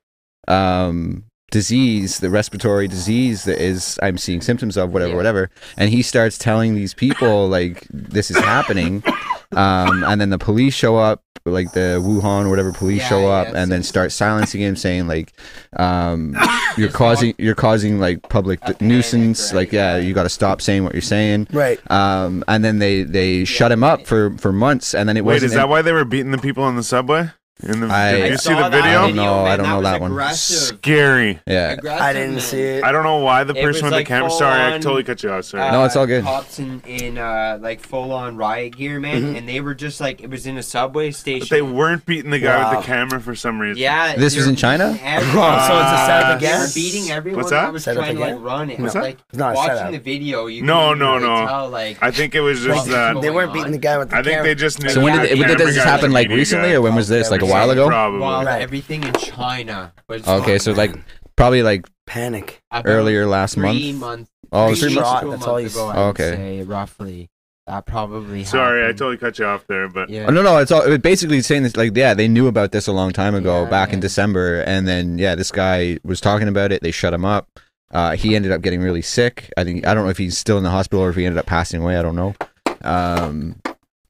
um 0.48 1.24
disease 1.52 2.18
the 2.18 2.30
respiratory 2.30 2.88
disease 2.88 3.44
that 3.44 3.58
is 3.60 3.98
I'm 4.02 4.18
seeing 4.18 4.40
symptoms 4.40 4.76
of 4.76 4.92
whatever 4.92 5.10
Yeah. 5.12 5.16
whatever 5.16 5.50
and 5.76 5.90
he 5.90 6.02
starts 6.02 6.36
telling 6.38 6.74
these 6.74 6.94
people 6.94 7.48
like 7.48 7.86
this 7.90 8.30
is 8.30 8.36
happening 8.38 9.02
um 9.52 10.04
and 10.04 10.20
then 10.20 10.30
the 10.30 10.38
police 10.38 10.74
show 10.74 10.96
up 10.96 11.22
like 11.44 11.72
the 11.72 12.00
Wuhan 12.02 12.44
or 12.46 12.50
whatever 12.50 12.72
police 12.72 12.98
Yeah, 13.00 13.08
show 13.08 13.28
up 13.30 13.48
yeah, 13.48 13.62
and 13.62 13.72
then 13.72 13.82
start 13.82 14.12
silencing 14.12 14.60
him 14.60 14.76
saying 14.76 15.06
like 15.08 15.32
um 15.76 16.36
you're 16.76 16.90
causing 16.90 17.34
you're 17.38 17.54
causing 17.54 17.98
like 17.98 18.28
public 18.28 18.58
A 18.62 18.74
panic, 18.74 18.80
nuisance 18.82 19.52
right? 19.52 19.56
like 19.60 19.72
yeah 19.72 19.96
you 19.96 20.12
got 20.14 20.24
to 20.24 20.28
stop 20.28 20.60
saying 20.60 20.84
what 20.84 20.92
you're 20.94 21.02
saying 21.02 21.46
Right. 21.52 21.80
um 21.90 22.44
and 22.48 22.64
then 22.64 22.78
they 22.78 23.02
they 23.04 23.44
shut 23.44 23.72
him 23.72 23.82
up 23.82 24.06
for 24.06 24.36
for 24.38 24.52
months 24.52 24.94
and 24.94 25.08
then 25.08 25.16
it 25.16 25.24
Wait, 25.24 25.34
wasn't 25.34 25.50
is 25.50 25.54
that 25.56 25.68
why 25.68 25.82
they 25.82 25.92
were 25.92 26.04
beating 26.04 26.30
the 26.32 26.38
people 26.38 26.62
on 26.64 26.76
the 26.76 26.82
subway? 26.82 27.30
In 27.62 27.80
the, 27.80 27.86
I- 27.88 28.12
did 28.12 28.22
I 28.22 28.26
you 28.28 28.36
see 28.38 28.44
saw 28.50 28.54
the 28.56 28.68
that 28.68 28.70
video? 28.70 29.02
I 29.02 29.12
don't 29.12 29.18
I 29.46 29.56
don't 29.56 29.66
know 29.66 29.76
was 29.76 29.84
that 29.84 30.00
one. 30.00 30.10
aggressive. 30.12 30.78
Scary. 30.78 31.40
yeah 31.46 31.70
Aggressive, 31.72 32.00
I 32.02 32.12
didn't 32.12 32.30
man. 32.32 32.40
see 32.40 32.60
it. 32.60 32.84
I 32.84 32.92
don't 32.92 33.04
know 33.04 33.18
why 33.18 33.44
the 33.44 33.54
It 33.54 33.62
person 33.62 33.68
was 33.68 33.82
with 33.84 33.92
like 33.92 34.06
the 34.06 34.08
camera. 34.08 34.28
full 34.30 34.38
Sorry, 34.38 34.60
I 34.60 34.72
on, 34.72 34.80
totally 34.80 35.04
cut 35.04 35.22
you 35.22 35.30
off. 35.30 35.44
Sorry. 35.44 35.70
No, 35.70 35.84
it's 35.84 35.96
all 35.96 36.06
good. 36.06 36.24
Cops 36.24 36.58
in, 36.58 36.80
in 36.86 37.18
uh, 37.18 37.58
like 37.60 37.80
full 37.80 38.12
on 38.12 38.36
riot 38.36 38.76
gear, 38.76 38.98
man, 39.00 39.22
Mhm. 39.34 39.38
and 39.38 39.48
they 39.48 39.60
were 39.60 39.74
just 39.74 40.00
like 40.00 40.20
it 40.22 40.30
was 40.30 40.46
in 40.46 40.56
a 40.58 40.62
subway 40.62 41.10
station. 41.10 41.40
but 41.40 41.50
they 41.50 41.62
weren't 41.62 42.06
beating 42.06 42.30
the 42.30 42.38
guy 42.38 42.56
Wow. 42.62 42.70
with 42.70 42.80
the 42.80 42.86
camera 42.86 43.20
for 43.20 43.34
some 43.34 43.60
reason. 43.60 43.80
yeah, 43.82 44.16
This 44.16 44.36
was 44.36 44.46
in 44.46 44.56
China? 44.56 44.92
beating. 44.92 45.06
Oh, 45.40 45.66
so 45.66 45.80
it's 45.80 45.92
a 45.92 46.06
setup 46.06 46.40
They 46.40 46.46
again? 46.46 46.60
were 46.60 46.68
beating 46.74 47.10
everyone 47.10 47.38
What's 47.40 47.50
that? 47.50 47.62
that 47.66 47.72
was 47.72 47.84
Setup 47.84 48.04
trying 48.04 48.14
to 48.16 48.20
like 48.20 48.30
again? 48.32 48.42
run 48.42 48.70
it. 48.70 48.80
What's 48.80 48.94
that? 48.94 49.02
Like 49.02 49.18
It's 49.28 49.38
not 49.38 49.52
a 49.52 49.56
watching 49.56 49.92
the 49.92 49.98
video, 49.98 50.46
you 50.46 50.62
No, 50.62 50.90
can 50.90 50.98
no, 50.98 51.14
really 51.16 51.26
no. 51.26 51.46
Tell, 51.46 51.68
like, 51.70 51.98
I 52.02 52.10
think 52.10 52.34
it 52.34 52.40
was 52.40 52.60
just 52.60 52.88
Well, 52.88 53.14
that. 53.14 53.20
They 53.22 53.30
weren't 53.30 53.52
beating 53.52 53.72
the 53.72 53.78
guy 53.78 53.98
with 53.98 54.08
the 54.10 54.16
camera. 54.16 54.20
I 54.20 54.24
think 54.24 54.34
camera. 54.38 54.48
they 54.48 54.54
just 54.54 54.82
knew. 54.82 54.88
so 54.90 55.00
when 55.02 55.12
did, 55.18 55.38
when 55.38 55.48
did 55.48 55.58
camera 55.58 55.66
this 55.66 55.76
guy 55.76 55.82
was 55.84 55.90
happen 55.90 56.10
a 56.10 56.14
like 56.14 56.28
media 56.28 56.36
recently 56.38 56.68
guy. 56.70 56.74
or 56.74 56.82
when 56.82 56.94
was 56.94 57.08
this 57.08 57.30
like 57.30 57.40
a 57.42 57.44
Okay. 57.44 57.49
While 57.50 57.70
ago 57.70 57.86
Probably. 57.88 58.20
well, 58.20 58.44
Right. 58.44 58.62
everything 58.62 59.02
in 59.04 59.12
China 59.14 59.92
was 60.08 60.26
okay 60.26 60.58
so 60.58 60.72
like 60.72 60.94
probably 61.36 61.62
like 61.62 61.86
Panic. 62.06 62.62
about 62.70 62.86
earlier 62.90 63.26
last 63.26 63.54
three 63.54 63.92
month 63.92 64.00
months. 64.00 64.30
oh 64.52 64.68
Three 64.74 64.88
three 64.90 64.94
months 64.96 65.10
months 65.10 65.20
ago. 65.20 65.20
to 65.20 65.26
a 65.28 65.30
That's 65.36 65.46
all 65.46 65.52
month 65.54 65.62
he's- 65.62 65.74
ago, 65.74 65.88
I 65.88 65.96
Oh, 65.96 66.08
okay. 66.08 66.30
say, 66.34 66.62
roughly. 66.62 67.30
That 67.66 67.86
probably. 67.86 68.42
Sorry, 68.42 68.82
I 68.84 68.88
totally 68.88 69.16
cut 69.16 69.38
you 69.38 69.44
off 69.44 69.64
there, 69.68 69.88
but 69.88 70.10
Yeah. 70.10 70.24
Oh, 70.26 70.32
no, 70.32 70.42
no, 70.42 70.58
it's 70.58 70.72
all 70.72 70.82
it 70.82 71.02
basically 71.02 71.40
saying 71.40 71.62
this 71.62 71.76
like 71.76 71.96
yeah, 71.96 72.14
they 72.14 72.26
knew 72.26 72.48
about 72.48 72.72
this 72.72 72.88
a 72.88 72.92
long 72.92 73.12
time 73.12 73.34
ago, 73.36 73.62
Yeah, 73.62 73.70
back 73.70 73.92
in. 73.92 74.00
December, 74.00 74.62
and 74.62 74.88
then 74.88 75.18
yeah, 75.18 75.36
this 75.36 75.52
guy 75.52 75.98
was 76.02 76.20
talking 76.20 76.48
about 76.48 76.72
it. 76.72 76.82
They 76.82 76.90
shut 76.90 77.14
him 77.14 77.24
up. 77.24 77.48
Uh, 77.92 78.16
he 78.16 78.34
ended 78.34 78.50
up 78.50 78.60
getting 78.62 78.80
really 78.80 79.02
sick. 79.02 79.52
I 79.56 79.62
think 79.62 79.86
I 79.86 79.94
don't 79.94 80.02
know 80.04 80.10
if 80.10 80.18
he's 80.18 80.36
still 80.36 80.56
in 80.58 80.64
the 80.64 80.70
hospital 80.70 81.04
or 81.04 81.10
if 81.10 81.16
he 81.16 81.24
ended 81.26 81.38
up 81.38 81.46
passing 81.46 81.80
away. 81.80 81.96
I 81.96 82.02
don't 82.02 82.16
know. 82.16 82.34
Um, 82.82 83.56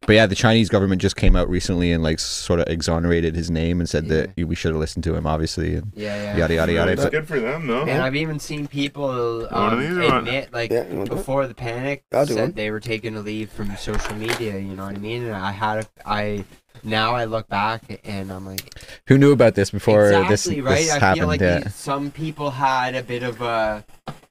but 0.06 0.14
yeah, 0.14 0.26
the 0.26 0.34
Chinese 0.34 0.68
government 0.70 1.00
just 1.00 1.14
came 1.14 1.36
out 1.36 1.48
recently 1.50 1.92
and 1.92 2.02
like 2.02 2.18
sort 2.18 2.58
of 2.58 2.66
exonerated 2.68 3.36
his 3.36 3.50
name 3.50 3.80
and 3.80 3.88
said 3.88 4.08
that 4.08 4.30
we 4.36 4.54
should 4.54 4.70
have 4.72 4.80
listened 4.80 5.04
to 5.04 5.14
him, 5.14 5.26
obviously. 5.26 5.74
And 5.74 5.92
Yeah, 5.94 6.16
yeah. 6.16 6.36
yada 6.38 6.54
yada 6.54 6.72
yada. 6.72 6.92
It's 6.92 7.02
But 7.02 7.12
good 7.12 7.28
for 7.28 7.38
them, 7.38 7.66
though. 7.66 7.82
And 7.82 8.02
I've 8.02 8.16
even 8.16 8.38
seen 8.38 8.66
people 8.66 9.46
um, 9.54 9.78
these 9.78 9.90
or 9.96 10.00
what? 10.02 10.14
admit, 10.18 10.52
like, 10.54 10.70
Yeah, 10.70 10.88
you 10.88 10.96
want 10.96 11.10
that? 11.10 11.16
before 11.16 11.46
the 11.46 11.54
panic, 11.54 12.04
I'll 12.12 12.26
said 12.26 12.36
one. 12.40 12.52
they 12.52 12.70
were 12.70 12.80
taking 12.80 13.14
a 13.16 13.20
leave 13.20 13.50
from 13.50 13.76
social 13.76 14.14
media. 14.16 14.58
You 14.58 14.74
know 14.74 14.86
what 14.86 14.94
I 14.96 14.98
mean? 14.98 15.24
And 15.24 15.34
I 15.34 15.52
had, 15.52 15.84
a, 15.84 15.86
I 16.06 16.44
now 16.82 17.14
I 17.14 17.26
look 17.26 17.46
back 17.48 18.00
and 18.04 18.32
I'm 18.32 18.46
like, 18.46 18.72
who 19.06 19.18
knew 19.18 19.32
about 19.32 19.54
this 19.54 19.70
before 19.70 20.06
exactly 20.06 20.54
this, 20.56 20.64
right. 20.64 20.74
this 20.78 20.90
I 20.92 20.98
happened? 20.98 21.18
feel 21.20 21.28
like 21.28 21.40
yeah. 21.40 21.68
some 21.68 22.10
people 22.10 22.50
had 22.52 22.94
a 22.94 23.02
bit 23.02 23.22
of 23.22 23.42
a 23.42 23.84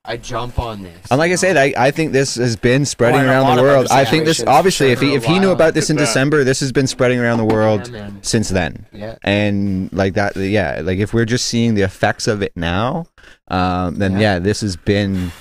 a 0.10 0.18
jump 0.18 0.60
on 0.60 0.84
this. 0.84 0.98
And 1.12 1.18
like 1.20 1.32
I 1.32 1.36
said. 1.36 1.56
I, 1.58 1.74
I 1.78 1.92
think 1.92 2.12
this 2.12 2.36
has 2.36 2.56
been 2.56 2.86
spreading 2.86 3.18
Oh, 3.20 3.22
and 3.22 3.30
a 3.30 3.32
around 3.34 3.56
the 3.56 3.62
world. 3.62 3.88
I 3.92 4.04
think 4.06 4.26
this 4.26 4.44
obviously, 4.46 4.92
if 4.92 5.00
he 5.02 5.14
if 5.14 5.24
he 5.24 5.40
knew 5.40 5.52
about 5.52 5.74
this 5.74 5.90
in 5.90 5.96
that. 5.98 6.06
December, 6.06 6.44
this 6.44 6.60
has 6.62 6.72
been 6.72 6.88
spreading 6.88 7.20
around 7.20 7.38
the 7.38 7.46
world 7.46 7.90
Yeah, 7.90 8.10
since 8.22 8.50
then. 8.50 8.86
yeah. 8.92 9.16
And 9.24 9.92
like 9.94 10.16
that, 10.16 10.36
yeah, 10.36 10.82
like 10.84 11.00
if 11.00 11.14
we're 11.14 11.26
just 11.26 11.46
seeing 11.46 11.76
the 11.76 11.84
effects 11.84 12.28
of 12.28 12.42
it 12.42 12.52
now, 12.56 13.06
um, 13.50 13.96
then 13.96 14.14
Yeah. 14.14 14.20
yeah. 14.20 14.40
this 14.40 14.62
has 14.62 14.76
been, 14.76 15.32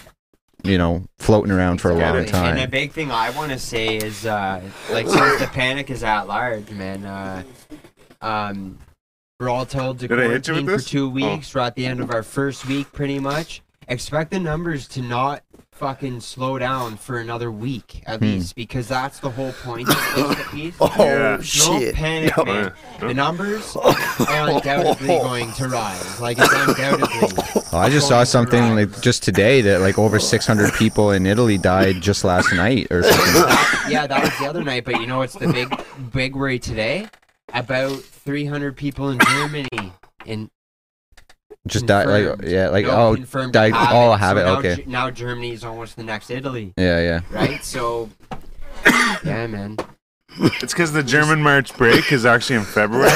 you 0.64 0.76
know, 0.78 1.04
floating 1.18 1.50
around 1.52 1.80
for 1.80 1.90
a 1.90 1.94
long 1.94 2.24
time. 2.26 2.56
And 2.56 2.60
a 2.60 2.68
big 2.68 2.92
thing 2.92 3.10
I 3.10 3.30
want 3.30 3.52
to 3.52 3.58
say 3.58 3.96
is, 3.96 4.26
uh, 4.26 4.60
like, 4.90 5.08
since 5.08 5.40
the 5.40 5.46
panic 5.46 5.88
is 5.90 6.02
at 6.02 6.26
large, 6.26 6.70
man, 6.70 7.04
uh, 7.06 7.42
um, 8.20 8.78
we're 9.40 9.48
all 9.48 9.64
told 9.66 10.00
to 10.00 10.08
Did 10.08 10.18
I 10.18 10.22
hit 10.28 10.48
you 10.48 10.54
with 10.54 10.64
quarantine 10.66 10.66
for 10.66 10.82
two 10.84 10.88
two 10.90 11.06
Oh. 11.06 11.08
weeks. 11.36 11.54
We're 11.54 11.60
at 11.60 11.76
the 11.76 11.86
end 11.86 12.00
of 12.00 12.10
our 12.10 12.22
first 12.24 12.66
week, 12.66 12.92
pretty 12.92 13.18
much. 13.20 13.62
Expect 13.90 14.30
the 14.30 14.38
numbers 14.38 14.86
to 14.88 15.00
not 15.02 15.42
fucking 15.72 16.20
slow 16.20 16.58
down 16.58 16.96
for 16.96 17.18
another 17.20 17.50
week 17.52 18.02
at 18.04 18.18
Hmm. 18.18 18.24
least, 18.26 18.54
because 18.56 18.88
that's 18.88 19.20
the 19.20 19.30
whole 19.30 19.52
point 19.64 19.88
of 19.88 19.94
this 20.14 20.48
piece. 20.50 20.74
Oh 20.80 20.92
Yeah. 20.98 21.28
Don't 21.36 21.42
shit! 21.42 21.94
panic, 21.94 22.36
Yo. 22.36 22.44
man. 22.44 22.72
The 23.00 23.14
numbers 23.14 23.76
are 23.76 23.94
undoubtedly 24.18 25.06
going 25.06 25.52
to 25.52 25.68
rise. 25.68 26.20
Like, 26.20 26.36
it's 26.38 26.52
undoubtedly. 26.52 27.62
Oh, 27.72 27.78
I 27.78 27.88
just 27.88 28.08
saw 28.08 28.24
something 28.24 28.74
like 28.74 29.00
just 29.00 29.22
today 29.22 29.60
that 29.62 29.80
like 29.80 29.98
over 29.98 30.18
600 30.18 30.74
people 30.74 31.12
in 31.12 31.24
Italy 31.26 31.56
died 31.58 32.00
just 32.02 32.24
last 32.24 32.52
night 32.52 32.88
or 32.90 33.02
something. 33.04 33.56
Yeah, 33.88 34.06
that 34.06 34.22
was 34.22 34.38
the 34.38 34.46
other 34.46 34.62
night. 34.62 34.84
But 34.84 35.00
you 35.00 35.06
know 35.06 35.18
what's 35.18 35.32
the 35.32 35.48
big, 35.50 35.74
big 36.12 36.36
worry 36.36 36.58
today? 36.58 37.08
About 37.54 37.92
300 38.02 38.76
people 38.76 39.08
in 39.08 39.18
Germany. 39.20 39.92
In 40.26 40.50
Just 41.68 41.86
died 41.86 42.06
like 42.06 42.42
yeah, 42.42 42.68
like 42.68 42.86
no, 42.86 43.08
oh 43.10 43.14
confirmed 43.14 43.52
died. 43.52 43.72
Ah, 43.74 43.86
have 43.86 43.94
Oh, 43.96 44.12
it. 44.12 44.18
have 44.18 44.36
So 44.36 44.40
it. 44.40 44.44
now 44.46 44.58
Okay. 44.58 44.82
Ge- 44.82 44.86
Now 44.86 45.10
Germany 45.10 45.52
is 45.52 45.64
almost 45.64 45.96
the 45.96 46.02
next 46.02 46.30
Italy, 46.30 46.72
Yeah, 46.76 47.00
yeah. 47.00 47.20
right? 47.30 47.62
So, 47.64 48.10
yeah, 49.24 49.46
man. 49.46 49.76
It's 50.40 50.72
because 50.72 50.92
the 50.92 51.02
German 51.02 51.42
March 51.42 51.76
break 51.76 52.12
is 52.12 52.24
actually 52.24 52.56
in 52.56 52.64
February, 52.64 53.10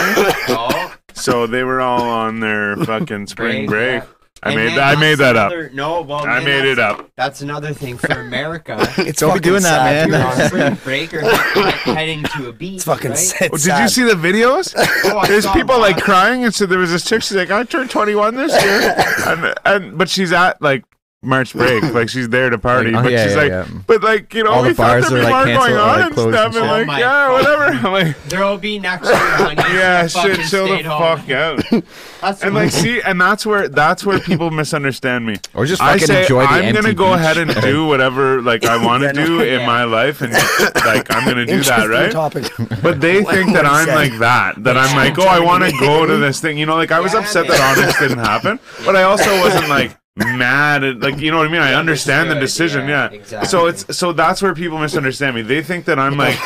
Oh, 0.49 0.95
so 1.12 1.47
they 1.47 1.62
were 1.62 1.81
all 1.81 2.03
on 2.03 2.41
their 2.41 2.74
fucking 2.77 3.27
spring 3.29 3.66
break. 3.66 4.03
yeah. 4.03 4.09
I 4.44 4.55
made 4.56 4.77
that. 4.77 4.97
I 4.97 5.01
made 5.01 5.19
that's 5.19 5.35
that 5.35 5.36
up. 5.36 5.73
No, 5.73 6.02
well, 6.02 6.24
I 6.24 6.40
man, 6.40 6.44
made 6.44 6.64
it 6.64 6.78
up. 6.78 7.09
That's 7.16 7.43
another 7.43 7.73
thing 7.73 7.97
for 7.97 8.12
America. 8.20 8.77
It's 8.98 9.20
Don't 9.20 9.31
be 9.31 9.35
fucking 9.39 9.43
doing 9.43 9.62
that, 9.62 10.09
man. 10.09 10.09
You're 10.09 10.27
on 10.27 10.48
spring 10.48 10.78
break 10.85 11.10
heading 11.12 12.24
to 12.24 12.48
a 12.48 12.52
beach. 12.52 12.74
It's 12.77 12.85
fucking 12.85 13.10
right? 13.10 13.19
sad. 13.19 13.51
Oh, 13.52 13.56
did 13.56 13.78
you 13.78 13.89
see 13.89 14.02
the 14.02 14.14
videos? 14.14 14.74
Oh, 15.05 15.27
There's 15.27 15.47
people 15.48 15.78
like 15.78 16.01
crying, 16.01 16.44
and 16.44 16.55
so 16.55 16.64
there 16.64 16.78
was 16.78 16.90
this 16.90 17.05
chick. 17.05 17.23
She's 17.23 17.36
like, 17.36 17.51
"I 17.51 17.64
turned 17.64 17.90
21 17.90 18.35
this 18.35 18.52
year," 18.64 18.94
and, 19.27 19.55
and 19.64 19.98
but 19.98 20.09
she's 20.09 20.32
at 20.32 20.60
like 20.62 20.85
March 21.24 21.53
break, 21.53 21.82
like 21.94 22.09
she's 22.09 22.28
there 22.31 22.51
to 22.51 22.59
party, 22.59 22.90
Like, 22.90 23.01
oh, 23.01 23.03
but 23.05 23.12
yeah, 23.12 23.24
she's 23.24 23.36
yeah, 23.36 23.43
like, 23.43 23.51
yeah. 23.51 23.66
but 23.86 24.03
like 24.03 24.35
you 24.35 24.43
know, 24.43 24.51
All 24.51 24.62
the 24.62 24.70
we 24.70 24.74
thought 24.74 25.03
bars 25.03 25.12
are, 25.12 25.23
like, 25.23 25.31
more 25.32 25.44
going 25.44 25.74
on 25.74 25.86
like, 26.01 26.05
and 26.07 26.15
stuff, 26.15 26.57
and 26.57 26.57
and 26.57 26.89
like, 26.89 26.89
Oh 26.89 26.93
yeah, 26.93 26.99
God. 27.01 27.32
whatever. 27.32 27.65
I'm 27.86 27.93
like, 27.93 28.24
There 28.24 28.40
will 28.44 28.59
be 28.59 28.78
next 28.81 29.07
year, 29.07 29.15
honey. 29.16 29.55
yeah, 29.74 30.09
Fucking 30.09 30.35
shit, 30.35 30.47
chill 30.49 30.66
the 30.66 30.82
home. 30.82 31.19
fuck 31.19 31.31
out. 31.31 31.62
That's 32.20 32.43
And 32.43 32.55
like, 32.57 32.70
see, 32.73 33.01
and 33.03 33.20
that's 33.20 33.47
where 33.47 33.69
that's 33.69 34.05
where 34.05 34.19
people 34.19 34.51
misunderstand 34.51 35.24
me. 35.24 35.36
Or 35.55 35.65
just 35.65 35.81
I 35.81 35.97
say, 35.99 36.23
enjoy 36.23 36.43
the 36.43 36.49
I'm 36.49 36.74
gonna 36.74 36.93
go 36.93 37.12
ahead 37.15 37.39
and 37.39 37.55
do 37.61 37.86
whatever 37.86 38.43
like 38.43 38.65
I 38.65 38.85
want 38.85 39.03
to 39.03 39.07
Yeah, 39.07 39.12
no, 39.12 39.27
do 39.27 39.43
in 39.43 39.65
my 39.65 39.85
life, 39.85 40.23
and 40.23 40.32
like 40.32 41.12
I'm 41.15 41.24
gonna 41.24 41.47
do 41.47 41.62
that, 41.62 41.85
Interesting 41.85 41.89
right? 41.90 42.11
Topic. 42.11 42.51
But 42.82 43.01
they 43.01 43.23
think 43.23 43.53
that 43.53 43.65
I'm 43.65 43.86
like 43.89 44.19
that. 44.19 44.62
That 44.65 44.77
I'm 44.77 44.97
like, 44.97 45.16
oh, 45.20 45.23
I 45.23 45.39
want 45.39 45.62
to 45.62 45.70
go 45.78 46.05
to 46.05 46.16
this 46.16 46.40
thing. 46.40 46.59
You 46.59 46.66
know, 46.66 46.74
like 46.74 46.90
I 46.90 46.99
was 46.99 47.15
upset 47.15 47.47
man. 47.47 47.59
that 47.59 47.78
Onyx 47.78 47.99
didn't 48.01 48.19
happen, 48.19 48.59
but 48.85 48.97
I 48.97 49.05
also 49.05 49.31
wasn't 49.40 49.69
like 49.69 49.97
mad 50.16 50.84
at 50.84 51.01
like 51.01 51.18
you 51.20 51.30
know 51.30 51.39
what 51.39 51.47
I 51.48 51.51
mean. 51.51 51.62
I 51.62 51.72
understand 51.74 52.30
the 52.30 52.34
decision. 52.34 52.86
yeah, 52.89 53.10
Yeah. 53.10 53.16
exactly. 53.18 53.48
So 53.48 53.66
it's 53.66 53.97
so 53.97 54.12
that's 54.12 54.43
where 54.43 54.55
people 54.55 54.78
misunderstand 54.78 55.34
me. 55.36 55.43
They 55.43 55.62
think 55.62 55.86
that 55.86 55.98
I'm 55.98 56.16
like 56.18 56.36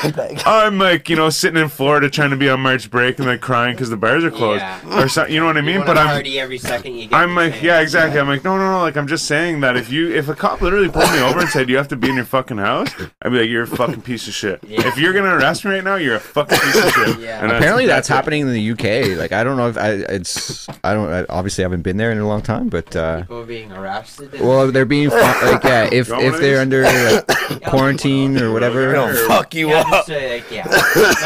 I'm 0.46 0.78
like 0.78 1.08
you 1.08 1.16
know 1.16 1.30
sitting 1.30 1.60
in 1.60 1.68
Florida 1.68 2.08
trying 2.08 2.30
to 2.30 2.36
be 2.36 2.48
on 2.48 2.60
March 2.60 2.90
break 2.90 3.18
and 3.18 3.26
like 3.26 3.40
crying 3.40 3.74
because 3.74 3.90
the 3.90 3.96
bars 3.96 4.22
are 4.24 4.30
closed 4.30 4.60
Yeah. 4.60 5.02
or 5.02 5.08
something. 5.08 5.34
You 5.34 5.40
know 5.40 5.46
what 5.46 5.56
I 5.56 5.62
mean? 5.62 5.80
But 5.84 5.98
I'm 5.98 6.06
party 6.06 6.38
every 6.38 6.58
second 6.58 6.94
you 6.94 7.08
get 7.08 7.14
I'm 7.16 7.34
like, 7.34 7.52
chance. 7.54 7.64
yeah, 7.64 7.80
exactly. 7.80 8.20
I'm 8.20 8.28
like, 8.28 8.44
no, 8.44 8.56
no, 8.56 8.70
no. 8.70 8.78
Like, 8.82 8.96
I'm 8.96 9.08
just 9.08 9.26
saying 9.26 9.60
that 9.60 9.76
if 9.76 9.90
you, 9.90 10.14
if 10.14 10.28
a 10.28 10.34
cop 10.34 10.60
literally 10.60 10.88
pulled 10.88 11.10
me 11.10 11.18
over 11.20 11.40
and 11.40 11.48
said 11.48 11.68
you 11.68 11.76
have 11.76 11.88
to 11.88 11.96
be 11.96 12.08
in 12.08 12.16
your 12.16 12.24
fucking 12.24 12.58
house, 12.58 12.90
I'd 13.22 13.30
be 13.32 13.40
like, 13.40 13.48
you're 13.48 13.64
a 13.64 13.66
fucking 13.66 14.02
piece 14.02 14.28
of 14.28 14.34
shit. 14.34 14.62
Yeah. 14.66 14.86
If 14.86 14.96
you're 14.98 15.12
gonna 15.12 15.34
arrest 15.36 15.64
me 15.64 15.72
right 15.72 15.84
now, 15.84 15.96
you're 15.96 16.16
a 16.16 16.20
fucking 16.20 16.58
piece 16.58 16.84
of 16.84 16.92
shit. 16.92 17.18
Yeah. 17.26 17.42
And 17.42 17.50
Apparently 17.50 17.86
that's, 17.86 18.08
it. 18.08 18.12
happening 18.12 18.42
in 18.42 18.52
the 18.52 18.70
UK. 18.72 19.18
Like 19.18 19.32
I 19.32 19.42
don't 19.42 19.56
know 19.56 19.68
if 19.68 19.76
I 19.76 19.90
it's 19.90 20.68
I 20.84 20.94
don't 20.94 21.12
I 21.12 21.24
obviously 21.28 21.62
haven't 21.62 21.82
been 21.82 21.96
there 21.96 22.12
in 22.12 22.18
a 22.18 22.26
long 22.28 22.42
time, 22.42 22.68
but 22.68 22.94
uh 22.94 23.22
People 23.22 23.44
being 23.56 23.72
arrested. 23.72 24.34
and- 24.34 24.46
well 24.46 24.70
they're 24.70 24.84
being 24.84 25.08
fi- 25.10 25.50
like 25.52 25.64
yeah 25.64 25.88
if 25.92 26.08
You 26.08 26.14
want 26.14 26.24
one 26.24 26.34
if 26.34 26.40
they're 26.40 26.60
under 26.60 26.82
like, 26.82 27.62
quarantine 27.64 28.40
or 28.42 28.52
whatever. 28.52 28.92
It'll 28.94 29.28
fuck 29.28 29.54
you 29.54 29.70
yeah, 29.70 29.80
up. 29.80 30.06
just, 30.06 30.10
uh, 30.10 30.14
like, 30.28 30.50
yeah, 30.50 30.66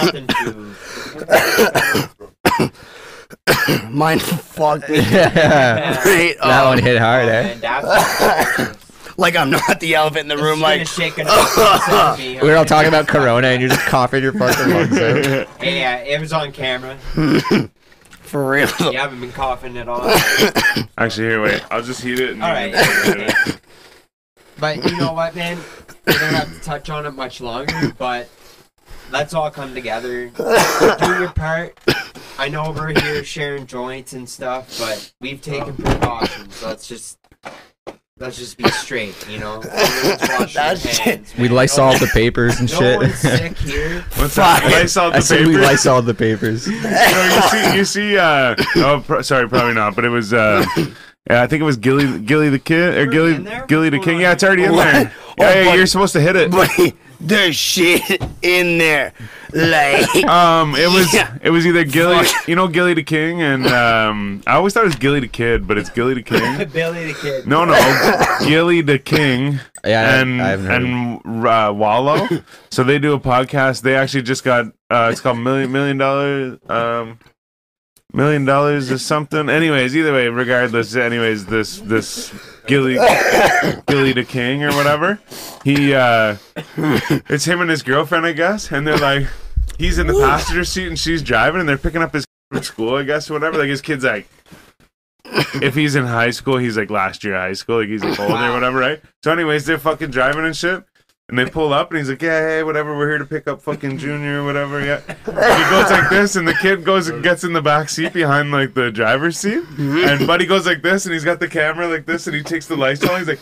nothing 0.03 0.27
too. 0.29 0.75
Mine 3.91 4.19
fucked 4.19 4.89
me. 4.89 4.97
Yeah. 4.99 5.99
Right 6.05 6.37
That 6.41 6.63
up. 6.63 6.67
one 6.69 6.79
hit 6.79 6.99
hard, 6.99 7.27
Oh, 7.29 7.33
eh? 7.33 8.75
Like 9.17 9.37
I'm 9.37 9.51
not 9.51 9.81
the 9.81 9.95
elephant 9.97 10.31
in 10.31 10.37
the 10.39 10.43
room. 10.43 10.61
Like 10.61 10.87
shaking 10.87 11.27
up. 11.29 12.19
We 12.19 12.39
were 12.43 12.57
all 12.57 12.65
talking 12.65 12.89
about 12.89 13.07
Corona, 13.09 13.49
and 13.49 13.61
you're 13.61 13.71
just 13.71 13.85
coughing 13.87 14.23
your 14.23 14.33
fucking 14.33 14.73
lungs 14.73 14.97
out. 14.99 15.47
Hey, 15.61 15.85
uh, 15.85 15.99
it 16.17 16.21
was 16.21 16.33
on 16.33 16.53
camera. 16.53 16.97
For 18.31 18.49
real. 18.49 18.69
You 18.81 18.99
haven't 18.99 19.21
been 19.21 19.33
coughing 19.33 19.77
at 19.77 19.89
all. 19.89 20.09
Actually, 20.99 21.27
here, 21.29 21.43
wait. 21.43 21.63
I'll 21.71 21.83
just 21.83 22.01
heat 22.03 22.21
it. 22.21 22.31
And 22.31 22.43
All 22.43 22.49
you 22.49 22.55
right. 22.55 22.75
can 22.75 23.19
get 23.19 23.47
it. 23.47 23.61
But 24.59 24.91
you 24.91 24.97
know 24.97 25.13
what, 25.13 25.35
man? 25.35 25.59
We 26.07 26.13
don't 26.13 26.35
have 26.35 26.53
to 26.55 26.61
touch 26.61 26.91
on 26.91 27.07
it 27.07 27.13
much 27.13 27.41
longer, 27.41 27.93
but 27.99 28.29
let's 29.11 29.35
all 29.35 29.51
come 29.51 29.75
together. 29.75 30.29
Do 30.29 31.07
your 31.19 31.31
part. 31.33 31.79
I 32.39 32.49
know 32.49 32.71
we're 32.71 32.99
here 33.01 33.25
sharing 33.25 33.67
joints 33.67 34.13
and 34.13 34.29
stuff, 34.29 34.79
but 34.79 35.13
we've 35.21 35.41
taken 35.41 35.75
precautions. 35.77 36.63
Let's 36.63 36.87
just 36.87 37.19
let's 38.21 38.37
just 38.37 38.57
be 38.59 38.69
straight, 38.71 39.15
you 39.29 39.39
know. 39.39 39.61
Everyone's 39.73 40.21
washing 40.21 40.39
their 40.39 40.47
That 40.49 40.79
shit- 40.79 40.99
hands, 40.99 41.35
We 41.37 41.45
man. 41.45 41.53
Lysol 41.57 41.99
the 41.99 42.11
papers 42.13 42.61
and 42.61 42.71
No 42.71 42.79
shit. 42.79 42.99
one's 42.99 43.15
sick 43.19 43.57
here. 43.59 44.01
What's 44.17 44.35
that? 44.37 44.63
Fuck. 44.63 44.73
Lysol 44.73 45.13
I 45.13 45.21
the 45.21 45.37
we 45.47 45.53
paper. 45.55 45.63
Lysol 45.63 46.03
the 46.03 46.15
papers. 46.15 46.67
You, 46.71 46.81
know, 46.83 47.33
you 47.35 47.43
see, 47.51 47.77
you 47.77 47.85
see. 47.85 48.19
Uh, 48.19 48.55
oh, 48.77 49.03
pro- 49.07 49.23
sorry, 49.23 49.49
probably 49.49 49.75
not. 49.75 49.95
But 49.97 50.05
it 50.05 50.11
was. 50.11 50.33
Uh, 50.33 50.65
yeah, 51.29 51.43
I 51.43 51.47
think 51.47 51.61
it 51.61 51.65
was 51.65 51.77
Gillie, 51.77 52.21
Gillie 52.21 52.49
the 52.51 52.59
kid, 52.59 52.97
or 52.97 53.07
Gillie. 53.07 53.47
Gillie 53.69 53.91
the 53.91 53.99
king. 53.99 54.21
Yeah, 54.21 54.33
it's 54.33 54.43
already 54.45 54.65
in 54.65 54.73
What? 54.73 54.93
there. 54.93 55.13
Oh, 55.29 55.35
Yeah, 55.39 55.63
yeah, 55.63 55.75
you're 55.75 55.87
supposed 55.87 56.13
to 56.15 56.21
hit 56.21 56.37
it. 56.37 56.51
But 57.21 57.29
there's 57.29 57.57
shit 57.57 58.23
in 58.43 58.79
there. 58.79 59.13
Like 59.53 60.15
Um, 60.27 60.75
it 60.77 60.89
was 60.89 61.13
Yeah. 61.13 61.37
it 61.43 61.51
was 61.51 61.67
either 61.67 61.85
Gillie, 61.85 62.27
you 62.47 62.55
know, 62.55 62.69
Gillie 62.69 62.95
the 62.95 63.03
King, 63.03 63.43
and 63.43 63.67
um, 63.67 64.43
I 64.47 64.55
always 64.55 64.73
thought 64.75 64.85
it 64.85 64.87
was 64.87 64.95
Gillie 64.97 65.21
the 65.21 65.29
Kid, 65.29 65.67
but 65.67 65.77
it's 65.77 65.91
Gillie 65.91 66.15
the 66.15 66.23
King. 66.23 66.69
Billy 66.73 67.13
the 67.13 67.19
kid. 67.21 67.47
No, 67.49 67.65
no, 67.65 67.75
Gilly 68.47 68.81
the 68.81 68.99
King 68.99 69.59
Yeah, 69.85 70.03
I- 70.03 70.17
and 70.21 70.41
I 70.41 70.49
haven't 70.51 70.67
heard. 70.67 70.83
and 70.83 71.47
uh, 71.47 71.73
Wallo. 71.77 72.29
So 72.71 72.85
they 72.85 72.99
do 73.01 73.13
a 73.15 73.21
podcast. 73.21 73.83
They 73.83 73.97
actually 73.97 74.23
just 74.23 74.45
got 74.45 74.67
uh, 74.89 75.09
it's 75.11 75.21
called 75.21 75.39
Million 75.39 75.73
Million 75.73 75.99
Dollars. 75.99 76.59
Um, 76.69 77.19
Million 78.13 78.45
dollars 78.45 78.91
or 78.91 78.99
something. 78.99 79.49
Anyways, 79.49 79.97
either 79.97 80.13
way, 80.13 80.29
regardless. 80.29 80.97
Anyways, 80.97 81.47
this 81.47 81.79
this 81.81 82.33
Gillie 82.67 82.95
Gillie 83.87 84.13
the 84.13 84.25
King 84.27 84.65
or 84.65 84.73
whatever. 84.73 85.21
He 85.65 85.95
uh, 85.95 86.37
it's 86.77 87.45
him 87.45 87.61
and 87.61 87.71
his 87.71 87.83
girlfriend, 87.83 88.27
I 88.27 88.33
guess, 88.33 88.73
and 88.73 88.87
they're 88.87 88.99
like, 88.99 89.27
he's 89.79 89.99
in 89.99 90.07
the 90.07 90.15
passenger 90.15 90.65
seat 90.65 90.89
and 90.89 90.99
she's 90.99 91.23
driving, 91.23 91.61
and 91.61 91.69
they're 91.69 91.79
picking 91.79 92.03
up 92.03 92.13
his 92.13 92.25
from 92.51 92.63
school, 92.63 92.97
I 92.97 93.05
guess, 93.05 93.31
or 93.31 93.35
whatever. 93.35 93.59
Like 93.59 93.69
his 93.69 93.81
kid's 93.81 94.05
like, 94.05 94.29
if 95.63 95.75
he's 95.75 95.95
in 95.95 96.05
high 96.05 96.31
school, 96.31 96.59
he's 96.59 96.77
like 96.77 96.91
last 96.91 97.23
year 97.25 97.37
of 97.37 97.43
high 97.43 97.53
school, 97.53 97.81
like 97.81 97.89
he's 97.89 98.03
like 98.03 98.19
older 98.19 98.35
or 98.35 98.53
whatever, 98.53 98.79
right? 98.79 99.01
So, 99.23 99.33
anyways, 99.33 99.67
they're 99.67 99.79
fucking 99.79 100.11
driving 100.11 100.45
and 100.45 100.57
shit. 100.57 100.85
And 101.31 101.39
they 101.39 101.47
pull 101.47 101.73
up, 101.73 101.91
and 101.91 101.99
he's 101.99 102.11
like, 102.11 102.21
"Yeah, 102.21 102.41
hey, 102.41 102.63
whatever. 102.63 102.97
We're 102.97 103.09
here 103.09 103.19
to 103.19 103.25
pick 103.25 103.49
up 103.49 103.63
fucking 103.63 103.99
Junior 103.99 104.43
or 104.43 104.45
whatever." 104.45 104.85
Yeah. 104.85 105.01
He 105.07 105.71
goes 105.71 105.91
like 105.91 106.11
this, 106.11 106.37
and 106.37 106.47
the 106.47 106.55
kid 106.55 106.85
goes 106.85 107.09
and 107.09 107.23
gets 107.23 107.45
in 107.45 107.53
the 107.53 107.63
back 107.63 107.89
seat 107.89 108.13
behind 108.13 108.51
like 108.51 108.75
the 108.75 108.91
driver's 108.91 109.39
seat, 109.39 109.63
mm-hmm. 109.63 110.09
and 110.09 110.27
Buddy 110.27 110.45
goes 110.45 110.67
like 110.67 110.83
this, 110.83 111.07
and 111.07 111.15
he's 111.15 111.25
got 111.25 111.41
the 111.41 111.49
camera 111.49 111.89
like 111.89 112.05
this, 112.05 112.27
and 112.27 112.37
he 112.37 112.43
takes 112.43 112.67
the 112.67 112.77
lights 112.77 113.09
on. 113.09 113.19
He's 113.19 113.29
like, 113.29 113.41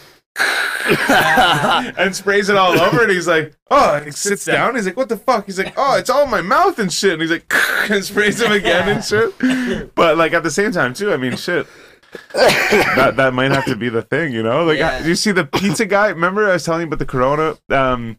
and 1.98 2.15
sprays 2.15 2.48
it 2.48 2.56
all 2.56 2.78
over. 2.81 3.02
And 3.02 3.10
he's 3.10 3.27
like, 3.27 3.55
oh, 3.70 3.97
and 3.97 4.06
he 4.06 4.10
sits 4.12 4.44
down. 4.44 4.74
He's 4.74 4.86
like, 4.86 4.97
what 4.97 5.09
the 5.09 5.16
fuck? 5.16 5.47
He's 5.47 5.59
like, 5.59 5.74
oh, 5.77 5.97
it's 5.97 6.10
all 6.10 6.24
in 6.24 6.31
my 6.31 6.43
mouth 6.43 6.78
and 6.78 6.93
shit. 6.93 7.15
And 7.15 7.23
he's 7.23 7.31
like, 7.31 7.52
and 7.90 8.05
sprays 8.05 8.40
him 8.40 8.52
again 8.52 8.89
and 8.89 9.05
shit. 9.05 9.94
But 9.94 10.16
like 10.16 10.32
at 10.32 10.43
the 10.43 10.51
same 10.51 10.73
time 10.73 10.94
too, 10.94 11.12
I 11.12 11.16
mean, 11.16 11.36
shit. 11.36 11.66
that 12.35 13.14
that 13.16 13.35
might 13.35 13.51
have 13.51 13.64
to 13.66 13.76
be 13.76 13.89
the 13.89 14.02
thing, 14.02 14.32
you 14.32 14.43
know. 14.43 14.64
Like, 14.64 14.78
Yeah. 14.78 15.05
you 15.05 15.14
see 15.14 15.32
the 15.32 15.44
pizza 15.44 15.85
guy? 15.86 16.09
Remember 16.09 16.48
I 16.48 16.55
was 16.55 16.64
telling 16.64 16.82
you 16.82 16.86
about 16.86 16.98
the 16.98 17.06
Corona? 17.06 17.56
Um, 17.70 18.16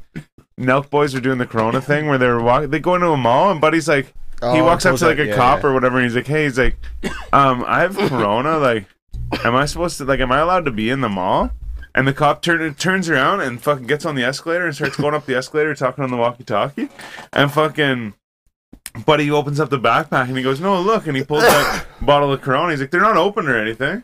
Nelk 0.60 0.90
boys 0.90 1.16
are 1.16 1.22
doing 1.22 1.38
the 1.38 1.46
Corona 1.46 1.82
thing 1.82 2.08
where 2.08 2.18
they're 2.18 2.40
walking. 2.40 2.70
They 2.70 2.80
go 2.80 2.96
into 2.96 3.08
a 3.10 3.18
mall 3.18 3.50
and 3.52 3.62
Buddy's 3.62 3.88
like, 3.88 4.08
he 4.08 4.14
Oh, 4.42 4.64
walks 4.64 4.86
up 4.86 4.98
to 4.98 5.06
like 5.08 5.18
that- 5.18 5.24
a 5.24 5.28
yeah, 5.30 5.36
cop 5.36 5.64
yeah. 5.64 5.70
or 5.70 5.74
whatever, 5.74 5.98
and 5.98 6.06
he's 6.06 6.16
like, 6.16 6.28
"Hey, 6.28 6.44
he's 6.46 6.58
like, 6.58 6.78
um, 7.34 7.66
I 7.68 7.82
have 7.82 7.98
Corona. 7.98 8.58
Like, 8.58 8.86
am 9.44 9.54
I 9.56 9.66
supposed 9.66 9.98
to 9.98 10.06
like, 10.06 10.22
am 10.22 10.32
I 10.32 10.40
allowed 10.40 10.64
to 10.66 10.72
be 10.72 10.90
in 10.90 11.02
the 11.02 11.10
mall?" 11.10 11.52
And 11.94 12.08
the 12.08 12.14
cop 12.14 12.42
turn, 12.42 12.74
turns 12.76 13.10
around 13.10 13.42
and 13.42 13.62
fucking 13.62 13.88
gets 13.88 14.06
on 14.06 14.16
the 14.16 14.24
escalator 14.24 14.66
and 14.66 14.74
starts 14.76 14.96
going 14.96 15.14
up 15.14 15.26
the 15.26 15.36
escalator, 15.36 15.74
talking 15.76 16.04
on 16.06 16.12
the 16.12 16.16
walkie-talkie, 16.18 16.88
and 17.34 17.52
fucking. 17.52 18.14
Buddy 19.06 19.32
opens 19.32 19.60
up 19.60 19.70
the 19.70 19.80
backpack 19.80 20.28
and 20.28 20.38
he 20.38 20.44
goes, 20.44 20.60
"No, 20.60 20.82
look!" 20.82 21.08
And 21.08 21.16
he 21.16 21.24
pulls 21.24 21.44
out 21.44 21.86
a 22.02 22.04
bottle 22.06 22.32
of 22.34 22.42
Corona. 22.42 22.72
He's 22.72 22.82
like, 22.82 22.92
"They're 22.92 23.02
not 23.02 23.18
open 23.18 23.48
or 23.48 23.58
anything." 23.58 24.04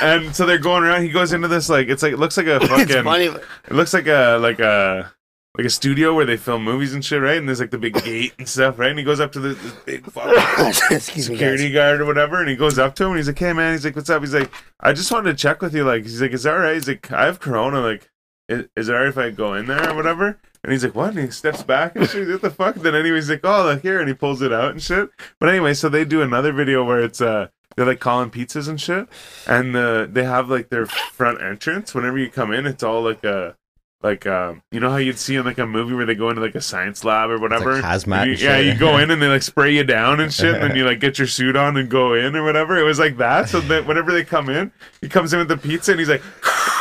And 0.00 0.34
so 0.34 0.46
they're 0.46 0.58
going 0.58 0.84
around. 0.84 1.02
He 1.02 1.10
goes 1.10 1.32
into 1.32 1.48
this 1.48 1.68
like 1.68 1.88
it's 1.88 2.02
like 2.02 2.12
it 2.12 2.18
looks 2.18 2.36
like 2.36 2.46
a 2.46 2.60
fucking 2.66 3.04
funny. 3.04 3.26
it 3.26 3.72
looks 3.72 3.92
like 3.92 4.06
a 4.06 4.38
like 4.40 4.58
a 4.60 5.12
like 5.56 5.66
a 5.66 5.70
studio 5.70 6.14
where 6.14 6.26
they 6.26 6.36
film 6.36 6.64
movies 6.64 6.92
and 6.92 7.04
shit, 7.04 7.20
right? 7.22 7.38
And 7.38 7.48
there's 7.48 7.60
like 7.60 7.70
the 7.70 7.78
big 7.78 7.94
gate 8.04 8.34
and 8.38 8.48
stuff, 8.48 8.78
right? 8.78 8.90
And 8.90 8.98
he 8.98 9.04
goes 9.04 9.20
up 9.20 9.32
to 9.32 9.40
the, 9.40 9.54
this 9.54 9.72
big 9.86 10.04
fucking 10.10 10.72
security 11.00 11.72
guard 11.72 12.00
or 12.00 12.04
whatever, 12.04 12.40
and 12.40 12.48
he 12.48 12.56
goes 12.56 12.78
up 12.78 12.94
to 12.96 13.04
him 13.04 13.10
and 13.10 13.18
he's 13.18 13.26
like, 13.28 13.38
"Hey 13.38 13.52
man," 13.52 13.72
he's 13.72 13.84
like, 13.84 13.96
"What's 13.96 14.10
up?" 14.10 14.22
He's 14.22 14.34
like, 14.34 14.50
"I 14.80 14.92
just 14.92 15.10
wanted 15.10 15.30
to 15.30 15.36
check 15.36 15.62
with 15.62 15.74
you." 15.74 15.84
Like, 15.84 16.02
he's 16.02 16.20
like, 16.20 16.32
"Is 16.32 16.42
that 16.42 16.52
all 16.54 16.60
right?" 16.60 16.74
He's 16.74 16.88
like, 16.88 17.10
"I 17.10 17.24
have 17.24 17.40
Corona. 17.40 17.80
Like, 17.80 18.10
is, 18.48 18.66
is 18.76 18.88
it 18.88 18.92
alright 18.92 19.08
if 19.08 19.18
I 19.18 19.30
go 19.30 19.54
in 19.54 19.66
there 19.66 19.90
or 19.90 19.94
whatever?" 19.94 20.38
And 20.62 20.72
he's 20.72 20.82
like, 20.84 20.94
"What?" 20.94 21.10
And 21.10 21.20
he 21.20 21.30
steps 21.30 21.62
back 21.62 21.94
and 21.96 22.08
shit. 22.08 22.28
What 22.28 22.42
the 22.42 22.50
fuck? 22.50 22.74
Then 22.76 22.94
anyway, 22.94 23.16
he's 23.16 23.30
like, 23.30 23.40
"Oh, 23.44 23.64
look 23.64 23.82
here," 23.82 23.98
and 24.00 24.08
he 24.08 24.14
pulls 24.14 24.42
it 24.42 24.52
out 24.52 24.70
and 24.72 24.82
shit. 24.82 25.10
But 25.38 25.48
anyway, 25.48 25.74
so 25.74 25.88
they 25.88 26.04
do 26.04 26.22
another 26.22 26.52
video 26.52 26.84
where 26.84 27.00
it's 27.00 27.20
uh. 27.20 27.48
They're 27.76 27.84
like 27.84 28.00
calling 28.00 28.30
pizzas 28.30 28.70
and 28.70 28.80
shit, 28.80 29.06
and 29.46 29.76
uh, 29.76 30.06
they 30.06 30.24
have 30.24 30.48
like 30.48 30.70
their 30.70 30.86
front 30.86 31.42
entrance. 31.42 31.94
Whenever 31.94 32.16
you 32.16 32.30
come 32.30 32.50
in, 32.50 32.64
it's 32.64 32.82
all 32.82 33.02
like 33.02 33.22
a 33.22 33.54
like 34.02 34.26
um, 34.26 34.62
you 34.72 34.80
know 34.80 34.88
how 34.88 34.96
you'd 34.96 35.18
see 35.18 35.36
in 35.36 35.44
like 35.44 35.58
a 35.58 35.66
movie 35.66 35.92
where 35.94 36.06
they 36.06 36.14
go 36.14 36.30
into 36.30 36.40
like 36.40 36.54
a 36.54 36.62
science 36.62 37.04
lab 37.04 37.28
or 37.28 37.38
whatever. 37.38 37.82
hazmat 37.82 38.28
You- 38.28 38.32
yeah, 38.46 38.56
you 38.58 38.78
go 38.78 38.96
in 38.96 39.10
and 39.10 39.20
they 39.20 39.26
like 39.28 39.42
spray 39.42 39.74
you 39.74 39.84
down 39.84 40.20
and 40.20 40.32
shit, 40.32 40.54
and 40.54 40.62
then 40.70 40.74
you 40.76 40.84
like 40.86 41.00
get 41.00 41.18
your 41.18 41.26
suit 41.28 41.54
on 41.54 41.76
and 41.76 41.90
go 41.90 42.14
in 42.14 42.34
or 42.34 42.42
whatever. 42.44 42.78
It 42.78 42.84
was 42.84 42.98
like 42.98 43.18
that. 43.18 43.50
So 43.50 43.60
that 43.60 43.86
whenever 43.86 44.10
they 44.10 44.24
come 44.24 44.48
in, 44.48 44.72
he 45.02 45.08
comes 45.10 45.34
in 45.34 45.38
with 45.40 45.48
the 45.48 45.58
pizza 45.58 45.90
and 45.90 46.00
he's 46.00 46.08
like, 46.08 46.22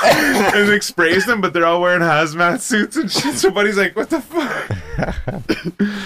and 0.56 0.70
like 0.70 0.84
sprays 0.84 1.26
them, 1.26 1.42
but 1.42 1.54
they're 1.54 1.66
all 1.66 1.82
wearing 1.82 2.02
hazmat 2.02 2.60
suits 2.62 2.96
and 2.98 3.12
shit. 3.12 3.36
So 3.36 3.50
buddy's 3.52 3.78
like, 3.78 3.96
what 3.96 4.10
the 4.10 4.22
fuck? 4.22 4.72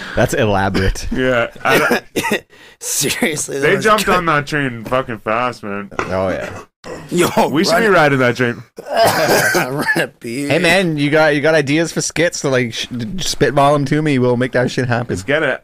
That's 0.15 0.33
elaborate. 0.33 1.07
Yeah, 1.11 1.51
I- 1.63 2.03
Seriously, 2.79 3.59
they 3.59 3.77
jumped 3.79 4.05
good. 4.05 4.15
on 4.15 4.25
that 4.27 4.47
train 4.47 4.83
fucking 4.85 5.19
fast, 5.19 5.63
man. 5.63 5.89
Oh 5.99 6.29
yeah. 6.29 6.63
Yo, 7.09 7.49
We 7.49 7.65
should 7.65 7.77
be 7.79 7.85
run, 7.87 7.93
riding 7.93 8.19
that 8.19 8.37
train. 8.37 8.63
run. 8.87 10.13
Hey 10.21 10.59
man, 10.59 10.95
you 10.97 11.11
got 11.11 11.35
you 11.35 11.41
got 11.41 11.55
ideas 11.55 11.91
for 11.91 11.99
skits? 12.01 12.39
So 12.39 12.49
like, 12.49 12.73
sh- 12.73 12.87
spitball 13.17 13.73
them 13.73 13.83
to 13.85 14.01
me. 14.01 14.17
We'll 14.17 14.37
make 14.37 14.53
that 14.53 14.71
shit 14.71 14.87
happen. 14.87 15.09
Let's 15.09 15.23
get 15.23 15.43
it. 15.43 15.61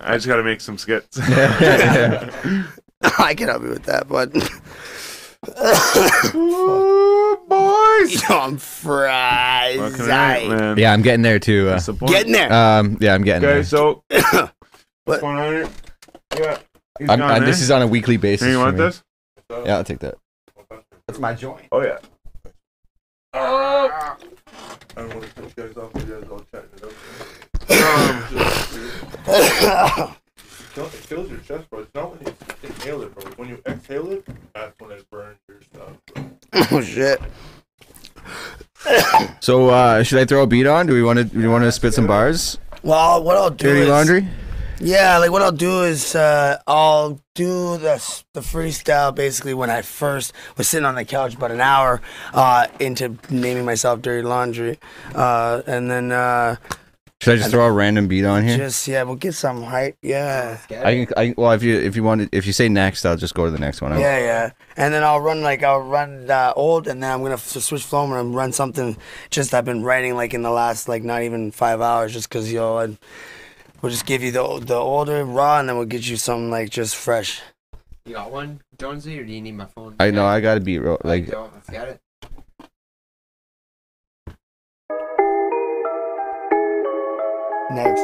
I 0.00 0.14
just 0.14 0.26
gotta 0.26 0.42
make 0.44 0.60
some 0.62 0.78
skits. 0.78 1.18
I 1.20 2.64
can 3.36 3.48
help 3.48 3.62
you 3.62 3.68
with 3.70 3.84
that, 3.84 4.08
but 4.08 4.32
Ooh, 6.34 7.38
boys. 7.48 8.22
yo, 8.28 8.38
I'm 8.38 8.56
fried. 8.58 9.78
Fucking 9.78 10.06
right, 10.06 10.48
man. 10.48 10.78
yeah, 10.78 10.92
I'm 10.92 11.02
getting 11.02 11.22
there 11.22 11.38
too. 11.38 11.68
Uh, 11.70 11.74
Disappointed. 11.74 12.12
Getting 12.12 12.32
there. 12.32 12.52
um, 12.52 12.96
yeah, 13.00 13.14
I'm 13.14 13.22
getting 13.24 13.44
Okay, 13.48 13.54
there. 13.54 13.64
so 13.64 14.02
what's 15.04 15.20
going 15.20 15.36
on 15.38 15.52
here? 15.52 15.68
Yeah, 16.36 16.58
he's 16.98 17.08
I'm, 17.08 17.18
gone, 17.18 17.30
uh, 17.30 17.34
eh? 17.36 17.38
this 17.40 17.60
is 17.60 17.70
on 17.70 17.82
a 17.82 17.86
weekly 17.86 18.16
basis. 18.16 18.44
Here, 18.46 18.52
you 18.52 18.58
for 18.58 18.64
want 18.64 18.76
me. 18.78 18.84
this? 18.84 19.02
Yeah, 19.50 19.76
I'll 19.76 19.84
take 19.84 20.00
that. 20.00 20.16
That's 21.06 21.18
my 21.18 21.34
joint. 21.34 21.66
Oh 21.72 21.82
yeah. 21.82 21.98
I 23.34 23.88
don't 24.96 25.14
want 25.14 25.22
to 25.22 25.28
cut 25.34 25.44
you 25.56 25.64
guys 25.64 25.76
off. 25.76 25.90
You 25.94 26.02
guys 26.02 26.28
all 26.30 26.44
chatting 26.52 26.70
it 26.76 26.84
up. 26.84 26.92
Um, 29.28 30.14
Kill- 30.78 30.86
It 30.86 31.08
kills 31.08 31.28
your 31.28 31.40
chest, 31.40 31.68
bro. 31.70 31.80
It's 31.80 31.92
not 31.92 32.10
when 32.12 32.20
you 32.24 32.34
inhale 32.62 33.02
it, 33.02 33.12
bro. 33.12 33.24
When 33.32 33.48
you 33.48 33.60
exhale 33.66 34.12
it, 34.12 34.24
that's 34.54 34.78
when 34.78 34.92
it 34.92 35.10
burns 35.10 35.38
your 35.48 35.60
stuff. 35.60 35.90
Bro. 36.14 36.24
oh 36.78 36.80
shit. 36.82 37.20
So 39.40 39.70
uh, 39.70 40.04
should 40.04 40.20
I 40.20 40.24
throw 40.24 40.42
a 40.44 40.46
beat 40.46 40.66
on? 40.66 40.86
Do 40.86 40.92
we 40.94 41.02
want 41.02 41.18
to? 41.18 41.24
Do 41.24 41.38
we 41.38 41.48
want 41.48 41.64
to 41.64 41.72
spit 41.72 41.94
some 41.94 42.06
bars? 42.06 42.58
Well, 42.84 43.24
what 43.24 43.36
I'll 43.36 43.50
do 43.50 43.66
Dirty 43.66 43.80
is 43.80 43.88
laundry. 43.88 44.28
Yeah, 44.78 45.18
like 45.18 45.32
what 45.32 45.42
I'll 45.42 45.50
do 45.50 45.82
is 45.82 46.14
uh, 46.14 46.58
I'll 46.66 47.20
do 47.34 47.76
the 47.78 48.22
the 48.34 48.40
freestyle 48.40 49.12
basically 49.12 49.54
when 49.54 49.70
I 49.70 49.82
first 49.82 50.32
was 50.56 50.68
sitting 50.68 50.84
on 50.86 50.94
the 50.94 51.04
couch 51.04 51.34
about 51.34 51.50
an 51.50 51.60
hour 51.60 52.00
uh, 52.32 52.68
into 52.78 53.16
naming 53.30 53.64
myself 53.64 54.00
Dirty 54.00 54.22
Laundry, 54.22 54.78
uh, 55.14 55.62
and 55.66 55.90
then 55.90 56.12
uh, 56.12 56.56
Should 57.20 57.34
I 57.34 57.36
just 57.38 57.50
throw 57.50 57.66
a 57.66 57.72
random 57.72 58.06
beat 58.06 58.24
on 58.24 58.46
here? 58.46 58.56
just 58.56 58.86
yeah, 58.86 59.02
we'll 59.02 59.16
get 59.16 59.34
some 59.34 59.62
hype. 59.64 59.96
Yeah, 60.02 60.58
I 60.70 61.04
can. 61.04 61.06
I, 61.16 61.34
well, 61.36 61.50
if 61.50 61.64
you 61.64 61.76
if 61.76 61.96
you 61.96 62.04
want 62.04 62.22
to, 62.22 62.28
if 62.36 62.46
you 62.46 62.52
say 62.52 62.68
next, 62.68 63.04
I'll 63.04 63.16
just 63.16 63.34
go 63.34 63.44
to 63.44 63.50
the 63.50 63.58
next 63.58 63.82
one. 63.82 63.98
yeah, 63.98 64.18
yeah. 64.18 64.50
And 64.76 64.94
then 64.94 65.02
I'll 65.02 65.20
run 65.20 65.42
like 65.42 65.64
I'll 65.64 65.80
run 65.80 66.30
uh, 66.30 66.52
old, 66.54 66.86
and 66.86 67.02
then 67.02 67.10
I'm 67.10 67.22
gonna 67.22 67.34
f- 67.34 67.40
switch 67.40 67.82
flow 67.82 68.04
and 68.04 68.14
I'm 68.14 68.32
run 68.34 68.52
something 68.52 68.96
just 69.30 69.52
I've 69.52 69.64
been 69.64 69.82
writing 69.82 70.14
like 70.14 70.32
in 70.32 70.42
the 70.42 70.50
last 70.50 70.88
like 70.88 71.02
not 71.02 71.22
even 71.22 71.50
five 71.50 71.80
hours, 71.80 72.12
just 72.12 72.30
cause 72.30 72.52
yo, 72.52 72.76
i 72.78 72.96
we'll 73.82 73.90
just 73.90 74.06
give 74.06 74.22
you 74.22 74.30
the 74.30 74.60
the 74.60 74.76
older 74.76 75.24
raw, 75.24 75.58
and 75.58 75.68
then 75.68 75.76
we'll 75.76 75.86
get 75.86 76.08
you 76.08 76.16
something 76.16 76.52
like 76.52 76.70
just 76.70 76.94
fresh. 76.94 77.42
You 78.04 78.14
got 78.14 78.30
one, 78.30 78.60
Jonesy, 78.78 79.18
or 79.18 79.24
do 79.24 79.32
you 79.32 79.40
need 79.42 79.56
my 79.56 79.66
phone? 79.66 79.96
I 79.98 80.12
know. 80.12 80.24
I 80.24 80.40
gotta 80.40 80.60
beat 80.60 80.78
ro- 80.78 80.98
like. 81.02 81.26
Yo, 81.26 81.50
let's 81.52 81.68
get 81.68 81.88
it. 81.88 82.00
Next. 87.70 88.02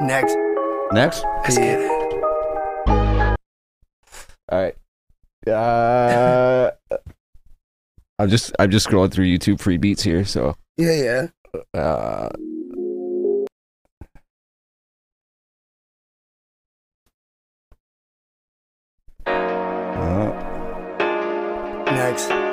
Next. 0.00 0.36
Next. 0.92 1.24
Let's 1.42 1.58
get 1.58 1.80
it. 1.80 1.90
All 4.48 4.62
right. 4.62 4.76
Uh, 5.52 6.70
I'm 8.20 8.28
just 8.28 8.52
I'm 8.58 8.70
just 8.70 8.86
scrolling 8.88 9.12
through 9.12 9.26
YouTube 9.26 9.60
free 9.60 9.78
beats 9.78 10.02
here. 10.02 10.24
So. 10.24 10.56
Yeah, 10.76 10.92
yeah. 10.92 11.26
Uh, 11.74 12.28
uh, 19.26 20.32
Next. 21.90 22.45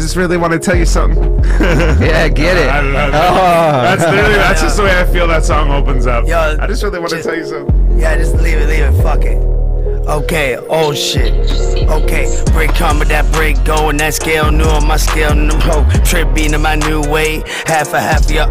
Just 0.00 0.16
really 0.16 0.36
want 0.36 0.52
to 0.52 0.58
tell 0.58 0.76
you 0.76 0.86
something. 0.86 1.22
yeah, 1.60 2.28
get 2.28 2.56
it. 2.56 2.68
I 2.70 2.80
love 2.80 3.08
it. 3.10 3.14
Oh. 3.14 3.82
That's 3.82 4.02
literally 4.02 4.34
that's 4.34 4.62
just 4.62 4.76
the 4.76 4.84
way 4.84 5.00
I 5.00 5.04
feel 5.04 5.26
that 5.28 5.44
song 5.44 5.70
opens 5.70 6.06
up. 6.06 6.26
Yo, 6.26 6.56
I 6.60 6.66
just 6.66 6.82
really 6.82 6.98
want 6.98 7.10
to 7.10 7.22
tell 7.22 7.36
you 7.36 7.46
something. 7.46 7.98
Yeah, 7.98 8.16
just 8.16 8.34
leave 8.36 8.58
it, 8.58 8.68
leave 8.68 8.84
it. 8.84 9.02
Fuck 9.02 9.24
it. 9.24 9.59
Okay, 10.10 10.58
oh 10.68 10.92
shit. 10.92 11.32
Okay, 11.88 12.26
break 12.52 12.74
comma 12.74 13.04
that 13.04 13.32
break 13.32 13.62
going 13.64 13.96
that 13.98 14.12
scale 14.14 14.50
new 14.50 14.64
on 14.64 14.84
my 14.84 14.96
scale 14.96 15.36
no 15.36 15.56
ho. 15.58 15.86
Trip 16.04 16.34
being 16.34 16.52
in 16.52 16.62
my 16.62 16.74
new 16.74 17.00
way 17.02 17.44
half 17.64 17.94
a 17.94 18.00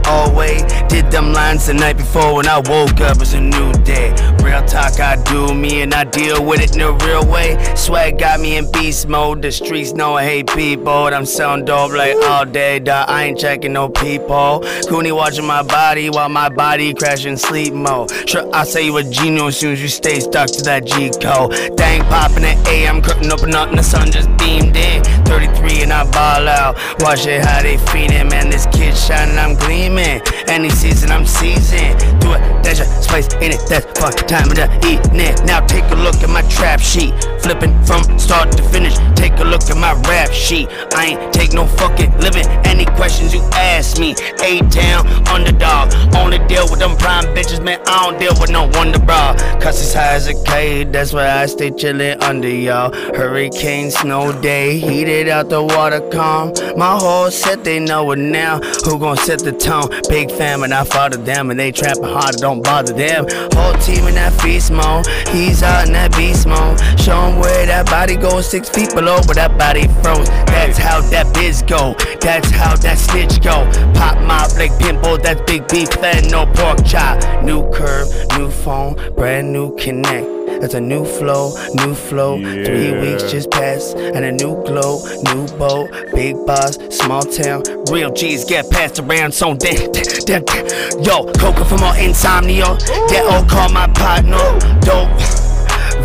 all 0.08 0.34
way 0.34 0.58
did 0.88 1.12
them 1.12 1.34
lines 1.34 1.68
the 1.68 1.74
night 1.74 1.98
before 1.98 2.36
when 2.36 2.48
I 2.48 2.60
woke 2.60 3.02
up 3.02 3.22
it's 3.22 3.34
a 3.34 3.42
new 3.42 3.74
day. 3.84 4.12
Real 4.42 4.64
talk 4.66 5.00
I 5.02 5.22
do 5.24 5.54
me 5.54 5.82
and 5.82 5.94
I 5.94 6.06
deal 6.06 6.46
with 6.46 6.62
it 6.62 6.76
in 6.76 6.82
a 6.82 6.94
real 7.06 7.26
way. 7.26 7.58
Swag 7.76 8.20
got 8.20 8.40
me 8.40 8.58
in 8.58 8.72
beast 8.72 9.10
mode 9.10 9.42
the 9.42 9.52
streets 9.52 9.92
know 9.92 10.16
I 10.16 10.24
hate 10.24 10.48
people. 10.48 10.84
But 10.84 11.14
I'm 11.14 11.26
sound 11.26 11.68
dope 11.68 11.92
like 11.92 12.16
all 12.24 12.46
day 12.46 12.80
dog 12.80 13.10
I 13.10 13.26
ain't 13.26 13.40
checking 13.40 13.74
no 13.74 13.90
people. 13.90 14.64
Cooney 14.88 15.12
watching 15.12 15.46
my 15.46 15.64
body 15.64 16.10
while 16.10 16.30
my 16.30 16.48
body 16.50 16.94
crashing 16.94 17.38
sleep 17.38 17.74
mode. 17.74 18.12
Sure 18.30 18.50
I 18.56 18.64
say 18.64 18.86
you 18.86 18.96
a 18.98 19.04
genius 19.04 19.56
as 19.56 19.58
soon 19.58 19.74
as 19.74 19.82
you 19.82 19.90
stay 19.90 20.20
stuck 20.22 20.48
to 20.52 20.62
that 20.64 20.86
G 20.86 21.12
code 21.22 21.49
Dang 21.76 22.02
popping 22.06 22.44
at 22.44 22.68
A, 22.68 22.88
I'm 22.88 23.02
curtain 23.02 23.32
open 23.32 23.56
up 23.56 23.70
and 23.70 23.78
the 23.78 23.84
sun 23.84 24.12
just 24.12 24.30
beamed 24.38 24.76
in. 24.76 25.04
33 25.26 25.84
and 25.84 25.94
I 25.94 26.04
ball 26.12 26.48
out. 26.48 26.76
Watch 27.00 27.26
it 27.26 27.44
how 27.44 27.62
they 27.62 27.78
feeding, 27.90 28.30
man. 28.30 28.50
This 28.50 28.66
kid 28.68 28.96
shining, 28.96 29.38
I'm 29.38 29.56
gleaming. 29.56 30.22
Any 30.48 30.70
season, 30.70 31.12
I'm 31.12 31.26
seasoned. 31.26 32.00
Do 32.22 32.34
it, 32.34 32.64
there's 32.64 32.80
a 32.80 32.86
space 33.02 33.34
in 33.36 33.54
it. 33.54 33.62
That's 33.70 33.86
fun 34.00 34.14
time 34.28 34.50
of 34.50 34.58
the 34.58 34.70
evening. 34.86 35.34
Now 35.46 35.66
take 35.66 35.86
a 35.92 35.96
look 35.96 36.16
at 36.22 36.30
my 36.30 36.42
trap 36.50 36.80
sheet. 36.80 37.14
Flipping 37.42 37.74
from 37.84 38.04
start 38.20 38.52
to 38.58 38.64
finish. 38.70 38.96
Take 39.16 39.40
a 39.40 39.44
look 39.44 39.64
at 39.70 39.78
my 39.78 39.94
rap 40.10 40.32
sheet. 40.32 40.68
I 40.94 41.14
ain't 41.14 41.34
take 41.34 41.54
no 41.54 41.66
fucking 41.66 42.18
living. 42.20 42.46
Any 42.66 42.86
questions 42.98 43.34
you 43.34 43.42
ask 43.54 44.00
me? 44.00 44.12
A 44.44 44.60
town 44.70 45.08
underdog. 45.28 45.94
Only 46.16 46.40
deal 46.48 46.66
with 46.70 46.80
them 46.80 46.98
prime 46.98 47.26
bitches, 47.36 47.64
man. 47.64 47.80
I 47.88 48.10
don't 48.10 48.20
deal 48.20 48.34
with 48.40 48.52
no 48.52 48.70
wonder 48.74 49.00
bra. 49.00 49.36
Cause 49.62 49.82
it's 49.82 49.94
high 49.94 50.14
as 50.14 50.28
a 50.28 50.36
cave. 50.44 50.92
That's 50.92 51.14
why 51.14 51.29
I 51.30 51.46
stay 51.46 51.70
chillin' 51.70 52.22
under 52.24 52.50
y'all. 52.50 52.92
Hurricane, 53.16 53.92
snow 53.92 54.32
day. 54.42 54.80
Heated 54.80 55.30
out 55.30 55.50
the 55.50 55.64
water 55.64 56.02
calm. 56.10 56.54
My 56.76 56.98
whole 56.98 57.30
set, 57.30 57.64
they 57.64 57.80
know 57.80 58.12
it 58.12 58.18
now. 58.18 58.60
Who 58.86 58.98
gon' 58.98 59.18
set 59.18 59.40
the 59.40 59.52
tone? 59.52 59.90
Big 60.10 60.32
famine, 60.32 60.74
I 60.74 60.84
follow 60.84 61.18
them. 61.18 61.52
And 61.52 61.60
they 61.60 61.72
trappin' 61.72 62.04
hard, 62.04 62.36
don't 62.38 62.64
bother 62.64 62.94
them. 62.94 63.28
Whole 63.54 63.74
team 63.76 64.08
in 64.08 64.16
that 64.16 64.34
feast 64.42 64.72
mode. 64.72 65.06
He's 65.30 65.62
out 65.62 65.88
in 65.88 65.94
that 65.94 66.16
beast 66.18 66.48
mode. 66.48 66.80
Show 67.00 67.28
him 67.28 67.40
where 67.40 67.66
that 67.68 67.86
body 67.86 68.16
goes. 68.16 68.50
Six 68.50 68.68
feet 68.70 68.90
below 68.96 69.20
where 69.28 69.36
that 69.36 69.58
body 69.58 69.88
froze. 70.02 70.28
That's 70.48 70.78
how 70.78 71.02
that 71.12 71.32
biz 71.36 71.62
go. 71.62 71.96
That's 72.22 72.50
how 72.50 72.76
that 72.78 72.98
snitch 72.98 73.42
go. 73.42 73.70
Pop 73.94 74.18
my 74.26 74.48
like 74.58 74.78
pimple. 74.80 75.18
That's 75.18 75.42
big 75.42 75.68
beef 75.68 75.96
and 76.04 76.32
no 76.32 76.46
pork 76.48 76.84
chop. 76.86 77.44
New 77.44 77.70
curve, 77.72 78.08
new 78.38 78.50
phone, 78.50 78.96
brand 79.16 79.54
new 79.54 79.76
connect. 79.76 80.39
That's 80.60 80.74
a 80.74 80.82
new 80.82 81.06
flow, 81.06 81.54
new 81.74 81.96
flow. 81.96 82.38
Three 82.38 82.92
weeks 83.00 83.32
just 83.32 83.50
passed, 83.52 83.96
and 83.98 84.26
a 84.26 84.32
new 84.32 84.62
glow, 84.64 85.02
new 85.24 85.48
boat, 85.58 85.90
big 86.14 86.36
boss, 86.46 86.78
small 86.96 87.24
town. 87.24 87.64
Real 87.92 88.12
G's 88.12 88.46
get 88.46 88.70
passed 88.70 89.00
around, 89.00 89.34
so 89.34 89.54
damn, 89.54 89.92
damn, 89.92 90.44
damn. 90.44 91.04
Yo, 91.04 91.32
coca 91.34 91.66
from 91.66 91.82
my 91.82 91.98
insomnia. 92.00 92.66
That 92.66 93.26
old 93.32 93.50
call 93.50 93.70
my 93.70 93.88
partner. 93.88 94.38
Dope. 94.82 95.49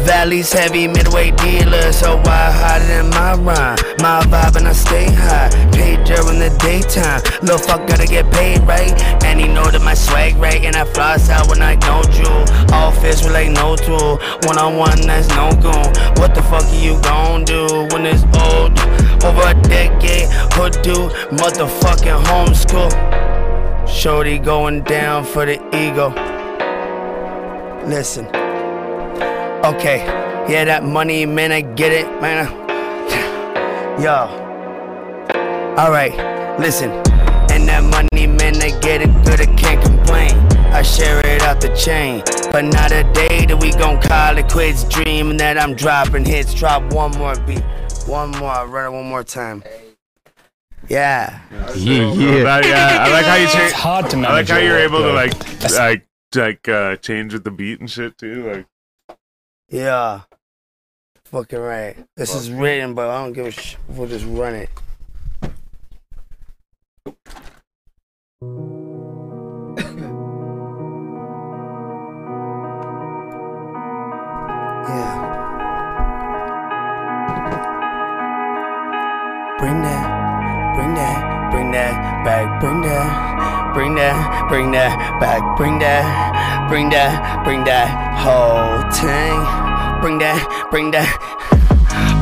Valley's 0.03 0.53
heavy 0.53 0.87
midway 0.89 1.31
dealer, 1.33 1.93
so 1.93 2.17
why 2.17 2.51
harder 2.51 2.87
than 2.87 3.11
my 3.11 3.35
rhyme? 3.35 3.79
My 4.01 4.21
vibe 4.27 4.57
and 4.57 4.69
I 4.69 4.73
stay 4.73 5.07
high, 5.11 5.51
paid 5.73 6.05
during 6.05 6.39
the 6.39 6.51
daytime. 6.61 7.23
Lil' 7.43 7.59
fuck 7.59 7.87
gotta 7.87 8.07
get 8.07 8.31
paid 8.33 8.61
right, 8.63 8.93
and 9.25 9.41
he 9.41 9.49
know 9.49 9.71
that 9.71 9.83
my 9.83 9.95
swag 9.95 10.37
right, 10.37 10.63
and 10.65 10.77
I 10.77 10.85
floss 10.85 11.31
out 11.31 11.49
when 11.49 11.63
I 11.63 11.77
know 11.77 12.03
jewel. 12.11 12.45
All 12.75 12.93
fists 12.93 13.25
with 13.25 13.33
like 13.33 13.51
no 13.51 13.77
tool, 13.77 14.19
one 14.45 14.59
on 14.59 14.77
one 14.77 15.01
that's 15.07 15.29
no 15.29 15.51
goon. 15.63 15.89
What 16.21 16.35
the 16.35 16.43
fuck 16.43 16.65
are 16.65 16.75
you 16.75 17.01
gon' 17.03 17.45
do 17.45 17.89
when 17.93 18.05
it's 18.07 18.25
old? 18.45 18.79
Over 19.25 19.43
a 19.49 19.55
decade, 19.63 20.29
hood 20.53 20.73
dude, 20.83 21.13
motherfucking 21.39 22.25
homeschool. 22.25 22.91
Shorty 23.89 24.39
going 24.39 24.83
down 24.83 25.25
for 25.25 25.47
the 25.47 25.57
ego. 25.75 26.11
Listen. 27.89 28.44
Okay, 29.65 30.05
yeah, 30.47 30.65
that 30.67 30.85
money, 30.85 31.25
man, 31.25 31.51
I 31.51 31.63
get 31.63 31.91
it, 31.91 32.05
man. 32.21 32.47
Yo. 34.03 34.29
Alright, 35.79 36.13
listen. 36.61 36.91
And 37.51 37.67
that 37.69 37.83
money, 37.83 38.27
man, 38.27 38.57
I 38.57 38.79
get 38.81 39.01
it 39.01 39.09
good, 39.25 39.41
I 39.41 39.47
can't 39.57 39.83
complain. 39.83 40.33
I 40.71 40.83
share 40.83 41.25
it 41.27 41.41
out 41.41 41.63
the 41.63 41.75
chain. 41.75 42.23
But 42.53 42.67
not 42.67 42.93
a 42.93 43.05
day 43.15 43.47
that 43.47 43.57
we 43.59 43.71
gon' 43.71 44.03
call 44.03 44.37
it 44.37 44.51
quits. 44.51 44.85
Dreaming 44.85 45.39
that 45.39 45.57
I'm 45.57 45.75
dropping 45.75 46.27
hits. 46.27 46.53
Drop 46.53 46.93
one 46.93 47.13
more 47.13 47.35
beat. 47.47 47.63
One 48.07 48.33
more, 48.33 48.51
I'll 48.51 48.67
run 48.67 48.93
it 48.93 48.97
one 48.97 49.07
more 49.07 49.25
time. 49.25 49.63
Yeah. 50.89 51.41
Yeah, 51.75 52.13
yeah. 52.13 52.43
That- 52.45 52.67
yeah, 52.67 52.99
I 53.01 53.11
like 53.11 53.25
how 53.25 53.37
you 53.37 53.47
change. 53.47 53.71
It's 53.71 53.73
hard 53.73 54.11
to 54.11 54.17
manage. 54.19 54.31
I 54.31 54.35
like 54.35 54.49
how 54.49 54.59
you're 54.59 54.79
able 54.79 54.99
to 54.99 55.13
like 55.13 55.33
like 55.71 56.07
like 56.35 56.69
uh 56.69 56.97
change 56.97 57.33
with 57.33 57.45
the 57.45 57.51
beat 57.51 57.81
and 57.81 57.91
shit 57.91 58.19
too. 58.19 58.51
Like 58.53 58.67
Yeah. 59.69 60.23
Fucking 61.27 61.59
right. 61.59 61.97
This 62.17 62.35
is 62.35 62.51
written, 62.51 62.95
but 62.95 63.09
I 63.09 63.23
don't 63.23 63.33
give 63.33 63.47
a 63.47 63.51
sh. 63.51 63.77
We'll 63.89 64.09
just 64.09 64.27
run 64.27 64.55
it. 64.55 64.71
Yeah. 74.87 75.17
Bring 79.59 79.83
that, 79.83 80.75
bring 80.77 80.95
that, 80.95 81.24
bring 81.55 81.71
that 81.71 82.25
back, 82.25 82.61
bring 82.61 82.81
that, 82.83 83.75
bring 83.75 83.95
that, 83.95 84.49
bring 84.49 84.73
that 84.73 85.21
back, 85.21 85.57
bring 85.57 85.79
that, 85.79 86.67
bring 86.69 86.91
that, 86.91 87.45
bring 87.45 87.63
that 87.63 87.87
whole 88.19 88.83
thing. 88.91 89.39
Bring 90.03 90.19
that, 90.19 90.69
bring 90.73 90.91
that. 90.91 91.07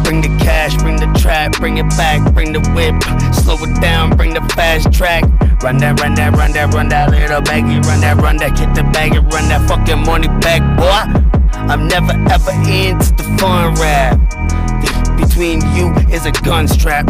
Bring 0.04 0.20
the 0.20 0.28
cash, 0.44 0.76
bring 0.82 0.96
the 0.96 1.10
trap, 1.18 1.52
bring 1.52 1.78
it 1.78 1.88
back, 1.96 2.20
bring 2.34 2.52
the 2.52 2.60
whip, 2.76 2.94
slow 3.32 3.56
it 3.64 3.80
down, 3.80 4.14
bring 4.18 4.34
the 4.34 4.42
fast 4.54 4.92
track. 4.92 5.24
Run 5.62 5.78
that, 5.78 5.98
run 6.00 6.14
that, 6.16 6.36
run 6.36 6.52
that, 6.52 6.74
run 6.74 6.88
that 6.90 7.10
little 7.10 7.40
baggy, 7.40 7.80
run 7.88 8.02
that, 8.02 8.18
run 8.18 8.36
that, 8.36 8.54
get 8.58 8.74
the 8.74 8.82
bag 8.92 9.14
and 9.14 9.32
run 9.32 9.48
that 9.48 9.66
fucking 9.66 10.04
money 10.04 10.28
back, 10.44 10.60
boy. 10.76 11.08
I'm 11.54 11.88
never 11.88 12.12
ever 12.28 12.52
into 12.68 13.14
the 13.16 13.24
fun 13.40 13.72
rap. 13.80 14.20
Between 15.16 15.62
you 15.74 15.94
is 16.12 16.26
a 16.26 16.32
gun 16.44 16.68
strap. 16.68 17.06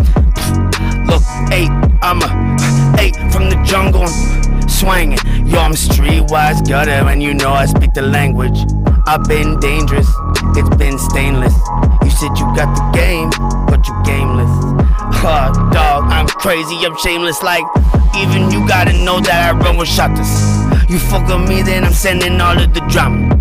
Look, 1.13 1.23
eight, 1.53 1.69
I'm 2.01 2.23
a 2.23 2.97
eight 2.99 3.15
from 3.31 3.51
the 3.51 3.63
jungle, 3.67 4.05
I'm 4.05 4.67
swinging. 4.67 5.19
Yo, 5.45 5.59
I'm 5.59 5.73
streetwise 5.73 6.67
gutter, 6.67 7.07
and 7.07 7.23
you 7.23 7.35
know 7.35 7.51
I 7.51 7.67
speak 7.67 7.93
the 7.93 8.01
language. 8.01 8.59
I've 9.07 9.25
been 9.25 9.61
dangerous, 9.61 10.09
it's 10.57 10.75
been 10.77 10.99
stainless. 10.99 11.53
You 12.03 12.09
said 12.09 12.33
you 12.39 12.47
got 12.57 12.73
the 12.73 12.91
game, 12.97 13.29
but 13.69 13.87
you're 13.87 14.03
gameless. 14.05 14.49
Huh, 15.21 15.53
dog, 15.71 16.05
I'm 16.05 16.29
crazy, 16.29 16.77
I'm 16.77 16.97
shameless. 16.97 17.43
Like, 17.43 17.65
even 18.17 18.51
you 18.51 18.67
gotta 18.67 18.95
know 19.05 19.21
that 19.21 19.53
I 19.55 19.59
run 19.59 19.77
with 19.77 19.89
shotters. 19.89 20.72
You 20.93 20.99
fuck 20.99 21.25
with 21.25 21.49
me, 21.49 21.63
then 21.63 21.85
I'm 21.85 21.93
sending 21.95 22.39
all 22.39 22.53
of 22.53 22.75
the 22.75 22.85
drama. 22.93 23.33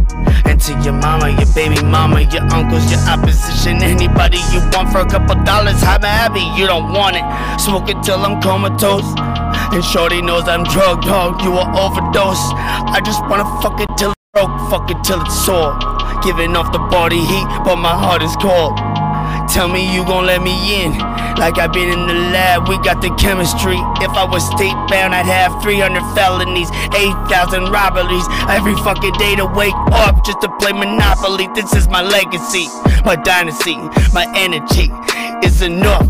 And 0.48 0.56
to 0.56 0.72
your 0.88 0.94
mama, 0.94 1.36
your 1.36 1.52
baby 1.54 1.84
mama, 1.84 2.22
your 2.32 2.48
uncles, 2.48 2.90
your 2.90 3.04
opposition, 3.12 3.84
anybody 3.84 4.40
you 4.56 4.64
want 4.72 4.88
for 4.88 5.00
a 5.04 5.06
couple 5.06 5.36
dollars, 5.44 5.84
I'm 5.84 6.00
happy 6.00 6.40
you 6.56 6.66
don't 6.66 6.94
want 6.94 7.18
it. 7.20 7.26
Smoke 7.60 7.90
it 7.90 8.02
till 8.04 8.24
I'm 8.24 8.42
comatose. 8.42 9.04
And 9.76 9.84
Shorty 9.84 10.22
knows 10.22 10.48
I'm 10.48 10.64
drug 10.64 11.02
dog, 11.02 11.44
you 11.44 11.52
a 11.52 11.68
overdose. 11.76 12.40
I 12.88 13.02
just 13.04 13.20
wanna 13.28 13.44
fuck 13.60 13.82
it 13.82 13.90
till 13.98 14.12
it's 14.12 14.32
broke, 14.32 14.56
fuck 14.72 14.90
it 14.90 15.04
till 15.04 15.20
it's 15.20 15.36
sore. 15.44 15.76
Giving 16.24 16.56
off 16.56 16.72
the 16.72 16.80
body 16.80 17.20
heat, 17.20 17.48
but 17.68 17.76
my 17.76 17.92
heart 17.92 18.24
is 18.24 18.34
cold. 18.40 18.80
Tell 19.52 19.68
me 19.68 19.84
you 19.94 20.06
gon' 20.06 20.26
let 20.26 20.42
me 20.42 20.56
in. 20.82 20.98
Like 21.36 21.60
I've 21.60 21.74
been 21.74 21.90
in 21.90 22.08
the 22.08 22.14
lab, 22.32 22.70
we 22.70 22.78
got 22.88 23.02
the 23.02 23.14
chemistry. 23.20 23.76
If 24.00 24.12
I 24.16 24.24
was 24.24 24.48
state 24.48 24.80
bound, 24.88 25.14
I'd 25.14 25.26
have 25.26 25.62
300 25.62 26.00
felonies, 26.16 26.72
8,000 26.96 27.68
robberies. 27.68 28.24
Every 28.48 28.76
fucking 28.76 29.12
day 29.20 29.36
to 29.36 29.46
wake 29.46 29.76
up 29.92 30.24
just 30.24 30.40
to 30.42 30.50
play 30.60 30.72
Monopoly. 30.72 31.50
This 31.54 31.76
is 31.76 31.90
my 31.90 32.02
legacy, 32.02 32.68
my 33.04 33.18
dynasty, 33.18 33.76
my 34.14 34.24
energy. 34.36 34.88
It's 35.44 35.62
enough. 35.62 36.08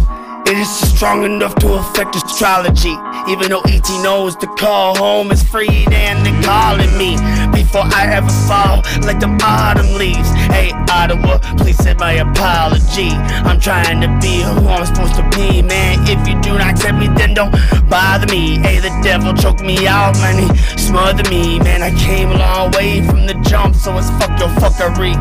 It 0.47 0.57
is 0.57 0.69
strong 0.69 1.23
enough 1.23 1.55
to 1.55 1.73
affect 1.73 2.15
astrology. 2.15 2.95
Even 3.29 3.49
though 3.49 3.61
ET 3.61 3.87
knows 4.03 4.35
the 4.35 4.47
call 4.47 4.95
home 4.97 5.31
is 5.31 5.43
free, 5.43 5.85
and 5.91 6.25
they're 6.25 6.43
calling 6.43 6.91
me 6.97 7.15
before 7.53 7.83
I 7.85 8.09
ever 8.11 8.29
fall 8.49 8.81
like 9.05 9.19
the 9.19 9.29
autumn 9.43 9.93
leaves. 9.95 10.29
Hey, 10.51 10.71
Ottawa, 10.89 11.39
please 11.57 11.77
send 11.77 11.99
my 11.99 12.13
apology. 12.13 13.09
I'm 13.47 13.59
trying 13.59 14.01
to 14.01 14.09
be 14.19 14.41
who 14.41 14.67
I'm 14.67 14.85
supposed 14.85 15.15
to 15.15 15.23
be, 15.37 15.61
man. 15.61 15.99
If 16.07 16.27
you 16.27 16.39
do 16.41 16.57
not 16.57 16.71
accept 16.71 16.97
me, 16.97 17.07
then 17.07 17.33
don't 17.33 17.51
bother 17.89 18.27
me. 18.27 18.59
Hey, 18.59 18.79
the 18.79 18.91
devil 19.03 19.33
choked 19.33 19.61
me 19.61 19.87
out, 19.87 20.15
man. 20.15 20.41
He 20.41 20.77
smothered 20.77 21.29
me, 21.29 21.59
man. 21.59 21.81
I 21.81 21.91
came 21.95 22.29
a 22.29 22.37
long 22.37 22.71
way 22.71 23.05
from 23.05 23.25
the 23.25 23.35
jump, 23.47 23.75
so 23.75 23.97
it's 23.97 24.09
fuck 24.19 24.37
your 24.39 24.49
fuckery. 24.59 25.15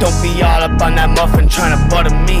Don't 0.00 0.16
be 0.22 0.42
all 0.42 0.62
up 0.62 0.80
on 0.80 0.96
that 0.96 1.10
muffin 1.10 1.48
trying 1.48 1.76
to 1.76 1.80
butter 1.94 2.16
me. 2.26 2.40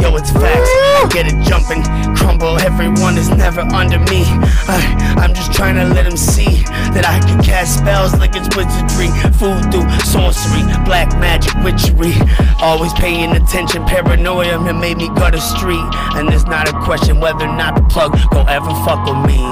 Yo, 0.00 0.14
it's 0.14 0.30
facts. 0.30 0.70
I 1.02 1.08
get 1.10 1.26
it 1.26 1.38
jumping, 1.42 1.82
crumble. 2.14 2.58
Everyone 2.60 3.18
is 3.18 3.30
never 3.30 3.62
under 3.74 3.98
me. 3.98 4.22
I, 4.70 5.16
I'm 5.18 5.34
just 5.34 5.52
trying 5.52 5.74
to 5.74 5.84
let 5.92 6.04
them 6.04 6.16
see 6.16 6.62
that 6.94 7.04
I 7.04 7.18
can 7.26 7.42
cast 7.42 7.78
spells 7.78 8.14
like 8.18 8.34
it's 8.34 8.48
wizardry, 8.54 9.10
through 9.34 9.58
sorcery, 10.06 10.62
black 10.84 11.10
magic, 11.18 11.54
witchery. 11.62 12.14
Always 12.62 12.92
paying 12.94 13.32
attention, 13.32 13.84
paranoia 13.84 14.58
that 14.62 14.74
made 14.74 14.98
me 14.98 15.08
go 15.18 15.30
to 15.30 15.40
street. 15.40 15.88
And 16.14 16.30
it's 16.30 16.46
not 16.46 16.68
a 16.68 16.74
question 16.84 17.20
whether 17.20 17.46
or 17.46 17.56
not 17.56 17.74
the 17.74 17.82
plug 17.90 18.14
go 18.30 18.42
ever 18.46 18.70
fuck 18.86 19.02
with 19.02 19.26
me. 19.26 19.42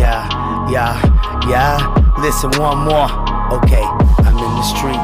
Yeah, 0.00 0.24
yeah, 0.72 0.96
yeah. 1.48 1.76
Listen, 2.18 2.50
one 2.56 2.78
more. 2.88 3.08
Okay, 3.60 3.84
I'm 4.24 4.36
in 4.40 4.52
the 4.56 4.66
street. 4.72 5.02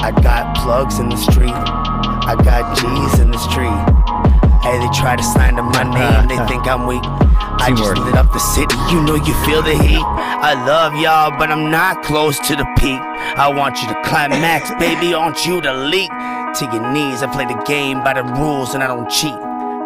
I 0.00 0.12
got 0.22 0.56
plugs 0.56 0.98
in 0.98 1.08
the 1.08 1.16
street. 1.16 1.52
I 1.52 2.36
got 2.42 2.76
G's 2.76 3.20
in 3.20 3.30
the 3.30 3.38
street. 3.38 3.93
Hey, 4.64 4.78
they 4.78 4.88
try 4.96 5.14
to 5.14 5.22
sign 5.22 5.56
to 5.56 5.62
my 5.62 5.82
name, 5.84 6.26
they 6.26 6.36
think 6.48 6.66
I'm 6.66 6.86
weak. 6.86 7.02
I 7.04 7.70
just 7.76 7.96
lit 7.98 8.14
up 8.14 8.32
the 8.32 8.38
city, 8.38 8.74
you 8.90 9.02
know 9.02 9.14
you 9.14 9.34
feel 9.44 9.62
the 9.62 9.76
heat. 9.76 10.02
I 10.02 10.54
love 10.66 10.94
y'all, 10.96 11.38
but 11.38 11.50
I'm 11.50 11.70
not 11.70 12.02
close 12.02 12.38
to 12.48 12.56
the 12.56 12.64
peak. 12.78 12.98
I 13.36 13.48
want 13.48 13.82
you 13.82 13.88
to 13.88 14.02
climax, 14.04 14.70
baby, 14.78 15.14
I 15.14 15.18
want 15.18 15.44
you 15.44 15.60
to 15.60 15.72
leak 15.74 16.08
to 16.08 16.64
your 16.72 16.92
knees. 16.92 17.22
I 17.22 17.30
play 17.32 17.44
the 17.44 17.60
game 17.64 18.02
by 18.02 18.14
the 18.14 18.22
rules 18.22 18.74
and 18.74 18.82
I 18.82 18.86
don't 18.86 19.10
cheat. 19.10 19.34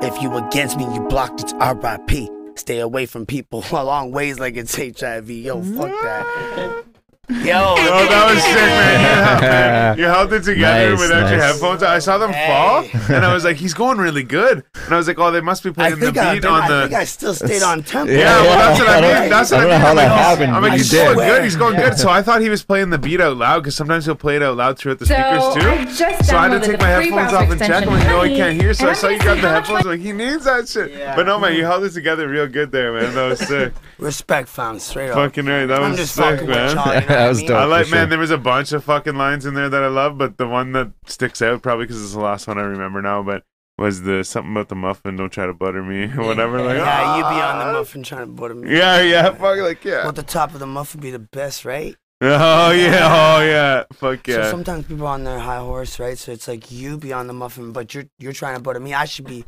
If 0.00 0.22
you 0.22 0.36
against 0.36 0.76
me, 0.76 0.84
you 0.94 1.00
blocked, 1.00 1.40
it's 1.40 1.52
RIP. 1.54 2.28
Stay 2.56 2.78
away 2.78 3.06
from 3.06 3.26
people 3.26 3.64
a 3.72 3.82
long 3.84 4.12
ways 4.12 4.38
like 4.38 4.56
it's 4.56 4.76
HIV. 4.76 5.28
Yo, 5.30 5.60
fuck 5.62 5.90
that. 5.90 6.84
Yo, 7.30 7.74
Oh, 7.78 8.06
that 8.08 8.34
was 8.34 8.42
sick, 8.42 8.54
man. 8.54 9.00
You 9.00 9.06
held, 9.24 9.40
man. 9.42 9.98
You 9.98 10.04
held 10.04 10.32
it 10.32 10.42
together 10.44 10.90
Nice, 10.90 11.00
without 11.00 11.28
your 11.30 11.38
nice. 11.38 11.52
headphones. 11.52 11.82
I 11.82 11.98
saw 11.98 12.16
them 12.18 12.32
Hey. 12.32 12.46
fall, 12.46 13.14
and 13.14 13.24
I 13.24 13.34
was 13.34 13.44
like, 13.44 13.56
"He's 13.56 13.74
going 13.74 13.98
really 13.98 14.22
good." 14.22 14.64
And 14.86 14.94
I 14.94 14.96
was 14.96 15.06
like, 15.08 15.18
"Oh, 15.18 15.30
they 15.30 15.40
must 15.42 15.62
be 15.62 15.68
I 15.70 15.72
playing 15.72 15.98
the 16.00 16.06
think 16.06 16.16
uh, 16.16 16.20
I, 16.22 16.34
beat 16.34 16.44
I, 16.46 16.48
on 16.48 16.68
the." 16.70 16.82
think 16.88 16.94
I 17.00 17.04
still 17.04 17.34
stayed 17.34 17.62
on 17.62 17.82
tempo. 17.82 18.12
yeah, 18.12 18.40
well, 18.42 18.58
that's 18.58 18.80
what 18.80 18.88
I 18.88 19.20
mean. 19.20 19.30
That's 19.30 19.50
what 19.50 19.60
I 19.60 19.64
I, 19.64 19.66
don't 19.66 19.70
know 19.70 19.74
mean. 19.76 19.80
how 19.80 19.90
I'm 19.90 19.96
that 19.96 20.08
like, 20.08 20.18
happened, 20.18 20.52
I'm 20.52 20.62
like, 20.62 20.72
you 20.72 20.78
he's 20.78 20.90
did. 20.90 21.04
going 21.14 21.28
good. 21.28 21.44
He's 21.44 21.56
going 21.56 21.76
good. 21.76 21.98
So 21.98 22.08
I 22.08 22.22
thought 22.22 22.40
he 22.40 22.48
was 22.48 22.62
playing 22.62 22.90
the 22.90 22.98
beat 22.98 23.20
out 23.20 23.36
loud 23.36 23.60
because 23.60 23.74
sometimes 23.76 24.06
he'll 24.06 24.14
play 24.14 24.36
it 24.36 24.42
out 24.42 24.56
loud 24.56 24.78
throughout 24.78 24.98
the 24.98 25.06
So 25.06 25.14
speakers 25.14 25.54
too. 25.64 25.68
I 25.70 25.84
just 25.84 26.28
So 26.30 26.36
I 26.36 26.48
had 26.48 26.60
to 26.62 26.66
take 26.66 26.78
the 26.78 26.84
my 26.84 26.94
free 26.96 27.10
headphones 27.10 27.30
browser 27.30 27.36
off 27.36 27.50
and 27.50 27.60
check. 27.60 27.68
extension, 27.68 27.88
I'm 27.92 27.98
like, 27.98 28.08
no, 28.08 28.22
he 28.22 28.28
Honey, 28.30 28.36
can't 28.36 28.60
hear. 28.62 28.74
So 28.74 28.80
and 28.80 28.88
I 28.88 28.92
I'm 28.92 28.96
saw 28.96 29.08
you 29.08 29.18
gonna 29.18 29.24
got 29.28 29.34
see 29.36 29.40
the 29.42 29.48
how 29.48 29.54
much 29.58 29.66
headphones. 29.66 29.84
Like 29.86 30.00
he 30.00 30.12
needs 30.12 30.44
that 30.44 30.68
shit. 30.68 30.90
Yeah. 30.92 31.14
But 31.16 31.26
no, 31.26 31.38
man, 31.38 31.54
you 31.54 31.64
held 31.64 31.84
it 31.84 31.90
together 31.90 32.26
real 32.28 32.46
good 32.48 32.72
there, 32.72 32.92
man. 32.94 33.14
That 33.14 33.28
was 33.28 33.38
sick. 33.46 33.74
Respect, 33.98 34.48
fam, 34.48 34.78
straight 34.78 35.10
up. 35.10 35.16
Fucking 35.16 35.44
right. 35.46 35.66
That 35.66 35.82
I'm 35.82 35.90
was 35.90 35.98
just 35.98 36.14
sick, 36.14 36.24
fucking 36.24 36.46
with 36.46 36.56
man. 36.56 36.76
y'all, 36.76 36.94
you 36.94 37.00
know 37.00 37.17
That 37.18 37.26
I 37.26 37.28
was 37.28 37.42
dope. 37.42 37.50
I 37.50 37.62
for 37.62 37.68
like, 37.68 37.86
sure. 37.86 37.98
man. 37.98 38.08
There 38.08 38.18
was 38.18 38.30
a 38.30 38.38
bunch 38.38 38.72
of 38.72 38.84
fucking 38.84 39.16
lines 39.16 39.46
in 39.46 39.54
there 39.54 39.68
that 39.68 39.82
I 39.82 39.88
love, 39.88 40.18
but 40.18 40.38
the 40.38 40.46
one 40.48 40.72
that 40.72 40.92
sticks 41.06 41.42
out 41.42 41.62
probably 41.62 41.84
because 41.86 42.02
it's 42.02 42.12
the 42.14 42.20
last 42.20 42.46
one 42.46 42.58
I 42.58 42.62
remember 42.62 43.02
now. 43.02 43.22
But 43.22 43.44
was 43.76 44.02
the 44.02 44.24
something 44.24 44.52
about 44.52 44.68
the 44.68 44.74
muffin? 44.74 45.16
Don't 45.16 45.30
try 45.30 45.46
to 45.46 45.54
butter 45.54 45.82
me, 45.82 46.04
or 46.16 46.24
whatever. 46.26 46.60
Like, 46.60 46.78
Yeah, 46.78 47.16
you 47.16 47.22
be 47.22 47.28
on 47.28 47.56
"Ah." 47.56 47.66
the 47.66 47.72
muffin 47.72 48.02
trying 48.02 48.26
to 48.26 48.32
butter 48.32 48.54
me. 48.54 48.76
Yeah, 48.76 49.00
yeah, 49.02 49.30
fuck, 49.30 49.58
like 49.58 49.84
yeah. 49.84 50.04
Want 50.04 50.16
the 50.16 50.22
top 50.22 50.52
of 50.54 50.60
the 50.60 50.66
muffin 50.66 51.00
be 51.00 51.10
the 51.10 51.18
best, 51.18 51.64
right? 51.64 51.96
Oh 52.20 52.72
yeah, 52.72 53.36
oh 53.38 53.40
yeah, 53.44 53.84
fuck 53.92 54.26
yeah. 54.26 54.34
So 54.34 54.40
yeah. 54.42 54.50
sometimes 54.50 54.86
people 54.86 55.06
are 55.06 55.14
on 55.14 55.22
their 55.22 55.38
high 55.38 55.58
horse, 55.58 56.00
right? 56.00 56.18
So 56.18 56.32
it's 56.32 56.48
like 56.48 56.72
you 56.72 56.98
be 56.98 57.12
on 57.12 57.28
the 57.28 57.32
muffin, 57.32 57.70
but 57.72 57.94
you're 57.94 58.06
you're 58.18 58.32
trying 58.32 58.56
to 58.56 58.60
butter 58.62 58.80
me. 58.80 58.92
I 58.94 59.04
should 59.04 59.26
be, 59.26 59.44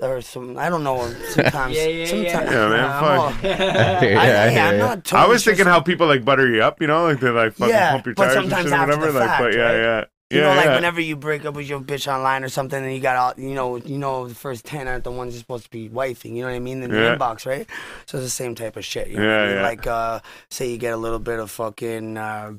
or 0.00 0.20
some 0.22 0.56
I 0.58 0.68
don't 0.68 0.84
know. 0.84 1.16
Sometimes, 1.22 1.76
Yeah, 1.76 1.86
yeah, 1.88 2.06
yeah. 2.06 2.42
sometimes, 2.42 2.50
Yeah, 2.50 2.68
man, 2.68 2.90
I'm 2.90 2.92
fuck. 2.92 3.42
Yeah, 3.42 4.06
I, 4.14 4.26
yeah, 4.26 4.50
yeah, 4.50 4.68
I'm 4.68 4.78
not. 4.78 5.04
Totally 5.04 5.22
I 5.24 5.26
was 5.26 5.42
sure 5.42 5.52
thinking 5.52 5.66
how 5.66 5.80
people 5.80 6.06
like 6.06 6.24
butter 6.24 6.48
you 6.48 6.62
up, 6.62 6.80
you 6.80 6.86
know, 6.86 7.04
like 7.04 7.20
they 7.20 7.30
like 7.30 7.52
fucking 7.54 7.74
Yeah, 7.74 7.84
pump 7.84 8.06
your 8.06 8.14
but 8.14 8.16
tires 8.16 8.46
and 8.46 8.46
sometimes 8.46 8.58
shit 8.58 8.72
or 8.72 8.78
after 8.78 8.98
whatever. 8.98 9.06
the 9.06 9.12
like, 9.12 9.24
fact, 9.26 9.38
but 9.38 9.54
yeah, 9.54 9.72
right? 9.72 9.74
yeah, 9.74 10.04
You 10.30 10.40
yeah, 10.40 10.42
know, 10.42 10.54
like 10.54 10.70
whenever 10.70 11.00
you 11.00 11.16
break 11.16 11.44
up 11.46 11.54
with 11.54 11.66
your 11.68 11.80
bitch 11.80 12.06
online 12.12 12.44
or 12.44 12.48
something, 12.50 12.84
and 12.84 12.92
you 12.94 13.00
got 13.00 13.16
all, 13.16 13.42
you 13.42 13.54
know, 13.54 13.76
you 13.76 13.96
know, 13.98 14.28
the 14.28 14.34
first 14.34 14.64
ten 14.66 14.86
aren't 14.86 15.04
the 15.04 15.10
ones 15.10 15.32
you're 15.34 15.40
supposed 15.40 15.64
to 15.64 15.70
be 15.70 15.88
wifing. 15.88 16.34
You 16.34 16.42
know 16.42 16.48
what 16.50 16.56
I 16.56 16.58
mean? 16.58 16.82
In 16.82 16.92
the 16.92 16.96
Yeah. 16.96 17.10
inbox, 17.10 17.46
right? 17.46 17.66
So 18.06 18.18
it's 18.18 18.26
the 18.26 18.30
same 18.30 18.54
type 18.54 18.76
of 18.76 18.84
shit. 18.84 19.08
You 19.08 19.20
know 19.20 19.22
Yeah, 19.22 19.30
what 19.30 19.34
I 19.36 19.38
mean? 19.38 19.54
yeah. 19.54 19.62
Like, 19.62 19.86
uh, 19.86 20.20
say 20.50 20.70
you 20.70 20.76
get 20.78 20.92
a 20.92 20.98
little 20.98 21.18
bit 21.18 21.38
of 21.40 21.50
fucking, 21.50 22.18
uh, 22.18 22.52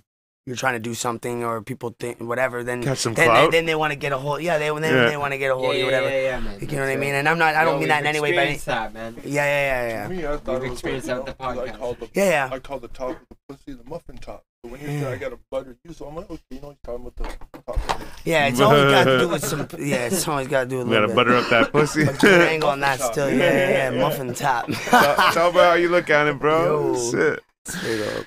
you're 0.49 0.57
trying 0.57 0.73
to 0.73 0.79
do 0.79 0.95
something, 0.95 1.43
or 1.43 1.61
people 1.61 1.95
think 1.99 2.19
whatever. 2.19 2.63
Then, 2.63 2.81
Catch 2.83 2.97
some 2.97 3.13
then, 3.13 3.31
they, 3.33 3.49
then 3.51 3.65
they 3.67 3.75
want 3.75 3.93
to 3.93 3.95
get 3.95 4.11
a 4.11 4.17
hold. 4.17 4.41
Yeah, 4.41 4.57
they 4.57 4.67
then 4.69 4.81
Yeah. 4.83 5.09
they 5.09 5.15
want 5.15 5.31
to 5.33 5.37
get 5.37 5.51
a 5.51 5.55
hold 5.55 5.65
yeah, 5.67 5.71
of 5.73 5.77
you, 5.77 5.85
whatever. 5.85 6.09
yeah, 6.09 6.21
yeah, 6.21 6.39
man. 6.39 6.59
You 6.59 6.67
know 6.67 6.79
what 6.81 6.89
I 6.89 6.95
mean? 6.97 7.13
And 7.13 7.29
I'm 7.29 7.37
not. 7.37 7.53
I 7.53 7.63
don't 7.63 7.75
Yo, 7.75 7.79
mean 7.81 7.89
that 7.89 8.01
in 8.01 8.07
any 8.07 8.19
way. 8.19 8.31
But 8.31 8.49
experienced 8.49 8.65
that, 8.65 8.93
man. 8.93 9.15
yeah, 9.23 9.45
yeah, 9.45 9.87
yeah, 9.87 10.07
To 10.07 10.13
yeah. 10.15 10.19
me, 10.21 10.25
I 10.27 10.37
thought 10.37 10.45
We've 10.47 10.55
it 10.55 10.61
was 10.63 10.71
experienced 10.73 11.07
that 11.07 11.23
with 11.23 11.37
the 11.37 11.43
you 11.43 11.49
know, 11.49 11.55
'cause 11.55 11.69
podcast. 11.69 11.73
I 11.73 11.77
called 11.77 11.99
the, 11.99 12.09
Yeah, 12.15 12.29
yeah. 12.29 12.49
I 12.51 12.59
called 12.59 12.81
the 12.81 12.87
top 12.89 13.09
of 13.11 13.17
the 13.29 13.35
pussy 13.47 13.73
the 13.77 13.89
muffin 13.89 14.17
top. 14.17 14.43
So 14.65 14.71
when 14.71 14.81
you 14.81 14.87
say 14.87 15.05
I 15.05 15.15
got 15.15 15.29
to 15.29 15.39
butter 15.49 15.77
you, 15.85 15.93
so 15.93 16.07
I'm 16.07 16.15
like, 16.15 16.29
okay, 16.29 16.41
you 16.49 16.59
know, 16.59 16.69
he's 16.71 16.77
talking 16.83 17.05
about 17.05 17.15
the 17.15 17.23
top. 17.61 18.01
Yeah, 18.25 18.47
it's 18.47 18.59
always 18.59 18.91
got 18.91 19.03
to 19.05 19.19
do 19.19 19.27
with 19.29 19.45
some. 19.45 19.67
Yeah, 19.79 20.07
it's 20.07 20.27
always 20.27 20.47
got 20.47 20.63
to 20.63 20.65
do 20.69 20.77
with 20.79 20.87
a 20.87 20.89
We 20.89 20.95
gotta 20.95 21.07
bit. 21.07 21.15
butter 21.15 21.35
up 21.37 21.49
that 21.49 21.71
pussy. 21.71 22.03
But 22.05 22.21
your 22.23 22.41
angle 22.41 22.69
on 22.69 22.79
that 22.81 22.99
Muffin 22.99 23.13
still, 23.13 23.29
top. 23.29 23.37
yeah, 23.37 23.53
yeah, 23.53 23.91
yeah, 23.93 24.01
muffin 24.01 24.33
top. 24.33 24.65
Tell 24.67 25.15
tell 25.31 25.49
about 25.51 25.63
how 25.69 25.73
you 25.75 25.87
look 25.89 26.09
at 26.09 26.27
it, 26.27 26.39
bro. 26.39 26.93
Yo. 26.93 27.11
Shit. 27.11 27.39
Straight 27.67 28.01
up. 28.17 28.25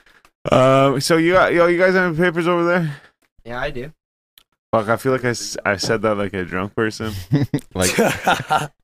Uh, 0.50 0.98
so 1.00 1.16
you 1.16 1.32
got 1.32 1.52
yo, 1.54 1.66
you 1.66 1.78
guys 1.78 1.94
have 1.94 2.18
any 2.18 2.24
papers 2.24 2.48
over 2.48 2.64
there? 2.64 2.96
Yeah, 3.44 3.60
I 3.60 3.70
do. 3.70 3.92
Fuck, 4.72 4.88
I 4.88 4.96
feel 4.96 5.12
like 5.12 5.24
I, 5.24 5.34
I 5.64 5.76
said 5.76 6.02
that 6.02 6.16
like 6.16 6.32
a 6.32 6.44
drunk 6.44 6.74
person. 6.74 7.12
like 7.74 7.90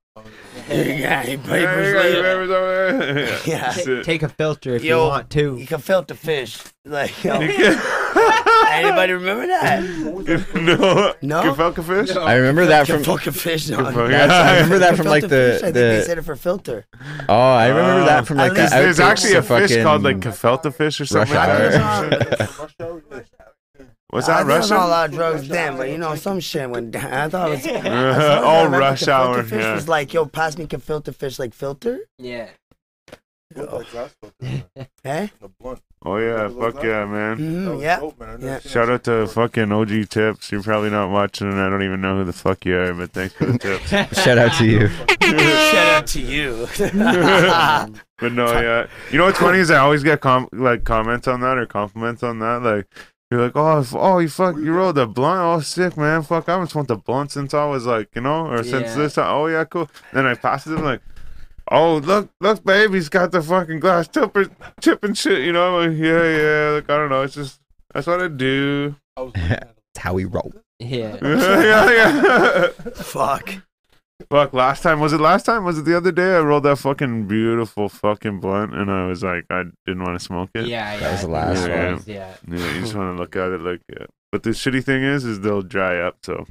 yeah, 1.00 1.22
he 1.22 1.36
papers 1.36 1.88
you 1.88 1.96
later. 1.96 2.22
papers 2.22 2.50
over 2.50 2.98
there? 3.14 3.38
Yeah. 3.46 3.72
Shit. 3.72 4.04
Take 4.04 4.22
a 4.22 4.28
filter 4.28 4.74
if 4.76 4.84
Yo, 4.84 5.02
you 5.04 5.08
want 5.08 5.30
to. 5.30 5.56
You 5.56 5.66
can 5.66 5.80
filter 5.80 6.14
fish. 6.14 6.58
Like, 6.88 7.22
yo, 7.22 7.38
You 7.38 7.52
can- 7.52 7.78
anybody 8.72 9.12
remember 9.12 9.46
that? 9.46 9.82
no, 10.54 11.12
No? 11.20 11.42
Gefelka 11.52 11.84
fish. 11.84 12.16
I 12.16 12.32
remember 12.36 12.64
that 12.64 12.86
Can 12.86 13.02
from. 13.04 13.18
fucking 13.18 13.34
fish. 13.34 13.68
No. 13.68 13.80
I 13.84 14.54
remember 14.54 14.78
that 14.78 14.96
from 14.96 15.04
like 15.04 15.22
the, 15.24 15.28
fish? 15.28 15.58
I 15.58 15.64
think 15.64 15.74
they 15.74 16.02
said 16.06 16.16
it 16.16 16.22
for 16.22 16.34
filter. 16.34 16.86
Oh, 17.28 17.34
I 17.52 17.66
remember 17.68 18.00
Uh, 18.00 18.04
that 18.06 18.26
from 18.26 18.38
like 18.38 18.52
At 18.52 18.54
the 18.54 18.60
least 18.62 18.72
There's 18.72 19.00
actually 19.00 19.34
a 19.34 19.42
fish 19.42 19.76
called 19.82 20.02
like 20.02 20.24
fucking- 20.24 20.72
fish 20.72 20.98
or 20.98 21.04
something. 21.04 21.36
Rush 24.12 24.26
that. 24.26 24.30
hour. 24.30 24.44
Rush 24.44 24.44
hour? 24.44 24.44
Yeah. 24.44 24.44
What's 24.44 24.44
I 24.44 24.44
that? 24.44 24.46
think 24.46 24.48
Russian? 24.48 24.76
I 24.76 24.84
a 24.84 24.88
lot 24.88 25.08
of 25.10 25.14
drugs 25.14 25.48
then, 25.48 25.76
but 25.76 25.90
you 25.90 25.98
know, 25.98 26.14
some 26.14 26.40
shit 26.40 26.70
went 26.70 26.90
down. 26.92 27.12
I 27.12 27.28
thought 27.28 27.48
it 27.48 27.54
was. 27.56 27.66
I 27.66 27.88
Uh, 27.88 28.14
thought 28.40 28.66
oh, 28.66 28.68
rush 28.78 29.08
hour. 29.08 29.42
Fish 29.42 29.62
Yeah. 29.62 29.74
was 29.74 29.88
like, 29.88 30.14
yo, 30.14 30.24
pass 30.26 30.56
me 30.56 30.66
filter 30.66 31.12
fish 31.12 31.38
like 31.38 31.52
filter. 31.54 32.00
Yeah. 32.18 32.48
Looked 33.54 33.72
like 33.72 33.90
grass 33.90 34.14
filter, 34.20 34.64
man. 34.76 34.86
Eh? 35.04 35.28
Oh 36.04 36.16
yeah, 36.18 36.48
fuck 36.48 36.82
yeah, 36.82 37.04
man. 37.06 37.38
Mm, 37.38 37.74
was 37.74 37.82
yeah. 37.82 37.98
dope, 37.98 38.20
man. 38.20 38.38
Yeah. 38.40 38.60
Shout 38.60 38.88
out 38.90 39.04
to 39.04 39.26
fucking 39.26 39.72
OG 39.72 40.08
Tips. 40.10 40.52
You're 40.52 40.62
probably 40.62 40.90
not 40.90 41.10
watching, 41.10 41.48
and 41.48 41.58
I 41.58 41.68
don't 41.70 41.82
even 41.82 42.00
know 42.00 42.18
who 42.18 42.24
the 42.24 42.32
fuck 42.34 42.64
you 42.66 42.76
are, 42.78 42.92
but 42.94 43.10
thanks 43.12 43.34
for 43.34 43.46
the 43.46 43.58
tips. 43.58 44.22
Shout 44.22 44.38
out 44.38 44.52
to 44.58 44.64
you. 44.66 44.88
Shout 44.88 45.74
out 45.88 46.06
to 46.08 46.20
you. 46.20 46.66
But 48.20 48.32
no, 48.32 48.52
yeah. 48.60 48.86
You 49.10 49.18
know 49.18 49.24
what's 49.26 49.38
funny 49.38 49.58
is 49.58 49.70
I 49.70 49.78
always 49.78 50.02
get 50.02 50.20
com- 50.20 50.48
like 50.52 50.84
comments 50.84 51.26
on 51.28 51.40
that 51.40 51.56
or 51.58 51.66
compliments 51.66 52.22
on 52.22 52.38
that. 52.40 52.62
Like 52.62 52.86
you're 53.30 53.42
like, 53.42 53.56
oh, 53.56 53.80
f- 53.80 53.94
oh, 53.94 54.18
you 54.18 54.28
fuck, 54.28 54.56
you 54.56 54.72
rolled 54.72 54.96
a 54.98 55.06
blunt. 55.06 55.40
Oh, 55.40 55.60
sick, 55.60 55.96
man. 55.96 56.22
Fuck, 56.22 56.48
I 56.48 56.52
haven't 56.52 56.68
smoked 56.68 56.90
a 56.90 56.96
blunt 56.96 57.30
since 57.32 57.52
I 57.54 57.66
was 57.66 57.84
like, 57.86 58.08
you 58.14 58.22
know, 58.22 58.46
or 58.46 58.62
since 58.62 58.88
Yeah. 58.88 58.94
this 58.96 59.14
time. 59.14 59.26
Oh 59.30 59.46
yeah, 59.46 59.64
cool. 59.64 59.88
Then 60.12 60.26
I 60.26 60.34
pass 60.34 60.66
it. 60.66 60.78
I'm 60.78 60.84
like. 60.84 61.00
Oh 61.70 61.98
look, 61.98 62.30
look, 62.40 62.64
babe, 62.64 62.94
he's 62.94 63.10
got 63.10 63.30
the 63.30 63.42
fucking 63.42 63.80
glass 63.80 64.08
tipper, 64.08 64.46
chip 64.80 65.04
and 65.04 65.18
shit. 65.18 65.42
You 65.44 65.52
know, 65.52 65.78
I'm 65.78 65.90
like, 65.90 65.98
yeah, 66.02 66.22
yeah. 66.24 66.68
Like 66.76 66.88
I 66.88 66.96
don't 66.96 67.10
know, 67.10 67.20
it's 67.20 67.34
just 67.34 67.60
that's 67.92 68.06
what 68.06 68.22
I 68.22 68.28
do. 68.28 68.96
I 69.18 69.20
was 69.20 69.34
looking 69.36 69.42
at 69.50 69.62
it. 69.64 69.76
That's 69.92 69.98
how 70.04 70.14
we 70.14 70.24
roll. 70.24 70.50
Yeah. 70.78 71.18
yeah, 71.22 71.90
yeah. 71.90 72.68
Fuck. 72.94 73.56
Fuck, 74.30 74.52
last 74.52 74.82
time 74.82 74.98
was 74.98 75.12
it 75.12 75.20
last 75.20 75.46
time? 75.46 75.64
Was 75.64 75.78
it 75.78 75.84
the 75.84 75.96
other 75.96 76.10
day? 76.10 76.34
I 76.36 76.40
rolled 76.40 76.64
that 76.64 76.76
fucking 76.76 77.28
beautiful 77.28 77.88
fucking 77.88 78.40
blunt, 78.40 78.74
and 78.74 78.90
I 78.90 79.06
was 79.06 79.22
like, 79.22 79.46
I 79.48 79.64
didn't 79.86 80.02
want 80.02 80.18
to 80.18 80.24
smoke 80.24 80.50
it. 80.54 80.66
Yeah, 80.66 80.92
yeah. 80.94 80.98
That 81.00 81.12
was 81.12 81.20
the 81.22 81.28
last 81.28 81.62
think 81.62 81.76
one. 81.76 81.94
was, 81.94 82.08
Yeah. 82.08 82.34
Yeah, 82.48 82.74
you 82.74 82.80
just 82.80 82.94
want 82.96 83.16
to 83.16 83.20
look 83.20 83.36
at 83.36 83.52
it 83.52 83.60
like, 83.60 83.80
yeah. 83.88 84.06
But 84.32 84.42
the 84.42 84.50
shitty 84.50 84.82
thing 84.82 85.04
is, 85.04 85.24
is 85.24 85.40
they'll 85.40 85.62
dry 85.62 86.00
up, 86.00 86.18
so 86.24 86.46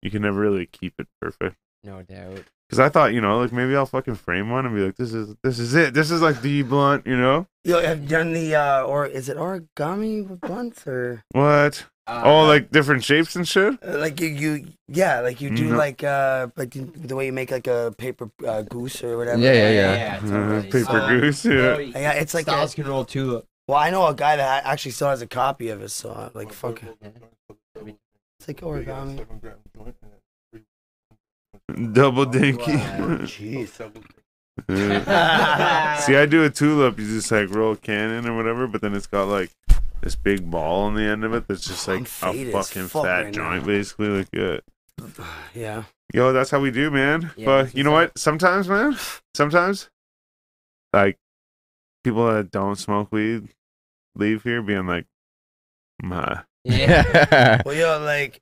you 0.00 0.10
can 0.10 0.22
never 0.22 0.40
really 0.40 0.66
keep 0.66 0.94
it 0.98 1.06
perfect. 1.20 1.56
No 1.84 2.02
doubt. 2.02 2.44
Because 2.68 2.80
I 2.80 2.88
thought, 2.88 3.12
you 3.12 3.20
know, 3.20 3.38
like 3.38 3.52
maybe 3.52 3.76
I'll 3.76 3.84
fucking 3.84 4.14
frame 4.14 4.48
one 4.48 4.64
and 4.64 4.74
be 4.74 4.80
like, 4.80 4.96
this 4.96 5.12
is 5.12 5.34
this 5.42 5.58
is 5.58 5.74
it. 5.74 5.92
This 5.92 6.10
is 6.10 6.22
like 6.22 6.40
the 6.40 6.62
blunt, 6.62 7.06
you 7.06 7.16
know? 7.18 7.46
Yo, 7.64 7.82
have 7.82 8.08
done 8.08 8.32
the 8.32 8.54
uh, 8.54 8.82
or 8.84 9.04
is 9.04 9.28
it 9.28 9.36
origami 9.36 10.26
with 10.26 10.40
blunts 10.40 10.86
or 10.86 11.22
What? 11.32 11.84
Uh, 12.06 12.22
oh, 12.24 12.44
like 12.46 12.70
different 12.72 13.04
shapes 13.04 13.36
and 13.36 13.46
shit. 13.46 13.74
uh, 13.86 13.96
like 13.98 14.20
you 14.20 14.26
you 14.28 14.66
yeah 14.88 15.20
like 15.20 15.40
you 15.40 15.50
do 15.54 15.70
No. 15.70 15.76
like 15.76 16.02
uh 16.02 16.48
like 16.56 16.72
the- 16.72 16.80
the 17.06 17.14
way 17.14 17.26
you 17.26 17.32
make 17.32 17.52
like 17.52 17.68
a 17.68 17.94
paper 17.96 18.28
uh, 18.46 18.62
goose 18.62 19.04
or 19.04 19.16
whatever. 19.16 19.40
Yeah, 19.40 19.52
yeah, 19.52 19.70
yeah. 19.70 19.94
yeah. 19.94 20.18
totally. 20.18 20.62
Paper 20.62 20.84
So, 20.84 21.08
goose, 21.08 21.44
yeah. 21.44 21.52
bro, 21.52 21.78
Yeah, 21.78 22.12
it's 22.12 22.34
like 22.34 22.48
a, 22.48 22.50
Styles 22.50 22.74
can 22.74 22.86
roll 22.88 23.04
tulip. 23.04 23.46
well, 23.68 23.78
I 23.78 23.90
know 23.90 24.04
a 24.08 24.14
guy 24.14 24.34
that 24.34 24.64
actually 24.66 24.90
still 24.92 25.10
has 25.10 25.22
a 25.22 25.28
copy 25.28 25.68
of 25.68 25.80
it, 25.80 25.90
so 25.90 26.10
uh, 26.10 26.30
like 26.34 26.52
fuck 26.52 26.82
it. 26.82 26.96
It's 28.40 28.48
like 28.48 28.60
origami. 28.62 29.18
seven 29.18 29.38
gram 29.38 29.54
joint 29.76 29.94
and 30.02 30.10
then 30.10 30.64
three- 31.78 31.92
Double 31.92 32.26
dinky. 32.26 32.72
Jeez. 33.30 33.68
Seven- 33.68 34.02
Yeah. 34.68 35.96
See, 35.98 36.16
I 36.16 36.26
do 36.26 36.42
a 36.44 36.50
tulip. 36.50 36.98
You 36.98 37.06
just 37.06 37.30
like 37.30 37.48
roll 37.54 37.72
a 37.74 37.76
cannon 37.76 38.26
or 38.26 38.36
whatever, 38.36 38.66
but 38.66 38.80
then 38.80 38.94
it's 38.94 39.06
got 39.06 39.28
like 39.28 39.50
this 40.02 40.16
big 40.16 40.50
ball 40.50 40.82
on 40.82 40.94
the 40.94 41.02
end 41.02 41.24
of 41.24 41.32
it 41.32 41.48
that's 41.48 41.66
just 41.66 41.88
I'm 41.88 42.00
like 42.00 42.06
a 42.36 42.50
fucking 42.52 42.88
fuck 42.88 43.04
fat 43.04 43.24
right 43.24 43.32
joint, 43.32 43.60
now. 43.62 43.66
basically. 43.66 44.08
Like, 44.08 44.28
yeah. 44.32 44.58
Yeah. 45.54 45.84
Yo, 46.12 46.32
that's 46.32 46.50
how 46.50 46.60
we 46.60 46.70
do, 46.70 46.90
man. 46.90 47.30
Yeah, 47.36 47.46
but 47.46 47.74
you 47.74 47.82
know 47.82 47.92
what's 47.92 48.10
what? 48.12 48.18
Sometimes, 48.18 48.68
man, 48.68 48.96
sometimes, 49.34 49.88
like, 50.92 51.16
people 52.04 52.26
that 52.32 52.50
don't 52.50 52.76
smoke 52.76 53.08
weed 53.10 53.48
leave 54.14 54.42
here 54.42 54.60
being 54.60 54.86
like, 54.86 55.06
"Ma, 56.02 56.42
Yeah. 56.64 57.62
Well, 57.66 57.74
yo, 57.74 57.98
like 58.04 58.40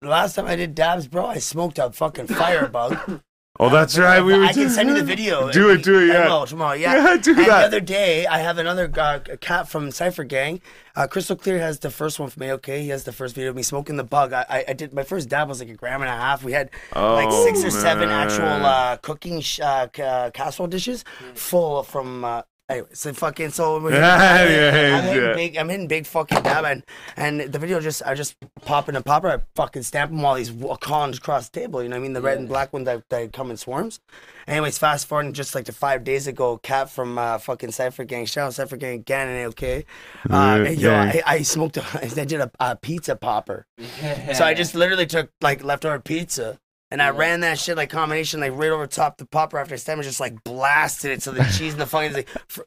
the 0.00 0.08
last 0.08 0.34
time 0.36 0.46
I 0.46 0.54
did 0.54 0.74
dabs, 0.76 1.08
bro, 1.08 1.26
I 1.26 1.38
smoked 1.38 1.78
a 1.78 1.90
fucking 1.90 2.26
firebug. 2.28 3.20
Oh, 3.60 3.68
that's 3.68 3.96
right. 3.98 4.20
We 4.20 4.36
were. 4.38 4.44
I 4.44 4.52
can 4.52 4.70
send 4.70 4.88
you 4.88 4.94
the 4.94 5.02
video. 5.02 5.50
Do 5.56 5.70
it, 5.70 5.82
do 5.82 6.00
it, 6.00 6.08
yeah. 6.08 6.22
Tomorrow, 6.24 6.44
tomorrow, 6.46 6.74
yeah. 6.74 6.94
Yeah, 7.14 7.16
do 7.16 7.30
And 7.36 7.46
the 7.46 7.52
other 7.52 7.80
day, 7.80 8.26
I 8.26 8.38
have 8.38 8.58
another 8.58 8.90
uh, 8.98 9.20
cat 9.40 9.68
from 9.68 9.90
Cypher 9.90 10.24
Gang. 10.24 10.60
Uh, 10.94 11.06
Crystal 11.06 11.36
Clear 11.36 11.58
has 11.58 11.78
the 11.80 11.90
first 11.90 12.18
one 12.18 12.30
from 12.30 12.42
AOK. 12.42 12.80
He 12.80 12.88
has 12.88 13.04
the 13.04 13.12
first 13.12 13.34
video 13.34 13.50
of 13.50 13.56
me 13.56 13.62
smoking 13.62 13.96
the 13.96 14.04
bug. 14.04 14.32
I, 14.32 14.44
I, 14.48 14.64
I 14.68 14.72
did 14.72 14.92
my 14.94 15.02
first 15.02 15.28
dab 15.28 15.48
was 15.48 15.60
like 15.60 15.68
a 15.68 15.74
gram 15.74 16.00
and 16.02 16.08
a 16.08 16.16
half. 16.16 16.42
We 16.42 16.52
had 16.52 16.70
like 16.94 17.30
six 17.30 17.64
or 17.64 17.70
seven 17.70 18.08
actual 18.10 18.64
uh, 18.64 18.96
cooking 18.98 19.40
sh- 19.40 19.60
uh, 19.60 19.88
ca- 19.88 20.30
casserole 20.32 20.68
dishes 20.68 21.04
full 21.34 21.82
from 21.82 22.24
uh, 22.24 22.42
Anyway, 22.68 22.88
so 22.94 23.12
fucking 23.12 23.50
so 23.50 23.80
we're 23.82 23.92
Yeah, 23.92 24.14
I'm, 24.14 24.50
yeah, 24.50 24.70
hitting 24.72 25.22
yeah. 25.22 25.34
big. 25.34 25.56
I'm 25.56 25.68
hitting 25.68 25.86
big 25.86 26.04
fucking 26.04 26.42
dab 26.42 26.64
and 26.64 26.82
and 27.16 27.40
the 27.40 27.58
video 27.60 27.78
just 27.80 28.02
I 28.04 28.14
just 28.14 28.34
pop 28.64 28.88
in 28.88 28.96
a 28.96 29.02
popper. 29.02 29.28
I 29.28 29.38
fucking 29.54 29.84
stamp 29.84 30.10
them 30.10 30.20
while 30.22 30.34
he's 30.34 30.50
walking 30.50 31.14
across 31.14 31.48
the 31.48 31.60
table. 31.60 31.80
You 31.82 31.88
know 31.88 31.94
what 31.96 32.00
I 32.00 32.02
mean? 32.02 32.12
The 32.12 32.20
red 32.20 32.38
and 32.38 32.48
black 32.48 32.72
ones 32.72 32.86
that, 32.86 33.08
that 33.10 33.32
come 33.32 33.52
in 33.52 33.56
swarms. 33.56 34.00
Anyways, 34.48 34.78
fast 34.78 35.06
forwarding 35.06 35.32
just 35.32 35.54
like 35.54 35.64
to 35.66 35.72
five 35.72 36.02
days 36.02 36.26
ago, 36.26 36.58
Cat 36.58 36.90
from 36.90 37.18
uh, 37.18 37.38
fucking 37.38 37.72
Cypher 37.72 38.04
Gang, 38.04 38.26
shout 38.26 38.46
out 38.48 38.54
Cypher 38.54 38.76
Gang 38.76 38.94
again 38.94 39.28
and 39.28 39.46
okay. 39.48 39.84
Uh, 40.28 40.64
Yeah, 40.64 40.70
yo. 40.70 40.92
I, 40.92 41.22
I 41.26 41.42
smoked. 41.42 41.76
A, 41.76 41.84
I 42.02 42.24
did 42.24 42.40
a, 42.40 42.50
a 42.58 42.76
pizza 42.76 43.14
popper. 43.16 43.66
So 44.34 44.44
I 44.44 44.54
just 44.54 44.74
literally 44.74 45.06
took 45.06 45.30
like 45.40 45.62
leftover 45.64 45.98
pizza 46.00 46.58
and 46.90 47.02
I 47.02 47.10
ran 47.10 47.40
that 47.40 47.58
shit 47.58 47.76
like 47.76 47.90
combination 47.90 48.40
like 48.40 48.52
right 48.54 48.70
over 48.70 48.86
top 48.86 49.16
the 49.18 49.26
popper 49.26 49.58
after 49.58 49.74
I 49.74 49.76
stem 49.78 50.00
just 50.02 50.20
like 50.20 50.42
blasted 50.44 51.10
it 51.12 51.22
so 51.22 51.32
the 51.32 51.44
cheese 51.56 51.72
and 51.72 51.80
the 51.80 51.86
fucking 51.86 52.12
like 52.12 52.28
fr- 52.48 52.62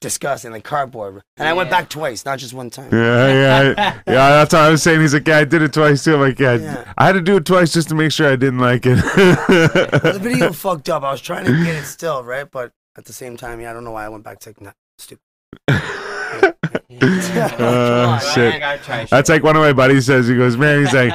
disgusting 0.00 0.52
like 0.52 0.64
cardboard. 0.64 1.22
And 1.36 1.48
I 1.48 1.52
went 1.52 1.70
back 1.70 1.88
twice, 1.88 2.24
not 2.24 2.38
just 2.38 2.54
one 2.54 2.70
time. 2.70 2.88
Yeah, 2.92 3.26
yeah, 3.32 3.62
yeah. 4.06 4.28
That's 4.30 4.52
what 4.54 4.62
I 4.62 4.68
was 4.70 4.82
saying. 4.82 5.00
He's 5.00 5.12
like, 5.12 5.26
yeah, 5.26 5.38
I 5.38 5.44
did 5.44 5.60
it 5.62 5.72
twice 5.72 6.04
too. 6.04 6.14
I'm 6.14 6.20
like, 6.20 6.38
yeah, 6.38 6.54
Yeah. 6.54 6.92
I 6.96 7.06
had 7.06 7.12
to 7.14 7.20
do 7.20 7.36
it 7.36 7.44
twice 7.44 7.72
just 7.72 7.88
to 7.88 7.94
make 7.94 8.12
sure 8.12 8.30
I 8.30 8.36
didn't 8.36 8.60
like 8.60 8.86
it. 8.86 8.94
the 8.96 10.18
video 10.20 10.52
fucked 10.64 10.88
up. 10.88 11.02
I 11.02 11.10
was 11.10 11.20
trying 11.20 11.46
to 11.46 11.52
get 11.64 11.74
it 11.76 11.84
still 11.84 12.22
right, 12.22 12.48
but 12.50 12.72
at 12.96 13.04
the 13.06 13.12
same 13.12 13.36
time, 13.36 13.60
yeah, 13.60 13.70
I 13.70 13.72
don't 13.72 13.84
know 13.84 13.90
why 13.92 14.04
I 14.04 14.08
went 14.08 14.24
back 14.24 14.38
to 14.40 14.54
that. 14.60 14.74
Stupid. 14.98 15.22
Uh, 17.60 18.18
shit. 18.18 18.54
I 18.54 18.58
gotta 18.58 19.06
That's 19.10 19.28
like 19.28 19.42
one 19.42 19.56
of 19.56 19.62
my 19.62 19.72
buddies 19.74 20.06
says. 20.06 20.26
He 20.26 20.34
goes, 20.34 20.56
man, 20.56 20.80
he's 20.80 20.94
like, 20.94 21.12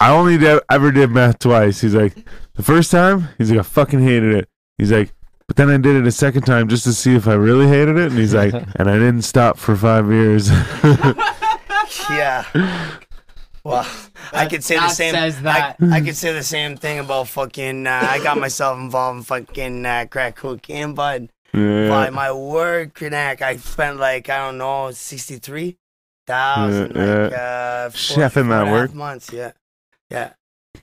I 0.00 0.10
only 0.10 0.38
did, 0.38 0.62
ever 0.70 0.92
did 0.92 1.10
meth 1.10 1.40
twice. 1.40 1.80
He's 1.80 1.94
like, 1.94 2.14
the 2.54 2.62
first 2.62 2.90
time, 2.90 3.28
he's 3.36 3.50
like, 3.50 3.58
I 3.58 3.62
fucking 3.62 4.00
hated 4.00 4.34
it. 4.34 4.48
He's 4.78 4.92
like, 4.92 5.12
but 5.46 5.56
then 5.56 5.68
I 5.68 5.78
did 5.78 5.96
it 5.96 6.06
a 6.06 6.12
second 6.12 6.42
time 6.42 6.68
just 6.68 6.84
to 6.84 6.92
see 6.92 7.14
if 7.14 7.26
I 7.26 7.34
really 7.34 7.66
hated 7.66 7.96
it. 7.96 8.10
And 8.10 8.18
he's 8.18 8.34
like, 8.34 8.54
and 8.76 8.88
I 8.88 8.94
didn't 8.94 9.22
stop 9.22 9.58
for 9.58 9.76
five 9.76 10.10
years. 10.10 10.50
Yeah. 12.10 12.44
Well, 13.64 13.86
I 14.32 14.46
could 14.46 14.62
say 14.62 14.76
the 14.76 14.88
same. 14.88 15.14
says 15.14 15.38
I, 15.38 15.42
that. 15.42 15.76
I 15.90 16.00
could 16.00 16.16
say 16.16 16.32
the 16.32 16.42
same 16.42 16.76
thing 16.76 17.00
about 17.00 17.28
fucking. 17.28 17.86
Uh, 17.86 18.06
I 18.10 18.22
got 18.22 18.38
myself 18.38 18.78
involved 18.78 19.18
in 19.18 19.24
fucking 19.24 19.86
uh, 19.86 20.06
crack 20.08 20.36
cocaine, 20.36 20.94
bud. 20.94 21.28
By 21.56 22.04
yeah. 22.04 22.10
my 22.10 22.32
word, 22.32 22.92
Krenak, 22.92 23.40
I 23.40 23.56
spent 23.56 23.98
like 23.98 24.28
I 24.28 24.46
don't 24.46 24.58
know, 24.58 24.90
sixty 24.90 25.38
three 25.38 25.78
thousand, 26.26 26.94
Yeah, 26.94 27.14
like 27.14 27.32
uh, 27.32 27.90
four, 27.90 28.16
Chefing 28.16 28.32
four 28.32 28.44
that 28.44 28.70
work. 28.70 28.94
months. 28.94 29.32
Yeah, 29.32 29.52
yeah. 30.10 30.32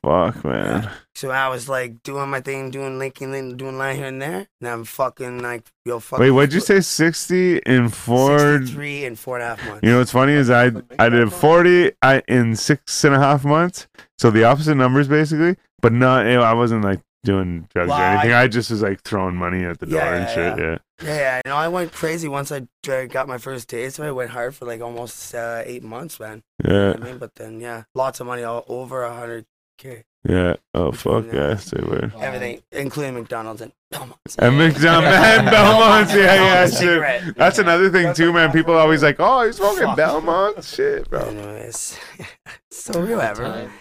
Fuck, 0.01 0.43
man. 0.43 0.89
So 1.15 1.29
I 1.29 1.47
was 1.49 1.69
like 1.69 2.01
doing 2.01 2.29
my 2.29 2.41
thing, 2.41 2.71
doing 2.71 2.97
linking, 2.97 3.31
link, 3.31 3.57
doing 3.57 3.77
line 3.77 3.97
here 3.97 4.07
and 4.07 4.21
there, 4.21 4.47
and 4.59 4.67
I'm 4.67 4.83
fucking 4.83 5.43
like 5.43 5.71
yo, 5.85 5.99
fuck. 5.99 6.19
Wait, 6.19 6.31
what'd 6.31 6.53
you 6.53 6.59
say? 6.59 6.81
60 6.81 7.57
in 7.59 7.89
four? 7.89 8.59
Three 8.65 9.05
and 9.05 9.17
four 9.17 9.37
and 9.37 9.43
a 9.43 9.47
half 9.55 9.67
months. 9.67 9.83
You 9.83 9.91
know 9.91 9.99
what's 9.99 10.11
funny 10.11 10.33
is 10.33 10.49
I 10.49 10.71
I 10.97 11.09
did 11.09 11.31
40 11.31 11.91
I, 12.01 12.23
in 12.27 12.55
six 12.55 13.03
and 13.03 13.13
a 13.13 13.19
half 13.19 13.45
months. 13.45 13.87
So 14.17 14.31
the 14.31 14.43
opposite 14.43 14.75
numbers 14.75 15.07
basically, 15.07 15.55
but 15.81 15.93
not. 15.93 16.25
I 16.25 16.53
wasn't 16.53 16.83
like 16.83 16.99
doing 17.23 17.67
drugs 17.73 17.89
Well, 17.89 17.99
or 17.99 18.03
anything. 18.03 18.33
I- 18.33 18.41
I 18.43 18.47
just 18.47 18.69
was 18.71 18.81
like 18.81 19.01
throwing 19.03 19.35
money 19.35 19.63
at 19.63 19.79
the 19.79 19.85
door 19.85 19.99
Yeah, 19.99 20.13
and 20.15 20.23
yeah, 20.27 20.33
shit. 20.35 20.57
yeah. 20.59 20.63
Yeah. 20.65 20.77
Yeah, 21.01 21.15
yeah, 21.15 21.41
you 21.45 21.49
know, 21.51 21.57
I 21.57 21.67
went 21.67 21.91
crazy 21.91 22.27
once 22.27 22.51
I 22.51 22.67
uh, 22.89 23.05
got 23.05 23.27
my 23.27 23.37
first 23.37 23.67
taste. 23.67 23.99
I 23.99 24.11
went 24.11 24.29
hard 24.31 24.55
for 24.55 24.65
like 24.65 24.79
almost 24.81 25.33
uh, 25.35 25.61
eight 25.65 25.83
months, 25.83 26.19
man. 26.19 26.43
You 26.63 26.69
know 26.69 26.87
Yeah. 26.91 26.93
I 26.95 27.03
mean, 27.05 27.17
but 27.17 27.35
then 27.35 27.59
yeah, 27.59 27.83
lots 27.95 28.19
of 28.19 28.27
money, 28.27 28.43
all 28.43 28.63
over 28.67 29.03
a 29.03 29.13
hundred 29.13 29.45
k, 29.77 30.03
Yeah. 30.27 30.55
Oh 30.73 30.91
fuck 30.91 31.25
Yeah. 31.27 31.33
yeah, 31.49 31.55
stay 31.55 31.81
away. 31.81 32.09
everything, 32.19 32.61
including 32.71 33.15
McDonald's 33.15 33.61
and 33.61 33.73
Belmont's. 33.91 34.35
And 34.37 34.57
McDonald's 34.57 35.17
and 35.17 35.45
Belmonts. 35.49 36.13
yeah, 36.13 36.19
yeah, 36.21 36.37
Belmont's 36.37 36.71
shit. 36.73 36.79
cigarette. 36.79 37.35
That's 37.35 37.59
another 37.59 37.89
thing 37.89 38.13
too, 38.13 38.31
man. 38.31 38.51
People 38.51 38.75
always 38.75 39.01
like, 39.03 39.15
oh, 39.19 39.45
he's 39.45 39.57
smoking 39.57 39.83
Fuck. 39.85 39.97
Belmont, 39.97 40.63
shit, 40.63 41.09
bro. 41.09 41.21
Anyways, 41.21 41.97
so 42.71 42.99
whatever. 43.01 43.43
Time. 43.45 43.71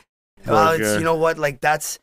Well, 0.46 0.72
it's 0.72 0.98
you 0.98 1.04
know 1.04 1.16
what, 1.16 1.38
like 1.38 1.60
that's, 1.60 1.98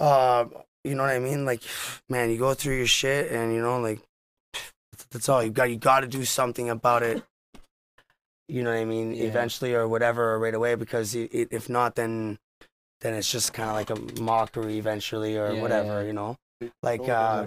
uh, 0.00 0.46
you 0.84 0.94
know 0.94 1.02
what 1.02 1.12
I 1.12 1.18
mean. 1.18 1.44
Like, 1.44 1.62
man, 2.08 2.30
you 2.30 2.38
go 2.38 2.54
through 2.54 2.76
your 2.76 2.86
shit, 2.86 3.32
and 3.32 3.52
you 3.52 3.60
know, 3.60 3.80
like, 3.80 4.00
that's 5.10 5.28
all 5.28 5.42
you 5.42 5.50
got. 5.50 5.70
You 5.70 5.76
got 5.76 6.00
to 6.00 6.06
do 6.06 6.24
something 6.24 6.70
about 6.70 7.02
it. 7.02 7.22
You 8.48 8.62
know 8.62 8.70
what 8.70 8.78
I 8.78 8.84
mean? 8.84 9.14
Yeah. 9.14 9.24
Eventually, 9.24 9.74
or 9.74 9.88
whatever, 9.88 10.34
or 10.34 10.38
right 10.38 10.54
away. 10.54 10.74
Because 10.74 11.16
i 11.16 11.20
i 11.32 11.46
if 11.50 11.68
not, 11.68 11.94
then 11.96 12.38
then 13.00 13.14
it's 13.14 13.30
just 13.30 13.52
kind 13.52 13.68
of 13.70 13.74
like 13.74 13.90
a 13.90 14.20
mockery 14.22 14.78
eventually, 14.78 15.36
or 15.36 15.52
Yeah, 15.52 15.62
whatever. 15.62 16.00
yeah. 16.02 16.06
You 16.06 16.12
know, 16.12 16.36
like 16.82 17.00
No 17.02 17.12
uh, 17.14 17.46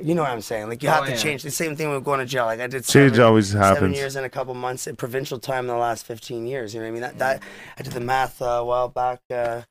you 0.00 0.14
know 0.14 0.22
what 0.22 0.30
I'm 0.32 0.40
saying? 0.40 0.68
Like 0.68 0.82
you 0.82 0.88
Oh, 0.88 0.92
have 0.92 1.04
to 1.06 1.10
yeah. 1.12 1.16
change. 1.16 1.42
The 1.42 1.50
same 1.50 1.76
thing 1.76 1.90
with 1.90 2.04
going 2.04 2.20
to 2.20 2.26
jail. 2.26 2.44
Like 2.46 2.60
I 2.60 2.66
did. 2.66 2.84
Change 2.84 3.12
seven- 3.12 3.20
always 3.22 3.50
Seven 3.50 3.62
happens. 3.62 3.96
years 3.96 4.16
and 4.16 4.26
a 4.26 4.30
couple 4.30 4.52
months 4.54 4.86
in 4.86 4.96
provincial 4.96 5.38
time 5.38 5.64
in 5.64 5.68
the 5.68 5.76
last 5.76 6.04
15 6.06 6.46
years. 6.46 6.74
You 6.74 6.80
know 6.80 6.86
what 6.86 6.88
I 6.88 6.92
mean? 6.92 7.00
That, 7.02 7.18
that 7.18 7.42
I 7.78 7.82
did 7.82 7.92
the 7.92 8.00
math 8.00 8.42
uh, 8.42 8.46
a 8.46 8.64
while 8.64 8.88
back. 8.88 9.20
Uh, 9.30 9.62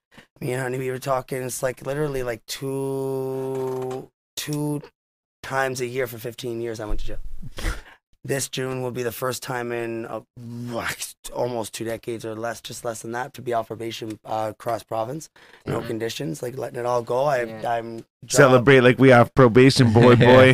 me 0.42 0.52
and 0.54 0.62
Honey, 0.62 0.78
we 0.78 0.90
were 0.92 1.00
talking. 1.00 1.42
It's 1.44 1.64
like 1.64 1.86
literally 1.86 2.24
like 2.24 2.46
two 2.46 4.10
two 4.36 4.82
times 5.42 5.82
a 5.82 5.86
year 5.86 6.08
for 6.08 6.18
15 6.18 6.62
years. 6.62 6.80
I 6.80 6.86
went 6.86 7.00
to 7.02 7.06
jail. 7.06 7.18
This 8.26 8.48
June 8.48 8.82
will 8.82 8.92
be 8.92 9.04
the 9.04 9.12
first 9.12 9.44
time 9.44 9.74
in 9.74 10.06
uh, 10.06 10.22
almost 11.34 11.74
two 11.74 11.84
decades 11.84 12.24
or 12.24 12.36
less, 12.36 12.62
just 12.62 12.86
less 12.86 13.02
than 13.02 13.12
that, 13.12 13.34
to 13.34 13.42
be 13.42 13.52
off 13.54 13.68
probation 13.68 14.18
uh, 14.24 14.48
across 14.52 14.82
province. 14.82 15.30
No 15.66 15.82
Mhm. 15.82 15.88
conditions, 15.88 16.42
like 16.42 16.58
letting 16.58 16.80
it 16.80 16.86
all 16.86 17.02
go. 17.02 17.26
I, 17.26 17.44
Yeah. 17.44 17.70
I'm 17.74 18.06
Celebrate 18.30 18.80
like 18.80 18.98
we 18.98 19.10
have 19.10 19.36
probation, 19.36 19.92
boy, 19.92 20.16
boy. 20.32 20.54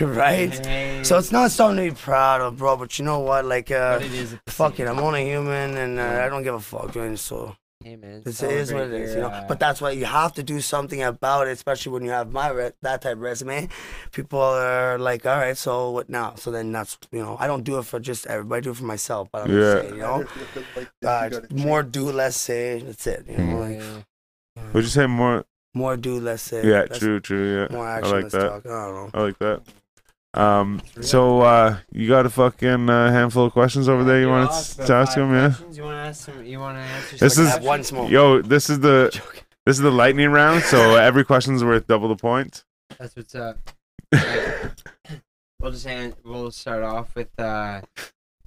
right. 0.00 0.54
Hey, 0.66 1.02
So 1.04 1.18
it's 1.18 1.30
not 1.30 1.50
something 1.50 1.84
to 1.84 1.90
be 1.94 1.96
proud 1.96 2.40
of, 2.40 2.56
bro. 2.56 2.78
But 2.78 2.98
you 2.98 3.04
know 3.04 3.18
what? 3.20 3.44
Like, 3.44 3.70
uh, 3.70 3.98
but 3.98 4.06
it 4.06 4.12
is. 4.14 4.32
at 4.32 4.40
the 4.46 4.50
fuck 4.52 4.80
it, 4.80 4.88
I'm 4.88 4.98
only 4.98 5.26
human, 5.26 5.76
and 5.76 6.00
uh, 6.00 6.22
I 6.24 6.28
don't 6.30 6.42
give 6.42 6.54
a 6.54 6.60
fuck, 6.60 6.92
dude. 6.92 7.18
So 7.18 7.54
Hey 7.84 7.94
man, 7.94 8.22
this 8.24 8.42
is 8.42 8.72
what 8.72 8.84
it 8.84 8.92
is, 8.94 9.10
your, 9.10 9.18
you 9.18 9.22
know. 9.22 9.28
uh, 9.28 9.46
But 9.46 9.60
that's 9.60 9.80
why 9.80 9.90
you 9.90 10.06
have 10.06 10.32
to 10.34 10.42
do 10.42 10.60
something 10.60 11.02
about 11.02 11.46
it, 11.46 11.50
especially 11.52 11.92
when 11.92 12.04
you 12.04 12.10
have 12.10 12.32
my 12.32 12.48
re- 12.48 12.72
that 12.82 13.02
type 13.02 13.12
of 13.12 13.20
resume. 13.20 13.68
People 14.12 14.40
are 14.40 14.98
like, 14.98 15.24
all 15.26 15.36
right, 15.36 15.56
so 15.56 15.90
what 15.90 16.08
now? 16.08 16.34
So 16.36 16.50
then 16.50 16.72
that's 16.72 16.98
you 17.12 17.20
know, 17.20 17.36
I 17.38 17.46
don't 17.46 17.62
do 17.64 17.78
it 17.78 17.84
for 17.84 18.00
just 18.00 18.26
everybody. 18.26 18.58
I 18.58 18.60
do 18.62 18.70
it 18.70 18.76
for 18.78 18.84
myself. 18.84 19.28
But 19.30 19.42
I'm 19.44 19.52
Yeah. 19.52 19.60
just 19.60 19.82
saying, 19.82 19.94
you 19.94 20.00
know, 20.00 20.24
Like, 20.76 20.88
uh, 21.04 21.40
you 21.50 21.56
more 21.64 21.82
do, 21.82 22.10
less 22.10 22.36
say. 22.36 22.80
That's 22.80 23.06
it. 23.06 23.26
You 23.28 23.36
know, 23.36 23.42
Mm. 23.56 23.60
like 23.60 24.04
yeah. 24.56 24.72
Would 24.72 24.82
you 24.84 24.90
say 24.90 25.06
more? 25.06 25.44
more 25.74 25.96
do, 25.98 26.18
less 26.18 26.40
say. 26.42 26.66
Yeah, 26.66 26.86
That's 26.86 26.98
true, 26.98 27.20
true. 27.20 27.54
Yeah, 27.60 27.76
More 27.76 27.86
I 27.86 27.98
action, 27.98 28.22
like 28.22 28.30
that. 28.32 28.48
talk. 28.48 28.66
I 28.66 28.68
don't 28.86 28.94
know. 28.94 29.10
I 29.12 29.22
like 29.22 29.38
that. 29.38 29.60
Um, 30.36 30.82
so 31.00 31.40
uh, 31.40 31.78
you 31.92 32.08
got 32.08 32.26
a 32.26 32.30
fucking 32.30 32.90
uh, 32.90 33.10
handful 33.10 33.46
of 33.46 33.52
questions 33.52 33.88
over 33.88 34.04
there. 34.04 34.20
You 34.20 34.28
want 34.28 34.50
to 34.50 34.54
ask 34.54 35.14
them? 35.14 35.32
Yeah. 35.32 35.48
questions? 35.48 35.76
You 35.78 35.84
want 35.84 35.94
to 35.94 36.08
ask 36.08 36.24
some? 36.26 36.44
You 36.44 36.58
want 36.58 36.76
to 36.76 36.82
answer? 36.82 37.16
This 37.16 37.34
some 37.34 37.44
is- 37.44 37.50
I 37.50 37.54
have 37.54 37.64
one 37.64 37.84
smoke. 37.84 38.10
Yo, 38.10 38.42
this 38.42 38.68
is 38.68 38.80
the 38.80 39.08
this 39.64 39.76
is 39.76 39.82
the 39.82 39.90
lightning 39.90 40.30
round. 40.30 40.62
So 40.64 40.96
every 40.96 41.24
question's 41.24 41.64
worth 41.64 41.86
double 41.86 42.08
the 42.08 42.16
points. 42.16 42.64
That's 42.98 43.16
what's 43.16 43.34
up. 43.34 43.58
Alright. 44.14 44.82
we'll 45.60 45.72
just 45.72 45.86
an- 45.86 46.14
we'll 46.24 46.50
start 46.50 46.82
off 46.82 47.14
with 47.14 47.28
uh 47.40 47.80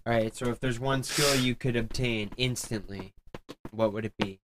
all 0.05 0.13
right 0.13 0.33
so 0.35 0.45
if 0.49 0.59
there's 0.59 0.79
one 0.79 1.03
skill 1.03 1.35
you 1.35 1.53
could 1.53 1.75
obtain 1.75 2.29
instantly 2.37 3.13
what 3.71 3.91
would 3.91 4.05
it 4.05 4.13
be 4.17 4.39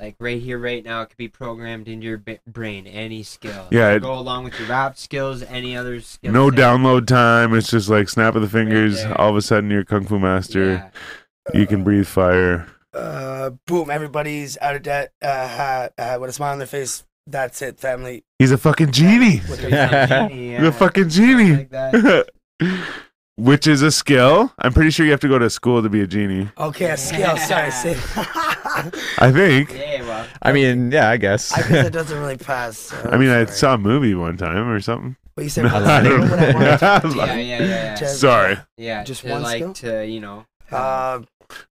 like 0.00 0.16
right 0.18 0.40
here 0.40 0.58
right 0.58 0.84
now 0.84 1.02
it 1.02 1.06
could 1.08 1.16
be 1.16 1.28
programmed 1.28 1.88
into 1.88 2.06
your 2.06 2.22
brain 2.46 2.86
any 2.86 3.22
skill 3.22 3.66
Yeah, 3.70 3.92
it- 3.92 4.02
go 4.02 4.18
along 4.18 4.44
with 4.44 4.58
your 4.58 4.68
rap 4.68 4.96
skills 4.98 5.42
any 5.42 5.76
other 5.76 6.00
skills 6.00 6.34
No 6.34 6.50
download 6.50 7.06
time. 7.06 7.54
It's 7.54 7.70
just 7.70 7.88
like 7.88 8.08
snap 8.08 8.34
of 8.34 8.42
the 8.42 8.48
fingers. 8.48 9.02
there. 9.02 9.18
All 9.20 9.30
of 9.30 9.36
a 9.36 9.42
sudden, 9.42 9.70
you're 9.70 9.84
kung 9.84 10.04
fu 10.06 10.18
master. 10.18 10.72
yeah. 10.72 10.90
You 11.54 11.66
can 11.66 11.84
breathe 11.84 12.06
fire. 12.06 12.66
Uh, 12.92 13.50
boom! 13.66 13.90
Everybody's 13.90 14.56
out 14.60 14.74
of 14.74 14.82
debt. 14.82 15.12
Uh, 15.22 15.46
ha, 15.46 15.88
uh, 15.98 16.18
with 16.20 16.30
a 16.30 16.32
smile 16.32 16.52
on 16.52 16.58
their 16.58 16.66
face. 16.66 17.04
That's 17.26 17.60
it, 17.60 17.78
family. 17.78 18.24
He's 18.38 18.52
a 18.52 18.58
fucking 18.58 18.90
genie. 18.92 19.42
With 19.48 19.60
You're 19.62 19.70
a 19.72 20.06
genie, 20.28 20.50
You're 20.52 20.60
a 20.60 20.64
yeah. 20.64 20.70
fucking 20.70 21.08
genie. 21.10 21.52
like 21.56 21.70
that. 21.70 22.28
Which 23.36 23.66
is 23.66 23.82
a 23.82 23.90
skill. 23.90 24.50
I'm 24.58 24.72
pretty 24.72 24.90
sure 24.90 25.04
you 25.04 25.12
have 25.12 25.20
to 25.20 25.28
go 25.28 25.38
to 25.38 25.50
school 25.50 25.82
to 25.82 25.90
be 25.90 26.00
a 26.00 26.06
genie. 26.06 26.48
Okay, 26.56 26.86
a 26.90 26.96
scale. 26.96 27.36
Sorry, 27.36 27.70
say. 27.70 27.94
I 29.18 29.32
think. 29.32 29.72
yeah 29.72 30.02
well 30.02 30.26
I 30.42 30.52
mean, 30.52 30.90
yeah, 30.92 31.08
I 31.10 31.16
guess. 31.16 31.52
I 31.52 31.66
guess 31.68 31.86
it 31.90 31.92
doesn't 31.92 32.18
really 32.18 32.36
pass. 32.36 32.78
so 32.78 32.96
I 33.10 33.16
mean, 33.16 33.30
I 33.30 33.44
saw 33.46 33.74
a 33.74 33.78
movie 33.78 34.14
one 34.14 34.36
time 34.36 34.68
or 34.68 34.80
something. 34.80 35.16
But 35.34 35.44
you 35.44 35.50
said 35.50 35.64
No, 35.66 35.72
what 35.74 35.84
I 35.86 36.00
skill 36.02 36.18
don't 36.18 36.30
would 36.30 36.40
I 36.40 36.52
know. 36.52 36.58
yeah 36.60 37.34
yeah 37.34 37.34
yeah, 37.36 37.62
yeah. 37.62 37.94
Just- 37.94 38.20
Sorry. 38.20 38.56
yeah 38.76 39.04
Just 39.04 39.22
to 39.22 39.30
one 39.30 39.42
like 39.42 39.56
skill? 39.62 39.72
to 39.74 40.06
you 40.06 40.20
know 40.20 40.44
Uh, 40.70 41.20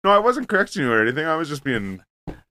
No, 0.03 0.11
I 0.11 0.19
wasn't 0.19 0.47
correcting 0.47 0.83
you 0.83 0.91
or 0.91 1.01
anything. 1.01 1.25
I 1.25 1.35
was 1.35 1.49
just 1.49 1.63
being 1.63 2.01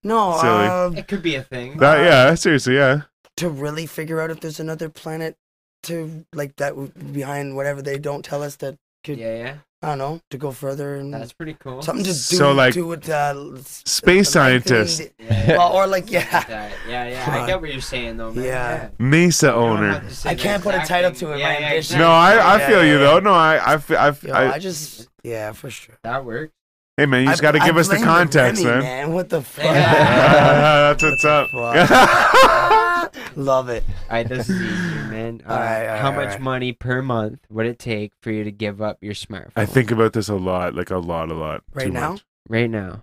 no. 0.02 0.36
Silly. 0.40 0.66
Uh, 0.66 0.90
it 0.98 1.08
could 1.08 1.22
be 1.22 1.34
a 1.36 1.42
thing 1.42 1.78
that. 1.78 1.98
Yeah, 2.04 2.34
seriously, 2.34 2.74
yeah. 2.76 3.02
to 3.38 3.48
really 3.48 3.86
figure 3.86 4.20
out 4.20 4.30
if 4.30 4.40
there's 4.40 4.60
another 4.60 4.88
planet 4.88 5.36
to 5.84 6.24
like 6.34 6.56
that 6.56 6.74
behind 7.12 7.56
whatever 7.56 7.80
they 7.82 7.98
don't 7.98 8.24
tell 8.24 8.42
us 8.42 8.56
that 8.56 8.76
could. 9.04 9.18
yeah 9.18 9.36
yeah 9.36 9.54
I 9.84 9.88
don't 9.88 9.98
know 9.98 10.20
to 10.30 10.38
go 10.38 10.50
further 10.50 10.94
and 10.96 11.12
That's 11.12 11.34
pretty 11.34 11.54
cool. 11.60 11.82
something 11.82 12.04
to 12.04 12.10
do. 12.10 12.16
So, 12.16 12.52
like, 12.52 12.72
do 12.72 12.86
with 12.86 13.06
uh, 13.08 13.34
space 13.62 14.34
lengthening 14.34 14.86
scientist. 14.86 15.02
Yeah. 15.18 15.56
well, 15.58 15.72
or 15.74 15.86
like 15.86 16.10
yeah. 16.10 16.24
That- 16.44 16.72
yeah, 16.88 17.06
yeah. 17.08 17.42
I 17.42 17.46
get 17.46 17.60
what 17.60 17.70
you're 17.70 17.80
saying 17.82 18.16
though, 18.16 18.32
man. 18.32 18.44
Yeah. 18.44 18.88
Mesa 18.98 19.46
You 19.46 19.52
don't 19.52 19.62
owner. 19.78 19.92
have 19.92 20.08
to 20.08 20.14
say 20.14 20.30
I 20.30 20.34
the 20.34 20.42
can't 20.42 20.62
put 20.62 20.74
a 20.74 20.78
exact 20.78 20.88
title 20.88 21.10
thing. 21.10 21.18
to 21.28 21.34
it, 21.34 21.38
Yeah, 21.38 21.44
my 21.44 21.50
yeah, 21.52 21.56
ambition. 21.66 21.78
exactly. 21.96 21.98
No, 21.98 22.10
I, 22.10 22.32
I 22.36 22.58
Yeah, 22.58 22.66
feel 22.68 22.78
yeah, 22.78 22.84
you 22.92 22.98
yeah. 22.98 23.04
though. 23.04 23.20
No, 23.20 23.32
I 23.34 23.74
I 23.74 23.76
feel, 23.78 23.98
I, 23.98 24.08
Yo, 24.22 24.32
I, 24.32 24.52
I 24.54 24.58
just 24.58 25.08
yeah 25.22 25.52
for 25.52 25.68
sure. 25.70 25.98
That 26.02 26.24
works. 26.24 26.52
hey 26.96 27.06
man, 27.06 27.22
you 27.24 27.28
just 27.28 27.42
got 27.42 27.52
to 27.52 27.60
I 27.62 27.66
give 27.66 27.76
us 27.76 27.88
the 27.88 27.94
blame 27.96 28.04
context, 28.06 28.64
Remy, 28.64 28.82
man. 28.82 29.12
What 29.12 29.28
the 29.28 29.42
fuck? 29.54 29.64
That's 29.64 31.02
What 31.02 31.10
what's 31.12 31.22
the 31.22 31.94
up. 31.94 32.70
Love 33.36 33.68
it. 33.68 33.84
All 33.88 34.16
right, 34.16 34.28
this 34.28 34.48
is 34.48 34.60
easy, 34.60 35.08
man. 35.10 35.42
Uh, 35.46 35.52
Alright, 35.52 35.82
alright, 35.86 36.00
how 36.00 36.10
much 36.10 36.18
alright. 36.24 36.40
money 36.40 36.72
per 36.72 37.02
month 37.02 37.40
would 37.50 37.66
it 37.66 37.78
take 37.78 38.12
for 38.20 38.30
you 38.30 38.44
to 38.44 38.50
give 38.52 38.80
up 38.82 38.98
your 39.00 39.14
smartphone? 39.14 39.52
I 39.56 39.66
think 39.66 39.90
about 39.90 40.12
this 40.12 40.28
a 40.28 40.36
lot, 40.36 40.74
like 40.74 40.90
a 40.90 40.98
lot, 40.98 41.30
a 41.30 41.34
lot. 41.34 41.62
Right 41.72 41.86
Too 41.86 41.92
now? 41.92 42.12
much. 42.12 42.24
right 42.48 42.70
now. 42.70 43.02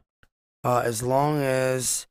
Uh, 0.64 0.82
as 0.86 1.02
long 1.02 1.41
as 1.41 2.06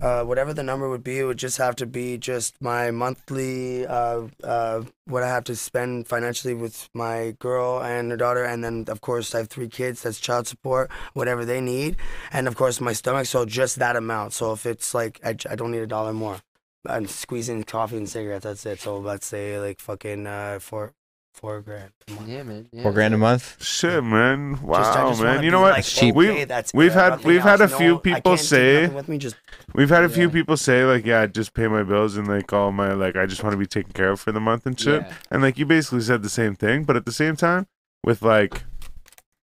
uh, 0.00 0.22
whatever 0.22 0.52
the 0.52 0.62
number 0.62 0.88
would 0.88 1.02
be, 1.02 1.18
it 1.20 1.24
would 1.24 1.38
just 1.38 1.56
have 1.58 1.74
to 1.76 1.86
be 1.86 2.18
just 2.18 2.54
my 2.60 2.90
monthly 2.90 3.86
uh, 3.86 4.22
uh, 4.44 4.82
what 5.06 5.22
I 5.22 5.28
have 5.28 5.44
to 5.44 5.56
spend 5.56 6.06
financially 6.06 6.54
with 6.54 6.88
my 6.92 7.34
girl 7.38 7.82
and 7.82 8.10
her 8.10 8.16
daughter, 8.16 8.44
and 8.44 8.62
then 8.62 8.84
of 8.88 9.00
course 9.00 9.34
I 9.34 9.38
have 9.38 9.48
three 9.48 9.68
kids. 9.68 10.02
That's 10.02 10.20
child 10.20 10.46
support, 10.46 10.90
whatever 11.14 11.44
they 11.44 11.60
need, 11.60 11.96
and 12.30 12.46
of 12.46 12.56
course 12.56 12.80
my 12.80 12.92
stomach. 12.92 13.26
So 13.26 13.44
just 13.46 13.78
that 13.78 13.96
amount. 13.96 14.34
So 14.34 14.52
if 14.52 14.66
it's 14.66 14.94
like 14.94 15.18
I 15.24 15.32
don't 15.32 15.70
need 15.70 15.82
a 15.82 15.86
dollar 15.86 16.12
more, 16.12 16.40
I'm 16.88 17.06
squeezing 17.06 17.64
coffee 17.64 17.96
and 17.96 18.08
cigarettes. 18.08 18.44
That's 18.44 18.64
it. 18.66 18.80
So 18.80 18.98
let's 18.98 19.26
say 19.26 19.58
like 19.60 19.80
fucking 19.80 20.26
uh, 20.26 20.58
four 20.60 20.92
four 21.34 21.60
grand. 21.60 21.90
a 22.08 22.12
month. 22.12 22.28
Yeah, 22.28 22.42
man. 22.44 22.66
Yeah. 22.72 22.82
Four 22.82 22.92
grand 22.92 23.12
a 23.12 23.18
month. 23.18 23.62
Shit, 23.62 24.02
man. 24.02 24.58
Wow, 24.62 25.10
just 25.10 25.20
man. 25.22 25.44
You 25.44 25.50
know 25.50 25.60
what? 25.60 25.72
like, 25.74 25.84
cheap. 25.84 26.14
We- 26.14 26.30
okay, 26.30 26.44
that's 26.44 26.72
we've 26.72 26.90
it, 26.92 26.94
had- 26.94 27.24
we've 27.24 27.42
had 27.42 27.60
a 27.60 27.68
few 27.68 27.88
No, 27.88 27.96
I 27.96 28.00
people 28.00 28.20
can't 28.36 28.40
say- 28.40 28.86
with 28.88 29.08
me. 29.08 29.18
Just 29.18 29.36
We've 29.74 29.90
had 29.90 30.04
a 30.04 30.08
few 30.08 30.30
people 30.30 30.56
say 30.56 30.84
like, 30.84 31.04
yeah, 31.04 31.26
just 31.26 31.52
pay 31.52 31.68
my 31.68 31.82
bills 31.82 32.16
and 32.16 32.26
like 32.26 32.50
all 32.54 32.72
my 32.72 32.92
like 32.94 33.16
I 33.16 33.26
just 33.26 33.42
want 33.42 33.52
to 33.52 33.58
be 33.58 33.66
taken 33.66 33.92
care 33.92 34.10
of 34.12 34.20
for 34.20 34.32
the 34.32 34.40
month 34.40 34.64
and 34.64 34.80
shit. 34.80 35.02
Yeah. 35.02 35.12
And 35.30 35.42
like 35.42 35.58
you 35.58 35.66
basically 35.66 36.00
said 36.00 36.22
the 36.22 36.30
same 36.30 36.54
thing, 36.56 36.84
but 36.84 36.96
at 36.96 37.04
the 37.04 37.12
same 37.12 37.36
time, 37.36 37.66
with 38.02 38.22
like 38.22 38.62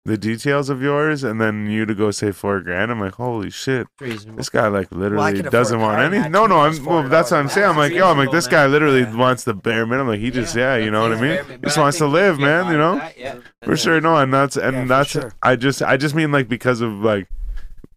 the 0.07 0.17
details 0.17 0.69
of 0.69 0.81
yours, 0.81 1.23
and 1.23 1.39
then 1.39 1.69
you 1.69 1.85
to 1.85 1.93
go 1.93 2.11
say 2.11 2.31
four 2.31 2.61
grand, 2.61 2.89
I'm 2.91 2.99
like, 2.99 3.15
holy 3.15 3.49
shit, 3.49 3.87
Reasonable. 3.99 4.37
this 4.37 4.49
guy 4.49 4.67
like 4.67 4.89
literally 4.91 5.31
could 5.33 5.39
afford 5.41 5.51
doesn't 5.51 5.79
want 5.79 5.97
car 5.97 6.05
and 6.05 6.15
any. 6.15 6.29
No, 6.29 6.47
no, 6.47 6.59
I'm 6.61 6.83
well. 6.85 7.07
That's 7.09 7.31
what 7.31 7.41
I'm 7.41 7.49
saying. 7.49 7.67
I'm 7.69 7.77
like, 7.77 7.91
yo, 7.91 8.07
I'm 8.09 8.17
like, 8.17 8.31
this 8.31 8.47
guy 8.47 8.65
literally 8.67 9.01
Yeah. 9.01 9.15
wants 9.15 9.43
the 9.43 9.53
bare 9.53 9.85
minimum. 9.85 10.07
Like 10.07 10.19
he 10.21 10.31
just, 10.31 10.55
yeah, 10.55 10.77
you 10.77 10.89
know 10.89 11.01
what 11.01 11.11
I 11.11 11.21
mean. 11.21 11.39
But 11.47 11.61
Just 11.63 11.77
I 11.77 11.81
wants 11.81 11.97
to 11.99 12.07
live, 12.07 12.39
man. 12.39 12.71
You 12.71 12.77
know. 12.77 12.95
that, 12.95 13.17
Yeah. 13.17 13.35
For 13.63 13.75
sure, 13.75 13.99
no, 14.01 14.15
and 14.15 14.33
that's 14.33 14.55
and 14.55 14.75
Yeah, 14.75 14.85
that's 14.85 15.09
sure. 15.09 15.33
I 15.43 15.55
just 15.57 15.83
I 15.83 15.97
just 15.97 16.15
mean 16.15 16.31
like 16.31 16.47
because 16.47 16.79
of 16.81 16.91
like 16.93 17.27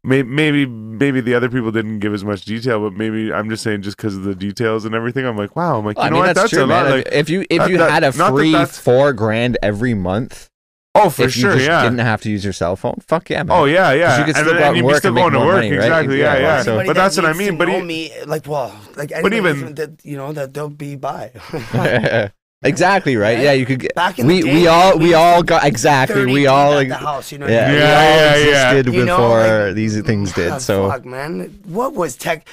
maybe 0.03 0.66
maybe 0.66 1.20
the 1.20 1.35
other 1.35 1.49
people 1.49 1.70
didn't 1.70 1.99
give 2.01 2.12
as 2.15 2.24
much 2.24 2.45
detail, 2.45 2.81
but 2.81 2.95
maybe 2.99 3.32
I'm 3.32 3.49
just 3.51 3.62
saying 3.62 3.82
just 3.82 3.97
because 3.97 4.16
of 4.16 4.24
the 4.24 4.35
details 4.35 4.85
and 4.85 4.95
everything. 4.95 5.27
I'm 5.27 5.37
like, 5.37 5.55
wow, 5.55 5.78
I'm 5.78 5.85
like, 5.85 5.97
you 5.97 6.03
I 6.03 6.09
know 6.09 6.15
mean, 6.15 6.20
what? 6.23 6.27
that's, 6.35 6.41
That's, 6.41 6.51
true, 6.53 6.62
a 6.65 6.66
man. 6.66 6.85
lot. 6.87 6.91
Like, 6.97 7.09
if 7.12 7.31
you 7.31 7.45
if 7.51 7.59
that- 7.59 7.70
you 7.70 7.78
that- 7.78 7.91
had 7.91 8.03
a 8.05 8.16
not 8.19 8.31
that 8.31 8.32
free 8.32 8.65
four 8.65 9.12
grand 9.12 9.59
every 9.62 9.95
month, 9.95 10.49
oh, 10.94 11.10
for 11.10 11.22
if 11.24 11.36
you 11.36 11.42
sure, 11.42 11.52
just 11.54 11.66
yeah. 11.66 11.82
didn't 11.82 11.98
have 11.98 12.20
to 12.22 12.30
use 12.30 12.42
your 12.44 12.52
cell 12.52 12.76
phone, 12.76 12.98
fuck 13.06 13.28
yeah, 13.30 13.42
man. 13.42 13.56
Oh 13.56 13.64
yeah, 13.64 13.92
yeah. 13.92 14.18
you 14.18 14.24
could 14.26 14.36
still 14.36 14.48
and, 14.50 14.58
go 14.58 14.64
out 14.64 14.68
and 14.70 14.78
and 14.78 14.86
work 14.86 14.96
still 14.98 15.08
and 15.08 15.14
make 15.14 15.22
going 15.22 15.32
to 15.34 15.38
more 15.38 15.46
work, 15.48 15.56
money, 15.56 15.70
right? 15.72 15.84
exactly. 15.84 16.18
Yeah, 16.20 16.34
Yeah, 16.34 16.40
yeah. 16.40 16.62
so- 16.62 16.76
but 16.76 16.86
that 16.88 16.94
that's 16.94 17.16
what 17.16 17.26
I 17.26 17.32
mean. 17.32 17.58
But 17.58 17.68
know 17.68 17.80
he, 17.80 17.84
me, 17.86 18.12
like, 18.26 18.46
well, 18.46 18.74
like, 18.96 19.10
But 19.22 19.32
even- 19.34 19.74
that 19.74 20.04
you 20.04 20.16
know 20.16 20.32
that 20.32 20.54
they'll 20.54 20.68
be 20.68 20.96
by. 20.96 21.32
exactly 22.62 23.16
right. 23.16 23.35
Right? 23.37 23.45
Yeah, 23.45 23.53
you 23.53 23.66
could 23.66 23.81
get. 23.81 23.95
Back 23.95 24.19
in 24.19 24.27
we 24.27 24.41
the 24.43 24.49
day, 24.49 24.55
we 24.55 24.66
all 24.66 24.99
we 24.99 25.05
used 25.07 25.15
all 25.16 25.43
got 25.43 25.65
exactly. 25.65 26.27
We 26.27 26.47
all 26.47 26.74
at 26.78 26.89
the 26.89 26.95
house, 26.97 27.32
you 27.32 27.39
know. 27.39 27.47
yeah, 27.47 27.66
what 27.69 27.70
I? 27.70 27.78
Yeah, 27.78 27.85
all 27.85 28.16
yeah, 28.16 28.37
yeah. 28.51 28.70
existed 28.73 28.95
You 28.95 29.05
know, 29.05 29.16
before 29.16 29.66
like- 29.66 29.74
these 29.74 30.01
things 30.03 30.32
did. 30.32 30.61
So 30.61 30.89
fuck, 30.91 31.05
man, 31.05 31.61
what 31.66 31.95
was 31.95 32.16
tech? 32.16 32.47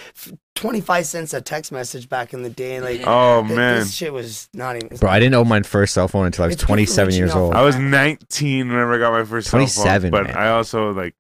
Twenty 0.55 0.81
five 0.81 1.05
cents 1.05 1.35
a 1.35 1.41
text 1.41 1.71
message 1.71 2.09
back 2.09 2.33
in 2.33 2.41
the 2.41 2.49
day, 2.49 2.79
like. 2.79 3.01
oh 3.05 3.43
th- 3.45 3.55
man, 3.55 3.79
this 3.81 3.93
shit 3.93 4.11
was 4.11 4.49
not 4.55 4.75
even. 4.75 4.97
Bro, 4.97 5.11
I 5.11 5.19
didn't 5.19 5.35
own 5.35 5.47
my 5.47 5.61
first 5.61 5.93
cell 5.93 6.07
phone 6.07 6.25
until 6.25 6.45
I 6.45 6.47
was 6.47 6.53
It's 6.55 6.63
good 6.63 6.67
for 6.67 6.67
27 6.69 7.13
years 7.13 7.35
old. 7.35 7.53
I 7.53 7.61
was 7.61 7.75
19 7.75 8.67
whenever 8.67 8.95
I 8.95 8.97
got 8.97 9.11
my 9.11 9.23
first 9.23 9.49
cell 9.49 9.59
phone. 9.59 9.67
27, 9.67 10.09
But 10.11 10.23
man. 10.23 10.35
I 10.35 10.49
also 10.49 10.91
like 10.93 11.13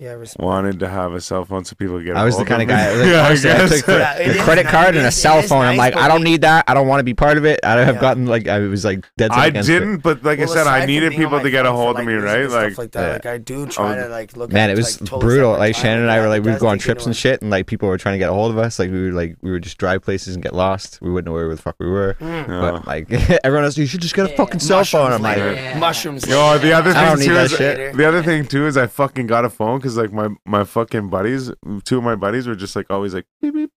Yeah, 0.00 0.12
respect. 0.12 0.42
wanted 0.42 0.78
to 0.80 0.88
have 0.88 1.12
a 1.12 1.20
cell 1.20 1.44
phone 1.44 1.64
so 1.66 1.76
people 1.76 1.98
could 1.98 2.06
get. 2.06 2.16
I 2.16 2.24
was 2.24 2.38
the 2.38 2.44
kind 2.46 2.62
of 2.62 2.68
guy. 2.68 2.90
Like, 2.96 3.06
yeah, 3.10 3.20
I 3.20 3.26
honestly, 3.26 3.50
I 3.50 3.56
guess. 3.58 3.76
took 3.76 3.84
the, 3.86 3.92
Yeah, 3.98 4.12
it 4.18 4.32
the 4.32 4.38
credit 4.42 4.62
nice- 4.64 4.72
card 4.72 4.96
and 4.96 5.06
a 5.06 5.10
cell 5.12 5.38
is 5.40 5.48
phone. 5.48 5.66
I'm 5.66 5.76
like, 5.76 5.94
I 5.94 6.08
don't 6.08 6.22
need 6.22 6.40
that. 6.40 6.64
I 6.68 6.72
don't 6.72 6.88
want 6.88 7.00
to 7.00 7.04
be 7.04 7.12
part 7.12 7.36
of 7.36 7.44
it. 7.44 7.60
I 7.62 7.84
have 7.84 7.96
Yeah. 7.96 8.00
gotten 8.00 8.24
like 8.26 8.48
I 8.48 8.60
was 8.60 8.82
like 8.82 9.04
dead 9.18 9.30
I 9.30 9.48
against 9.48 9.68
it. 9.68 9.78
didn't, 9.78 9.98
but 9.98 10.24
like 10.24 10.38
Well, 10.38 10.50
I 10.50 10.54
said, 10.54 10.66
I 10.66 10.86
needed 10.86 11.12
people 11.12 11.38
to 11.38 11.50
get 11.50 11.66
a 11.66 11.68
phone 11.68 11.76
for, 11.76 11.82
hold 11.82 11.94
like, 11.96 12.02
of 12.02 12.06
me, 12.08 12.14
right? 12.14 12.48
Like, 12.48 12.72
stuff 12.72 12.78
like 12.78 12.92
that. 12.92 13.06
Yeah. 13.06 13.12
Like 13.12 13.26
I 13.26 13.36
do 13.36 13.66
try 13.66 13.92
Oh, 13.92 14.02
to 14.04 14.08
like 14.08 14.34
look. 14.38 14.50
Man, 14.50 14.70
it 14.70 14.76
was 14.78 14.98
like, 15.02 15.20
brutal. 15.20 15.52
Like 15.52 15.76
Shannon 15.76 16.02
and 16.04 16.10
I 16.10 16.18
were 16.20 16.28
like, 16.28 16.44
we 16.44 16.50
would 16.50 16.60
go 16.60 16.68
on 16.68 16.78
trips 16.78 17.04
and 17.04 17.14
shit, 17.14 17.42
and 17.42 17.50
like 17.50 17.66
people 17.66 17.86
were 17.86 17.98
trying 17.98 18.14
to 18.14 18.18
get 18.18 18.30
a 18.30 18.32
hold 18.32 18.50
of 18.52 18.56
us. 18.56 18.78
Like 18.78 18.90
we 18.90 19.04
would 19.04 19.14
like 19.14 19.36
we 19.42 19.50
would 19.50 19.62
just 19.62 19.76
drive 19.76 20.00
places 20.00 20.34
and 20.34 20.42
get 20.42 20.54
lost. 20.54 20.98
We 21.02 21.10
wouldn't 21.10 21.26
know 21.26 21.34
where 21.34 21.54
the 21.54 21.60
fuck 21.60 21.76
we 21.78 21.86
were. 21.90 22.16
Mm. 22.20 22.46
But 22.46 22.86
like 22.86 23.10
everyone 23.44 23.64
else, 23.64 23.76
you 23.76 23.84
should 23.84 24.00
just 24.00 24.14
get 24.14 24.30
a 24.32 24.34
fucking 24.34 24.60
cell 24.60 24.82
phone. 24.82 25.12
I'm 25.12 25.20
like, 25.20 25.76
mushrooms. 25.76 26.26
Yo, 26.26 26.56
the 26.58 26.72
other 26.72 26.94
thing 26.94 27.26
too 27.26 27.34
that 27.34 27.44
is 27.44 27.52
shit. 27.52 27.94
the 27.98 28.08
other 28.08 28.22
thing 28.22 28.46
too 28.46 28.66
is 28.66 28.78
I 28.78 28.86
fucking 28.86 29.26
got 29.26 29.44
a 29.44 29.50
phone 29.50 29.78
because 29.78 29.89
like 29.96 30.12
my 30.12 30.28
my 30.44 30.64
fucking 30.64 31.08
buddies, 31.08 31.50
two 31.84 31.98
of 31.98 32.04
my 32.04 32.14
buddies 32.16 32.46
were 32.46 32.54
just 32.56 32.74
like 32.76 32.86
always 32.90 33.14
like 33.14 33.26
beep 33.40 33.54
beep 33.54 33.70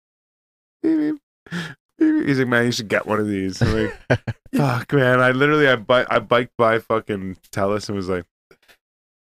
beep 0.83 0.99
beep. 0.99 1.17
beep, 1.51 1.59
beep. 1.99 2.27
He's 2.27 2.39
like, 2.39 2.49
man, 2.49 2.65
you 2.67 2.73
should 2.73 2.89
get 2.89 3.07
one 3.07 3.21
of 3.21 3.29
these. 3.29 3.63
I'm 3.63 3.73
like, 4.09 4.25
fuck, 4.55 4.93
man. 4.93 5.21
I 5.21 5.31
literally 5.31 5.69
I 5.69 5.77
bi- 5.77 6.07
I 6.11 6.19
biked 6.19 6.57
by 6.59 6.79
fucking 6.81 7.37
Telus 7.53 7.89
and 7.89 7.97
was 7.97 8.09
like, 8.09 8.25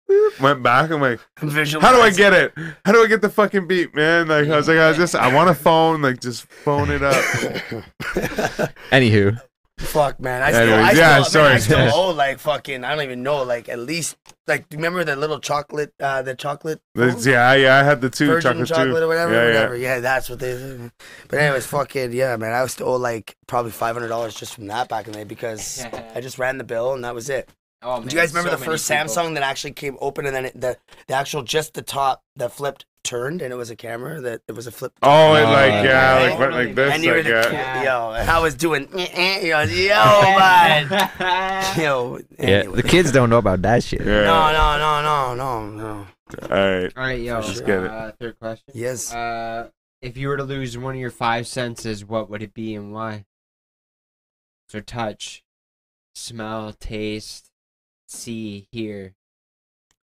beep, 0.07 0.39
went 0.39 0.63
back. 0.63 0.89
I'm 0.89 1.01
like, 1.01 1.19
Visualize. 1.41 1.85
how 1.89 1.93
do 1.95 2.01
I 2.01 2.09
get 2.11 2.31
it? 2.33 2.53
How 2.85 2.93
do 2.93 3.03
I 3.03 3.07
get 3.07 3.21
the 3.21 3.29
fucking 3.29 3.67
beep, 3.67 3.93
man? 3.95 4.27
Like 4.29 4.47
I 4.47 4.55
was 4.55 4.67
like, 4.69 4.77
I 4.79 4.93
just 4.93 5.13
I 5.15 5.33
want 5.33 5.49
a 5.49 5.55
phone. 5.55 6.01
Like 6.01 6.21
just 6.21 6.43
phone 6.45 6.89
it 6.89 7.03
up. 7.03 7.13
anywho, 8.91 9.39
Fuck, 9.79 10.19
man. 10.19 10.43
I 10.43 10.51
still, 10.51 10.61
Anyways, 10.73 10.99
I 10.99 11.21
still, 11.23 11.41
yeah, 11.41 11.47
man, 11.47 11.55
I 11.55 11.59
still 11.59 11.79
owe 11.95 12.11
like 12.11 12.39
fucking. 12.39 12.83
I 12.83 12.93
don't 12.95 13.03
even 13.03 13.23
know. 13.23 13.43
Like 13.43 13.69
at 13.69 13.79
least 13.79 14.17
like 14.45 14.67
do 14.67 14.75
you 14.75 14.79
remember 14.79 15.03
the 15.05 15.15
little 15.15 15.39
chocolate, 15.39 15.93
uh, 16.01 16.21
the 16.21 16.35
chocolate. 16.35 16.81
It's- 16.95 17.25
yeah, 17.25 17.53
yeah. 17.53 17.77
I 17.77 17.83
had 17.83 18.01
the 18.01 18.09
two 18.09 18.27
Virgin 18.27 18.51
chocolate, 18.51 18.67
chocolate, 18.67 18.87
too. 18.89 18.97
or 18.97 19.07
whatever, 19.07 19.33
Yeah, 19.33 19.41
yeah. 19.47 19.53
whatever. 19.53 19.77
Yeah. 19.77 19.99
that's 20.01 20.29
what 20.29 20.39
they. 20.39 20.89
But 21.29 21.39
anyways, 21.39 21.65
fucking 21.65 22.11
yeah, 22.11 22.35
man. 22.35 22.51
I 22.53 22.61
was 22.61 22.73
still 22.73 22.89
owe 22.89 22.95
like 22.97 23.35
probably 23.47 23.71
five 23.71 23.95
hundred 23.95 24.09
dollars 24.09 24.35
just 24.35 24.53
from 24.55 24.67
that 24.67 24.89
back 24.89 25.07
in 25.07 25.13
the 25.13 25.19
day 25.19 25.23
because 25.23 25.83
I 26.15 26.19
just 26.21 26.37
ran 26.37 26.57
the 26.57 26.63
bill 26.65 26.93
and 26.93 27.03
that 27.05 27.15
was 27.15 27.29
it. 27.29 27.49
Oh, 27.81 28.01
Do 28.03 28.13
you 28.13 28.21
guys 28.21 28.31
remember 28.33 28.49
so 28.51 28.57
the 28.57 28.65
first 28.65 28.89
people. 28.89 29.05
Samsung 29.05 29.35
that 29.35 29.43
actually 29.43 29.71
came 29.71 29.97
open 30.01 30.25
and 30.25 30.35
then 30.35 30.45
it, 30.47 30.59
the 30.59 30.77
the 31.07 31.13
actual 31.13 31.41
just 31.43 31.73
the 31.73 31.81
top 31.81 32.21
that 32.35 32.51
flipped 32.51 32.85
turned 33.03 33.41
and 33.41 33.51
it 33.53 33.55
was 33.55 33.69
a 33.69 33.75
camera 33.75 34.19
that 34.21 34.41
it 34.47 34.53
was 34.53 34.67
a 34.67 34.71
flip. 34.71 34.93
Oh, 35.01 35.33
it 35.35 35.41
Oh, 35.41 35.51
like 35.51 35.71
yeah. 35.71 35.83
yeah, 35.83 36.13
Right? 36.15 36.29
like 36.31 36.39
went 36.39 36.51
like 36.53 36.75
this, 36.75 36.93
and 36.93 37.03
you 37.03 37.11
were 37.11 37.17
like 37.17 37.25
the 37.25 37.29
yeah. 37.53 37.83
yo, 37.83 38.11
and 38.11 38.29
I 38.29 38.39
was 38.39 38.55
doing, 38.55 38.87
eh, 38.93 39.07
eh, 39.11 39.39
yo, 39.47 39.61
yo, 39.63 40.21
man, 40.37 41.75
yo. 41.79 42.19
yeah, 42.37 42.63
the 42.63 42.83
kids 42.83 43.11
don't 43.11 43.29
know 43.29 43.37
about 43.37 43.61
that 43.63 43.83
shit. 43.83 44.01
Yeah. 44.01 44.23
No, 44.23 44.51
no, 44.51 44.77
no, 44.77 45.35
no, 45.35 45.35
no, 45.35 45.69
no. 45.69 46.07
All 46.43 46.47
right. 46.49 46.93
All 46.95 47.03
right, 47.03 47.19
yo. 47.19 47.39
Let's 47.39 47.61
get 47.61 47.83
it. 47.83 47.89
Uh, 47.89 48.11
third 48.19 48.37
question. 48.39 48.71
Yes. 48.73 49.13
Uh, 49.13 49.69
if 50.01 50.15
you 50.15 50.27
were 50.27 50.37
to 50.37 50.43
lose 50.43 50.77
one 50.77 50.93
of 50.95 50.99
your 51.01 51.09
five 51.11 51.47
senses, 51.47 52.05
what 52.05 52.29
would 52.29 52.43
it 52.43 52.53
be 52.53 52.75
and 52.75 52.93
why? 52.93 53.25
So 54.69 54.79
touch, 54.79 55.43
smell, 56.13 56.73
taste, 56.73 57.49
see, 58.07 58.67
hear. 58.71 59.15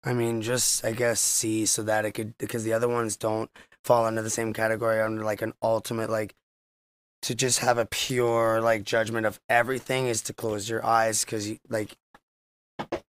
I 0.06 0.14
mean, 0.14 0.42
just 0.42 0.86
I 0.86 0.92
guess 0.92 1.20
see 1.20 1.66
so 1.66 1.82
that 1.84 2.06
it 2.06 2.12
could 2.12 2.38
because 2.38 2.64
the 2.64 2.74
other 2.74 2.88
ones 2.88 3.18
don't 3.18 3.50
fall 3.84 4.06
under 4.06 4.22
the 4.22 4.30
same 4.30 4.54
category 4.54 5.02
under 5.02 5.24
like 5.24 5.42
an 5.42 5.54
ultimate 5.62 6.10
like 6.10 6.36
to 7.24 7.34
just 7.36 7.60
have 7.60 7.78
a 7.80 7.86
pure 7.86 8.62
like 8.62 8.84
judgment 8.84 9.26
of 9.26 9.40
everything 9.50 10.08
is 10.08 10.22
to 10.24 10.34
close 10.34 10.70
your 10.70 10.86
eyes 10.86 11.26
because 11.26 11.50
you 11.50 11.58
like 11.70 11.96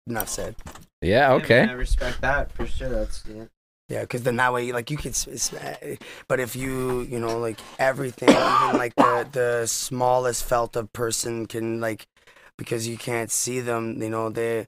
enough 0.07 0.29
said. 0.29 0.55
Yeah, 1.03 1.31
Yeah, 1.31 1.35
okay. 1.37 1.61
man, 1.61 1.69
I 1.71 1.73
respect 1.73 2.21
that 2.23 2.53
for 2.53 2.67
sure. 2.67 2.89
That's 2.89 3.25
yeah. 3.29 3.45
Yeah, 3.89 4.01
because 4.01 4.25
then 4.25 4.35
that 4.37 4.53
way, 4.53 4.73
like 4.73 4.91
you 4.91 4.97
could, 4.97 5.13
s- 5.13 5.29
s- 5.29 5.53
uh, 5.55 5.95
but 6.27 6.41
if 6.41 6.57
you, 6.57 7.03
you 7.03 7.21
know, 7.21 7.39
like 7.39 7.59
everything, 7.79 8.29
even 8.31 8.77
like 8.79 8.97
the 8.97 9.29
the 9.31 9.67
smallest 9.67 10.43
felt 10.45 10.75
of 10.75 10.93
person 10.93 11.47
can 11.47 11.81
like, 11.81 12.09
because 12.59 12.89
you 12.89 12.97
can't 12.97 13.31
see 13.31 13.61
them, 13.61 14.03
you 14.03 14.11
know, 14.11 14.29
they, 14.29 14.67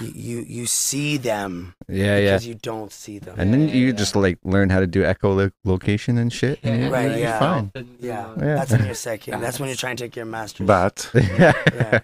you 0.00 0.08
you, 0.14 0.38
you 0.48 0.66
see 0.66 1.16
them 1.16 1.74
Yeah, 1.88 2.16
yeah. 2.18 2.30
because 2.32 2.46
you 2.46 2.54
don't 2.54 2.92
see 2.92 3.18
them. 3.18 3.34
And 3.38 3.52
then 3.52 3.68
Yeah, 3.68 3.74
you 3.74 3.86
yeah. 3.86 3.92
just 3.92 4.14
like 4.16 4.38
learn 4.44 4.70
how 4.70 4.80
to 4.80 4.86
do 4.86 5.02
echolocation 5.02 6.18
and 6.18 6.32
shit. 6.32 6.58
and 6.62 6.74
Yeah, 6.76 6.80
you're- 6.86 6.92
Right, 6.92 7.10
you're 7.10 7.18
yeah. 7.20 7.38
Fine. 7.38 7.72
Yeah, 8.00 8.28
Yeah. 8.38 8.54
that's 8.56 8.72
in 8.72 8.84
your 8.84 8.94
second. 8.94 9.40
That's 9.40 9.58
when 9.58 9.68
you're 9.68 9.76
trying 9.76 9.96
to 9.96 10.04
take 10.04 10.16
your 10.16 10.26
master's. 10.26 10.66
Bat. 10.66 11.10
Yeah, 11.14 11.52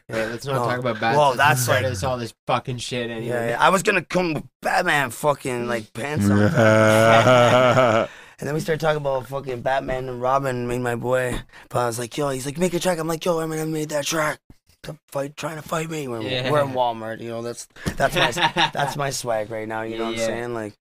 Hey, 0.09 0.27
let's 0.27 0.45
not 0.47 0.55
No. 0.57 0.65
talk 0.65 0.79
about 0.81 1.01
bad. 1.01 1.17
Well, 1.17 1.35
that's 1.35 1.67
That 1.67 1.83
like- 1.85 1.93
is 1.93 2.03
all 2.05 2.19
this 2.19 2.35
fucking 2.47 2.79
shit 2.79 3.11
anyway. 3.11 3.27
yeah, 3.29 3.49
yeah. 3.51 3.61
I 3.61 3.69
was 3.71 3.83
gonna 3.83 4.03
come 4.05 4.35
with 4.35 4.45
Batman 4.63 5.11
fucking 5.11 5.67
like 5.69 5.93
pants 5.93 6.29
on. 6.29 8.09
And 8.41 8.47
then 8.49 8.55
we 8.55 8.61
started 8.61 8.81
talking 8.81 8.97
about 9.03 9.27
fucking 9.27 9.61
Batman 9.61 10.09
and 10.09 10.23
Robin, 10.23 10.67
me 10.67 10.77
and 10.77 10.83
my 10.83 10.95
boy. 10.97 11.39
But 11.69 11.79
I 11.81 11.87
was 11.87 11.99
like, 11.99 12.17
yo, 12.17 12.31
he's 12.31 12.47
like, 12.47 12.57
make 12.57 12.73
a 12.73 12.81
track. 12.81 12.99
I'm 12.99 13.07
like, 13.07 13.23
yo, 13.23 13.39
I 13.39 13.45
mean, 13.45 13.61
I 13.61 13.65
made 13.67 13.91
that 13.91 14.07
track. 14.07 14.39
To 14.85 14.97
fight, 15.09 15.37
trying 15.37 15.57
to 15.57 15.63
fight 15.63 15.91
me. 15.91 16.09
We're, 16.09 16.23
Yeah. 16.23 16.51
we're 16.51 16.63
in 16.63 16.71
Walmart, 16.73 17.21
you 17.21 17.29
know. 17.29 17.43
That's 17.43 17.67
that's 17.97 18.15
my 18.15 18.71
that's 18.75 18.97
my 18.97 19.11
swag 19.11 19.51
right 19.51 19.69
now. 19.69 19.83
You 19.83 19.99
know 19.99 20.07
what 20.07 20.17
Yeah. 20.17 20.23
I'm 20.25 20.29
saying? 20.29 20.55
Like 20.55 20.75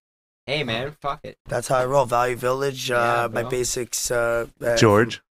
hey 0.46 0.64
man, 0.64 0.96
fuck 1.00 1.20
it. 1.24 1.36
that's 1.46 1.68
how 1.68 1.76
I 1.78 1.84
roll. 1.84 2.06
Value 2.06 2.36
Village, 2.36 2.90
Yeah, 2.90 3.24
uh, 3.24 3.28
my 3.32 3.42
basics. 3.44 4.10
Uh, 4.10 4.46
uh, 4.64 4.76
George. 4.76 5.22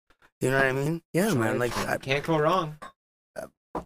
You 0.42 0.52
know 0.52 0.58
what 0.58 0.66
I 0.68 0.72
mean? 0.72 1.02
Yeah, 1.14 1.34
man. 1.34 1.60
Like 1.60 1.78
I, 1.88 1.98
Can't 1.98 2.24
go 2.24 2.38
wrong. 2.38 2.78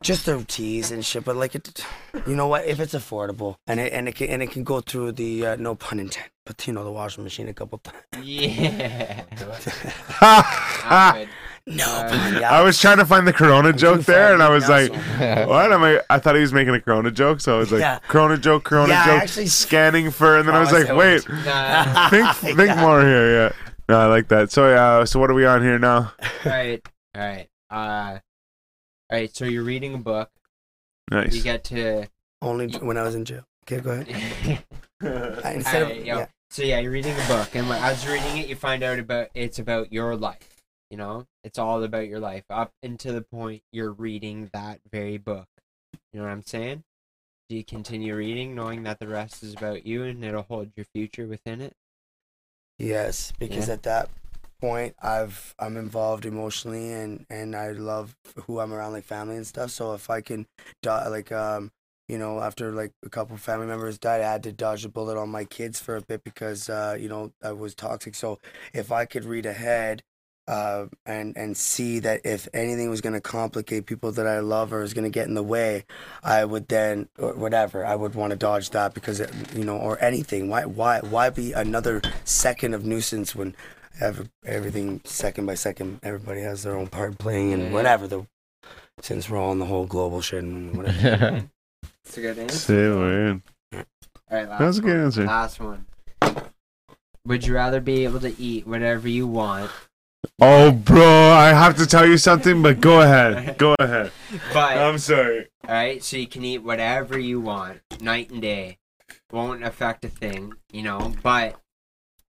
just 0.02 0.26
the 0.28 0.44
teas 0.48 0.92
and 0.92 1.04
shit, 1.06 1.26
but 1.26 1.36
like 1.36 1.56
it, 1.56 1.84
you 2.28 2.36
know 2.36 2.48
what? 2.48 2.66
If 2.66 2.80
it's 2.80 2.94
affordable 2.94 3.56
and 3.68 3.80
it 3.80 3.92
and 3.94 4.08
it 4.08 4.16
can 4.16 4.30
and 4.30 4.44
it 4.44 4.52
can 4.52 4.64
go 4.64 4.80
through 4.82 5.14
the 5.14 5.46
uh, 5.48 5.56
no 5.56 5.74
pun 5.76 6.00
intended, 6.00 6.32
but 6.46 6.68
you 6.68 6.74
know 6.74 6.84
the 6.84 6.92
washing 6.92 7.24
machine 7.24 7.48
a 7.48 7.54
couple 7.54 7.80
times. 7.80 7.98
Yeah. 8.22 9.24
I 10.22 10.84
I'm 10.84 11.16
good. 11.20 11.30
No 11.66 11.86
Uh, 11.86 12.10
pun. 12.10 12.42
Yeah. 12.42 12.62
was 12.62 12.80
trying 12.80 12.98
to 12.98 13.06
find 13.06 13.26
the 13.26 13.32
Corona 13.32 13.72
joke 13.72 14.02
there, 14.02 14.34
and 14.34 14.44
I 14.44 14.50
was 14.50 14.68
like, 14.68 14.92
"What 15.48 15.72
am 15.72 15.82
I?" 15.84 16.02
I 16.10 16.20
thought 16.20 16.36
he 16.36 16.42
was 16.42 16.52
making 16.52 16.74
a 16.76 16.82
Corona 16.82 17.10
joke, 17.10 17.40
so 17.40 17.56
I 17.56 17.60
was 17.60 17.72
like, 17.72 17.80
Yeah. 17.80 18.00
"Corona 18.10 18.38
joke, 18.38 18.66
Corona 18.66 18.90
Yeah, 18.90 19.06
joke." 19.06 19.22
actually- 19.24 19.48
scanning 19.48 20.12
for, 20.12 20.38
and 20.38 20.46
then 20.48 20.56
I 20.56 20.60
was 20.60 20.74
like, 20.74 20.90
"Wait, 20.94 21.28
Nah, 21.30 22.10
think 22.10 22.28
think 22.36 22.58
Yeah. 22.60 22.82
more 22.82 23.02
here." 23.02 23.34
Yeah, 23.34 23.52
no, 23.88 23.98
I 24.00 24.06
like 24.08 24.28
that. 24.28 24.52
So, 24.52 24.66
uh, 24.76 25.06
so 25.06 25.20
what 25.22 25.30
are 25.32 25.34
we 25.34 25.46
on 25.46 25.62
here 25.64 25.80
now? 25.80 26.12
all 26.22 26.52
right, 26.52 26.82
all 27.16 27.22
right. 27.22 27.48
Uh, 27.72 27.76
all 27.80 28.20
right. 29.20 29.34
So 29.36 29.46
you're 29.46 29.64
reading 29.64 29.94
a 29.94 29.98
book. 30.00 30.30
Nice. 31.12 31.34
You 31.34 31.44
get 31.44 31.64
to. 31.66 32.08
Only 32.42 32.68
when 32.80 32.98
I 32.98 33.04
was 33.04 33.16
in 33.16 33.24
jail. 33.24 33.46
Okay, 33.66 33.80
go 33.82 33.92
ahead. 33.92 34.60
I- 35.46 35.54
Instead 35.54 35.84
of, 35.84 35.96
yo. 36.06 36.18
yeah. 36.18 36.26
So 36.50 36.62
yeah, 36.64 36.80
you're 36.80 36.92
reading 36.92 37.16
a 37.18 37.28
book, 37.28 37.56
and 37.56 37.70
like, 37.70 37.82
as 37.82 38.04
you're 38.04 38.14
reading 38.16 38.38
it, 38.38 38.48
you 38.50 38.56
find 38.56 38.84
out 38.84 39.00
about 39.00 39.30
it's 39.34 39.60
about 39.60 39.94
your 39.94 40.16
life. 40.18 40.50
You 40.94 40.98
know, 40.98 41.28
it's 41.44 41.58
all 41.58 41.84
about 41.84 42.08
your 42.08 42.20
life 42.20 42.44
up 42.52 42.72
until 42.84 43.16
the 43.16 43.24
point 43.24 43.64
you're 43.72 43.92
reading 43.94 44.52
that 44.54 44.80
very 44.92 45.18
book. 45.18 45.48
You 46.14 46.20
know 46.20 46.28
what 46.28 46.32
I'm 46.34 46.44
saying? 46.44 46.84
Do 47.50 47.56
you 47.56 47.64
continue 47.66 48.16
reading, 48.16 48.54
knowing 48.54 48.84
that 48.84 49.00
the 49.00 49.08
rest 49.08 49.42
is 49.42 49.56
about 49.56 49.88
you 49.88 50.04
and 50.04 50.24
it'll 50.24 50.44
hold 50.44 50.72
your 50.76 50.86
future 50.94 51.26
within 51.26 51.62
it? 51.62 51.74
Yes, 52.78 53.32
because 53.40 53.68
Yeah. 53.68 53.74
at 53.74 53.84
that 53.84 54.10
point, 54.60 54.96
I've 55.02 55.56
I'm 55.60 55.78
involved 55.78 56.26
emotionally, 56.26 56.92
and 56.92 57.26
and 57.30 57.56
I 57.56 57.72
love 57.72 58.16
who 58.46 58.60
I'm 58.60 58.74
around, 58.74 58.94
like 58.94 59.06
family 59.06 59.36
and 59.38 59.48
stuff. 59.48 59.72
So 59.72 59.94
if 59.94 60.10
I 60.10 60.22
can, 60.22 60.48
do- 60.82 60.90
like 60.90 61.32
um, 61.32 61.72
you 62.08 62.18
know, 62.18 62.40
after 62.42 62.72
like 62.72 62.92
a 63.06 63.10
couple 63.10 63.38
family 63.38 63.68
members 63.68 63.98
died, 63.98 64.22
I 64.22 64.32
had 64.32 64.44
to 64.44 64.52
dodge 64.52 64.86
a 64.86 64.90
bullet 64.90 65.18
on 65.18 65.30
my 65.30 65.46
kids 65.46 65.80
for 65.80 65.96
a 65.96 66.02
bit 66.02 66.24
because 66.24 66.70
uh, 66.70 66.98
you 67.00 67.10
know, 67.10 67.32
I 67.44 67.52
was 67.54 67.76
toxic. 67.76 68.16
So 68.16 68.40
if 68.74 68.92
I 68.92 69.06
could 69.06 69.26
read 69.26 69.46
ahead. 69.46 70.04
Uh, 70.46 70.88
and 71.06 71.38
and 71.38 71.56
see 71.56 72.00
that 72.00 72.20
if 72.26 72.50
anything 72.54 72.90
was 72.90 73.00
going 73.00 73.14
to 73.14 73.22
complicate 73.22 73.86
people 73.86 74.12
that 74.12 74.28
I 74.28 74.40
love 74.40 74.74
or 74.74 74.84
is 74.84 74.94
going 74.94 75.06
to 75.06 75.10
get 75.10 75.26
in 75.28 75.36
the 75.36 75.44
way, 75.44 75.86
I 76.22 76.44
would 76.44 76.68
then 76.68 77.08
or 77.18 77.34
whatever 77.34 77.86
I 77.86 77.96
would 77.96 78.14
want 78.14 78.32
to 78.32 78.36
dodge 78.36 78.72
that 78.72 78.94
because 78.94 79.22
it, 79.22 79.32
you 79.56 79.64
know 79.64 79.78
or 79.78 79.98
anything. 80.04 80.50
Why 80.50 80.66
why 80.66 81.00
why 81.00 81.30
be 81.30 81.54
another 81.54 82.02
second 82.26 82.74
of 82.74 82.84
nuisance 82.86 83.34
when 83.34 83.56
ever, 84.02 84.26
everything 84.46 85.00
second 85.06 85.46
by 85.46 85.54
second 85.56 86.02
everybody 86.04 86.42
has 86.42 86.64
their 86.64 86.76
own 86.76 86.88
part 86.88 87.18
playing 87.18 87.54
and 87.54 87.64
Yeah. 87.64 87.72
whatever 87.72 88.06
the 88.08 88.28
since 89.00 89.30
we're 89.30 89.38
all 89.38 89.54
in 89.54 89.60
the 89.60 89.66
whole 89.66 89.86
global 89.86 90.20
shit 90.20 90.44
and 90.44 90.76
whatever. 90.76 91.46
It's 92.06 92.18
a 92.18 92.22
good 92.22 92.38
answer. 92.38 92.58
Say 92.58 92.90
weird. 92.90 93.42
All 93.74 93.82
right, 94.30 94.50
last 94.50 94.60
That 94.60 94.66
was 94.68 94.78
a 94.80 94.82
good 94.82 95.00
answer. 95.00 95.26
Last 95.26 95.60
one. 95.62 95.86
Would 97.26 97.48
you 97.48 97.54
rather 97.56 97.80
be 97.80 98.04
able 98.04 98.20
to 98.20 98.38
eat 98.38 98.68
whatever 98.68 99.08
you 99.08 99.26
want, 99.26 99.72
Oh, 100.42 100.72
bro, 100.72 101.32
I 101.32 101.50
have 101.50 101.78
to 101.78 101.86
tell 101.86 102.08
you 102.08 102.18
something, 102.18 102.62
but 102.62 102.82
go 102.82 103.02
ahead. 103.02 103.58
Go 103.58 103.76
ahead. 103.80 104.12
but 104.54 104.78
I'm 104.78 104.98
sorry. 104.98 105.48
All 105.68 105.74
right, 105.74 106.04
so 106.04 106.18
you 106.18 106.28
can 106.28 106.44
eat 106.44 106.60
whatever 106.60 107.18
you 107.18 107.40
want, 107.40 107.82
night 108.02 108.30
and 108.30 108.42
day. 108.42 108.78
Won't 109.32 109.64
affect 109.64 110.06
a 110.06 110.10
thing, 110.10 110.54
you 110.72 110.84
know, 110.84 111.14
but 111.24 111.60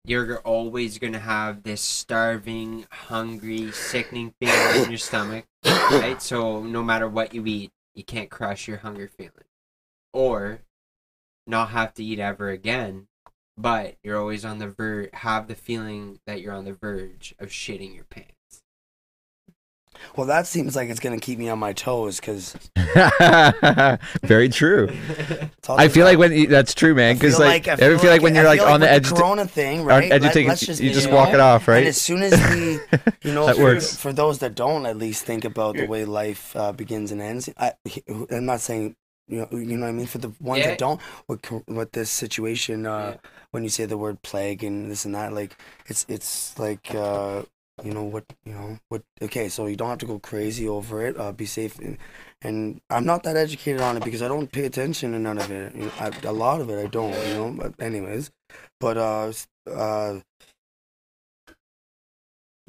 you're 0.04 0.38
always 0.40 0.98
going 0.98 1.12
to 1.12 1.18
have 1.18 1.62
this 1.62 1.80
starving, 1.80 2.86
hungry, 2.90 3.70
sickening 3.72 4.34
feeling 4.40 4.84
in 4.84 4.90
your 4.90 4.98
stomach, 4.98 5.44
right? 5.64 6.20
So 6.20 6.62
no 6.62 6.82
matter 6.82 7.08
what 7.08 7.34
you 7.34 7.46
eat, 7.46 7.70
you 7.94 8.04
can't 8.04 8.30
crush 8.30 8.66
your 8.66 8.78
hunger 8.78 9.08
feeling. 9.08 9.32
Or 10.12 10.60
not 11.46 11.70
have 11.70 11.94
to 11.94 12.04
eat 12.04 12.18
ever 12.18 12.50
again, 12.50 13.06
but 13.56 13.96
you're 14.02 14.18
always 14.18 14.44
on 14.44 14.58
the 14.58 14.68
ver 14.68 15.08
have 15.14 15.48
the 15.48 15.54
feeling 15.54 16.18
that 16.26 16.40
you're 16.40 16.54
on 16.54 16.64
the 16.64 16.72
verge 16.72 17.34
of 17.38 17.48
shitting 17.48 17.94
your 17.94 18.04
pants. 18.04 18.32
well, 20.16 20.26
that 20.26 20.46
seems 20.46 20.74
like 20.74 20.88
it's 20.88 21.00
gonna 21.00 21.18
keep 21.20 21.38
me 21.38 21.48
on 21.48 21.58
my 21.58 21.72
toes 21.72 22.18
because 22.20 22.56
Very 24.22 24.48
true. 24.48 24.88
I 25.68 25.88
feel 25.88 26.04
like 26.04 26.18
when 26.18 26.48
that's 26.48 26.74
true, 26.74 26.94
man. 26.94 27.14
Because 27.16 27.38
like, 27.38 27.68
I 27.68 27.76
feel 27.76 28.10
like, 28.10 28.22
when 28.22 28.36
I 28.36 28.40
you're 28.40 28.48
like 28.48 28.60
feel 28.60 28.68
on 28.68 28.80
the 28.80 28.90
edge, 28.90 29.08
to- 29.08 29.14
Corona 29.14 29.46
thing, 29.46 29.84
right? 29.84 30.04
edge 30.10 30.16
of 30.18 30.22
Let- 30.24 30.32
taking, 30.34 30.48
let's 30.48 30.60
just 30.66 30.80
you 30.80 30.92
just 30.92 31.08
you 31.08 31.14
walk 31.14 31.28
know, 31.28 31.34
it 31.34 31.40
off, 31.40 31.68
right? 31.68 31.78
And 31.78 31.88
as 31.88 32.00
soon 32.00 32.22
as 32.22 32.32
we, 32.54 32.72
you 33.28 33.34
know, 33.34 33.46
That 33.46 33.56
for, 33.56 33.62
works. 33.62 33.96
for 33.96 34.12
those 34.12 34.38
that 34.40 34.54
don't 34.54 34.86
at 34.86 34.96
least 34.96 35.24
think 35.24 35.44
about 35.44 35.76
the 35.76 35.86
way 35.86 36.04
life 36.04 36.54
uh, 36.56 36.72
begins 36.72 37.12
and 37.12 37.20
ends. 37.22 37.48
I, 37.58 37.72
I'm 38.30 38.46
not 38.46 38.60
saying. 38.60 38.96
You 39.28 39.38
know, 39.38 39.48
you 39.58 39.76
know 39.76 39.82
what 39.86 39.88
I 39.90 39.92
mean. 39.92 40.06
For 40.06 40.18
the 40.18 40.32
ones 40.40 40.60
Yeah. 40.62 40.70
that 40.70 40.78
don't, 40.78 41.00
with 41.28 41.42
co- 41.42 41.62
with 41.68 41.92
this 41.92 42.10
situation, 42.10 42.84
uh, 42.86 43.16
Yeah. 43.22 43.30
When 43.52 43.62
you 43.62 43.68
say 43.70 43.86
the 43.86 43.96
word 43.98 44.20
plague 44.22 44.64
and 44.64 44.90
this 44.90 45.04
and 45.04 45.14
that, 45.14 45.32
like 45.32 45.56
it's 45.86 46.04
it's 46.08 46.58
like 46.58 46.94
uh, 46.94 47.42
you 47.84 47.92
know 47.94 48.04
what 48.04 48.24
you 48.44 48.52
know 48.52 48.78
what. 48.88 49.02
Okay, 49.22 49.48
so 49.48 49.66
you 49.66 49.76
don't 49.76 49.88
have 49.90 49.98
to 49.98 50.06
go 50.06 50.18
crazy 50.18 50.68
over 50.68 51.06
it. 51.06 51.16
Uh, 51.18 51.32
be 51.32 51.46
safe, 51.46 51.78
and, 51.78 51.98
and 52.42 52.80
I'm 52.90 53.04
not 53.06 53.22
that 53.24 53.36
educated 53.36 53.80
on 53.80 53.96
it 53.96 54.04
because 54.04 54.22
I 54.22 54.28
don't 54.28 54.50
pay 54.50 54.64
attention 54.66 55.12
to 55.12 55.18
none 55.18 55.38
of 55.38 55.50
it. 55.50 55.74
You 55.74 55.86
know, 55.86 55.92
I, 56.00 56.10
a 56.24 56.32
lot 56.32 56.60
of 56.60 56.68
it 56.70 56.82
I 56.82 56.86
don't. 56.88 57.12
You 57.28 57.34
know, 57.34 57.54
but 57.56 57.74
anyways, 57.80 58.30
but 58.80 58.96
uh, 58.98 59.32
uh, 59.70 60.20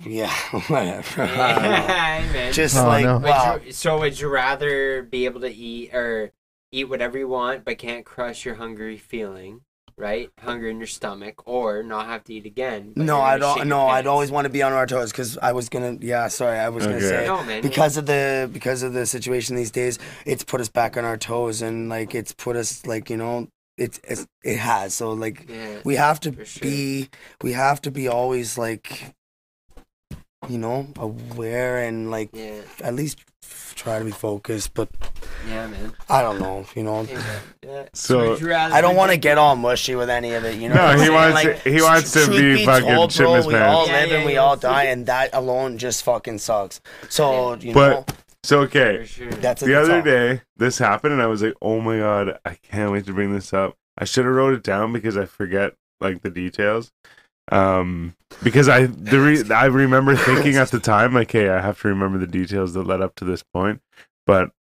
yeah, 0.05 0.33
whatever. 0.67 1.23
I 1.23 1.53
don't 1.55 1.63
know. 1.63 2.29
Yeah. 2.33 2.51
Just 2.51 2.77
Oh, 2.77 2.87
like 2.87 3.05
no. 3.05 3.19
Would 3.19 3.65
you, 3.67 3.71
so 3.71 3.99
would 3.99 4.19
you 4.19 4.27
rather 4.29 5.03
be 5.03 5.25
able 5.25 5.41
to 5.41 5.53
eat 5.53 5.93
or 5.93 6.31
eat 6.71 6.85
whatever 6.85 7.17
you 7.17 7.27
want 7.27 7.63
but 7.63 7.77
can't 7.77 8.05
crush 8.05 8.45
your 8.45 8.55
hungry 8.55 8.97
feeling, 8.97 9.61
right? 9.97 10.29
Hunger 10.39 10.69
in 10.69 10.77
your 10.77 10.87
stomach, 10.87 11.47
or 11.47 11.83
not 11.83 12.05
have 12.07 12.23
to 12.25 12.33
eat 12.33 12.45
again? 12.45 12.93
No, 12.95 13.19
I 13.21 13.37
don't. 13.37 13.57
your 13.57 13.65
No, 13.65 13.87
I'd 13.87 14.07
always 14.07 14.31
want 14.31 14.45
to 14.45 14.49
be 14.49 14.61
on 14.63 14.73
our 14.73 14.85
toes 14.85 15.11
because 15.11 15.37
I 15.37 15.51
was 15.53 15.69
gonna. 15.69 15.97
Yeah, 16.01 16.27
sorry, 16.27 16.57
I 16.59 16.69
was 16.69 16.85
gonna 16.85 17.01
say 17.01 17.25
No, 17.25 17.43
man. 17.43 17.61
because 17.61 17.97
of 17.97 18.05
the 18.05 18.49
because 18.51 18.83
of 18.83 18.93
the 18.93 19.05
situation 19.05 19.55
these 19.55 19.71
days, 19.71 19.99
it's 20.25 20.43
put 20.43 20.61
us 20.61 20.69
back 20.69 20.97
on 20.97 21.05
our 21.05 21.17
toes 21.17 21.61
and 21.61 21.89
like 21.89 22.13
it's 22.15 22.33
put 22.33 22.55
us 22.55 22.85
like 22.85 23.09
you 23.09 23.17
know 23.17 23.47
it's, 23.77 23.99
it's 24.03 24.27
it 24.43 24.57
has 24.57 24.93
so 24.93 25.13
like 25.13 25.47
yeah. 25.49 25.79
we 25.83 25.95
have 25.95 26.19
to 26.19 26.45
sure. 26.45 26.61
be 26.61 27.09
we 27.41 27.53
have 27.53 27.81
to 27.81 27.89
be 27.89 28.07
always 28.07 28.55
like 28.57 29.15
you 30.47 30.57
know 30.59 30.87
aware 30.97 31.79
and 31.79 32.11
like 32.11 32.29
Yeah, 32.33 32.61
at 32.83 32.93
least 32.93 33.19
f- 33.19 33.32
try 33.75 33.99
to 33.99 34.05
be 34.05 34.11
focused 34.11 34.73
but 34.75 34.87
yeah, 35.47 35.67
man. 35.67 35.93
i 36.09 36.21
don't 36.21 36.39
know 36.39 36.65
you 36.75 36.83
know 36.83 37.03
Hey. 37.03 37.17
Yeah. 37.63 37.85
So- 37.93 38.31
would 38.39 38.51
i 38.51 38.79
don't 38.81 38.95
want 38.95 39.11
to 39.11 39.17
get 39.17 39.37
all 39.37 39.55
mushy 39.55 39.95
with 39.95 40.09
any 40.09 40.33
of 40.33 40.45
it 40.45 40.59
you 40.59 40.69
know 40.69 40.75
No, 40.75 41.01
he 41.01 41.09
wants 41.09 41.33
Like, 41.33 41.63
to- 41.63 41.69
he 41.71 41.81
wants 41.81 42.11
to 42.13 42.25
truth 42.25 42.37
be 42.37 42.65
fucking 42.65 42.87
told, 42.87 43.15
bro, 43.15 43.33
his 43.35 43.47
we 43.47 43.55
all 43.55 43.85
pants. 43.87 43.89
Yeah, 43.89 43.99
live 44.03 44.11
and 44.11 44.25
we 44.25 44.33
yeah. 44.33 44.39
all 44.39 44.55
die 44.57 44.83
and 44.85 45.05
that 45.07 45.31
alone 45.33 45.77
just 45.79 46.03
fucking 46.03 46.37
sucks 46.37 46.81
so 47.09 47.55
you 47.55 47.73
But- 47.73 47.89
know 47.89 48.05
So 48.43 48.59
okay, 48.61 49.05
sure. 49.05 49.29
that's 49.31 49.61
the 49.61 49.71
that's 49.71 49.89
other 49.89 49.97
all. 49.97 50.01
day 50.03 50.41
this 50.57 50.77
happened, 50.77 51.13
and 51.13 51.21
I 51.21 51.27
was 51.27 51.41
like, 51.41 51.53
"Oh 51.61 51.79
my 51.79 51.97
god, 51.97 52.37
I 52.45 52.55
can't 52.71 52.91
wait 52.91 53.05
to 53.05 53.13
bring 53.13 53.33
this 53.33 53.53
up." 53.53 53.75
I 53.97 54.03
should 54.03 54.25
have 54.25 54.33
wrote 54.35 54.53
it 54.53 54.63
down 54.63 54.91
because 54.91 55.15
I 55.15 55.25
forget 55.25 55.73
like 56.01 56.21
the 56.23 56.29
details. 56.29 56.91
Um, 57.51 58.15
because 58.41 58.69
I 58.69 58.85
the 58.85 59.19
re- 59.19 59.53
I 59.53 59.65
remember 59.65 60.15
thinking 60.15 60.55
at 60.55 60.71
the 60.71 60.79
time 60.79 61.13
like, 61.13 61.31
"Hey, 61.31 61.49
I 61.49 61.61
have 61.61 61.81
to 61.81 61.89
remember 61.89 62.17
the 62.17 62.27
details 62.27 62.73
that 62.73 62.87
led 62.87 63.01
up 63.01 63.15
to 63.15 63.25
this 63.25 63.43
point." 63.43 63.81
But 64.25 64.51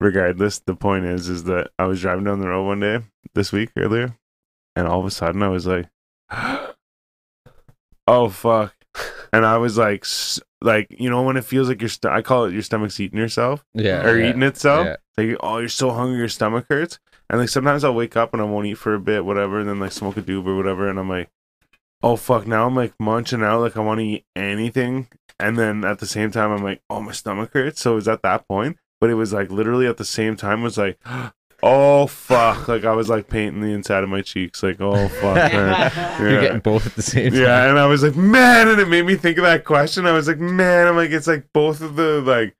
regardless, 0.00 0.58
the 0.58 0.74
point 0.74 1.04
is, 1.04 1.28
is 1.28 1.44
that 1.44 1.70
I 1.78 1.84
was 1.84 2.00
driving 2.00 2.24
down 2.24 2.40
the 2.40 2.48
road 2.48 2.66
one 2.66 2.80
day 2.80 3.00
this 3.34 3.52
week 3.52 3.70
earlier, 3.76 4.16
and 4.74 4.88
all 4.88 5.00
of 5.00 5.06
a 5.06 5.10
sudden 5.10 5.42
I 5.42 5.48
was 5.48 5.66
like, 5.66 5.86
"Oh 8.06 8.28
fuck." 8.28 8.74
And 9.32 9.44
I 9.44 9.58
was 9.58 9.78
like, 9.78 10.04
like 10.60 10.88
you 10.90 11.08
know 11.08 11.22
when 11.22 11.36
it 11.36 11.44
feels 11.44 11.68
like 11.68 11.80
your 11.80 11.88
st- 11.88 12.12
I 12.12 12.22
call 12.22 12.46
it 12.46 12.52
your 12.52 12.62
stomach's 12.62 12.98
eating 12.98 13.18
yourself 13.18 13.64
yeah, 13.74 14.04
or 14.04 14.18
yeah, 14.18 14.30
eating 14.30 14.42
itself. 14.42 14.86
yeah. 14.86 14.96
Like, 15.16 15.36
oh, 15.40 15.58
you're 15.58 15.68
so 15.68 15.90
hungry, 15.90 16.18
your 16.18 16.28
stomach 16.28 16.66
hurts. 16.68 16.98
And 17.30 17.40
like 17.40 17.48
sometimes 17.48 17.84
I'll 17.84 17.94
wake 17.94 18.16
up 18.16 18.32
and 18.32 18.40
I 18.40 18.46
won't 18.46 18.66
eat 18.66 18.78
for 18.78 18.94
a 18.94 19.00
bit, 19.00 19.24
whatever, 19.24 19.60
and 19.60 19.68
then 19.68 19.78
like 19.78 19.92
smoke 19.92 20.16
a 20.16 20.22
doob 20.22 20.46
or 20.46 20.56
whatever, 20.56 20.88
and 20.88 20.98
I'm 20.98 21.08
like, 21.08 21.28
oh 22.02 22.16
fuck, 22.16 22.46
now 22.46 22.66
I'm 22.66 22.76
like 22.76 22.94
munching 22.98 23.42
out, 23.42 23.60
like 23.60 23.76
I 23.76 23.80
want 23.80 24.00
to 24.00 24.04
eat 24.06 24.24
anything, 24.36 25.08
and 25.38 25.58
then 25.58 25.84
at 25.84 25.98
the 25.98 26.06
same 26.06 26.30
time 26.30 26.50
I'm 26.50 26.62
like, 26.62 26.82
oh 26.90 27.00
my 27.00 27.12
stomach 27.12 27.52
hurts. 27.52 27.80
So 27.80 27.92
it 27.92 27.96
was 27.96 28.08
at 28.08 28.22
that 28.22 28.46
point, 28.48 28.78
but 29.00 29.10
it 29.10 29.14
was 29.14 29.32
like 29.32 29.50
literally 29.50 29.86
at 29.86 29.96
the 29.96 30.04
same 30.04 30.36
time 30.36 30.62
was 30.62 30.78
like, 30.78 30.98
oh 31.62 32.06
fuck, 32.06 32.68
like 32.68 32.84
I 32.84 32.92
was 32.92 33.08
like 33.08 33.28
painting 33.28 33.60
the 33.60 33.72
inside 33.72 34.04
of 34.04 34.08
my 34.08 34.22
cheeks, 34.22 34.62
like 34.62 34.80
oh 34.80 35.08
fuck, 35.08 35.34
man. 35.52 36.20
You're 36.20 36.40
getting 36.40 36.60
both 36.60 36.86
at 36.86 36.94
the 36.94 37.02
same 37.02 37.32
time. 37.32 37.40
Yeah, 37.40 37.68
and 37.68 37.78
I 37.78 37.86
was 37.86 38.02
like, 38.02 38.16
man, 38.16 38.68
and 38.68 38.80
it 38.80 38.88
made 38.88 39.06
me 39.06 39.16
think 39.16 39.38
of 39.38 39.44
that 39.44 39.64
question. 39.64 40.06
I 40.06 40.12
was 40.12 40.28
like, 40.28 40.38
man, 40.38 40.86
I'm 40.86 40.96
like, 40.96 41.10
it's 41.10 41.26
like 41.26 41.46
both 41.52 41.80
of 41.80 41.96
the 41.96 42.20
like 42.20 42.54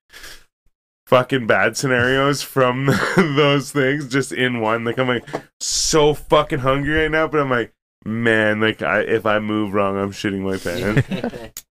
fucking 1.06 1.46
bad 1.46 1.74
scenarios 1.74 2.42
from 2.42 2.86
those 3.16 3.72
things 3.72 4.08
just 4.08 4.30
in 4.30 4.60
one. 4.60 4.84
Like 4.84 4.98
I'm 4.98 5.08
like 5.08 5.26
so 5.60 6.12
fucking 6.12 6.58
hungry 6.58 7.02
right 7.02 7.10
now, 7.10 7.26
but 7.26 7.40
I'm 7.40 7.50
like, 7.50 7.72
man, 8.04 8.60
like 8.60 8.82
I 8.82 9.00
if 9.00 9.26
I 9.26 9.38
move 9.38 9.74
wrong, 9.74 9.96
I'm 9.98 10.10
shitting 10.12 10.40
my 10.40 10.56
pants. 10.58 11.62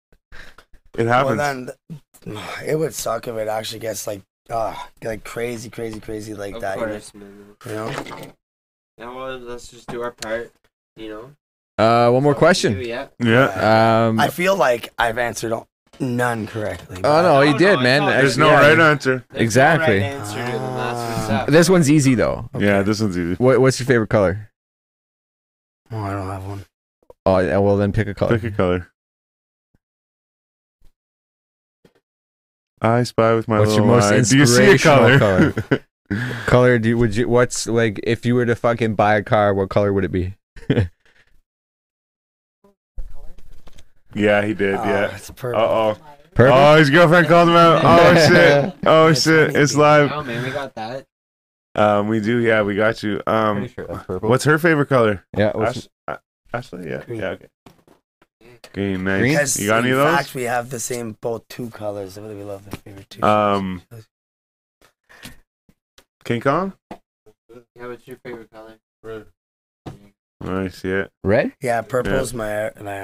It 0.98 1.06
happens. 1.06 1.36
Well, 1.36 1.46
happens. 1.46 1.72
then 2.24 2.38
it 2.66 2.76
would 2.76 2.94
suck 2.94 3.28
if 3.28 3.36
it 3.36 3.48
actually 3.48 3.80
gets 3.80 4.06
like, 4.06 4.22
uh, 4.48 4.74
like 5.04 5.24
crazy, 5.24 5.68
crazy, 5.68 6.00
crazy 6.00 6.32
like 6.32 6.54
of 6.54 6.62
that. 6.62 6.78
you 6.78 6.86
know? 6.86 6.92
course, 6.92 7.14
man. 7.14 7.56
You 7.66 7.72
know? 7.72 7.90
Yeah, 8.98 9.14
well, 9.14 9.36
let's 9.38 9.68
just 9.68 9.86
do 9.88 10.00
our 10.02 10.12
part. 10.12 10.52
You 10.96 11.08
know. 11.10 11.30
Uh, 11.84 12.10
one 12.10 12.22
more 12.22 12.32
Do, 12.32 12.38
question. 12.38 12.80
Yeah. 12.80 13.08
yeah. 13.22 14.06
Um, 14.08 14.18
I 14.18 14.28
feel 14.28 14.56
like 14.56 14.90
I've 14.98 15.18
answered 15.18 15.52
all, 15.52 15.68
none 16.00 16.46
correctly. 16.46 17.02
oh 17.04 17.20
no, 17.22 17.42
you 17.42 17.52
No, 17.52 17.58
did, 17.58 17.76
no, 17.76 17.82
man. 17.82 18.02
it's 18.04 18.12
There's 18.22 18.38
no 18.38 18.48
Yeah. 18.48 18.60
right 18.70 18.78
answer. 18.80 19.22
There's 19.28 19.42
Exactly. 19.42 20.00
No 20.00 20.06
right 20.06 20.14
answer 20.14 20.46
to 20.46 20.52
them. 20.52 20.74
That's 20.76 21.18
what's 21.18 21.30
up. 21.30 21.48
This 21.48 21.68
one's 21.68 21.90
easy 21.90 22.14
though. 22.14 22.48
Yeah, 22.58 22.80
this 22.80 23.02
one's 23.02 23.18
easy. 23.18 23.34
What, 23.34 23.60
what's 23.60 23.78
your 23.78 23.86
favorite 23.86 24.08
color? 24.08 24.50
Oh, 25.92 25.98
I 25.98 26.10
don't 26.12 26.26
have 26.28 26.46
one. 26.46 26.64
Oh, 27.24 27.38
yeah, 27.38 27.58
well 27.58 27.76
then 27.76 27.92
pick 27.92 28.08
a 28.08 28.14
color. 28.14 28.38
Pick 28.38 28.52
a 28.52 28.56
color. 28.56 28.90
I 32.80 33.02
spy 33.04 33.34
with 33.34 33.48
my 33.48 33.58
What's 33.58 33.74
your 33.74 33.86
little 33.86 33.96
most 33.96 34.12
eye. 34.12 34.20
Do 34.22 34.38
you 34.38 34.46
see 34.46 34.64
a 34.64 34.72
inspirational 34.72 35.18
color? 35.18 35.52
color 36.46 36.78
do 36.78 36.90
you, 36.90 36.98
would 36.98 37.16
you? 37.16 37.28
What's 37.28 37.66
like 37.66 37.98
if 38.04 38.26
you 38.26 38.34
were 38.34 38.46
to 38.46 38.54
fucking 38.54 38.94
buy 38.94 39.16
a 39.16 39.22
car? 39.22 39.54
What 39.54 39.70
color 39.70 39.92
would 39.92 40.04
it 40.04 40.12
be? 40.12 40.34
yeah, 44.14 44.44
he 44.44 44.52
did. 44.54 44.74
Oh, 44.74 44.84
Yeah. 44.84 45.14
it's 45.14 45.30
Uh 45.30 45.34
oh. 45.54 45.96
Purple. 46.34 46.54
Oh, 46.56 46.76
his 46.76 46.90
girlfriend 46.90 47.28
called 47.28 47.48
him 47.48 47.56
out. 47.56 47.82
Oh 47.84 48.14
shit. 48.28 48.74
Oh 48.84 49.12
shit. 49.14 49.56
It's 49.56 49.74
live. 49.74 50.12
Oh 50.12 50.22
man, 50.22 50.44
we 50.44 50.50
got 50.50 50.74
that. 50.74 51.06
Um, 51.76 52.08
we 52.08 52.20
do. 52.20 52.38
Yeah, 52.38 52.62
we 52.62 52.74
got 52.74 53.02
you. 53.02 53.22
Um, 53.26 53.68
sure 53.68 53.86
that's 53.86 54.08
what's 54.22 54.44
her 54.44 54.58
favorite 54.58 54.88
color? 54.88 55.24
yeah? 55.36 55.52
What's, 55.54 55.78
Ash- 55.78 55.88
uh, 56.08 56.16
Ashley. 56.54 56.88
Yeah. 56.88 57.04
Green. 57.04 57.20
Yeah. 57.20 57.28
Okay. 57.28 57.46
Green. 58.72 59.04
Nice. 59.04 59.20
Green? 59.20 59.32
Because 59.34 59.60
You 59.60 59.66
got 59.68 59.78
any 59.84 59.90
of 59.90 59.98
those? 59.98 60.16
fact, 60.16 60.34
we 60.34 60.44
have 60.44 60.70
the 60.70 60.80
same 60.80 61.16
both 61.20 61.46
two 61.48 61.68
colors. 61.70 62.16
Really, 62.18 62.34
we 62.34 62.44
love 62.44 62.68
the 62.68 62.76
favorite 62.78 63.10
two. 63.10 63.22
Um, 63.22 63.82
King 66.24 66.40
Kong. 66.40 66.72
Yeah, 66.90 67.86
what's 67.86 68.08
your 68.08 68.16
favorite 68.24 68.50
color? 68.50 68.78
Red. 69.02 69.26
Nice. 70.40 70.82
Yeah. 70.82 71.06
red? 71.22 71.52
yeah, 71.60 71.82
purple's 71.82 72.32
my 72.34 72.72
my. 72.80 73.02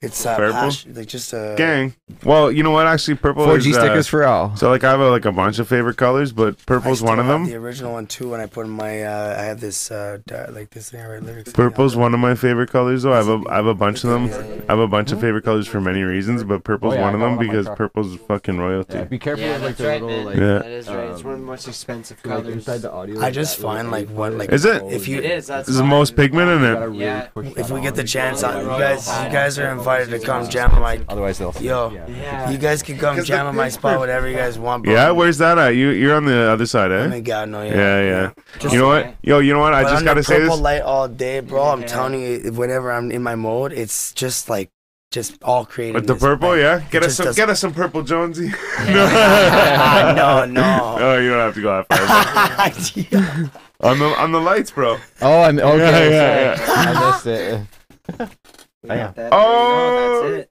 It's 0.00 0.24
uh, 0.24 0.36
Purple? 0.36 0.52
passion, 0.60 0.94
like 0.94 1.08
just 1.08 1.32
a 1.32 1.54
Gang. 1.58 1.92
Well, 2.22 2.52
you 2.52 2.62
know 2.62 2.70
what? 2.70 2.86
Actually, 2.86 3.16
purple. 3.16 3.44
Four 3.44 3.58
is, 3.58 3.64
G 3.64 3.74
uh, 3.74 3.80
stickers 3.80 4.06
for 4.06 4.24
all. 4.24 4.54
So 4.54 4.70
like 4.70 4.84
I 4.84 4.90
have 4.92 5.00
a, 5.00 5.10
like 5.10 5.24
a 5.24 5.32
bunch 5.32 5.58
of 5.58 5.66
favorite 5.66 5.96
colors, 5.96 6.30
but 6.32 6.54
I 6.54 6.62
purple's 6.66 6.98
still 6.98 7.08
one 7.08 7.18
of 7.18 7.26
have 7.26 7.40
them. 7.40 7.46
The 7.50 7.56
original 7.56 7.94
one 7.94 8.06
too. 8.06 8.28
When 8.30 8.40
I 8.40 8.46
put 8.46 8.66
in 8.66 8.70
my, 8.70 9.02
uh, 9.02 9.34
I 9.36 9.42
have 9.42 9.60
this 9.60 9.90
uh, 9.90 10.18
di- 10.24 10.46
like 10.50 10.70
this 10.70 10.90
thing 10.90 11.00
I 11.00 11.06
write 11.08 11.24
lyrics. 11.24 11.48
in. 11.48 11.52
Purple's 11.54 11.96
one 11.96 12.14
of 12.14 12.20
my 12.20 12.36
favorite 12.36 12.70
colors 12.70 13.02
though. 13.02 13.12
I 13.12 13.16
have 13.16 13.28
a 13.28 13.42
I 13.50 13.56
have 13.56 13.66
a 13.66 13.74
bunch 13.74 14.04
of 14.04 14.10
them. 14.10 14.26
I 14.68 14.72
have 14.72 14.78
a 14.78 14.86
bunch 14.86 15.10
of 15.10 15.20
favorite 15.20 15.42
colors 15.44 15.66
for 15.66 15.80
many 15.80 16.02
reasons, 16.02 16.44
but 16.44 16.62
purple's 16.62 16.94
Oh, 16.94 16.96
yeah, 16.98 17.02
one 17.02 17.14
of 17.14 17.20
them 17.20 17.32
on 17.32 17.38
because 17.38 17.66
car. 17.66 17.74
purple's 17.74 18.16
fucking 18.28 18.56
royalty. 18.56 19.02
be 19.02 19.18
careful 19.18 19.44
Yeah, 19.44 19.54
with 19.54 19.62
like 19.64 19.76
the 19.78 19.86
right, 19.88 20.00
little 20.00 20.16
man. 20.18 20.26
like, 20.26 20.36
Yeah. 20.36 20.58
That 20.60 20.66
is 20.70 20.88
right. 20.88 21.10
it's 21.10 21.24
one 21.24 21.34
of 21.34 21.40
the 21.40 21.46
most 21.46 21.66
expensive 21.66 22.18
like 22.24 22.36
colors. 22.36 22.54
inside 22.54 22.82
the 22.82 22.92
audio. 22.92 23.20
I 23.20 23.32
just 23.32 23.58
find 23.58 23.90
like 23.90 24.08
what 24.10 24.32
like 24.34 24.50
Is 24.52 24.64
it? 24.64 24.80
if 24.92 25.08
you 25.08 25.18
it 25.18 25.24
is. 25.24 25.48
That's 25.48 25.68
is 25.68 25.76
the 25.78 25.82
most 25.82 26.14
pigment 26.14 26.50
in 26.50 26.62
it. 26.64 26.94
Yeah. 26.94 27.28
if 27.34 27.72
we 27.72 27.80
get 27.80 27.96
the 27.96 28.04
chance, 28.04 28.44
uh, 28.44 28.60
you 28.60 28.68
guys 28.78 29.08
you 29.08 29.32
guys 29.32 29.58
are 29.58 29.66
invited 29.72 29.87
to 29.96 30.18
come 30.20 30.48
jam 30.48 30.70
on 30.72 30.80
my. 30.82 31.00
Otherwise 31.08 31.38
they'll. 31.38 31.52
Yo. 31.60 31.90
Yeah. 31.90 32.06
Yeah. 32.08 32.50
You 32.50 32.58
guys 32.58 32.82
can 32.82 32.98
come 32.98 33.22
jam 33.24 33.46
on 33.46 33.56
my 33.56 33.68
spot, 33.70 33.98
whatever 33.98 34.28
you 34.28 34.36
guys 34.36 34.58
want. 34.58 34.84
Bro. 34.84 34.92
Yeah, 34.92 35.10
where's 35.12 35.38
that 35.38 35.56
at? 35.58 35.70
You 35.76 35.90
you're 35.90 36.14
on 36.14 36.24
the 36.26 36.50
other 36.50 36.66
side, 36.66 36.90
Oh 36.92 36.96
eh? 37.04 37.08
my 37.08 37.20
God, 37.20 37.48
no, 37.48 37.62
yeah. 37.62 37.74
Yeah, 37.74 38.02
yeah. 38.02 38.30
Just- 38.58 38.72
You 38.74 38.80
know 38.80 38.88
what? 38.88 39.14
Yo, 39.22 39.38
you 39.40 39.52
know 39.52 39.60
what? 39.60 39.74
I 39.74 39.82
just 39.84 40.04
gotta 40.04 40.20
the 40.20 40.24
say 40.24 40.38
purple 40.40 40.56
this. 40.56 40.62
light 40.62 40.82
all 40.82 41.08
day, 41.08 41.40
bro. 41.40 41.62
I'm 41.68 41.82
telling 41.84 42.20
you, 42.20 42.52
whenever 42.52 42.92
I'm 42.92 43.10
in 43.10 43.22
my 43.22 43.34
mode, 43.34 43.72
it's 43.72 44.12
just 44.12 44.48
like 44.50 44.70
just 45.10 45.42
all 45.42 45.64
creative. 45.64 45.94
With 45.94 46.06
the 46.06 46.14
purple, 46.16 46.54
yeah. 46.56 46.80
Get 46.90 47.02
us 47.02 47.16
some, 47.16 47.26
does- 47.26 47.36
get 47.36 47.48
us 47.48 47.60
some 47.60 47.72
purple, 47.72 48.02
Jonesy. 48.02 48.48
no, 48.88 50.44
no. 50.44 50.96
Oh, 51.00 51.18
you 51.18 51.30
don't 51.30 51.38
have 51.38 51.54
to 51.54 51.62
go 51.62 51.84
that 51.88 51.88
far. 51.88 53.10
yeah. 53.10 53.48
on 53.80 53.98
the 53.98 54.04
on 54.20 54.32
the 54.32 54.40
lights, 54.40 54.70
bro. 54.70 54.98
Oh, 55.22 55.42
I'm 55.42 55.58
okay. 55.58 56.10
Yeah, 56.10 56.54
yeah, 56.56 56.56
sorry. 56.66 56.86
I 56.96 57.10
missed 57.10 57.26
it. 57.26 58.38
We 58.82 58.88
got 58.90 59.14
that. 59.16 59.16
There 59.16 59.24
you 59.24 59.30
Oh. 59.32 60.20
go, 60.22 60.30
that's 60.30 60.42
it. 60.44 60.50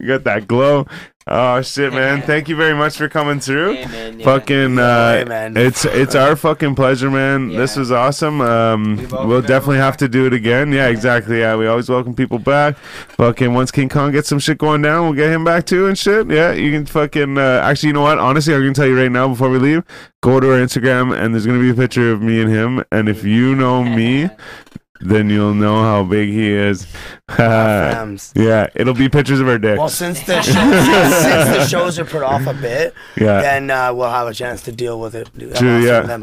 You 0.00 0.06
got 0.06 0.24
that 0.24 0.48
glow. 0.48 0.86
Oh 1.26 1.62
shit, 1.62 1.92
man! 1.92 2.20
Thank 2.22 2.48
you 2.50 2.56
very 2.56 2.74
much 2.74 2.96
for 2.98 3.08
coming 3.08 3.40
through. 3.40 3.74
Hey, 3.74 3.86
man, 3.86 4.18
yeah. 4.20 4.24
Fucking, 4.24 4.76
Hey, 4.76 5.22
uh, 5.22 5.26
man. 5.26 5.56
it's 5.56 5.84
it's 5.86 6.14
our 6.14 6.36
fucking 6.36 6.74
pleasure, 6.74 7.10
man. 7.10 7.48
This 7.48 7.74
Yeah. 7.74 7.80
was 7.80 7.90
awesome. 7.92 8.40
Um, 8.42 8.96
We 8.96 9.06
welcome 9.06 9.28
we'll 9.28 9.40
definitely 9.42 9.78
have 9.78 9.96
to 9.98 10.08
do 10.08 10.26
it 10.26 10.32
again. 10.34 10.70
Yeah, 10.70 10.88
exactly. 10.88 11.40
Yeah, 11.40 11.56
we 11.56 11.66
always 11.66 11.88
welcome 11.88 12.14
people 12.14 12.38
back. 12.38 12.76
Fucking, 13.16 13.52
once 13.54 13.70
King 13.70 13.88
Kong 13.88 14.12
gets 14.12 14.28
some 14.28 14.38
shit 14.38 14.58
going 14.58 14.82
down, 14.82 15.04
we'll 15.04 15.14
get 15.14 15.30
him 15.30 15.44
back 15.44 15.64
too 15.66 15.86
and 15.86 15.96
shit. 15.98 16.30
Yeah, 16.30 16.52
you 16.52 16.70
can 16.70 16.84
fucking. 16.86 17.36
Uh, 17.38 17.60
actually, 17.64 17.88
you 17.88 17.92
know 17.94 18.02
what? 18.02 18.18
Honestly, 18.18 18.54
I'm 18.54 18.60
gonna 18.60 18.74
tell 18.74 18.86
you 18.86 18.98
right 18.98 19.10
now 19.12 19.28
before 19.28 19.48
we 19.48 19.58
leave. 19.58 19.82
Go 20.22 20.40
to 20.40 20.52
our 20.52 20.58
Instagram 20.58 21.14
and 21.18 21.34
there's 21.34 21.46
gonna 21.46 21.58
be 21.58 21.70
a 21.70 21.74
picture 21.74 22.12
of 22.12 22.20
me 22.22 22.40
and 22.42 22.50
him. 22.50 22.84
And 22.92 23.08
if 23.08 23.24
you 23.24 23.54
know 23.54 23.82
me, 23.82 24.28
then 25.00 25.28
you'll 25.28 25.54
know 25.54 25.82
how 25.82 26.04
big 26.04 26.28
he 26.28 26.50
is. 26.50 26.86
Yeah, 28.34 28.68
it'll 28.74 28.94
be 28.94 29.08
pictures 29.08 29.40
of 29.40 29.48
our 29.48 29.58
dicks. 29.58 29.78
Well, 29.78 29.88
since 29.88 30.20
the 30.22 30.40
shows, 30.42 30.54
since 30.54 31.48
the 31.56 31.66
shows 31.66 31.98
are 31.98 32.04
put 32.04 32.22
off 32.22 32.46
a 32.46 32.54
bit, 32.54 32.94
yeah. 33.16 33.40
then 33.40 33.70
uh, 33.70 33.92
we'll 33.94 34.10
have 34.10 34.28
a 34.28 34.34
chance 34.34 34.62
to 34.62 34.72
deal 34.72 35.00
with 35.00 35.14
it. 35.14 35.30
True, 35.56 35.78
yeah. 35.82 36.00
Then, 36.02 36.22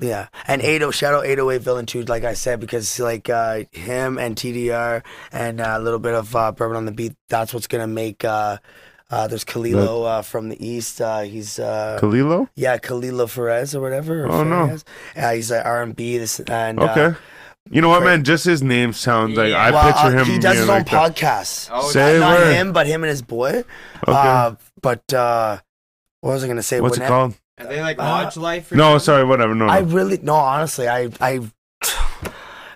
yeah. 0.00 0.28
And 0.46 0.60
80 0.62 0.92
shout 0.92 1.14
out 1.14 1.24
808 1.24 1.62
Villain 1.62 1.86
too, 1.86 2.02
like 2.02 2.24
I 2.24 2.34
said, 2.34 2.60
because 2.60 3.00
like 3.00 3.28
uh, 3.30 3.64
him 3.72 4.18
and 4.18 4.36
TDR 4.36 5.02
and 5.32 5.60
uh, 5.60 5.74
a 5.76 5.80
little 5.80 5.98
bit 5.98 6.14
of 6.14 6.34
uh, 6.36 6.52
bourbon 6.52 6.76
on 6.76 6.84
the 6.84 6.92
beat. 6.92 7.14
That's 7.28 7.54
what's 7.54 7.66
gonna 7.66 7.86
make. 7.86 8.24
Uh, 8.24 8.58
uh, 9.10 9.26
there's 9.26 9.44
Kalilo 9.44 10.06
uh, 10.06 10.22
from 10.22 10.48
the 10.48 10.66
east. 10.66 11.00
Uh, 11.00 11.20
he's 11.20 11.58
uh, 11.58 11.98
Kalilo? 12.00 12.48
yeah, 12.54 12.78
Kalilo 12.78 13.32
Perez 13.32 13.74
or 13.74 13.80
whatever. 13.82 14.24
Or 14.24 14.32
Oh, 14.32 14.42
no. 14.42 14.66
Perez. 14.66 14.84
Uh, 15.16 15.32
he's 15.32 15.50
like 15.50 15.64
R 15.64 15.82
and 15.82 15.94
B. 15.94 16.16
This 16.18 16.40
and 16.40 16.80
uh, 16.80 16.90
Okay. 16.90 17.18
You 17.70 17.80
know 17.80 17.88
what, 17.88 18.02
man? 18.02 18.24
Just 18.24 18.44
his 18.44 18.62
name 18.62 18.92
sounds 18.92 19.36
like 19.36 19.52
I 19.54 19.70
well, 19.70 19.84
picture 19.92 20.06
uh, 20.08 20.10
him. 20.10 20.26
He 20.26 20.38
does 20.38 20.42
being 20.42 20.52
his 20.54 20.60
own 20.62 20.68
like 20.68 20.90
that. 20.90 21.14
podcast. 21.14 21.68
Oh, 21.72 21.90
Say 21.90 22.18
not 22.18 22.38
word. 22.40 22.52
him, 22.54 22.72
but 22.72 22.86
him 22.86 23.02
and 23.04 23.08
his 23.10 23.22
boy. 23.22 23.50
Okay. 23.58 23.64
Uh, 24.06 24.54
but 24.82 25.12
uh, 25.14 25.58
what 26.20 26.32
was 26.32 26.44
I 26.44 26.48
gonna 26.48 26.62
say? 26.62 26.80
What's 26.80 26.98
it 26.98 27.06
called? 27.06 27.34
Are 27.58 27.66
they 27.66 27.80
like 27.80 27.98
Uh, 27.98 28.02
lodge 28.02 28.36
life? 28.36 28.72
Or 28.72 28.76
No, 28.76 28.84
something? 28.92 29.04
sorry, 29.04 29.24
whatever. 29.24 29.54
No, 29.54 29.66
I 29.68 29.78
really 29.78 30.18
no, 30.18 30.34
honestly, 30.34 30.88
I 30.88 31.10
I. 31.20 31.40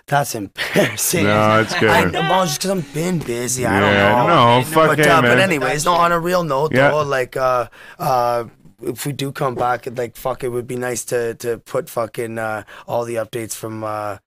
That's 0.07 0.35
embarrassing. 0.35 1.25
No, 1.25 1.59
it's 1.59 1.75
good. 1.79 1.89
I 1.89 2.05
know, 2.05 2.21
well, 2.21 2.45
just 2.45 2.59
because 2.61 2.71
I'm 2.71 2.81
been 2.93 3.19
busy. 3.19 3.65
I 3.65 3.79
don't 3.81 3.93
know. 3.93 4.27
no, 4.27 4.45
man, 4.45 4.63
fuck 4.63 4.87
But, 4.87 4.99
it, 5.01 5.07
uh, 5.07 5.21
but 5.21 5.37
anyways, 5.37 5.83
no. 5.83 5.93
On 5.95 6.13
a 6.13 6.19
real 6.19 6.43
note, 6.45 6.71
Yeah. 6.73 6.91
though, 6.91 7.03
like 7.03 7.35
uh, 7.35 7.67
uh, 7.99 8.45
if 8.81 9.05
we 9.05 9.11
do 9.11 9.33
come 9.33 9.53
back, 9.55 9.85
like 9.97 10.15
fuck, 10.15 10.45
it 10.45 10.49
would 10.49 10.65
be 10.65 10.77
nice 10.77 11.03
to 11.05 11.35
to 11.35 11.57
put 11.57 11.89
fucking 11.89 12.39
uh, 12.39 12.63
all 12.87 13.03
the 13.03 13.15
updates 13.15 13.53
from 13.53 13.83
uh, 13.83 14.19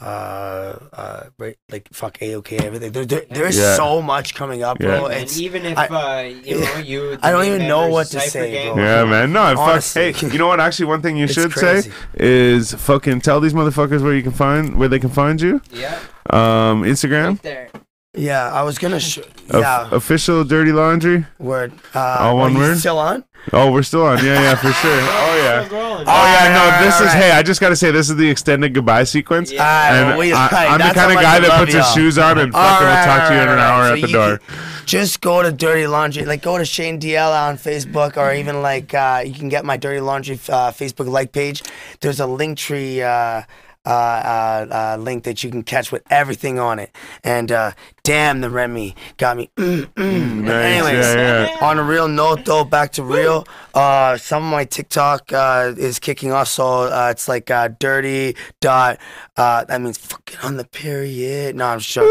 uh, 0.00 0.76
uh, 0.92 1.22
right, 1.38 1.56
like 1.70 1.88
fuck 1.92 2.18
AOK 2.18 2.60
everything. 2.62 2.92
There, 2.92 3.04
there, 3.06 3.22
there's 3.30 3.56
Yeah. 3.56 3.76
so 3.76 4.02
much 4.02 4.34
coming 4.34 4.62
up, 4.62 4.78
Yeah. 4.80 4.86
bro. 4.98 5.06
And 5.06 5.22
It's 5.22 5.38
even 5.38 5.64
if 5.64 5.78
I- 5.78 5.86
uh, 5.86 6.22
you 6.44 6.60
know 6.60 6.76
you, 6.78 7.18
I 7.22 7.30
don't 7.30 7.44
even 7.46 7.66
know 7.68 7.88
what 7.88 8.08
to 8.08 8.20
say, 8.20 8.52
Gang- 8.52 8.74
bro. 8.74 8.82
Yeah, 8.84 9.04
man. 9.04 9.32
No, 9.32 9.54
fuck. 9.56 9.82
Hey, 9.94 10.12
you 10.32 10.38
know 10.38 10.48
what? 10.48 10.60
Actually, 10.60 10.86
one 10.86 11.00
thing 11.02 11.16
you 11.16 11.28
should 11.28 11.52
crazy. 11.52 11.90
say 11.90 11.96
is 12.14 12.74
fucking 12.74 13.20
tell 13.20 13.40
these 13.40 13.54
motherfuckers 13.54 14.02
where 14.02 14.14
you 14.14 14.22
can 14.22 14.32
find 14.32 14.76
where 14.76 14.88
they 14.88 14.98
can 14.98 15.10
find 15.10 15.40
you. 15.40 15.60
Yeah, 15.70 15.98
Um, 16.30 16.82
Instagram, 16.82 17.28
right 17.28 17.42
there. 17.42 17.68
Yeah. 18.14 18.50
I 18.52 18.62
was 18.62 18.78
gonna, 18.78 19.00
sh- 19.00 19.18
Of- 19.50 19.60
yeah. 19.60 19.88
official 19.92 20.44
Dirty 20.44 20.72
Laundry. 20.72 21.26
Word. 21.38 21.72
Uh, 21.94 22.16
All 22.20 22.36
one 22.38 22.54
are 22.56 22.58
word? 22.58 22.78
Still 22.78 22.98
on? 22.98 23.24
Oh, 23.52 23.70
we're 23.70 23.82
still 23.82 24.06
on. 24.06 24.18
Yeah, 24.24 24.40
yeah, 24.40 24.54
for 24.54 24.72
sure. 24.82 24.90
Oh 24.90 25.36
yeah. 25.42 25.68
Oh, 25.70 26.02
yeah, 26.06 26.54
no. 26.80 26.84
This 26.86 26.98
is 27.00 27.12
hey. 27.12 27.30
I 27.32 27.42
just 27.42 27.60
gotta 27.60 27.76
say, 27.76 27.90
this 27.90 28.08
is 28.08 28.16
the 28.16 28.28
extended 28.30 28.72
goodbye 28.72 29.04
sequence. 29.04 29.52
Yeah. 29.52 29.62
Alright, 29.62 29.92
And 30.10 30.18
we- 30.18 30.32
I, 30.32 30.46
alright, 30.46 30.70
I'm 30.70 30.78
the 30.78 30.84
that's 30.84 30.94
kind 30.94 30.98
how 30.98 31.08
of 31.08 31.14
much 31.14 31.22
guy 31.24 31.36
I 31.36 31.40
that 31.40 31.48
love 31.48 31.60
puts 31.60 31.74
his 31.74 31.84
y'all. 31.84 31.94
shoes 31.94 32.18
on 32.18 32.38
and 32.38 32.52
fucking 32.52 32.86
will 32.86 33.04
talk 33.04 33.28
to 33.28 33.34
you 33.34 33.40
in 33.42 33.48
an 33.48 33.58
Alright, 33.58 33.60
hour 33.60 33.84
so 33.88 33.94
at 33.94 34.00
the 34.00 34.06
you 34.08 34.12
door. 34.14 34.38
can 34.38 34.86
Just 34.86 35.20
go 35.20 35.42
to 35.42 35.52
Dirty 35.52 35.86
Laundry, 35.86 36.24
like 36.24 36.40
go 36.42 36.56
to 36.56 36.64
Shane 36.64 36.98
DL 36.98 37.48
on 37.48 37.58
Facebook, 37.58 38.16
or 38.16 38.32
even 38.32 38.62
like 38.62 38.94
uh, 38.94 39.22
you 39.26 39.34
can 39.34 39.50
get 39.50 39.64
my 39.66 39.76
Dirty 39.76 40.00
Laundry 40.00 40.36
uh, 40.48 40.70
Facebook 40.72 41.06
like 41.08 41.32
page. 41.32 41.62
There's 42.00 42.20
a 42.20 42.26
link 42.26 42.56
tree 42.56 43.02
uh, 43.02 43.42
uh, 43.86 43.90
uh, 43.90 44.66
uh, 44.70 44.96
link 44.98 45.24
that 45.24 45.44
you 45.44 45.50
can 45.50 45.62
catch 45.62 45.92
with 45.92 46.02
everything 46.08 46.58
on 46.58 46.78
it, 46.78 46.90
and 47.22 47.52
uh, 47.52 47.72
damn, 48.04 48.40
the 48.42 48.50
Remy 48.50 48.94
got 49.16 49.36
me. 49.36 49.50
Mm, 49.56 49.86
mm. 49.94 50.42
Nice, 50.42 50.64
Anyways, 50.64 51.06
yeah, 51.14 51.48
yeah. 51.48 51.66
on 51.66 51.78
a 51.78 51.82
real 51.82 52.06
note 52.06 52.44
though, 52.44 52.64
back 52.64 52.92
to 52.92 53.02
real. 53.02 53.46
Uh, 53.74 54.16
some 54.18 54.44
of 54.44 54.50
my 54.50 54.64
TikTok 54.64 55.32
uh, 55.32 55.72
is 55.76 55.98
kicking 55.98 56.30
off, 56.30 56.46
so 56.48 56.82
uh, 56.84 57.08
it's 57.10 57.26
like 57.26 57.50
uh, 57.50 57.68
dirty 57.80 58.36
dot. 58.60 58.98
Uh, 59.36 59.64
that 59.64 59.80
means 59.80 59.98
fucking 59.98 60.38
on 60.42 60.56
the 60.58 60.64
period. 60.64 61.56
No, 61.56 61.66
I'm 61.66 61.80
sure. 61.80 62.04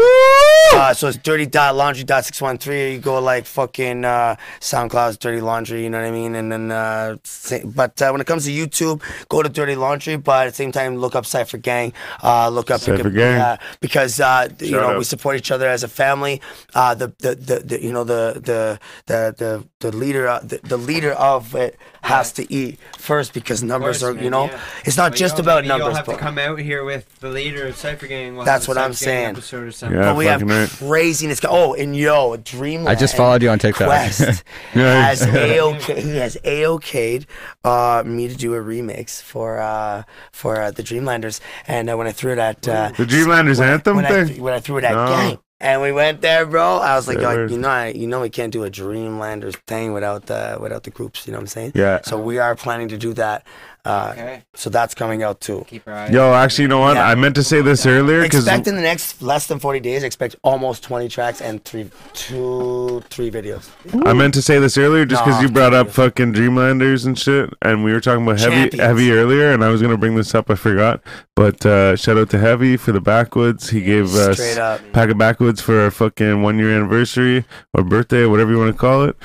Uh, 0.74 0.92
so 0.92 1.08
it's 1.08 1.16
dirty 1.18 1.46
dot 1.46 1.76
laundry 1.76 2.04
dot 2.04 2.24
six 2.24 2.42
one 2.42 2.58
three. 2.58 2.92
You 2.94 2.98
go 2.98 3.20
like 3.20 3.46
fucking 3.46 4.04
uh, 4.04 4.36
SoundCloud's 4.60 5.16
dirty 5.18 5.40
laundry. 5.40 5.84
You 5.84 5.90
know 5.90 6.00
what 6.00 6.08
I 6.08 6.10
mean? 6.10 6.34
And 6.34 6.50
then, 6.50 6.70
uh, 6.72 7.16
sa- 7.22 7.64
but 7.64 8.00
uh, 8.02 8.10
when 8.10 8.20
it 8.20 8.26
comes 8.26 8.44
to 8.46 8.50
YouTube, 8.50 9.00
go 9.28 9.42
to 9.42 9.48
dirty 9.48 9.76
laundry. 9.76 10.16
But 10.16 10.48
at 10.48 10.50
the 10.50 10.56
same 10.56 10.72
time, 10.72 10.96
look 10.96 11.14
up 11.14 11.24
Cypher 11.24 11.58
Gang. 11.58 11.92
Uh, 12.22 12.48
look 12.48 12.70
up 12.70 12.80
Cypher 12.80 13.10
Gang. 13.10 13.58
Because 13.80 14.18
uh, 14.20 14.48
you 14.58 14.72
know 14.72 14.90
out. 14.90 14.98
we 14.98 15.04
support 15.04 15.36
each 15.36 15.50
other 15.52 15.68
as 15.68 15.83
a 15.84 15.88
family. 15.88 16.40
Uh, 16.74 16.94
the, 16.94 17.08
the, 17.18 17.34
the, 17.34 17.58
the 17.60 17.82
you 17.82 17.92
know 17.92 18.04
the 18.04 18.40
the 18.42 18.78
the 19.06 19.34
the, 19.38 19.68
the 19.80 19.96
leader 19.96 20.26
uh, 20.26 20.40
the, 20.40 20.58
the 20.64 20.76
leader 20.76 21.12
of 21.12 21.54
it 21.54 21.76
has 22.02 22.32
to 22.32 22.52
eat 22.52 22.78
first 22.98 23.32
because 23.32 23.62
numbers 23.62 24.00
course, 24.00 24.10
are 24.10 24.14
man, 24.14 24.24
you 24.24 24.30
know 24.30 24.46
yeah. 24.46 24.60
it's 24.84 24.96
not 24.96 25.12
But 25.12 25.18
just 25.18 25.38
about 25.38 25.64
maybe 25.64 25.68
You'll 25.68 25.78
numbers. 25.78 25.96
have 25.96 26.06
to 26.06 26.16
come 26.16 26.38
out 26.38 26.58
here 26.58 26.84
with 26.84 27.04
the 27.20 27.28
leader 27.30 27.66
of 27.68 27.76
Cypher 27.76 28.06
Gang. 28.06 28.36
We'll 28.36 28.44
That's 28.44 28.66
what 28.68 28.76
I'm 28.78 28.92
saying. 28.92 29.30
Episode 29.36 29.68
or 29.68 29.72
something. 29.72 29.98
Yeah. 29.98 30.10
but 30.12 30.16
we 30.16 30.26
have 30.26 30.40
fucking 30.40 30.54
right. 30.56 30.68
craziness. 30.68 31.40
Oh, 31.48 31.74
and 31.74 31.94
yo, 31.96 32.36
Dreamland. 32.36 32.88
I 32.88 32.94
just 32.94 33.16
followed 33.16 33.42
you 33.42 33.50
on 33.50 33.58
TikTok. 33.58 33.86
Quest 33.86 34.20
Nice. 34.74 35.20
has 35.20 35.22
AOK. 35.34 35.96
He 36.02 36.16
has 36.16 36.36
AOK'd 36.44 37.26
uh, 37.64 38.02
me 38.04 38.28
to 38.28 38.34
do 38.36 38.54
a 38.54 38.58
remix 38.58 39.22
for 39.22 39.60
uh, 39.60 40.02
for 40.32 40.60
uh, 40.60 40.70
the 40.70 40.82
Dreamlanders, 40.82 41.40
and 41.66 41.88
uh, 41.90 41.96
when 41.96 42.06
I 42.06 42.12
threw 42.12 42.32
it 42.32 42.38
at 42.38 42.66
uh, 42.68 42.90
The 42.96 43.06
Dreamlanders 43.06 43.58
when 43.58 43.68
I- 43.68 43.72
anthem 43.72 43.96
when 43.96 44.04
I, 44.06 44.08
thing? 44.08 44.26
th- 44.28 44.40
when 44.40 44.52
I 44.54 44.60
threw 44.60 44.78
it 44.78 44.84
at 44.84 44.94
No. 44.94 45.06
gang. 45.08 45.38
And 45.64 45.80
we 45.80 45.92
went 45.92 46.20
there, 46.20 46.44
bro. 46.44 46.76
I 46.76 46.94
was 46.94 47.08
like, 47.08 47.22
like, 47.22 47.48
you 47.48 47.56
know, 47.56 47.70
I, 47.70 47.88
you 47.88 48.06
know, 48.06 48.20
we 48.20 48.28
can't 48.28 48.52
do 48.52 48.64
a 48.64 48.70
Dreamlanders 48.70 49.56
thing 49.66 49.94
without 49.94 50.26
the 50.26 50.58
without 50.60 50.82
the 50.82 50.90
groups. 50.90 51.26
You 51.26 51.32
know 51.32 51.38
what 51.38 51.44
I'm 51.44 51.46
saying? 51.46 51.72
Yeah. 51.74 52.02
So 52.02 52.20
we 52.20 52.36
are 52.38 52.54
planning 52.54 52.88
to 52.88 52.98
do 52.98 53.14
that. 53.14 53.46
Uh, 53.84 54.10
Okay. 54.12 54.42
So 54.54 54.70
that's 54.70 54.94
coming 54.94 55.22
out 55.22 55.40
too. 55.40 55.64
Keep 55.68 55.86
our 55.88 55.94
eyes. 55.94 56.10
Yo, 56.10 56.32
actually, 56.32 56.62
you 56.62 56.68
know 56.68 56.78
what? 56.80 56.94
Yeah. 56.96 57.08
I 57.08 57.14
meant 57.16 57.34
to 57.34 57.42
say 57.42 57.60
this 57.60 57.84
earlier 57.86 58.22
because 58.22 58.46
Expect 58.46 58.66
in 58.68 58.76
the 58.76 58.80
next 58.82 59.20
less 59.20 59.46
than 59.46 59.58
40 59.58 59.80
days, 59.80 60.02
expect 60.04 60.36
almost 60.42 60.82
20 60.84 61.08
tracks 61.08 61.40
and 61.42 61.62
three, 61.64 61.90
two, 62.14 63.02
three 63.10 63.30
videos. 63.30 63.68
I 64.06 64.12
meant 64.12 64.32
to 64.34 64.42
say 64.42 64.58
this 64.58 64.78
earlier 64.78 65.04
just 65.04 65.22
because 65.24 65.36
Nah, 65.36 65.42
you 65.42 65.48
brought 65.50 65.74
up 65.74 65.88
dude. 65.88 65.94
fucking 65.96 66.32
Dreamlanders 66.32 67.04
and 67.04 67.18
shit, 67.18 67.50
and 67.62 67.84
we 67.84 67.92
were 67.92 68.00
talking 68.00 68.22
about 68.24 68.38
heavy, 68.40 68.54
Champions. 68.70 68.80
heavy 68.86 69.12
earlier, 69.12 69.52
and 69.52 69.62
I 69.64 69.68
was 69.68 69.82
gonna 69.82 69.98
bring 69.98 70.14
this 70.14 70.34
up, 70.34 70.50
I 70.50 70.54
forgot. 70.54 71.02
But 71.36 71.66
uh, 71.66 71.96
shout 71.96 72.16
out 72.16 72.30
to 72.30 72.38
Heavy 72.38 72.76
for 72.76 72.92
the 72.92 73.00
backwoods. 73.00 73.70
He 73.70 73.80
gave 73.82 74.14
us 74.14 74.36
Straight 74.36 74.58
up. 74.58 74.80
pack 74.92 75.10
of 75.10 75.18
backwoods 75.18 75.60
for 75.60 75.80
our 75.80 75.90
fucking 75.90 76.42
one 76.42 76.58
year 76.58 76.70
anniversary 76.70 77.44
or 77.74 77.82
birthday, 77.82 78.24
whatever 78.26 78.52
you 78.52 78.58
want 78.58 78.72
to 78.72 78.78
call 78.78 79.02
it. 79.04 79.16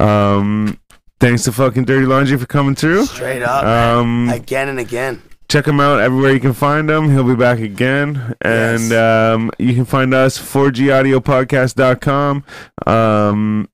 Um, 0.00 0.78
thanks 1.20 1.44
to 1.44 1.52
fucking 1.52 1.84
Dirty 1.84 2.06
Laundry 2.06 2.36
for 2.38 2.46
coming 2.46 2.74
through. 2.74 3.06
Straight 3.06 3.42
up. 3.42 3.64
man. 3.64 3.98
Um, 3.98 4.28
Again 4.30 4.68
and 4.68 4.78
again. 4.78 5.22
check 5.48 5.66
him 5.66 5.80
out 5.80 6.00
everywhere 6.00 6.32
you 6.32 6.40
can 6.40 6.52
find 6.52 6.88
him. 6.90 7.10
He'll 7.10 7.24
be 7.24 7.34
back 7.36 7.58
again. 7.58 8.34
And 8.42 8.92
um, 8.92 9.50
you 9.58 9.74
can 9.74 9.84
find 9.84 10.14
us 10.14 10.38
4gaudiopodcast.com. 10.38 12.44
Um, 12.86 13.68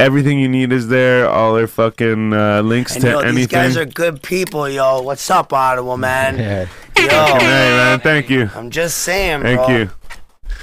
everything 0.00 0.38
you 0.38 0.48
need 0.48 0.72
is 0.72 0.88
there. 0.88 1.28
All 1.28 1.56
our 1.56 1.66
fucking 1.66 2.32
uh, 2.32 2.62
links 2.62 2.94
And 2.94 3.02
to 3.02 3.10
yo, 3.10 3.18
anything. 3.20 3.36
these 3.36 3.46
guys 3.48 3.76
are 3.76 3.84
good 3.86 4.22
people, 4.22 4.68
yo. 4.68 5.02
What's 5.02 5.28
up, 5.30 5.52
Ottawa, 5.52 5.96
man? 5.96 6.68
Yeah. 6.96 7.06
hey, 7.06 7.06
Yo, 7.06 7.38
man. 7.38 8.00
Thank 8.00 8.30
you. 8.30 8.48
I'm 8.54 8.70
just 8.70 8.98
saying, 8.98 9.42
Thank 9.42 9.58
bro. 9.58 9.68
you. 9.68 9.90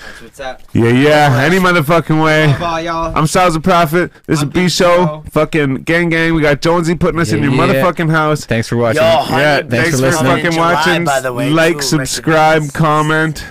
That's 0.06 0.22
what's 0.22 0.40
up. 0.40 0.62
Yeah, 0.74 0.90
yeah. 0.90 1.42
Any 1.44 1.58
motherfucking 1.58 2.24
way. 2.24 2.56
Bye, 2.60 2.82
y'all. 2.82 3.16
I'm 3.18 3.28
Styles 3.28 3.54
the 3.54 3.60
Prophet. 3.60 4.12
This 4.26 4.38
is 4.40 4.44
I'm 4.44 4.50
B 4.50 4.70
Show. 4.70 5.06
Show. 5.06 5.24
Fucking 5.32 5.76
gang 5.84 6.10
gang. 6.10 6.34
We 6.34 6.42
got 6.42 6.62
Jonesy 6.62 6.96
putting 6.96 7.20
us 7.20 7.32
in 7.32 7.44
your 7.44 7.52
yeah. 7.52 7.58
motherfucking 7.60 8.10
house. 8.10 8.46
Thanks 8.46 8.68
for 8.68 8.78
watching. 8.78 9.02
Yo, 9.02 9.10
honey, 9.10 9.42
Yeah, 9.42 9.62
Big 9.62 9.70
thanks 9.72 9.90
for 9.92 9.98
for 9.98 10.02
listening. 10.04 10.24
coming 10.26 10.38
in 10.40 10.44
fucking 10.46 10.52
July, 10.58 10.74
watching. 10.74 11.04
by 11.06 11.20
the 11.20 11.34
way, 11.34 11.50
like, 11.50 11.76
too. 11.78 11.82
subscribe, 11.82 12.62
Rest 12.64 12.74
comment. 12.74 13.46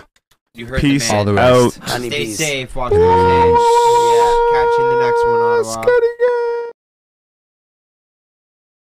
You 0.55 0.67
heard 0.67 0.81
Peace 0.81 1.07
the 1.09 1.12
man. 1.15 1.18
All 1.28 1.34
the 1.34 1.41
out. 1.41 1.62
rest. 1.62 1.75
Stay 1.76 1.91
Honeybees. 1.92 2.39
safe. 2.39 2.75
Watch 2.76 2.92
the 2.92 2.99
Catch 2.99 4.78
you 4.78 4.84
in 4.84 4.99
the 4.99 5.05
next 5.05 5.25
one, 5.26 5.41
Ottawa. 5.41 5.62
Scotty 5.62 5.91
gang. 6.18 6.60